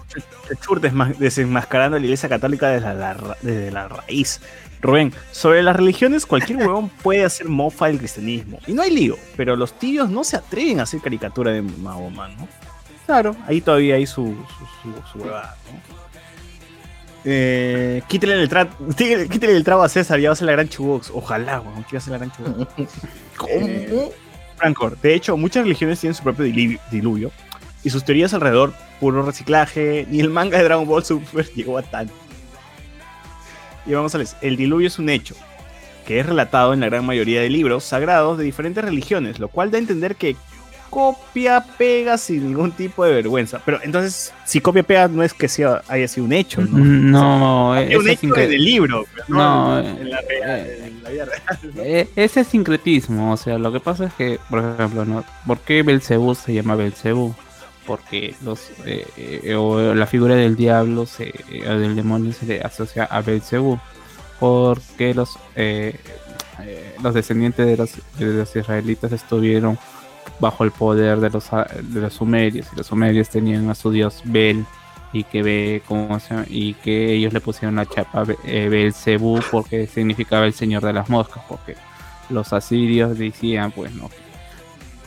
Chur 0.60 0.80
desenmascarando 1.18 1.98
la 1.98 2.04
iglesia 2.04 2.28
católica 2.28 2.68
desde 2.68 2.94
la, 2.94 3.36
desde 3.42 3.70
la 3.70 3.88
raíz. 3.88 4.40
Rubén, 4.82 5.12
sobre 5.30 5.62
las 5.62 5.76
religiones, 5.76 6.24
cualquier 6.26 6.58
huevón 6.66 6.88
puede 6.88 7.24
hacer 7.24 7.48
mofa 7.48 7.86
del 7.86 7.98
cristianismo. 7.98 8.58
Y 8.66 8.72
no 8.72 8.82
hay 8.82 8.90
lío, 8.90 9.16
pero 9.36 9.56
los 9.56 9.78
tibios 9.78 10.10
no 10.10 10.24
se 10.24 10.36
atreven 10.36 10.80
a 10.80 10.84
hacer 10.84 11.00
caricatura 11.00 11.52
de 11.52 11.62
Mahoma, 11.62 12.28
¿no? 12.28 12.48
Claro, 13.06 13.34
ahí 13.46 13.60
todavía 13.60 13.96
hay 13.96 14.06
su, 14.06 14.24
su, 14.24 14.92
su, 14.92 15.12
su 15.12 15.18
huevada, 15.24 15.56
¿no? 15.72 16.00
Eh, 17.24 18.02
quítale, 18.08 18.34
el 18.40 18.48
tra- 18.48 18.70
quítale 19.28 19.54
el 19.54 19.64
trago 19.64 19.82
a 19.82 19.88
César, 19.90 20.18
ya 20.18 20.30
va 20.30 20.32
a 20.32 20.36
ser 20.36 20.46
la 20.46 20.52
gran 20.52 20.68
chubox. 20.68 21.10
Ojalá, 21.12 21.60
weón, 21.60 21.84
que 21.84 21.96
va 21.96 21.98
a 21.98 22.00
ser 22.00 22.12
la 22.12 22.18
gran 22.18 22.32
chubox. 22.32 22.66
Eh, 23.48 24.10
Francor, 24.60 24.98
de 25.00 25.14
hecho, 25.14 25.36
muchas 25.38 25.62
religiones 25.62 26.00
tienen 26.00 26.14
su 26.14 26.22
propio 26.22 26.44
diluvio 26.44 27.32
y 27.82 27.88
sus 27.88 28.04
teorías 28.04 28.34
alrededor, 28.34 28.74
puro 29.00 29.22
reciclaje, 29.22 30.06
ni 30.10 30.20
el 30.20 30.28
manga 30.28 30.58
de 30.58 30.64
Dragon 30.64 30.86
Ball 30.86 31.02
Super 31.02 31.46
llegó 31.54 31.78
a 31.78 31.82
tanto. 31.82 32.12
Y 33.86 33.94
vamos 33.94 34.14
a 34.14 34.18
ver, 34.18 34.26
el 34.42 34.56
diluvio 34.56 34.86
es 34.86 34.98
un 34.98 35.08
hecho, 35.08 35.34
que 36.06 36.20
es 36.20 36.26
relatado 36.26 36.74
en 36.74 36.80
la 36.80 36.86
gran 36.86 37.06
mayoría 37.06 37.40
de 37.40 37.48
libros 37.48 37.84
sagrados 37.84 38.36
de 38.36 38.44
diferentes 38.44 38.84
religiones, 38.84 39.38
lo 39.38 39.48
cual 39.48 39.70
da 39.70 39.78
a 39.78 39.80
entender 39.80 40.16
que 40.16 40.36
copia 40.90 41.64
pega 41.78 42.18
sin 42.18 42.48
ningún 42.48 42.72
tipo 42.72 43.04
de 43.04 43.12
vergüenza. 43.14 43.60
Pero 43.64 43.78
entonces, 43.82 44.32
si 44.44 44.60
copia 44.60 44.82
pega 44.82 45.08
no 45.08 45.22
es 45.22 45.32
que 45.32 45.48
sea, 45.48 45.82
haya 45.88 46.08
sido 46.08 46.26
un 46.26 46.32
hecho, 46.32 46.60
¿no? 46.60 46.76
No, 46.78 47.76
Es 47.76 47.90
eso 47.90 48.00
un 48.00 48.08
es 48.08 48.22
hecho 48.22 48.36
en 48.36 48.52
el 48.52 48.64
libro, 48.64 49.04
pero 49.14 49.24
No, 49.28 49.80
no, 49.82 49.88
en, 49.88 50.10
la 50.10 50.20
real- 50.20 50.66
en 50.84 51.02
la 51.02 51.10
vida 51.10 51.24
real. 51.24 51.42
¿no? 51.74 51.82
Eh, 51.82 52.08
ese 52.16 52.40
es 52.40 52.48
sincretismo, 52.48 53.32
o 53.32 53.36
sea, 53.36 53.56
lo 53.58 53.72
que 53.72 53.80
pasa 53.80 54.06
es 54.06 54.12
que, 54.14 54.38
por 54.50 54.58
ejemplo, 54.58 55.04
¿no? 55.04 55.24
¿por 55.46 55.58
qué 55.60 55.82
Belcebú 55.82 56.34
se 56.34 56.52
llama 56.52 56.74
Belcebú? 56.74 57.34
Porque 57.86 58.34
los, 58.44 58.70
eh, 58.84 59.06
eh, 59.16 59.54
o 59.54 59.94
la 59.94 60.06
figura 60.06 60.34
del 60.34 60.54
diablo, 60.54 61.06
se, 61.06 61.28
eh, 61.50 61.64
o 61.68 61.78
del 61.78 61.96
demonio 61.96 62.32
se 62.32 62.46
le 62.46 62.60
asocia 62.60 63.04
a 63.04 63.20
Belcebú, 63.22 63.78
porque 64.38 65.14
los, 65.14 65.38
eh, 65.56 65.96
eh, 66.62 66.94
los 67.02 67.14
descendientes 67.14 67.66
de 67.66 67.76
los, 67.76 67.92
de 68.18 68.26
los 68.26 68.54
israelitas 68.54 69.12
estuvieron 69.12 69.78
bajo 70.38 70.64
el 70.64 70.70
poder 70.70 71.20
de 71.20 71.30
los, 71.30 71.50
de 71.50 72.00
los 72.00 72.14
sumerios. 72.14 72.66
Y 72.72 72.76
los 72.76 72.86
sumerios 72.86 73.28
tenían 73.28 73.68
a 73.70 73.74
su 73.74 73.90
dios 73.90 74.22
Bel 74.24 74.64
y 75.12 75.24
que 75.24 75.42
ve 75.42 75.82
cómo 75.88 76.20
se 76.20 76.34
y 76.48 76.74
que 76.74 77.12
ellos 77.14 77.32
le 77.32 77.40
pusieron 77.40 77.76
la 77.76 77.86
chapa 77.86 78.24
eh, 78.44 78.68
Belcebú 78.68 79.40
porque 79.50 79.86
significaba 79.88 80.46
el 80.46 80.52
señor 80.52 80.84
de 80.84 80.92
las 80.92 81.08
moscas 81.08 81.42
porque 81.48 81.74
los 82.28 82.52
asirios 82.52 83.18
decían 83.18 83.72
pues 83.72 83.92
no 83.92 84.08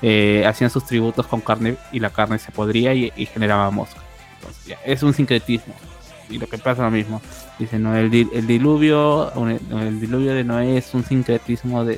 eh, 0.02 0.44
hacían 0.46 0.70
sus 0.70 0.86
tributos 0.86 1.26
con 1.26 1.40
carne 1.40 1.78
y 1.94 2.02
la 2.02 2.10
carne 2.10 2.38
se 2.38 2.52
podría 2.52 2.94
y, 2.94 3.10
generaba 3.28 3.72
moscas. 3.72 4.04
Entonces, 4.36 4.78
es 4.86 5.02
un 5.02 5.14
sincretismo. 5.14 5.74
Y 6.30 6.38
lo 6.38 6.48
que 6.48 6.58
pasa 6.58 6.72
es 6.72 6.80
lo 6.80 6.92
mismo. 6.92 7.22
Dice 7.58 7.80
no 7.80 7.96
el, 7.96 8.12
di- 8.12 8.28
el 8.34 8.46
diluvio 8.46 9.32
el 9.72 10.02
diluvio 10.02 10.34
de 10.34 10.44
Noé 10.44 10.78
es 10.78 10.94
un 10.94 11.06
sincretismo 11.06 11.86
de, 11.86 11.98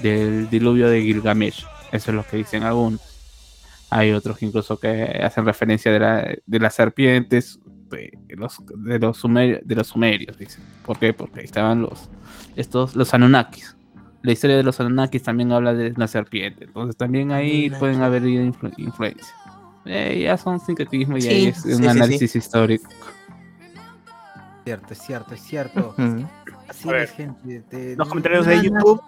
del 0.00 0.48
diluvio 0.48 0.88
de 0.88 1.02
Gilgamesh 1.02 1.66
eso 1.94 2.10
es 2.10 2.14
lo 2.16 2.24
que 2.26 2.36
dicen 2.38 2.62
algunos 2.64 3.00
hay 3.90 4.10
otros 4.12 4.38
que 4.38 4.46
incluso 4.46 4.76
que 4.80 5.20
hacen 5.22 5.44
referencia 5.44 5.92
de, 5.92 6.00
la- 6.00 6.34
de 6.44 6.58
las 6.58 6.74
serpientes 6.74 7.60
de 7.90 8.10
los, 8.36 8.56
de 8.76 8.98
los, 8.98 9.16
sumerios, 9.16 9.60
de 9.62 9.74
los 9.76 9.86
sumerios, 9.86 10.36
dicen. 10.36 10.64
¿Por 10.84 10.98
qué? 10.98 11.12
Porque 11.12 11.40
ahí 11.40 11.44
estaban 11.44 11.82
los, 11.82 12.08
estos, 12.56 12.96
los 12.96 13.14
Anunnakis. 13.14 13.76
La 14.22 14.32
historia 14.32 14.56
de 14.56 14.64
los 14.64 14.80
Anunnakis 14.80 15.22
también 15.22 15.52
habla 15.52 15.74
de 15.74 15.92
la 15.96 16.08
serpiente. 16.08 16.64
Entonces 16.64 16.96
también 16.96 17.30
ahí 17.30 17.70
pueden 17.78 18.02
haber 18.02 18.24
influ- 18.24 18.74
influencia. 18.78 19.32
Eh, 19.84 20.22
ya 20.24 20.36
son 20.38 20.58
sincretismo 20.58 21.16
y 21.18 21.22
Sí, 21.22 21.28
ahí 21.28 21.46
es 21.48 21.62
sí, 21.62 21.68
un 21.68 21.76
sí, 21.76 21.82
sí. 21.82 21.88
análisis 21.88 22.34
histórico. 22.34 22.88
Cierto, 24.64 24.92
es 24.92 24.98
cierto, 24.98 25.34
es 25.34 25.40
cierto. 25.42 25.94
Así 26.68 26.88
es, 26.90 27.10
gente. 27.12 27.60
te- 27.68 27.94
Los 27.96 28.08
comentarios 28.08 28.46
de 28.46 28.60
YouTube. 28.62 29.00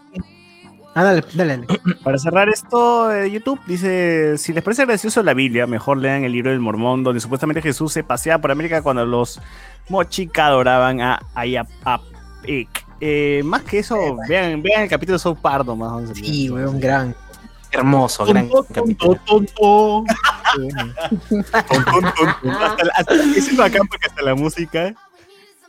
Ah, 0.97 1.05
dale, 1.05 1.23
dale, 1.35 1.59
dale. 1.59 1.81
Para 2.03 2.17
cerrar 2.17 2.49
esto 2.49 3.09
de 3.09 3.31
YouTube, 3.31 3.61
dice, 3.67 4.39
si 4.39 4.55
les 4.55 4.65
parece 4.65 4.87
gracioso 4.87 5.23
la 5.23 5.35
Biblia, 5.35 5.67
mejor 5.67 5.99
lean 5.99 6.25
el 6.25 6.33
libro 6.33 6.51
del 6.51 6.61
Mormón, 6.61 7.05
donde 7.05 7.21
supuestamente 7.21 7.61
Jesús 7.61 7.93
se 7.93 8.03
paseaba 8.03 8.41
por 8.41 8.51
América 8.51 8.81
cuando 8.81 9.05
los 9.05 9.39
mochica 9.91 10.47
adoraban 10.47 11.03
a 11.03 11.21
Ayapapek. 11.35 12.87
Eh, 13.03 13.43
más 13.45 13.63
que 13.65 13.81
eso, 13.81 14.17
vean, 14.27 14.63
vean 14.63 14.85
el 14.85 14.89
capítulo 14.89 15.17
de 15.17 15.19
South 15.19 15.37
Pardo 15.37 15.77
más. 15.77 15.91
vamos 15.91 16.05
a 16.05 16.09
decir. 16.15 16.25
Sí, 16.25 16.49
weón, 16.49 16.81
gran. 16.81 17.15
Hermoso, 17.73 18.25
gran 18.25 18.49
Tonto, 18.49 18.73
capítulo. 18.73 20.05
es 23.37 23.55
bacán 23.55 23.87
porque 23.87 24.07
hasta 24.07 24.23
la 24.23 24.35
música 24.35 24.95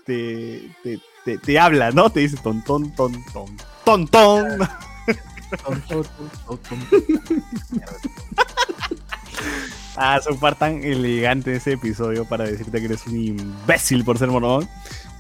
te, 0.05 0.71
te, 0.83 1.01
te, 1.25 1.37
te 1.37 1.59
habla, 1.59 1.91
¿no? 1.91 2.09
Te 2.09 2.21
dice 2.21 2.37
ton, 2.41 2.63
ton, 2.63 2.95
ton, 2.95 3.11
ton, 3.33 3.57
ton, 3.83 4.07
ton. 4.07 4.47
Ah, 9.99 10.19
son 10.23 10.37
par 10.39 10.53
tan 10.55 10.83
elegante 10.83 11.55
ese 11.55 11.73
episodio 11.73 12.23
para 12.25 12.43
decirte 12.45 12.79
que 12.79 12.85
eres 12.85 13.07
un 13.07 13.15
imbécil 13.17 14.03
por 14.05 14.17
ser 14.19 14.27
mormón. 14.29 14.67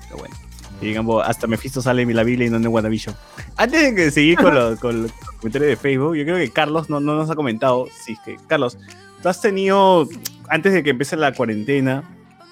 Pero 0.03 0.17
bueno. 0.17 0.35
Digamos, 0.79 1.23
hasta 1.27 1.47
Mephisto 1.47 1.81
sale 1.81 2.03
en 2.03 2.15
la 2.15 2.21
Biblia 2.23 2.45
y 2.45 2.51
no 2.51 2.57
en 2.57 2.67
WandaVision. 2.67 3.15
Antes 3.55 3.95
de 3.95 4.11
seguir 4.11 4.37
con, 4.37 4.53
los- 4.53 4.79
con 4.79 5.01
los 5.03 5.11
comentarios 5.39 5.69
de 5.69 5.75
Facebook, 5.77 6.15
yo 6.15 6.23
creo 6.23 6.37
que 6.37 6.51
Carlos 6.51 6.87
no, 6.91 6.99
no 6.99 7.15
nos 7.15 7.27
ha 7.31 7.35
comentado. 7.35 7.87
Sí, 8.05 8.13
es 8.13 8.19
que, 8.23 8.35
Carlos, 8.45 8.77
tú 9.23 9.29
has 9.29 9.41
tenido, 9.41 10.07
antes 10.49 10.73
de 10.73 10.83
que 10.83 10.91
empiece 10.91 11.15
la 11.17 11.33
cuarentena 11.33 12.03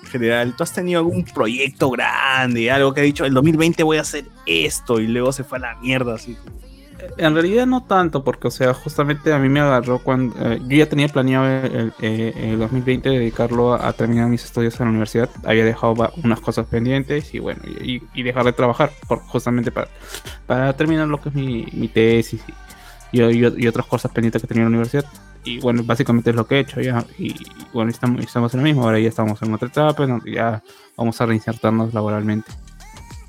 en 0.02 0.10
general, 0.10 0.56
tú 0.57 0.64
has 0.64 0.73
tenido 0.73 1.02
algún 1.02 1.23
proyecto 1.26 1.91
grande, 1.91 2.72
algo 2.72 2.95
que 2.95 3.02
ha 3.02 3.03
dicho, 3.03 3.26
el 3.26 3.34
2020 3.35 3.84
voy 3.84 3.97
a 3.97 4.02
hacer 4.02 4.26
esto 4.47 4.99
y 4.99 5.06
luego 5.07 5.31
se 5.31 5.43
fue 5.43 5.60
a 5.60 5.61
la 5.61 5.76
mierda, 5.76 6.15
así. 6.15 6.35
En 7.18 7.34
realidad 7.34 7.65
no 7.65 7.84
tanto, 7.84 8.23
porque, 8.23 8.48
o 8.48 8.52
sea, 8.52 8.73
justamente 8.73 9.34
a 9.34 9.40
mí 9.40 9.49
me 9.49 9.60
agarró 9.60 9.99
cuando... 9.99 10.36
eh, 10.40 10.60
yo 10.68 10.77
ya 10.77 10.88
tenía 10.88 11.07
planeado 11.07 11.45
el, 11.48 11.94
eh, 12.02 12.34
el 12.36 12.60
2020 12.60 13.10
dedicarlo 13.10 13.73
a, 13.73 13.94
terminar 13.94 14.27
mis 14.27 14.44
estudios 14.44 14.80
en 14.80 14.86
la 14.86 14.90
universidad. 14.91 15.30
Había 15.44 15.65
dejado 15.65 15.95
unas 16.23 16.40
cosas 16.40 16.65
pendientes 16.68 17.34
y 17.34 17.40
bueno, 17.40 17.61
y, 17.65 18.02
y 18.14 18.23
dejar 18.23 18.45
de 18.45 18.53
trabajar, 18.53 18.91
justamente 19.27 19.72
para, 19.72 20.73
terminar 20.73 21.07
lo 21.07 21.22
que 21.22 21.30
es 21.30 21.36
mi, 21.36 21.88
tesis 21.88 22.41
y, 23.11 23.68
otras 23.68 23.86
cosas 23.86 24.11
pendientes 24.11 24.41
que 24.41 24.48
tenía 24.48 24.64
en 24.64 24.72
la 24.72 24.77
universidad. 24.77 25.06
Y 25.44 25.60
bueno, 25.60 25.84
básicamente 25.84 26.32
es 26.32 26.36
lo 26.36 26.48
que 26.48 26.56
he 26.56 26.60
hecho 26.60 26.82
ya. 26.82 27.06
Y, 27.18 27.36
bueno, 27.72 27.91
estamos, 27.91 28.23
estamos 28.23 28.53
en 28.53 28.60
lo 28.60 28.64
mismo, 28.64 28.84
ahora 28.84 28.99
ya 28.99 29.10
estamos 29.10 29.41
en 29.41 29.53
otra 29.53 29.68
etapa, 29.68 30.07
ya 30.26 30.64
vamos 30.98 31.22
a 31.22 31.26
reinsertarnos 31.26 31.94
laboralmente. 31.94 32.52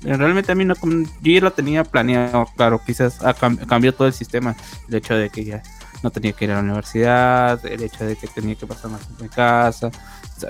Eh, 0.03 0.15
Realmente 0.15 0.51
a 0.51 0.55
mí 0.55 0.63
no, 0.65 0.75
yo 0.75 1.31
ya 1.31 1.41
lo 1.41 1.51
tenía 1.51 1.83
planeado, 1.83 2.45
claro, 2.55 2.79
quizás 2.85 3.23
ha 3.23 3.35
cam- 3.35 3.65
cambió 3.65 3.93
todo 3.93 4.07
el 4.07 4.13
sistema, 4.13 4.55
el 4.87 4.95
hecho 4.95 5.15
de 5.15 5.29
que 5.29 5.43
ya 5.43 5.63
no 6.03 6.11
tenía 6.11 6.33
que 6.33 6.45
ir 6.45 6.51
a 6.51 6.55
la 6.55 6.61
universidad, 6.61 7.65
el 7.65 7.81
hecho 7.81 8.05
de 8.05 8.15
que 8.15 8.27
tenía 8.27 8.55
que 8.55 8.67
pasar 8.67 8.91
más 8.91 9.01
tiempo 9.01 9.23
en 9.23 9.29
casa, 9.29 9.89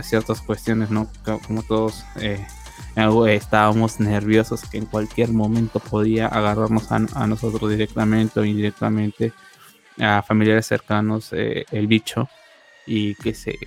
ciertas 0.03 0.41
cuestiones, 0.41 0.89
¿no? 0.89 1.07
Co- 1.23 1.39
Como 1.47 1.63
todos 1.63 2.03
eh, 2.17 2.45
eh, 2.97 3.35
estábamos 3.35 3.99
nerviosos 4.01 4.61
que 4.69 4.77
en 4.77 4.85
cualquier 4.85 5.29
momento 5.31 5.79
podía 5.79 6.27
agarrarnos 6.27 6.91
a, 6.91 6.99
nosotros 7.27 7.69
directamente 7.71 8.39
o 8.39 8.45
indirectamente, 8.45 9.31
a 9.99 10.21
familiares 10.21 10.65
cercanos, 10.67 11.29
eh, 11.31 11.65
el 11.71 11.87
bicho, 11.87 12.27
y 12.85 13.15
que 13.15 13.33
se 13.33 13.57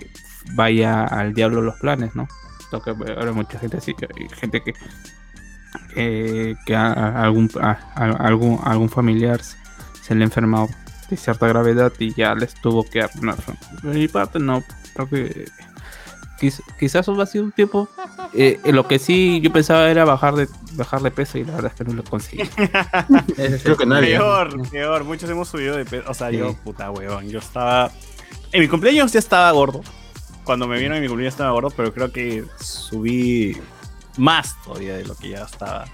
vaya 0.53 1.03
al 1.05 1.33
diablo 1.33 1.61
los 1.61 1.75
planes, 1.79 2.15
¿no? 2.15 2.27
Lo 2.71 2.81
que 2.81 2.91
ahora 2.91 3.31
mucha 3.33 3.59
gente 3.59 3.77
así, 3.77 3.93
gente 4.39 4.63
que 4.63 4.73
eh, 5.95 6.55
que 6.65 6.75
a, 6.75 6.91
a 6.93 7.23
algún, 7.23 7.49
a, 7.61 7.77
a 7.95 8.05
algún, 8.27 8.59
a 8.63 8.71
algún 8.71 8.89
familiar 8.89 9.41
se- 9.43 9.57
se 10.01 10.15
le 10.15 10.21
ha 10.23 10.25
enfermado 10.25 10.67
de 11.09 11.17
cierta 11.17 11.47
gravedad 11.47 11.91
y 11.99 12.13
ya 12.13 12.33
les 12.35 12.53
tuvo 12.55 12.83
que 12.83 12.99
dar 12.99 13.09
una 13.21 13.35
De 13.83 13.89
mi 13.99 14.07
parte, 14.07 14.39
no. 14.39 14.63
Creo 14.93 15.09
que 15.09 15.45
quiz- 16.39 16.61
quizás 16.79 17.07
eso 17.07 17.21
ha 17.21 17.25
sido 17.25 17.43
un 17.45 17.51
tiempo. 17.51 17.87
eh, 18.33 18.59
eh, 18.63 18.71
lo 18.71 18.87
que 18.87 18.97
sí 18.99 19.41
yo 19.41 19.51
pensaba 19.51 19.89
era 19.89 20.05
bajar 20.05 20.35
de 20.35 20.47
bajar 20.73 21.01
de 21.01 21.11
peso 21.11 21.37
y 21.37 21.43
la 21.43 21.53
verdad 21.55 21.71
es 21.73 21.77
que 21.77 21.83
no 21.83 21.93
lo 21.95 22.03
conseguí. 22.03 22.43
Creo 23.63 23.75
que 23.77 23.85
nadie. 23.85 24.17
Peor, 24.17 24.69
peor. 24.69 25.03
Muchos 25.03 25.29
hemos 25.29 25.49
subido 25.49 25.75
de 25.75 25.85
peso. 25.85 26.09
O 26.09 26.13
sea, 26.13 26.29
Sí. 26.29 26.37
yo, 26.37 26.53
puta 26.63 26.89
huevón. 26.91 27.27
Yo 27.29 27.39
estaba. 27.39 27.91
En 28.53 28.61
mi 28.61 28.67
cumpleaños 28.67 29.11
ya 29.11 29.19
estaba 29.19 29.51
gordo. 29.51 29.81
Cuando 30.43 30.67
me 30.67 30.77
vieron 30.79 30.95
en 30.97 31.03
mi 31.03 31.07
cumpleaños 31.09 31.33
estaba 31.33 31.51
gordo, 31.51 31.69
pero 31.75 31.93
creo 31.93 32.11
que 32.11 32.43
subí 32.59 33.57
más 34.17 34.61
todavía 34.63 34.95
de 34.97 35.05
lo 35.05 35.15
que 35.15 35.29
ya 35.29 35.43
estaba. 35.43 35.85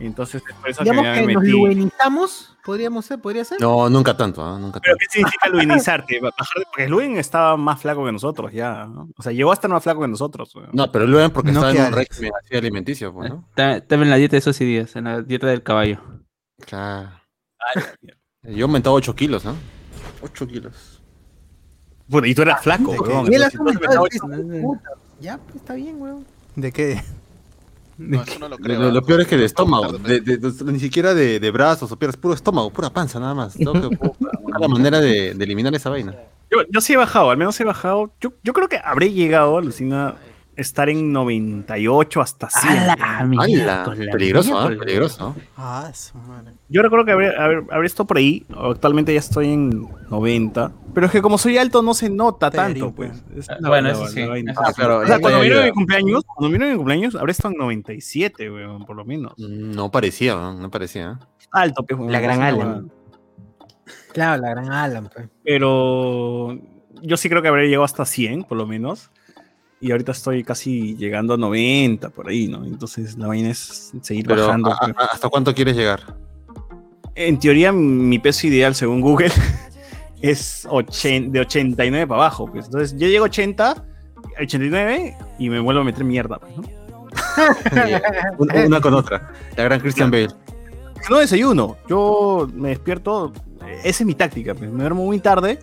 Entonces, 0.00 0.42
es 0.48 0.54
por 0.56 0.68
eso 0.70 0.82
Digamos 0.82 1.04
que 1.04 1.08
ya 1.08 1.20
que 1.20 1.26
me 1.26 1.34
nos 1.34 1.42
metí. 1.44 1.52
luenizamos, 1.52 2.56
podríamos 2.64 3.04
ser, 3.04 3.20
podría 3.20 3.44
ser. 3.44 3.60
No, 3.60 3.88
nunca 3.88 4.16
tanto, 4.16 4.44
¿ah? 4.44 4.58
nunca 4.58 4.80
Pero 4.80 4.96
tanto. 4.96 4.98
¿qué 4.98 5.06
significa 5.12 5.50
de- 6.20 6.32
Porque 6.64 6.88
Luen 6.88 7.16
estaba 7.16 7.56
más 7.56 7.80
flaco 7.80 8.04
que 8.04 8.10
nosotros 8.10 8.52
ya. 8.52 8.86
¿no? 8.86 9.08
O 9.16 9.22
sea, 9.22 9.30
llegó 9.30 9.50
a 9.52 9.54
estar 9.54 9.70
más 9.70 9.82
flaco 9.82 10.00
que 10.00 10.08
nosotros. 10.08 10.52
weón. 10.56 10.70
No, 10.72 10.90
pero 10.90 11.06
luego 11.06 11.32
porque 11.32 11.52
No 11.52 11.60
estaba 11.64 11.86
en 11.86 11.92
un 11.92 11.98
régimen 11.98 12.32
así 12.44 12.56
alimenticio, 12.56 13.12
pues, 13.12 13.30
¿no? 13.30 13.46
Estaba 13.54 14.02
en 14.02 14.10
la 14.10 14.16
dieta 14.16 14.32
de 14.32 14.38
esos 14.38 14.58
días, 14.58 14.96
en 14.96 15.04
la 15.04 15.22
dieta 15.22 15.46
del 15.46 15.62
caballo. 15.62 16.00
Claro. 16.66 17.10
Yo 18.42 18.58
he 18.58 18.62
aumentado 18.62 18.96
8 18.96 19.14
kilos, 19.14 19.44
¿no? 19.44 19.54
8 20.22 20.46
kilos. 20.48 21.00
Puta, 22.10 22.26
y 22.26 22.34
tú 22.34 22.42
eras 22.42 22.60
flaco, 22.62 22.90
weón. 22.90 23.30
Ya, 25.20 25.38
pues 25.38 25.56
está 25.56 25.74
bien, 25.74 26.00
weón. 26.02 26.26
¿De 26.56 26.72
qué? 26.72 27.00
No, 27.98 28.22
eso 28.26 28.38
no 28.38 28.48
lo 28.48 28.58
creo. 28.58 28.80
lo- 28.80 28.90
lo 28.90 29.02
peor 29.02 29.20
es 29.22 29.26
que 29.28 29.36
de 29.36 29.44
estómago, 29.44 29.92
de- 29.92 30.20
de- 30.20 30.36
de- 30.38 30.72
ni 30.72 30.78
siquiera 30.80 31.14
de, 31.14 31.38
de 31.40 31.50
brazos 31.50 31.90
o 31.92 31.96
piernas, 31.96 32.16
puro 32.16 32.34
estómago, 32.34 32.70
pura 32.70 32.90
panza 32.90 33.20
nada 33.20 33.34
más. 33.34 33.56
Buscar 33.56 33.80
la 34.60 34.68
manera 34.68 35.00
de, 35.00 35.34
de 35.34 35.44
eliminar 35.44 35.74
esa 35.74 35.90
vaina. 35.90 36.14
Yo, 36.50 36.58
yo 36.70 36.80
sí 36.80 36.92
he 36.92 36.96
bajado, 36.96 37.30
al 37.30 37.36
menos 37.38 37.58
he 37.60 37.64
bajado. 37.64 38.10
Yo, 38.20 38.32
yo 38.42 38.52
creo 38.52 38.68
que 38.68 38.78
habré 38.84 39.10
llegado, 39.12 39.56
alucina, 39.56 40.16
estar 40.56 40.88
en 40.88 41.12
98 41.12 42.20
hasta 42.20 42.48
100. 42.50 42.78
¡Hala! 42.78 42.92
¡Hala! 42.94 43.24
miércoles, 43.24 44.08
Peligroso, 44.12 44.58
¿ah? 44.58 44.68
miércoles! 44.68 44.86
Peligroso. 44.86 45.36
Ah. 45.56 45.90
Yo 46.68 46.82
recuerdo 46.82 47.04
que 47.06 47.12
habré, 47.12 47.36
habré, 47.36 47.64
habré 47.70 47.86
estado 47.86 48.06
por 48.06 48.16
ahí. 48.18 48.46
Actualmente 48.56 49.12
ya 49.12 49.20
estoy 49.20 49.52
en 49.52 49.88
90. 50.10 50.72
Pero 50.94 51.06
es 51.06 51.12
que 51.12 51.22
como 51.22 51.38
soy 51.38 51.58
alto 51.58 51.82
no 51.82 51.94
se 51.94 52.10
nota 52.10 52.50
tanto, 52.50 52.92
pues. 52.92 53.24
Es 53.36 53.48
Ah, 53.48 53.56
bueno, 53.66 53.90
eso 53.90 54.06
sí, 54.08 54.20
eso 54.20 54.32
Ah, 54.56 54.72
claro. 54.74 54.98
O 54.98 55.06
sea, 55.06 55.18
cuando 55.18 55.42
ya. 55.44 55.64
mi 55.64 55.70
cumpleaños, 55.72 56.22
cuando 56.24 56.50
vieron 56.50 56.70
mi 56.70 56.76
cumpleaños, 56.76 57.14
habré 57.14 57.32
estado 57.32 57.52
en 57.52 57.58
97, 57.58 58.50
weón, 58.50 58.84
por 58.84 58.96
lo 58.96 59.04
menos. 59.04 59.32
No 59.38 59.90
parecía, 59.90 60.34
¿no? 60.34 60.54
no 60.54 60.70
parecía. 60.70 61.18
¿eh? 61.20 61.24
Alto, 61.52 61.84
pues, 61.84 62.10
La 62.10 62.20
gran 62.20 62.40
huevada. 62.40 62.82
Claro, 64.12 64.42
la 64.42 64.50
gran 64.50 64.70
Alan, 64.70 65.10
pues. 65.12 65.28
Pero 65.44 66.58
yo 67.02 67.16
sí 67.16 67.28
creo 67.28 67.42
que 67.42 67.48
habré 67.48 67.66
llegado 67.66 67.84
hasta 67.84 68.04
100, 68.04 68.44
por 68.44 68.58
lo 68.58 68.66
menos. 68.66 69.10
Y 69.82 69.90
ahorita 69.90 70.12
estoy 70.12 70.44
casi 70.44 70.94
llegando 70.96 71.34
a 71.34 71.36
90, 71.36 72.08
por 72.10 72.28
ahí, 72.28 72.46
¿no? 72.48 72.64
Entonces 72.64 73.18
la 73.18 73.26
vaina 73.26 73.50
es 73.50 73.92
seguir 74.00 74.26
Pero 74.26 74.46
bajando. 74.46 74.70
¿a- 74.70 74.74
a- 74.96 75.04
¿hasta 75.12 75.28
cuánto 75.28 75.52
quieres 75.54 75.76
llegar? 75.76 76.16
En 77.16 77.38
teoría, 77.38 77.72
mi 77.72 78.18
peso 78.20 78.46
ideal, 78.46 78.74
según 78.76 79.00
Google, 79.00 79.30
es 80.22 80.66
80 80.70 81.32
de 81.32 81.40
89 81.40 82.06
para 82.06 82.20
abajo. 82.22 82.46
Pues. 82.46 82.66
Entonces, 82.66 82.96
yo 82.96 83.08
llego 83.08 83.24
a 83.24 83.28
80, 83.28 83.84
89 84.40 85.16
y 85.40 85.50
me 85.50 85.58
vuelvo 85.60 85.80
a 85.80 85.84
meter 85.84 86.04
mierda. 86.04 86.38
Pues, 86.38 86.56
¿no? 86.56 86.62
Una, 88.38 88.64
una 88.66 88.80
con 88.80 88.94
otra. 88.94 89.32
La 89.56 89.64
gran 89.64 89.80
Christian 89.80 90.10
Bale. 90.10 90.28
No 91.10 91.18
desayuno. 91.18 91.76
Yo 91.88 92.48
me 92.54 92.68
despierto. 92.70 93.32
Esa 93.82 93.88
es 94.02 94.06
mi 94.06 94.14
táctica. 94.14 94.54
pues. 94.54 94.70
Me 94.70 94.80
duermo 94.80 95.04
muy 95.04 95.18
tarde 95.18 95.58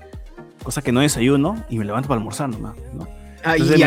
cosa 0.64 0.82
que 0.82 0.92
no 0.92 1.00
desayuno 1.00 1.64
y 1.70 1.80
me 1.80 1.86
levanto 1.86 2.10
para 2.10 2.20
almorzar 2.20 2.50
nomás, 2.50 2.76
¿no? 2.94 3.08
Ah, 3.44 3.58
y 3.58 3.62
Entonces 3.62 3.80
me 3.80 3.86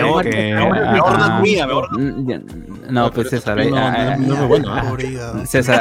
ahorro 0.98 1.18
la 1.18 1.36
comida, 1.36 1.66
Mm, 1.90 2.28
ya- 2.28 2.40
No, 2.90 3.10
pues 3.10 3.30
César, 3.30 3.58
ahí, 3.58 3.70
no, 3.70 3.76
no, 4.18 4.58
no 4.58 4.72
¿ah? 4.72 5.46
César, 5.46 5.80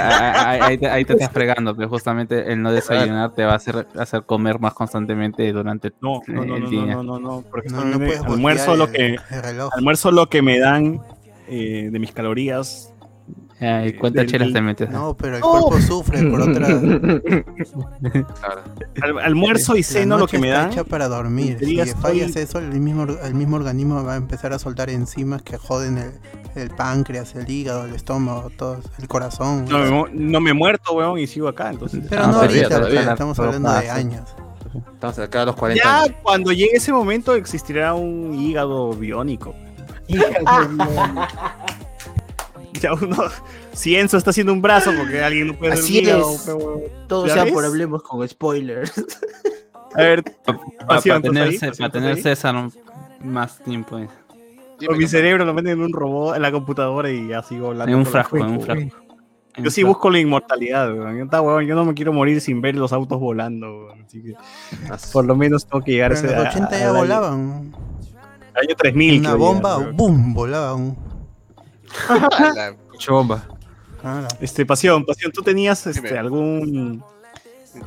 ahí- 0.62 0.78
te, 0.78 0.88
ahí 0.90 1.06
te 1.06 1.14
estás 1.14 1.32
fregando, 1.32 1.76
pero 1.76 1.90
justamente 1.90 2.52
el 2.52 2.62
no 2.62 2.72
desayunar 2.72 3.34
te 3.34 3.44
va 3.46 3.54
a 3.54 3.56
hacer, 3.56 3.88
hacer 3.98 4.24
comer 4.24 4.60
más 4.60 4.74
constantemente 4.74 5.52
durante 5.52 5.92
No, 6.02 6.22
no, 6.28 6.46
no, 6.46 6.56
el 6.58 6.64
no, 6.64 6.70
día. 6.70 6.96
no, 6.96 7.04
no, 7.04 7.20
no, 7.20 7.44
porque 7.50 7.70
No, 7.70 7.84
no 7.86 7.96
almuerzo 8.26 8.76
lo 8.76 8.92
que 8.92 9.16
el, 9.16 9.20
almuerzo 9.74 10.12
lo 10.12 10.28
que 10.30 10.42
me 10.42 10.60
dan 10.60 11.02
eh, 11.48 11.90
de 11.92 12.00
mis 12.00 12.12
calorías. 12.12 12.91
Ay, 13.62 13.94
¿Cuántas 13.94 14.24
del 14.24 14.32
chelas 14.32 14.54
te 14.54 14.62
metes? 14.62 14.90
No, 14.90 15.16
pero 15.16 15.36
el 15.36 15.42
cuerpo 15.44 15.80
sufre 15.80 16.24
por 16.30 16.42
otra. 16.42 16.66
Al- 19.04 19.20
almuerzo 19.20 19.78
y 19.78 19.84
ceno 19.84 20.18
lo 20.18 20.28
que 20.28 20.40
me 20.40 20.50
hecha 20.50 20.84
para 20.84 21.08
dormir. 21.08 21.58
Si 21.60 21.80
estoy- 21.80 22.02
fallas 22.02 22.36
eso, 22.36 22.58
el 22.58 22.80
mismo, 22.80 23.04
el 23.04 23.36
mismo 23.36 23.58
organismo 23.58 24.04
va 24.04 24.14
a 24.14 24.18
empezar 24.18 24.52
a 24.54 24.58
soltar 24.60 24.90
enzimas 24.90 25.44
que 25.44 25.58
joden 25.58 26.00
el, 26.00 26.12
el 26.56 26.70
páncreas, 26.72 27.36
el 27.36 27.48
hígado, 27.50 27.86
el 27.86 27.94
estómago, 27.94 28.50
todo, 28.58 28.80
el 29.00 29.08
corazón. 29.08 29.66
No 29.70 29.78
me, 29.78 29.90
mu- 29.92 30.08
no 30.12 30.42
me 30.42 30.50
he 30.50 30.54
muerto, 30.54 30.94
weón, 30.94 31.20
y 31.20 31.28
sigo 31.28 31.48
acá, 31.48 31.70
entonces. 31.70 32.04
Pero 32.10 32.24
Ah, 32.24 32.28
no 32.28 32.34
todavía, 32.34 32.64
ahorita, 32.64 32.80
todavía. 32.80 33.12
estamos 33.12 33.40
hablando 33.40 33.70
de 33.70 33.76
pasa. 33.82 33.96
años. 33.96 34.36
Estamos 34.94 35.20
acá 35.20 35.42
a 35.44 35.46
los 35.46 35.56
40 35.56 35.84
Ya 35.84 36.02
años. 36.04 36.16
cuando 36.24 36.52
llegue 36.52 36.78
ese 36.78 36.92
momento 36.94 37.36
existirá 37.36 37.94
un 37.94 38.34
hígado 38.34 38.92
biónico. 38.94 39.54
Ya 42.74 42.94
uno, 42.94 43.18
si 43.74 43.96
Enzo 43.96 44.18
está 44.18 44.30
haciendo 44.30 44.54
un 44.54 44.62
brazo 44.62 44.92
porque 44.98 45.22
alguien 45.24 45.48
no 45.48 45.54
puede 45.56 45.74
hacer 45.74 45.84
Así 45.84 45.98
un 46.00 46.04
hígado, 46.04 46.32
es. 46.32 46.46
Todo 47.08 47.28
¿Ya 47.28 47.34
sea 47.34 47.44
ves? 47.44 47.54
por 47.54 47.66
hablemos 47.66 48.02
con 48.04 48.28
spoilers. 48.28 48.94
A 49.94 50.02
ver, 50.02 50.24
Para 50.46 50.60
pasión, 50.88 51.22
tener, 51.22 51.44
ahí? 51.50 51.60
Para 51.60 51.90
tener 51.92 52.16
ahí? 52.16 52.22
César 52.22 52.56
un- 52.56 52.74
más 53.24 53.60
tiempo. 53.60 53.98
eh. 54.00 54.08
Mi 54.98 55.08
cerebro 55.08 55.46
lo 55.46 55.54
meten 55.54 55.74
en 55.74 55.82
un 55.82 55.94
robot, 55.94 56.36
en 56.38 56.42
la 56.42 56.52
computadora 56.52 57.12
y 57.12 57.28
ya 57.28 57.44
sigo 57.44 57.68
hablando. 57.68 57.92
En 57.92 58.00
un 58.00 58.06
frasco, 58.06 58.38
en 58.38 58.46
un 58.46 58.62
frasco. 58.62 58.98
Yo 59.58 59.70
sí 59.70 59.84
busco 59.84 60.10
la 60.10 60.18
inmortalidad, 60.18 60.92
weón. 60.98 61.18
Yo, 61.18 61.24
está, 61.26 61.42
weón, 61.42 61.66
yo 61.66 61.76
no 61.76 61.84
me 61.86 61.94
quiero 61.94 62.14
morir 62.14 62.40
sin 62.42 62.62
ver 62.62 62.76
los 62.76 62.94
autos 62.94 63.20
volando, 63.20 63.68
weón. 63.88 64.02
Así 64.04 64.24
que 64.24 64.34
por 65.12 65.26
lo 65.26 65.36
menos 65.36 65.68
tengo 65.68 65.84
que 65.84 65.92
llegar 65.92 66.14
a 66.14 66.16
Pero 66.16 66.30
en 66.30 66.34
ese 66.36 66.44
los 66.46 66.56
80 66.56 66.72
ya 66.72 66.78
al 66.78 66.96
año- 66.96 67.00
volaban. 67.00 67.72
año 68.56 68.76
3000. 68.78 69.20
Una 69.20 69.36
bomba. 69.36 69.78
¡boom! 69.94 70.34
Volaban. 70.34 70.98
A 72.10 72.54
la- 72.54 72.76
Mucha 72.92 73.12
bomba. 73.12 73.44
Ah, 74.04 74.28
Este, 74.40 74.66
pasión, 74.66 75.06
pasión, 75.06 75.32
tú 75.32 75.42
tenías 75.42 75.86
este, 75.88 76.18
algún. 76.18 77.04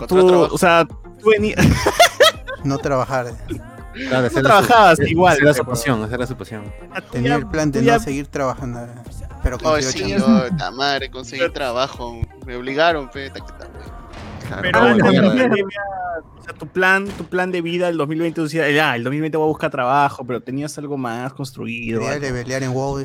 Tú, 0.09 0.27
trabajo. 0.27 0.49
o 0.55 0.59
sea, 0.59 0.87
tú 1.21 1.31
venías. 1.31 1.57
No 2.65 2.79
trabajar. 2.79 3.27
Claro, 3.47 3.63
No 3.95 4.19
era 4.21 4.31
su- 4.31 4.43
trabajabas 4.43 4.99
esa 4.99 5.11
igual, 5.11 5.37
Era 5.39 5.53
su 5.53 5.65
pasión, 5.67 6.03
esa 6.05 6.15
era 6.15 6.27
su 6.27 6.35
pasión. 6.35 6.73
Tenía 7.13 7.35
el 7.35 7.47
plan 7.47 7.71
de 7.71 7.83
no 7.83 7.99
seguir 8.01 8.27
trabajando. 8.29 8.87
Pero 9.43 9.59
con 9.59 9.73
Oh, 9.73 9.77
18 9.77 9.99
sí, 10.09 10.15
oh, 10.27 10.57
ta 10.57 10.71
madre, 10.71 11.11
conseguí 11.11 11.47
trabajo. 11.51 12.19
Me 12.47 12.57
obligaron. 12.57 13.09
Claro, 13.09 14.63
Pero 14.63 14.81
no, 14.81 14.87
antes 14.87 15.11
de 15.11 15.17
no, 15.17 15.23
la 15.23 15.29
no, 15.29 15.35
no. 15.35 15.41
pandemia, 15.43 15.81
o 16.39 16.43
sea, 16.43 16.55
tu 16.55 16.67
plan, 16.69 17.07
tu 17.07 17.25
plan 17.27 17.53
de 17.53 17.61
vida 17.61 17.89
el 17.91 17.99
2020 17.99 18.35
tú 18.37 18.45
decías, 18.45 18.73
ya, 18.75 18.97
el 18.97 19.05
2020 19.05 19.37
voy 19.37 19.45
a 19.45 19.49
buscar 19.49 19.71
trabajo, 19.71 20.25
pero 20.25 20.41
tenías 20.43 20.77
algo 20.79 20.97
más 20.97 21.35
construido. 21.35 22.01
Quería 22.01 22.19
levelear 22.19 22.63
en 22.63 22.73
WoW. 22.73 23.05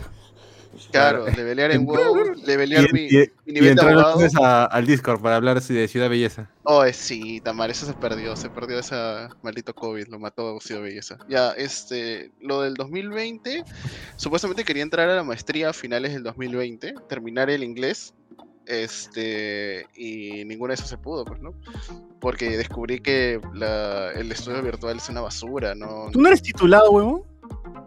Claro, 0.92 1.26
levelear 1.28 1.72
en 1.72 1.86
WoW, 1.86 2.34
levelear 2.46 2.86
Y, 2.90 2.94
mi, 2.94 3.02
y- 3.02 3.10
mi 3.12 3.18
y 3.46 3.52
nivel 3.54 3.64
de 3.64 3.70
entrar 3.70 3.90
abogado. 3.94 4.14
entonces 4.14 4.40
a- 4.42 4.66
al 4.66 4.86
Discord 4.88 5.22
para 5.22 5.36
hablar 5.36 5.58
así 5.58 5.74
de 5.74 5.88
Ciudad 5.88 6.10
Belleza. 6.10 6.50
Oh, 6.64 6.84
eh, 6.84 6.94
sí, 6.94 7.42
Tamar, 7.42 7.70
eso 7.70 7.86
se 7.86 7.94
perdió, 7.94 8.36
se 8.36 8.50
perdió 8.50 8.80
ese 8.80 8.96
maldito 9.44 9.74
COVID, 9.76 10.08
lo 10.08 10.20
mató 10.20 10.60
Ciudad 10.62 10.82
Belleza. 10.82 11.18
Ya, 11.28 11.52
este, 11.52 12.32
lo 12.42 12.62
del 12.62 12.74
2020, 12.76 13.64
supuestamente 14.16 14.64
quería 14.64 14.84
entrar 14.84 15.10
a 15.10 15.16
la 15.16 15.24
maestría 15.24 15.70
a 15.70 15.74
finales 15.74 16.14
del 16.14 16.24
2020, 16.24 16.94
terminar 17.08 17.50
el 17.50 17.64
inglés, 17.64 18.14
este, 18.66 19.88
y 19.96 20.46
ninguna 20.46 20.72
de 20.72 20.76
eso 20.76 20.86
se 20.86 20.98
pudo, 20.98 21.26
pues, 21.26 21.42
¿no? 21.42 21.54
Porque 22.20 22.56
descubrí 22.58 23.00
que 23.00 23.42
la- 23.54 24.12
el 24.14 24.32
estudio 24.32 24.62
virtual 24.62 24.98
es 24.98 25.10
una 25.10 25.22
basura, 25.22 25.74
¿no? 25.76 26.10
¿Tú 26.12 26.22
no 26.22 26.28
eres 26.28 26.42
titulado, 26.42 26.92
huevón? 26.92 27.24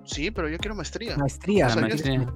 Sí, 0.05 0.31
pero 0.33 0.49
yo 0.49 0.59
quiero 0.59 0.75
maestría. 0.75 1.17
Maestría. 1.17 1.67
O 1.69 1.71
sea, 1.71 1.83
yo- 1.83 1.89
maestría. 1.89 2.27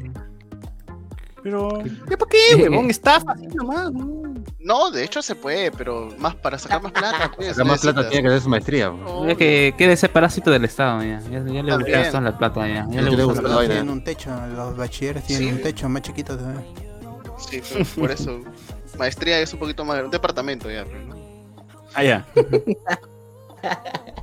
Pero, 1.47 1.79
¿ya 2.11 2.17
para 2.17 2.29
qué, 2.29 2.57
huevón? 2.61 2.91
Estafa, 2.91 3.31
así 3.31 3.47
nomás. 3.55 3.93
¿no? 3.93 4.35
No, 4.59 4.91
de 4.91 5.05
hecho 5.05 5.23
se 5.23 5.37
puede, 5.37 5.71
pero 5.71 6.09
más 6.19 6.35
para 6.35 6.59
sacar 6.59 6.83
más 6.83 6.91
plata. 6.91 7.31
Pues, 7.37 7.57
La 7.57 7.63
más 7.63 7.81
plata 7.83 8.01
tiene 8.09 8.23
que 8.25 8.29
tener 8.31 8.41
su 8.41 8.49
maestría. 8.49 8.89
bro. 8.89 9.19
Obvio. 9.19 9.31
Es 9.31 9.39
que 9.39 9.73
quede 9.79 9.93
ese 9.93 10.09
parásito 10.09 10.51
del 10.51 10.65
Estado 10.65 11.03
ya. 11.05 11.21
Ya, 11.31 11.39
ya 11.39 11.39
le 11.39 11.61
Está 11.61 11.77
gusta 11.77 11.85
bien. 11.99 12.07
toda 12.11 12.21
la 12.23 12.37
plata 12.39 12.67
ya. 12.67 12.87
Ya 12.91 13.01
¿Qué 13.05 13.11
le 13.17 13.25
gusta 13.25 13.43
la 13.43 13.55
vaina? 13.55 13.75
Tienen 13.75 13.91
un 13.93 14.03
techo, 14.03 14.31
los 14.57 14.77
bachilleres 14.77 15.23
tienen 15.25 15.49
Sí. 15.51 15.55
un 15.55 15.63
techo 15.63 15.89
más 15.89 16.03
chiquito. 16.03 16.37
¿sabes? 16.37 16.59
Sí, 17.49 17.63
pues, 17.73 17.89
por 17.91 18.11
eso. 18.11 18.41
Maestría 18.99 19.39
es 19.39 19.53
un 19.53 19.61
poquito 19.61 19.85
más 19.85 20.03
un 20.03 20.11
departamento 20.11 20.69
ya. 20.69 20.85
pues, 20.85 21.07
¿no? 21.07 21.15
Ah, 21.95 22.03
ya. 22.03 22.27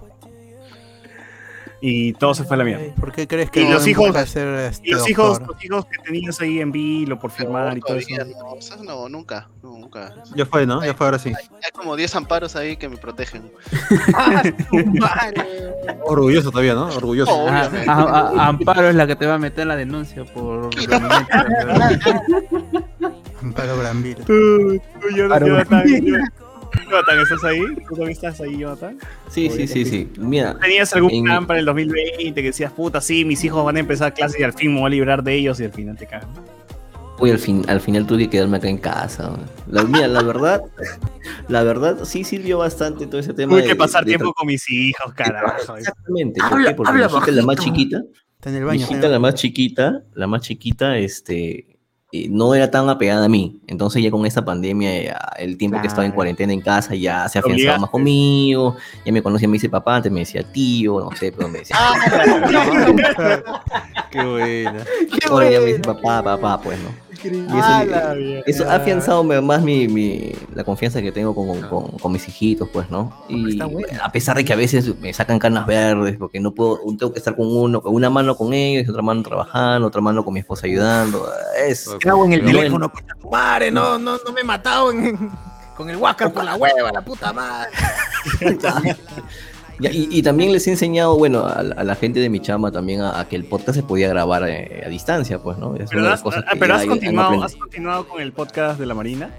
y 1.85 2.14
todo 2.14 2.34
se 2.34 2.45
fue 2.45 2.55
a 2.55 2.60
la 2.60 2.64
mierda. 2.64 2.95
¿Por 2.95 3.11
qué 3.11 3.27
crees 3.27 3.51
que 3.51 3.61
Y 3.61 3.65
no 3.65 3.72
los 3.73 3.85
hijos- 3.88 4.15
este, 4.15 4.39
Y 4.85 4.91
los 4.91 5.10
hijos, 5.10 5.38
doctor? 5.39 5.55
los 5.55 5.65
hijos 5.65 5.85
que 5.88 5.97
tenías 5.97 6.39
ahí 6.39 6.61
en 6.61 6.72
vilo 6.72 7.19
por 7.19 7.30
firmar 7.30 7.77
y 7.77 7.81
todo 7.81 7.97
eso. 7.97 8.07
no, 8.26 8.55
esas 8.57 8.80
no, 8.81 9.10
nunca, 9.10 9.49
no, 9.61 9.77
nunca. 9.77 10.14
Ya 10.34 10.45
fue, 10.45 10.65
¿no? 10.65 10.81
Ya 10.85 10.93
fue 10.93 11.07
ahora 11.07 11.19
sí. 11.19 11.30
Hay 11.30 11.72
como 11.73 11.97
10 11.97 12.15
amparos 12.15 12.55
ahí 12.55 12.77
que 12.77 12.88
me 12.88 12.95
protegen. 12.95 13.51
Orgulloso 16.05 16.51
todavía, 16.51 16.73
¿no? 16.73 16.85
Orgulloso. 16.88 17.34
Oh, 17.34 17.47
Ah, 17.49 17.69
ah, 17.88 18.31
ah, 18.38 18.47
Amparo 18.47 18.88
es 18.88 18.95
la 18.95 19.05
que 19.05 19.15
te 19.18 19.26
va 19.26 19.34
a 19.35 19.39
meter 19.39 19.68
la 19.68 19.76
denuncia 19.76 20.23
por 20.26 20.69
Amparo 23.41 23.77
Granville. 23.77 24.23
Tú, 24.23 24.80
tú, 25.01 25.10
Jonathan, 25.15 25.27
Claro. 25.27 25.47
Jonathan, 25.47 25.84
Jonathan, 26.89 27.19
¿estás 27.19 27.43
ahí? 27.43 27.61
¿Tú 27.87 27.95
también 27.95 28.09
estás 28.11 28.41
ahí, 28.41 28.57
Jonathan? 28.57 28.97
Sí, 29.29 29.49
sí, 29.49 29.67
sí, 29.67 29.85
sí. 29.85 30.09
Mira, 30.17 30.57
¿Tenías 30.59 30.93
algún 30.93 31.11
En- 31.11 31.23
plan 31.23 31.47
para 31.47 31.59
el 31.59 31.65
2020 31.65 32.41
que 32.41 32.47
decías, 32.47 32.71
puta, 32.71 33.01
sí, 33.01 33.25
mis 33.25 33.43
hijos 33.43 33.63
van 33.65 33.77
a 33.77 33.79
empezar 33.79 34.13
clases 34.13 34.39
y 34.39 34.43
al 34.43 34.53
fin 34.53 34.73
me 34.73 34.79
voy 34.81 34.87
a 34.87 34.89
librar 34.91 35.23
de 35.23 35.35
ellos 35.35 35.59
y 35.59 35.65
al 35.65 35.71
final 35.71 35.97
te 35.97 36.05
cagan? 36.07 36.29
Uy, 37.19 37.29
al, 37.31 37.37
fin, 37.37 37.63
al 37.69 37.79
final 37.79 38.05
tuve 38.07 38.23
que 38.23 38.29
quedarme 38.31 38.57
acá 38.57 38.67
en 38.67 38.77
casa. 38.79 39.31
La, 39.69 39.83
mira, 39.83 40.07
la 40.07 40.23
verdad, 40.23 40.61
la 41.47 41.63
verdad 41.63 41.99
sí 42.05 42.23
sirvió 42.23 42.57
bastante 42.57 43.05
todo 43.07 43.19
ese 43.19 43.33
tema. 43.33 43.51
Tuve 43.53 43.65
que 43.65 43.75
pasar 43.75 44.03
de- 44.03 44.09
tiempo 44.11 44.33
con 44.33 44.47
mis 44.47 44.67
hijos, 44.69 45.13
carajo. 45.13 45.77
Exactamente. 45.77 46.39
¿Por 46.41 46.53
Habla- 46.53 46.69
qué? 46.69 46.75
Porque 46.75 46.89
habla 46.91 47.07
mi 47.07 47.13
hijita, 47.15 47.31
la 47.31 47.43
más 47.43 47.55
chiquita, 47.57 48.01
Está 48.35 48.49
en 48.49 48.55
el 48.55 48.61
mi 48.63 48.67
baño. 48.67 48.81
hijita, 48.81 49.07
la 49.07 49.19
más 49.19 49.35
chiquita, 49.35 50.01
la 50.15 50.27
más 50.27 50.41
chiquita, 50.41 50.97
este, 50.97 51.72
eh, 52.15 52.27
no 52.30 52.53
era 52.53 52.69
tan 52.69 52.88
apegada 52.90 53.26
a 53.26 53.27
mí. 53.27 53.60
Entonces 53.65 54.03
ya 54.03 54.11
con 54.11 54.23
esta 54.27 54.45
pandemia, 54.45 55.03
ya 55.03 55.18
el 55.35 55.57
tiempo 55.57 55.81
que 55.81 55.88
estaba 55.88 56.06
en 56.06 56.11
cuarentena 56.11 56.53
en 56.53 56.61
casa, 56.61 56.94
ya 56.94 57.27
se 57.27 57.40
afianzaba 57.40 57.80
más 57.80 57.90
conmigo, 57.90 58.76
ya 59.03 59.11
me 59.11 59.23
conocía, 59.23 59.48
me 59.48 59.53
dice 59.53 59.68
papá, 59.68 59.95
antes 59.95 60.11
me 60.11 60.19
decía 60.19 60.44
tío, 60.44 60.99
no 60.99 61.10
sé, 61.15 61.31
pero 61.31 61.49
me 61.49 61.60
decía, 61.60 61.76
Qué 64.11 64.23
buena. 64.23 64.85
ahora 65.27 65.49
ya 65.49 65.60
me 65.60 65.65
dice 65.65 65.80
papá, 65.80 66.22
papá, 66.22 66.61
pues, 66.61 66.77
¿no? 66.77 66.90
Y 67.23 67.37
eso, 67.37 67.49
Ah, 67.61 68.15
eso 68.45 68.69
ha 68.69 68.75
afianzado 68.75 69.23
más 69.23 69.61
mi, 69.61 69.87
mi- 69.87 70.31
la 70.53 70.63
confianza 70.63 71.01
que 71.01 71.11
tengo 71.11 71.33
con, 71.33 71.61
con- 71.63 71.87
con 71.97 72.11
mis 72.11 72.27
hijitos, 72.27 72.69
pues, 72.69 72.89
¿no? 72.89 73.23
Y 73.29 73.57
bueno. 73.61 73.87
a 74.03 74.11
pesar 74.11 74.35
de 74.37 74.43
que 74.45 74.53
a 74.53 74.55
veces 74.55 74.97
me 74.99 75.13
sacan 75.13 75.39
canas 75.39 75.65
verdes, 75.65 76.17
porque 76.17 76.39
no 76.39 76.53
puedo, 76.53 76.79
tengo 76.97 77.13
que 77.13 77.19
estar 77.19 77.35
con 77.35 77.47
uno, 77.47 77.81
con 77.81 77.93
una 77.93 78.09
mano 78.09 78.35
con 78.35 78.53
ellos, 78.53 78.89
otra 78.89 79.01
mano 79.01 79.23
trabajando, 79.23 79.87
otra 79.87 80.01
mano 80.01 80.23
con 80.25 80.33
mi 80.33 80.41
esposa 80.41 80.67
ayudando. 80.67 81.27
Es. 81.67 81.89
¿Qué 81.99 82.09
hago 82.09 82.25
en 82.25 82.33
el 82.33 82.45
teléfono? 82.45 82.91
Tu 83.21 83.29
madre, 83.29 83.71
no, 83.71 83.97
no, 83.97 84.17
no 84.25 84.31
me 84.33 84.41
he 84.41 84.43
matado 84.43 84.91
en- 84.91 85.31
con 85.77 85.89
el 85.89 85.97
Huáscar 85.97 86.31
por 86.31 86.43
la 86.43 86.55
hueva, 86.55 86.91
la 86.91 87.01
puta 87.01 87.33
madre. 87.33 87.71
Ya, 89.79 89.91
y, 89.91 90.07
y 90.11 90.21
también 90.21 90.51
les 90.51 90.67
he 90.67 90.71
enseñado, 90.71 91.17
bueno, 91.17 91.45
a, 91.45 91.63
la- 91.63 91.75
a 91.75 91.83
la 91.83 91.95
gente 91.95 92.19
de 92.19 92.29
mi 92.29 92.39
chama 92.39 92.71
también 92.71 93.01
a, 93.01 93.19
a 93.19 93.27
que 93.27 93.35
el 93.35 93.43
podcast 93.45 93.75
se 93.77 93.83
podía 93.83 94.07
grabar 94.07 94.47
eh, 94.47 94.83
a 94.85 94.89
distancia, 94.89 95.39
pues, 95.39 95.57
¿no? 95.57 95.75
Es 95.75 95.91
una 95.91 96.01
Pero, 96.01 96.07
has, 96.09 96.23
ah, 96.25 96.43
pero 96.59 96.75
has, 96.75 96.85
continuado, 96.85 97.43
has 97.43 97.55
continuado 97.55 98.07
con 98.07 98.21
el 98.21 98.31
podcast 98.33 98.79
de 98.79 98.85
la 98.85 98.93
Marina. 98.93 99.29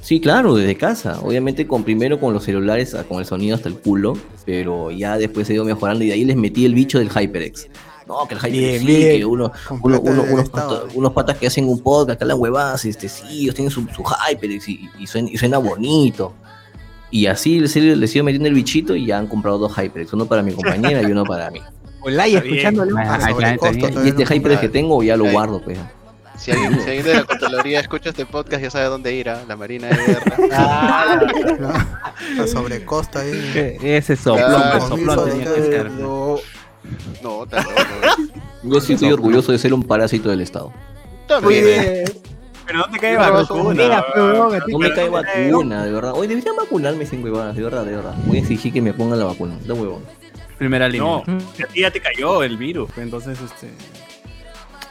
Sí, 0.00 0.20
claro, 0.20 0.54
desde 0.56 0.74
casa. 0.76 1.18
Obviamente 1.22 1.66
con 1.66 1.82
primero 1.84 2.20
con 2.20 2.34
los 2.34 2.44
celulares, 2.44 2.94
ah, 2.94 3.04
con 3.04 3.20
el 3.20 3.24
sonido 3.24 3.54
hasta 3.56 3.68
el 3.68 3.76
culo, 3.76 4.18
pero 4.44 4.90
ya 4.90 5.16
después 5.16 5.48
he 5.48 5.54
ido 5.54 5.64
mejorando 5.64 6.04
y 6.04 6.08
de 6.08 6.12
ahí 6.14 6.24
les 6.24 6.36
metí 6.36 6.66
el 6.66 6.74
bicho 6.74 6.98
del 6.98 7.08
HyperX. 7.08 7.68
No, 8.06 8.26
que 8.28 8.34
el 8.34 8.40
HyperX 8.40 8.52
Bien, 8.58 8.80
sí, 8.80 8.86
bien. 8.86 9.18
que 9.18 9.24
uno, 9.24 9.50
uno- 9.80 10.00
uno- 10.00 10.24
unos, 10.30 10.50
patas, 10.50 10.80
unos 10.94 11.12
patas 11.14 11.38
que 11.38 11.46
hacen 11.46 11.66
un 11.68 11.80
podcast, 11.80 12.18
que 12.18 12.24
hablan 12.24 12.38
huevadas, 12.38 12.84
este, 12.84 13.08
sí, 13.08 13.44
ellos 13.44 13.54
tienen 13.54 13.70
su, 13.70 13.86
su 13.96 14.02
HyperX 14.02 14.68
y, 14.68 14.90
y 14.98 15.06
suena, 15.06 15.30
y 15.30 15.38
suena 15.38 15.56
bonito. 15.56 16.34
Y 17.14 17.26
así 17.28 17.60
les, 17.60 17.76
he- 17.76 17.94
les 17.94 18.16
ido 18.16 18.24
metiendo 18.24 18.48
el 18.48 18.54
bichito 18.54 18.96
y 18.96 19.06
ya 19.06 19.18
han 19.18 19.28
comprado 19.28 19.56
dos 19.58 19.72
HyperX, 19.78 20.12
uno 20.14 20.26
para 20.26 20.42
mi 20.42 20.52
compañera 20.52 21.00
y 21.00 21.04
uno 21.12 21.22
para 21.24 21.48
mí. 21.48 21.60
Olaya 22.00 22.40
bien. 22.40 22.54
escuchándolo. 22.54 22.96
Ah, 22.98 23.18
Ah, 23.22 23.56
costo 23.56 23.70
bien. 23.72 23.92
Y 24.04 24.08
este 24.08 24.24
no 24.24 24.30
HyperX 24.30 24.60
que 24.60 24.68
tengo 24.68 25.00
ya 25.00 25.16
lo 25.16 25.30
guardo, 25.30 25.62
pues. 25.62 25.78
Si 26.36 26.50
alguien, 26.50 26.74
si 26.80 26.86
alguien 26.88 27.04
de 27.06 27.14
la 27.14 27.22
Contraloría 27.24 27.78
escucha 27.78 28.08
este 28.10 28.26
podcast 28.26 28.60
ya 28.64 28.68
sabe 28.70 28.86
dónde 28.86 29.14
ir, 29.14 29.28
¿ah? 29.30 29.44
la 29.46 29.54
Marina 29.56 29.86
de 29.86 29.94
Guerra. 29.96 30.36
La 32.36 32.46
sobrecosta 32.48 33.20
ahí. 33.20 33.78
Ese 33.80 34.16
soplón, 34.16 34.50
Claro, 34.60 34.88
soplón 34.88 35.24
sí, 35.24 35.30
tenía 35.30 35.46
sí, 35.46 35.54
que 35.54 35.62
ser. 35.62 35.90
No, 35.92 36.36
no, 37.22 37.44
¿eh? 37.44 37.46
Yo 38.64 38.80
sí 38.80 38.94
estoy 38.94 39.12
orgulloso 39.12 39.52
de 39.52 39.58
ser 39.58 39.72
un 39.72 39.84
parásito 39.84 40.30
del 40.30 40.40
Estado. 40.40 40.72
También, 41.28 41.64
¿eh? 41.66 42.04
Pero 42.66 42.78
no 42.78 42.84
te 42.90 42.98
cae 42.98 43.16
vacuna. 43.16 44.04
No 44.68 44.78
me 44.78 44.92
cae 44.92 45.08
vacuna, 45.08 45.84
de 45.84 45.92
verdad. 45.92 46.12
Hoy 46.14 46.26
deberían 46.26 46.56
vacunarme 46.56 47.06
sin 47.06 47.22
huevadas, 47.22 47.56
de 47.56 47.62
verdad, 47.62 47.84
de 47.84 47.96
verdad. 47.96 48.14
Voy 48.26 48.38
a 48.38 48.40
exigir 48.40 48.72
que 48.72 48.80
me 48.82 48.92
pongan 48.92 49.18
la 49.18 49.26
vacuna, 49.26 49.56
de 49.58 49.72
huevón. 49.72 50.02
Primera 50.58 50.88
línea. 50.88 51.04
No, 51.06 51.18
a 51.26 51.66
ti 51.72 51.80
ya 51.80 51.90
te 51.90 52.00
cayó 52.00 52.42
el 52.42 52.56
virus, 52.56 52.90
pues, 52.94 53.04
entonces 53.04 53.38
este. 53.40 53.70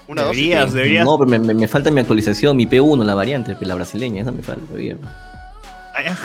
Una 0.08 0.24
dosis. 0.24 0.38
deberías, 0.42 0.74
deberías. 0.74 1.06
No, 1.06 1.18
pero 1.18 1.30
me, 1.30 1.40
me- 1.40 1.54
me 1.54 1.68
falta 1.68 1.90
mi 1.90 2.02
actualización, 2.02 2.58
mi 2.58 2.66
P1, 2.68 3.04
la 3.06 3.16
variante, 3.16 3.56
la 3.62 3.76
brasileña, 3.76 4.22
esa 4.22 4.32
me 4.32 4.44
falta 4.44 4.62
ah. 5.04 6.16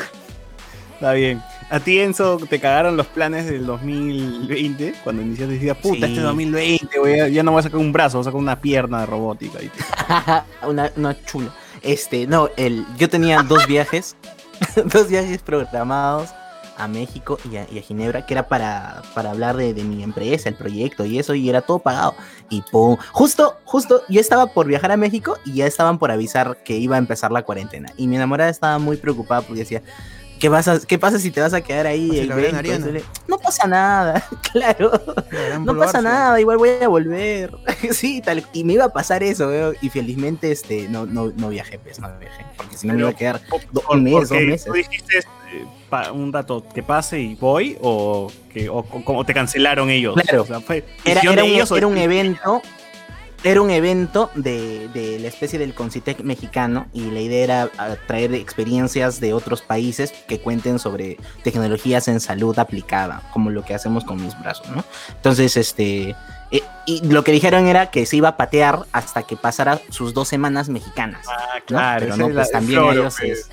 Está 0.95 1.13
bien. 1.13 1.41
A 1.71 1.81
ti, 1.81 1.99
Enzo, 2.01 2.39
te 2.49 2.61
cagaron 2.61 2.97
los 2.97 3.07
planes 3.09 3.47
del 3.47 3.67
2020 3.67 4.95
cuando 5.05 5.21
iniciaste 5.23 5.55
decías, 5.55 5.77
puta, 5.77 6.07
Sí. 6.07 6.13
este 6.13 6.21
2020, 6.23 6.99
voy 6.99 7.21
a- 7.21 7.29
ya 7.29 7.43
no 7.43 7.53
voy 7.53 7.61
a 7.61 7.63
sacar 7.65 7.79
un 7.79 7.93
brazo, 7.93 8.19
voy 8.19 8.23
a 8.23 8.25
sacar 8.25 8.41
una 8.41 8.61
pierna 8.61 9.01
de 9.01 9.07
robótica. 9.07 9.63
Y 9.63 9.69
te- 9.69 9.79
una, 10.67 10.91
una 10.97 11.25
chula. 11.25 11.53
Este, 11.83 12.27
no, 12.27 12.49
el, 12.57 12.87
yo 12.97 13.09
tenía 13.11 13.43
dos 13.43 13.67
viajes, 13.69 14.17
dos 14.93 15.09
viajes 15.09 15.43
programados 15.43 16.31
a 16.79 16.87
México 16.89 17.39
y 17.51 17.57
a, 17.57 17.67
y 17.71 17.79
a 17.79 17.83
Ginebra, 17.83 18.25
que 18.25 18.35
era 18.35 18.49
para, 18.49 19.03
para 19.13 19.33
hablar 19.33 19.57
de, 19.57 19.75
de 19.75 19.83
mi 19.85 20.03
empresa, 20.03 20.49
el 20.49 20.55
proyecto 20.55 21.05
y 21.05 21.19
eso, 21.19 21.35
y 21.35 21.51
era 21.51 21.61
todo 21.61 21.81
pagado. 21.81 22.15
Y 22.51 22.63
pum, 22.63 22.97
justo, 23.13 23.57
justo, 23.65 24.03
yo 24.09 24.21
estaba 24.21 24.47
por 24.55 24.67
viajar 24.69 24.93
a 24.93 24.97
México 24.97 25.37
y 25.45 25.55
ya 25.55 25.67
estaban 25.67 25.99
por 25.99 26.13
avisar 26.13 26.63
que 26.65 26.77
iba 26.79 26.95
a 26.95 26.99
empezar 26.99 27.31
la 27.33 27.43
cuarentena. 27.43 27.93
Y 27.97 28.07
mi 28.07 28.15
enamorada 28.17 28.49
estaba 28.49 28.79
muy 28.79 28.97
preocupada 28.97 29.43
porque 29.43 29.61
decía, 29.61 29.83
¿qué, 30.39 30.49
vas 30.49 30.69
a- 30.69 30.81
qué 30.81 30.99
pasa 30.99 31.19
si 31.19 31.31
te 31.31 31.41
vas 31.41 31.53
a 31.55 31.61
quedar 31.61 31.87
ahí? 31.87 32.09
O 32.11 32.13
si 32.13 32.19
el 32.21 32.29
la 32.29 32.35
ven 32.37 32.45
20?" 32.45 32.59
Ariana. 32.59 32.87
Yo 32.87 32.93
le, 32.93 33.05
no 33.27 33.39
pasa 33.39 33.67
nada, 33.67 34.27
claro. 34.53 34.91
No 35.61 35.77
pasa 35.77 36.01
nada, 36.01 36.41
igual 36.41 36.59
voy 36.59 36.71
a 36.83 36.89
volver. 36.89 37.57
sí, 37.93 38.21
tal. 38.21 38.45
Y 38.53 38.65
me 38.65 38.75
iba 38.75 38.85
a 38.85 38.93
pasar 38.93 39.23
eso, 39.23 39.51
Y 39.81 39.89
felizmente 39.91 40.51
este, 40.53 40.89
no, 40.89 41.07
no, 41.07 41.33
no 41.37 41.49
viajé, 41.51 41.79
pues, 41.79 41.99
no 42.01 42.09
viajé. 42.19 42.45
Porque 42.57 42.77
si 42.77 42.87
no 42.87 42.95
me 42.95 43.01
iba 43.01 43.11
a 43.11 43.15
quedar 43.15 43.41
do- 43.73 43.81
Por- 43.83 43.97
un 43.97 44.05
mes, 44.05 44.29
dos 44.29 44.31
meses. 44.41 44.65
¿Tú 44.65 44.73
dijiste 44.73 45.19
eh, 45.19 46.11
un 46.13 46.33
rato 46.33 46.65
que 46.75 46.83
pase 46.83 47.19
y 47.21 47.35
voy? 47.35 47.77
¿O, 47.81 48.31
que, 48.53 48.69
o, 48.69 48.79
o- 48.79 49.05
como 49.05 49.25
te 49.25 49.35
cancelaron 49.35 49.91
ellos? 49.91 50.15
Claro. 50.15 50.43
O 50.43 50.47
sea, 50.47 50.61
fue 50.61 50.85
Era, 51.05 51.21
un, 51.31 51.39
ellos 51.39 51.71
o 51.73 51.77
era 51.77 51.87
un 51.87 51.95
de- 51.95 52.05
evento. 52.05 52.63
Era 52.63 52.78
un 53.45 53.71
evento 53.71 54.31
de, 54.35 54.89
de 54.89 55.19
la 55.21 55.29
especie 55.29 55.59
del 55.59 55.73
Concitec 55.75 56.21
mexicano 56.21 56.87
y 56.93 57.11
la 57.11 57.21
idea 57.21 57.45
era 57.45 57.97
traer 58.07 58.35
experiencias 58.35 59.21
de 59.21 59.33
otros 59.33 59.63
países 59.63 60.13
que 60.27 60.41
cuenten 60.41 60.79
sobre 60.79 61.19
tecnologías 61.45 62.09
en 62.09 62.21
salud 62.21 62.59
aplicada, 62.59 63.23
como 63.33 63.51
lo 63.51 63.65
que 63.65 63.75
hacemos 63.75 64.05
con 64.05 64.23
mis 64.23 64.39
brazos, 64.41 64.69
¿no? 64.71 64.85
Entonces, 65.15 65.57
este, 65.57 66.17
eh, 66.51 66.63
y 66.87 67.07
lo 67.07 67.23
que 67.23 67.33
dijeron 67.33 67.69
era 67.69 67.91
que 67.91 68.07
se 68.07 68.17
iba 68.17 68.31
a 68.31 68.37
patear 68.37 68.87
hasta 68.93 69.23
que 69.23 69.37
pasara 69.37 69.81
sus 69.91 70.15
dos 70.15 70.27
semanas 70.29 70.69
mexicanas. 70.69 71.25
Ah, 71.29 71.55
¿no? 71.59 71.65
claro. 71.67 72.01
Pero 72.07 72.17
no, 72.17 72.29
pues 72.35 72.51
también 72.51 72.83
ellos 72.85 73.21
es- 73.21 73.51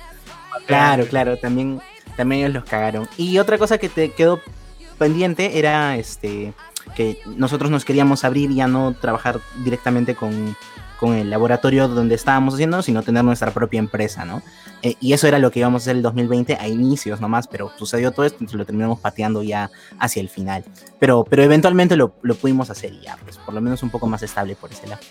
Claro, 0.66 1.06
claro, 1.06 1.36
también, 1.36 1.80
también 2.16 2.40
ellos 2.42 2.54
los 2.54 2.64
cagaron. 2.64 3.08
Y 3.16 3.38
otra 3.38 3.56
cosa 3.58 3.78
que 3.78 3.88
te 3.88 4.10
quedó 4.12 4.40
pendiente 4.98 5.58
era 5.58 5.96
este 5.96 6.54
que 6.94 7.18
nosotros 7.36 7.70
nos 7.70 7.84
queríamos 7.84 8.24
abrir 8.24 8.50
y 8.50 8.56
ya 8.56 8.68
no 8.68 8.94
trabajar 8.94 9.40
directamente 9.64 10.14
con, 10.14 10.56
con 10.98 11.14
el 11.14 11.30
laboratorio 11.30 11.88
donde 11.88 12.14
estábamos 12.14 12.54
haciendo, 12.54 12.82
sino 12.82 13.02
tener 13.02 13.24
nuestra 13.24 13.50
propia 13.50 13.78
empresa, 13.78 14.24
¿no? 14.24 14.42
Eh, 14.82 14.94
y 15.00 15.12
eso 15.12 15.26
era 15.26 15.38
lo 15.38 15.50
que 15.50 15.60
íbamos 15.60 15.82
a 15.82 15.84
hacer 15.84 15.96
el 15.96 16.02
2020 16.02 16.56
a 16.60 16.68
inicios 16.68 17.20
nomás, 17.20 17.48
pero 17.48 17.70
sucedió 17.76 18.12
todo 18.12 18.24
esto, 18.24 18.36
entonces 18.36 18.58
lo 18.58 18.64
terminamos 18.64 19.00
pateando 19.00 19.42
ya 19.42 19.70
hacia 19.98 20.20
el 20.20 20.28
final. 20.28 20.64
Pero, 20.98 21.24
pero 21.28 21.42
eventualmente 21.42 21.96
lo, 21.96 22.14
lo 22.22 22.34
pudimos 22.34 22.70
hacer 22.70 22.92
y 22.92 23.02
ya, 23.02 23.16
pues 23.24 23.36
por 23.38 23.54
lo 23.54 23.60
menos 23.60 23.82
un 23.82 23.90
poco 23.90 24.06
más 24.06 24.22
estable 24.22 24.56
por 24.56 24.72
ese 24.72 24.86
lado. 24.86 25.02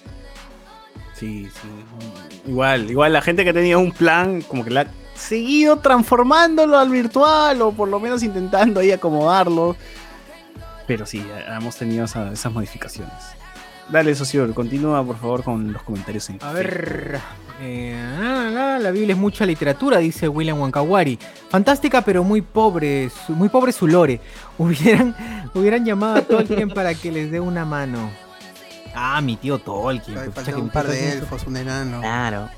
Sí, 1.14 1.46
sí. 1.46 2.50
Igual, 2.50 2.92
igual 2.92 3.14
la 3.14 3.22
gente 3.22 3.46
que 3.46 3.54
tenía 3.54 3.78
un 3.78 3.92
plan, 3.92 4.42
como 4.42 4.64
que 4.66 4.70
la 4.70 4.82
ha 4.82 4.88
seguido 5.16 5.78
transformándolo 5.78 6.78
al 6.78 6.90
virtual, 6.90 7.62
o 7.62 7.72
por 7.72 7.88
lo 7.88 8.00
menos 8.00 8.22
intentando 8.22 8.82
ahí 8.82 8.92
acomodarlo. 8.92 9.78
Pero 10.88 11.06
sí, 11.06 11.26
hemos 11.48 11.76
tenido 11.78 12.06
esa- 12.06 12.32
esas 12.32 12.52
modificaciones. 12.52 13.14
Dale, 13.90 14.16
socio, 14.16 14.52
continúa 14.56 15.04
por 15.06 15.18
favor 15.20 15.44
con 15.44 15.72
los 15.72 15.84
comentarios 15.84 16.28
en 16.32 16.40
A 16.42 16.52
ver. 16.54 17.20
eh, 17.62 17.96
ah, 18.20 18.50
la, 18.52 18.80
la 18.80 18.92
Biblia 18.92 19.14
es 19.14 19.20
mucha 19.20 19.46
literatura, 19.46 20.00
dice 20.00 20.28
William 20.28 20.60
Wankawari. 20.60 21.20
Fantástica, 21.50 22.02
pero 22.02 22.24
muy 22.24 22.42
pobre, 22.42 23.12
su- 23.12 23.34
muy 23.34 23.48
pobre 23.50 23.72
su 23.72 23.88
lore. 23.88 24.20
Hubieran, 24.58 25.16
hubieran 25.54 25.86
llamado 25.86 26.16
a 26.16 26.22
Tolkien 26.24 26.70
para 26.70 26.96
que 26.96 27.12
les 27.12 27.30
dé 27.30 27.40
una 27.40 27.64
mano. 27.64 28.10
Ah, 28.96 29.22
mi 29.22 29.36
tío 29.38 29.60
Tolkien. 29.60 30.18
Ay, 30.18 30.30
pues, 30.34 30.46
falta 30.46 30.60
un 30.60 30.70
par 30.70 30.88
de 30.88 31.12
elfos, 31.14 31.44
un 31.46 31.58
enano. 31.58 32.00
Claro. 32.02 32.50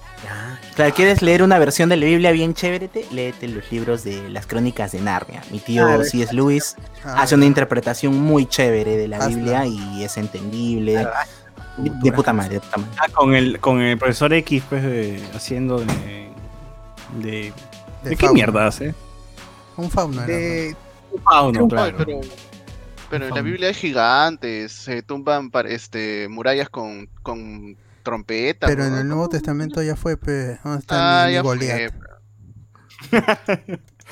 Claro, 0.75 0.93
¿quieres 0.93 1.21
leer 1.21 1.41
una 1.43 1.57
versión 1.59 1.89
de 1.89 1.95
la 1.97 2.05
Biblia 2.05 2.31
bien 2.31 2.53
chévere? 2.53 2.87
Te- 2.87 3.05
Léete 3.11 3.47
los 3.47 3.71
libros 3.71 4.03
de 4.03 4.29
las 4.29 4.45
crónicas 4.45 4.91
de 4.91 5.01
Narnia. 5.01 5.41
Mi 5.51 5.59
tío 5.59 5.85
Claro. 5.85 6.03
C.S. 6.03 6.33
Lewis 6.33 6.75
Ah, 7.03 7.21
hace 7.21 7.35
una 7.35 7.45
interpretación 7.45 8.19
muy 8.19 8.45
chévere 8.45 8.97
de 8.97 9.07
la 9.07 9.17
Hazla. 9.17 9.27
Biblia 9.29 9.65
y 9.65 10.03
es 10.03 10.17
entendible. 10.17 11.07
De, 11.77 11.91
de 12.03 12.11
puta 12.11 12.33
madre, 12.33 12.55
de 12.55 12.59
puta 12.61 12.77
madre. 12.77 12.91
Ah, 12.99 13.07
con 13.13 13.33
el, 13.35 13.59
con 13.59 13.81
el 13.81 13.97
profesor 13.97 14.33
X, 14.33 14.63
pues, 14.69 14.83
de- 14.83 15.21
haciendo 15.35 15.79
de. 15.79 16.27
¿De, 17.21 17.53
¿de 18.03 18.15
qué 18.15 18.29
mierda 18.29 18.67
hace? 18.67 18.93
Un 19.77 19.89
fauna. 19.89 20.25
era, 20.25 20.33
De- 20.35 20.75
Un 21.11 21.21
fauno, 21.23 21.59
Ay, 21.61 21.67
claro. 21.69 21.97
pero, 21.97 22.19
pero 23.09 23.27
en 23.27 23.33
la 23.35 23.41
Biblia 23.41 23.67
hay 23.69 23.73
gigantes, 23.73 24.71
se 24.73 25.01
tumban 25.01 25.49
este, 25.67 26.27
murallas 26.29 26.69
con, 26.69 27.07
con 27.23 27.77
trompeta. 28.07 28.67
Pero 28.67 28.85
en 28.85 28.93
el 28.95 29.07
Nuevo 29.07 29.27
Testamento 29.29 29.81
ya 29.83 29.95
fue, 29.95 30.15
pe. 30.17 30.57
¿Dónde 30.63 30.79
está 30.79 31.23
Ah, 31.23 31.27
mi, 31.27 31.33
ya 31.33 31.43
fue. 31.43 31.91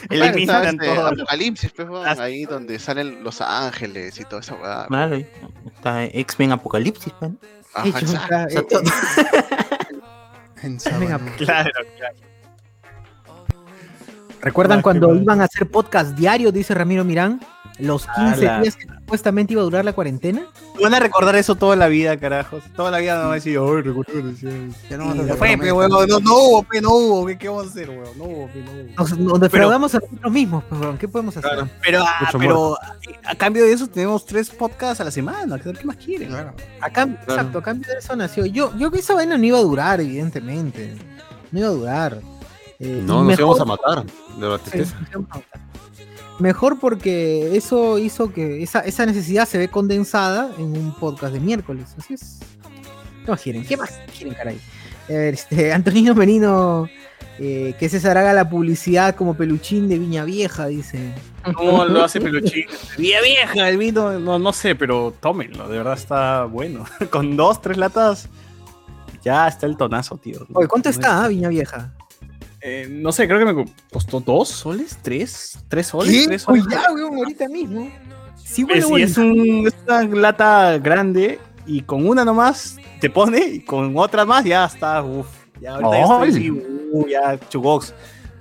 El 0.10 0.22
está, 0.22 0.62
eran 0.64 0.76
este. 0.76 0.92
Apocalipsis, 0.92 1.72
pues, 1.72 2.20
ahí 2.20 2.44
donde 2.46 2.78
salen 2.80 3.24
los 3.24 3.40
ángeles 3.42 4.20
y 4.20 4.26
toda 4.26 4.42
esa 4.42 4.56
weá. 4.56 4.86
Claro, 4.88 5.16
está 5.16 6.04
X-Men 6.04 6.52
Apocalipsis, 6.52 7.14
pues, 7.18 7.32
man. 7.32 7.40
Ajá, 7.74 8.00
está- 8.46 8.64
todo- 8.68 8.82
En. 10.62 10.78
Claro, 11.38 11.72
claro. 11.98 12.16
¿Recuerdan 14.42 14.80
Ah, 14.80 14.82
cuando 14.82 15.16
iban 15.16 15.42
a 15.42 15.46
hacer 15.46 15.70
podcast 15.70 16.16
diario, 16.18 16.52
dice 16.52 16.74
Ramiro 16.74 17.04
Mirán? 17.04 17.40
Los 17.78 18.06
15 18.08 18.48
Ala. 18.48 18.62
días 18.62 18.76
que 18.78 18.88
supuestamente 18.88 19.52
iba 19.52 19.62
a 19.62 19.66
durar 19.66 19.84
la 19.84 19.92
cuarentena. 19.92 20.48
Van 20.82 20.94
a 20.94 21.00
recordar 21.02 21.36
eso 21.36 21.56
toda 21.56 21.76
la 21.76 21.88
vida, 21.88 22.16
carajos. 22.18 22.64
Toda 22.74 22.90
la 22.90 23.00
vida 23.00 23.16
no 23.18 23.26
va 23.26 23.32
a 23.32 23.36
decir, 23.36 23.58
ay, 23.60 23.82
recuerdo 23.82 24.14
que 24.14 24.22
decía 24.22 24.50
eso". 24.50 24.78
Ya 24.90 24.98
no 24.98 25.06
fue, 25.14 25.16
pe, 25.26 25.58
promesas. 25.58 25.74
huevón, 25.74 26.08
no, 26.10 26.20
no 26.22 26.36
hubo, 26.38 26.64
pe, 26.64 26.82
no 26.82 26.90
hubo, 26.94 27.26
¿qué, 27.26 27.38
qué 27.38 27.50
vamos 27.50 27.66
a 27.66 27.70
hacer, 27.70 27.90
huevón? 27.90 28.18
No 28.18 28.24
hubo, 28.24 28.48
pe, 28.48 28.62
no 28.62 28.72
hubo. 28.72 28.94
Nos, 28.98 29.18
nos 29.20 29.40
defraudamos 29.42 29.94
a 29.96 30.00
nosotros 30.00 30.32
mismos, 30.32 30.64
pues, 30.70 30.80
weón, 30.82 30.98
¿qué 30.98 31.08
podemos 31.10 31.36
hacer? 31.36 31.52
Claro, 31.52 31.70
pero, 31.84 32.04
ah, 32.08 32.30
pero 32.40 32.78
a, 32.82 33.32
a 33.32 33.36
cambio 33.36 33.66
de 33.66 33.74
eso 33.74 33.88
tenemos 33.88 34.26
tres 34.26 34.50
podcasts 34.50 35.02
a 35.02 35.04
la 35.04 35.12
semana. 35.12 35.60
¿Qué 35.60 35.74
más 35.84 35.98
quieren? 35.98 36.30
Claro. 36.30 36.54
A 36.80 36.90
cambio, 36.90 37.20
Exacto, 37.28 37.58
a 37.58 37.62
cambio 37.62 37.92
de 37.92 38.00
eso 38.00 38.16
nació. 38.16 38.46
Yo, 38.46 38.72
yo 38.78 38.90
que 38.90 39.00
esa 39.00 39.14
vaina 39.16 39.38
no 39.38 39.44
iba 39.44 39.58
a 39.58 39.62
durar, 39.62 40.00
evidentemente. 40.00 40.96
No 41.52 41.60
iba 41.60 41.68
a 41.68 41.72
durar. 41.72 42.20
Eh, 42.80 43.02
No, 43.06 43.24
nos 43.24 43.38
íbamos 43.38 43.60
a 43.60 43.66
mejor- 43.66 43.86
matar 43.96 44.06
de 44.40 44.48
la 44.50 44.58
Sí, 44.58 44.64
tristeza. 44.72 45.00
nos 45.00 45.10
íbamos 45.10 45.30
a 45.32 45.36
matar. 45.36 45.62
Mejor 46.40 46.80
porque 46.80 47.56
eso 47.56 47.98
hizo 47.98 48.34
que 48.34 48.62
esa, 48.62 48.80
esa 48.82 49.06
necesidad 49.06 49.48
se 49.48 49.58
ve 49.58 49.70
condensada 49.70 50.52
en 50.58 50.78
un 50.78 50.94
podcast 50.94 51.34
de 51.34 51.40
miércoles. 51.40 51.96
Así 51.98 52.16
es. 52.16 52.40
¿Qué 53.24 53.32
más 53.32 53.42
quieren? 53.42 53.66
¿Qué 53.66 53.78
más 53.78 54.00
quieren, 54.16 54.34
caray? 54.34 54.60
A 55.10 55.14
ver, 55.14 55.34
este, 55.34 55.72
Antonino 55.74 56.14
Merino, 56.14 56.90
eh, 57.40 57.74
que 57.80 57.90
César 57.90 58.18
haga 58.18 58.34
la 58.34 58.50
publicidad 58.50 59.16
como 59.16 59.36
peluchín 59.36 59.88
de 59.88 59.98
Viña 59.98 60.26
Vieja, 60.26 60.68
dice. 60.68 61.14
¿Cómo 61.54 61.86
lo 61.86 62.04
hace 62.04 62.20
Peluchín? 62.20 62.66
Vía 62.98 63.22
vieja, 63.22 63.70
el 63.70 63.78
vino, 63.78 64.20
no, 64.20 64.40
no 64.40 64.52
sé, 64.52 64.74
pero 64.74 65.14
tómenlo, 65.20 65.70
de 65.70 65.78
verdad 65.78 65.94
está 65.94 66.46
bueno. 66.46 66.86
Con 67.12 67.38
dos, 67.38 67.62
tres 67.62 67.78
latas, 67.78 68.30
ya 69.24 69.48
está 69.48 69.68
el 69.68 69.78
tonazo, 69.78 70.18
tío. 70.18 70.46
Oye, 70.54 70.68
¿cuánto 70.68 70.90
No 70.90 70.92
está 70.92 71.24
ah, 71.24 71.28
Viña 71.28 71.50
Vieja? 71.50 71.94
Eh, 72.68 72.88
no 72.90 73.12
sé, 73.12 73.28
creo 73.28 73.38
que 73.38 73.54
me 73.54 73.66
costó 73.94 74.20
dos 74.20 74.50
soles, 74.50 74.98
tres, 75.04 75.60
tres 75.68 75.86
soles, 75.86 76.26
tres 76.26 76.48
Uy, 76.48 76.62
soles. 76.62 76.76
ya, 76.82 76.92
weón, 76.92 77.16
ahorita 77.16 77.48
mismo. 77.48 77.92
Sí, 78.44 78.66
Pues, 78.66 78.84
bueno, 78.90 79.06
es, 79.06 79.16
un, 79.20 79.68
es 79.68 79.76
una 79.86 80.02
lata 80.04 80.80
grande 80.80 81.40
y 81.68 81.82
con 81.82 82.08
una 82.08 82.26
nomás 82.26 82.78
te 83.00 83.08
pone 83.12 83.38
y 83.38 83.60
con 83.64 83.96
otra 83.96 84.26
más 84.26 84.44
ya 84.44 84.66
está, 84.66 85.04
uff. 85.04 85.28
Ya 85.62 85.76
ahorita 85.76 85.92
ya 85.92 86.02
estoy 86.02 86.24
Ay. 86.24 86.30
así, 86.32 86.52
uh, 86.92 87.08
ya 87.08 87.40
chugox. 87.50 87.94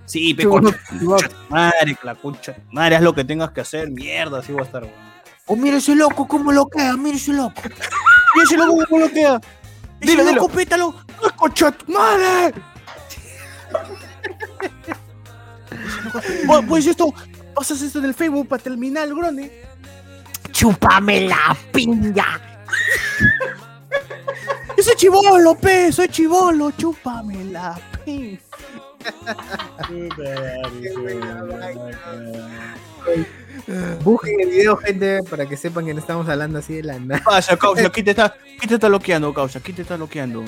Sí, 0.07 0.33
pe 0.33 0.47
concha, 0.47 0.75
concha 1.07 1.29
tu 1.29 1.35
madre, 1.51 1.99
la 2.03 2.15
concha, 2.15 2.55
tu 2.55 2.73
madre, 2.73 2.97
haz 2.97 3.03
lo 3.03 3.15
que 3.15 3.25
tengas 3.25 3.51
que 3.51 3.61
hacer, 3.61 3.91
mierda, 3.91 4.39
así 4.39 4.53
voy 4.53 4.63
a 4.63 4.65
estar. 4.65 4.83
weón. 4.85 4.95
Oh, 5.49 5.57
mira 5.57 5.77
ese 5.77 5.95
loco, 5.95 6.27
cómo 6.27 6.51
lo 6.51 6.67
queda, 6.69 6.97
mira 6.97 7.19
ese 7.19 7.35
loco. 7.35 7.61
Y 8.37 8.41
ese 8.41 8.57
loco 8.57 8.83
cómo 8.89 9.03
lo 9.05 9.11
queda. 9.11 9.39
Dilo, 10.01 10.25
dilo. 10.25 10.49
pétalo. 10.49 10.95
¡Concha 11.37 11.71
tu 11.73 11.93
madre! 11.93 12.55
Pues- 16.47 16.65
Pues 16.69 16.87
esto, 16.87 17.13
pasas 17.55 17.83
esto 17.83 17.99
en 17.99 18.07
el 18.07 18.15
Facebook 18.15 18.49
para 18.49 18.63
terminar, 18.63 19.09
grone. 19.09 19.51
¡Chúpame 20.53 21.29
la 21.29 21.57
piña! 21.73 22.41
Yo 24.77 24.83
soy 24.83 24.95
chivolo, 24.97 25.55
pe, 25.55 25.93
soy 25.93 26.09
chivolo, 26.09 26.73
chúpame 26.73 27.45
la 27.45 27.79
pin. 28.05 28.39
Busquen 34.03 34.41
el 34.41 34.49
video, 34.51 34.77
gente, 34.77 35.21
para 35.29 35.47
que 35.47 35.57
sepan 35.57 35.87
que 35.87 35.95
no 35.95 36.01
estamos 36.01 36.29
hablando 36.29 36.59
así 36.59 36.75
de 36.75 36.83
la 36.85 36.99
nada. 36.99 37.23
Vaya, 37.25 37.57
causa, 37.57 37.91
¿quién 37.91 38.05
te 38.05 38.11
está, 38.11 38.35
quién 38.59 38.69
te 38.69 38.75
está 38.75 38.89
loqueando, 38.89 39.33
causa? 39.33 39.61
¿Quién 39.61 39.77
te 39.77 39.83
está 39.83 39.97
loqueando? 39.97 40.45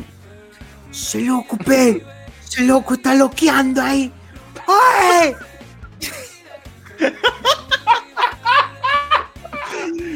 ¡Se 0.91 1.21
loco, 1.21 1.57
pe! 1.59 2.03
¡Se 2.45 2.63
loco 2.63 2.95
está 2.95 3.15
loqueando 3.15 3.83
ahí! 3.83 4.13
¡Ay! 4.67 5.37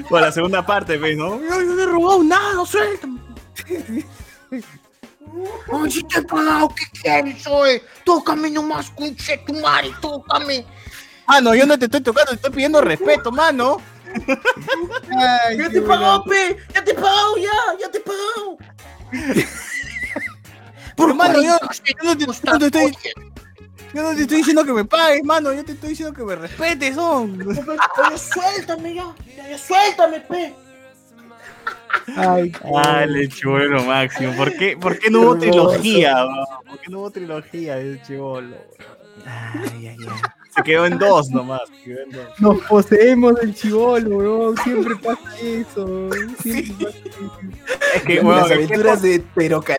Bueno, 0.09 0.27
la 0.27 0.33
segunda 0.33 0.67
parte, 0.67 0.99
pe, 0.99 1.15
¿no? 1.15 1.41
Yo, 1.41 1.61
yo 1.61 1.75
no 1.75 1.83
he 1.83 1.87
robado 1.87 2.25
nada, 2.25 2.67
suéltame. 2.67 3.21
¡Ay, 5.73 5.91
si 5.91 6.03
te 6.05 6.19
he 6.19 6.23
pagado! 6.23 6.69
¿Qué 6.71 6.85
quieres, 7.01 7.47
oye? 7.47 7.83
¡Tócame 8.05 8.51
nomás, 8.51 8.91
cuche 8.91 9.39
tu 9.47 9.55
madre! 9.55 9.93
¡Tócame! 10.01 10.67
Mano, 11.29 11.55
yo 11.55 11.65
no 11.65 11.79
te 11.79 11.85
estoy 11.85 12.01
tocando, 12.01 12.31
te 12.31 12.37
estoy 12.37 12.51
pidiendo 12.51 12.81
respeto, 12.81 13.31
mano. 13.31 13.77
Ay, 15.17 15.59
¡Ya 15.59 15.71
te 15.71 15.79
he 15.79 15.83
pagado, 15.83 16.25
pe! 16.25 16.57
¡Ya 16.75 16.83
te 16.83 16.91
he 16.91 16.95
pagado, 16.95 17.37
ya! 17.37 17.79
¡Ya 17.81 17.91
te 17.91 17.99
he 17.99 18.01
pagado! 18.01 18.59
Pero, 20.97 21.15
mano, 21.15 21.41
yo, 21.41 21.57
yo 21.57 21.59
no 22.03 22.17
te, 22.17 22.27
yo 22.27 22.33
no 22.53 22.59
te 22.59 22.67
estoy... 22.67 22.97
Yo 23.95 24.03
no 24.03 24.15
te 24.15 24.23
estoy 24.23 24.37
diciendo 24.39 24.65
que 24.65 24.73
me 24.73 24.85
pagues, 24.85 25.25
mano. 25.25 25.53
Yo 25.53 25.65
te 25.65 25.73
estoy 25.73 25.91
diciendo 25.91 26.15
que 26.15 26.23
me 26.25 26.37
respetes, 26.37 26.95
son. 26.95 27.41
Oye, 27.47 28.19
suéltame 28.19 28.95
ya! 28.95 29.15
¡Ya, 29.37 29.51
ya 29.51 29.59
suéltame, 29.59 30.21
pe! 30.21 30.55
Ay, 32.17 32.53
Dale, 32.85 33.29
chivolo 33.29 33.83
máximo. 33.85 34.33
¿Por 34.37 34.57
qué, 34.57 34.77
por 34.77 34.99
qué 34.99 35.11
no 35.11 35.21
hubo 35.23 35.37
trilogía? 35.39 36.25
bro? 36.25 36.45
¿Por 36.69 36.79
qué 36.81 36.91
no 36.91 36.99
hubo 37.01 37.11
trilogía 37.11 37.77
de 37.77 38.01
chivolo? 38.03 38.57
Ay, 39.27 39.89
ay, 39.89 39.97
ay. 40.01 40.07
Se 40.55 40.63
quedó 40.65 40.87
en 40.87 40.99
dos 40.99 41.31
nomás. 41.31 41.61
en 41.85 42.11
dos. 42.11 42.41
Nos 42.41 42.61
poseemos 42.63 43.35
del 43.37 43.55
chivolo, 43.55 44.17
bro. 44.19 44.55
Siempre 44.65 44.97
pasa 44.97 45.21
eso. 45.43 46.11
Siempre 46.43 46.87
pasa 46.87 46.99
eso. 46.99 47.33
Es 47.95 48.03
que, 48.03 48.15
Las 48.17 48.25
bueno, 48.25 48.41
es 48.41 48.49
que- 48.49 48.55
aventuras 48.55 49.03
de 49.03 49.19
Teroca. 49.19 49.77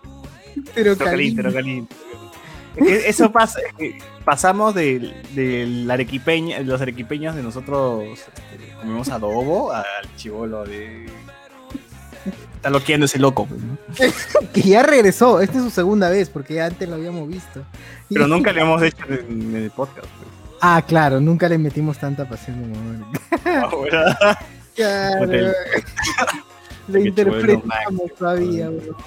Pero 0.76 0.96
Pero 0.98 1.52
eso 2.76 3.32
pasa, 3.32 3.60
pasamos 4.24 4.74
del, 4.74 5.14
del 5.34 5.90
arequipeña, 5.90 6.60
los 6.62 6.82
arequipeños 6.82 7.36
de 7.36 7.44
nosotros 7.44 8.04
este, 8.14 8.42
comemos 8.80 9.10
adobo 9.10 9.72
al 9.72 9.86
chivolo 10.16 10.64
de. 10.66 11.08
Está 12.56 12.70
loqueando 12.70 13.08
ese 13.08 13.18
loco, 13.18 13.48
pues, 13.48 13.60
¿no? 13.62 13.78
Que 14.54 14.62
ya 14.62 14.84
regresó. 14.84 15.42
Esta 15.42 15.58
es 15.58 15.64
su 15.64 15.72
segunda 15.72 16.10
vez, 16.10 16.30
porque 16.30 16.56
ya 16.56 16.68
antes 16.68 16.88
lo 16.88 16.96
habíamos 16.96 17.28
visto. 17.28 17.64
pero 18.10 18.28
nunca 18.28 18.52
le 18.54 18.62
hemos 18.62 18.82
hecho 18.84 19.04
en, 19.10 19.56
el 19.56 19.72
podcast. 19.72 20.08
pues. 20.08 20.30
Ah, 20.62 20.84
claro, 20.88 21.20
nunca 21.20 21.50
le 21.50 21.58
metimos 21.58 21.98
tanta 21.98 22.30
pasión 22.30 22.62
como 22.62 22.76
ahora. 23.56 23.64
Ahora, 23.64 24.40
Claro. 24.76 25.52
Lo 26.92 27.00
interpretamos 27.00 28.14
todavía, 28.18 28.70
bro. 28.70 28.98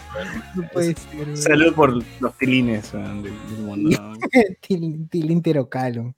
No 0.54 0.68
puede 0.72 0.94
ser. 0.94 1.24
bro. 1.26 1.36
salud 1.36 1.74
por 1.74 1.92
los 2.20 2.38
tilines 2.38 2.92
del, 2.92 3.32
mundo. 3.60 3.90
¿no? 4.00 4.16
Til- 4.60 5.08
Tilín 5.08 5.42
Terocalo. 5.42 6.14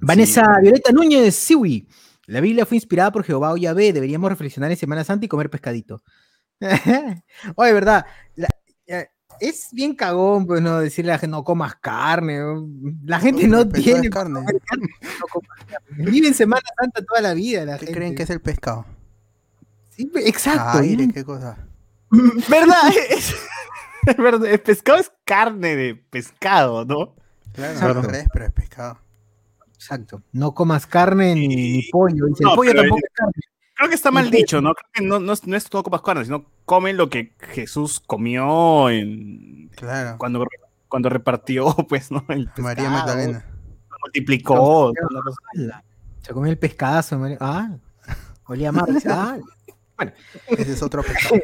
Vanessa 0.00 0.58
Violeta 0.60 0.92
Núñez, 0.92 1.34
Siwi. 1.34 1.86
La 2.26 2.40
Biblia 2.40 2.66
fue 2.66 2.76
inspirada 2.76 3.12
por 3.12 3.24
Jehová 3.24 3.52
o 3.52 3.56
Yahvé. 3.56 3.92
Deberíamos 3.92 4.30
reflexionar 4.30 4.70
en 4.70 4.76
Semana 4.76 5.04
Santa 5.04 5.26
y 5.26 5.28
comer 5.28 5.50
pescadito. 5.50 6.02
Oye, 7.56 7.72
verdad. 7.72 8.06
la- 8.36 8.48
ya, 8.86 9.08
es 9.40 9.68
bien 9.72 9.94
cagón, 9.94 10.46
pues, 10.46 10.60
¿no? 10.60 10.80
Decirle 10.80 11.12
a 11.12 11.14
la 11.14 11.18
gente 11.18 11.30
no 11.32 11.44
comas 11.44 11.76
carne. 11.76 12.38
¿no? 12.38 12.68
La 13.04 13.18
gente 13.20 13.46
no 13.48 13.68
tiene. 13.68 14.10
carne. 14.10 14.40
no 14.40 15.26
comas 15.30 15.64
carne. 15.66 16.10
Vive 16.10 16.28
en 16.28 16.34
Semana 16.34 16.62
Santa 16.78 17.04
toda 17.04 17.20
la 17.20 17.34
vida. 17.34 17.64
La 17.64 17.74
¿Qué 17.78 17.86
gente. 17.86 17.92
creen 17.98 18.14
que 18.14 18.22
es 18.24 18.30
el 18.30 18.40
pescado? 18.40 18.86
Sí, 19.96 20.10
exacto. 20.16 20.80
Qué 20.82 21.24
cosa. 21.24 21.58
¿Verdad? 22.10 22.82
Es, 23.10 23.34
es 24.06 24.16
verdad. 24.16 24.46
El 24.46 24.60
pescado 24.60 24.98
es 24.98 25.12
carne 25.24 25.76
de 25.76 25.94
pescado, 25.94 26.84
¿no? 26.84 27.14
Claro, 27.52 27.72
Exacto. 27.74 28.02
no 28.02 28.10
es, 28.10 28.26
pero 28.32 28.44
es 28.46 28.52
pescado. 28.52 28.98
Exacto. 29.74 30.22
No 30.32 30.54
comas 30.54 30.86
carne 30.86 31.34
ni, 31.34 31.48
ni 31.48 31.82
pollo. 31.90 32.26
Dice, 32.26 32.42
No, 32.44 32.50
el 32.50 32.56
pollo 32.56 32.74
tampoco 32.74 32.98
es 32.98 33.12
carne. 33.14 33.32
Creo 33.74 33.88
que 33.88 33.94
está 33.94 34.10
mal 34.10 34.30
dicho, 34.30 34.60
¿no? 34.60 34.74
Creo 34.74 34.88
que 34.92 35.02
no, 35.04 35.18
no, 35.20 35.32
es, 35.32 35.46
no 35.46 35.56
es 35.56 35.64
todo 35.68 35.82
copas 35.82 36.02
carne, 36.02 36.24
sino 36.24 36.44
comen 36.64 36.96
lo 36.96 37.08
que 37.10 37.34
Jesús 37.38 38.00
comió 38.00 38.90
en, 38.90 39.70
Claro. 39.76 40.18
cuando, 40.18 40.46
cuando 40.88 41.08
repartió, 41.08 41.66
pues, 41.88 42.10
¿no? 42.10 42.24
El 42.28 42.48
María 42.58 42.90
Magdalena. 42.90 43.44
Multiplicó. 44.04 44.92
Se 46.22 46.32
comió 46.32 46.50
el 46.50 46.58
pescadazo. 46.58 47.18
María- 47.18 47.38
Ah, 47.40 47.70
olía 48.46 48.72
mal. 48.72 48.86
Ah. 49.06 49.38
Ese 50.48 50.72
es 50.72 50.82
otro 50.82 51.02
pescado. 51.04 51.40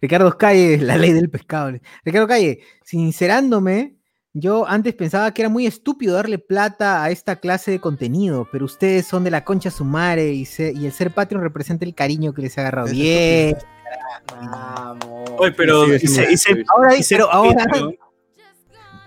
Ricardo 0.00 0.36
Calle, 0.36 0.78
la 0.78 0.96
ley 0.96 1.12
del 1.12 1.30
pescado. 1.30 1.72
Ricardo 2.04 2.26
Calle, 2.26 2.60
sincerándome, 2.84 3.94
yo 4.32 4.66
antes 4.66 4.94
pensaba 4.94 5.32
que 5.32 5.42
era 5.42 5.48
muy 5.48 5.66
estúpido 5.66 6.14
darle 6.16 6.38
plata 6.38 7.04
a 7.04 7.10
esta 7.10 7.36
clase 7.36 7.70
de 7.70 7.78
contenido, 7.80 8.48
pero 8.50 8.64
ustedes 8.64 9.06
son 9.06 9.24
de 9.24 9.30
la 9.30 9.44
concha 9.44 9.70
sumare 9.70 10.32
y, 10.32 10.44
se- 10.46 10.72
y 10.72 10.86
el 10.86 10.92
ser 10.92 11.12
Patreon 11.12 11.42
representa 11.42 11.84
el 11.84 11.94
cariño 11.94 12.32
que 12.34 12.42
les 12.42 12.58
ha 12.58 12.62
agarrado. 12.62 12.90
Bien. 12.90 13.56
Vamos. 14.50 15.30
Oye, 15.38 15.52
pero 15.52 15.84
Sí, 15.86 15.92
y 15.94 15.98
sí, 16.00 16.08
se- 16.08 16.26
sí. 16.26 16.32
y 16.32 16.36
se- 16.38 16.64
Ahora, 16.74 16.96
y 16.96 17.02
ser 17.02 17.18
pero 17.18 17.30
ahora, 17.32 17.64
Patreon, 17.64 17.96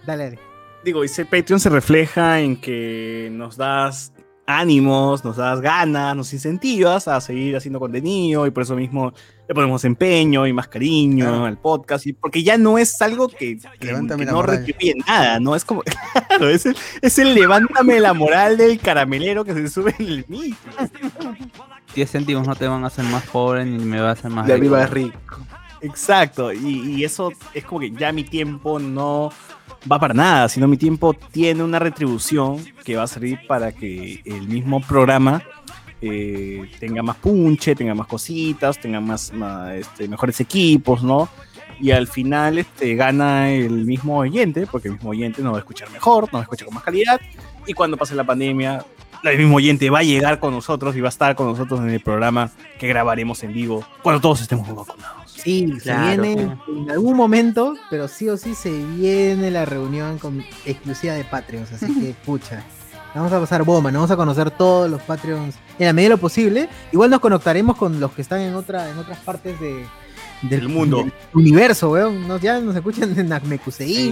dale, 0.05 0.23
dale. 0.25 0.39
digo, 0.85 1.03
y 1.03 1.07
ser 1.07 1.25
Patreon 1.25 1.59
se 1.59 1.69
refleja 1.69 2.39
en 2.39 2.55
que 2.61 3.29
nos 3.31 3.57
das 3.57 4.13
ánimos, 4.47 5.23
nos 5.25 5.37
das 5.37 5.59
ganas, 5.61 6.15
nos 6.15 6.31
incentivas 6.33 7.07
a 7.07 7.19
seguir 7.19 7.55
haciendo 7.55 7.79
contenido 7.79 8.45
y 8.45 8.51
por 8.51 8.63
eso 8.63 8.75
mismo 8.75 9.11
le 9.47 9.55
ponemos 9.55 9.83
empeño 9.85 10.45
y 10.47 10.53
más 10.53 10.67
cariño 10.67 11.25
Claro. 11.25 11.45
al 11.45 11.57
podcast, 11.57 12.05
y 12.07 12.13
porque 12.13 12.43
ya 12.43 12.57
no 12.57 12.77
es 12.77 13.01
algo 13.01 13.27
que, 13.27 13.57
no 14.27 14.41
retribuye 14.41 14.93
nada, 15.07 15.39
¿no? 15.39 15.55
Es 15.55 15.65
como, 15.65 15.81
claro, 16.27 16.49
es 16.49 16.65
el, 16.65 16.75
es 17.01 17.17
el 17.19 17.33
levántame 17.33 17.99
la 17.99 18.13
moral 18.13 18.57
del 18.57 18.79
caramelero 18.79 19.43
que 19.45 19.53
se 19.53 19.67
sube 19.67 19.95
en 19.99 20.07
el 20.07 20.25
micro. 20.27 20.71
10 21.95 22.11
céntimos 22.11 22.47
no 22.47 22.55
te 22.55 22.67
van 22.67 22.83
a 22.83 22.87
hacer 22.87 23.05
más 23.05 23.23
pobre 23.27 23.65
ni 23.65 23.83
me 23.83 23.99
va 24.01 24.09
a 24.09 24.13
hacer 24.13 24.29
más 24.31 24.45
De 24.47 24.53
arriba 24.53 24.83
es 24.83 24.89
rico. 24.89 25.17
rico. 25.29 25.39
Exacto, 25.81 26.51
y, 26.51 26.95
y 26.95 27.03
eso 27.03 27.31
es 27.53 27.63
como 27.65 27.79
que 27.81 27.91
ya 27.91 28.11
mi 28.11 28.23
tiempo 28.23 28.79
no 28.79 29.31
va 29.91 29.99
para 29.99 30.13
nada, 30.13 30.49
sino 30.49 30.67
mi 30.67 30.77
tiempo 30.77 31.13
tiene 31.13 31.63
una 31.63 31.79
retribución 31.79 32.63
que 32.83 32.95
va 32.95 33.03
a 33.03 33.07
servir 33.07 33.39
para 33.47 33.71
que 33.71 34.21
el 34.25 34.47
mismo 34.47 34.81
programa 34.81 35.43
eh, 36.01 36.69
tenga 36.79 37.01
más 37.01 37.17
punche, 37.17 37.75
tenga 37.75 37.95
más 37.95 38.07
cositas, 38.07 38.79
tenga 38.79 38.99
más, 38.99 39.33
más, 39.33 39.73
este, 39.73 40.07
mejores 40.07 40.39
equipos, 40.39 41.03
¿no? 41.03 41.29
Y 41.79 41.91
al 41.91 42.07
final 42.07 42.57
este, 42.57 42.95
gana 42.95 43.51
el 43.51 43.85
mismo 43.85 44.19
oyente, 44.19 44.67
porque 44.67 44.87
el 44.87 44.95
mismo 44.95 45.09
oyente 45.09 45.41
nos 45.41 45.53
va 45.53 45.57
a 45.57 45.59
escuchar 45.59 45.89
mejor, 45.91 46.23
nos 46.25 46.33
va 46.33 46.39
a 46.39 46.43
escuchar 46.43 46.65
con 46.65 46.75
más 46.75 46.83
calidad, 46.83 47.19
y 47.65 47.73
cuando 47.73 47.97
pase 47.97 48.15
la 48.15 48.23
pandemia, 48.23 48.85
el 49.23 49.37
mismo 49.37 49.57
oyente 49.57 49.89
va 49.89 49.99
a 49.99 50.03
llegar 50.03 50.39
con 50.39 50.53
nosotros 50.53 50.95
y 50.95 51.01
va 51.01 51.07
a 51.07 51.09
estar 51.09 51.35
con 51.35 51.47
nosotros 51.47 51.79
en 51.81 51.89
el 51.89 51.99
programa 51.99 52.51
que 52.79 52.87
grabaremos 52.87 53.43
en 53.43 53.53
vivo 53.53 53.83
cuando 54.03 54.21
todos 54.21 54.41
estemos 54.41 54.67
vacunados. 54.67 55.24
Sí, 55.45 55.77
Claro, 55.81 56.09
se 56.15 56.21
viene 56.21 56.57
en 56.67 56.91
algún 56.91 57.15
momento, 57.15 57.75
pero 57.89 58.07
sí 58.09 58.27
o 58.27 58.35
sí 58.35 58.53
se 58.55 58.71
viene 58.71 59.49
la 59.51 59.63
reunión 59.63 60.17
con, 60.17 60.43
exclusiva 60.65 61.13
de 61.13 61.23
Patreons, 61.23 61.71
así 61.71 61.85
que 61.99 62.13
pucha. 62.25 62.63
Vamos 63.13 63.31
a 63.31 63.39
pasar 63.39 63.63
bomba, 63.63 63.91
nos 63.91 64.01
vamos 64.01 64.11
a 64.11 64.17
conocer 64.17 64.51
todos 64.51 64.91
los 64.91 65.01
Patreons 65.03 65.55
en 65.79 65.85
la 65.85 65.93
medida 65.93 66.09
de 66.09 66.15
lo 66.15 66.21
posible. 66.21 66.67
Igual 66.91 67.09
nos 67.09 67.21
conectaremos 67.21 67.77
con 67.77 67.97
los 68.01 68.11
que 68.11 68.21
están 68.21 68.41
en 68.41 68.55
otra, 68.55 68.89
en 68.89 68.97
otras 68.97 69.19
partes 69.19 69.57
de, 69.61 69.85
del, 70.41 70.67
mundo. 70.67 70.97
del 70.97 71.13
universo, 71.33 71.91
weón. 71.91 72.27
Nos, 72.27 72.41
ya 72.41 72.59
nos 72.59 72.75
escuchan 72.75 73.17
en. 73.17 73.29
Sí, 73.71 74.09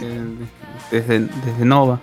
el- 0.00 0.38
desde, 0.90 1.20
desde 1.20 1.64
Nova. 1.64 2.00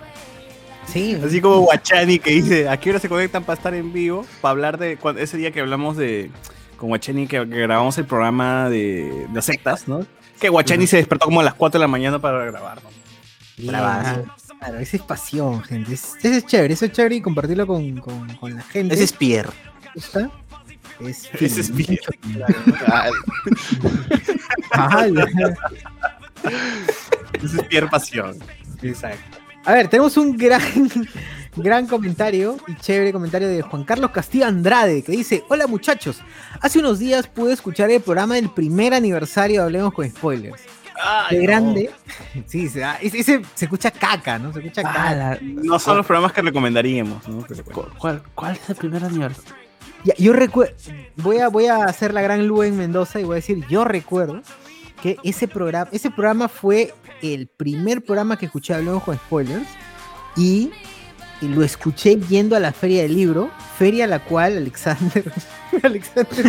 Sí, 0.86 1.18
Así 1.22 1.40
como 1.40 1.60
Guachani 1.60 2.18
que 2.18 2.30
dice, 2.30 2.68
¿a 2.68 2.78
qué 2.78 2.90
hora 2.90 2.98
se 3.00 3.08
conectan 3.08 3.42
para 3.44 3.56
estar 3.56 3.74
en 3.74 3.92
vivo? 3.92 4.24
Para 4.40 4.50
hablar 4.52 4.78
de 4.78 4.96
cuan- 4.98 5.18
ese 5.18 5.36
día 5.36 5.50
que 5.50 5.60
hablamos 5.60 5.96
de, 5.96 6.30
con 6.76 6.88
Guachani, 6.90 7.26
que, 7.26 7.38
que 7.48 7.60
grabamos 7.60 7.96
el 7.98 8.04
programa 8.06 8.68
de, 8.68 9.26
de 9.30 9.42
sectas, 9.42 9.86
¿no? 9.88 10.06
Que 10.40 10.48
Guachani 10.48 10.86
se 10.86 10.96
despertó 10.98 11.26
como 11.26 11.40
a 11.40 11.44
las 11.44 11.54
4 11.54 11.78
de 11.78 11.84
la 11.84 11.88
mañana 11.88 12.18
para 12.18 12.44
grabar, 12.44 12.80
¿no? 12.82 12.90
Claro, 13.56 14.78
esa 14.80 14.96
es 14.96 15.02
pasión, 15.02 15.62
gente. 15.62 15.94
Es- 15.94 16.14
Eso 16.22 16.34
es 16.34 16.46
chévere, 16.46 16.74
eso 16.74 16.84
es 16.86 16.92
chévere 16.92 17.16
y 17.16 17.20
compartirlo 17.20 17.66
con, 17.66 17.98
con- 17.98 18.34
con 18.36 18.54
la 18.54 18.62
gente. 18.62 18.94
Ese 18.94 19.04
es 19.04 19.12
Pierre. 19.12 19.50
gusta, 19.94 20.30
Es 21.00 21.28
Ese 21.40 21.60
es. 21.60 21.70
Pierre. 21.70 22.00
Ajá, 24.72 25.06
la- 25.06 25.24
Ese 27.42 27.56
es 27.56 27.62
Pierre 27.68 27.88
Pasión. 27.88 28.36
Exacto. 28.82 29.38
A 29.64 29.72
ver, 29.72 29.88
tenemos 29.88 30.16
un 30.16 30.36
gran, 30.36 30.60
gran 31.56 31.86
comentario 31.86 32.56
y 32.66 32.74
chévere 32.76 33.12
comentario 33.12 33.48
de 33.48 33.62
Juan 33.62 33.84
Carlos 33.84 34.10
Castillo 34.10 34.46
Andrade 34.46 35.02
que 35.02 35.12
dice: 35.12 35.44
Hola 35.48 35.66
muchachos, 35.66 36.20
hace 36.60 36.78
unos 36.78 36.98
días 36.98 37.26
pude 37.26 37.52
escuchar 37.52 37.90
el 37.90 38.00
programa 38.00 38.34
del 38.36 38.50
primer 38.50 38.94
aniversario 38.94 39.60
de 39.60 39.64
Hablemos 39.66 39.94
con 39.94 40.08
Spoilers. 40.08 40.62
Qué 41.28 41.38
grande. 41.38 41.90
Sí, 42.46 42.68
se, 42.68 42.82
ah, 42.84 42.98
ese, 43.00 43.42
se 43.54 43.64
escucha 43.64 43.90
caca, 43.90 44.38
¿no? 44.38 44.52
Se 44.52 44.58
escucha 44.60 44.82
caca. 44.82 45.08
Ah, 45.10 45.14
la- 45.14 45.38
No 45.40 45.78
son 45.78 45.96
los 45.96 46.06
programas 46.06 46.32
que 46.32 46.42
recomendaríamos, 46.42 47.26
¿no? 47.28 47.44
Pero 47.48 47.62
bueno. 47.64 47.82
¿cu- 47.90 47.98
¿Cuál, 47.98 48.22
¿Cuál 48.34 48.56
es 48.56 48.68
el 48.70 48.76
primer 48.76 49.04
aniversario? 49.04 49.52
Ya, 50.04 50.14
yo 50.18 50.32
recuerdo, 50.32 50.74
voy 51.16 51.38
a, 51.38 51.48
voy 51.48 51.66
a 51.66 51.84
hacer 51.84 52.12
la 52.12 52.20
gran 52.22 52.46
Luen 52.46 52.76
Mendoza 52.76 53.20
y 53.20 53.24
voy 53.24 53.34
a 53.34 53.36
decir, 53.36 53.64
yo 53.68 53.84
recuerdo 53.84 54.42
que 55.02 55.16
ese 55.24 55.48
programa, 55.48 55.88
ese 55.92 56.10
programa 56.10 56.48
fue 56.48 56.92
el 57.22 57.46
primer 57.48 58.04
programa 58.04 58.36
que 58.36 58.46
escuché 58.46 58.74
Hablemos 58.74 59.02
con 59.02 59.16
Spoilers 59.16 59.66
y 60.36 60.70
lo 61.48 61.62
escuché 61.62 62.16
yendo 62.16 62.56
a 62.56 62.60
la 62.60 62.72
feria 62.72 63.02
del 63.02 63.14
libro, 63.14 63.50
feria 63.78 64.04
a 64.04 64.08
la 64.08 64.20
cual 64.20 64.56
Alexander, 64.56 65.24
Alexander 65.82 66.46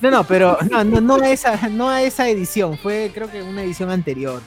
no, 0.00 0.10
no, 0.10 0.24
pero 0.24 0.58
no, 0.70 0.84
no, 0.84 1.00
no 1.00 1.14
a 1.16 1.30
esa, 1.30 1.68
no 1.68 1.88
a 1.88 2.02
esa 2.02 2.28
edición, 2.28 2.78
fue 2.78 3.10
creo 3.14 3.30
que 3.30 3.42
una 3.42 3.62
edición 3.62 3.90
anterior. 3.90 4.40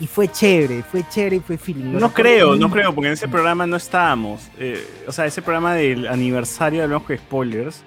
Y 0.00 0.06
fue 0.08 0.26
chévere, 0.26 0.82
fue 0.82 1.04
chévere 1.08 1.36
y 1.36 1.40
fue 1.40 1.56
feeling. 1.56 1.92
No 1.92 2.12
creo, 2.12 2.56
no 2.56 2.68
creo, 2.70 2.92
porque 2.92 3.06
en 3.06 3.12
ese 3.12 3.28
programa 3.28 3.66
no 3.68 3.76
estábamos. 3.76 4.48
Eh, 4.58 4.84
o 5.06 5.12
sea, 5.12 5.26
ese 5.26 5.42
programa 5.42 5.74
del 5.74 6.08
aniversario 6.08 6.80
de 6.80 6.84
Hablamos 6.84 7.06
con 7.06 7.16
Spoilers. 7.16 7.84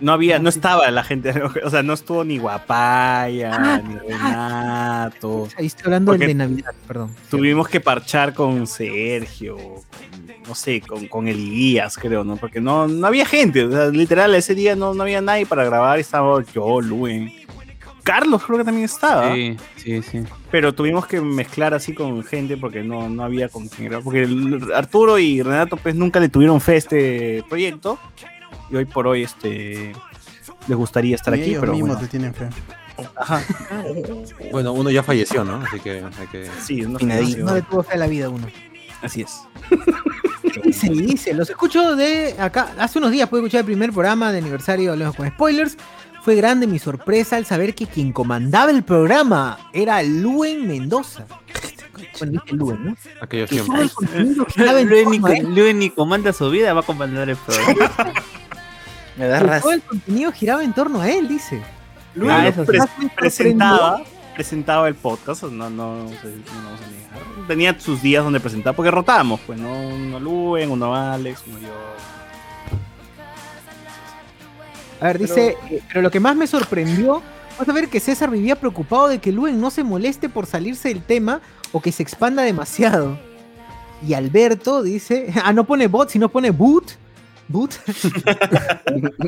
No 0.00 0.12
había, 0.12 0.38
no 0.38 0.48
estaba 0.48 0.90
la 0.90 1.04
gente, 1.04 1.32
o 1.64 1.70
sea, 1.70 1.82
no 1.82 1.92
estuvo 1.92 2.24
ni 2.24 2.38
Guapaya, 2.38 3.50
Ah, 3.54 3.82
ni 3.86 3.96
Renato. 3.98 5.48
Ahí 5.56 5.66
estoy 5.66 5.84
hablando 5.86 6.12
del 6.12 6.26
de 6.28 6.34
Navidad, 6.34 6.72
perdón. 6.86 7.14
Tuvimos 7.30 7.68
que 7.68 7.80
parchar 7.80 8.32
con 8.34 8.66
Sergio, 8.66 9.56
con, 9.56 9.82
no 10.48 10.54
sé, 10.54 10.80
con, 10.80 11.06
con 11.06 11.28
Elías, 11.28 11.96
creo, 11.96 12.24
¿no? 12.24 12.36
Porque 12.36 12.60
no, 12.60 12.88
no 12.88 13.06
había 13.06 13.26
gente, 13.26 13.64
o 13.64 13.70
sea, 13.70 13.86
literal, 13.88 14.34
ese 14.34 14.54
día 14.54 14.74
no, 14.76 14.94
no 14.94 15.02
había 15.02 15.20
nadie 15.20 15.46
para 15.46 15.64
grabar, 15.64 15.98
estaba 15.98 16.42
yo, 16.54 16.80
Luen. 16.80 17.32
Carlos 18.02 18.42
creo 18.44 18.58
que 18.58 18.64
también 18.64 18.86
estaba. 18.86 19.34
Sí, 19.34 19.56
sí, 19.76 20.02
sí. 20.02 20.20
Pero 20.50 20.74
tuvimos 20.74 21.06
que 21.06 21.20
mezclar 21.20 21.74
así 21.74 21.92
con 21.92 22.24
gente 22.24 22.56
porque 22.56 22.82
no, 22.82 23.10
no 23.10 23.22
había 23.22 23.50
con 23.50 23.68
quién 23.68 23.88
grabar. 23.88 24.02
Porque 24.04 24.22
el- 24.22 24.72
Arturo 24.74 25.18
y 25.18 25.42
Renato 25.42 25.76
pues 25.76 25.94
nunca 25.94 26.18
le 26.18 26.30
tuvieron 26.30 26.62
fe 26.62 26.72
a 26.72 26.76
este 26.76 27.44
proyecto. 27.48 27.98
Y 28.70 28.76
hoy 28.76 28.84
por 28.84 29.06
hoy 29.06 29.22
este 29.24 29.92
les 30.68 30.76
gustaría 30.76 31.16
estar 31.16 31.34
Ni 31.34 31.40
aquí, 31.40 31.50
ellos 31.50 31.60
pero 31.60 31.72
mismos 31.72 31.90
bueno. 31.96 32.02
te 32.02 32.08
tienen 32.08 32.34
fe. 32.34 32.48
Ajá. 33.16 33.42
Bueno, 34.52 34.72
uno 34.72 34.90
ya 34.90 35.02
falleció, 35.02 35.44
¿no? 35.44 35.56
Así 35.56 35.80
que 35.80 36.02
hay 36.18 36.26
que. 36.30 36.48
Sí, 36.60 36.82
no. 36.82 36.98
No 36.98 37.54
le 37.54 37.62
tuvo 37.62 37.82
fe 37.82 37.94
a 37.94 37.98
la 37.98 38.06
vida 38.06 38.26
a 38.26 38.28
uno. 38.30 38.46
así 39.02 39.22
es. 39.22 39.40
Dice, 40.64 40.88
dice, 40.90 41.34
los 41.34 41.48
escucho 41.48 41.96
de 41.96 42.34
acá. 42.38 42.74
Hace 42.78 42.98
unos 42.98 43.12
días 43.12 43.28
pude 43.28 43.40
escuchar 43.40 43.60
el 43.60 43.66
primer 43.66 43.92
programa 43.92 44.32
de 44.32 44.38
aniversario 44.38 44.86
de 44.86 44.92
Hablemos 44.92 45.16
con 45.16 45.28
Spoilers. 45.28 45.76
Fue 46.22 46.34
grande 46.34 46.66
mi 46.66 46.78
sorpresa 46.78 47.36
al 47.36 47.46
saber 47.46 47.74
que 47.74 47.86
quien 47.86 48.12
comandaba 48.12 48.70
el 48.70 48.82
programa 48.82 49.58
era 49.72 50.02
Luen 50.02 50.66
Mendoza. 50.68 51.26
Bueno, 52.18 52.32
dije 52.44 52.56
Luen, 52.56 52.84
¿no? 52.86 52.96
Aquellos 53.22 53.48
Que 53.48 53.56
tiempos. 53.56 53.74
todo 53.74 53.82
el 53.84 53.92
contenido 53.92 54.46
giraba 54.46 54.80
en 54.80 54.88
Luis 54.88 55.08
ni, 55.08 55.18
torno 55.20 55.34
a 55.34 55.38
él, 55.38 55.54
Luis 55.54 55.74
ni 55.74 55.90
comanda 55.90 56.32
su 56.32 56.50
vida, 56.50 56.74
va 56.74 56.80
a 56.80 56.84
comandar 56.84 57.30
el 57.30 57.36
programa. 57.36 57.90
Me 59.16 59.26
da 59.26 59.38
que 59.38 59.44
razón. 59.46 59.62
todo 59.62 59.72
el 59.72 59.82
contenido 59.82 60.32
giraba 60.32 60.64
en 60.64 60.72
torno 60.72 61.00
a 61.00 61.10
él, 61.10 61.28
dice. 61.28 61.62
Luego 62.14 62.32
Ah, 62.34 62.48
eso 62.48 62.64
presentaba, 63.16 64.02
presentaba 64.34 64.88
el 64.88 64.94
podcast, 64.94 65.44
no, 65.44 65.70
no, 65.70 66.04
no 66.04 66.08
sé, 66.08 66.26
no 66.26 66.64
vamos 66.64 66.80
a 66.80 66.86
negar. 66.90 67.46
Tenía 67.46 67.78
sus 67.78 68.02
días 68.02 68.24
donde 68.24 68.40
presentaba, 68.40 68.74
porque 68.74 68.90
rotábamos, 68.90 69.40
pues, 69.46 69.58
¿no? 69.58 69.72
Uno 69.88 70.18
Luen, 70.20 70.70
uno 70.70 70.94
Alex, 70.94 71.42
uno 71.46 71.58
yo. 71.60 71.68
A 75.00 75.06
ver, 75.06 75.18
dice, 75.18 75.56
eh, 75.70 75.82
pero 75.88 76.02
lo 76.02 76.10
que 76.10 76.20
más 76.20 76.36
me 76.36 76.46
sorprendió 76.46 77.22
fue 77.56 77.64
saber 77.64 77.88
que 77.88 78.00
César 78.00 78.30
vivía 78.30 78.56
preocupado 78.56 79.08
de 79.08 79.18
que 79.18 79.32
Luen 79.32 79.60
no 79.60 79.70
se 79.70 79.82
moleste 79.82 80.28
por 80.28 80.46
salirse 80.46 80.88
del 80.88 81.02
tema 81.02 81.40
o 81.72 81.80
que 81.80 81.92
se 81.92 82.02
expanda 82.02 82.42
demasiado. 82.42 83.18
Y 84.06 84.14
Alberto 84.14 84.82
dice, 84.82 85.32
ah, 85.44 85.52
no 85.52 85.64
pone 85.64 85.86
bot, 85.86 86.10
sino 86.10 86.28
pone 86.28 86.50
boot. 86.50 86.92
Boot. 87.50 87.72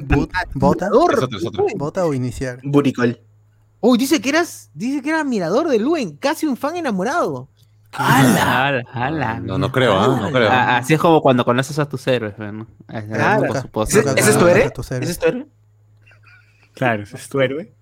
Boot- 0.07 0.31
¿Bota? 0.55 0.87
Ador- 0.87 1.15
Es 1.15 1.23
otro, 1.23 1.39
es 1.39 1.47
otro. 1.47 1.67
¿Bota 1.77 2.05
o 2.07 2.15
iniciar? 2.15 2.61
Buricol. 2.63 3.21
Uy, 3.81 3.99
dice 3.99 4.21
que 4.21 4.29
eras, 4.29 4.71
dice 4.75 5.03
que 5.03 5.09
era 5.09 5.21
admirador 5.21 5.69
de 5.69 5.79
Luen, 5.79 6.17
casi 6.17 6.47
un 6.47 6.57
fan 6.57 6.77
enamorado. 6.77 7.49
¡Hala! 7.95 8.69
¡Hala! 8.69 8.83
¡Hala! 8.93 9.41
No, 9.41 9.59
no 9.59 9.71
creo, 9.73 9.99
¿ah? 9.99 10.19
No 10.21 10.31
creo. 10.31 10.49
Ah, 10.51 10.79
Así 10.79 10.95
es 10.95 11.01
como 11.01 11.21
cuando 11.21 11.45
conoces 11.45 11.79
a 11.79 11.89
tus 11.89 12.07
héroes, 12.07 12.35
¿no? 12.39 12.67
Es 12.89 13.05
Claro. 13.05 13.47
por 13.49 13.61
supuesto. 13.61 13.99
¿Ese, 14.15 14.31
es 14.31 14.39
tu 14.39 14.47
héroe? 14.47 14.73
¿Ese 14.73 15.11
es 15.11 15.19
tu 15.19 15.27
héroe? 15.27 15.47
Claro, 16.75 17.03
ese 17.03 17.17
es 17.17 17.29
tu 17.29 17.41
héroe. 17.41 17.75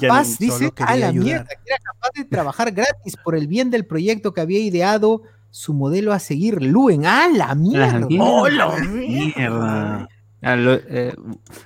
Capaz, 0.00 0.28
no- 0.32 0.36
dice, 0.38 0.72
a 0.76 0.96
la 0.96 1.08
ayudar". 1.08 1.24
mierda, 1.24 1.44
que 1.46 1.72
era 1.72 1.78
capaz 1.82 2.10
de 2.14 2.24
trabajar 2.26 2.70
gratis 2.72 3.16
por 3.24 3.34
el 3.34 3.48
bien 3.48 3.70
del 3.70 3.86
proyecto 3.86 4.32
que 4.34 4.42
había 4.42 4.60
ideado 4.60 5.22
su 5.50 5.74
modelo 5.74 6.12
a 6.12 6.18
seguir, 6.18 6.62
Luen. 6.62 7.06
¡A 7.06 7.28
la 7.28 7.54
mierda! 7.54 7.98
La 7.98 8.06
mierda. 8.06 8.24
¡Oh, 8.24 8.48
la 8.48 8.76
mierda! 8.78 10.08
Ah, 10.42 10.56
lo- 10.56 10.74
eh, 10.74 11.14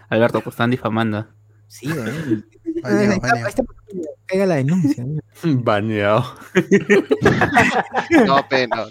Alberto, 0.09 0.41
pues 0.41 0.55
están 0.55 0.70
difamando. 0.70 1.27
Sí, 1.69 1.89
güey. 1.89 2.44
Baneado, 2.83 3.12
Ahí 3.12 3.43
está, 3.49 3.62
baneado. 3.62 4.11
caiga 4.27 4.47
la 4.47 4.55
denuncia. 4.57 5.05
¿no? 5.05 5.20
Baneado. 5.62 6.25
No, 8.27 8.47
pe, 8.49 8.67
no. 8.69 8.86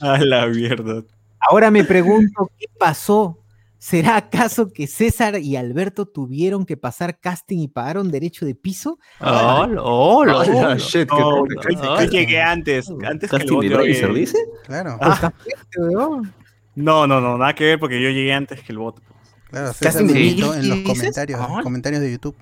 A 0.00 0.18
la 0.18 0.46
mierda. 0.46 1.02
Ahora 1.40 1.70
me 1.70 1.84
pregunto, 1.84 2.50
¿qué 2.58 2.66
pasó? 2.78 3.38
¿Será 3.82 4.16
acaso 4.16 4.72
que 4.72 4.86
César 4.86 5.40
y 5.40 5.56
Alberto 5.56 6.06
tuvieron 6.06 6.64
que 6.66 6.76
pasar 6.76 7.18
casting 7.18 7.58
y 7.58 7.66
pagaron 7.66 8.12
derecho 8.12 8.46
de 8.46 8.54
piso? 8.54 9.00
¡Oh, 9.20 9.66
oh, 9.80 10.24
Ah, 10.28 10.76
shit, 10.78 11.08
qué 11.10 11.16
No, 11.20 11.44
yo 12.04 12.04
llegué 12.08 12.40
antes, 12.40 12.88
antes 13.04 13.28
que 13.28 13.36
el 13.38 13.42
Casting 13.42 13.58
de 13.68 13.74
oye. 13.74 14.08
dice. 14.20 14.38
Claro, 14.66 14.98
Ah. 15.00 15.32
No, 16.76 17.08
no, 17.08 17.20
no, 17.20 17.36
nada 17.36 17.54
que 17.56 17.64
ver 17.64 17.80
porque 17.80 18.00
yo 18.00 18.08
llegué 18.10 18.32
antes 18.32 18.62
que 18.62 18.70
el 18.70 18.78
bot. 18.78 19.00
claro. 19.50 19.72
César 19.72 19.92
Casting 19.94 20.06
de 20.14 20.20
invitó 20.20 20.54
en 20.54 20.68
los 20.68 20.78
comentarios, 20.82 21.40
Ah. 21.42 21.60
comentarios 21.64 22.02
de 22.02 22.12
YouTube. 22.12 22.36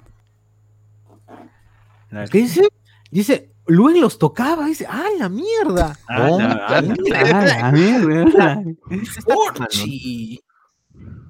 ¿Qué 2.30 2.38
dice? 2.38 2.68
Dice, 3.10 3.46
Luen 3.66 3.98
los 4.02 4.18
tocaba, 4.18 4.66
dice, 4.66 4.84
¡ah, 4.90 5.06
la 5.18 5.28
mierda! 5.30 5.96
Ah, 6.06 6.26
Oh, 6.28 6.38
la- 6.38 6.66
ah, 6.68 6.82
la- 6.82 7.20
¡Ah, 7.32 7.44
la 7.46 7.72
mierda! 7.72 8.62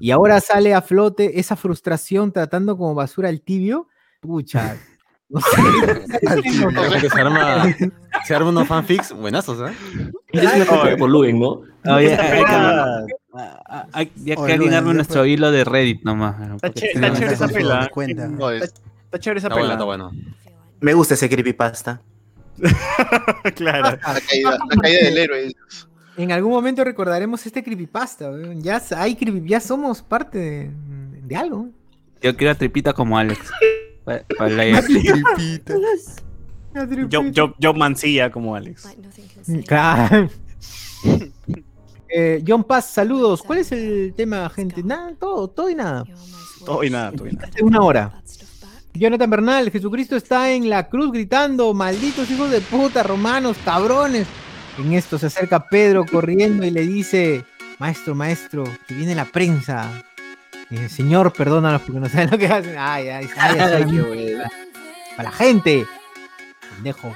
Y 0.00 0.10
ahora 0.10 0.40
sale 0.40 0.74
a 0.74 0.82
flote 0.82 1.38
esa 1.38 1.54
frustración 1.54 2.32
tratando 2.32 2.76
como 2.76 2.94
basura 2.94 3.28
al 3.28 3.40
tibio. 3.42 3.86
Pucha. 4.20 4.76
No 5.28 5.40
sé. 5.40 7.00
Que 7.00 7.08
se 7.08 7.20
arma, 7.20 7.76
se 8.24 8.34
arma 8.34 8.48
unos 8.50 8.66
fanfics 8.66 9.12
buenazos, 9.12 9.70
¿eh? 9.70 9.74
Es 10.32 10.42
una 10.54 10.66
cosa 10.66 10.96
por 10.96 11.08
Luen, 11.08 11.38
¿no? 11.38 11.62
Oye, 11.86 12.12
Esta 12.12 12.22
hay 12.24 12.30
que, 12.40 12.44
pela- 12.46 13.06
ah, 13.34 13.62
ah, 13.68 13.86
hay- 13.92 14.12
ya 14.16 14.34
Oye, 14.36 14.46
que 14.46 14.52
alguien 14.54 14.74
arme 14.74 14.88
ya 14.88 14.94
nuestro 14.94 15.24
hilo 15.26 15.52
de 15.52 15.62
Reddit 15.64 16.02
nomás. 16.02 16.34
Está, 16.56 16.68
ché- 16.72 16.92
chévere 16.92 17.32
esa 17.34 17.46
pela. 17.48 17.88
cuenta. 17.90 18.26
No, 18.26 18.50
es- 18.50 18.74
Está 19.04 19.18
chévere 19.20 19.38
esa 19.38 19.46
Está 19.48 19.54
bueno, 19.60 19.62
pela. 19.68 19.74
está 19.74 19.84
bueno. 19.84 20.10
Me 20.80 20.94
gusta 20.94 21.14
ese 21.14 21.28
creepypasta. 21.28 22.00
claro. 23.54 23.98
la 24.02 24.20
caída, 24.20 24.58
la 24.68 24.76
caída 24.82 25.04
del 25.04 25.18
héroe. 25.18 25.52
En 26.16 26.32
algún 26.32 26.52
momento 26.52 26.84
recordaremos 26.84 27.44
este 27.46 27.62
creepypasta. 27.62 28.30
Ya, 28.56 28.76
s- 28.78 28.94
hay 28.94 29.14
creepy- 29.16 29.46
ya 29.48 29.60
somos 29.60 30.02
parte 30.02 30.38
de, 30.38 30.70
de 31.22 31.36
algo. 31.36 31.68
Yo 32.20 32.36
quiero 32.36 32.52
a 32.52 32.54
Tripita 32.54 32.92
como 32.92 33.16
Alex. 33.16 33.40
Pa- 34.04 34.20
para 34.36 34.50
la- 34.50 34.82
Tripita. 34.82 35.74
Yo, 37.08 37.24
yo, 37.30 37.54
yo 37.58 37.74
mancilla 37.74 38.30
como 38.30 38.54
Alex. 38.54 38.86
Eh, 42.12 42.42
John 42.46 42.64
Paz, 42.64 42.90
saludos. 42.90 43.40
¿Cuál 43.40 43.60
es 43.60 43.70
el 43.70 44.12
tema, 44.16 44.48
gente? 44.50 44.82
Nada, 44.82 45.12
todo, 45.18 45.46
todo 45.48 45.70
y 45.70 45.76
nada. 45.76 46.04
Todo 46.66 46.82
y 46.82 46.90
nada, 46.90 47.12
todo 47.12 47.28
y 47.28 47.32
nada. 47.32 47.46
Hace 47.48 47.62
una 47.62 47.80
hora. 47.82 48.20
Jonathan 48.94 49.30
Bernal, 49.30 49.70
Jesucristo 49.70 50.16
está 50.16 50.50
en 50.50 50.68
la 50.68 50.88
cruz 50.88 51.12
gritando, 51.12 51.72
malditos 51.72 52.28
hijos 52.28 52.50
de 52.50 52.60
puta, 52.62 53.04
romanos, 53.04 53.56
cabrones. 53.64 54.26
En 54.80 54.94
esto 54.94 55.18
se 55.18 55.26
acerca 55.26 55.68
Pedro 55.68 56.06
corriendo 56.06 56.64
y 56.64 56.70
le 56.70 56.82
dice, 56.82 57.44
maestro, 57.78 58.14
maestro, 58.14 58.64
que 58.86 58.94
viene 58.94 59.14
la 59.14 59.26
prensa. 59.26 59.90
Y 60.70 60.76
dice, 60.76 60.88
Señor, 60.88 61.32
perdónanos 61.32 61.82
porque 61.82 62.00
no 62.00 62.08
saben 62.08 62.30
lo 62.30 62.38
que 62.38 62.46
hacen. 62.46 62.76
Ay, 62.78 63.08
ay, 63.08 63.28
ay, 63.36 63.58
ay, 63.58 63.84
qué 63.86 64.38
para 65.16 65.30
la 65.30 65.36
gente. 65.36 65.86
Pendejo. 66.74 67.14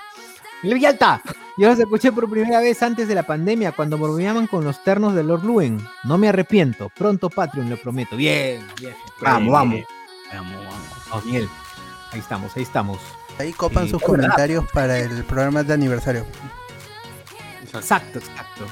Villalta. 0.63 1.23
Yo 1.57 1.69
los 1.69 1.79
escuché 1.79 2.11
por 2.13 2.29
primera 2.29 2.61
vez 2.61 2.83
antes 2.83 3.07
de 3.09 3.15
la 3.15 3.23
pandemia, 3.23 3.73
cuando 3.73 3.97
bromeaban 3.97 4.47
con 4.47 4.65
los 4.65 4.83
ternos 4.83 5.15
de 5.15 5.23
Lord 5.23 5.45
Luen. 5.45 5.79
No 6.03 6.19
me 6.19 6.29
arrepiento. 6.29 6.91
Pronto 6.91 7.31
Patreon, 7.31 7.71
lo 7.71 7.77
prometo. 7.77 8.17
Bien, 8.17 8.61
bien. 8.81 8.95
Vamos, 9.23 9.53
vamos. 9.53 9.81
Vamos, 10.35 10.53
vamos. 11.13 11.25
Ahí 12.13 12.19
estamos, 12.19 12.57
ahí 12.57 12.63
estamos. 12.63 12.99
Ahí 13.39 13.53
copan 13.53 13.85
Sí, 13.85 13.91
sus 13.91 14.03
verdad. 14.03 14.15
comentarios 14.17 14.65
para 14.73 14.99
el 14.99 15.25
programa 15.25 15.63
de 15.63 15.73
aniversario. 15.75 16.27
Exacto, 17.79 18.19
exacto. 18.19 18.67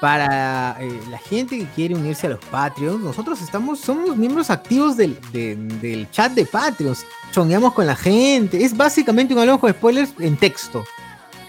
Para 0.00 0.76
eh, 0.80 0.98
la 1.10 1.18
gente 1.18 1.58
que 1.58 1.66
quiere 1.74 1.94
unirse 1.94 2.26
a 2.26 2.30
los 2.30 2.38
Patreons, 2.46 3.00
nosotros 3.02 3.42
estamos, 3.42 3.80
somos 3.80 4.16
miembros 4.16 4.48
activos 4.48 4.96
del, 4.96 5.18
de- 5.32 5.56
del 5.56 6.10
chat 6.10 6.32
de 6.32 6.46
Patreons. 6.46 7.04
Chongueamos 7.32 7.74
con 7.74 7.86
la 7.86 7.94
gente. 7.96 8.64
Es 8.64 8.74
básicamente 8.74 9.34
un 9.34 9.40
alojo 9.40 9.66
de 9.66 9.74
spoilers 9.74 10.14
en 10.18 10.38
texto. 10.38 10.84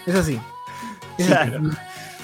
Es 0.06 0.14
así. 0.14 0.38
Es 1.16 1.26
así. 1.30 1.50
Claro. 1.50 1.70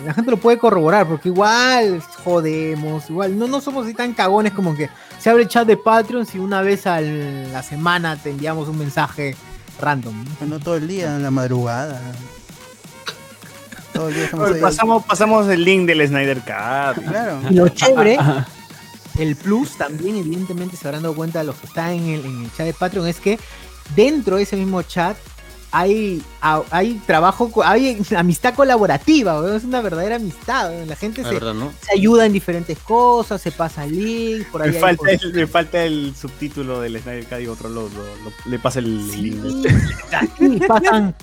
La 0.05 0.15
gente 0.15 0.31
lo 0.31 0.37
puede 0.37 0.59
corroborar, 0.59 1.09
porque 1.09 1.29
igual 1.29 2.01
jodemos, 2.23 3.09
igual 3.11 3.37
no, 3.37 3.49
no 3.49 3.61
somos 3.61 3.85
así 3.87 3.95
tan 3.95 4.13
cagones 4.13 4.53
como 4.53 4.77
que 4.77 4.89
se 5.19 5.29
abre 5.31 5.43
el 5.45 5.49
chat 5.49 5.67
de 5.67 5.77
Patreons 5.77 6.35
y 6.37 6.39
una 6.39 6.63
vez 6.63 6.87
a 6.87 7.01
la 7.01 7.63
semana 7.65 8.17
te 8.17 8.31
enviamos 8.31 8.69
un 8.69 8.79
mensaje 8.79 9.35
random. 9.81 10.25
No 10.47 10.61
todo 10.61 10.77
el 10.77 10.87
día, 10.87 11.17
en 11.17 11.23
la 11.25 11.31
madrugada. 11.33 12.01
Todo 13.99 14.09
el 14.09 14.15
día 14.15 14.25
estamos 14.25 14.47
Oye, 14.47 14.55
ahí. 14.57 14.61
pasamos, 14.63 15.05
pasamos 15.05 15.49
el 15.49 15.65
link 15.65 15.87
del 15.87 16.07
Snyder 16.07 16.39
Cut. 16.39 17.05
Claro. 17.05 17.41
Y 17.51 17.55
lo 17.55 17.69
chévere, 17.69 18.17
el 19.19 19.35
plus 19.37 19.77
también, 19.77 20.17
evidentemente, 20.17 20.77
se 20.77 20.87
habrán 20.87 21.03
dado 21.03 21.15
cuenta 21.17 21.43
los 21.43 21.57
que 21.57 21.67
están 21.67 21.91
en 21.93 22.09
el, 22.09 22.25
en 22.25 22.45
el 22.45 22.53
chat 22.57 22.67
de 22.67 22.75
Patreon, 22.75 23.09
es 23.09 23.17
que 23.19 23.39
dentro 23.97 24.37
de 24.37 24.43
ese 24.45 24.57
mismo 24.57 24.81
chat 24.83 25.17
hay, 25.71 26.23
hay 26.41 26.95
trabajo, 27.07 27.51
hay 27.65 28.01
amistad 28.17 28.55
colaborativa, 28.55 29.39
weón, 29.43 29.57
es 29.57 29.65
una 29.65 29.81
verdadera 29.83 30.17
amistad. 30.17 30.73
La 30.87 30.97
gente 30.97 31.23
La 31.23 31.29
se, 31.29 31.35
verdad, 31.35 31.53
¿no? 31.55 31.73
se 31.83 31.93
ayuda 31.99 32.25
en 32.25 32.33
diferentes 32.33 32.79
cosas, 32.79 33.43
se 33.43 33.51
pasa 33.53 33.85
links, 33.85 34.47
por 34.51 34.63
ahí 34.63 34.71
Me 34.71 34.79
falta, 34.79 35.11
el, 35.11 35.35
me 35.35 35.47
falta 35.47 35.83
el 35.85 36.15
subtítulo 36.19 36.81
del 36.81 36.99
Snyder 37.03 37.27
Cut 37.27 37.41
y 37.41 37.47
otro 37.49 37.69
lo, 37.69 37.83
lo- 37.83 37.89
lo- 37.89 38.51
le 38.51 38.59
pasa 38.61 38.79
el 38.79 39.09
link. 39.11 39.69
Sí, 40.39 40.59
pasan, 40.67 41.15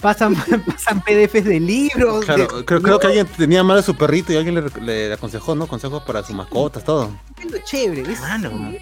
pasan, 0.00 0.34
pasan 0.66 1.00
PDFs 1.02 1.44
de 1.44 1.60
libros. 1.60 2.24
Claro, 2.24 2.46
de- 2.58 2.64
creo, 2.64 2.82
creo 2.82 2.98
que 2.98 3.06
alguien 3.08 3.26
tenía 3.26 3.62
mal 3.62 3.78
a 3.78 3.82
su 3.82 3.94
perrito 3.94 4.32
y 4.32 4.36
alguien 4.36 4.54
le, 4.56 4.80
le 4.82 5.12
aconsejó, 5.12 5.54
¿no? 5.54 5.66
Consejos 5.66 6.02
para 6.02 6.22
sus 6.22 6.34
mascotas, 6.34 6.84
todo. 6.84 7.10
es 7.38 7.64
chévere. 7.64 8.10
Es, 8.12 8.20
Mano. 8.20 8.72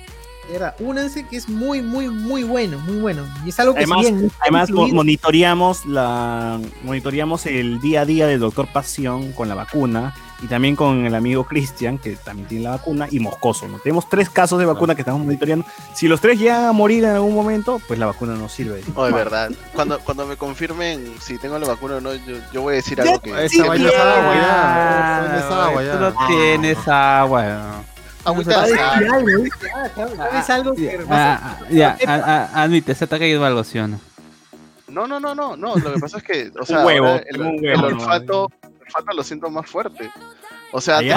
verdad, 0.50 0.74
únanse 0.80 1.26
que 1.26 1.36
es 1.36 1.48
muy, 1.48 1.82
muy, 1.82 2.08
muy 2.08 2.42
bueno, 2.44 2.78
muy 2.80 2.98
bueno. 3.00 3.22
Y 3.44 3.50
es 3.50 3.60
algo 3.60 3.74
que 3.74 3.80
Además, 3.80 4.00
bien 4.00 4.30
además 4.40 4.70
incluido- 4.70 4.94
monitoreamos 4.94 5.84
la 5.86 6.58
monitoreamos 6.84 7.44
el 7.46 7.80
día 7.80 8.00
a 8.02 8.04
día 8.06 8.26
del 8.26 8.40
doctor 8.40 8.66
Pasión 8.72 9.32
con 9.32 9.48
la 9.48 9.54
vacuna 9.54 10.14
y 10.40 10.46
también 10.46 10.76
con 10.76 11.04
el 11.04 11.14
amigo 11.14 11.44
Cristian 11.44 11.98
que 11.98 12.16
también 12.16 12.48
tiene 12.48 12.64
la 12.64 12.70
vacuna 12.70 13.08
y 13.10 13.18
Moscoso. 13.18 13.66
¿no? 13.66 13.78
Tenemos 13.78 14.08
tres 14.08 14.30
casos 14.30 14.58
de 14.58 14.66
vacuna 14.66 14.94
que 14.94 15.02
estamos 15.02 15.20
monitoreando. 15.24 15.66
Si 15.94 16.06
los 16.08 16.20
tres 16.20 16.38
llegan 16.38 16.64
a 16.64 16.72
morir 16.72 17.04
en 17.04 17.10
algún 17.10 17.34
momento, 17.34 17.80
pues 17.88 17.98
la 17.98 18.06
vacuna 18.06 18.34
no 18.34 18.48
sirve. 18.48 18.82
Oh, 18.94 19.06
de 19.06 19.12
verdad. 19.12 19.50
Cuando, 19.74 19.98
cuando 20.00 20.26
me 20.26 20.36
confirmen 20.36 21.14
si 21.20 21.38
tengo 21.38 21.58
la 21.58 21.66
vacuna 21.66 21.96
o 21.96 22.00
no, 22.00 22.14
yo, 22.14 22.36
yo 22.52 22.62
voy 22.62 22.74
a 22.74 22.76
decir 22.76 23.00
algo 23.00 23.20
que. 23.20 23.44
Esa 23.44 23.64
agua, 23.64 23.76
ya. 23.76 23.90
Ah, 25.40 25.66
agua, 25.66 25.82
tú 25.82 25.86
ya. 25.86 25.94
no 25.98 26.26
tienes 26.28 26.88
agua. 26.88 27.44
¿no? 27.44 27.98
Ah, 28.24 28.34
que 30.76 30.98
Ah, 31.08 31.40
ah, 31.42 31.58
ya, 31.70 31.96
ah, 32.06 32.22
ah, 32.24 32.62
admite, 32.62 32.94
se 32.94 33.06
te 33.06 33.14
ha 33.14 33.18
caído 33.18 33.44
algo, 33.44 33.64
¿sí 33.64 33.78
o 33.78 33.88
no? 33.88 34.00
No, 34.88 35.06
no, 35.06 35.20
no, 35.20 35.34
no, 35.34 35.56
no. 35.56 35.76
Lo 35.76 35.94
que 35.94 36.00
pasa 36.00 36.18
es 36.18 36.22
que, 36.22 36.50
o 36.58 36.64
sea, 36.64 36.84
huevo, 36.84 37.20
el, 37.26 37.84
olfato, 37.84 38.50
olfato 38.94 39.16
lo 39.16 39.22
siento 39.22 39.50
más 39.50 39.68
fuerte. 39.70 40.10
O 40.70 40.80
sea, 40.82 41.00
en 41.00 41.12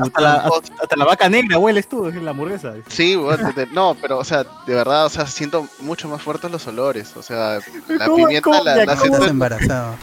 hasta, 0.00 0.20
la, 0.20 0.34
hasta- 0.36 0.74
hasta 0.82 0.96
la 0.96 1.04
vaca 1.04 1.28
negra 1.28 1.58
hueles 1.58 1.86
tú, 1.88 2.06
es 2.08 2.14
la 2.14 2.30
hamburguesa. 2.30 2.72
Sí, 2.88 3.14
bueno, 3.16 3.52
de- 3.52 3.66
de- 3.66 3.72
no, 3.72 3.94
pero, 4.00 4.18
o 4.18 4.24
sea, 4.24 4.44
de 4.66 4.74
verdad, 4.74 5.06
o 5.06 5.10
sea, 5.10 5.26
siento 5.26 5.66
mucho 5.80 6.08
más 6.08 6.22
fuertes 6.22 6.50
los 6.50 6.66
olores. 6.66 7.14
O 7.16 7.22
sea, 7.22 7.58
la 7.88 8.06
¿Cómo- 8.06 8.16
pimienta 8.16 8.42
cómo- 8.42 8.64
la, 8.64 8.76
ya, 8.76 8.84
la 8.86 8.96
siento. 8.96 9.24
Embarazado. 9.24 9.94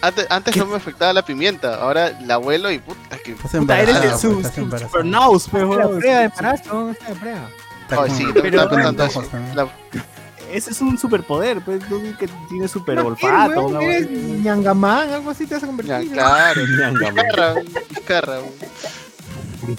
Antes, 0.00 0.26
antes 0.30 0.56
no 0.56 0.66
me 0.66 0.76
afectaba 0.76 1.12
la 1.12 1.24
pimienta, 1.24 1.74
ahora 1.76 2.16
la 2.24 2.34
ahuelo 2.34 2.70
y 2.70 2.78
puta 2.78 3.18
que. 3.18 3.32
Estás 3.32 3.50
Puta, 3.52 3.80
eres 3.80 4.20
su, 4.20 4.38
estás 4.38 4.54
su 4.54 4.60
embarazado. 4.60 4.90
super 4.90 5.04
nose, 5.04 5.48
pues, 5.50 5.62
La 5.64 5.88
prueba 5.88 6.18
de 6.18 6.24
embarazo, 6.24 6.94
prueba. 7.20 7.48
Está 7.82 8.02
Ay, 8.02 8.08
con- 8.08 8.10
sí, 8.16 8.22
está 8.28 8.42
pero- 8.42 8.68
pero- 8.70 8.94
también. 8.94 9.56
La, 9.56 9.68
Ese 10.50 10.70
es 10.70 10.80
un 10.80 10.98
superpoder, 10.98 11.60
pues, 11.64 11.86
tú 11.88 12.00
que 12.18 12.28
tienes 12.48 12.70
super 12.70 12.96
No, 12.96 13.06
olfato. 13.08 13.80
ñangamán, 13.80 15.10
algo 15.10 15.30
así 15.30 15.46
te 15.46 15.54
vas 15.54 15.62
a 15.62 15.66
ya, 15.66 15.68
convertir. 15.68 16.12
claro, 16.12 16.60
Ñangamán. 16.78 17.26
pizcarra. 17.88 18.38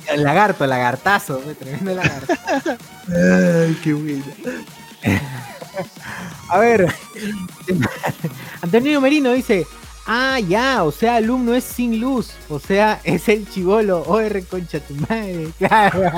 El 0.07 0.23
lagarto, 0.23 0.67
lagartazo, 0.67 1.41
güey, 1.41 1.55
tremendo 1.55 1.95
lagarto. 1.95 2.33
Ay, 3.07 3.79
qué 3.83 3.93
bueno. 3.93 4.23
A 6.49 6.57
ver, 6.59 6.93
Antonio 8.61 8.99
Merino 8.99 9.31
dice, 9.31 9.65
ah, 10.05 10.39
ya, 10.39 10.83
o 10.83 10.91
sea, 10.91 11.15
alumno 11.15 11.53
es 11.55 11.63
sin 11.63 11.99
luz, 12.01 12.31
o 12.49 12.59
sea, 12.59 12.99
es 13.03 13.29
el 13.29 13.49
chivolo, 13.49 14.03
OR 14.05 14.43
concha 14.47 14.79
tu 14.81 14.95
madre, 14.95 15.49
claro. 15.57 16.11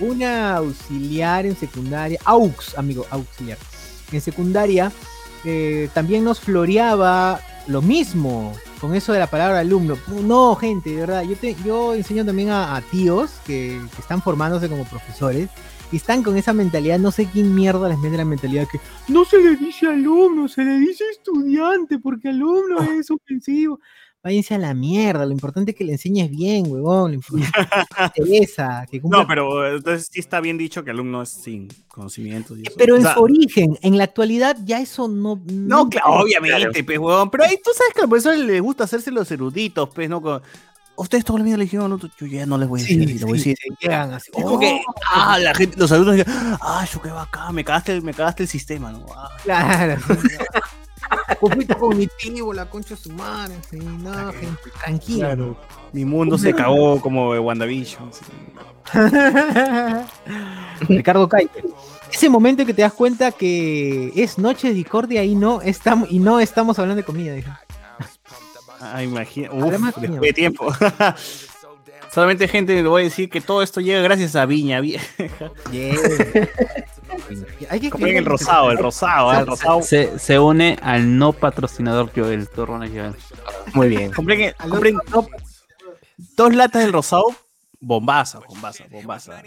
Una 0.00 0.56
auxiliar 0.56 1.46
en 1.46 1.56
secundaria, 1.56 2.18
aux, 2.24 2.76
amigo, 2.76 3.06
auxiliar, 3.10 3.58
en 4.12 4.20
secundaria, 4.20 4.92
eh, 5.44 5.88
también 5.94 6.24
nos 6.24 6.40
floreaba 6.40 7.40
lo 7.66 7.82
mismo 7.82 8.54
con 8.80 8.94
eso 8.94 9.12
de 9.12 9.18
la 9.18 9.26
palabra 9.26 9.60
alumno. 9.60 9.96
No, 10.22 10.54
gente, 10.56 10.90
de 10.90 10.96
verdad, 10.96 11.22
yo, 11.22 11.36
te, 11.36 11.56
yo 11.64 11.94
enseño 11.94 12.24
también 12.24 12.50
a, 12.50 12.76
a 12.76 12.80
tíos 12.80 13.30
que, 13.46 13.80
que 13.94 14.00
están 14.00 14.22
formándose 14.22 14.68
como 14.68 14.84
profesores 14.84 15.48
y 15.90 15.96
están 15.96 16.22
con 16.22 16.36
esa 16.36 16.52
mentalidad, 16.52 16.98
no 16.98 17.10
sé 17.10 17.26
quién 17.26 17.54
mierda 17.54 17.88
les 17.88 17.98
mete 17.98 18.16
la 18.16 18.24
mentalidad 18.24 18.68
que 18.70 18.80
no 19.08 19.24
se 19.24 19.38
le 19.38 19.56
dice 19.56 19.86
alumno, 19.86 20.48
se 20.48 20.64
le 20.64 20.78
dice 20.78 21.04
estudiante, 21.10 21.98
porque 21.98 22.28
alumno 22.28 22.82
es 22.92 23.10
ofensivo. 23.10 23.80
Váyanse 24.28 24.54
a 24.56 24.58
la 24.58 24.74
mierda, 24.74 25.24
lo 25.24 25.32
importante 25.32 25.70
es 25.70 25.76
que 25.78 25.84
le 25.84 25.92
enseñes 25.92 26.28
bien, 26.30 26.66
huevón, 26.70 27.18
te 27.18 28.22
interesa, 28.22 28.86
que 28.90 29.00
cumpla 29.00 29.20
No, 29.20 29.26
pero 29.26 29.74
entonces 29.76 30.10
sí 30.12 30.20
está 30.20 30.38
bien 30.42 30.58
dicho 30.58 30.84
que 30.84 30.90
alumno 30.90 31.22
es 31.22 31.30
sin 31.30 31.68
conocimientos. 31.88 32.58
y 32.58 32.62
eso. 32.66 32.74
Pero 32.76 32.94
O 32.94 32.96
en 32.98 33.04
sea, 33.04 33.14
su 33.14 33.20
origen, 33.22 33.78
en 33.80 33.96
la 33.96 34.04
actualidad 34.04 34.54
ya 34.64 34.80
eso 34.82 35.08
no. 35.08 35.40
No, 35.46 35.88
claro, 35.88 36.10
obviamente, 36.20 36.84
pues, 36.84 36.98
huevón. 36.98 37.30
Pero 37.30 37.44
ahí 37.44 37.56
tú 37.64 37.70
sabes 37.74 37.94
que 37.94 38.02
al 38.02 38.08
profesor 38.10 38.36
le 38.36 38.60
gusta 38.60 38.84
hacerse 38.84 39.10
los 39.10 39.30
eruditos, 39.30 39.88
pues, 39.94 40.10
¿no? 40.10 40.20
Con- 40.20 40.42
Ustedes 40.96 41.24
toda 41.24 41.38
la 41.38 41.44
vida 41.46 41.56
le 41.56 41.62
dijeron, 41.64 41.88
no, 41.90 41.96
yo 41.98 42.26
ya 42.26 42.44
no 42.44 42.58
les 42.58 42.68
voy 42.68 42.80
a 42.80 42.82
decir, 42.82 43.08
Sí, 43.08 43.18
le 43.20 43.24
voy 43.24 43.38
a 43.38 43.42
sí, 43.42 43.50
decir. 43.50 43.72
llegan 43.80 44.12
así. 44.12 44.30
Es 44.36 44.44
como 44.44 44.58
que, 44.60 44.80
ah, 45.14 45.38
la 45.38 45.54
gente, 45.54 45.76
los 45.78 45.90
alumnos 45.92 46.16
dicen, 46.16 46.32
ah, 46.60 46.84
yo 46.92 47.00
qué 47.00 47.08
bacán, 47.10 47.54
me 47.54 47.64
cagaste, 47.64 47.92
el- 47.92 48.02
me 48.02 48.12
cagaste 48.12 48.42
el 48.42 48.48
sistema, 48.50 48.92
¿no? 48.92 49.06
Ah, 49.16 49.30
Claro. 49.44 49.96
Conflicto 51.40 51.78
cognitivo, 51.78 52.52
la 52.52 52.68
concha 52.68 52.94
de 52.94 53.00
su 53.00 53.10
madre. 53.10 53.54
Sí, 53.70 53.78
no, 53.78 54.32
gente, 54.32 54.70
tranquilo. 54.82 55.56
mi 55.92 56.04
mundo 56.04 56.36
se 56.38 56.52
cagó 56.54 57.00
como 57.00 57.32
de 57.32 57.38
WandaVision. 57.40 58.12
sí. 58.12 58.24
Ricardo 60.88 61.28
Kaiser. 61.28 61.64
Ese 62.10 62.28
momento 62.28 62.62
en 62.62 62.66
que 62.66 62.74
te 62.74 62.82
das 62.82 62.92
cuenta 62.92 63.32
que 63.32 64.12
es 64.16 64.38
noche 64.38 64.68
de 64.68 64.74
discordia 64.74 65.22
y 65.24 65.34
no 65.34 65.60
estamos, 65.60 66.10
y 66.10 66.18
no 66.18 66.40
estamos 66.40 66.78
hablando 66.78 67.02
de 67.02 67.04
comida, 67.04 67.34
dijo. 67.34 67.50
Ah, 68.80 69.02
imagina, 69.02 69.50
Además, 69.52 69.94
después 70.00 70.20
de 70.20 70.32
tiempo. 70.32 70.72
Solamente, 72.12 72.48
gente, 72.48 72.74
le 72.74 72.88
voy 72.88 73.02
a 73.02 73.04
decir 73.04 73.28
que 73.30 73.40
todo 73.40 73.62
esto 73.62 73.80
llega 73.80 74.00
gracias 74.00 74.34
a 74.36 74.46
Viña. 74.46 74.80
Vi- 74.80 74.96
Hay 77.70 77.80
que 77.80 77.90
Compren 77.90 78.16
el 78.16 78.24
rosado, 78.24 78.70
el 78.70 78.78
rosado, 78.78 79.30
ah, 79.30 79.40
el 79.40 79.46
rosado. 79.46 79.82
Se, 79.82 80.18
se 80.18 80.38
une 80.38 80.78
al 80.82 81.18
no 81.18 81.32
patrocinador 81.32 82.10
Joel, 82.14 82.48
Torrones 82.48 82.90
Joel. 82.90 83.14
Muy 83.74 83.88
bien. 83.88 84.12
Compren, 84.12 84.40
el- 84.40 84.54
compren 84.70 84.96
dos 86.36 86.54
latas 86.54 86.82
del 86.82 86.92
rosado, 86.92 87.24
bombaza, 87.80 88.40
bombaza, 88.48 88.84
bombaza. 88.90 89.42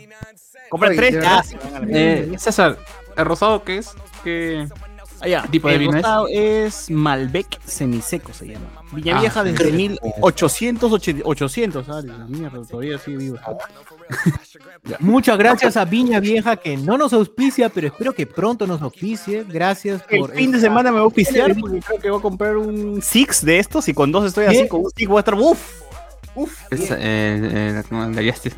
Compren 0.70 0.96
tres, 0.96 1.14
de 1.16 1.22
ya. 1.22 1.30
verdad, 1.30 1.44
se 1.44 1.58
van 1.58 1.68
a 1.68 1.72
la 1.80 1.86
mierda. 1.86 2.34
Eh, 2.34 2.40
César, 2.40 2.78
¿el 3.18 3.26
rosado 3.26 3.64
qué 3.64 3.78
es? 3.78 3.92
¿Qué 4.24 4.68
Ah, 5.22 5.28
ya. 5.28 5.44
tipo 5.44 5.68
de 5.68 5.76
el 5.76 5.80
vino 5.82 5.92
es? 5.92 5.98
rosado 5.98 6.28
es 6.30 6.90
Malbec 6.90 7.60
semiseco, 7.64 8.34
se 8.34 8.48
llama. 8.48 8.66
Viña 8.92 9.18
Ah, 9.18 9.22
Vieja 9.22 9.44
desde 9.44 9.66
qué 9.66 9.72
1800, 9.72 10.92
800, 11.24 11.90
ah, 11.90 12.02
la 12.04 12.26
mierda, 12.28 12.62
todavía 12.66 12.98
sigue 12.98 13.18
vivo. 13.18 13.38
Muchas 15.00 15.38
gracias 15.38 15.78
a 15.78 15.86
Viña 15.86 16.20
Vieja 16.20 16.56
que 16.58 16.76
no 16.78 16.98
nos 16.98 17.14
auspicia, 17.14 17.70
pero 17.70 17.88
espero 17.88 18.14
que 18.14 18.26
pronto 18.26 18.68
nos 18.68 18.82
auspicie. 18.82 19.46
Gracias 19.48 20.04
El 20.10 20.20
por. 20.22 20.32
fin 20.34 20.52
de 20.52 20.60
semana 20.60 20.90
me 20.90 20.96
voy 20.96 21.02
a 21.02 21.04
auspiciar 21.06 21.56
porque 21.60 21.80
creo 21.80 22.00
que 22.00 22.10
voy 22.10 22.20
a 22.20 22.22
comprar 22.22 22.58
un 22.58 23.02
Six 23.02 23.46
de 23.46 23.60
estos 23.60 23.88
y 23.88 23.94
con 23.94 24.12
dos 24.12 24.26
estoy 24.26 24.46
así, 24.46 24.64
¿Qué? 24.64 24.68
con 24.68 24.82
un 24.82 24.92
Six 24.96 25.08
voy 25.08 25.18
a 25.18 25.20
estar 25.20 25.36
uff. 25.36 25.82
Uf. 26.36 26.62
es? 26.72 26.92
Eh, 26.92 26.96
eh, 27.00 27.84
la- 27.92 28.32
Justice. 28.32 28.56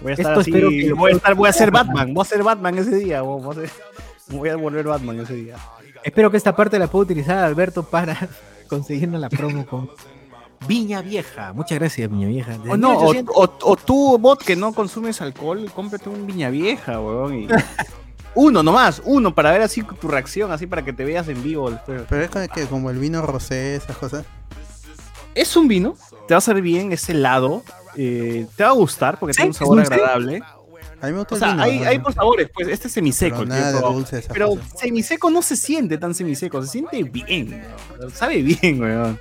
Voy 0.00 0.12
a 0.12 0.14
estar 0.14 0.26
Esto 0.32 0.40
así, 0.40 0.50
espero 0.50 0.70
que 0.70 0.92
voy 0.94 1.12
a 1.12 1.16
estar, 1.16 1.34
voy 1.34 1.48
a 1.48 1.52
ser 1.52 1.70
Batman, 1.70 2.14
voy 2.14 2.22
a 2.22 2.24
ser 2.24 2.42
Batman 2.42 2.78
ese 2.78 2.96
día, 2.96 3.20
voy 3.22 3.50
a, 3.50 3.54
ser- 3.54 3.70
voy 4.30 4.48
a 4.48 4.56
volver 4.56 4.86
Batman 4.86 5.20
ese 5.20 5.34
día. 5.34 5.56
Espero 6.02 6.30
que 6.30 6.36
esta 6.36 6.54
parte 6.56 6.78
la 6.78 6.86
pueda 6.86 7.04
utilizar 7.04 7.38
Alberto 7.38 7.82
para 7.82 8.16
conseguirnos 8.68 9.20
la 9.20 9.28
promo 9.28 9.66
con 9.66 9.90
Viña 10.66 11.02
Vieja. 11.02 11.52
Muchas 11.52 11.78
gracias, 11.78 12.10
Viña 12.10 12.28
Vieja. 12.28 12.52
Desde 12.58 12.70
O 12.70 12.76
no, 12.76 12.90
o, 12.98 13.12
1800 13.12 13.34
o- 13.36 13.70
o 13.72 13.76
tú, 13.76 14.18
bot, 14.18 14.42
que 14.42 14.56
no 14.56 14.72
consumes 14.72 15.20
alcohol, 15.20 15.70
cómprate 15.74 16.08
un 16.08 16.26
viña 16.26 16.50
vieja, 16.50 17.00
weón. 17.00 17.34
y- 17.34 17.48
uno 18.34 18.62
nomás, 18.62 19.02
uno, 19.04 19.34
para 19.34 19.50
ver 19.50 19.62
así 19.62 19.82
tu 19.82 20.08
reacción, 20.08 20.52
así 20.52 20.66
para 20.66 20.82
que 20.84 20.92
te 20.92 21.04
veas 21.04 21.28
en 21.28 21.42
vivo. 21.42 21.70
Pero 21.86 22.22
es 22.22 22.30
como 22.30 22.48
que 22.48 22.66
como 22.66 22.90
el 22.90 22.98
vino 22.98 23.22
rosé, 23.22 23.76
esas 23.76 23.96
cosas. 23.96 24.24
Es 25.34 25.56
un 25.56 25.68
vino, 25.68 25.94
te 26.28 26.34
va 26.34 26.36
a 26.36 26.38
hacer 26.38 26.60
bien, 26.60 26.92
es 26.92 27.08
helado, 27.08 27.62
eh, 27.96 28.46
te 28.56 28.62
va 28.64 28.70
a 28.70 28.72
gustar 28.72 29.18
porque 29.18 29.32
¿Sí? 29.32 29.38
tiene 29.38 29.48
un 29.50 29.54
sabor 29.54 29.80
agradable. 29.80 30.42
A 31.02 31.06
mí 31.06 31.12
me 31.12 31.18
gusta 31.18 31.34
O 31.34 31.38
el 31.38 31.40
sea, 31.40 31.50
vino. 31.52 31.62
hay, 31.62 31.78
hay 31.84 31.98
por 31.98 32.12
sabores, 32.14 32.48
pues 32.52 32.68
este 32.68 32.88
es 32.88 32.92
semiseco. 32.94 33.36
Pero 33.38 33.42
el 33.42 33.48
nada 33.48 33.72
de 33.72 33.80
dulce 33.80 34.24
Pero 34.32 34.52
semiseco 34.78 35.30
no 35.30 35.42
se 35.42 35.56
siente 35.56 35.96
tan 35.98 36.14
semiseco, 36.14 36.62
se 36.62 36.68
siente 36.68 37.02
bien, 37.04 37.64
weón. 37.98 38.10
sabe 38.12 38.42
bien, 38.42 38.80
weón. 38.80 39.18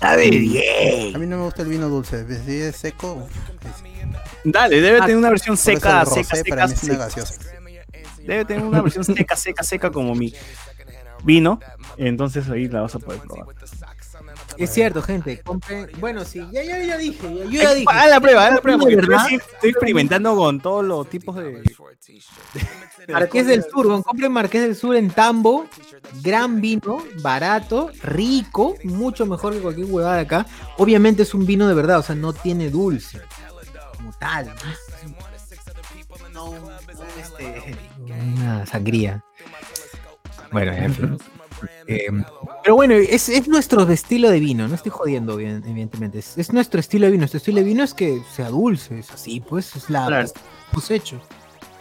Sabe 0.00 0.28
bien. 0.30 1.16
A 1.16 1.18
mí 1.18 1.26
no 1.26 1.38
me 1.38 1.44
gusta 1.44 1.62
el 1.62 1.68
vino 1.68 1.88
dulce. 1.88 2.26
Si 2.44 2.60
es 2.60 2.76
seco, 2.76 3.14
uf. 3.24 3.30
Dale, 4.44 4.80
debe 4.80 4.98
Ah, 4.98 5.06
tener 5.06 5.16
una 5.16 5.30
versión 5.30 5.56
seca, 5.56 6.00
el 6.00 6.06
rosé 6.06 6.22
seca, 6.24 6.36
seca, 6.36 6.48
para 6.50 6.66
mí 6.66 6.74
es 6.74 6.82
una 6.84 6.92
seca. 6.92 7.04
gaseosa. 7.06 7.34
Debe 8.18 8.44
tener 8.44 8.64
una 8.64 8.82
versión 8.82 9.04
seca, 9.04 9.36
seca, 9.36 9.62
seca 9.64 9.90
como 9.90 10.14
mi 10.14 10.34
vino. 11.24 11.60
Entonces 11.96 12.48
ahí 12.50 12.68
la 12.68 12.82
vas 12.82 12.94
a 12.94 12.98
poder 12.98 13.20
probar. 13.22 13.46
Es 14.58 14.70
cierto, 14.72 15.02
gente. 15.02 15.42
Bueno, 15.98 16.24
sí, 16.24 16.46
ya, 16.52 16.62
ya, 16.62 16.78
ya 16.82 16.96
dije. 16.96 17.22
ya- 17.34 17.44
Yo 17.44 17.62
ya 17.62 17.74
dije. 17.74 17.86
Haz 17.90 18.10
la 18.10 18.20
prueba, 18.20 18.46
haz 18.46 18.54
la 18.54 18.60
prueba, 18.60 18.78
porque 18.80 18.96
verdad, 18.96 19.18
estoy, 19.30 19.36
estoy 19.54 19.70
experimentando 19.70 20.36
con 20.36 20.60
todos 20.60 20.84
los 20.84 21.08
tipos 21.08 21.36
de. 21.36 21.62
Marqués 23.08 23.46
del 23.46 23.62
Sur, 23.64 24.02
compren 24.02 24.32
Marqués 24.32 24.62
del 24.62 24.74
Sur 24.76 24.96
en 24.96 25.10
Tambo, 25.10 25.66
gran 26.22 26.60
vino, 26.60 27.04
barato, 27.22 27.90
rico, 28.02 28.76
mucho 28.84 29.26
mejor 29.26 29.52
que 29.54 29.60
cualquier 29.60 29.86
huevada 29.88 30.16
de 30.16 30.22
acá. 30.22 30.46
Obviamente 30.78 31.22
es 31.22 31.34
un 31.34 31.46
vino 31.46 31.68
de 31.68 31.74
verdad, 31.74 31.98
o 31.98 32.02
sea, 32.02 32.14
no 32.14 32.32
tiene 32.32 32.70
dulce, 32.70 33.20
como 33.96 34.12
tal. 34.18 34.52
No, 36.32 36.50
no, 36.50 36.70
este, 37.20 37.76
una 37.98 38.66
sangría. 38.66 39.24
Bueno. 40.52 40.72
Eh, 41.86 42.06
pero 42.66 42.74
bueno, 42.74 42.94
es, 42.94 43.28
es 43.28 43.46
nuestro 43.46 43.82
estilo 43.88 44.28
de 44.28 44.40
vino, 44.40 44.66
no 44.66 44.74
estoy 44.74 44.90
jodiendo, 44.90 45.36
bien, 45.36 45.62
evidentemente. 45.64 46.18
Es, 46.18 46.36
es 46.36 46.52
nuestro 46.52 46.80
estilo 46.80 47.06
de 47.06 47.12
vino. 47.12 47.20
Nuestro 47.20 47.38
estilo 47.38 47.58
de 47.58 47.64
vino 47.64 47.84
es 47.84 47.94
que 47.94 48.20
sea 48.34 48.48
dulce, 48.48 48.98
es 48.98 49.08
así, 49.12 49.38
pues, 49.38 49.76
es 49.76 49.88
la 49.88 50.04
Claro. 50.08 50.28
hemos 50.72 50.90
hecho. 50.90 51.20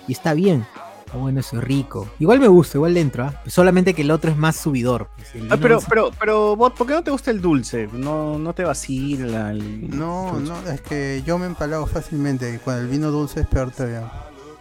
Y 0.08 0.12
está 0.12 0.36
bien. 0.36 0.64
Está 1.04 1.18
bueno, 1.18 1.40
eso 1.40 1.58
es 1.58 1.64
rico. 1.64 2.08
Igual 2.20 2.40
me 2.40 2.48
gusta, 2.48 2.78
igual 2.78 2.94
dentro, 2.94 3.24
¿ah? 3.24 3.42
Solamente 3.48 3.96
que 3.96 4.04
el 4.04 4.12
otro 4.12 4.30
es 4.30 4.38
más 4.38 4.58
subidor. 4.58 5.10
pues, 5.16 5.44
Ah, 5.50 5.58
pero, 5.60 5.80
es- 5.80 5.86
pero, 5.90 6.12
pero, 6.20 6.56
Bot, 6.56 6.76
¿por 6.76 6.86
qué 6.86 6.94
no 6.94 7.04
te 7.04 7.10
gusta 7.10 7.32
el 7.32 7.42
dulce? 7.42 7.90
No, 7.92 8.38
no 8.38 8.54
te 8.54 8.64
vacila. 8.64 9.50
el- 9.50 9.90
No, 9.90 10.40
no, 10.40 10.56
es 10.70 10.82
que 10.82 11.24
yo 11.26 11.40
me 11.40 11.48
empalago 11.48 11.88
fácilmente. 11.88 12.54
Y 12.54 12.58
con 12.60 12.76
el 12.76 12.88
vino 12.88 13.10
dulce 13.10 13.40
es 13.42 13.48
peor 13.48 13.72
todavía. 13.72 14.04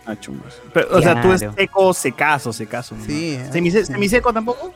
Ah, 0.06 0.16
chumbas. 0.18 0.54
Pero, 0.72 0.88
o 0.90 1.00
sea, 1.02 1.20
tú 1.22 1.32
es 1.32 1.40
seco, 1.54 1.92
secazo, 1.94 2.52
secazo. 2.52 2.94
¿no? 2.94 3.04
Sí. 3.04 3.38
¿Semise- 3.52 3.84
sí. 3.86 3.92
¿Semiseco 3.92 4.32
tampoco? 4.34 4.72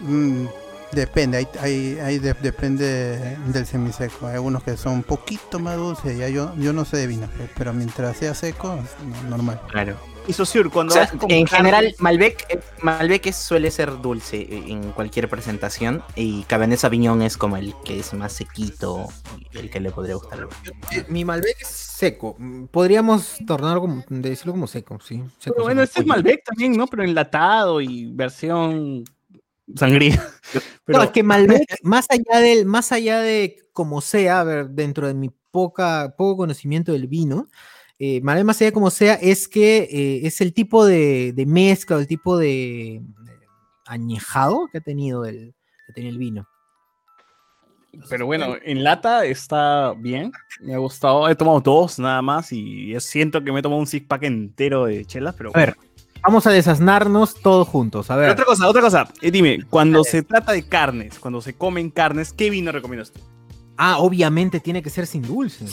Mm, 0.00 0.46
depende, 0.92 1.38
hay, 1.38 1.48
hay, 1.60 1.98
hay 2.00 2.18
de- 2.18 2.34
depende 2.34 3.36
del 3.46 3.66
semiseco. 3.66 4.26
Hay 4.26 4.34
algunos 4.34 4.62
que 4.62 4.76
son 4.76 4.94
un 4.94 5.02
poquito 5.02 5.58
más 5.58 5.76
dulces. 5.76 6.18
Ya 6.18 6.28
yo, 6.28 6.54
yo 6.56 6.72
no 6.72 6.84
sé 6.84 6.96
de 6.96 7.06
vino, 7.06 7.26
pe- 7.28 7.48
pero 7.56 7.72
mientras 7.72 8.16
sea 8.16 8.34
seco, 8.34 8.78
es 8.82 9.24
normal. 9.28 9.60
Claro. 9.70 9.96
Y 10.28 10.32
Sosur, 10.34 10.70
cuando 10.70 10.92
O 10.92 10.94
sea, 10.94 11.04
vas 11.04 11.12
con 11.12 11.30
en 11.30 11.46
carne- 11.46 11.70
general, 11.70 11.94
Malbec, 11.98 12.62
Malbec 12.82 13.26
es- 13.26 13.36
suele 13.36 13.70
ser 13.70 14.00
dulce 14.00 14.46
en 14.50 14.92
cualquier 14.92 15.28
presentación 15.30 16.02
y 16.14 16.42
Cabernet 16.44 16.78
Sauvignon 16.78 17.22
es 17.22 17.36
como 17.38 17.56
el 17.56 17.74
que 17.84 17.98
es 18.00 18.12
más 18.12 18.32
sequito, 18.34 19.06
y 19.52 19.58
el 19.58 19.70
que 19.70 19.80
le 19.80 19.90
podría 19.90 20.16
gustar. 20.16 20.46
Eh, 20.92 21.04
Mi 21.08 21.24
Malbec 21.24 21.56
es 21.62 21.68
seco. 21.68 22.36
Podríamos 22.70 23.38
tornarlo 23.46 23.80
como, 23.80 24.04
decirlo 24.08 24.52
como 24.52 24.66
seco, 24.66 24.98
sí. 25.00 25.22
Seco, 25.38 25.54
Pero 25.56 25.64
bueno, 25.64 25.80
seco. 25.80 25.84
este 25.84 26.00
es 26.02 26.06
Malbec 26.06 26.44
también, 26.44 26.72
¿no? 26.76 26.86
Pero 26.86 27.02
enlatado 27.02 27.80
y 27.80 28.06
versión 28.12 29.04
sangría. 29.76 30.22
Pero, 30.84 30.98
No, 30.98 31.04
es 31.04 31.10
que 31.10 31.22
Malbec, 31.22 31.62
más 31.82 32.06
allá 32.10 32.40
del, 32.40 32.66
más 32.66 32.92
allá 32.92 33.20
de 33.20 33.56
como 33.72 34.00
sea, 34.00 34.40
a 34.40 34.44
ver, 34.44 34.70
dentro 34.70 35.06
de 35.06 35.14
mi 35.14 35.30
poca, 35.50 36.14
poco 36.16 36.38
conocimiento 36.38 36.92
del 36.92 37.06
vino, 37.06 37.48
eh, 37.98 38.20
Malbec 38.22 38.44
más 38.44 38.60
allá 38.60 38.70
de 38.70 38.72
como 38.72 38.90
sea, 38.90 39.14
es 39.14 39.46
que 39.46 39.88
eh, 39.90 40.26
es 40.26 40.40
el 40.40 40.52
tipo 40.52 40.84
de, 40.84 41.32
de 41.34 41.46
mezcla, 41.46 41.96
o 41.96 41.98
el 42.00 42.06
tipo 42.06 42.36
de, 42.38 43.02
de 43.02 43.32
añejado 43.86 44.68
que 44.72 44.78
ha 44.78 44.80
tenido 44.80 45.24
el, 45.24 45.54
que 45.86 45.92
tenía 45.92 46.10
el 46.10 46.18
vino. 46.18 46.48
pero 48.08 48.26
bueno, 48.26 48.54
en 48.62 48.84
lata 48.84 49.24
está 49.24 49.94
bien. 49.96 50.32
Me 50.60 50.74
ha 50.74 50.78
gustado. 50.78 51.28
He 51.28 51.34
tomado 51.34 51.60
dos 51.60 51.98
nada 51.98 52.22
más 52.22 52.52
y 52.52 52.88
yo 52.88 53.00
siento 53.00 53.42
que 53.42 53.52
me 53.52 53.60
he 53.60 53.62
tomado 53.62 53.80
un 53.80 53.86
six 53.86 54.06
pack 54.06 54.22
entero 54.24 54.84
de 54.86 55.04
chelas, 55.04 55.34
pero 55.36 55.50
A 55.54 55.58
ver, 55.58 55.76
vamos 56.22 56.46
a 56.46 56.50
desasnarnos 56.50 57.34
todos 57.40 57.66
juntos. 57.68 58.10
A 58.10 58.14
Pero 58.14 58.20
ver, 58.22 58.30
otra 58.32 58.44
cosa, 58.44 58.68
otra 58.68 58.82
cosa. 58.82 59.08
Eh, 59.20 59.30
dime, 59.30 59.60
cuando 59.68 60.04
se 60.04 60.22
trata 60.22 60.52
de 60.52 60.62
carnes, 60.66 61.18
cuando 61.18 61.40
se 61.40 61.54
comen 61.54 61.90
carnes, 61.90 62.32
¿qué 62.32 62.50
vino 62.50 62.72
recomiendas 62.72 63.10
tú? 63.12 63.20
ah, 63.82 63.96
obviamente 63.98 64.60
tiene 64.60 64.82
que 64.82 64.90
ser 64.90 65.06
sin 65.06 65.22
dulce. 65.22 65.64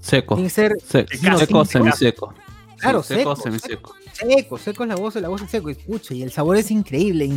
Seco. 0.00 0.34
Tiene 0.34 0.48
que 0.50 0.54
ser 0.54 0.72
Se- 0.86 1.06
Seco, 1.06 1.38
seco, 1.38 1.64
sin- 1.64 1.72
semiseco. 1.82 2.34
Claro, 2.78 3.02
Sí, 3.02 3.14
seco, 3.14 3.34
seco, 3.36 3.42
semiseco. 3.42 3.94
seco, 4.12 4.58
seco 4.58 4.82
es 4.82 4.88
la 4.90 4.96
voz, 4.96 5.14
la 5.14 5.28
voz 5.30 5.40
es 5.40 5.50
seco, 5.50 5.70
escucha, 5.70 6.12
y 6.12 6.22
el 6.22 6.30
sabor 6.30 6.58
es 6.58 6.70
increíble. 6.70 7.30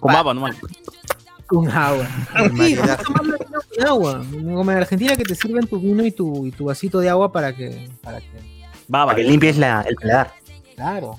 Con 0.00 0.12
baba 0.12 0.34
nomás. 0.34 0.56
Con 1.46 1.66
agua. 1.70 2.06
Sí, 2.58 2.76
con 2.76 3.86
agua. 3.86 4.22
Como 4.30 4.70
en 4.70 4.76
Argentina 4.76 5.16
que 5.16 5.24
te 5.24 5.34
sirven 5.34 5.66
tu 5.66 5.80
vino 5.80 6.04
y 6.04 6.10
tu, 6.12 6.44
y 6.46 6.50
tu 6.50 6.66
vasito 6.66 7.00
de 7.00 7.08
agua 7.08 7.32
para 7.32 7.54
que, 7.56 7.88
para 8.02 8.20
que. 8.20 8.26
Baba. 8.86 9.12
Para 9.12 9.16
que 9.16 9.30
limpies 9.30 9.56
la, 9.56 9.80
el 9.88 9.94
paladar. 9.96 10.34
Claro. 10.76 11.16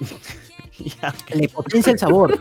Le 1.34 1.48
potencia 1.48 1.92
el 1.92 1.98
sabor. 1.98 2.38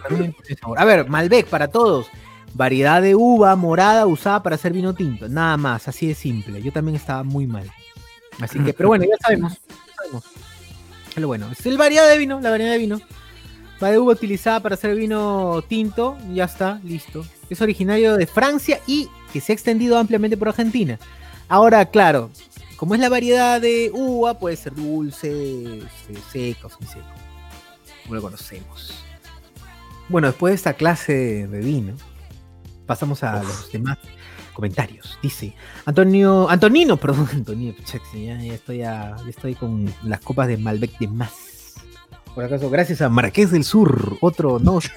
A 0.78 0.86
ver, 0.86 1.10
Malbec 1.10 1.48
para 1.48 1.68
todos. 1.68 2.08
Variedad 2.54 3.02
de 3.02 3.16
uva 3.16 3.56
morada 3.56 4.06
usada 4.06 4.42
para 4.42 4.56
hacer 4.56 4.74
vino 4.74 4.94
tinto. 4.94 5.28
Nada 5.28 5.58
más, 5.58 5.88
así 5.88 6.08
de 6.08 6.16
simple. 6.16 6.62
Yo 6.62 6.72
también 6.72 6.96
estaba 6.96 7.24
muy 7.24 7.48
mal. 7.48 7.70
Así 8.40 8.60
que, 8.60 8.74
pero 8.74 8.90
bueno, 8.90 9.06
ya 9.06 9.18
sabemos. 9.22 9.54
Es 11.10 11.22
lo 11.22 11.28
bueno. 11.28 11.50
Es 11.52 11.66
el 11.66 11.78
variedad 11.78 12.10
de 12.10 12.18
vino, 12.18 12.40
la 12.40 12.50
variedad 12.50 12.72
de 12.72 12.78
vino. 12.78 13.02
Variedad 13.80 13.92
de 13.92 14.00
uva 14.00 14.14
utilizada 14.14 14.62
para 14.62 14.76
hacer 14.76 14.96
vino 14.96 15.64
tinto. 15.68 16.18
Ya 16.34 16.46
está, 16.46 16.80
listo. 16.84 17.26
Es 17.50 17.62
originario 17.62 18.16
de 18.16 18.26
Francia 18.26 18.80
y 18.88 19.10
que 19.34 19.42
se 19.42 19.52
ha 19.52 19.56
extendido 19.56 19.98
ampliamente 19.98 20.38
por 20.38 20.50
Argentina. 20.50 20.98
Ahora, 21.48 21.86
claro, 21.86 22.32
como 22.78 22.96
es 22.96 23.02
la 23.02 23.10
variedad 23.10 23.62
de 23.62 23.92
uva, 23.94 24.40
puede 24.40 24.56
ser 24.56 24.76
dulce, 24.76 25.80
este, 25.80 26.16
seco, 26.32 26.70
sin 26.70 26.88
seco. 26.88 27.15
Como 28.06 28.16
lo 28.16 28.22
conocemos. 28.22 29.04
Bueno, 30.10 30.28
después 30.28 30.52
de 30.52 30.56
esta 30.56 30.74
clase 30.74 31.48
de 31.48 31.60
vino, 31.60 31.94
pasamos 32.86 33.24
a 33.24 33.42
los 33.44 33.72
demás 33.72 33.98
comentarios. 34.54 35.18
Dice 35.22 35.54
Antonio, 35.86 36.50
Antonino, 36.50 36.96
perdón, 37.02 37.28
Antonio, 37.34 37.74
ya, 37.86 38.00
ya 38.40 38.54
estoy 38.54 38.84
a- 38.84 39.16
ya 39.18 39.30
estoy 39.30 39.56
con 39.56 39.92
las 40.04 40.20
copas 40.22 40.48
de 40.48 40.58
Malbec 40.58 40.98
de 41.00 41.08
más. 41.08 41.74
Por 42.36 42.44
acaso, 42.44 42.70
gracias 42.70 43.02
a 43.02 43.10
Marqués 43.10 43.52
del 43.52 43.64
Sur, 43.64 44.18
otro 44.22 44.60
no. 44.60 44.80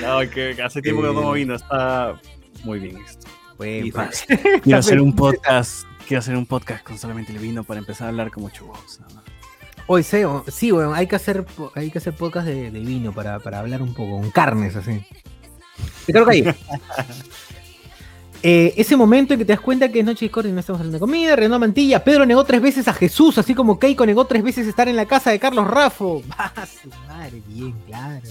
No, 0.00 0.20
que 0.30 0.56
hace 0.62 0.80
tiempo 0.80 1.02
que 1.02 1.08
no 1.08 1.14
tomo 1.14 1.32
vino. 1.32 1.54
Está 1.54 2.18
muy 2.64 2.78
bien 2.78 2.96
esto. 2.98 3.26
Bueno, 3.60 3.84
Y 3.84 3.92
pues, 3.92 4.24
Quiero 4.62 4.78
hacer 4.78 5.02
un 5.02 5.12
podcast. 5.16 5.84
Quiero 6.08 6.20
hacer 6.20 6.34
un 6.34 6.46
podcast 6.46 6.82
con 6.82 6.96
solamente 6.96 7.30
el 7.32 7.38
vino 7.38 7.62
para 7.62 7.78
empezar 7.78 8.06
a 8.06 8.08
hablar 8.08 8.30
como 8.30 8.48
chubos. 8.48 8.98
nada 9.00 9.16
más. 9.16 9.24
Hoy 9.86 10.02
sí, 10.02 10.22
sí, 10.48 10.70
bueno, 10.70 10.94
hay 10.94 11.06
que 11.06 11.16
hacer, 11.16 11.44
hay 11.74 11.90
que 11.90 11.98
hacer 11.98 12.14
podcast 12.14 12.46
de, 12.46 12.70
de 12.70 12.80
vino 12.80 13.12
para, 13.12 13.38
para 13.38 13.58
hablar 13.58 13.82
un 13.82 13.92
poco, 13.92 14.18
con 14.18 14.30
carnes 14.30 14.76
así. 14.76 15.04
Te 16.06 16.12
creo 16.12 16.24
que 16.24 16.32
ahí. 16.32 16.54
Eh, 18.42 18.72
ese 18.78 18.96
momento 18.96 19.34
en 19.34 19.40
que 19.40 19.44
te 19.44 19.52
das 19.52 19.60
cuenta 19.60 19.92
que 19.92 19.98
es 20.00 20.06
noche 20.06 20.24
discordia 20.24 20.48
y 20.48 20.54
no 20.54 20.60
estamos 20.60 20.80
hablando 20.80 20.96
de 20.96 21.00
comida, 21.00 21.36
Renato 21.36 21.60
Mantilla, 21.60 22.02
Pedro 22.02 22.24
negó 22.24 22.44
tres 22.44 22.62
veces 22.62 22.88
a 22.88 22.94
Jesús, 22.94 23.36
así 23.36 23.54
como 23.54 23.78
Keiko 23.78 24.06
negó 24.06 24.24
tres 24.24 24.42
veces 24.42 24.66
estar 24.66 24.88
en 24.88 24.96
la 24.96 25.04
casa 25.04 25.30
de 25.32 25.38
Carlos 25.38 25.66
Raffo. 25.66 26.22
Ah, 26.38 26.66
su 26.66 26.88
madre, 27.06 27.42
bien, 27.46 27.74
claro. 27.86 28.22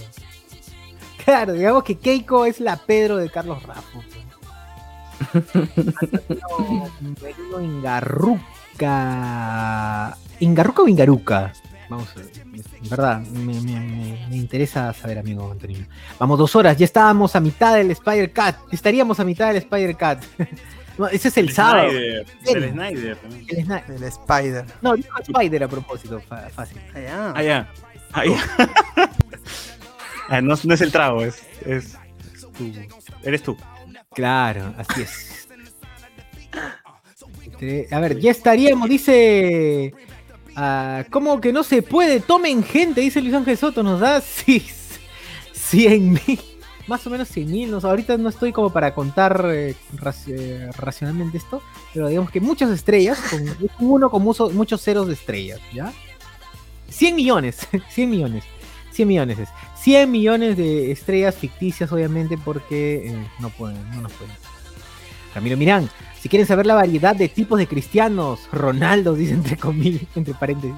Claro, 1.24 1.52
digamos 1.52 1.84
que 1.84 1.96
Keiko 1.96 2.46
es 2.46 2.58
la 2.58 2.76
Pedro 2.76 3.18
de 3.18 3.30
Carlos 3.30 3.62
Raffo. 3.62 4.02
Merino 7.22 7.60
Ingarruca. 7.60 8.40
¿Ingarruca 10.40 10.82
o 10.82 10.88
Ingaruca? 10.88 11.52
Vamos 11.88 12.08
a 12.16 12.20
ver. 12.20 12.30
En 12.82 12.88
verdad, 12.88 13.20
me, 13.20 13.60
me- 13.60 13.80
me- 13.80 14.26
me 14.30 14.36
interesa 14.36 14.92
saber, 14.92 15.18
amigo 15.18 15.50
Antonino. 15.50 15.86
Vamos, 16.18 16.38
dos 16.38 16.54
horas, 16.56 16.76
ya 16.76 16.84
estábamos 16.84 17.34
a 17.36 17.40
mitad 17.40 17.74
del 17.74 17.90
Spider 17.90 18.32
Cat. 18.32 18.56
Estaríamos 18.70 19.18
a 19.20 19.24
mitad 19.24 19.48
del 19.48 19.56
Spider 19.58 19.96
Cat. 19.96 20.22
No, 20.98 21.06
ese 21.08 21.28
es 21.28 21.36
el, 21.38 21.50
sábado. 21.50 21.88
Snyder, 21.88 22.26
El- 22.44 22.70
Snyder 22.72 23.16
también. 23.16 23.46
El 23.48 23.64
Sna- 23.66 23.82
El 23.88 24.02
Spider. 24.02 24.64
No, 24.82 24.94
dijo 24.96 25.08
Spider 25.18 25.64
a 25.64 25.68
propósito, 25.68 26.20
fácil. 26.54 26.78
Allá. 26.94 27.42
Ya. 27.42 27.68
Ah, 30.28 30.40
no, 30.42 30.54
no 30.62 30.74
es 30.74 30.80
el 30.82 30.92
trago, 30.92 31.24
es, 31.24 31.42
es 31.64 31.96
tú. 32.58 32.70
Eres 33.24 33.42
tú. 33.42 33.56
Claro, 34.14 34.74
así 34.76 35.02
es. 35.02 35.48
A 37.92 38.00
ver, 38.00 38.18
ya 38.18 38.30
estaríamos, 38.30 38.88
dice. 38.88 39.92
ah, 40.56 41.04
¿Cómo 41.10 41.40
que 41.40 41.52
no 41.52 41.62
se 41.62 41.82
puede? 41.82 42.20
Tomen 42.20 42.64
gente, 42.64 43.00
dice 43.02 43.20
Luis 43.20 43.34
Ángel 43.34 43.56
Soto. 43.56 43.82
Nos 43.82 44.00
da 44.00 44.20
sí, 44.20 44.64
100 45.52 46.12
mil. 46.12 46.40
Más 46.86 47.06
o 47.06 47.10
menos 47.10 47.28
100 47.28 47.50
mil. 47.50 47.72
ahorita 47.74 48.16
no 48.16 48.30
estoy 48.30 48.52
como 48.52 48.70
para 48.70 48.94
contar 48.94 49.44
eh, 49.52 49.76
eh, 50.26 50.70
racionalmente 50.76 51.38
esto. 51.38 51.62
Pero 51.94 52.08
digamos 52.08 52.30
que 52.32 52.40
muchas 52.40 52.70
estrellas. 52.70 53.20
Uno 53.78 54.10
con 54.10 54.22
mucho- 54.22 54.50
muchos 54.50 54.82
ceros 54.82 55.06
de 55.06 55.14
estrellas, 55.14 55.60
¿ya? 55.72 55.92
100 56.88 57.14
millones. 57.14 57.68
100 57.90 58.10
millones. 58.10 58.44
100 58.92 59.08
millones 59.08 59.38
es. 59.38 59.48
100 59.76 60.10
millones 60.10 60.56
de 60.56 60.90
estrellas 60.90 61.34
ficticias, 61.34 61.90
obviamente, 61.92 62.36
porque 62.36 63.08
eh, 63.08 63.26
no 63.38 63.50
pueden, 63.50 63.78
no 63.90 64.02
nos 64.02 64.12
pueden. 64.12 64.34
Camilo 65.32 65.56
Mirán, 65.56 65.88
si 66.20 66.28
quieren 66.28 66.46
saber 66.46 66.66
la 66.66 66.74
variedad 66.74 67.14
de 67.14 67.28
tipos 67.28 67.58
de 67.58 67.66
cristianos, 67.66 68.40
Ronaldo, 68.52 69.14
dice 69.14 69.34
entre 69.34 69.56
comillas, 69.56 70.02
entre 70.14 70.34
paréntesis, 70.34 70.76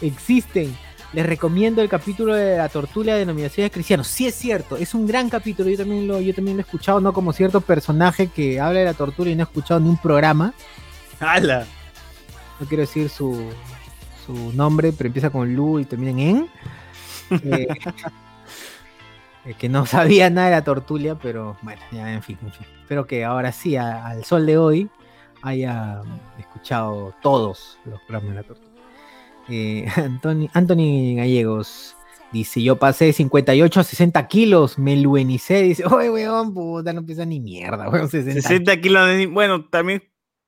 existen. 0.00 0.76
Les 1.12 1.26
recomiendo 1.26 1.82
el 1.82 1.90
capítulo 1.90 2.34
de 2.34 2.56
la 2.56 2.70
tortulia 2.70 3.12
de 3.12 3.20
denominaciones 3.20 3.70
cristianos. 3.70 4.06
Sí 4.06 4.26
es 4.26 4.34
cierto, 4.34 4.78
es 4.78 4.94
un 4.94 5.06
gran 5.06 5.28
capítulo. 5.28 5.68
Yo 5.68 5.76
también 5.76 6.08
lo, 6.08 6.18
yo 6.22 6.34
también 6.34 6.56
lo 6.56 6.62
he 6.62 6.64
escuchado, 6.64 7.02
no 7.02 7.12
como 7.12 7.34
cierto 7.34 7.60
personaje 7.60 8.28
que 8.28 8.58
habla 8.58 8.80
de 8.80 8.86
la 8.86 8.94
tortura 8.94 9.28
y 9.28 9.34
no 9.34 9.42
he 9.42 9.44
escuchado 9.44 9.78
ni 9.78 9.90
un 9.90 9.98
programa. 9.98 10.54
¡Hala! 11.20 11.66
No 12.58 12.66
quiero 12.66 12.80
decir 12.80 13.10
su, 13.10 13.44
su 14.24 14.52
nombre, 14.54 14.92
pero 14.92 15.08
empieza 15.08 15.28
con 15.28 15.54
Lu 15.54 15.80
y 15.80 15.84
termina 15.84 16.12
en 16.12 16.20
En. 16.20 16.48
Eh, 17.44 17.66
eh, 19.44 19.54
que 19.58 19.68
no 19.68 19.86
sabía 19.86 20.30
nada 20.30 20.48
de 20.48 20.56
la 20.56 20.64
tortulia, 20.64 21.16
pero 21.16 21.56
bueno, 21.62 21.80
ya 21.90 22.12
en 22.12 22.22
fin, 22.22 22.38
en 22.42 22.52
fin. 22.52 22.66
Espero 22.80 23.06
que 23.06 23.24
ahora 23.24 23.52
sí, 23.52 23.76
al 23.76 24.24
sol 24.24 24.46
de 24.46 24.58
hoy, 24.58 24.90
haya 25.42 26.02
escuchado 26.38 27.14
todos 27.20 27.78
los 27.84 28.00
programas 28.02 28.30
de 28.30 28.34
la 28.34 28.42
tortulia. 28.42 28.72
Eh, 29.48 29.86
Anthony, 29.96 30.48
Anthony 30.52 31.16
Gallegos 31.16 31.96
dice: 32.32 32.62
Yo 32.62 32.76
pasé 32.78 33.06
de 33.06 33.12
58 33.12 33.80
a 33.80 33.84
60 33.84 34.28
kilos, 34.28 34.78
me 34.78 34.96
luenicé. 34.96 35.62
Dice: 35.62 35.84
Oye, 35.86 36.10
weón, 36.10 36.54
puta, 36.54 36.92
no 36.92 37.04
pesa 37.04 37.24
ni 37.24 37.40
mierda, 37.40 37.88
weón, 37.88 38.08
60 38.08 38.40
60 38.40 38.80
kilos 38.80 39.06
de... 39.08 39.26
Bueno, 39.26 39.64
también... 39.66 40.02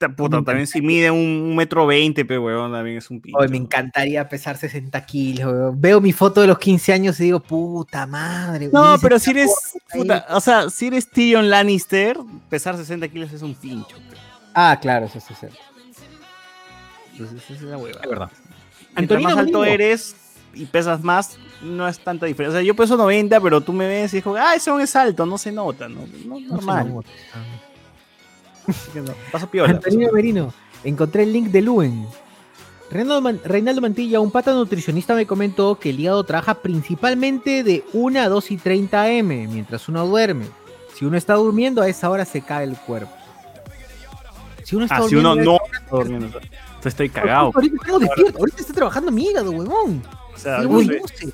ta- 0.09 0.15
Puta, 0.17 0.43
también 0.43 0.67
si 0.67 0.81
mide 0.83 1.11
un, 1.11 1.19
un 1.19 1.57
metro 1.57 1.87
veinte, 1.87 2.25
pero 2.25 2.43
weón, 2.45 2.73
también 2.73 2.99
es 2.99 3.11
un 3.11 3.21
pincho. 3.21 3.39
Oye, 3.39 3.49
me 3.49 3.57
encantaría 3.57 4.29
pesar 4.29 4.57
60 4.57 5.05
kilos. 5.07 5.53
weón. 5.53 5.81
Veo 5.81 6.01
mi 6.01 6.13
foto 6.13 6.41
de 6.41 6.47
los 6.47 6.59
15 6.59 6.93
años 6.93 7.19
y 7.21 7.25
digo, 7.25 7.41
puta 7.41 8.07
madre. 8.07 8.69
No, 8.73 8.97
pero 9.01 9.19
si 9.19 9.31
eres... 9.31 9.51
puta, 9.93 10.27
o 10.31 10.41
sea, 10.41 10.71
si 10.71 10.87
eres 10.89 11.09
Tyrion 11.11 11.49
Lannister, 11.51 12.17
pesar 12.49 12.77
60 12.77 13.09
kilos 13.09 13.33
es 13.33 13.43
un 13.43 13.55
pincho. 13.55 13.97
Ah, 14.55 14.79
claro, 14.81 15.07
eso 15.07 15.19
sí 15.21 15.33
es 15.33 15.39
cierto. 15.41 15.59
Entonces, 17.13 17.43
esa 17.45 17.55
es 17.55 17.63
la 17.63 17.79
hueva. 17.79 18.01
Es 18.03 18.09
verdad. 18.11 18.31
Mientras 18.97 19.23
más 19.23 19.37
alto 19.37 19.65
eres 19.65 20.17
y 20.53 20.67
pesas 20.67 21.03
más, 21.03 21.37
no 21.63 21.87
es 21.89 21.99
tanta 21.99 22.27
diferencia. 22.27 22.59
O 22.59 22.61
sea, 22.61 22.67
yo 22.67 22.75
peso 22.77 22.97
90, 22.97 23.41
pero 23.41 23.61
tú 23.61 23.73
me 23.73 23.87
ves 23.89 24.13
y 24.15 24.17
dices, 24.19 24.33
ah, 24.39 24.55
ese 24.55 24.71
hombre 24.71 24.85
es 24.85 24.95
alto, 24.97 25.27
no 25.27 25.37
se 25.39 25.51
nota, 25.53 25.89
¿no? 25.89 26.01
No, 26.27 26.39
No 26.39 26.41
se 26.41 26.47
normal. 26.47 26.89
nota. 26.95 27.09
No, 28.95 29.13
Paso 29.33 29.47
piola. 29.49 29.71
Antonio 29.73 30.11
Merino, 30.13 30.53
encontré 30.85 31.25
el 31.25 31.33
link 31.33 31.49
de 31.49 31.63
Luen. 31.63 32.07
Reinaldo, 32.91 33.21
Man- 33.23 33.41
Reinaldo 33.45 33.81
Mantilla, 33.81 34.21
un 34.21 34.31
pata 34.31 34.53
nutricionista, 34.53 35.15
me 35.15 35.27
comentó 35.27 35.79
que 35.79 35.91
el 35.91 36.01
hígado 36.01 36.23
trabaja 36.25 36.55
principalmente 36.55 37.65
de 37.65 37.85
1 37.93 38.21
a 38.21 38.29
2 38.29 38.51
y 38.53 38.57
30 38.59 39.03
am 39.05 39.27
mientras 39.27 39.89
uno 39.89 40.07
duerme. 40.07 40.47
Si 40.95 41.05
uno 41.05 41.17
está 41.17 41.35
durmiendo, 41.35 41.83
a 41.83 41.89
esa 41.89 42.09
hora 42.11 42.25
se 42.25 42.41
cae 42.43 42.65
el 42.65 42.77
cuerpo. 42.77 43.11
Si 44.63 44.77
uno 44.77 44.85
está 44.85 44.99
Ah, 44.99 45.09
si 45.09 45.17
uno 45.17 45.31
durmiendo, 45.31 45.53
no 45.53 45.79
está 45.79 45.97
durmiendo. 45.97 46.27
Entonces 46.27 46.53
estoy 46.85 47.09
cagado. 47.11 47.51
Ahorita 47.55 47.99
despiertos, 47.99 48.37
ahorita 48.41 48.61
está 48.61 48.73
trabajando 48.73 49.11
mi 49.11 49.25
hígado, 49.29 49.51
huevón. 49.51 50.03
O 50.35 50.39
sea, 50.39 50.63
Sí, 50.63 50.69
no 50.69 50.81
sé. 51.09 51.33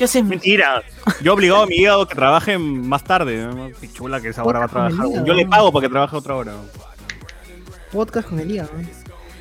¿Qué 0.00 0.04
haces? 0.04 0.24
Mentira. 0.24 0.82
Yo 1.20 1.32
he 1.32 1.34
obligado 1.34 1.64
a 1.64 1.66
mi 1.66 1.74
hígado 1.74 2.08
que 2.08 2.14
trabaje 2.14 2.56
más 2.56 3.04
tarde. 3.04 3.36
¿no? 3.36 3.68
Qué 3.78 3.92
chula 3.92 4.18
que 4.18 4.28
esa 4.28 4.42
hora 4.42 4.60
va 4.60 4.64
a 4.64 4.68
trabajar. 4.68 4.94
hígado, 4.94 5.26
Yo 5.26 5.34
le 5.34 5.44
pago 5.44 5.70
para 5.70 5.86
que 5.86 5.90
trabaje 5.90 6.16
otra 6.16 6.36
hora. 6.36 6.52
Podcast 7.92 8.30
con 8.30 8.40
el 8.40 8.50
hígado. 8.50 8.70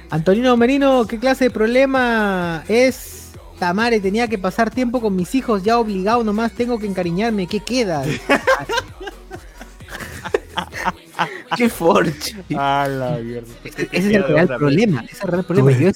Antonino 0.10 0.58
Merino, 0.58 1.08
¿qué 1.08 1.18
clase 1.18 1.46
de 1.46 1.52
problema 1.52 2.66
es? 2.68 3.32
Tamare, 3.58 4.02
tenía 4.02 4.28
que 4.28 4.38
pasar 4.38 4.70
tiempo 4.70 5.00
con 5.00 5.16
mis 5.16 5.34
hijos, 5.34 5.64
ya 5.64 5.80
obligado 5.80 6.26
nomás, 6.26 6.52
tengo 6.52 6.78
que 6.78 6.88
encariñarme, 6.88 7.48
¿qué 7.48 7.62
queda? 7.62 8.04
¡Qué 11.56 11.70
forche! 11.70 12.36
Ah, 12.58 12.86
la 12.90 13.12
mierda. 13.12 13.48
Ese, 13.64 13.84
ese 13.84 13.98
es 13.98 14.06
el 14.14 14.24
real 14.26 14.48
problema, 14.48 15.02
ese 15.06 15.14
es 15.14 15.24
el 15.24 15.28
real 15.30 15.46
problema. 15.46 15.72
Yo 15.72 15.90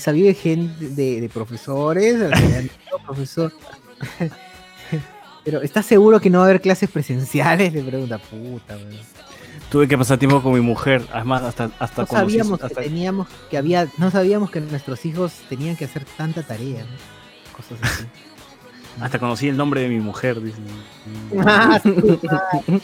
sabido 0.00 0.26
de 0.28 0.34
gente, 0.34 0.88
de, 0.90 1.20
de 1.20 1.28
profesores, 1.28 2.16
profesor. 3.06 3.52
Pero 5.44 5.62
¿estás 5.62 5.86
seguro 5.86 6.20
que 6.20 6.28
no 6.30 6.38
va 6.38 6.44
a 6.44 6.48
haber 6.48 6.60
clases 6.60 6.90
presenciales? 6.90 7.72
Le 7.72 7.82
pregunta, 7.82 8.18
puta, 8.18 8.76
weón. 8.76 8.98
Tuve 9.70 9.88
que 9.88 9.96
pasar 9.98 10.18
tiempo 10.18 10.42
con 10.42 10.52
mi 10.54 10.60
mujer. 10.60 11.06
Además, 11.12 11.42
hasta, 11.42 11.70
hasta 11.78 12.02
No 12.02 12.08
sabíamos 12.08 12.62
hasta- 12.62 12.68
que 12.82 12.88
teníamos, 12.88 13.28
que 13.50 13.56
había, 13.58 13.86
no 13.98 14.10
sabíamos 14.10 14.50
que 14.50 14.60
nuestros 14.60 15.04
hijos 15.06 15.32
tenían 15.48 15.76
que 15.76 15.84
hacer 15.86 16.04
tanta 16.16 16.42
tarea, 16.42 16.84
¿no? 16.84 17.56
Cosas 17.56 17.78
así. 17.82 18.04
hasta 19.00 19.18
conocí 19.18 19.48
el 19.48 19.56
nombre 19.56 19.80
de 19.82 19.88
mi 19.88 20.00
mujer. 20.00 20.40
dice. 20.42 20.58
Ah, 21.38 21.80
sí, 21.82 21.92
claro. 22.20 22.80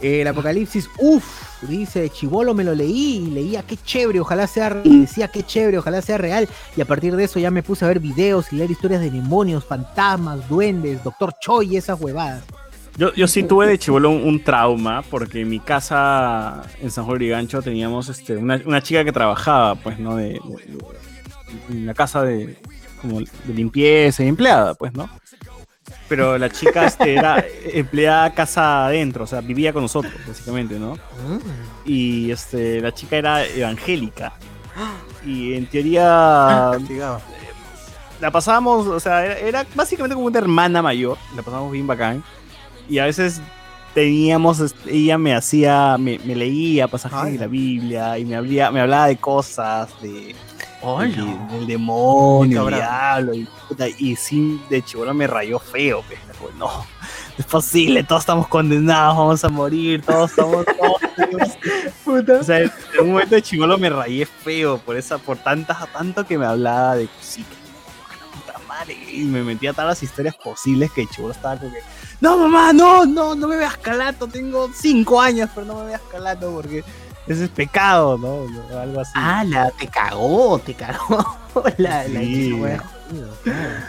El 0.00 0.26
Apocalipsis, 0.26 0.88
uff, 0.98 1.62
dice, 1.62 2.08
Chivolo 2.10 2.54
me 2.54 2.64
lo 2.64 2.74
leí 2.74 3.16
y 3.26 3.30
leía 3.30 3.62
qué 3.62 3.76
chévere, 3.76 4.20
ojalá 4.20 4.46
sea, 4.46 4.70
re- 4.70 4.82
y 4.84 5.00
decía 5.02 5.28
qué 5.28 5.42
chévere, 5.42 5.78
ojalá 5.78 6.00
sea 6.02 6.18
real. 6.18 6.48
Y 6.76 6.80
a 6.80 6.84
partir 6.84 7.16
de 7.16 7.24
eso 7.24 7.38
ya 7.38 7.50
me 7.50 7.62
puse 7.62 7.84
a 7.84 7.88
ver 7.88 8.00
videos 8.00 8.52
y 8.52 8.56
leer 8.56 8.70
historias 8.70 9.00
de 9.00 9.10
demonios, 9.10 9.64
fantasmas, 9.64 10.48
duendes, 10.48 11.02
Doctor 11.04 11.34
Choi 11.40 11.74
y 11.74 11.76
esas 11.76 12.00
huevadas. 12.00 12.42
Yo, 12.96 13.14
yo 13.14 13.26
sí 13.28 13.42
tuve 13.44 13.66
de 13.66 13.78
chivolo 13.78 14.10
un, 14.10 14.22
un 14.24 14.42
trauma 14.42 15.02
porque 15.08 15.40
en 15.42 15.48
mi 15.48 15.60
casa 15.60 16.62
en 16.82 16.90
San 16.90 17.04
Juan 17.04 17.18
de 17.18 17.28
Gancho 17.28 17.62
teníamos 17.62 18.08
este, 18.08 18.36
una, 18.36 18.60
una 18.66 18.82
chica 18.82 19.04
que 19.04 19.12
trabajaba, 19.12 19.74
pues, 19.76 19.98
¿no? 19.98 20.16
De, 20.16 20.24
de- 20.24 20.38
de- 20.38 21.00
en 21.70 21.86
la 21.86 21.94
casa 21.94 22.22
de, 22.22 22.56
como 23.00 23.20
de 23.20 23.54
limpieza 23.54 24.22
y 24.22 24.28
empleada, 24.28 24.74
pues, 24.74 24.92
¿no? 24.92 25.08
Pero 26.10 26.36
la 26.38 26.50
chica 26.50 26.86
este, 26.86 27.14
era 27.14 27.42
empleada 27.72 28.34
casa 28.34 28.86
adentro, 28.86 29.22
o 29.22 29.26
sea, 29.28 29.40
vivía 29.40 29.72
con 29.72 29.82
nosotros, 29.82 30.12
básicamente, 30.26 30.76
¿no? 30.76 30.98
Y 31.84 32.32
este, 32.32 32.80
la 32.80 32.92
chica 32.92 33.16
era 33.16 33.46
evangélica. 33.46 34.32
Y 35.24 35.54
en 35.54 35.66
teoría 35.66 36.70
Castigaba. 36.72 37.20
la 38.20 38.30
pasábamos, 38.32 38.88
o 38.88 38.98
sea, 38.98 39.24
era, 39.24 39.38
era 39.38 39.66
básicamente 39.76 40.16
como 40.16 40.26
una 40.26 40.38
hermana 40.40 40.82
mayor, 40.82 41.16
la 41.36 41.42
pasábamos 41.42 41.70
bien 41.70 41.86
bacán. 41.86 42.24
Y 42.88 42.98
a 42.98 43.04
veces 43.04 43.40
teníamos, 43.94 44.58
este, 44.58 44.92
ella 44.92 45.16
me 45.16 45.32
hacía, 45.32 45.96
me, 45.96 46.18
me 46.24 46.34
leía 46.34 46.88
pasajes 46.88 47.20
Ay. 47.20 47.32
de 47.34 47.38
la 47.38 47.46
Biblia 47.46 48.18
y 48.18 48.24
me 48.24 48.34
hablaba, 48.34 48.72
me 48.72 48.80
hablaba 48.80 49.06
de 49.06 49.16
cosas, 49.16 49.88
de, 50.02 50.34
Hola. 50.82 51.08
de- 51.08 51.56
del 51.58 51.66
demonio, 51.66 52.68
el 52.68 52.74
diablo, 52.74 53.34
y, 53.34 53.46
puta, 53.68 53.86
y 53.88 54.16
sí, 54.16 54.60
de 54.70 54.82
chivolo 54.82 55.12
me 55.12 55.26
rayó 55.26 55.58
feo, 55.58 56.02
pues, 56.08 56.54
no, 56.54 56.86
es 57.36 57.44
posible, 57.44 58.02
todos 58.02 58.22
estamos 58.22 58.48
condenados, 58.48 59.16
vamos 59.16 59.44
a 59.44 59.48
morir, 59.50 60.02
todos 60.02 60.30
estamos, 60.30 60.64
todos, 60.64 61.00
o 62.40 62.42
sea, 62.44 62.60
en 62.60 62.70
un 63.00 63.10
momento 63.12 63.34
de 63.34 63.42
chivolo 63.42 63.76
me 63.76 63.90
rayé 63.90 64.24
feo 64.24 64.78
por 64.78 64.96
esa, 64.96 65.18
por 65.18 65.36
tantas, 65.36 65.76
tanto 65.92 66.24
que 66.26 66.38
me 66.38 66.46
hablaba 66.46 66.96
de 66.96 67.08
sí, 67.20 67.42
que 67.44 67.56
puta 68.38 68.58
madre, 68.66 68.96
y 69.12 69.24
me 69.24 69.42
metía 69.42 69.72
todas 69.72 69.88
las 69.88 70.02
historias 70.02 70.34
posibles 70.36 70.90
que 70.92 71.02
el 71.02 71.08
chivolo 71.10 71.32
estaba 71.34 71.58
como 71.58 71.72
que, 71.74 71.80
no 72.22 72.38
mamá, 72.38 72.72
no, 72.72 73.04
no, 73.04 73.34
no 73.34 73.48
me 73.48 73.56
veas 73.56 73.76
calato, 73.76 74.26
tengo 74.28 74.70
cinco 74.74 75.20
años, 75.20 75.50
pero 75.54 75.66
no 75.66 75.74
me 75.80 75.84
veas 75.86 76.00
calato 76.10 76.50
porque 76.52 76.82
ese 77.32 77.44
es 77.44 77.50
pecado, 77.50 78.18
¿no? 78.18 78.28
O 78.74 78.78
Algo 78.78 79.00
así. 79.00 79.12
¡Hala! 79.14 79.70
Te 79.78 79.86
cagó, 79.88 80.58
te 80.58 80.74
cagó. 80.74 81.24
La, 81.78 82.06
la 82.08 82.20
Sí. 82.20 82.52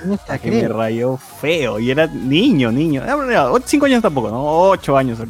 No 0.05 0.13
está 0.15 0.39
que 0.39 0.49
me 0.49 0.67
rayó 0.67 1.17
feo. 1.17 1.79
Y 1.79 1.91
era 1.91 2.07
niño, 2.07 2.71
niño. 2.71 3.03
No, 3.05 3.57
cinco 3.63 3.85
años 3.85 4.01
tampoco, 4.01 4.29
¿no? 4.31 4.43
Ocho 4.43 4.97
años, 4.97 5.19
no, 5.19 5.25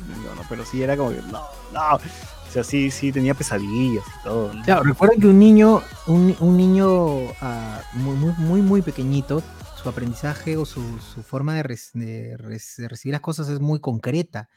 pero 0.48 0.64
sí 0.66 0.82
era 0.82 0.96
como 0.96 1.10
que, 1.10 1.22
no, 1.24 1.42
no. 1.74 1.96
O 1.96 2.54
sea, 2.54 2.64
sí, 2.64 2.92
sí 2.92 3.12
tenía 3.12 3.34
pesadillas 3.34 4.04
y 4.20 4.24
todo. 4.24 4.54
¿no? 4.54 4.64
Claro, 4.64 4.84
recuerden 4.84 5.20
que 5.22 5.28
un 5.28 5.40
niño, 5.40 5.82
un, 6.08 6.36
un 6.40 6.58
niño 6.58 7.34
ah, 7.42 7.82
muy, 7.94 8.16
muy, 8.16 8.34
muy, 8.38 8.62
muy 8.62 8.82
pequeño, 8.82 9.42
su 9.82 9.90
aprendizaje 9.90 10.58
o 10.58 10.66
su, 10.66 10.82
su 11.00 11.24
forma 11.24 11.56
de, 11.56 11.64
res- 11.64 11.92
de 11.94 12.36
res- 12.38 12.76
de 12.78 12.88
recibir 12.88 13.14
las 13.14 13.22
cosas 13.22 13.50
es 13.50 13.60
muy 13.60 13.80
concreta 13.80 14.50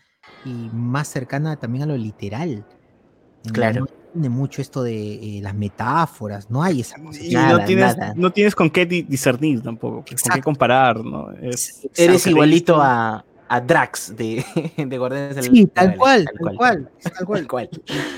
y 0.45 0.69
más 0.73 1.09
cercana 1.09 1.57
también 1.57 1.85
a 1.85 1.87
lo 1.87 1.97
literal. 1.97 2.65
Claro. 3.53 3.81
No 3.81 3.87
tiene 4.13 4.29
mucho 4.29 4.63
esto 4.63 4.83
de 4.83 5.39
eh, 5.39 5.41
las 5.43 5.55
metáforas, 5.55 6.49
no 6.51 6.63
hay 6.63 6.81
esa 6.81 6.97
cosa. 7.03 7.21
Y 7.21 7.33
Nada, 7.35 7.59
no, 7.59 7.65
tienes, 7.65 7.97
nada. 7.97 8.15
no 8.17 8.31
tienes 8.33 8.55
con 8.55 8.71
qué 8.71 8.87
di- 8.87 9.03
discernir 9.03 9.61
tampoco, 9.61 9.97
con 9.97 10.33
qué 10.35 10.41
comparar, 10.41 11.05
¿no? 11.05 11.33
Es- 11.33 11.87
Eres 11.97 12.27
igualito 12.27 12.81
a, 12.81 13.25
a 13.49 13.61
Drax 13.61 14.15
de, 14.17 14.45
de 14.77 14.99
Guardianes 14.99 15.35
del 15.37 15.45
Sí, 15.45 15.67
tal 15.67 15.97
cual, 15.97 16.25
tal 16.41 16.57
cual, 16.57 16.91
tal 17.03 17.27
cual. 17.27 17.41
Tal 17.41 17.49
cual. 17.49 17.71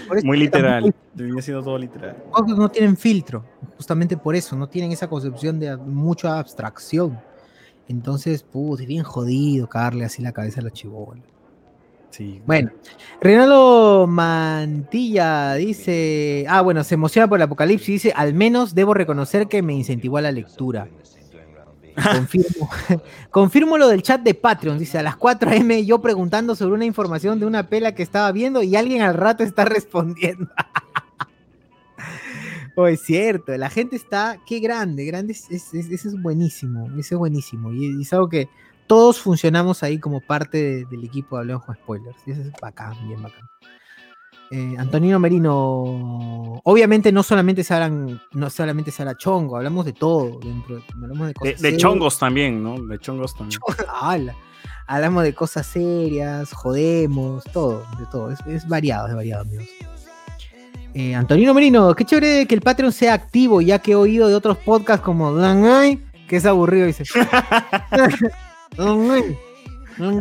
Por 0.07 0.19
eso 0.19 0.27
Muy 0.27 0.37
literal. 0.39 0.95
siendo 1.41 1.63
todo 1.63 1.79
literal. 1.79 2.17
no 2.47 2.69
tienen 2.71 2.97
filtro, 2.97 3.45
justamente 3.77 4.17
por 4.19 4.37
eso, 4.37 4.55
no 4.55 4.69
tienen 4.69 4.93
esa 4.93 5.09
concepción 5.09 5.59
de 5.59 5.77
mucha 5.79 6.39
abstracción. 6.39 7.19
Entonces, 7.89 8.43
put, 8.43 8.81
es 8.81 8.87
bien 8.87 9.05
jodido 9.05 9.69
cagarle 9.69 10.05
así 10.05 10.21
la 10.21 10.33
cabeza 10.33 10.61
a 10.61 10.65
los 10.65 10.73
chibolos. 10.73 11.25
Bueno, 12.47 12.71
Reinaldo 13.21 14.07
Mantilla 14.07 15.55
dice, 15.55 16.45
ah, 16.49 16.61
bueno, 16.63 16.83
se 16.85 16.95
emociona 16.95 17.29
por 17.29 17.39
el 17.39 17.43
apocalipsis, 17.43 18.03
dice, 18.03 18.13
al 18.17 18.35
menos 18.35 18.75
debo 18.75 18.95
reconocer 18.95 19.49
que 19.49 19.63
me 19.63 19.75
incentivó 19.75 20.17
a 20.19 20.23
la 20.23 20.33
lectura. 20.33 20.89
Confirmo, 22.13 22.69
confirmo 23.31 23.79
lo 23.79 23.89
del 23.89 24.03
chat 24.03 24.21
de 24.21 24.35
Patreon, 24.35 24.79
dice, 24.79 24.99
a 24.99 25.03
las 25.03 25.17
4 25.17 25.51
am 25.51 25.71
yo 25.85 26.01
preguntando 26.03 26.55
sobre 26.55 26.75
una 26.75 26.85
información 26.85 27.41
de 27.41 27.47
una 27.47 27.69
pela 27.69 27.95
que 27.95 28.03
estaba 28.03 28.31
viendo 28.33 28.63
y 28.63 28.77
alguien 28.77 29.01
al 29.03 29.15
rato 29.15 29.43
está 29.43 29.65
respondiendo. 29.65 30.49
Oh, 32.79 32.87
es 32.87 33.01
cierto, 33.07 33.57
la 33.57 33.71
gente 33.71 33.97
está, 33.97 34.37
qué 34.47 34.59
grande, 34.61 35.07
grande, 35.07 35.33
es, 35.33 35.51
es- 35.51 35.73
es- 35.73 36.21
buenísimo, 36.23 36.87
eso 36.99 37.15
es 37.15 37.19
buenísimo, 37.19 37.73
y, 37.73 37.87
y 37.99 38.03
es 38.03 38.13
algo 38.13 38.29
que 38.29 38.51
todos 38.87 39.21
funcionamos 39.21 39.83
ahí 39.83 39.99
como 39.99 40.21
parte 40.21 40.59
de- 40.63 40.85
del 40.87 41.05
equipo 41.05 41.37
de 41.37 41.41
Hablemos 41.43 41.65
con 41.65 41.75
Spoilers, 41.77 42.17
y 42.27 42.31
eso 42.33 42.41
es 42.43 42.53
bacán, 42.61 42.95
bien 43.09 43.23
bacán. 43.23 43.49
Eh, 44.53 44.77
Antonino 44.79 45.19
Merino, 45.19 46.61
obviamente 46.63 47.11
no 47.11 47.25
solamente 47.25 47.65
se 47.65 47.75
hablan, 47.75 48.21
no 48.33 48.49
solamente 48.49 48.93
se 48.93 49.03
habla 49.03 49.17
chongo, 49.17 49.57
hablamos 49.57 49.85
de 49.85 49.93
todo, 49.93 50.39
dentro, 50.39 50.81
hablamos 50.95 51.27
de 51.29 51.35
cosas 51.35 51.77
chongos 51.77 52.19
también, 52.19 52.63
¿no? 52.63 52.81
De 52.81 52.99
chongos 53.01 53.35
también. 53.37 53.61
Hablamos 54.89 55.25
de 55.25 55.35
cosas 55.35 55.67
serias, 55.67 56.53
jodemos, 56.53 57.43
todo, 57.53 57.85
de 57.99 58.07
todo. 58.07 58.31
Es, 58.31 58.39
es 58.47 58.69
variado, 58.69 59.09
es 59.09 59.17
variado, 59.17 59.43
amigos. 59.43 59.67
Eh, 60.95 61.13
Antonino 61.17 61.53
Merino, 61.53 61.93
qué 61.97 62.05
chévere 62.05 62.47
que 62.47 62.55
el 62.55 62.61
Patreon 62.61 62.93
sea 62.93 63.15
activo, 63.15 63.61
ya 63.61 63.81
que 63.81 63.93
he 63.93 63.97
oído 63.97 64.29
de 64.29 64.37
otros 64.37 64.59
podcasts 64.59 65.05
como 65.05 65.35
Danay, 65.35 66.05
que 66.29 66.37
es 66.37 66.47
aburrido, 66.47 66.87
dice. 66.87 67.03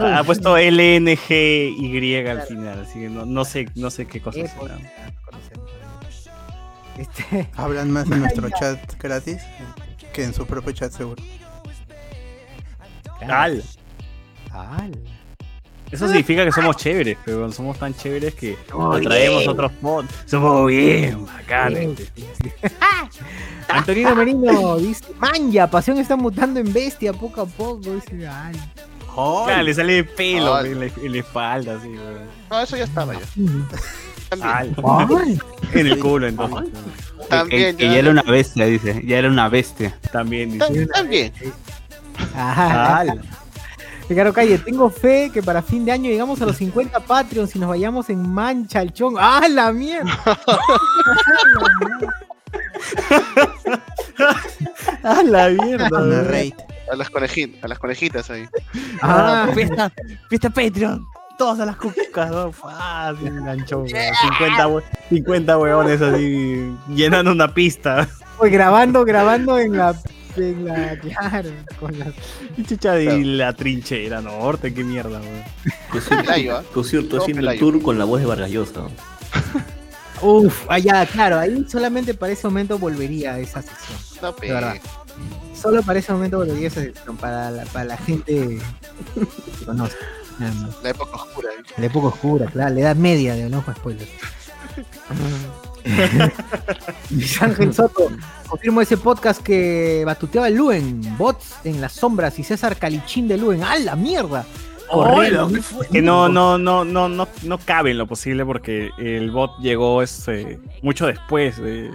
Ha 0.01 0.23
puesto 0.23 0.57
LNGY 0.57 2.15
al 2.27 2.41
final, 2.43 2.81
así 2.81 2.99
que 2.99 3.09
no, 3.09 3.25
no 3.25 3.43
sé, 3.43 3.67
no 3.75 3.89
sé 3.89 4.05
qué 4.05 4.21
cosa 4.21 4.39
Eh, 4.39 4.47
será. 4.47 4.77
Este, 6.97 7.49
Hablan 7.55 7.91
más 7.91 8.09
en 8.09 8.21
nuestro 8.21 8.49
chat 8.51 8.79
gratis 9.01 9.41
que 10.13 10.23
en 10.23 10.33
su 10.33 10.45
propio 10.45 10.71
chat 10.71 10.93
seguro. 10.93 11.21
Al. 13.27 13.63
Al. 14.51 14.91
Eso 15.91 16.07
significa 16.07 16.43
que 16.43 16.51
somos 16.51 16.75
chéveres, 16.77 17.17
pero 17.23 17.51
somos 17.51 17.77
tan 17.79 17.93
chéveres 17.95 18.33
que 18.35 18.57
atraemos 18.91 19.39
bien. 19.39 19.49
otros 19.49 19.71
mods. 19.81 20.09
Somos 20.25 20.67
bien 20.67 21.25
bacanes. 21.25 21.89
Antonino 23.69 24.15
Merino 24.15 24.77
dice, 24.77 25.03
Manja, 25.17 25.67
pasión 25.69 25.97
está 25.97 26.15
mutando 26.15 26.59
en 26.59 26.71
bestia 26.71 27.13
poco 27.13 27.41
a 27.41 27.45
poco. 27.45 27.91
Dice, 27.93 28.27
ay. 28.27 28.55
Claro, 29.15 29.63
le 29.63 29.73
sale 29.73 30.03
pelo 30.03 30.55
Ay. 30.55 30.71
en 30.73 30.79
la, 30.81 30.85
en 30.87 31.11
la 31.13 31.17
espalda, 31.19 31.77
así, 31.77 31.87
weón. 31.87 32.27
No, 32.49 32.59
eso 32.61 32.75
ya 32.75 32.83
estaba 32.83 33.13
ya. 33.13 33.19
Ay. 34.41 34.75
En 35.71 35.87
el 35.87 35.99
culo, 35.99 36.27
entonces. 36.27 36.73
también, 37.29 37.77
que, 37.77 37.85
que 37.85 37.93
ya 37.93 37.99
era 37.99 38.11
una 38.11 38.23
bestia, 38.23 38.65
dice. 38.65 39.01
Ya 39.05 39.19
era 39.19 39.29
una 39.29 39.47
bestia. 39.47 39.97
También, 40.11 40.51
dice. 40.51 40.65
tam- 40.65 40.91
también. 40.93 41.31
Ajá. 42.35 43.05
Ricardo 44.09 44.33
Calle, 44.33 44.57
tengo 44.59 44.89
fe 44.89 45.31
que 45.33 45.41
para 45.41 45.61
fin 45.61 45.83
de 45.85 45.91
año 45.91 46.09
llegamos 46.09 46.41
a 46.41 46.45
los 46.45 46.57
50 46.57 46.99
Patreons 47.01 47.55
y 47.55 47.59
nos 47.59 47.69
vayamos 47.69 48.09
en 48.09 48.29
mancha 48.29 48.79
al 48.79 48.93
chongo. 48.93 49.17
¡Ah, 49.19 49.47
la 49.49 49.71
mierda! 49.71 50.11
¡Ah, 55.03 55.21
la 55.25 55.49
mierda! 55.49 55.87
A 56.91 56.95
las 56.95 57.09
conejitas, 57.09 57.63
a 57.63 57.67
las 57.67 57.79
conejitas 57.79 58.29
ahí. 58.29 58.47
Ah, 59.01 59.47
fiesta, 59.53 59.91
fiesta 60.29 60.49
Patreon. 60.51 61.05
Todas 61.37 61.59
a 61.59 61.65
las 61.65 61.75
cucas, 61.75 62.29
¿no? 62.31 62.51
Fácil, 62.51 63.27
enganchó, 63.27 63.79
weón. 63.79 63.89
50, 63.89 64.67
we- 64.67 64.83
50 65.09 65.57
huevones 65.57 66.01
así 66.01 66.71
llenando 66.93 67.31
una 67.31 67.53
pista. 67.53 68.07
Pues 68.37 68.51
grabando, 68.51 69.03
grabando 69.03 69.57
en 69.59 69.75
la. 69.77 69.95
En 70.37 70.65
la 70.65 70.99
claro, 70.99 71.49
con 71.79 71.97
la. 71.97 72.11
Y 72.57 72.63
chucha 72.63 72.93
de 72.93 73.23
la 73.23 73.53
trinchera 73.53 74.21
norte, 74.21 74.73
qué 74.73 74.83
mierda, 74.83 75.19
weón. 75.19 75.43
¿ah? 76.51 76.63
Por 76.73 76.85
cierto, 76.85 77.21
haciendo 77.21 77.49
el 77.49 77.59
tour 77.59 77.81
con 77.81 77.97
la 77.97 78.05
voz 78.05 78.19
de 78.19 78.25
Vargas 78.25 78.49
Llosa. 78.49 78.81
Uf, 80.21 80.65
allá, 80.69 81.05
claro, 81.05 81.39
ahí 81.39 81.65
solamente 81.67 82.13
para 82.13 82.33
ese 82.33 82.47
momento 82.47 82.79
volvería 82.79 83.33
a 83.33 83.39
esa 83.39 83.61
sección. 83.61 83.97
No, 84.21 84.31
De 84.31 84.51
verdad. 84.51 84.75
Solo 85.53 85.81
para 85.83 85.99
ese 85.99 86.11
momento 86.13 86.37
volvería 86.37 86.65
a 86.65 86.67
esa 86.67 86.81
sección, 86.81 87.17
para 87.17 87.51
la, 87.51 87.63
para 87.65 87.85
la 87.85 87.97
gente 87.97 88.59
que 89.13 89.65
conoce. 89.65 89.95
La 90.83 90.89
época 90.89 91.15
oscura. 91.15 91.49
¿eh? 91.49 91.63
La 91.77 91.85
época 91.85 92.07
oscura, 92.07 92.45
claro, 92.47 92.75
la 92.75 92.81
edad 92.81 92.95
media 92.95 93.35
de 93.35 93.49
Spoilers. 93.49 94.09
Luis 94.75 94.87
Ángel 97.41 97.73
Soto, 97.73 98.09
confirmo 98.47 98.81
ese 98.81 98.97
podcast 98.97 99.41
que 99.41 100.03
batuteaba 100.05 100.47
el 100.47 100.55
Luen, 100.55 101.01
bots 101.17 101.55
en 101.63 101.81
las 101.81 101.93
sombras 101.93 102.37
y 102.39 102.43
César 102.43 102.77
Calichín 102.77 103.27
de 103.27 103.37
Luen. 103.37 103.63
¡A 103.63 103.77
la 103.77 103.95
mierda! 103.95 104.45
Corriendo. 104.89 105.49
Que 105.91 106.01
no, 106.01 106.29
no, 106.29 106.57
no, 106.57 106.85
no, 106.85 107.09
no, 107.09 107.27
no 107.43 107.57
cabe 107.59 107.91
en 107.91 107.97
lo 107.97 108.07
posible 108.07 108.45
porque 108.45 108.91
el 108.97 109.31
bot 109.31 109.57
llegó 109.59 110.01
este, 110.01 110.59
mucho 110.81 111.07
después 111.07 111.57
de, 111.57 111.91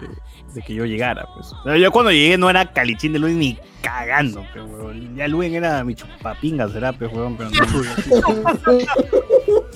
de 0.54 0.62
que 0.62 0.74
yo 0.74 0.84
llegara. 0.84 1.26
Pues. 1.34 1.80
Yo 1.80 1.90
cuando 1.90 2.10
llegué 2.10 2.36
no 2.36 2.50
era 2.50 2.72
Calichín 2.72 3.12
de 3.12 3.18
Luen 3.18 3.38
ni 3.38 3.58
cagando, 3.80 4.44
pero 4.52 4.92
ya 5.16 5.28
Luen 5.28 5.54
era 5.54 5.82
mi 5.84 5.94
chupapinga, 5.94 6.68
será, 6.68 6.90
huevón, 6.90 7.36
pero 7.36 7.50
no. 7.50 7.56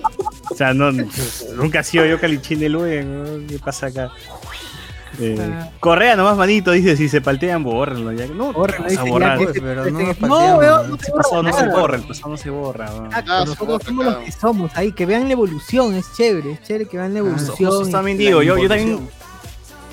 O 0.50 0.54
sea, 0.54 0.74
no, 0.74 0.92
nunca 0.92 1.80
he 1.80 1.84
sido 1.84 2.04
yo 2.06 2.20
Calichín 2.20 2.60
de 2.60 2.68
Luen, 2.68 3.10
huevón, 3.22 3.46
¿qué 3.48 3.58
pasa 3.58 3.86
acá? 3.86 4.10
Eh, 5.20 5.38
Correa 5.78 6.16
nomás, 6.16 6.36
manito, 6.36 6.72
dice, 6.72 6.96
si 6.96 7.08
se 7.08 7.20
paltean, 7.20 7.62
bórrenlo. 7.62 8.12
Ya. 8.12 8.26
No, 8.26 8.52
Bórrenlo, 8.52 8.88
¿qué 8.88 8.94
vas 8.96 8.98
a 8.98 9.02
dice, 9.04 9.10
borrar? 9.12 9.38
ya 9.38 9.44
Pues, 9.44 9.60
pero 9.60 9.84
no 9.90 10.00
nos 10.00 10.20
No, 10.20 10.56
weón, 10.56 10.90
¿no? 10.90 10.96
no 10.96 10.98
se 11.02 11.12
no 11.12 11.52
se 11.52 11.66
nada. 11.66 11.80
borra, 11.80 11.96
el 11.96 12.02
pasado 12.02 12.28
no 12.30 12.36
se 12.36 12.50
borra. 12.50 12.86
Ah, 13.12 13.44
nosotros 13.46 13.82
somos 13.86 14.04
los 14.06 14.16
que 14.16 14.32
somos 14.32 14.76
ahí, 14.76 14.90
que 14.92 15.06
vean 15.06 15.26
la 15.26 15.32
evolución, 15.34 15.94
es 15.94 16.06
chévere, 16.16 16.52
es 16.52 16.62
chévere 16.62 16.86
que 16.86 16.96
vean 16.96 17.12
la 17.12 17.20
evolución. 17.20 17.56
Justo 17.70 17.88
y- 17.88 17.92
también 17.92 18.18
digo, 18.18 18.42
yo, 18.42 18.58
yo 18.58 18.68
también. 18.68 19.08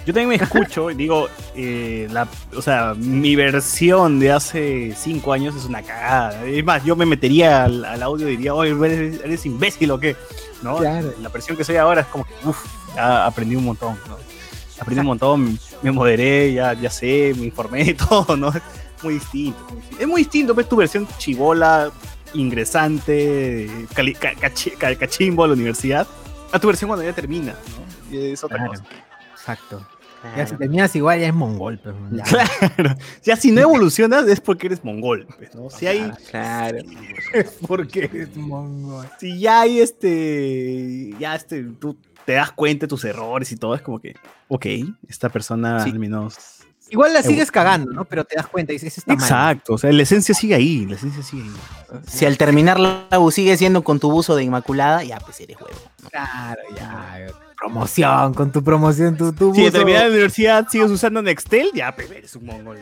Yo 0.05 0.13
también 0.13 0.29
me 0.29 0.35
escucho 0.35 0.89
y 0.89 0.95
digo, 0.95 1.27
eh, 1.55 2.07
la, 2.11 2.27
o 2.55 2.61
sea, 2.61 2.93
mi 2.97 3.35
versión 3.35 4.19
de 4.19 4.31
hace 4.31 4.93
cinco 4.97 5.31
años 5.33 5.55
es 5.55 5.65
una 5.65 5.81
cagada. 5.83 6.43
Es 6.45 6.63
más, 6.65 6.83
yo 6.83 6.95
me 6.95 7.05
metería 7.05 7.65
al, 7.65 7.85
al 7.85 8.01
audio 8.03 8.27
y 8.27 8.31
diría, 8.37 8.53
oye, 8.55 8.71
eres, 8.71 9.21
eres 9.23 9.45
imbécil 9.45 9.91
o 9.91 9.99
qué. 9.99 10.15
¿No? 10.63 10.77
Claro. 10.77 11.13
La 11.21 11.29
versión 11.29 11.55
que 11.57 11.63
soy 11.63 11.75
ahora 11.77 12.01
es 12.01 12.07
como 12.07 12.23
que, 12.25 12.33
uff, 12.45 12.65
ya 12.95 13.25
aprendí 13.25 13.55
un 13.55 13.65
montón. 13.65 13.95
¿no? 14.07 14.17
Aprendí 14.79 14.99
un 15.01 15.05
montón, 15.07 15.59
me 15.83 15.91
moderé, 15.91 16.53
ya, 16.53 16.73
ya 16.73 16.89
sé, 16.89 17.33
me 17.37 17.45
informé 17.45 17.81
y 17.83 17.93
todo, 18.09 18.35
¿no? 18.35 18.49
Es 18.49 18.61
muy 19.03 19.15
distinto. 19.15 19.59
Es 19.99 20.07
muy 20.07 20.21
distinto, 20.21 20.55
ves 20.55 20.67
tu 20.67 20.75
versión 20.75 21.07
chivola, 21.19 21.91
ingresante, 22.33 23.69
cachimbo 24.99 25.43
a 25.43 25.47
la 25.47 25.53
universidad, 25.53 26.07
a 26.51 26.59
tu 26.59 26.67
versión 26.67 26.87
cuando 26.89 27.05
ya 27.05 27.13
termina, 27.13 27.53
¿no? 27.53 28.17
Y 28.17 28.31
es 28.31 28.43
otra 28.43 28.57
Claro. 28.57 28.71
cosa. 28.71 28.83
Exacto. 29.41 29.85
Ya 30.37 30.45
si 30.45 30.55
terminas 30.55 30.95
igual 30.95 31.19
ya 31.19 31.27
es 31.29 31.33
mongol, 31.33 31.81
ya. 32.11 32.23
Claro. 32.23 32.95
Ya 33.23 33.35
si 33.35 33.49
no 33.51 33.59
evolucionas 33.61 34.27
es 34.27 34.39
porque 34.39 34.67
eres 34.67 34.83
mongol, 34.83 35.25
pues, 35.35 35.55
¿no? 35.55 35.67
Si 35.71 35.87
hay, 35.87 36.11
Claro. 36.29 36.77
porque 37.67 38.07
Es 38.13 38.35
mongol. 38.37 39.07
si 39.19 39.39
ya 39.39 39.61
hay 39.61 39.79
este, 39.79 41.15
ya 41.19 41.33
este, 41.35 41.63
tú 41.79 41.97
te 42.23 42.33
das 42.33 42.51
cuenta 42.51 42.85
de 42.85 42.89
tus 42.89 43.03
errores 43.03 43.51
y 43.51 43.55
todo, 43.57 43.73
es 43.73 43.81
como 43.81 43.99
que, 43.99 44.15
ok, 44.47 44.65
esta 45.07 45.29
persona 45.29 45.83
Sí. 45.83 45.89
al 45.89 45.97
menos. 45.99 46.37
Igual 46.91 47.13
la 47.13 47.23
sigues 47.23 47.49
cagando, 47.51 47.91
¿no? 47.91 48.03
Pero 48.05 48.25
te 48.25 48.35
das 48.35 48.45
cuenta 48.47 48.73
y 48.73 48.75
dices, 48.75 48.97
está 48.99 49.15
mal. 49.15 49.23
Exacto, 49.23 49.73
o 49.73 49.77
sea, 49.79 49.91
la 49.93 50.03
esencia 50.03 50.35
sigue 50.35 50.53
ahí, 50.53 50.85
la 50.85 50.95
esencia 50.97 51.23
sigue 51.23 51.43
ahí. 51.43 51.99
Si 52.05 52.25
al 52.25 52.37
terminar 52.37 52.79
la 52.79 53.07
U 53.17 53.31
sigue 53.31 53.55
siendo 53.57 53.81
con 53.83 53.99
tu 53.99 54.11
buzo 54.11 54.35
de 54.35 54.43
Inmaculada, 54.43 55.01
ya 55.03 55.17
pues 55.19 55.39
eres 55.39 55.57
huevo. 55.59 55.79
¿no? 56.03 56.09
Claro, 56.09 56.61
ya. 56.77 57.27
Promoción, 57.61 58.33
con 58.33 58.51
tu 58.51 58.63
promoción, 58.63 59.15
tu, 59.15 59.31
tu 59.33 59.53
Si 59.53 59.69
terminar 59.69 60.05
la 60.05 60.09
universidad 60.09 60.67
sigues 60.67 60.89
usando 60.89 61.21
Nextel, 61.21 61.69
ya, 61.75 61.95
eres 62.15 62.35
un 62.35 62.47
mongol. 62.47 62.79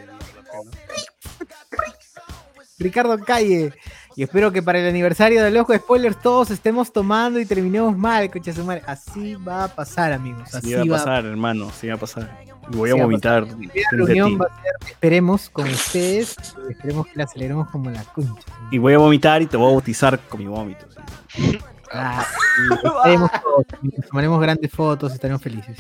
Ricardo 2.78 3.20
Calle. 3.20 3.74
Y 4.16 4.24
espero 4.24 4.52
que 4.54 4.64
para 4.64 4.80
el 4.80 4.88
aniversario 4.88 5.44
del 5.44 5.58
ojo 5.58 5.74
de 5.74 5.80
spoilers 5.80 6.20
todos 6.22 6.50
estemos 6.52 6.94
tomando 6.94 7.42
y 7.42 7.46
terminemos 7.46 7.98
mal, 7.98 8.32
coche 8.32 8.54
su 8.54 8.64
madre. 8.64 8.82
Así 8.88 9.36
va 9.36 9.66
a 9.66 9.68
pasar, 9.68 10.14
amigos. 10.14 10.56
Así 10.56 10.68
Sí 10.68 10.74
va 10.76 10.96
a 10.96 10.98
pasar, 10.98 11.26
hermano, 11.26 11.70
sí 11.72 11.88
va 11.88 11.96
a 11.96 11.98
pasar. 11.98 12.44
Y 12.72 12.76
voy 12.76 12.90
a 12.90 12.94
Sí 12.94 13.00
va 13.00 13.04
a 13.04 13.06
vomitar. 13.06 13.48
La 13.48 13.90
reunión 13.92 14.40
va 14.40 14.46
a 14.46 14.62
ser, 14.62 14.92
esperemos, 14.92 15.50
con 15.50 15.68
ustedes. 15.70 16.38
Esperemos 16.70 17.06
que 17.08 17.14
la 17.16 17.26
aceleremos 17.26 17.70
como 17.70 17.90
la 17.90 18.04
concha. 18.06 18.44
Y 18.72 18.78
voy 18.78 18.94
a 18.94 18.98
vomitar 18.98 19.42
y 19.42 19.46
te 19.46 19.58
voy 19.58 19.68
a 19.68 19.72
bautizar 19.74 20.20
con 20.20 20.40
mi 20.40 20.48
vómito. 20.48 20.86
sí. 21.28 21.60
Ah, 21.92 22.26
tomaremos 24.10 24.42
grandes 24.42 24.72
fotos, 24.72 25.14
estaremos 25.14 25.42
felices. 25.42 25.78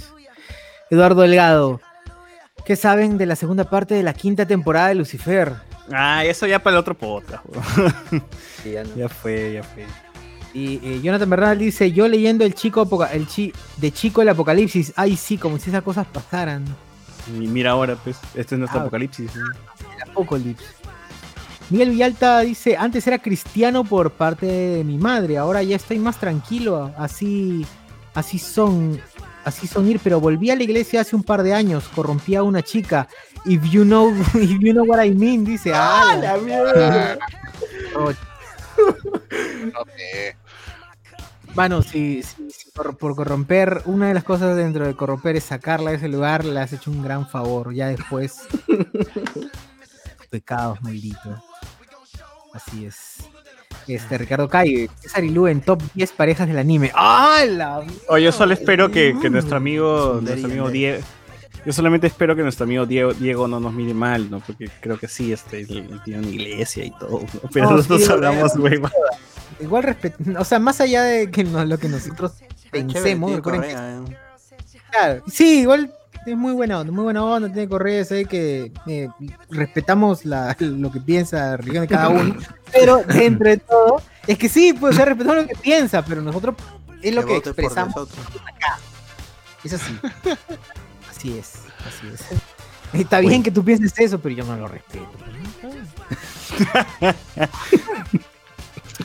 Eduardo 0.89 1.21
Delgado, 1.21 1.79
¿qué 2.65 2.75
saben 2.75 3.17
de 3.17 3.25
la 3.25 3.35
segunda 3.35 3.69
parte 3.69 3.93
de 3.95 4.03
la 4.03 4.13
quinta 4.13 4.45
temporada 4.45 4.87
de 4.89 4.95
Lucifer? 4.95 5.53
Ah, 5.91 6.23
eso 6.25 6.45
ya 6.47 6.59
para 6.59 6.75
el 6.75 6.79
otro 6.79 6.95
podcast. 6.97 7.43
Sí, 8.63 8.71
ya 8.73 8.83
no. 8.83 8.95
ya 8.95 9.07
fue, 9.07 9.53
ya 9.53 9.63
fue. 9.63 9.85
Y 10.53 10.75
eh, 10.83 10.99
Jonathan 11.01 11.29
Bernal 11.29 11.57
dice, 11.59 11.91
yo 11.91 12.07
leyendo 12.07 12.43
el 12.43 12.53
chico 12.55 12.81
apoca- 12.81 13.11
el 13.13 13.25
chi 13.27 13.53
de 13.77 13.91
chico 13.91 14.21
el 14.21 14.29
apocalipsis, 14.29 14.91
ay 14.95 15.15
sí, 15.15 15.37
como 15.37 15.57
si 15.59 15.69
esas 15.69 15.83
cosas 15.83 16.05
pasaran. 16.07 16.65
Y 17.27 17.47
mira 17.47 17.71
ahora, 17.71 17.95
pues, 18.03 18.17
este 18.35 18.55
es 18.55 18.59
nuestro 18.59 18.79
Ah. 18.79 18.83
apocalipsis. 18.83 19.33
¿no? 19.35 19.45
El 20.03 20.09
apocalipsis. 20.11 20.67
Miguel 21.69 21.91
Villalta 21.91 22.39
dice, 22.39 22.75
antes 22.77 23.05
era 23.05 23.19
cristiano 23.19 23.83
por 23.83 24.11
parte 24.11 24.45
de 24.45 24.83
mi 24.83 24.97
madre, 24.97 25.37
ahora 25.37 25.61
ya 25.61 25.75
estoy 25.75 25.99
más 25.99 26.19
tranquilo, 26.19 26.91
así, 26.97 27.63
así 28.15 28.39
son, 28.39 28.99
así 29.45 29.67
son 29.67 29.87
ir, 29.87 29.99
pero 30.03 30.19
volví 30.19 30.49
a 30.49 30.55
la 30.55 30.63
iglesia 30.63 31.01
hace 31.01 31.15
un 31.15 31.21
par 31.23 31.43
de 31.43 31.53
años, 31.53 31.87
corrompí 31.93 32.35
a 32.35 32.41
una 32.43 32.63
chica. 32.63 33.07
If 33.45 33.63
you 33.69 33.83
know, 33.83 34.09
if 34.33 34.59
you 34.59 34.73
know 34.73 34.83
what 34.85 35.03
I 35.03 35.11
mean, 35.11 35.45
dice, 35.45 35.71
ah, 35.73 36.17
la 36.19 36.37
mierda. 36.37 37.17
Ok. 39.75 39.89
Mano, 41.55 41.81
si, 41.81 42.23
si- 42.23 42.49
si 42.51 42.71
por, 42.71 42.95
por 42.97 43.15
corromper, 43.15 43.81
una 43.85 44.07
de 44.07 44.13
las 44.13 44.23
cosas 44.23 44.55
dentro 44.55 44.85
de 44.87 44.95
corromper 44.95 45.35
es 45.35 45.43
sacarla 45.45 45.89
de 45.91 45.97
ese 45.97 46.07
lugar, 46.07 46.45
le 46.45 46.59
has 46.59 46.71
hecho 46.71 46.91
un 46.91 47.03
gran 47.03 47.27
favor. 47.27 47.73
Ya 47.73 47.87
después. 47.87 48.37
pecados, 50.29 50.81
maldito. 50.81 51.43
Así 52.53 52.85
es. 52.85 53.17
Este, 53.87 54.17
Ricardo 54.17 54.47
Calle, 54.49 54.89
César 54.99 55.23
y 55.23 55.29
Lu 55.29 55.47
en 55.47 55.61
top 55.61 55.81
10 55.95 56.11
parejas 56.13 56.47
del 56.47 56.57
anime. 56.59 56.91
¡Ah, 56.93 57.43
la 57.47 57.81
Oye, 58.07 58.23
yo 58.25 58.31
solo 58.31 58.53
espero 58.53 58.91
que, 58.91 59.15
que 59.21 59.29
nuestro 59.29 59.57
amigo, 59.57 60.19
nuestro 60.21 60.47
amigo. 60.49 60.69
Diego. 60.69 61.03
Yo 61.65 61.73
solamente 61.73 62.07
espero 62.07 62.35
que 62.35 62.41
nuestro 62.43 62.63
amigo 62.63 62.85
Diego, 62.85 63.13
Diego 63.13 63.47
no 63.47 63.59
nos 63.59 63.73
mire 63.73 63.93
mal, 63.93 64.29
¿no? 64.31 64.39
Porque 64.39 64.69
creo 64.79 64.97
que 64.97 65.07
sí, 65.07 65.33
este, 65.33 65.65
tiene 65.65 66.19
una 66.19 66.27
iglesia 66.29 66.85
y 66.85 66.91
todo, 66.91 67.21
¿no? 67.21 67.49
Pero 67.51 67.69
No, 67.69 67.75
nosotros 67.77 68.03
sí, 68.05 68.11
hablamos, 68.11 68.55
güey. 68.57 68.79
Igual 69.59 69.83
respeto, 69.83 70.23
o 70.39 70.45
sea, 70.45 70.57
más 70.59 70.79
allá 70.79 71.03
de 71.03 71.29
que 71.29 71.43
no- 71.43 71.65
lo 71.65 71.77
que 71.77 71.89
nosotros 71.89 72.33
Chévere, 72.37 72.93
pensemos, 72.93 73.35
recuerden 73.35 73.61
que- 73.63 73.71
eh. 74.13 74.17
claro, 74.91 75.23
sí, 75.27 75.61
igual 75.61 75.93
es 76.25 76.35
muy 76.37 76.53
buena 76.53 76.79
onda, 76.79 76.91
muy 76.91 77.03
buena 77.03 77.23
onda, 77.23 77.51
tiene 77.51 77.67
correa, 77.69 78.03
sé 78.05 78.25
que 78.25 78.71
eh, 78.87 79.09
respetamos 79.49 80.25
la- 80.25 80.55
lo 80.59 80.91
que 80.91 80.99
piensa 80.99 81.37
la 81.37 81.57
religión 81.57 81.81
de 81.83 81.87
cada 81.87 82.09
uno, 82.09 82.35
pero 82.71 83.01
entre 83.09 83.57
todo, 83.57 84.01
es 84.27 84.37
que 84.37 84.49
sí, 84.49 84.73
pues, 84.73 84.93
o 84.93 84.95
sea, 84.97 85.05
respetamos 85.05 85.43
lo 85.43 85.47
que 85.47 85.55
piensa, 85.55 86.03
pero 86.03 86.21
nosotros 86.21 86.55
es 87.01 87.15
lo 87.15 87.21
Que 87.25 87.27
que 87.41 87.49
expresamos, 87.49 87.95
nosotros. 87.95 88.25
es 89.63 89.73
así, 89.73 89.99
así 91.09 91.37
es, 91.37 91.53
así 91.87 92.07
es. 92.13 92.21
Está 92.91 93.19
bien 93.19 93.43
que 93.43 93.51
tú 93.51 93.63
pienses 93.63 93.93
eso, 93.99 94.19
pero 94.19 94.33
yo 94.35 94.43
no 94.45 94.55
lo 94.57 94.67
respeto. 94.67 95.07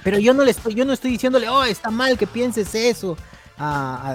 Pero 0.02 0.18
yo 0.18 0.34
no 0.34 0.44
le 0.44 0.50
estoy, 0.50 0.74
yo 0.74 0.84
no 0.84 0.92
estoy 0.92 1.12
diciéndole, 1.12 1.48
oh, 1.48 1.64
está 1.64 1.90
mal 1.90 2.18
que 2.18 2.26
pienses 2.26 2.74
eso 2.74 3.16
a, 3.58 4.10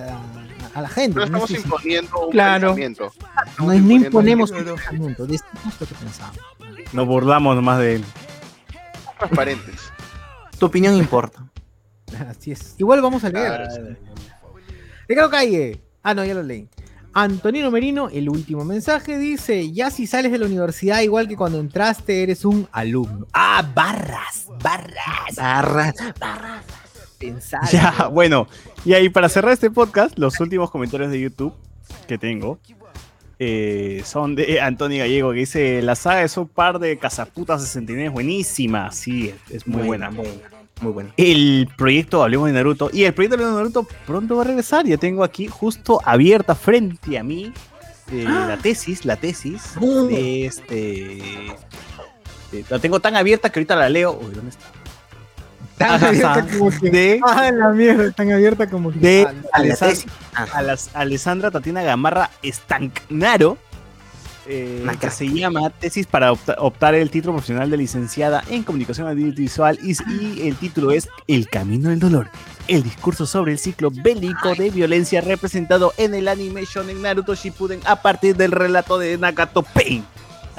a- 0.73 0.77
a 0.77 0.81
la 0.81 0.89
gente. 0.89 1.15
No 1.19 1.25
No, 1.25 1.45
estamos 1.45 1.51
imponiendo 1.51 2.19
un 2.25 2.31
Claro. 2.31 2.75
pensamiento. 2.75 3.11
no- 3.59 3.73
imponemos 3.73 4.51
un 4.51 4.65
pensamiento, 4.65 5.25
decimos 5.25 5.79
lo 5.79 5.87
que 5.87 5.95
pensamos. 5.95 6.37
Nos 6.93 7.07
burlamos 7.07 7.55
nomás 7.55 7.79
de 7.79 7.95
él. 7.95 8.05
transparentes. 9.17 9.91
Tu 10.57 10.65
opinión 10.65 10.95
importa. 10.95 11.43
Así 12.29 12.51
es. 12.51 12.75
Igual 12.77 13.01
vamos 13.01 13.23
a 13.23 13.29
leer. 13.29 13.47
Claro, 13.47 13.95
Ricardo 15.07 15.29
Calle. 15.29 15.81
Ah, 16.03 16.13
no, 16.13 16.23
ya 16.23 16.33
lo 16.33 16.43
leí. 16.43 16.67
Antonino 17.13 17.71
Merino, 17.71 18.07
el 18.09 18.29
último 18.29 18.63
mensaje, 18.63 19.17
dice: 19.17 19.71
Ya 19.71 19.89
si 19.91 20.05
sales 20.07 20.31
de 20.31 20.37
la 20.37 20.45
universidad, 20.45 21.01
igual 21.01 21.27
que 21.27 21.35
cuando 21.35 21.59
entraste, 21.59 22.23
eres 22.23 22.45
un 22.45 22.67
alumno. 22.71 23.25
Ah, 23.33 23.67
barras, 23.73 24.45
barras, 24.63 25.35
Barra. 25.35 25.93
barras. 26.19 26.63
Pensar. 27.19 27.61
Ya, 27.71 28.07
bueno. 28.11 28.47
Y 28.85 28.93
ahí 28.93 29.09
para 29.09 29.29
cerrar 29.29 29.51
este 29.53 29.69
podcast, 29.69 30.17
los 30.17 30.39
últimos 30.39 30.71
comentarios 30.71 31.11
de 31.11 31.19
YouTube 31.19 31.53
que 32.07 32.17
tengo 32.17 32.59
eh, 33.39 34.01
son 34.05 34.35
de 34.35 34.59
Antonio 34.61 34.99
Gallego 34.99 35.31
que 35.31 35.39
dice: 35.39 35.81
La 35.81 35.95
saga 35.95 36.23
es 36.23 36.35
un 36.37 36.47
par 36.47 36.79
de 36.79 36.97
Cazaputas 36.97 37.61
69 37.61 38.07
es 38.07 38.11
buenísima. 38.13 38.91
Sí, 38.91 39.29
es, 39.49 39.55
es 39.55 39.67
muy 39.67 39.83
buena. 39.83 40.09
Muy 40.11 40.91
buena. 40.93 41.13
El 41.17 41.67
proyecto 41.77 42.23
Hablemos 42.23 42.47
de 42.47 42.53
Naruto. 42.53 42.89
Y 42.93 43.03
el 43.03 43.13
proyecto 43.13 43.35
Hablemos 43.35 43.55
de 43.55 43.59
Naruto 43.61 43.87
pronto 44.07 44.35
va 44.37 44.43
a 44.43 44.45
regresar. 44.45 44.85
Ya 44.85 44.97
tengo 44.97 45.23
aquí 45.25 45.47
justo 45.47 46.01
abierta 46.05 46.55
frente 46.55 47.17
a 47.17 47.23
mí 47.23 47.51
eh, 48.11 48.23
la 48.23 48.57
tesis, 48.57 49.03
la 49.05 49.17
tesis 49.17 49.73
de 50.09 50.45
este. 50.45 50.75
de- 52.51 52.65
la 52.69 52.79
tengo 52.79 52.99
tan 52.99 53.15
abierta 53.15 53.49
que 53.51 53.59
ahorita 53.59 53.75
la 53.75 53.89
leo. 53.89 54.17
Uy, 54.21 54.33
¿dónde 54.33 54.49
está? 54.51 54.65
Tan 55.79 55.91
Ajá, 55.93 56.09
abierta 56.09 56.45
como 56.57 56.69
que- 56.71 56.89
de, 56.91 57.19
Ah, 57.25 57.51
la 57.51 57.69
mierda, 57.69 58.11
tan 58.11 58.31
abierta 58.31 58.69
como 58.69 58.91
que. 58.91 58.99
de 58.99 59.27
Alessandra, 59.53 59.95
tesis. 59.95 60.11
A 60.53 60.61
las- 60.61 60.89
Alessandra 60.93 61.49
Tatiana 61.51 61.81
Gamarra 61.81 62.29
Estancnaro, 62.43 63.57
eh, 64.45 64.85
que 64.99 65.09
se 65.09 65.27
llama 65.29 65.69
Tesis 65.69 66.05
para 66.05 66.31
opta- 66.33 66.55
optar 66.59 66.95
el 66.95 67.09
título 67.09 67.33
profesional 67.33 67.69
de 67.69 67.77
licenciada 67.77 68.43
en 68.49 68.63
Comunicación 68.63 69.07
Audiovisual 69.07 69.79
y, 69.81 69.95
y 70.11 70.47
el 70.49 70.55
título 70.57 70.91
es 70.91 71.07
El 71.27 71.47
Camino 71.49 71.89
del 71.91 71.99
Dolor, 71.99 72.29
el 72.67 72.83
discurso 72.83 73.25
sobre 73.25 73.51
el 73.53 73.59
ciclo 73.59 73.89
bélico 73.91 74.55
de 74.55 74.71
violencia 74.71 75.21
representado 75.21 75.93
en 75.97 76.13
el 76.13 76.27
anime 76.27 76.65
Shonen 76.65 77.01
Naruto 77.01 77.35
Shippuden 77.35 77.79
a 77.85 78.01
partir 78.01 78.35
del 78.35 78.51
relato 78.51 78.97
de 78.99 79.17
Nakato 79.17 79.61
Pain. 79.63 80.03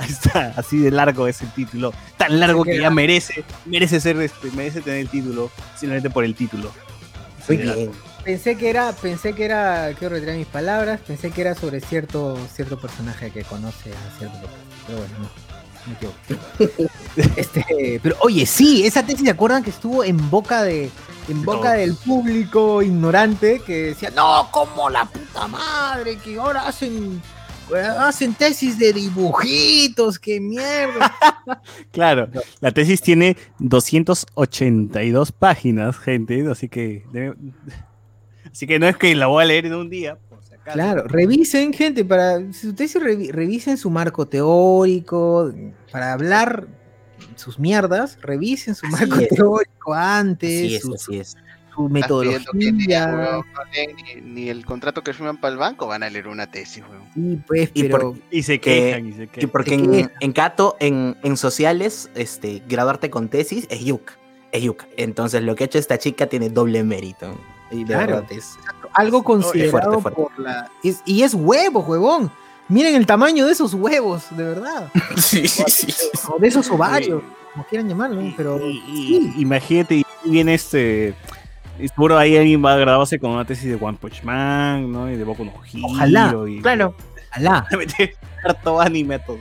Ahí 0.05 0.11
está, 0.11 0.55
así 0.57 0.79
de 0.79 0.91
largo 0.91 1.27
es 1.27 1.43
el 1.43 1.53
título, 1.53 1.93
tan 2.17 2.41
largo 2.41 2.65
que 2.65 2.79
ya 2.79 2.89
merece, 2.91 3.45
merece 3.67 4.01
ser, 4.01 4.19
este, 4.21 4.51
merece 4.53 4.81
tener 4.81 5.01
el 5.01 5.09
título, 5.09 5.51
simplemente 5.77 6.09
por 6.09 6.25
el 6.25 6.35
título. 6.35 6.73
Muy 7.47 7.59
bien. 7.59 7.91
Pensé 8.25 8.57
que 8.57 8.71
era, 8.71 8.93
pensé 8.93 9.33
que 9.35 9.45
era, 9.45 9.93
quiero 9.99 10.15
retirar 10.15 10.37
mis 10.37 10.47
palabras, 10.47 11.01
pensé 11.07 11.31
que 11.31 11.41
era 11.41 11.55
sobre 11.55 11.81
cierto, 11.81 12.39
cierto 12.55 12.79
personaje 12.79 13.31
que 13.31 13.45
conoce 13.45 13.91
a 13.93 14.19
cierto. 14.19 14.49
Pero 14.87 14.99
bueno, 14.99 15.15
no, 15.19 15.31
me 15.87 15.95
equivoqué. 15.95 16.89
este, 17.41 18.01
pero 18.03 18.17
oye, 18.21 18.45
sí, 18.47 18.87
esa 18.87 19.03
tesis, 19.05 19.25
¿se 19.25 19.31
acuerdan 19.31 19.63
que 19.63 19.71
estuvo 19.71 20.05
en 20.05 20.31
boca 20.31 20.63
de, 20.63 20.91
en 21.29 21.45
boca 21.45 21.73
del 21.73 21.95
público 21.95 22.83
ignorante 22.83 23.61
que 23.61 23.87
decía, 23.87 24.11
no, 24.11 24.49
como 24.51 24.91
la 24.91 25.07
puta 25.07 25.49
madre, 25.49 26.19
que 26.19 26.39
ahora 26.39 26.67
hacen, 26.67 27.23
hacen 27.77 28.35
tesis 28.35 28.79
de 28.79 28.93
dibujitos, 28.93 30.19
qué 30.19 30.41
mierda. 30.41 31.15
Claro, 31.91 32.29
la 32.61 32.71
tesis 32.71 33.01
tiene 33.01 33.37
282 33.59 35.33
páginas, 35.33 35.99
gente, 35.99 36.47
así 36.51 36.69
que 36.69 37.05
debe- 37.13 37.35
así 38.53 38.67
que 38.67 38.79
no 38.79 38.87
es 38.87 38.97
que 38.97 39.15
la 39.15 39.27
voy 39.27 39.43
a 39.43 39.47
leer 39.47 39.67
en 39.67 39.75
un 39.75 39.91
día. 39.91 40.17
por 40.29 40.43
si 40.45 40.55
acaso. 40.55 40.75
Claro, 40.75 41.05
revisen, 41.09 41.73
gente, 41.73 42.05
para 42.05 42.39
ustedes 42.39 42.95
revi- 42.97 43.31
revisen 43.31 43.77
su 43.79 43.91
marco 43.91 44.27
teórico, 44.29 45.53
para 45.91 46.13
hablar 46.13 46.69
sus 47.37 47.59
mierdas, 47.59 48.19
revisen 48.23 48.75
su 48.75 48.87
Así 48.87 48.95
marco 49.07 49.17
es. 49.25 49.29
teórico 49.29 49.95
antes, 49.95 50.51
Así 50.67 50.75
es, 50.77 50.83
su, 50.83 50.95
así 50.95 51.19
es. 51.19 51.37
Su 51.83 51.87
que 51.89 51.93
metodología. 51.93 53.07
weón, 53.15 53.45
ni, 54.15 54.21
ni 54.43 54.49
el 54.49 54.65
contrato 54.65 55.03
que 55.03 55.13
firman 55.13 55.37
para 55.39 55.53
el 55.53 55.59
banco 55.59 55.87
van 55.87 56.03
a 56.03 56.11
leer 56.11 56.29
una 56.29 56.47
tesis, 56.51 56.83
weón. 56.89 57.05
Sí, 57.15 57.41
pues, 57.47 57.71
Y 57.75 57.83
pero 57.85 58.15
Y 58.31 58.43
se 58.43 58.61
Que- 58.61 58.75
quejan 58.75 59.07
y 59.09 59.13
se 59.13 59.23
Sí, 59.23 59.27
quejan. 59.29 59.51
porque 59.51 59.77
¿De 59.77 59.77
en, 59.77 59.91
qué? 60.09 60.11
en 60.21 60.33
Cato, 60.33 60.77
en, 60.81 61.17
en 61.23 61.37
sociales, 61.37 62.11
este, 62.15 62.63
graduarte 62.69 63.11
con 63.11 63.29
tesis 63.29 63.67
es 63.71 63.85
yuk. 63.85 64.13
Es 64.53 64.63
yuk. 64.63 64.85
Entonces, 64.97 65.43
lo 65.43 65.55
que 65.55 65.65
ha 65.65 65.67
hecho 65.67 65.79
esta 65.79 65.99
chica 65.99 66.27
tiene 66.27 66.51
doble 66.51 66.83
mérito. 66.85 67.39
Y 67.71 67.85
de 67.85 67.95
Claro. 67.95 68.15
verdad 68.17 68.33
es. 68.33 68.57
algo 68.95 69.23
considerado 69.23 70.01
fuerte, 70.01 70.17
fuerte. 70.17 70.23
por 70.23 70.39
la. 70.45 70.71
es- 70.83 71.03
y 71.07 71.23
es 71.23 71.35
huevo, 71.35 71.81
huevón. 71.81 72.31
Miren 72.69 72.95
el 72.97 73.07
tamaño 73.07 73.47
de 73.47 73.53
esos 73.53 73.75
huevos, 73.75 74.25
de 74.37 74.43
verdad. 74.45 74.91
Sí, 75.17 75.47
sí, 75.49 75.65
sí. 75.69 76.09
O 76.29 76.39
de 76.41 76.49
esos 76.49 76.69
ovarios, 76.71 77.23
como 77.53 77.65
quieran 77.67 77.89
llamarlo, 77.89 78.21
pero. 78.37 78.59
y- 78.65 78.83
y- 79.37 79.41
imagínate, 79.43 79.97
y 79.97 80.05
viene 80.25 80.55
este. 80.55 81.15
Y 81.79 81.89
Seguro 81.89 82.19
ahí 82.19 82.37
alguien 82.37 82.65
va 82.65 82.75
a 82.75 82.77
grabarse 82.77 83.19
con 83.19 83.31
una 83.31 83.45
tesis 83.45 83.67
de 83.71 83.79
One 83.81 83.99
Punch 84.01 84.23
Man, 84.23 84.91
¿no? 84.91 85.11
Y 85.11 85.17
de 85.17 85.25
Boku 85.25 85.45
no 85.45 85.53
Hero. 85.73 85.87
Ojalá, 85.87 86.35
y, 86.49 86.61
Claro. 86.61 86.95
Alá. 87.31 87.67
meter 87.77 88.15
harto 88.45 88.81
anime 88.81 89.19
todo. 89.21 89.39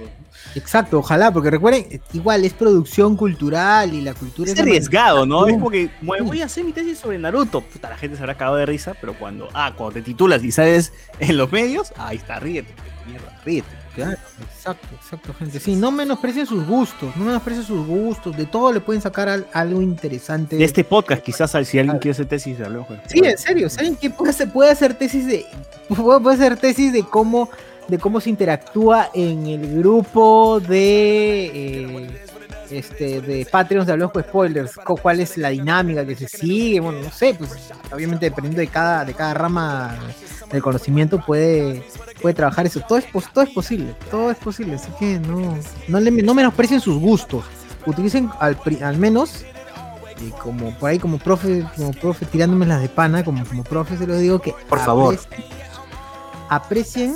Exacto, 0.55 0.99
ojalá, 0.99 1.31
porque 1.31 1.51
recuerden, 1.51 2.01
igual 2.13 2.43
es 2.43 2.53
producción 2.53 3.15
cultural 3.15 3.93
y 3.93 4.01
la 4.01 4.13
cultura 4.13 4.51
Es 4.51 4.57
la 4.57 4.63
arriesgado, 4.63 5.25
¿no? 5.25 5.47
Es 5.47 5.53
como 5.53 5.69
que 5.69 5.89
"Bueno, 6.01 6.25
voy 6.25 6.41
a 6.41 6.45
hacer 6.45 6.63
mi 6.63 6.71
tesis 6.71 6.97
sobre 6.97 7.19
Naruto. 7.19 7.61
Puta, 7.61 7.89
la 7.89 7.97
gente 7.97 8.15
se 8.17 8.23
habrá 8.23 8.35
cagado 8.35 8.57
de 8.57 8.65
risa, 8.65 8.95
pero 8.99 9.13
cuando, 9.13 9.49
ah, 9.53 9.73
cuando 9.75 9.93
te 9.93 10.01
titulas 10.01 10.43
y 10.43 10.51
sales 10.51 10.91
en 11.19 11.37
los 11.37 11.51
medios, 11.51 11.93
ahí 11.97 12.17
está, 12.17 12.39
ríete. 12.39 12.73
Mierda, 13.05 13.39
ríete. 13.45 13.78
Claro, 13.95 14.17
exacto, 14.55 14.87
exacto, 14.95 15.33
gente. 15.37 15.59
Sí, 15.59 15.75
no 15.75 15.91
menosprecien 15.91 16.45
sus 16.45 16.65
gustos, 16.65 17.15
no 17.17 17.25
menosprecien 17.25 17.65
sus 17.65 17.85
gustos, 17.85 18.37
de 18.37 18.45
todo 18.45 18.71
le 18.71 18.79
pueden 18.79 19.01
sacar 19.01 19.27
al- 19.29 19.47
algo 19.53 19.81
interesante. 19.81 20.55
De 20.55 20.63
este 20.63 20.83
podcast, 20.83 21.23
quizás 21.23 21.51
si 21.65 21.79
alguien 21.79 21.97
quiere 21.97 22.11
hacer 22.11 22.27
tesis, 22.27 22.57
de 22.59 22.65
él. 22.65 22.79
Sí, 23.07 23.19
en 23.23 23.37
serio, 23.37 23.69
¿saben 23.69 23.95
qué? 23.95 24.09
Puede 24.09 24.31
hacer, 24.31 24.51
puede 24.51 24.71
hacer 24.71 24.93
tesis 24.93 25.25
de. 25.25 25.45
Puede 25.89 26.35
hacer 26.35 26.55
tesis 26.57 26.93
de 26.93 27.03
cómo. 27.03 27.49
de 27.87 27.97
cómo 27.97 28.21
se 28.21 28.29
interactúa 28.29 29.09
en 29.15 29.47
el 29.47 29.79
grupo 29.79 30.59
de. 30.59 31.45
eh, 31.53 32.09
este, 32.71 33.21
de 33.21 33.45
Patreons 33.49 33.87
de 33.87 33.93
Hablamos 33.93 34.13
con 34.13 34.23
Spoilers, 34.23 34.75
cuál 35.01 35.19
es 35.19 35.37
la 35.37 35.49
dinámica 35.49 36.05
que 36.05 36.15
se 36.15 36.27
sigue, 36.27 36.79
bueno, 36.79 37.01
no 37.01 37.11
sé, 37.11 37.33
pues 37.37 37.51
obviamente 37.91 38.25
dependiendo 38.29 38.59
de 38.61 38.67
cada, 38.67 39.05
de 39.05 39.13
cada 39.13 39.33
rama 39.33 39.97
del 40.51 40.61
conocimiento 40.61 41.23
puede, 41.25 41.83
puede 42.21 42.33
trabajar 42.35 42.65
eso. 42.65 42.81
Todo 42.87 42.97
es, 42.97 43.05
todo 43.33 43.43
es 43.43 43.49
posible, 43.51 43.95
todo 44.09 44.31
es 44.31 44.37
posible, 44.37 44.75
así 44.75 44.89
que 44.99 45.19
no, 45.19 45.57
no, 45.87 45.99
le, 45.99 46.11
no 46.11 46.33
menosprecien 46.33 46.79
sus 46.81 46.99
gustos. 46.99 47.43
Utilicen 47.85 48.29
al, 48.39 48.57
al 48.83 48.97
menos 48.97 49.45
y 50.21 50.31
como 50.31 50.71
por 50.77 50.89
ahí 50.89 50.99
como 50.99 51.17
profe, 51.17 51.65
como 51.77 51.91
profe 51.91 52.25
tirándome 52.25 52.65
las 52.65 52.81
de 52.81 52.89
pana, 52.89 53.23
como, 53.23 53.45
como 53.45 53.63
profe 53.63 53.97
se 53.97 54.05
lo 54.05 54.15
digo 54.17 54.39
que 54.39 54.53
Por 54.67 54.79
favor. 54.79 55.15
aprecien- 55.15 55.45
aprecien 56.49 57.13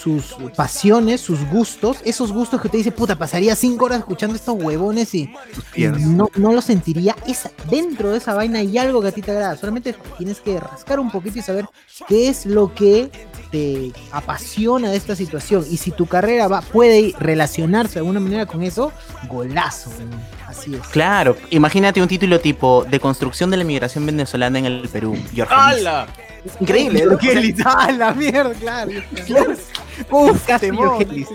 sus 0.00 0.34
pasiones, 0.56 1.20
sus 1.20 1.46
gustos, 1.48 1.98
esos 2.04 2.32
gustos 2.32 2.60
que 2.60 2.68
usted 2.68 2.78
dice, 2.78 2.92
puta, 2.92 3.16
pasaría 3.16 3.54
cinco 3.54 3.84
horas 3.84 3.98
escuchando 4.00 4.36
estos 4.36 4.56
huevones 4.62 5.14
y, 5.14 5.32
y 5.74 5.84
no, 5.84 6.30
no 6.36 6.52
lo 6.52 6.60
sentiría. 6.60 7.14
Es, 7.26 7.48
dentro 7.68 8.10
de 8.10 8.18
esa 8.18 8.34
vaina 8.34 8.60
hay 8.60 8.78
algo 8.78 9.02
que 9.02 9.08
a 9.08 9.12
ti 9.12 9.22
te 9.22 9.30
agrada. 9.30 9.56
Solamente 9.56 9.94
tienes 10.18 10.40
que 10.40 10.58
rascar 10.58 11.00
un 11.00 11.10
poquito 11.10 11.38
y 11.38 11.42
saber 11.42 11.66
qué 12.08 12.28
es 12.28 12.46
lo 12.46 12.74
que 12.74 13.10
te 13.50 13.92
apasiona 14.12 14.90
de 14.90 14.96
esta 14.96 15.14
situación. 15.14 15.64
Y 15.70 15.76
si 15.76 15.90
tu 15.90 16.06
carrera 16.06 16.48
va, 16.48 16.62
puede 16.62 17.14
relacionarse 17.18 17.94
de 17.94 18.00
alguna 18.00 18.20
manera 18.20 18.46
con 18.46 18.62
eso, 18.62 18.92
golazo. 19.28 19.90
Así 20.46 20.74
es. 20.74 20.86
Claro, 20.88 21.36
imagínate 21.50 22.02
un 22.02 22.08
título 22.08 22.40
tipo 22.40 22.84
De 22.84 22.98
construcción 22.98 23.50
de 23.50 23.56
la 23.56 23.64
migración 23.64 24.04
venezolana 24.06 24.58
en 24.58 24.66
el 24.66 24.88
Perú. 24.88 25.16
Jorge 25.36 25.36
Luis. 25.36 25.50
¡Hala! 25.50 26.06
Increíble, 26.60 27.04
¿no? 27.06 27.18
¡Ah, 27.64 27.92
la 27.92 28.12
mierda, 28.14 28.52
claro! 28.54 28.90
Uf, 30.10 30.46
casi 30.46 30.66
Temón, 30.66 30.88
Jorge 30.88 31.06
Luis. 31.06 31.28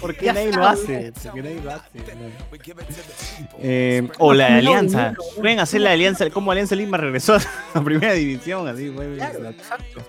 ¿Por 0.00 0.16
qué 0.16 0.26
Ya 0.26 0.32
nadie 0.32 0.52
lo 0.52 0.66
hace? 0.66 1.12
¿Por 1.22 1.32
qué 1.34 1.42
nadie 1.42 1.60
lo 1.62 1.70
hace? 1.72 1.88
Eh, 3.62 4.08
o 4.18 4.32
la 4.32 4.48
No, 4.50 4.56
alianza. 4.56 5.12
no, 5.12 5.12
no. 5.12 5.40
Pueden 5.42 5.60
hacer 5.60 5.82
la 5.82 5.92
alianza, 5.92 6.28
como 6.30 6.50
Alianza 6.50 6.74
Lima 6.74 6.96
regresó 6.96 7.36
a 7.74 7.80
primera 7.82 8.12
división, 8.14 8.66
así 8.68 8.90
fue. 8.90 9.14
exacto. 9.16 10.00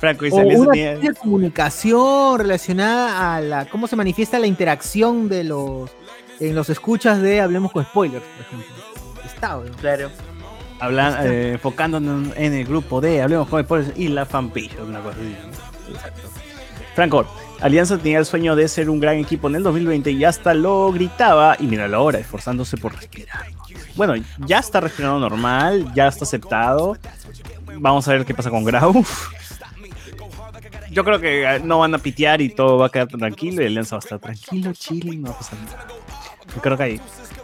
Franco 0.00 0.24
dice 0.24 0.36
O 0.36 0.46
una 0.46 0.72
tenía- 0.72 1.14
comunicación 1.14 2.38
relacionada 2.40 3.36
a 3.36 3.40
la 3.40 3.66
cómo 3.68 3.86
se 3.86 3.96
manifiesta 3.96 4.38
la 4.38 4.46
interacción 4.46 5.28
de 5.28 5.44
los 5.44 5.90
en 6.40 6.54
los 6.54 6.70
escuchas 6.70 7.20
de 7.20 7.40
Hablemos 7.40 7.70
con 7.70 7.84
Spoilers, 7.84 8.24
por 8.24 8.46
ejemplo. 8.46 8.74
Está, 9.26 9.58
weón. 9.58 9.74
Claro. 9.74 10.10
Hablan- 10.80 11.26
eh, 11.26 11.52
enfocándonos 11.54 12.36
en 12.36 12.54
el 12.54 12.64
grupo 12.66 13.00
de 13.00 13.22
Hablemos 13.22 13.48
con 13.48 13.62
Spoilers 13.62 13.96
y 13.98 14.08
la 14.08 14.26
fanpage, 14.26 14.76
una 14.80 15.00
cosa 15.00 15.16
así. 15.18 15.36
¿no? 15.88 15.94
Exacto. 15.94 16.20
Franco, 16.94 17.26
Alianza 17.60 17.98
tenía 17.98 18.18
el 18.18 18.26
sueño 18.26 18.56
de 18.56 18.66
ser 18.68 18.88
un 18.90 18.98
gran 19.00 19.16
equipo 19.16 19.48
en 19.48 19.54
el 19.56 19.62
2020 19.62 20.10
y 20.10 20.24
hasta 20.24 20.54
lo 20.54 20.90
gritaba, 20.92 21.56
y 21.60 21.64
mira 21.66 21.86
ahora, 21.94 22.18
esforzándose 22.18 22.76
por 22.76 22.94
respirar. 22.94 23.46
Bueno, 23.96 24.14
ya 24.46 24.58
está 24.58 24.80
respirando 24.80 25.18
normal, 25.20 25.92
ya 25.94 26.08
está 26.08 26.24
aceptado. 26.24 26.96
Vamos 27.78 28.06
a 28.08 28.12
ver 28.12 28.24
qué 28.24 28.34
pasa 28.34 28.50
con 28.50 28.64
Grau. 28.64 29.04
Yo 30.90 31.04
creo 31.04 31.20
que 31.20 31.44
eh, 31.44 31.60
no 31.62 31.78
van 31.78 31.94
a 31.94 31.98
pitear 31.98 32.40
y 32.40 32.48
todo 32.48 32.76
va 32.78 32.86
a 32.86 32.88
quedar 32.90 33.06
tranquilo 33.08 33.62
y 33.62 33.66
Alianza 33.66 33.96
va 33.96 34.00
a 34.00 34.04
estar 34.04 34.18
tranquilo, 34.18 34.72
chile, 34.72 35.16
no 35.16 35.28
va 35.30 35.34
a 35.34 35.38
pasar 35.38 35.58
nada. 35.60 35.86
Yo 36.54 36.60
creo 36.60 36.76
que 36.76 36.82
ahí. 36.82 37.00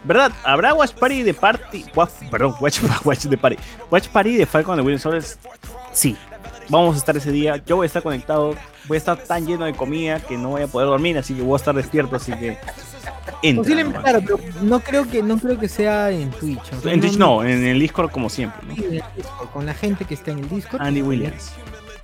¿Verdad? 0.07 0.31
¿Habrá 0.43 0.73
Watch 0.73 0.93
Party 0.93 1.21
de 1.23 1.33
Party? 1.33 1.85
Wa- 1.93 2.09
perdón, 2.31 2.55
Watch, 2.59 2.79
Watch 3.03 3.25
de 3.25 3.37
Party. 3.37 3.57
Watch 3.91 4.07
Party 4.07 4.37
de 4.37 4.45
Falcon 4.45 4.83
de 4.85 4.97
Soldier? 4.99 5.23
Sí. 5.91 6.15
Vamos 6.69 6.95
a 6.95 6.97
estar 6.99 7.15
ese 7.15 7.31
día. 7.31 7.57
Yo 7.65 7.75
voy 7.75 7.85
a 7.85 7.87
estar 7.87 8.01
conectado. 8.01 8.55
Voy 8.87 8.95
a 8.95 8.97
estar 8.99 9.17
tan 9.17 9.45
lleno 9.45 9.65
de 9.65 9.73
comida 9.73 10.19
que 10.21 10.37
no 10.37 10.49
voy 10.49 10.61
a 10.61 10.67
poder 10.67 10.87
dormir, 10.87 11.17
así 11.17 11.33
que 11.33 11.41
voy 11.41 11.53
a 11.53 11.57
estar 11.57 11.75
despierto, 11.75 12.15
así 12.15 12.31
que. 12.33 12.57
Entra, 13.43 13.61
Posiblemente, 13.63 13.99
claro, 14.01 14.21
pero 14.21 14.39
no 14.61 14.79
creo 14.79 15.07
que 15.09 15.21
no 15.21 15.37
creo 15.37 15.59
que 15.59 15.67
sea 15.67 16.09
en 16.11 16.31
Twitch. 16.31 16.73
o 16.73 16.81
sea, 16.81 16.91
En 16.93 17.01
Twitch 17.01 17.17
no, 17.17 17.43
en 17.43 17.65
el 17.65 17.79
Discord 17.79 18.09
como 18.11 18.29
siempre. 18.29 18.61
¿no? 18.65 18.73
En 18.73 18.83
el 18.93 19.03
Discord, 19.15 19.49
con 19.51 19.65
la 19.65 19.73
gente 19.73 20.05
que 20.05 20.13
está 20.13 20.31
en 20.31 20.39
el 20.39 20.49
Discord. 20.49 20.81
Andy 20.81 21.01
Williams. 21.01 21.51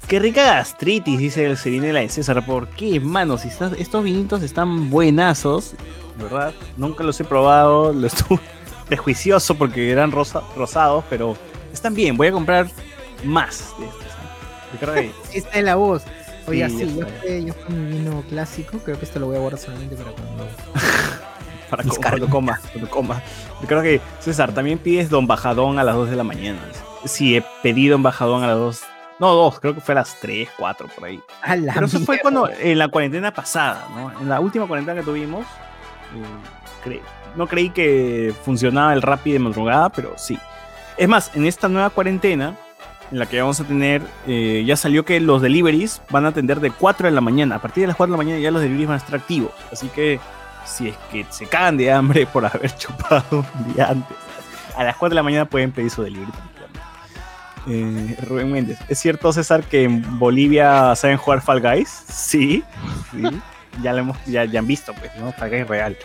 Qué 0.07 0.19
rica 0.19 0.43
gastritis, 0.43 1.17
dice 1.17 1.45
el 1.45 1.57
Serinela 1.57 1.99
de 2.01 2.09
César. 2.09 2.45
¿Por 2.45 2.67
qué, 2.67 2.99
mano? 2.99 3.37
Si 3.37 3.47
estás- 3.47 3.73
estos 3.79 4.03
vinitos 4.03 4.43
están 4.43 4.89
buenazos, 4.89 5.73
¿verdad? 6.19 6.53
Nunca 6.77 7.03
los 7.03 7.19
he 7.19 7.23
probado, 7.23 7.93
los 7.93 8.13
estuve 8.13 8.39
prejuicioso 8.87 9.55
porque 9.55 9.89
eran 9.91 10.11
rosa- 10.11 10.43
rosados, 10.55 11.03
pero 11.09 11.35
están 11.71 11.93
bien. 11.95 12.15
Voy 12.17 12.27
a 12.27 12.31
comprar 12.31 12.67
más 13.23 13.73
de 13.79 13.85
estos. 13.85 14.03
Esta 15.33 15.57
es 15.57 15.63
la 15.63 15.75
voz. 15.75 16.03
Oiga, 16.47 16.67
Sí, 16.67 16.93
yo 16.99 17.05
fue, 17.21 17.45
yo 17.45 17.53
mi 17.69 17.97
vino 17.97 18.21
clásico. 18.27 18.77
Creo 18.79 18.99
que 18.99 19.05
esto 19.05 19.19
lo 19.19 19.27
voy 19.27 19.37
a 19.37 19.39
guardar 19.39 19.59
solamente 19.59 19.95
para 19.95 20.11
cuando. 20.11 20.45
para 21.69 21.83
co- 21.83 21.95
cuando 21.95 22.29
coma, 22.29 22.59
cuando 22.73 22.89
coma. 22.89 23.23
Yo 23.61 23.67
creo 23.67 23.81
que, 23.81 24.01
César, 24.19 24.53
también 24.53 24.77
pides 24.77 25.09
Don 25.09 25.25
Bajadón 25.25 25.79
a 25.79 25.83
las 25.83 25.95
2 25.95 26.09
de 26.09 26.15
la 26.17 26.23
mañana. 26.25 26.59
Sí, 27.05 27.35
he 27.37 27.43
pedido 27.63 27.93
Don 27.93 28.03
Bajadón 28.03 28.43
a 28.43 28.47
las 28.47 28.57
2. 28.57 28.81
No, 29.23 29.33
2, 29.35 29.59
creo 29.61 29.73
que 29.73 29.79
fue 29.79 29.93
a 29.93 29.95
las 29.99 30.19
3, 30.19 30.49
4 30.57 30.87
por 30.87 31.05
ahí. 31.05 31.19
A 31.41 31.55
la 31.55 31.73
Pero 31.73 31.85
eso 31.85 31.99
fue 32.01 32.19
cuando, 32.19 32.49
en 32.59 32.77
la 32.77 32.89
cuarentena 32.89 33.33
pasada, 33.33 33.87
¿no? 33.95 34.11
En 34.19 34.27
la 34.27 34.41
última 34.41 34.67
cuarentena 34.67 34.99
que 34.99 35.05
tuvimos, 35.05 35.45
eh, 35.45 36.85
cre- 36.85 37.01
no 37.37 37.47
creí 37.47 37.69
que 37.69 38.33
funcionaba 38.43 38.93
el 38.93 39.01
Rappi 39.01 39.31
de 39.31 39.39
madrugada, 39.39 39.89
pero 39.89 40.13
sí. 40.17 40.37
Es 40.97 41.07
más, 41.07 41.31
en 41.35 41.45
esta 41.45 41.69
nueva 41.69 41.89
cuarentena, 41.89 42.57
en 43.11 43.19
la 43.19 43.25
que 43.25 43.39
vamos 43.39 43.59
a 43.61 43.63
tener, 43.63 44.01
eh, 44.27 44.63
ya 44.65 44.75
salió 44.75 45.05
que 45.05 45.19
los 45.21 45.41
deliveries 45.41 46.01
van 46.09 46.25
a 46.25 46.29
atender 46.29 46.59
de 46.59 46.71
4 46.71 47.05
de 47.07 47.11
la 47.13 47.21
mañana. 47.21 47.55
A 47.55 47.59
partir 47.61 47.83
de 47.83 47.87
las 47.87 47.95
4 47.95 48.11
de 48.11 48.17
la 48.17 48.23
mañana 48.25 48.41
ya 48.41 48.51
los 48.51 48.61
deliveries 48.61 48.89
van 48.89 48.95
a 48.95 48.97
estar 48.97 49.15
activos. 49.15 49.51
Así 49.71 49.87
que 49.87 50.19
si 50.65 50.89
es 50.89 50.97
que 51.11 51.25
se 51.29 51.45
cagan 51.47 51.77
de 51.77 51.91
hambre 51.93 52.25
por 52.25 52.45
haber 52.53 52.75
chupado 52.75 53.23
un 53.31 53.73
día 53.73 53.87
antes, 53.89 54.17
a 54.75 54.83
las 54.83 54.97
4 54.97 55.11
de 55.11 55.15
la 55.15 55.23
mañana 55.23 55.45
pueden 55.45 55.71
pedir 55.71 55.89
su 55.91 56.03
delivery. 56.03 56.31
Eh, 57.67 58.17
Rubén 58.27 58.51
Méndez, 58.51 58.77
¿es 58.89 58.99
cierto, 58.99 59.31
César, 59.31 59.63
que 59.63 59.83
en 59.85 60.19
Bolivia 60.19 60.95
saben 60.95 61.17
jugar 61.17 61.41
Fall 61.41 61.61
Guys? 61.61 61.89
Sí, 62.09 62.63
sí. 63.11 63.23
ya 63.81 63.93
lo 63.93 63.99
hemos, 63.99 64.17
ya, 64.25 64.43
ya 64.45 64.59
han 64.59 64.67
visto, 64.67 64.93
pues, 64.93 65.11
¿no? 65.17 65.31
Fall 65.31 65.49
Guys 65.49 65.67
real. 65.67 65.97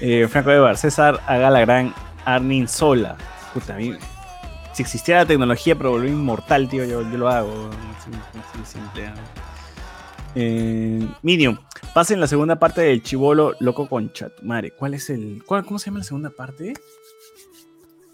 Eh, 0.00 0.26
Franco 0.28 0.50
Evar, 0.50 0.76
César 0.76 1.20
haga 1.26 1.48
la 1.50 1.60
gran 1.60 1.94
Arnin 2.24 2.68
Sola. 2.68 3.16
Puta, 3.54 3.74
a 3.74 3.78
mí, 3.78 3.94
si 4.74 4.82
existiera 4.82 5.20
la 5.20 5.26
tecnología 5.26 5.74
para 5.76 5.88
volver 5.90 6.10
inmortal, 6.10 6.68
tío, 6.68 6.84
yo, 6.84 7.02
yo 7.02 7.16
lo 7.18 7.28
hago. 7.28 7.70
Simple, 8.64 9.08
¿no? 9.08 9.14
Eh, 10.34 11.06
Medium, 11.22 11.58
pasen 11.94 12.18
la 12.20 12.26
segunda 12.26 12.56
parte 12.58 12.80
del 12.80 13.02
chivolo 13.02 13.54
loco 13.60 13.86
con 13.88 14.12
Chatumare. 14.12 14.70
¿Cuál 14.72 14.94
es 14.94 15.10
el. 15.10 15.42
cuál- 15.46 15.64
¿Cómo 15.64 15.78
se 15.78 15.86
llama 15.86 15.98
la 15.98 16.04
segunda 16.04 16.30
parte? 16.30 16.72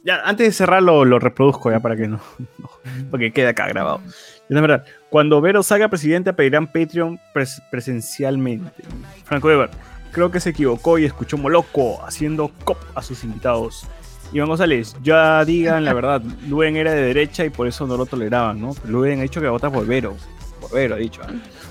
Ya, 0.09 0.23
antes 0.25 0.47
de 0.47 0.53
cerrar 0.53 0.83
lo, 0.83 1.05
lo 1.05 1.19
reproduzco 1.19 1.71
ya 1.71 1.81
para 1.81 1.95
que 1.95 2.09
no, 2.09 2.19
no 2.59 2.71
porque 3.11 3.31
quede 3.31 3.49
acá 3.49 3.69
grabado. 3.69 4.01
Y 4.49 4.55
la 4.55 4.63
verdad, 4.63 4.85
cuando 5.11 5.43
Vero 5.43 5.63
salga 5.63 5.89
presidente 5.89 6.33
pedirán 6.33 6.67
Patreon 6.67 7.21
pres- 7.35 7.63
presencialmente. 7.71 8.83
Franco 9.25 9.51
Ever, 9.51 9.69
creo 10.11 10.31
que 10.31 10.41
se 10.41 10.49
equivocó 10.51 10.99
y 10.99 11.05
escuchó 11.05 11.37
Moloco 11.37 12.03
haciendo 12.07 12.51
cop 12.65 12.79
a 12.95 13.03
sus 13.03 13.23
invitados. 13.23 13.87
Iván 14.33 14.49
González, 14.49 14.97
ya 15.03 15.45
digan 15.45 15.85
la 15.85 15.93
verdad, 15.93 16.23
Luen 16.49 16.77
era 16.77 16.93
de 16.93 17.03
derecha 17.03 17.45
y 17.45 17.51
por 17.51 17.69
eso 17.69 17.87
no 17.87 17.99
lo 17.99 18.07
toleraban, 18.07 18.63
¿no? 18.63 18.75
Luen 18.87 19.19
ha 19.19 19.23
dicho 19.25 19.43
que 19.43 19.49
vota 19.49 19.71
por 19.71 19.85
Vero. 19.87 20.17
Por 20.63 20.73
Vero, 20.73 20.95
ha 20.95 20.99
dicho. 20.99 21.21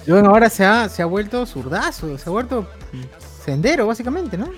Y 0.06 0.12
bueno, 0.12 0.30
ahora 0.30 0.52
se 0.52 0.64
ha, 0.64 0.88
se 0.90 1.02
ha 1.02 1.08
vuelto 1.08 1.44
zurdazo, 1.48 2.16
se 2.20 2.30
ha 2.30 2.32
vuelto 2.32 2.70
sendero, 3.44 3.88
básicamente, 3.88 4.38
¿no? 4.38 4.48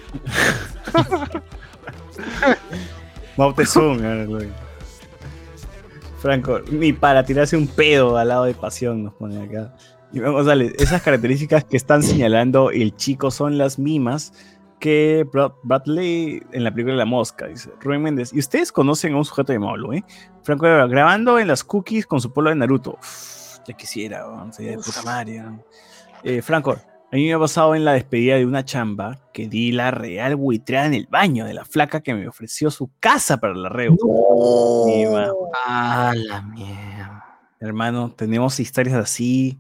Ahora, 3.44 4.26
Luen. 4.26 4.54
Franco, 6.20 6.60
ni 6.72 6.92
para 6.94 7.24
tirarse 7.24 7.56
un 7.56 7.68
pedo 7.68 8.18
al 8.18 8.28
lado 8.28 8.44
de 8.46 8.54
pasión 8.54 9.04
nos 9.04 9.14
pone 9.14 9.42
acá. 9.42 9.74
Iván 10.12 10.34
González, 10.34 10.74
esas 10.78 11.02
características 11.02 11.64
que 11.64 11.78
están 11.78 12.04
señalando 12.04 12.72
el 12.72 12.96
chico 12.96 13.32
son 13.32 13.58
las 13.58 13.80
mismas 13.80 14.34
que 14.80 15.26
Brad- 15.32 15.54
Bradley 15.64 16.42
en 16.52 16.64
la 16.64 16.72
película 16.72 16.96
La 16.96 17.06
Mosca, 17.06 17.48
dice 17.48 17.70
Rubén 17.80 18.02
Méndez. 18.02 18.34
Y 18.34 18.40
ustedes 18.40 18.72
conocen 18.72 19.14
a 19.14 19.18
un 19.18 19.26
sujeto 19.26 19.54
llamado 19.54 19.78
Lu, 19.78 19.94
¿eh? 19.94 20.04
Franco 20.44 20.66
grabando 20.66 21.38
en 21.40 21.48
las 21.48 21.64
cookies 21.64 22.06
con 22.08 22.20
su 22.20 22.34
polo 22.34 22.50
de 22.50 22.56
Naruto. 22.56 22.98
Uf, 23.00 23.60
ya 23.68 23.74
quisiera, 23.76 24.28
weón, 24.28 24.52
sería 24.52 24.72
de 24.72 24.78
puta 24.78 25.02
madre. 25.04 25.44
Eh, 26.24 26.42
Franco, 26.42 26.78
A 27.12 27.16
mí 27.16 27.26
me 27.26 27.34
ha 27.34 27.40
pasado 27.40 27.74
en 27.76 27.86
la 27.86 27.94
despedida 27.94 28.36
de 28.36 28.46
una 28.46 28.64
chamba 28.64 29.20
que 29.34 29.48
di 29.48 29.72
la 29.72 29.90
real 29.90 30.36
buitreada 30.36 30.86
en 30.86 30.94
el 30.94 31.08
baño 31.08 31.46
de 31.46 31.56
la 31.56 31.66
flaca 31.66 32.02
que 32.02 32.14
me 32.14 32.28
ofreció 32.28 32.70
su 32.70 32.92
casa 33.00 33.38
para 33.38 33.56
la 33.56 33.70
reo. 33.70 33.96
Sí, 34.86 35.06
mano. 35.08 35.34
Ah, 35.66 36.14
la 36.16 36.42
mierda. 36.44 37.26
Hermano, 37.60 38.12
tenemos 38.16 38.60
historias 38.60 38.96
así, 38.96 39.60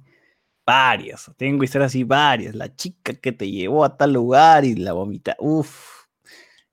varias. 0.64 1.32
Tengo 1.38 1.64
historias 1.64 1.90
así, 1.90 2.04
varias. 2.04 2.54
La 2.54 2.74
chica 2.76 3.14
que 3.16 3.32
te 3.32 3.50
llevó 3.50 3.84
a 3.84 3.98
tal 3.98 4.14
lugar 4.14 4.64
y 4.64 4.76
la 4.76 4.94
vomita. 4.94 5.36
Uf. 5.40 6.06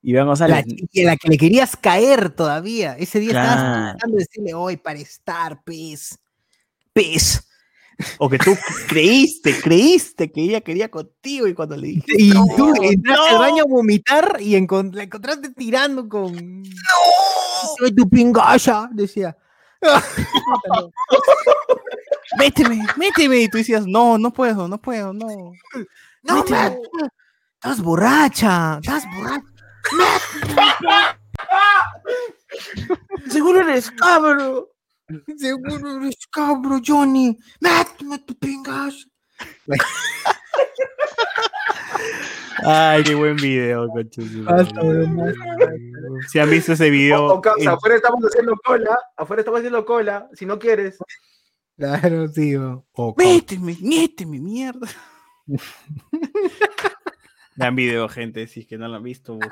Y 0.03 0.13
vamos 0.13 0.41
a 0.43 0.47
La 0.47 0.57
la. 0.57 0.65
la 1.05 1.17
que 1.17 1.29
le 1.29 1.39
querías 1.39 1.75
caer 1.75 2.29
todavía. 2.31 2.97
Ese 2.99 3.19
día 3.19 3.31
estabas 3.31 3.55
Claro. 3.57 3.85
tratando 3.93 4.17
de 4.19 4.23
decirle, 4.25 4.55
hoy 4.55 4.77
para 4.77 4.99
estar, 4.99 5.63
pez. 5.65 6.19
Pez. 6.93 7.46
O 8.19 8.29
que 8.29 8.39
tú 8.39 8.55
creíste, 8.89 9.59
creíste 9.61 10.31
que 10.31 10.43
ella 10.43 10.61
quería 10.61 10.91
contigo 10.91 11.47
y 11.47 11.55
cuando 11.55 11.77
le 11.77 11.87
dijiste. 11.89 12.15
Y 12.23 12.29
"No, 12.31 12.45
tú 12.57 12.73
entraste 12.83 13.27
al 13.29 13.33
no". 13.35 13.39
baño 13.39 13.63
a 13.63 13.67
vomitar 13.69 14.37
y 14.41 14.55
encon- 14.55 14.93
la 14.93 15.05
encontraste 15.05 15.51
tirando 15.55 16.07
con. 16.09 16.63
¡No! 16.63 16.69
Soy 17.79 17.95
tu 17.95 18.09
pingasha, 18.09 18.89
decía. 18.93 19.37
Méteme, 22.39 22.85
méteme. 22.97 23.39
Y 23.43 23.49
tú 23.49 23.59
decías, 23.59 23.87
no, 23.87 24.19
no 24.19 24.33
puedo, 24.33 24.69
no 24.69 24.79
puedo, 24.81 25.13
no. 25.13 25.53
No, 26.23 26.35
Méteme. 26.37 26.59
man, 26.59 26.79
estás 27.55 27.81
borracha, 27.81 28.79
estás 28.83 29.05
borracha. 29.17 29.45
Seguro 33.31 33.61
eres 33.61 33.91
cabro. 33.93 34.71
Seguro 35.37 35.97
eres 36.03 36.17
cabro, 36.31 36.81
Johnny. 36.85 37.39
Méteme 37.61 38.19
tu 38.21 38.35
pingasha. 38.35 39.07
Ay, 42.65 43.05
qué 43.05 43.15
buen 43.15 43.37
video. 43.37 43.87
Si 46.29 46.39
han 46.39 46.51
visto 46.51 46.73
ese 46.73 46.91
video. 46.91 47.27
o 47.27 47.41
causa, 47.41 47.63
eh, 47.63 47.69
afuera 47.73 47.97
estamos 47.97 48.25
haciendo 48.25 48.57
cola, 48.65 48.99
afuera 49.17 49.41
estamos 49.43 49.59
haciendo 49.59 49.85
cola, 49.85 50.29
si 50.33 50.47
no 50.47 50.59
quieres. 50.59 50.97
Claro, 51.77 52.27
sí. 52.29 52.57
weón. 52.57 52.85
O 52.93 53.15
co- 53.15 53.23
Méteme, 53.23 53.77
méteme, 53.81 54.41
mierda. 54.41 54.89
Vean 57.57 57.75
video, 57.77 58.09
gente, 58.09 58.47
si 58.49 58.61
es 58.61 58.67
que 58.67 58.77
no 58.79 58.89
lo 58.89 58.97
han 58.97 59.03
visto. 59.03 59.39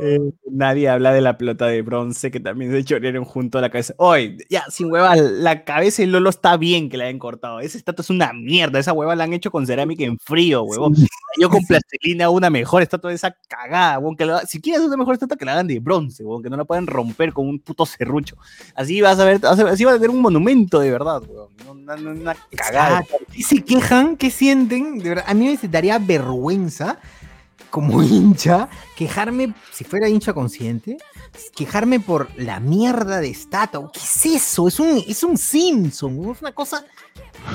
Eh, 0.00 0.18
nadie 0.50 0.88
habla 0.88 1.12
de 1.12 1.20
la 1.20 1.38
pelota 1.38 1.66
de 1.66 1.82
bronce 1.82 2.30
que 2.30 2.40
también 2.40 2.72
se 2.72 2.82
chorearon 2.84 3.24
junto 3.24 3.58
a 3.58 3.60
la 3.60 3.70
cabeza. 3.70 3.94
Oye, 3.98 4.38
ya, 4.50 4.64
sin 4.70 4.90
hueva, 4.90 5.14
la 5.16 5.64
cabeza 5.64 6.02
de 6.02 6.08
Lolo 6.08 6.30
está 6.30 6.56
bien 6.56 6.88
que 6.88 6.96
la 6.96 7.04
hayan 7.04 7.18
cortado. 7.18 7.60
Esa 7.60 7.78
estatua 7.78 8.02
es 8.02 8.10
una 8.10 8.32
mierda. 8.32 8.78
Esa 8.78 8.92
hueva 8.92 9.14
la 9.14 9.24
han 9.24 9.32
hecho 9.32 9.50
con 9.50 9.66
cerámica 9.66 10.02
en 10.04 10.18
frío, 10.18 10.62
huevón. 10.64 10.94
Yo 11.40 11.48
con 11.48 11.64
plastilina 11.64 12.30
una 12.30 12.50
mejor 12.50 12.82
estatua 12.82 13.10
de 13.10 13.16
esa 13.16 13.36
cagada, 13.48 13.98
huevón. 13.98 14.16
Que 14.16 14.24
la- 14.26 14.40
si 14.46 14.60
quieres 14.60 14.82
una 14.82 14.96
mejor 14.96 15.14
estatua, 15.14 15.36
que 15.36 15.44
la 15.44 15.52
hagan 15.52 15.66
de 15.68 15.78
bronce, 15.78 16.24
huevón. 16.24 16.42
Que 16.42 16.50
no 16.50 16.56
la 16.56 16.64
pueden 16.64 16.86
romper 16.86 17.32
con 17.32 17.46
un 17.48 17.58
puto 17.60 17.86
serrucho. 17.86 18.36
Así 18.74 19.00
vas 19.00 19.18
a 19.20 19.24
ver, 19.24 19.40
así 19.44 19.84
va 19.84 19.92
a 19.92 19.94
tener 19.94 20.10
un 20.10 20.20
monumento 20.20 20.80
de 20.80 20.90
verdad, 20.90 21.22
huevón. 21.22 21.52
Una, 21.70 21.94
una- 21.94 22.36
cagada. 22.56 23.04
¿Qué 23.32 23.42
se 23.42 23.62
quejan? 23.62 24.16
¿Qué 24.16 24.30
sienten? 24.30 24.98
De 24.98 25.10
verdad, 25.10 25.24
a 25.28 25.34
mí 25.34 25.46
me 25.62 25.68
daría 25.68 25.98
vergüenza 25.98 26.98
como 27.72 28.00
hincha 28.04 28.68
quejarme, 28.94 29.52
si 29.72 29.82
fuera 29.82 30.08
hincha 30.08 30.32
consciente, 30.32 30.98
quejarme 31.56 31.98
por 31.98 32.28
la 32.36 32.60
mierda 32.60 33.18
de 33.18 33.30
estatua. 33.30 33.90
¿Qué 33.92 33.98
es 33.98 34.26
eso? 34.26 34.68
Es 34.68 34.78
un, 34.78 35.02
es 35.08 35.24
un 35.24 35.36
Simpson, 35.36 36.30
es 36.30 36.40
una 36.40 36.52
cosa... 36.52 36.84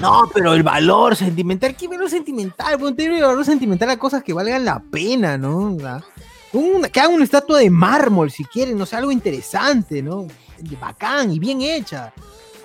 No, 0.01 0.29
pero 0.33 0.53
el 0.53 0.63
valor 0.63 1.15
sentimental, 1.15 1.73
¿qué 1.77 1.87
valor 1.87 2.09
sentimental? 2.09 2.75
Bueno, 2.77 2.93
tiene 2.97 3.21
valor 3.21 3.45
sentimental 3.45 3.89
a 3.91 3.97
cosas 3.97 4.21
que 4.21 4.33
valgan 4.33 4.65
la 4.65 4.79
pena, 4.91 5.37
¿no? 5.37 5.77
Sea, 5.79 6.03
una- 6.51 6.89
que 6.89 6.99
hagan 6.99 7.13
una 7.13 7.23
estatua 7.23 7.59
de 7.59 7.69
mármol 7.69 8.29
si 8.29 8.43
quieren, 8.43 8.77
no 8.77 8.85
sé, 8.85 8.97
algo 8.97 9.11
interesante, 9.11 10.01
¿no? 10.01 10.27
Bacán 10.81 11.31
y 11.31 11.39
bien 11.39 11.61
hecha. 11.61 12.11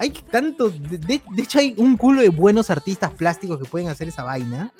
Hay 0.00 0.10
tanto, 0.10 0.68
de- 0.70 0.98
de 0.98 1.42
hecho 1.42 1.60
hay 1.60 1.74
un 1.76 1.97
culo 1.97 2.22
de 2.22 2.31
buenos 2.31 2.70
artistas 2.70 3.12
plásticos 3.12 3.58
que 3.58 3.66
pueden 3.66 3.89
hacer 3.89 4.08
esa 4.08 4.24
vaina, 4.24 4.72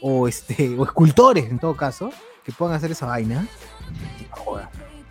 o 0.00 0.28
este, 0.28 0.74
o 0.78 0.84
escultores 0.84 1.46
en 1.50 1.58
todo 1.58 1.76
caso, 1.76 2.10
que 2.44 2.52
puedan 2.52 2.74
hacer 2.76 2.90
esa 2.92 3.06
vaina. 3.06 3.46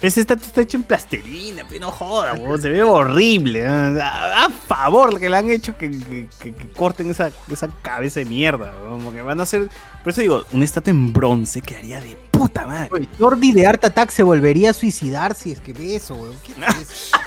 Ese 0.02 0.20
estatua 0.20 0.46
está 0.46 0.60
hecho 0.60 0.76
en 0.76 0.84
plastilina, 0.84 1.64
pero 1.70 1.86
no 1.86 1.92
joda, 1.92 2.34
huevón, 2.34 2.62
se 2.62 2.70
ve 2.70 2.84
horrible. 2.84 3.66
A, 3.66 4.46
a 4.46 4.50
favor 4.50 5.18
que 5.18 5.30
le 5.30 5.38
han 5.38 5.50
hecho 5.50 5.78
que, 5.78 5.90
que- 5.90 6.28
que- 6.42 6.54
que 6.54 6.70
corten 6.72 7.10
esa, 7.10 7.32
esa 7.50 7.70
cabeza 7.82 8.20
de 8.20 8.26
mierda, 8.26 8.74
huevón, 8.84 9.02
porque 9.06 9.22
van 9.22 9.40
a 9.40 9.44
hacer. 9.44 9.70
Por 10.04 10.12
eso 10.12 10.20
digo, 10.20 10.44
una 10.52 10.66
estatua 10.66 10.92
en 10.92 11.14
bronce 11.14 11.62
quedaría 11.62 12.02
de 12.02 12.18
puta 12.32 12.68
madre. 12.68 12.90
Oye, 12.92 13.08
Jordi 13.18 13.54
de 13.54 13.66
Art 13.66 13.86
Attack 13.86 14.10
se 14.10 14.24
volvería 14.24 14.72
a 14.72 14.74
suicidar 14.74 15.36
si 15.36 15.54
es 15.54 15.62
que 15.62 15.72
ve 15.72 15.96
eso, 15.96 16.16
weón. 16.16 16.36
¿Qué 16.44 16.52
es 16.52 16.92
eso? 16.92 17.18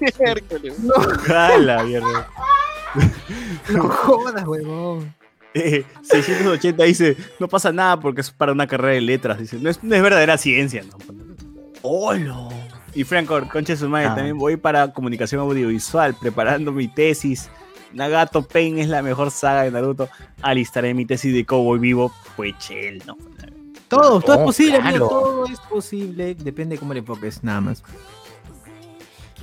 Miércoles. 0.20 0.74
A 1.32 1.56
la 1.58 1.84
mierda. 1.84 2.28
No 3.70 3.88
jodas, 3.88 4.44
huevón. 4.48 5.14
Eh, 5.54 5.84
680 6.02 6.84
dice, 6.84 7.16
no 7.40 7.48
pasa 7.48 7.72
nada 7.72 7.98
porque 7.98 8.20
es 8.20 8.30
para 8.30 8.52
una 8.52 8.66
carrera 8.66 8.94
de 8.94 9.00
letras. 9.00 9.38
Dice, 9.38 9.58
no 9.60 9.70
es, 9.70 9.82
no 9.82 9.94
es 9.94 10.02
verdadera 10.02 10.36
ciencia, 10.38 10.82
¿no? 10.84 10.96
¡Holo! 11.82 12.48
Y 12.94 13.04
Franco, 13.04 13.40
concha 13.50 13.72
de 13.74 13.78
su 13.78 13.88
madre, 13.88 14.08
Ah. 14.08 14.14
también 14.14 14.36
voy 14.38 14.56
para 14.56 14.92
comunicación 14.92 15.40
audiovisual, 15.40 16.14
preparando 16.20 16.72
mi 16.72 16.88
tesis. 16.88 17.48
Nagato 17.92 18.42
Pain 18.46 18.78
es 18.78 18.88
la 18.88 19.02
mejor 19.02 19.30
saga 19.30 19.62
de 19.62 19.70
Naruto. 19.70 20.08
Alistaré 20.42 20.92
mi 20.94 21.06
tesis 21.06 21.32
de 21.32 21.44
Cowboy 21.46 21.78
Vivo. 21.78 22.12
Pues 22.36 22.56
chel, 22.58 23.02
¿no? 23.06 23.16
Todo, 23.88 24.20
todo 24.20 24.34
es 24.34 24.40
Oh, 24.42 24.44
posible, 24.44 24.72
claro. 24.80 24.88
amigo, 24.88 25.08
todo 25.08 25.46
es 25.46 25.60
posible. 25.60 26.34
Depende 26.34 26.74
de 26.74 26.78
cómo 26.80 26.92
le 26.92 27.00
enfoques, 27.00 27.42
nada 27.42 27.62
más. 27.62 27.82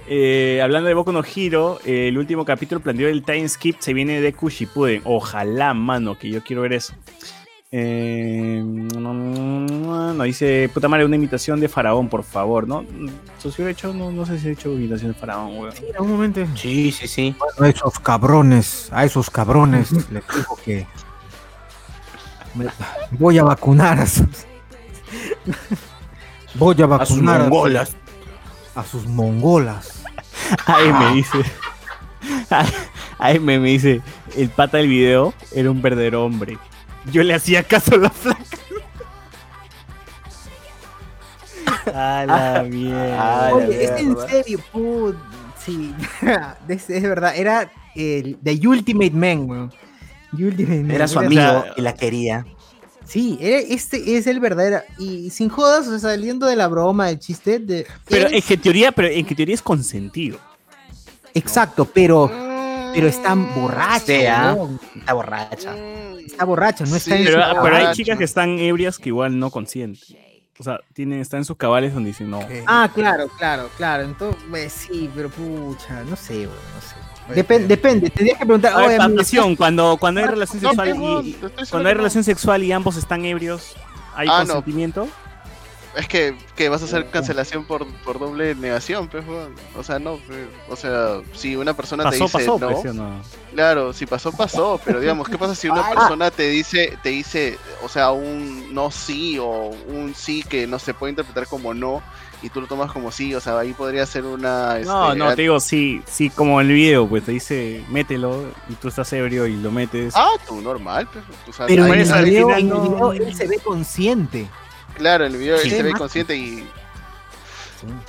Eh, 0.08 0.62
hablando 0.64 0.88
de 0.88 0.94
Boku 0.94 1.12
no 1.12 1.24
Hero, 1.24 1.80
eh, 1.84 2.10
el 2.10 2.18
último 2.18 2.46
capítulo 2.46 2.80
planteó 2.82 3.08
el 3.08 3.24
time 3.24 3.48
skip, 3.50 3.78
se 3.80 3.94
viene 3.94 4.22
de 4.22 4.34
Kushipuden. 4.34 5.02
Ojalá, 5.06 5.74
mano, 5.74 6.18
que 6.18 6.30
yo 6.30 6.44
quiero 6.44 6.62
ver 6.62 6.74
eso. 6.74 6.94
Eh, 7.72 8.62
no 8.64 10.24
dice, 10.24 10.70
puta 10.74 10.88
madre, 10.88 11.06
una 11.06 11.16
imitación 11.16 11.60
de 11.60 11.68
Faraón, 11.68 12.08
por 12.08 12.24
favor, 12.24 12.68
¿no? 12.68 12.86
¿Socio 13.40 13.68
hecho? 13.68 13.94
No, 13.94 14.12
no 14.12 14.26
sé 14.26 14.40
si 14.40 14.48
he 14.48 14.52
hecho 14.52 14.72
imitación 14.72 15.12
de 15.14 15.18
Faraón, 15.20 15.58
weón. 15.58 15.72
Sí, 15.74 15.84
en 15.90 15.96
algún 15.96 16.12
momento. 16.12 16.46
Sí, 16.56 16.92
sí, 16.92 17.08
sí. 17.08 17.36
A 17.60 17.68
esos 17.68 18.00
cabrones, 18.00 18.90
a 18.94 19.04
esos 19.04 19.30
cabrones 19.30 19.92
les 20.12 20.24
digo 20.28 20.58
que 20.64 20.86
me- 22.54 22.68
voy 23.12 23.38
a 23.40 23.44
vacunar 23.44 24.00
a 24.00 24.06
sus 24.08 24.28
voy 26.54 26.76
a 26.82 26.86
A 26.86 27.06
sus 27.06 27.18
vacunar 27.18 27.42
a, 27.42 27.44
mongolas. 27.46 27.96
A 28.76 28.84
sus 28.84 29.08
mongolas. 29.08 30.04
Ahí 30.66 30.92
me 30.92 31.16
dice. 31.16 31.38
Ahí 33.18 33.40
me, 33.40 33.60
me 33.60 33.70
dice, 33.70 34.02
el 34.36 34.50
pata 34.50 34.78
del 34.78 34.90
video 34.90 35.34
era 35.54 35.72
un 35.72 35.82
verdadero 35.82 36.26
hombre. 36.26 36.58
Yo 37.12 37.24
le 37.24 37.34
hacía 37.34 37.64
caso 37.64 37.96
a 37.96 37.98
la 37.98 38.10
flaca. 38.10 38.44
A 41.94 42.26
la 42.26 42.64
mierda. 42.64 43.54
Oye, 43.54 43.84
es 43.84 43.92
en 43.92 44.18
serio, 44.28 44.60
put, 44.72 45.16
sí, 45.64 45.94
es, 46.68 46.90
es 46.90 47.04
verdad, 47.04 47.34
era 47.36 47.72
el 47.96 48.38
The 48.44 48.68
Ultimate 48.68 49.12
Man, 49.12 49.50
weón. 49.50 49.74
Ultimate 50.34 50.82
Man, 50.82 50.92
Era 50.92 51.08
su 51.08 51.20
amigo 51.20 51.64
y 51.78 51.82
la 51.82 51.94
quería. 51.94 52.46
Sí, 53.06 53.38
era- 53.40 53.60
este 53.60 54.18
es 54.18 54.28
el 54.28 54.40
verdadero. 54.40 54.82
Y 54.98 55.30
sin 55.30 55.50
jodas, 55.50 55.88
o 55.88 55.92
sea, 55.92 56.00
saliendo 56.12 56.48
de 56.48 56.56
la 56.56 56.68
broma, 56.68 57.08
del 57.08 57.20
chiste, 57.20 57.60
de, 57.60 57.86
Pero 58.10 58.30
en 58.30 58.42
que 58.42 58.58
teoría, 58.58 58.92
pero 58.92 59.08
en 59.08 59.26
que 59.26 59.36
teoría 59.36 59.56
es 59.56 59.62
consentido. 59.62 60.38
exacto, 61.34 61.86
pero, 61.86 62.30
pero 62.94 63.08
está 63.08 63.34
borracho. 63.36 64.06
Sí, 64.08 64.26
ah. 64.26 64.54
weón. 64.58 64.80
Está 64.96 65.14
borracha. 65.14 65.76
Está 66.26 66.46
borracho, 66.46 66.86
no 66.86 66.96
está 66.96 67.12
Sí, 67.16 67.22
en 67.22 67.26
Pero, 67.28 67.56
su 67.56 67.62
pero 67.62 67.76
hay 67.76 67.94
chicas 67.94 68.18
que 68.18 68.24
están 68.24 68.58
ebrias 68.60 68.98
que 68.98 69.10
igual 69.10 69.38
no 69.40 69.52
consienten. 69.52 70.18
O 70.58 70.64
sea, 70.64 70.80
tienen, 70.94 71.20
están 71.20 71.40
en 71.40 71.46
sus 71.46 71.58
cabales 71.58 71.94
donde 71.94 72.10
dicen 72.10 72.30
no. 72.30 72.40
Ah, 72.66 72.90
claro, 72.94 73.28
claro, 73.38 73.70
claro. 73.78 74.04
Entonces, 74.04 74.42
pues, 74.50 74.72
sí, 74.74 75.10
pero 75.14 75.30
pucha, 75.30 76.04
no 76.06 76.16
sé, 76.16 76.34
weón, 76.48 76.50
no 76.50 76.82
sé. 76.82 76.96
Depen- 77.30 77.68
depende, 77.68 78.10
tendrías 78.10 78.38
que 78.38 78.46
preguntar. 78.46 78.74
A 78.74 78.78
ver, 78.78 78.88
oye, 78.88 78.98
amigo, 79.02 79.18
pasión, 79.20 79.56
cuando, 79.56 79.98
cuando 79.98 80.22
hay 80.22 80.28
relación 80.28 80.62
sexual 80.62 80.90
y, 81.24 81.34
cuando 81.70 81.90
hay 81.90 81.96
relación 81.96 82.24
sexual 82.24 82.64
y 82.64 82.72
ambos 82.72 82.98
están 82.98 83.26
ebrios, 83.26 83.76
¿hay 84.16 84.28
Ah, 84.30 84.44
no. 84.44 84.54
consentimiento? 84.54 85.08
es 85.96 86.10
que, 86.10 86.36
que 86.58 86.68
vas 86.68 86.82
a 86.82 86.86
hacer 86.86 87.10
cancelación 87.10 87.64
por, 87.64 87.88
por 88.04 88.20
doble 88.20 88.54
negación, 88.56 89.08
pues. 89.08 89.24
O 89.78 89.82
sea, 89.82 89.98
no, 89.98 90.18
pues, 90.28 90.40
o 90.70 90.76
sea, 90.76 91.22
si 91.34 91.56
una 91.56 91.74
persona 91.74 92.10
te 92.10 92.18
dice 92.18 92.38
pasó, 92.38 92.60
no, 92.60 92.68
pues, 92.68 92.82
¿sí 92.82 92.88
o 92.90 92.94
no? 92.94 93.22
claro, 93.54 93.94
si 93.94 94.06
pasó, 94.06 94.32
pasó, 94.34 94.80
pero 94.84 95.00
digamos, 95.00 95.30
¿qué 95.30 95.38
pasa 95.38 95.56
si 95.56 95.70
una 95.70 95.90
persona 95.96 96.32
te 96.32 96.50
dice, 96.50 96.98
te 97.02 97.10
dice, 97.10 97.58
o 97.82 97.88
sea, 97.88 98.12
un 98.12 98.74
no 98.74 98.92
sí 98.92 99.38
o 99.40 99.70
un 99.88 100.14
sí 100.14 100.44
que 100.44 100.68
no 100.68 100.80
se 100.80 100.94
puede 100.94 101.12
interpretar 101.12 101.48
como 101.48 101.74
no 101.74 102.04
y 102.42 102.50
tú 102.50 102.62
lo 102.62 102.68
tomas 102.68 102.92
como 102.92 103.12
sí, 103.12 103.34
o 103.34 103.40
sea, 103.42 103.58
ahí 103.60 103.74
podría 103.74 104.06
ser 104.06 104.24
una... 104.26 104.80
No, 104.80 105.08
este, 105.08 105.18
no, 105.20 105.36
te 105.36 105.42
digo, 105.42 105.60
sí, 105.60 106.02
sí, 106.06 106.30
como 106.30 106.62
el 106.62 106.68
video, 106.68 107.08
pues 107.08 107.24
te 107.24 107.32
dice, 107.32 107.84
mételo, 107.90 108.46
y 108.70 108.74
tú 108.76 108.88
estás 108.90 109.12
ebrio 109.14 109.48
y 109.48 109.56
lo 109.56 109.72
metes. 109.72 110.14
Ah, 110.16 110.32
tú 110.48 110.62
normal, 110.62 111.08
pues, 111.12 111.24
tú 111.46 111.54
sabes, 111.54 111.72
Pero 111.76 111.86
en 111.88 111.94
el 112.02 112.26
video, 112.26 112.48
final 112.48 112.60
en 112.60 112.66
el 112.68 112.70
no- 112.70 112.82
video 113.12 113.14
él 113.28 113.36
se 113.36 113.48
ve 113.48 113.58
consciente. 113.64 114.48
Claro, 114.96 115.26
en 115.26 115.32
el 115.34 115.38
video 115.40 115.58
Sí. 115.58 115.70
él 115.70 115.76
se 115.76 115.84
ve 115.84 115.92
Más- 115.92 116.00
consciente 116.00 116.36
y... 116.36 116.68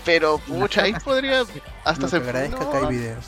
Pero, 0.05 0.39
pucha, 0.39 0.83
ahí 0.83 0.95
podría... 1.05 1.43
Hasta 1.85 2.03
No, 2.03 2.09
se... 2.09 2.21
te 2.21 2.27
agradezca 2.27 2.61
no, 2.61 2.71
que 2.71 2.77
hay 2.79 2.87
videos. 2.87 3.25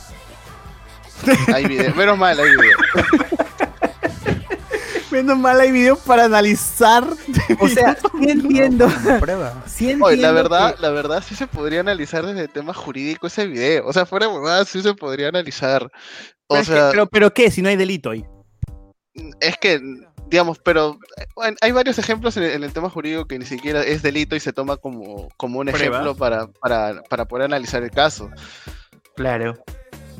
Hay 1.53 1.65
video, 1.67 1.93
menos 1.95 2.17
mal 2.17 2.39
hay 2.39 2.49
video. 2.49 2.77
Menos 5.11 5.37
mal 5.39 5.59
hay 5.59 5.71
video 5.71 5.95
para 5.97 6.25
analizar. 6.25 7.03
O 7.59 7.67
sea, 7.67 7.95
sí 8.19 8.29
entiendo. 8.29 8.87
Prueba. 9.19 9.63
Sí 9.65 9.97
Oye, 10.01 10.17
la 10.17 10.31
verdad, 10.31 10.75
que- 10.75 10.81
la 10.81 10.89
verdad 10.91 11.23
sí 11.27 11.35
se 11.35 11.47
podría 11.47 11.79
analizar 11.79 12.25
desde 12.25 12.41
el 12.41 12.49
tema 12.49 12.73
jurídico 12.73 13.27
ese 13.27 13.47
video. 13.47 13.87
O 13.87 13.93
sea, 13.93 14.05
fuera 14.05 14.27
de 14.27 14.33
huevada 14.33 14.65
sí 14.65 14.81
se 14.81 14.93
podría 14.93 15.29
analizar. 15.29 15.83
O 15.85 15.89
Pero, 16.55 16.59
que- 16.59 16.65
sea, 16.65 16.89
pero, 16.91 17.07
pero 17.07 17.33
¿qué? 17.33 17.49
Si 17.51 17.61
no 17.61 17.69
hay 17.69 17.75
delito 17.75 18.11
ahí. 18.11 18.23
es 19.39 19.57
que, 19.57 19.81
digamos, 20.29 20.59
pero 20.59 20.97
bueno, 21.35 21.57
hay 21.61 21.71
varios 21.71 21.97
ejemplos 21.97 22.37
en 22.37 22.43
el, 22.43 22.51
en 22.51 22.63
el 22.63 22.71
tema 22.73 22.89
jurídico 22.89 23.25
que 23.25 23.39
ni 23.39 23.45
siquiera 23.45 23.81
es 23.83 24.01
delito 24.03 24.35
y 24.35 24.39
se 24.39 24.53
toma 24.53 24.77
como, 24.77 25.29
como 25.37 25.59
un 25.59 25.67
Prueba. 25.67 25.79
ejemplo 25.97 26.15
para, 26.15 26.47
para, 26.47 27.01
para 27.09 27.25
poder 27.27 27.45
analizar 27.45 27.81
el 27.83 27.91
caso. 27.91 28.29
Claro. 29.15 29.55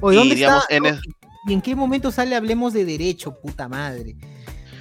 Oye, 0.02 0.18
¿dónde 0.18 0.34
y, 0.34 0.38
digamos, 0.38 0.64
está? 0.64 0.76
en 0.76 0.86
el- 0.88 1.00
¿Y 1.48 1.54
en 1.54 1.62
qué 1.62 1.74
momento 1.74 2.12
sale 2.12 2.36
Hablemos 2.36 2.74
de 2.74 2.84
Derecho, 2.86 3.34
puta 3.40 3.68
madre? 3.70 4.16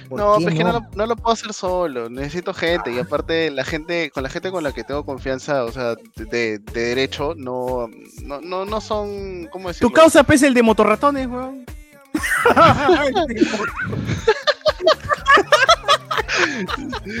¿Por 0.09 0.19
No, 0.19 0.37
pues 0.41 0.55
que 0.55 0.63
no 0.63 0.71
lo, 0.73 0.81
no 0.95 1.05
lo 1.05 1.15
puedo 1.15 1.33
hacer 1.33 1.53
solo, 1.53 2.09
necesito 2.09 2.53
gente, 2.53 2.91
y 2.91 2.97
aparte 2.99 3.51
la 3.51 3.63
gente, 3.63 4.09
con 4.11 4.23
la 4.23 4.29
gente 4.29 4.49
con 4.51 4.63
la 4.63 4.71
que 4.71 4.83
tengo 4.83 5.05
confianza, 5.05 5.63
o 5.65 5.71
sea, 5.71 5.95
de, 6.15 6.25
de 6.57 6.59
derecho, 6.59 7.33
no, 7.37 7.87
no, 8.23 8.41
no, 8.41 8.65
no 8.65 8.81
son, 8.81 9.47
¿cómo 9.51 9.67
decirlo? 9.67 9.89
Tu 9.89 9.93
causa 9.93 10.23
pesa 10.23 10.47
el 10.47 10.53
de 10.55 10.63
motorratones, 10.63 11.27
weón. 11.27 11.65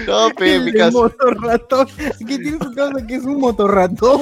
No, 0.07 0.29
pe, 0.31 0.45
mi 0.45 0.51
El 0.55 0.65
de 0.65 0.73
caso. 0.79 1.03
motorratón. 1.03 1.87
¿Qué 2.19 2.37
tiene 2.37 2.57
su 2.59 2.73
causa 2.73 3.05
que 3.07 3.15
es 3.15 3.23
un 3.23 3.39
motorratón? 3.39 4.21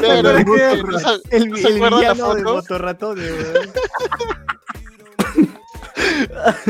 Claro, 0.00 0.30
El 0.30 0.36
es 0.38 0.46
¿no 0.84 0.98
se- 0.98 1.36
El, 1.36 1.48
no 1.50 1.56
se 1.56 1.68
el 1.68 1.76
acuerdan 1.76 1.90
la 2.02 2.12
villano 2.12 2.34
de 2.34 2.42
foto? 2.42 2.62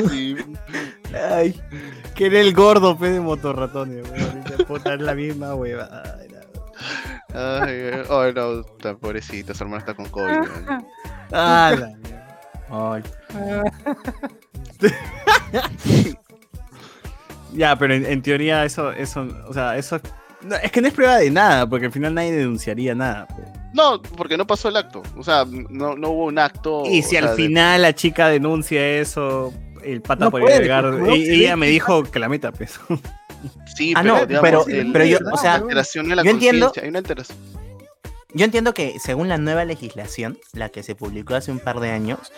Sí. 0.09 0.37
Ay, 1.31 1.61
que 2.15 2.27
era 2.27 2.41
el 2.41 2.53
gordo, 2.55 2.97
pe, 2.97 3.11
de 3.11 3.21
motorratones, 3.21 4.09
weón. 4.11 4.45
Dice, 4.45 4.65
Puta, 4.65 4.95
es 4.95 5.01
la 5.01 5.15
misma 5.15 5.55
hueva. 5.55 6.03
Ay, 7.35 7.91
oh, 8.09 8.33
no, 8.33 8.63
tan 8.63 8.97
pobrecita, 8.99 9.55
su 9.55 9.65
hermana 9.65 9.81
está 9.81 9.95
con 9.95 10.07
COVID. 10.09 10.49
Ah, 11.33 11.75
la 11.79 11.87
mierda. 11.89 12.39
Ay. 12.71 13.03
ya, 17.53 17.77
pero 17.77 17.95
en, 17.95 18.07
en 18.07 18.23
teoría 18.23 18.65
eso, 18.65 18.93
eso, 18.93 19.27
o 19.49 19.53
sea, 19.53 19.77
eso 19.77 20.01
no, 20.43 20.57
es 20.57 20.71
que 20.71 20.81
no 20.81 20.89
es 20.89 20.95
prueba 20.95 21.17
de 21.17 21.31
nada, 21.31 21.69
porque 21.69 21.87
al 21.87 21.93
final 21.93 22.15
nadie 22.15 22.33
denunciaría 22.33 22.95
nada. 22.95 23.27
pe. 23.27 23.56
No, 23.73 24.01
porque 24.01 24.36
no 24.36 24.47
pasó 24.47 24.69
el 24.69 24.77
acto. 24.77 25.03
O 25.17 25.23
sea, 25.23 25.45
no, 25.47 25.97
no 25.97 26.11
hubo 26.11 26.25
un 26.27 26.39
acto. 26.39 26.85
Y 26.86 27.03
si 27.03 27.11
sea, 27.11 27.20
al 27.23 27.28
de- 27.31 27.35
final 27.36 27.83
la 27.83 27.95
chica 27.95 28.28
denuncia 28.28 28.86
eso, 29.01 29.53
el 29.85 30.01
pata 30.03 30.25
No 30.27 30.31
podría 30.31 30.49
puede, 30.49 30.62
llegar. 30.62 30.85
no 30.85 31.07
se 31.07 31.35
ella 31.35 31.57
me 31.57 31.69
dijo 31.69 32.03
que 32.05 32.19
la 32.19 32.28
meta, 32.28 32.53
pues. 32.53 32.81
Sí, 33.77 33.93
Ah, 33.95 34.01
pero, 34.03 34.15
no, 34.17 34.27
digamos, 34.27 34.65
pero- 34.65 34.67
el- 34.81 34.93
pero 34.93 35.05
yo, 35.05 35.19
o 35.33 35.36
sea, 35.36 35.51
la 35.59 35.65
alteración 35.65 36.09
de 36.09 36.17
la 36.17 36.23
yo 36.25 36.31
entiendo- 36.31 36.67
conciencia, 36.67 36.83
Hay 36.85 36.89
una 36.89 36.99
alteración. 37.01 37.39
Yo 38.33 38.45
entiendo 38.45 38.75
que 38.75 38.99
según 38.99 39.28
la 39.28 39.39
nueva 39.39 39.65
legislación, 39.65 40.39
la 40.53 40.69
que 40.70 40.83
se 40.83 40.95
publicó 40.95 41.35
hace 41.35 41.51
un 41.53 41.59
par 41.59 41.81
de 41.81 41.91
años, 41.91 42.33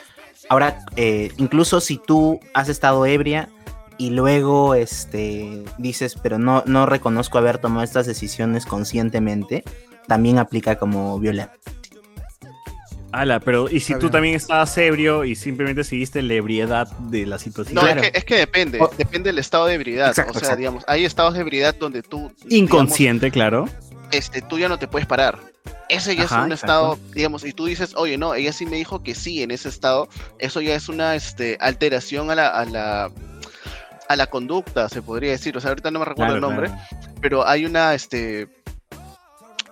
ahora 0.49 0.81
eh, 0.97 1.33
incluso 1.39 1.81
si 1.81 1.99
tú 1.99 2.41
has 2.55 2.69
estado 2.69 3.05
ebria 3.07 3.49
y 3.97 4.11
luego 4.11 4.75
este, 4.75 5.65
dices, 5.79 6.17
pero 6.23 6.39
no, 6.39 6.63
no 6.67 6.87
reconozco 6.87 7.39
haber 7.39 7.59
tomado 7.59 7.83
estas 7.85 8.07
decisiones 8.07 8.65
conscientemente, 8.67 9.65
también 10.09 10.39
aplica 10.39 10.77
como 10.77 11.19
violencia. 11.21 11.55
Ala, 13.11 13.41
pero 13.41 13.71
¿y 13.71 13.81
si 13.81 13.93
Está 13.95 14.01
tú 14.01 14.07
bien. 14.07 14.13
también 14.13 14.35
estabas 14.35 14.77
ebrio 14.77 15.25
y 15.25 15.35
simplemente 15.35 15.83
seguiste 15.83 16.21
la 16.21 16.35
ebriedad 16.35 16.87
de 16.99 17.25
la 17.25 17.39
situación? 17.39 17.77
No, 17.77 17.81
Claro. 17.81 18.03
es, 18.03 18.11
que, 18.13 18.19
es 18.19 18.25
que 18.25 18.35
depende. 18.37 18.81
O- 18.83 18.91
Depende 18.99 19.31
del 19.31 19.39
estado 19.39 19.67
de 19.67 19.75
ebriedad. 19.75 20.09
Exacto, 20.09 20.33
o 20.33 20.35
sea, 20.35 20.41
exacto. 20.41 20.59
digamos, 20.59 20.85
hay 20.87 21.05
estados 21.07 21.33
de 21.35 21.41
ebriedad 21.41 21.75
donde 21.75 22.03
tú. 22.03 22.31
Inconsciente, 22.51 23.31
claro. 23.31 23.67
este, 24.11 24.43
tú 24.43 24.59
ya 24.59 24.69
no 24.69 24.79
te 24.79 24.89
puedes 24.89 25.07
parar. 25.07 25.39
Ese 25.89 26.15
ya 26.17 26.25
Ajá, 26.25 26.41
es 26.41 26.45
un 26.47 26.53
exacto. 26.53 26.55
estado, 26.95 26.99
digamos, 27.15 27.45
y 27.47 27.53
tú 27.55 27.65
dices, 27.65 27.95
oye, 27.97 28.19
no, 28.19 28.35
ella 28.35 28.53
sí 28.53 28.67
me 28.67 28.77
dijo 28.77 29.03
que 29.03 29.15
sí 29.15 29.43
en 29.43 29.53
ese 29.53 29.71
estado. 29.71 30.07
Eso 30.39 30.61
ya 30.61 30.75
es 30.75 30.91
una 30.91 31.15
este, 31.15 31.57
alteración 31.61 32.31
a 32.31 32.35
la, 32.35 32.49
a 32.49 32.65
la 32.67 33.11
a 34.11 34.17
la 34.17 34.27
conducta, 34.27 34.89
se 34.89 35.03
podría 35.03 35.31
decir. 35.33 35.55
O 35.57 35.61
sea, 35.61 35.69
ahorita 35.71 35.91
no 35.91 35.99
me 35.99 36.05
recuerdo 36.07 36.35
el 36.37 36.41
nombre, 36.41 36.69
claro. 36.69 36.83
pero 37.21 37.47
hay 37.47 37.67
una, 37.67 37.93
este, 37.95 38.49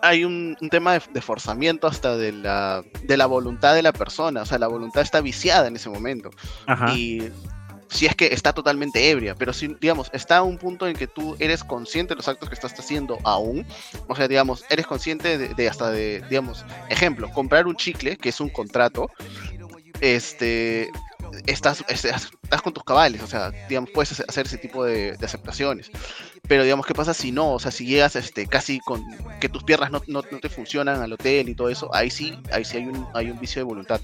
hay 0.02 0.24
un, 0.24 0.56
un 0.60 0.68
tema 0.68 0.94
de, 0.94 1.02
de 1.12 1.20
forzamiento 1.20 1.86
hasta 1.86 2.16
de 2.16 2.32
la, 2.32 2.84
de 3.02 3.16
la 3.16 3.26
voluntad 3.26 3.74
de 3.74 3.82
la 3.82 3.92
persona. 3.92 4.42
O 4.42 4.46
sea, 4.46 4.58
la 4.58 4.68
voluntad 4.68 5.02
está 5.02 5.20
viciada 5.20 5.68
en 5.68 5.76
ese 5.76 5.88
momento. 5.88 6.30
Ajá. 6.66 6.92
Y 6.94 7.30
si 7.88 8.06
es 8.06 8.14
que 8.14 8.26
está 8.26 8.52
totalmente 8.52 9.10
ebria, 9.10 9.34
pero 9.34 9.52
si, 9.52 9.68
digamos, 9.80 10.10
está 10.12 10.38
a 10.38 10.42
un 10.42 10.58
punto 10.58 10.86
en 10.86 10.96
que 10.96 11.06
tú 11.06 11.36
eres 11.38 11.62
consciente 11.62 12.14
de 12.14 12.16
los 12.16 12.28
actos 12.28 12.48
que 12.48 12.54
estás 12.54 12.72
haciendo 12.78 13.18
aún, 13.24 13.64
o 14.08 14.16
sea, 14.16 14.28
digamos, 14.28 14.64
eres 14.70 14.86
consciente 14.86 15.38
de, 15.38 15.54
de 15.54 15.68
hasta 15.68 15.90
de, 15.90 16.22
digamos, 16.28 16.64
ejemplo, 16.88 17.30
comprar 17.30 17.66
un 17.66 17.76
chicle, 17.76 18.16
que 18.16 18.30
es 18.30 18.40
un 18.40 18.48
contrato, 18.48 19.10
este, 20.00 20.90
estás, 21.46 21.84
estás, 21.88 22.30
estás 22.42 22.62
con 22.62 22.72
tus 22.72 22.84
cabales, 22.84 23.22
o 23.22 23.26
sea, 23.26 23.50
digamos, 23.68 23.90
puedes 23.92 24.20
hacer- 24.20 24.46
ese 24.46 24.58
tipo 24.58 24.84
de, 24.84 25.16
de 25.16 25.26
aceptaciones. 25.26 25.90
Pero 26.48 26.62
digamos, 26.64 26.86
¿qué 26.86 26.94
pasa 26.94 27.14
si 27.14 27.32
no? 27.32 27.52
O 27.52 27.58
sea, 27.58 27.70
si 27.70 27.86
llegas 27.86 28.16
este, 28.16 28.46
casi 28.46 28.80
con 28.80 29.02
que 29.40 29.48
tus 29.48 29.64
piernas 29.64 29.90
no, 29.90 30.02
no, 30.06 30.22
no 30.30 30.38
te 30.38 30.48
funcionan 30.48 31.02
al 31.02 31.12
hotel 31.12 31.48
y 31.48 31.54
todo 31.54 31.68
eso, 31.70 31.92
ahí 31.94 32.10
sí, 32.10 32.38
ahí 32.52 32.64
sí 32.64 32.78
hay 32.78 32.86
un, 32.86 33.06
hay 33.14 33.30
un 33.30 33.38
vicio 33.40 33.60
de 33.60 33.64
voluntad. 33.64 34.00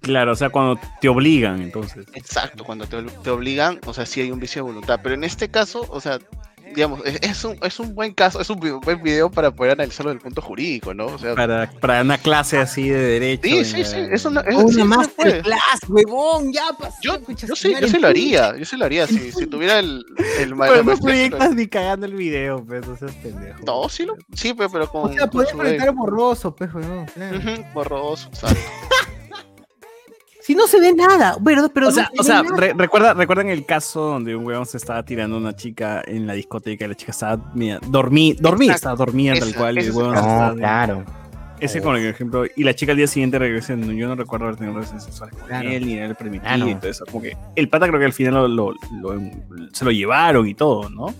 Claro, 0.00 0.32
o 0.32 0.36
sea, 0.36 0.50
cuando 0.50 0.78
te 1.00 1.08
obligan, 1.08 1.62
entonces. 1.62 2.06
Exacto, 2.12 2.64
cuando 2.64 2.86
te, 2.86 3.02
te 3.02 3.30
obligan, 3.30 3.80
o 3.86 3.94
sea, 3.94 4.04
sí 4.04 4.20
hay 4.20 4.30
un 4.30 4.40
vicio 4.40 4.62
de 4.62 4.70
voluntad. 4.70 5.00
Pero 5.02 5.14
en 5.14 5.24
este 5.24 5.48
caso, 5.50 5.86
o 5.90 6.00
sea, 6.00 6.18
digamos, 6.74 7.00
es, 7.04 7.18
es 7.22 7.44
un, 7.44 7.58
es 7.62 7.78
un 7.80 7.94
buen 7.94 8.14
caso, 8.14 8.40
es 8.40 8.48
un 8.50 8.58
buen 8.58 9.02
video 9.02 9.30
para 9.30 9.50
poder 9.50 9.72
analizarlo 9.72 10.10
desde 10.10 10.18
el 10.18 10.22
punto 10.24 10.42
jurídico, 10.42 10.94
¿no? 10.94 11.06
O 11.06 11.18
sea, 11.18 11.34
Para, 11.34 11.70
para 11.80 12.02
una 12.02 12.18
clase 12.18 12.58
así 12.58 12.88
de 12.88 12.98
derecho. 12.98 13.48
sí, 13.48 13.64
sí, 13.64 13.84
sí, 13.84 13.96
es 14.10 14.24
una, 14.24 14.40
es, 14.42 14.54
Una 14.56 14.72
sí 14.72 14.84
masterclass, 14.84 15.80
huevón, 15.88 16.52
ya 16.52 16.68
pasó. 16.78 16.96
Yo, 17.02 17.18
yo 17.28 17.54
sí, 17.56 17.74
yo 17.80 17.88
sí 17.88 17.98
lo 17.98 18.08
haría, 18.08 18.56
yo 18.56 18.64
sí 18.64 18.76
lo 18.76 18.84
haría, 18.84 19.06
si, 19.06 19.32
si 19.32 19.46
tuviera 19.46 19.78
el, 19.78 20.04
el 20.38 20.54
Pero 20.54 20.56
no 20.56 20.56
maestría, 20.56 20.82
sí 20.82 20.90
lo 20.90 20.96
proyectas 20.98 21.54
ni 21.54 21.66
cagando 21.66 22.06
el 22.06 22.14
video, 22.14 22.64
pues, 22.64 22.86
no 22.86 22.96
seas 22.96 23.12
pendejo. 23.16 23.58
No, 23.64 23.88
sí, 23.88 24.04
lo, 24.04 24.16
sí, 24.34 24.54
pero, 24.54 24.70
pero 24.70 24.88
con, 24.88 25.10
O 25.10 25.12
sea, 25.12 25.30
su 25.30 25.56
proyectar 25.56 25.92
borroso, 25.92 26.54
pues, 26.54 26.72
huevón. 26.74 27.06
claro. 27.06 27.40
Borroso, 27.72 28.28
exacto. 28.28 28.60
Si 30.46 30.54
no 30.54 30.66
se 30.66 30.78
ve 30.78 30.92
nada, 30.92 31.38
pero, 31.42 31.70
pero 31.70 31.86
o 31.86 31.90
no 31.90 31.94
sea, 31.94 32.10
se 32.12 32.20
o 32.20 32.22
sea 32.22 32.42
re- 32.42 32.74
recuerda, 32.76 33.14
recuerdan 33.14 33.48
el 33.48 33.64
caso 33.64 34.00
donde 34.02 34.36
un 34.36 34.44
huevón 34.44 34.66
se 34.66 34.76
estaba 34.76 35.02
tirando 35.02 35.36
a 35.36 35.38
una 35.38 35.56
chica 35.56 36.02
en 36.06 36.26
la 36.26 36.34
discoteca 36.34 36.84
y 36.84 36.88
la 36.88 36.94
chica 36.94 37.12
estaba 37.12 37.50
mira, 37.54 37.78
dormí, 37.88 38.34
dormida, 38.38 38.72
Exacto. 38.72 38.92
estaba 38.94 38.96
dormida 39.06 39.34
tal 39.40 39.54
cual 39.54 39.76
y 39.76 39.80
el 39.80 39.86
se 39.92 39.98
No, 39.98 40.14
estaba- 40.14 40.54
claro. 40.54 41.04
Ese 41.60 41.80
como 41.80 41.96
el 41.96 42.04
ejemplo, 42.06 42.44
y 42.56 42.62
la 42.64 42.74
chica 42.74 42.92
al 42.92 42.98
día 42.98 43.06
siguiente 43.06 43.38
regresa, 43.38 43.74
no, 43.74 43.90
yo 43.92 44.06
no 44.06 44.16
recuerdo 44.16 44.46
haber 44.46 44.56
tenido 44.58 44.74
relaciones 44.74 45.04
sexuales 45.04 45.34
con 45.38 45.46
Claro. 45.48 45.70
él, 45.70 45.86
ni 45.86 45.94
él 45.94 46.14
permitido 46.14 46.42
Claro. 46.54 46.68
y 46.68 46.74
todo 46.74 46.90
eso. 46.90 47.04
Como 47.06 47.22
que 47.22 47.36
el 47.56 47.68
pata 47.70 47.86
creo 47.88 47.98
que 48.00 48.04
al 48.06 48.12
final 48.12 48.34
lo, 48.34 48.48
lo- 48.48 48.74
lo- 49.00 49.70
se 49.72 49.84
lo 49.86 49.90
llevaron 49.92 50.46
y 50.46 50.52
todo, 50.54 50.90
¿no? 50.90 51.04
O 51.04 51.14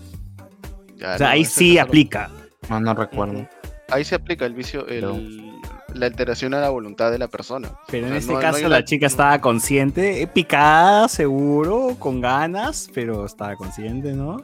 sea, 1.17 1.31
ahí 1.31 1.45
sí 1.45 1.79
aplica. 1.79 2.29
No, 2.69 2.79
no 2.79 2.93
recuerdo. 2.93 3.47
Ahí 3.89 4.03
se 4.03 4.15
aplica 4.15 4.45
el 4.45 4.53
vicio, 4.53 4.85
el, 4.87 5.44
la 5.95 6.05
alteración 6.07 6.53
a 6.53 6.59
la 6.61 6.69
voluntad 6.69 7.11
de 7.11 7.17
la 7.17 7.27
persona. 7.27 7.71
Pero 7.89 8.07
O 8.07 8.09
en 8.09 8.15
este 8.15 8.31
no- 8.33 8.37
no 8.39 8.41
caso 8.41 8.67
la 8.69 8.85
chica 8.85 9.07
estaba 9.07 9.39
consciente, 9.41 10.27
picada, 10.27 11.07
seguro, 11.07 11.95
con 11.99 12.21
ganas, 12.21 12.89
pero 12.93 13.25
estaba 13.25 13.55
consciente, 13.55 14.13
¿no? 14.13 14.43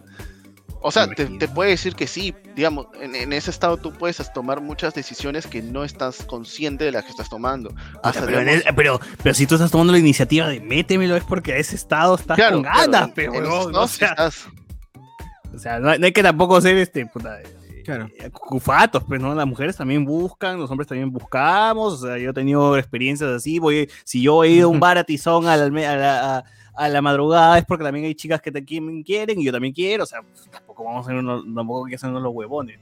O 0.83 0.89
sea, 0.91 1.05
te, 1.07 1.27
puede 1.47 1.69
decir 1.69 1.93
que 1.93 2.07
sí, 2.07 2.33
digamos, 2.55 2.87
en, 2.99 3.13
en 3.15 3.33
ese 3.33 3.51
estado 3.51 3.77
tú 3.77 3.91
puedes 3.93 4.33
tomar 4.33 4.61
muchas 4.61 4.95
decisiones 4.95 5.45
que 5.45 5.61
no 5.61 5.83
estás 5.83 6.23
consciente 6.23 6.85
de 6.85 6.91
las 6.91 7.03
que 7.05 7.11
estás 7.11 7.29
tomando. 7.29 7.71
Hasta, 8.01 8.25
pero, 8.25 8.39
en 8.39 8.45
digamos, 8.45 8.65
el- 8.65 8.75
pero, 8.75 8.99
pero 9.21 9.35
si 9.35 9.45
tú 9.45 9.53
estás 9.55 9.69
tomando 9.69 9.93
la 9.93 9.99
iniciativa 9.99 10.47
de 10.47 10.59
métemelo 10.59 11.15
es 11.15 11.23
porque 11.23 11.53
a 11.53 11.57
ese 11.57 11.75
estado 11.75 12.15
estás 12.15 12.35
claro, 12.35 12.55
con 12.55 12.63
ganas, 12.63 12.87
claro, 12.87 13.13
pe, 13.13 13.25
en- 13.25 13.35
en 13.35 13.43
huevón, 13.43 13.71
esos 13.71 13.83
o 13.83 13.87
sea, 13.89 14.07
estás- 14.09 14.47
o 15.53 15.59
sea, 15.59 15.79
no, 15.79 15.89
hay- 15.91 15.99
no 15.99 16.05
hay 16.07 16.13
que 16.13 16.23
tampoco 16.23 16.59
ser 16.61 16.75
este, 16.77 17.05
puta, 17.05 17.37
Claro. 17.83 18.09
eh, 18.17 18.29
cucufatos, 18.29 19.03
pues, 19.03 19.19
¿no? 19.21 19.33
Las 19.35 19.47
mujeres 19.47 19.75
también 19.77 20.05
buscan, 20.05 20.59
los 20.59 20.69
hombres 20.71 20.87
también 20.87 21.11
buscamos, 21.11 21.93
o 21.93 21.97
sea, 22.07 22.17
yo 22.17 22.29
he 22.29 22.33
tenido 22.33 22.77
experiencias 22.77 23.29
así, 23.29 23.59
voy, 23.59 23.89
si 24.03 24.21
yo 24.21 24.43
he 24.43 24.49
ido 24.49 24.67
a 24.67 24.71
un 24.71 24.79
bar 24.81 24.97
a 24.97 25.03
tizón 25.03 25.47
a 25.47 25.55
la, 25.57 25.65
a 25.65 25.95
la- 25.95 26.37
a- 26.37 26.43
a 26.73 26.87
la 26.87 27.01
madrugada 27.01 27.57
es 27.57 27.65
porque 27.65 27.83
también 27.83 28.05
hay 28.05 28.15
chicas 28.15 28.41
que 28.41 28.49
te 28.51 28.65
qui- 28.65 29.03
quieren 29.05 29.39
y 29.39 29.43
yo 29.45 29.51
también 29.51 29.73
quiero, 29.73 30.03
o 30.03 30.07
sea, 30.07 30.21
pues, 30.21 30.49
tampoco 30.49 30.85
vamos 30.85 31.05
a 31.05 31.09
ser 31.09 31.17
unos, 31.19 31.43
tampoco 31.53 31.85
hay 31.85 31.89
que 31.89 31.95
hacernos 31.97 32.21
los 32.23 32.33
huevones. 32.33 32.79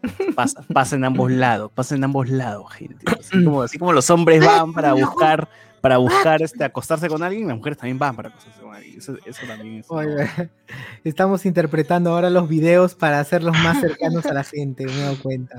pues, 0.00 0.18
¿no? 0.28 0.34
Pasa, 0.34 0.64
pasa 0.72 0.96
en 0.96 1.04
ambos 1.04 1.30
lados, 1.30 1.70
pasa 1.74 1.94
en 1.96 2.04
ambos 2.04 2.28
lados, 2.28 2.72
gente. 2.72 3.04
Así 3.18 3.44
como, 3.44 3.62
así 3.62 3.78
como 3.78 3.92
los 3.92 4.08
hombres 4.10 4.44
van 4.44 4.72
para 4.72 4.92
buscar, 4.94 5.48
para 5.82 5.98
buscar 5.98 6.40
este, 6.40 6.62
acostarse 6.62 7.08
con 7.08 7.22
alguien, 7.24 7.48
las 7.48 7.56
mujeres 7.56 7.76
también 7.76 7.98
van 7.98 8.14
para 8.14 8.28
acostarse 8.28 8.60
con 8.60 8.72
alguien. 8.74 8.96
Eso, 8.96 9.16
eso 9.26 9.46
también 9.46 9.80
es. 9.80 9.86
Oye, 9.90 10.28
estamos 11.04 11.44
interpretando 11.44 12.10
ahora 12.10 12.30
los 12.30 12.48
videos 12.48 12.94
para 12.94 13.18
hacerlos 13.18 13.58
más 13.58 13.80
cercanos 13.80 14.24
a 14.26 14.32
la 14.32 14.44
gente, 14.44 14.86
me 14.86 14.92
he 14.92 15.00
dado 15.00 15.16
cuenta. 15.20 15.56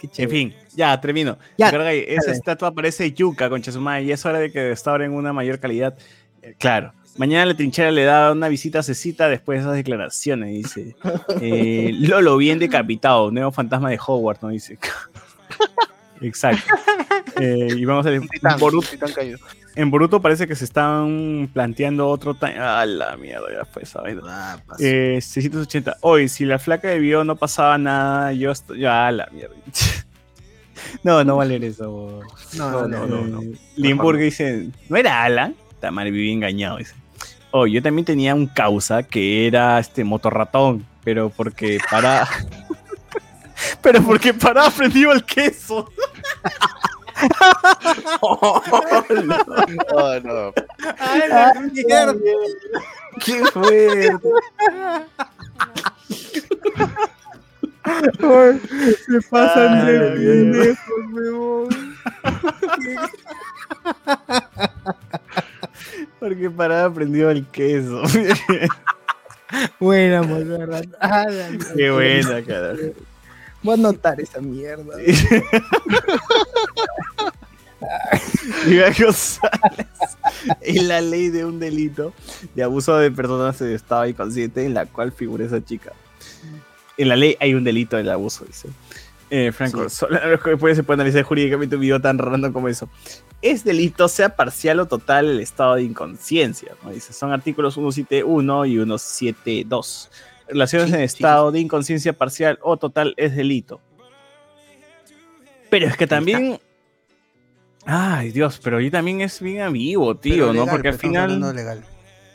Qué 0.00 0.22
En 0.24 0.30
fin, 0.30 0.54
ya 0.74 0.98
termino. 1.00 1.38
Ya, 1.58 1.68
esa 1.68 2.32
estatua 2.32 2.72
parece 2.72 3.12
yuca 3.12 3.50
con 3.50 3.60
Chesumay 3.60 4.06
y 4.06 4.12
es 4.12 4.24
hora 4.24 4.38
de 4.38 4.50
que 4.50 4.70
restauren 4.70 5.12
una 5.12 5.34
mayor 5.34 5.60
calidad. 5.60 5.96
Eh, 6.42 6.54
claro. 6.58 6.94
Mañana 7.18 7.44
la 7.46 7.54
trinchera 7.54 7.90
le 7.90 8.04
da 8.04 8.32
una 8.32 8.48
visita 8.48 8.78
a 8.78 8.82
Cecita 8.82 9.28
después 9.28 9.58
de 9.58 9.62
esas 9.64 9.74
declaraciones, 9.74 10.54
dice. 10.54 10.96
Eh, 11.42 11.90
Lolo, 11.92 12.38
bien 12.38 12.58
decapitado, 12.58 13.30
nuevo 13.30 13.52
fantasma 13.52 13.90
de 13.90 13.98
Hogwarts, 14.04 14.42
¿no? 14.42 14.48
Dice. 14.48 14.78
Exacto. 16.20 16.74
Eh, 17.40 17.68
y 17.76 17.84
vamos 17.84 18.06
a 18.06 18.10
ver. 18.10 18.20
Un 18.20 18.28
titán, 18.28 18.58
Boruto- 18.58 18.84
un 18.86 18.90
titán 18.90 19.12
caído. 19.12 19.38
En 19.78 19.92
Boruto 19.92 20.20
parece 20.20 20.48
que 20.48 20.56
se 20.56 20.64
están 20.64 21.48
planteando 21.52 22.08
otro 22.08 22.34
time. 22.34 22.56
Ah, 22.58 22.84
la 22.84 23.16
mierda, 23.16 23.46
ya 23.52 23.64
fue 23.64 23.84
esa 23.84 24.00
vaina. 24.00 24.22
Ah, 24.26 24.58
pasó. 24.66 24.82
Eh, 24.82 25.20
680. 25.20 25.98
Hoy, 26.00 26.28
si 26.28 26.44
la 26.44 26.58
flaca 26.58 26.88
debió, 26.88 27.22
no 27.22 27.36
pasaba 27.36 27.78
nada. 27.78 28.32
Yo 28.32 28.50
estoy. 28.50 28.80
Ya, 28.80 29.08
la 29.12 29.28
mierda. 29.32 29.54
no, 31.04 31.22
no 31.22 31.36
va 31.36 31.44
a 31.44 31.46
leer 31.46 31.62
eso. 31.62 31.88
bo. 31.92 32.22
No, 32.56 32.88
no, 32.88 32.88
no, 32.88 33.06
no, 33.06 33.22
no. 33.22 33.40
Limburg 33.76 34.18
dice: 34.18 34.68
¿No 34.88 34.96
era 34.96 35.22
Alan? 35.22 35.54
Mal, 35.92 36.10
viví 36.10 36.32
engañado. 36.32 36.78
Dice. 36.78 36.94
Oh, 37.52 37.68
yo 37.68 37.80
también 37.80 38.04
tenía 38.04 38.34
un 38.34 38.48
causa 38.48 39.04
que 39.04 39.46
era 39.46 39.78
este 39.78 40.02
motorratón, 40.02 40.84
pero 41.04 41.30
porque 41.30 41.78
para. 41.88 42.28
pero 43.80 44.02
porque 44.02 44.34
para 44.34 44.68
prendido 44.70 45.12
el 45.12 45.24
queso. 45.24 45.88
Oh, 48.20 48.60
no. 50.24 50.52
¡Ay, 50.98 51.22
la 51.28 51.54
mierda! 51.72 52.14
¡Qué 53.24 53.44
fuerte! 53.46 54.12
Se 59.06 59.20
pasan 59.30 59.78
Ah, 59.78 59.84
de 59.84 59.98
pendejos, 60.10 61.04
huevón. 61.12 61.68
Porque 66.20 66.50
paraba 66.50 66.92
prendido 66.92 67.30
el 67.30 67.46
queso. 67.46 68.02
Buena. 69.80 70.20
Ah, 71.00 71.24
la 71.28 71.48
mierda. 71.50 71.74
Qué 71.74 71.90
buena, 71.90 72.42
cara. 72.44 72.74
Voy 73.62 73.72
a 73.72 73.74
anotar 73.74 74.20
esa 74.20 74.40
mierda. 74.40 74.96
González. 78.98 79.86
En 80.60 80.88
la 80.88 81.00
ley 81.00 81.28
de 81.28 81.44
un 81.44 81.58
delito 81.58 82.12
de 82.54 82.62
abuso 82.62 82.96
de 82.96 83.10
personas 83.10 83.60
en 83.60 83.72
estado 83.72 84.06
inconsciente 84.06 84.64
en 84.64 84.74
la 84.74 84.86
cual 84.86 85.12
figura 85.12 85.44
esa 85.44 85.64
chica. 85.64 85.92
En 86.96 87.08
la 87.08 87.16
ley 87.16 87.36
hay 87.40 87.54
un 87.54 87.64
delito 87.64 87.96
del 87.96 88.10
abuso, 88.10 88.44
dice. 88.44 88.68
Eh, 89.30 89.52
Franco, 89.52 89.90
solo 89.90 90.18
después 90.44 90.76
se 90.76 90.82
puede 90.82 91.02
analizar 91.02 91.22
jurídicamente 91.22 91.76
un 91.76 91.82
video 91.82 92.00
tan 92.00 92.18
random 92.18 92.52
como 92.52 92.68
eso. 92.68 92.88
Es 93.42 93.62
delito, 93.62 94.08
sea 94.08 94.34
parcial 94.34 94.80
o 94.80 94.86
total, 94.86 95.26
el 95.26 95.40
estado 95.40 95.74
de 95.74 95.82
inconsciencia. 95.82 96.74
¿no? 96.82 96.90
Dice, 96.90 97.12
son 97.12 97.32
artículos 97.32 97.74
171 97.74 98.66
y 98.66 98.72
172. 98.72 100.10
Relaciones 100.48 100.88
Sí, 100.88 100.94
en 100.94 101.00
sí, 101.00 101.04
estado 101.16 101.52
de 101.52 101.60
inconsciencia 101.60 102.12
parcial 102.12 102.58
o 102.62 102.76
total 102.76 103.14
es 103.16 103.34
delito. 103.36 103.80
Pero 105.70 105.86
es 105.86 105.96
que 105.96 106.06
también. 106.06 106.58
Ay, 107.84 108.30
Dios, 108.32 108.60
pero 108.62 108.78
ahí 108.78 108.90
también 108.90 109.20
es 109.20 109.40
bien 109.40 109.62
ambiguo, 109.62 110.14
tío, 110.16 110.48
Pero 110.48 110.52
¿no? 110.52 110.66
Porque 110.66 110.88
al 110.88 110.98
final. 110.98 111.54
legal. 111.54 111.84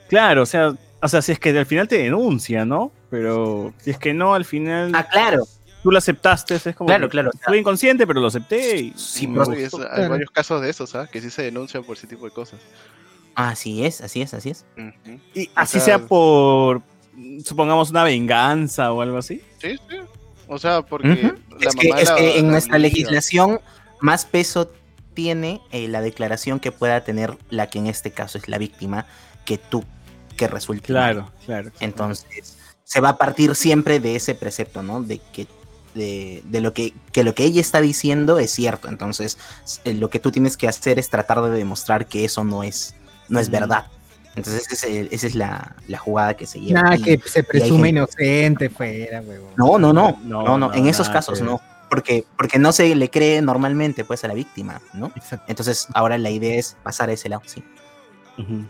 Claro, 0.10 0.44
o 0.44 0.46
sea, 0.46 0.74
o 1.02 1.08
sea, 1.08 1.22
si 1.22 1.32
es 1.32 1.40
que 1.40 1.50
al 1.58 1.66
final 1.66 1.88
te 1.88 1.98
denuncia, 1.98 2.66
¿no? 2.66 2.92
Pero 3.10 3.74
si 3.80 3.92
es 3.92 3.98
que 3.98 4.14
no, 4.14 4.34
al 4.34 4.46
final 4.46 4.92
Ah, 4.96 5.08
claro. 5.08 5.44
tú 5.84 5.92
lo 5.92 5.98
aceptaste, 5.98 6.56
es 6.56 6.76
como. 6.76 6.88
Claro, 6.88 7.08
que 7.08 7.12
claro. 7.12 7.32
Estuve 7.34 7.58
inconsciente, 7.60 8.08
pero 8.08 8.20
lo 8.20 8.28
acepté 8.28 8.78
y. 8.78 8.94
Sí, 8.96 9.28
me 9.28 9.40
gustó. 9.40 9.54
es- 9.54 9.74
hay 9.74 9.80
claro. 9.96 10.10
varios 10.10 10.32
casos 10.32 10.62
de 10.62 10.70
esos, 10.70 10.90
¿sabes? 10.90 11.10
Que 11.10 11.22
sí 11.22 11.30
se 11.30 11.44
denuncian 11.44 11.84
por 11.84 11.98
ese 11.98 12.08
tipo 12.08 12.26
de 12.26 12.32
cosas. 12.32 12.60
Así 13.36 13.84
es, 13.86 14.02
así 14.02 14.22
es, 14.22 14.34
así 14.36 14.52
es. 14.52 14.66
Y 15.34 15.48
O 15.48 15.52
así 15.56 15.80
sea, 15.80 15.98
sea 15.98 16.00
por, 16.08 16.82
supongamos, 17.44 17.90
una 17.92 18.04
venganza 18.04 18.92
o 18.92 19.02
algo 19.02 19.18
así. 19.18 19.42
Sí, 19.60 19.76
sí. 19.90 19.98
O 20.48 20.58
sea, 20.58 20.82
porque 20.82 21.34
la 21.60 21.70
Es 21.70 21.76
que, 21.76 21.88
mamá 21.90 22.02
es 22.02 22.10
la- 22.10 22.16
que 22.16 22.38
en 22.40 22.46
la 22.48 22.52
nuestra 22.52 22.76
obliga. 22.76 22.90
legislación 22.90 23.60
más 24.02 24.26
peso 24.26 24.70
tiene 25.14 25.62
eh, 25.72 25.88
la 25.88 26.02
declaración 26.02 26.60
que 26.60 26.72
pueda 26.72 27.04
tener 27.04 27.38
la 27.50 27.68
que 27.70 27.80
en 27.80 27.88
este 27.88 28.12
caso 28.12 28.38
es 28.38 28.48
la 28.48 28.58
víctima 28.58 29.06
que 29.46 29.58
tú 29.58 29.84
que 30.38 30.48
resulte. 30.48 30.92
mal. 30.94 31.14
Claro, 31.14 31.32
claro. 31.46 31.72
Entonces, 31.80 32.58
se 32.84 33.00
va 33.00 33.10
a 33.10 33.18
partir 33.18 33.56
siempre 33.56 34.00
de 34.00 34.16
ese 34.16 34.36
precepto, 34.36 34.82
¿no? 34.84 35.02
De 35.02 35.20
que 35.32 35.48
de, 35.94 36.42
de 36.46 36.60
lo 36.60 36.74
que, 36.74 36.94
que 37.12 37.24
lo 37.24 37.36
que 37.36 37.44
ella 37.46 37.62
está 37.62 37.80
diciendo 37.80 38.40
es 38.40 38.50
cierto. 38.52 38.88
Entonces, 38.90 39.38
eh, 39.86 39.94
lo 39.94 40.10
que 40.10 40.20
tú 40.20 40.32
tienes 40.32 40.58
que 40.58 40.68
hacer 40.68 40.98
es 40.98 41.10
tratar 41.10 41.42
de 41.44 41.52
demostrar 41.52 42.08
que 42.08 42.26
eso 42.26 42.44
no 42.44 42.64
es, 42.64 42.96
no 43.30 43.40
es 43.40 43.50
verdad. 43.52 43.86
Entonces, 44.36 44.72
ese 44.72 45.08
esa 45.12 45.28
es 45.28 45.36
la, 45.36 45.76
la 45.88 45.98
jugada 46.00 46.36
que 46.36 46.46
se 46.48 46.60
lleva. 46.60 46.82
Nada, 46.82 46.96
Y- 46.98 47.02
que 47.04 47.20
se 47.26 47.44
presume 47.44 47.90
gente- 47.90 47.90
inocente 47.90 48.70
fuera, 48.70 49.22
huevón. 49.22 49.52
No, 49.58 49.78
no, 49.78 49.94
no, 49.94 50.18
No, 50.24 50.58
no, 50.58 50.74
en 50.74 50.88
esos 50.88 51.08
casos 51.10 51.40
que 51.40 51.46
no. 51.46 51.62
Porque, 51.90 52.26
porque 52.38 52.58
no 52.58 52.72
se 52.72 52.96
le 52.96 53.10
cree 53.12 53.40
normalmente 53.44 54.04
pues 54.04 54.24
a 54.24 54.28
la 54.28 54.34
víctima, 54.34 54.82
¿no? 54.94 55.12
Exacto. 55.16 55.46
Entonces, 55.48 55.88
ahora 55.94 56.18
la 56.18 56.32
idea 56.32 56.56
es 56.56 56.76
pasar 56.82 57.10
a 57.10 57.14
ese 57.14 57.30
lado, 57.30 57.44
sí. 57.46 57.64
Ujú. 58.40 58.66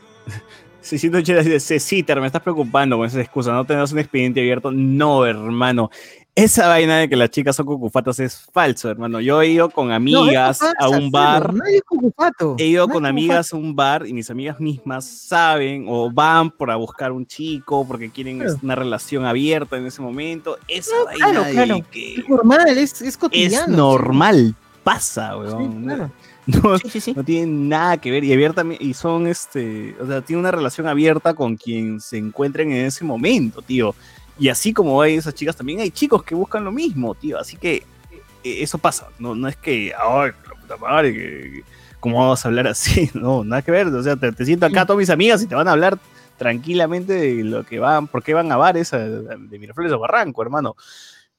680 0.81 1.43
dice, 1.49 1.79
Citer, 1.79 2.19
me 2.19 2.27
estás 2.27 2.41
preocupando 2.41 2.97
con 2.97 3.07
esa 3.07 3.21
excusa, 3.21 3.53
no 3.53 3.63
tenés 3.63 3.93
un 3.93 3.99
expediente 3.99 4.41
abierto. 4.41 4.71
No, 4.71 5.25
hermano. 5.25 5.89
Esa 6.35 6.67
vaina 6.67 6.97
de 6.97 7.07
que 7.09 7.15
las 7.15 7.29
chicas 7.29 7.55
son 7.55 7.67
cucufatas 7.67 8.19
es 8.19 8.47
falso, 8.51 8.89
hermano. 8.89 9.21
Yo 9.21 9.39
he 9.43 9.49
ido 9.49 9.69
con 9.69 9.89
No, 9.89 9.93
amigas 9.93 10.59
a 10.79 10.89
un 10.89 11.11
bar. 11.11 11.43
Cero, 11.51 11.57
Nadie 11.63 11.75
es 11.77 11.83
cucufato. 11.83 12.55
He 12.57 12.65
ido 12.65 12.87
Nadie 12.87 12.93
con 12.95 13.05
amigas 13.05 13.53
a 13.53 13.57
un 13.57 13.75
bar 13.75 14.07
y 14.07 14.13
mis 14.13 14.31
amigas 14.31 14.59
mismas 14.59 15.05
saben 15.05 15.85
o 15.87 16.09
van 16.11 16.49
para 16.49 16.75
buscar 16.75 17.11
un 17.11 17.27
chico 17.27 17.85
porque 17.87 18.09
quieren 18.09 18.39
Claro. 18.39 18.55
una 18.63 18.73
relación 18.73 19.25
abierta 19.25 19.77
en 19.77 19.85
ese 19.85 20.01
momento. 20.01 20.57
Esa 20.67 20.95
No, 20.97 21.05
vaina 21.05 21.25
claro, 21.27 21.43
de 21.43 21.51
claro. 21.51 21.85
que 21.91 22.15
Es 22.15 22.27
normal, 22.29 22.67
es, 22.69 22.77
es 22.93 23.01
es 23.03 23.17
cotidiano. 23.17 23.77
normal, 23.77 24.55
pasa, 24.83 25.33
Sí, 25.33 25.37
weón. 25.53 25.83
claro. 25.83 26.11
No, 26.45 26.77
Sí, 26.77 26.89
sí, 26.89 26.99
sí. 26.99 27.13
no 27.15 27.23
tienen 27.23 27.69
nada 27.69 27.95
que 27.97 28.11
ver 28.11 28.21
y 28.25 28.33
abiertamente 28.33 28.83
y 28.83 28.93
son 28.95 29.27
este, 29.27 29.95
o 30.01 30.05
sea, 30.07 30.19
tiene 30.21 30.41
una 30.41 30.51
relación 30.51 30.87
abierta 30.87 31.33
con 31.35 31.55
quien 31.55 32.01
se 32.01 32.17
encuentren 32.17 32.69
en 32.73 32.87
ese 32.87 33.05
momento, 33.05 33.61
tío. 33.61 33.95
Y 34.39 34.49
así 34.49 34.73
como 34.73 35.01
hay 35.01 35.15
esas 35.15 35.33
chicas, 35.35 35.55
también 35.55 35.79
hay 35.79 35.91
chicos 35.91 36.23
que 36.23 36.33
buscan 36.35 36.63
lo 36.63 36.71
mismo, 36.71 37.13
tío. 37.15 37.37
Así 37.39 37.55
que 37.57 37.83
eh, 38.43 38.63
eso 38.63 38.77
pasa. 38.77 39.07
No, 39.19 39.35
no 39.35 39.47
es 39.47 39.55
que, 39.55 39.93
ay, 39.97 40.31
la 40.47 40.55
puta 40.59 40.77
madre, 40.77 41.13
que, 41.13 41.63
¿cómo 41.99 42.19
vamos 42.19 42.43
a 42.43 42.47
hablar 42.47 42.67
así? 42.67 43.09
No, 43.15 43.43
nada 43.43 43.61
que 43.61 43.71
ver. 43.71 43.87
O 43.87 44.01
sea, 44.03 44.15
te, 44.15 44.31
te 44.31 44.45
siento 44.45 44.65
acá 44.65 44.85
todas 44.85 44.97
mis 44.99 45.09
amigas 45.09 45.41
y 45.43 45.47
te 45.47 45.55
van 45.55 45.67
a 45.67 45.71
hablar 45.71 45.97
tranquilamente 46.37 47.13
de 47.13 47.43
lo 47.43 47.63
que 47.63 47.79
van, 47.79 48.07
por 48.07 48.23
qué 48.23 48.33
van 48.33 48.51
a 48.51 48.57
bares 48.57 48.91
a- 48.93 48.97
de 48.99 49.59
Miraflores 49.59 49.93
o 49.93 49.99
Barranco, 49.99 50.41
hermano. 50.41 50.75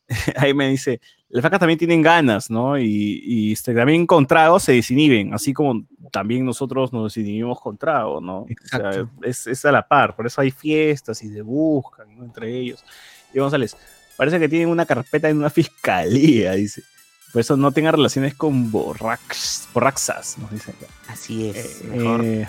Ahí 0.37 0.53
me 0.55 0.69
dice, 0.69 1.01
las 1.29 1.43
vacas 1.43 1.61
también 1.61 1.79
tienen 1.79 2.03
ganas, 2.03 2.51
¿no? 2.51 2.79
Y, 2.79 3.23
y, 3.25 3.53
este, 3.53 3.75
también 3.75 4.07
con 4.07 4.27
trago 4.27 4.61
se 4.61 4.73
desinhiben, 4.73 5.35
así 5.35 5.53
como 5.53 5.85
también 6.13 6.45
nosotros 6.45 6.93
nos 6.93 7.13
desinhibimos 7.15 7.61
con 7.61 7.77
trago, 7.77 8.21
¿no? 8.21 8.41
O 8.41 8.47
sea, 8.65 9.07
es, 9.23 9.47
es 9.47 9.65
a 9.65 9.73
la 9.73 9.87
par, 9.87 10.15
por 10.15 10.27
eso 10.27 10.41
hay 10.41 10.51
fiestas 10.51 11.23
y 11.23 11.31
se 11.31 11.43
buscan, 11.43 12.17
¿no? 12.17 12.25
Entre 12.25 12.57
ellos. 12.57 12.85
Y 13.33 13.39
González, 13.39 13.77
parece 14.17 14.39
que 14.39 14.49
tienen 14.49 14.69
una 14.69 14.87
carpeta 14.87 15.29
en 15.29 15.39
una 15.39 15.51
fiscalía, 15.51 16.53
dice. 16.53 16.83
Por 17.33 17.41
eso 17.41 17.57
no 17.57 17.73
tenga 17.73 17.91
relaciones 17.91 18.35
con 18.35 18.71
borrax, 18.71 19.69
borraxas, 19.75 20.39
nos 20.39 20.53
dice 20.53 20.71
acá. 20.71 20.87
Así 21.09 21.49
es. 21.49 21.81
Eh, 21.83 21.85
mejor. 21.89 22.21
eh. 22.25 22.47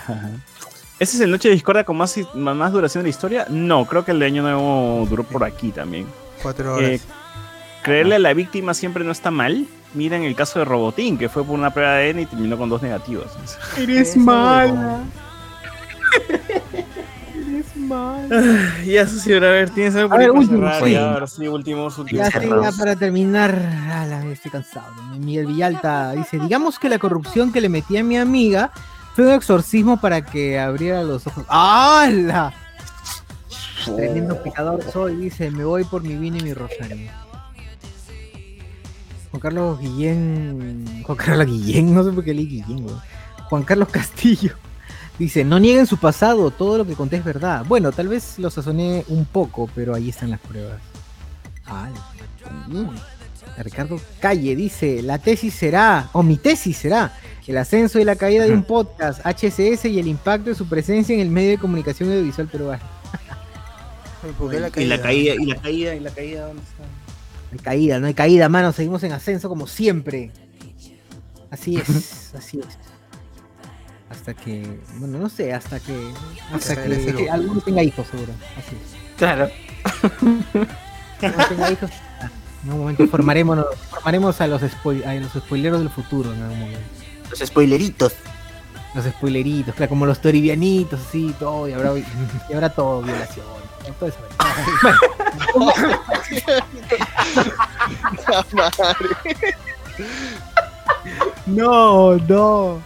¿Ese 1.00 1.16
es 1.16 1.20
el 1.20 1.30
Noche 1.32 1.48
de 1.48 1.54
Discordia 1.54 1.82
con 1.84 1.96
más, 1.96 2.16
más 2.34 2.72
duración 2.72 3.02
de 3.02 3.06
la 3.08 3.10
historia? 3.10 3.46
No, 3.50 3.84
creo 3.84 4.04
que 4.04 4.12
el 4.12 4.20
de 4.20 4.26
Año 4.26 4.42
Nuevo 4.42 5.04
duró 5.10 5.24
por 5.24 5.42
aquí 5.42 5.70
también. 5.72 6.06
Cuatro 6.40 6.74
horas. 6.76 6.88
Eh, 6.88 7.00
creerle 7.86 8.16
a 8.16 8.18
la 8.18 8.34
víctima 8.34 8.74
siempre 8.74 9.04
no 9.04 9.12
está 9.12 9.30
mal. 9.30 9.66
Miren 9.94 10.24
el 10.24 10.34
caso 10.34 10.58
de 10.58 10.64
Robotín, 10.64 11.16
que 11.16 11.28
fue 11.28 11.44
por 11.44 11.54
una 11.58 11.70
prueba 11.72 11.94
de 11.94 12.10
ADN 12.10 12.20
y 12.20 12.26
terminó 12.26 12.58
con 12.58 12.68
dos 12.68 12.82
negativos. 12.82 13.26
Eres 13.78 14.16
mala. 14.16 15.00
Eres 17.34 17.76
mal. 17.76 18.28
Ah, 18.32 18.82
Ya, 18.84 19.06
Sucio, 19.06 19.36
a 19.36 19.40
ver, 19.40 19.70
¿tienes 19.70 19.94
algo 19.94 20.08
A 20.08 20.16
por 20.16 20.18
ver, 20.18 20.30
último, 20.32 20.68
sí. 20.84 20.92
Ya, 20.92 21.12
ahora 21.12 21.26
sí, 21.28 21.46
últimos, 21.46 21.96
últimos. 21.96 22.28
Ya, 22.28 22.40
sí, 22.40 22.48
ya 22.48 22.72
para 22.72 22.96
terminar, 22.96 23.54
ala, 23.90 24.26
estoy 24.26 24.50
cansado. 24.50 24.92
Miguel 25.18 25.46
Villalta 25.46 26.12
dice, 26.12 26.38
digamos 26.40 26.80
que 26.80 26.88
la 26.88 26.98
corrupción 26.98 27.52
que 27.52 27.60
le 27.60 27.68
metí 27.68 27.96
a 27.96 28.02
mi 28.02 28.18
amiga 28.18 28.72
fue 29.14 29.26
un 29.28 29.32
exorcismo 29.32 29.98
para 30.00 30.24
que 30.24 30.58
abriera 30.58 31.04
los 31.04 31.26
ojos. 31.26 31.44
¡Hala! 31.48 32.52
Tremendo 33.84 34.42
picador 34.42 34.82
soy, 34.92 35.14
dice, 35.14 35.50
me 35.52 35.64
voy 35.64 35.84
por 35.84 36.02
mi 36.02 36.16
vino 36.16 36.36
y 36.38 36.42
mi 36.42 36.52
rosario. 36.52 37.25
Juan 39.36 39.52
Carlos 39.52 39.78
Guillén. 39.78 41.02
Juan 41.04 41.18
Carlos 41.18 41.46
Guillén, 41.46 41.94
no 41.94 42.02
sé 42.02 42.10
por 42.10 42.24
qué 42.24 42.32
leí 42.32 42.46
Guillén. 42.46 42.86
Juan 43.50 43.64
Carlos 43.64 43.88
Castillo. 43.90 44.54
Dice, 45.18 45.44
no 45.44 45.58
nieguen 45.58 45.86
su 45.86 45.98
pasado, 45.98 46.50
todo 46.50 46.78
lo 46.78 46.86
que 46.86 46.94
conté 46.94 47.16
es 47.16 47.24
verdad. 47.24 47.62
Bueno, 47.66 47.92
tal 47.92 48.08
vez 48.08 48.38
lo 48.38 48.50
sazoné 48.50 49.04
un 49.08 49.26
poco, 49.26 49.68
pero 49.74 49.94
ahí 49.94 50.08
están 50.08 50.30
las 50.30 50.40
pruebas. 50.40 50.80
Ah. 51.66 51.90
Ricardo 53.58 54.00
Calle 54.20 54.56
dice, 54.56 55.02
la 55.02 55.18
tesis 55.18 55.52
será, 55.52 56.08
o 56.12 56.22
mi 56.22 56.36
tesis 56.38 56.78
será, 56.78 57.12
el 57.46 57.58
ascenso 57.58 57.98
y 58.00 58.04
la 58.04 58.16
caída 58.16 58.44
de 58.44 58.52
un 58.52 58.62
podcast, 58.62 59.20
HCS 59.24 59.84
y 59.86 59.98
el 59.98 60.06
impacto 60.06 60.50
de 60.50 60.56
su 60.56 60.66
presencia 60.66 61.14
en 61.14 61.20
el 61.20 61.30
medio 61.30 61.50
de 61.50 61.58
comunicación 61.58 62.10
audiovisual 62.10 62.48
peruano. 62.48 62.82
¿Por 64.38 64.50
qué 64.50 64.60
la 64.60 64.68
Y 64.76 64.84
la 64.86 65.00
caída? 65.00 65.02
caída, 65.02 65.34
y 65.34 65.46
la 65.46 65.56
caída, 65.56 65.94
y 65.94 66.00
la 66.00 66.10
caída, 66.10 66.46
¿dónde 66.46 66.62
está? 66.62 66.95
No 67.50 67.52
hay 67.52 67.58
caída, 67.58 67.98
no 68.00 68.06
hay 68.06 68.14
caída, 68.14 68.48
mano, 68.48 68.72
seguimos 68.72 69.02
en 69.04 69.12
ascenso 69.12 69.48
como 69.48 69.66
siempre. 69.66 70.30
Así 71.50 71.76
es, 71.76 72.34
así 72.38 72.58
es. 72.60 72.78
Hasta 74.10 74.34
que, 74.34 74.80
bueno, 74.98 75.18
no 75.18 75.28
sé, 75.28 75.52
hasta 75.52 75.80
que, 75.80 76.10
hasta 76.52 76.72
Hasta 76.72 76.82
que 76.84 77.12
que, 77.14 77.24
lo- 77.24 77.32
alguno 77.32 77.60
tenga 77.60 77.82
hijos, 77.82 78.06
seguro. 78.08 78.32
Así 78.56 78.76
es. 78.76 79.16
Claro. 79.16 79.50
Alguno 81.22 81.46
tenga 81.48 81.70
hijos, 81.72 81.90
en 82.62 82.70
algún 82.70 82.80
momento 82.82 83.06
formaremos, 83.08 83.58
formaremos 83.90 84.40
a 84.40 84.46
los, 84.46 84.62
a 84.62 85.14
los 85.14 85.32
spoileros 85.32 85.80
del 85.80 85.90
futuro 85.90 86.32
en 86.34 86.42
algún 86.42 86.60
momento. 86.60 86.80
Los 87.30 87.38
spoileritos. 87.40 88.12
Los 88.94 89.04
spoileritos, 89.04 89.74
claro, 89.74 89.90
como 89.90 90.06
los 90.06 90.20
toribianitos, 90.22 91.00
así, 91.06 91.34
todo, 91.38 91.68
y 91.68 91.72
habrá, 91.72 91.92
y 91.98 92.52
habrá 92.54 92.70
todo, 92.70 93.02
violación, 93.02 93.44
todo 93.94 94.08
eso. 94.08 94.18
Bueno, 95.54 95.70
no, 101.46 102.16
no. 102.16 102.82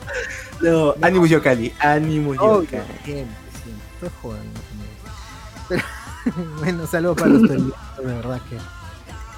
No, 0.60 0.94
ánimo 1.00 1.26
Yokali, 1.26 1.72
ánimo 1.80 2.32
Oh, 2.38 2.62
Yokali. 2.62 2.82
siempre, 3.04 3.36
siempre. 3.62 3.86
Estoy 3.94 4.10
jugando 4.20 4.60
con 4.60 5.78
eso. 5.78 5.84
Pero, 6.24 6.50
bueno, 6.58 6.86
saludos 6.86 7.16
para 7.16 7.30
los 7.30 7.42
de 7.48 7.56
verdad 8.02 8.40
que. 8.48 8.56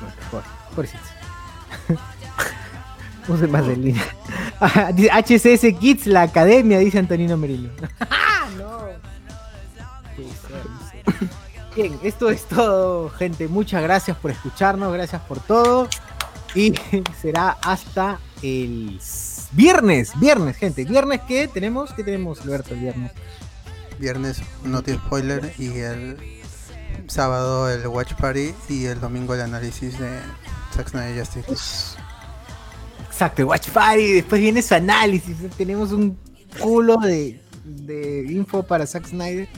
Bueno, 0.01 0.17
pobre- 0.31 0.45
pobrecitos. 0.75 1.07
Use 3.29 3.47
más 3.47 3.65
en 3.69 3.83
línea. 3.83 4.05
Ah, 4.65 4.93
HCS 4.93 5.77
Kids, 5.81 6.07
la 6.07 6.23
academia, 6.23 6.79
dice 6.79 6.97
Antonino 7.01 7.37
Merillo. 7.37 7.71
no. 8.57 8.79
No. 11.77 11.83
Bien, 11.83 11.99
esto 12.03 12.31
es 12.31 12.45
todo, 12.45 13.11
gente. 13.11 13.49
Muchas 13.49 13.83
gracias 13.83 14.17
por 14.17 14.31
escucharnos, 14.31 14.93
gracias 14.93 15.23
por 15.23 15.41
todo. 15.41 15.89
Y 16.55 16.75
será 17.21 17.57
hasta 17.63 18.19
el 18.43 19.01
viernes, 19.53 20.13
viernes, 20.19 20.57
gente. 20.57 20.85
Viernes 20.85 21.21
que 21.23 21.49
tenemos, 21.49 21.93
¿qué 21.93 22.05
tenemos, 22.05 22.41
Alberto, 22.43 22.75
el 22.75 22.81
viernes? 22.81 23.13
Viernes 23.99 24.43
Noti 24.65 24.95
Spoiler 24.95 25.53
y 25.59 25.79
el 25.79 26.17
sábado 27.07 27.71
el 27.71 27.87
Watch 27.87 28.15
Party 28.15 28.55
y 28.69 28.87
el 28.87 29.01
domingo 29.01 29.35
el 29.35 29.43
análisis 29.43 29.99
de 29.99 30.21
Zack 30.75 30.89
Snyder 30.89 31.19
Justice. 31.19 31.97
Exacto, 33.07 33.47
Watch 33.47 33.69
Party, 33.71 34.13
después 34.15 34.41
viene 34.41 34.63
su 34.63 34.75
análisis. 34.75 35.37
Tenemos 35.57 35.93
un 35.93 36.19
culo 36.61 36.97
de, 36.99 37.41
de 37.65 38.27
info 38.31 38.63
para 38.63 38.87
Zack 38.87 39.07
Snyder. 39.07 39.49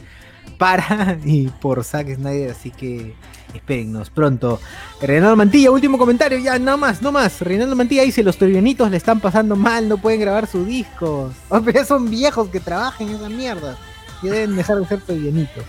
Para 0.58 1.18
y 1.24 1.49
por 1.49 1.83
Zack 1.84 2.15
Snyder, 2.15 2.50
así 2.50 2.70
que 2.70 3.15
espérennos 3.55 4.10
pronto. 4.10 4.60
Reinaldo 5.00 5.36
Mantilla, 5.36 5.70
último 5.70 5.99
comentario, 5.99 6.39
ya, 6.39 6.58
no 6.58 6.76
más, 6.76 7.02
no 7.02 7.12
más. 7.12 7.41
Reinaldo 7.41 7.76
Mantilla 7.76 8.02
dice: 8.02 8.23
Los 8.23 8.36
torianitos 8.36 8.91
le 8.91 8.97
están 8.97 9.20
pasando 9.20 9.57
mal, 9.57 9.89
no 9.89 9.99
pueden 9.99 10.20
grabar 10.20 10.47
sus 10.47 10.66
discos. 10.66 11.33
Oh, 11.49 11.60
pero 11.60 11.81
ya 11.81 11.84
son 11.84 12.10
viejos 12.10 12.49
que 12.49 12.60
trabajan 12.60 13.08
en 13.08 13.15
esa 13.15 13.28
mierda. 13.28 13.76
Ya 14.23 14.33
deben 14.33 14.57
dejar 14.57 14.78
de 14.78 14.86
ser 14.86 15.00
torianitos. 15.00 15.65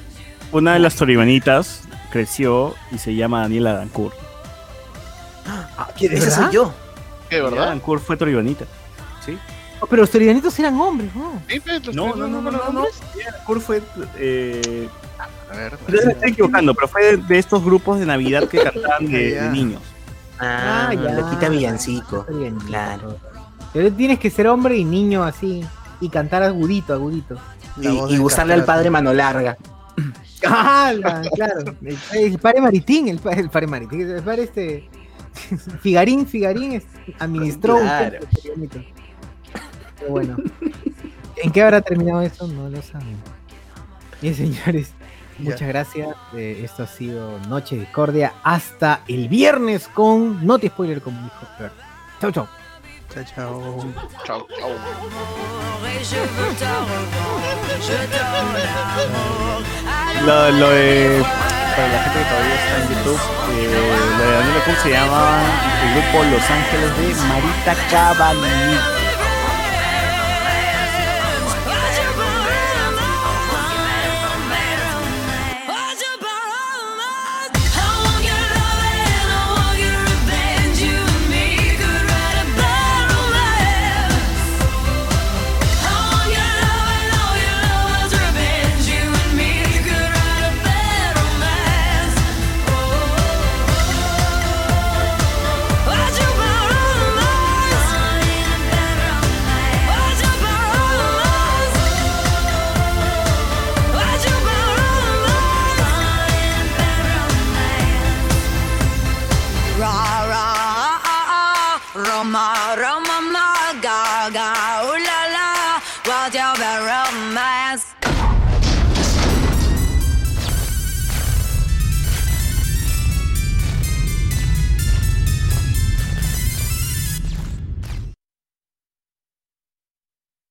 Una 0.52 0.74
de 0.74 0.80
las 0.80 0.96
toribanitas 0.96 1.82
creció 2.12 2.76
y 2.92 2.98
se 2.98 3.14
llama 3.14 3.42
Daniela 3.42 3.74
Dancourt. 3.74 4.16
Ese 6.00 6.32
soy 6.32 6.52
yo. 6.52 6.74
¿Qué, 7.30 7.38
Daniela 7.38 7.56
verdad? 7.56 7.72
Dancourt 7.72 8.04
fue 8.04 8.18
toribanita. 8.18 8.66
¿Sí? 9.26 9.38
Pero 9.90 10.02
los 10.02 10.10
torianitos 10.10 10.58
eran 10.60 10.80
hombres, 10.80 11.14
¿no? 11.16 11.42
Sí, 11.48 11.60
pues, 11.60 11.86
los 11.86 11.96
No, 11.96 12.16
no, 12.16 12.28
no, 12.28 12.42
no, 12.42 12.52
no, 12.52 12.72
no. 12.72 12.84
Dancourt 13.32 13.62
fue. 13.62 13.82
Eh, 14.18 14.88
A 15.52 15.56
ver, 15.56 15.78
me 15.88 16.12
estoy 16.14 16.30
equivocando, 16.32 16.74
pero 16.74 16.88
fue 16.88 17.04
de, 17.04 17.18
de 17.18 17.38
estos 17.40 17.64
grupos 17.64 18.00
de 18.00 18.06
Navidad 18.06 18.48
que 18.48 18.58
cantaban 18.64 19.06
de, 19.12 19.42
de 19.42 19.50
niños. 19.50 19.82
Ah, 20.40 20.88
Ah, 20.90 20.94
ya. 20.94 21.12
Loquita 21.14 21.50
Villancico. 21.50 22.24
Torianitos. 22.24 22.66
Claro. 22.68 23.18
Pero 23.74 23.92
tienes 23.94 24.20
que 24.20 24.30
ser 24.30 24.48
hombre 24.48 24.76
y 24.78 24.84
niño 24.86 25.24
así. 25.24 25.64
Y 26.02 26.10
cantar 26.10 26.44
agudito, 26.44 26.94
agudito. 26.94 27.38
Y, 27.80 27.88
y 27.88 28.18
gustarle 28.18 28.54
al 28.54 28.66
padre 28.66 28.90
mano 28.90 29.14
larga. 29.14 29.58
Ah, 30.48 30.94
la- 30.96 31.22
claro. 31.34 31.74
El, 31.84 31.98
el 32.14 32.38
padre 32.38 32.62
Maritín, 32.62 33.08
el, 33.08 33.20
el 33.32 33.50
padre 33.50 33.66
Maritín, 33.68 34.02
el 34.12 34.22
padre 34.22 34.44
este. 34.44 34.88
Figarín, 35.82 36.28
Figarín 36.28 36.74
es- 36.74 36.84
administró 37.20 37.78
un 37.78 37.82
Claro. 37.82 38.20
peruanito. 38.44 38.80
Pero 40.00 40.12
bueno. 40.12 40.38
¿En 41.38 41.52
qué 41.52 41.62
habrá 41.62 41.82
terminado 41.82 42.22
eso? 42.22 42.48
No 42.48 42.70
lo 42.70 42.82
saben. 42.82 43.18
Bien, 44.22 44.36
señores. 44.36 44.94
Muchas 45.38 45.68
gracias. 45.68 46.16
Eh, 46.34 46.62
esto 46.64 46.84
ha 46.84 46.88
sido 46.88 47.40
Noche 47.50 47.76
Discordia. 47.78 48.34
Hasta 48.44 49.02
el 49.08 49.28
viernes 49.28 49.88
con 49.88 50.46
Noti 50.46 50.68
Spoiler, 50.68 51.02
como 51.02 51.22
dijo 51.22 51.36
Alberto. 51.58 51.84
Chau, 52.22 52.32
chau. 52.32 52.48
Chao, 53.14 53.24
chao. 53.36 53.94
Chao, 54.26 54.48
chao. 54.58 54.70
Lo, 60.26 60.52
lo 60.52 60.70
de. 60.70 61.24
Para 61.76 61.88
la 61.90 62.04
gente 62.04 62.20
que 62.20 62.26
todavía 62.26 62.56
está 62.56 62.76
en 62.78 62.88
YouTube, 62.90 63.20
eh, 63.52 63.68
lo 64.18 64.24
de 64.24 64.32
Daniela 64.32 64.54
Dancourt 64.56 64.80
se 64.80 64.90
llama 64.92 65.22
el 65.84 65.90
grupo 65.94 66.24
Los 66.32 66.50
Ángeles 66.50 66.98
de 66.98 67.06
Marita 67.28 67.76
Cavallini. 67.92 68.95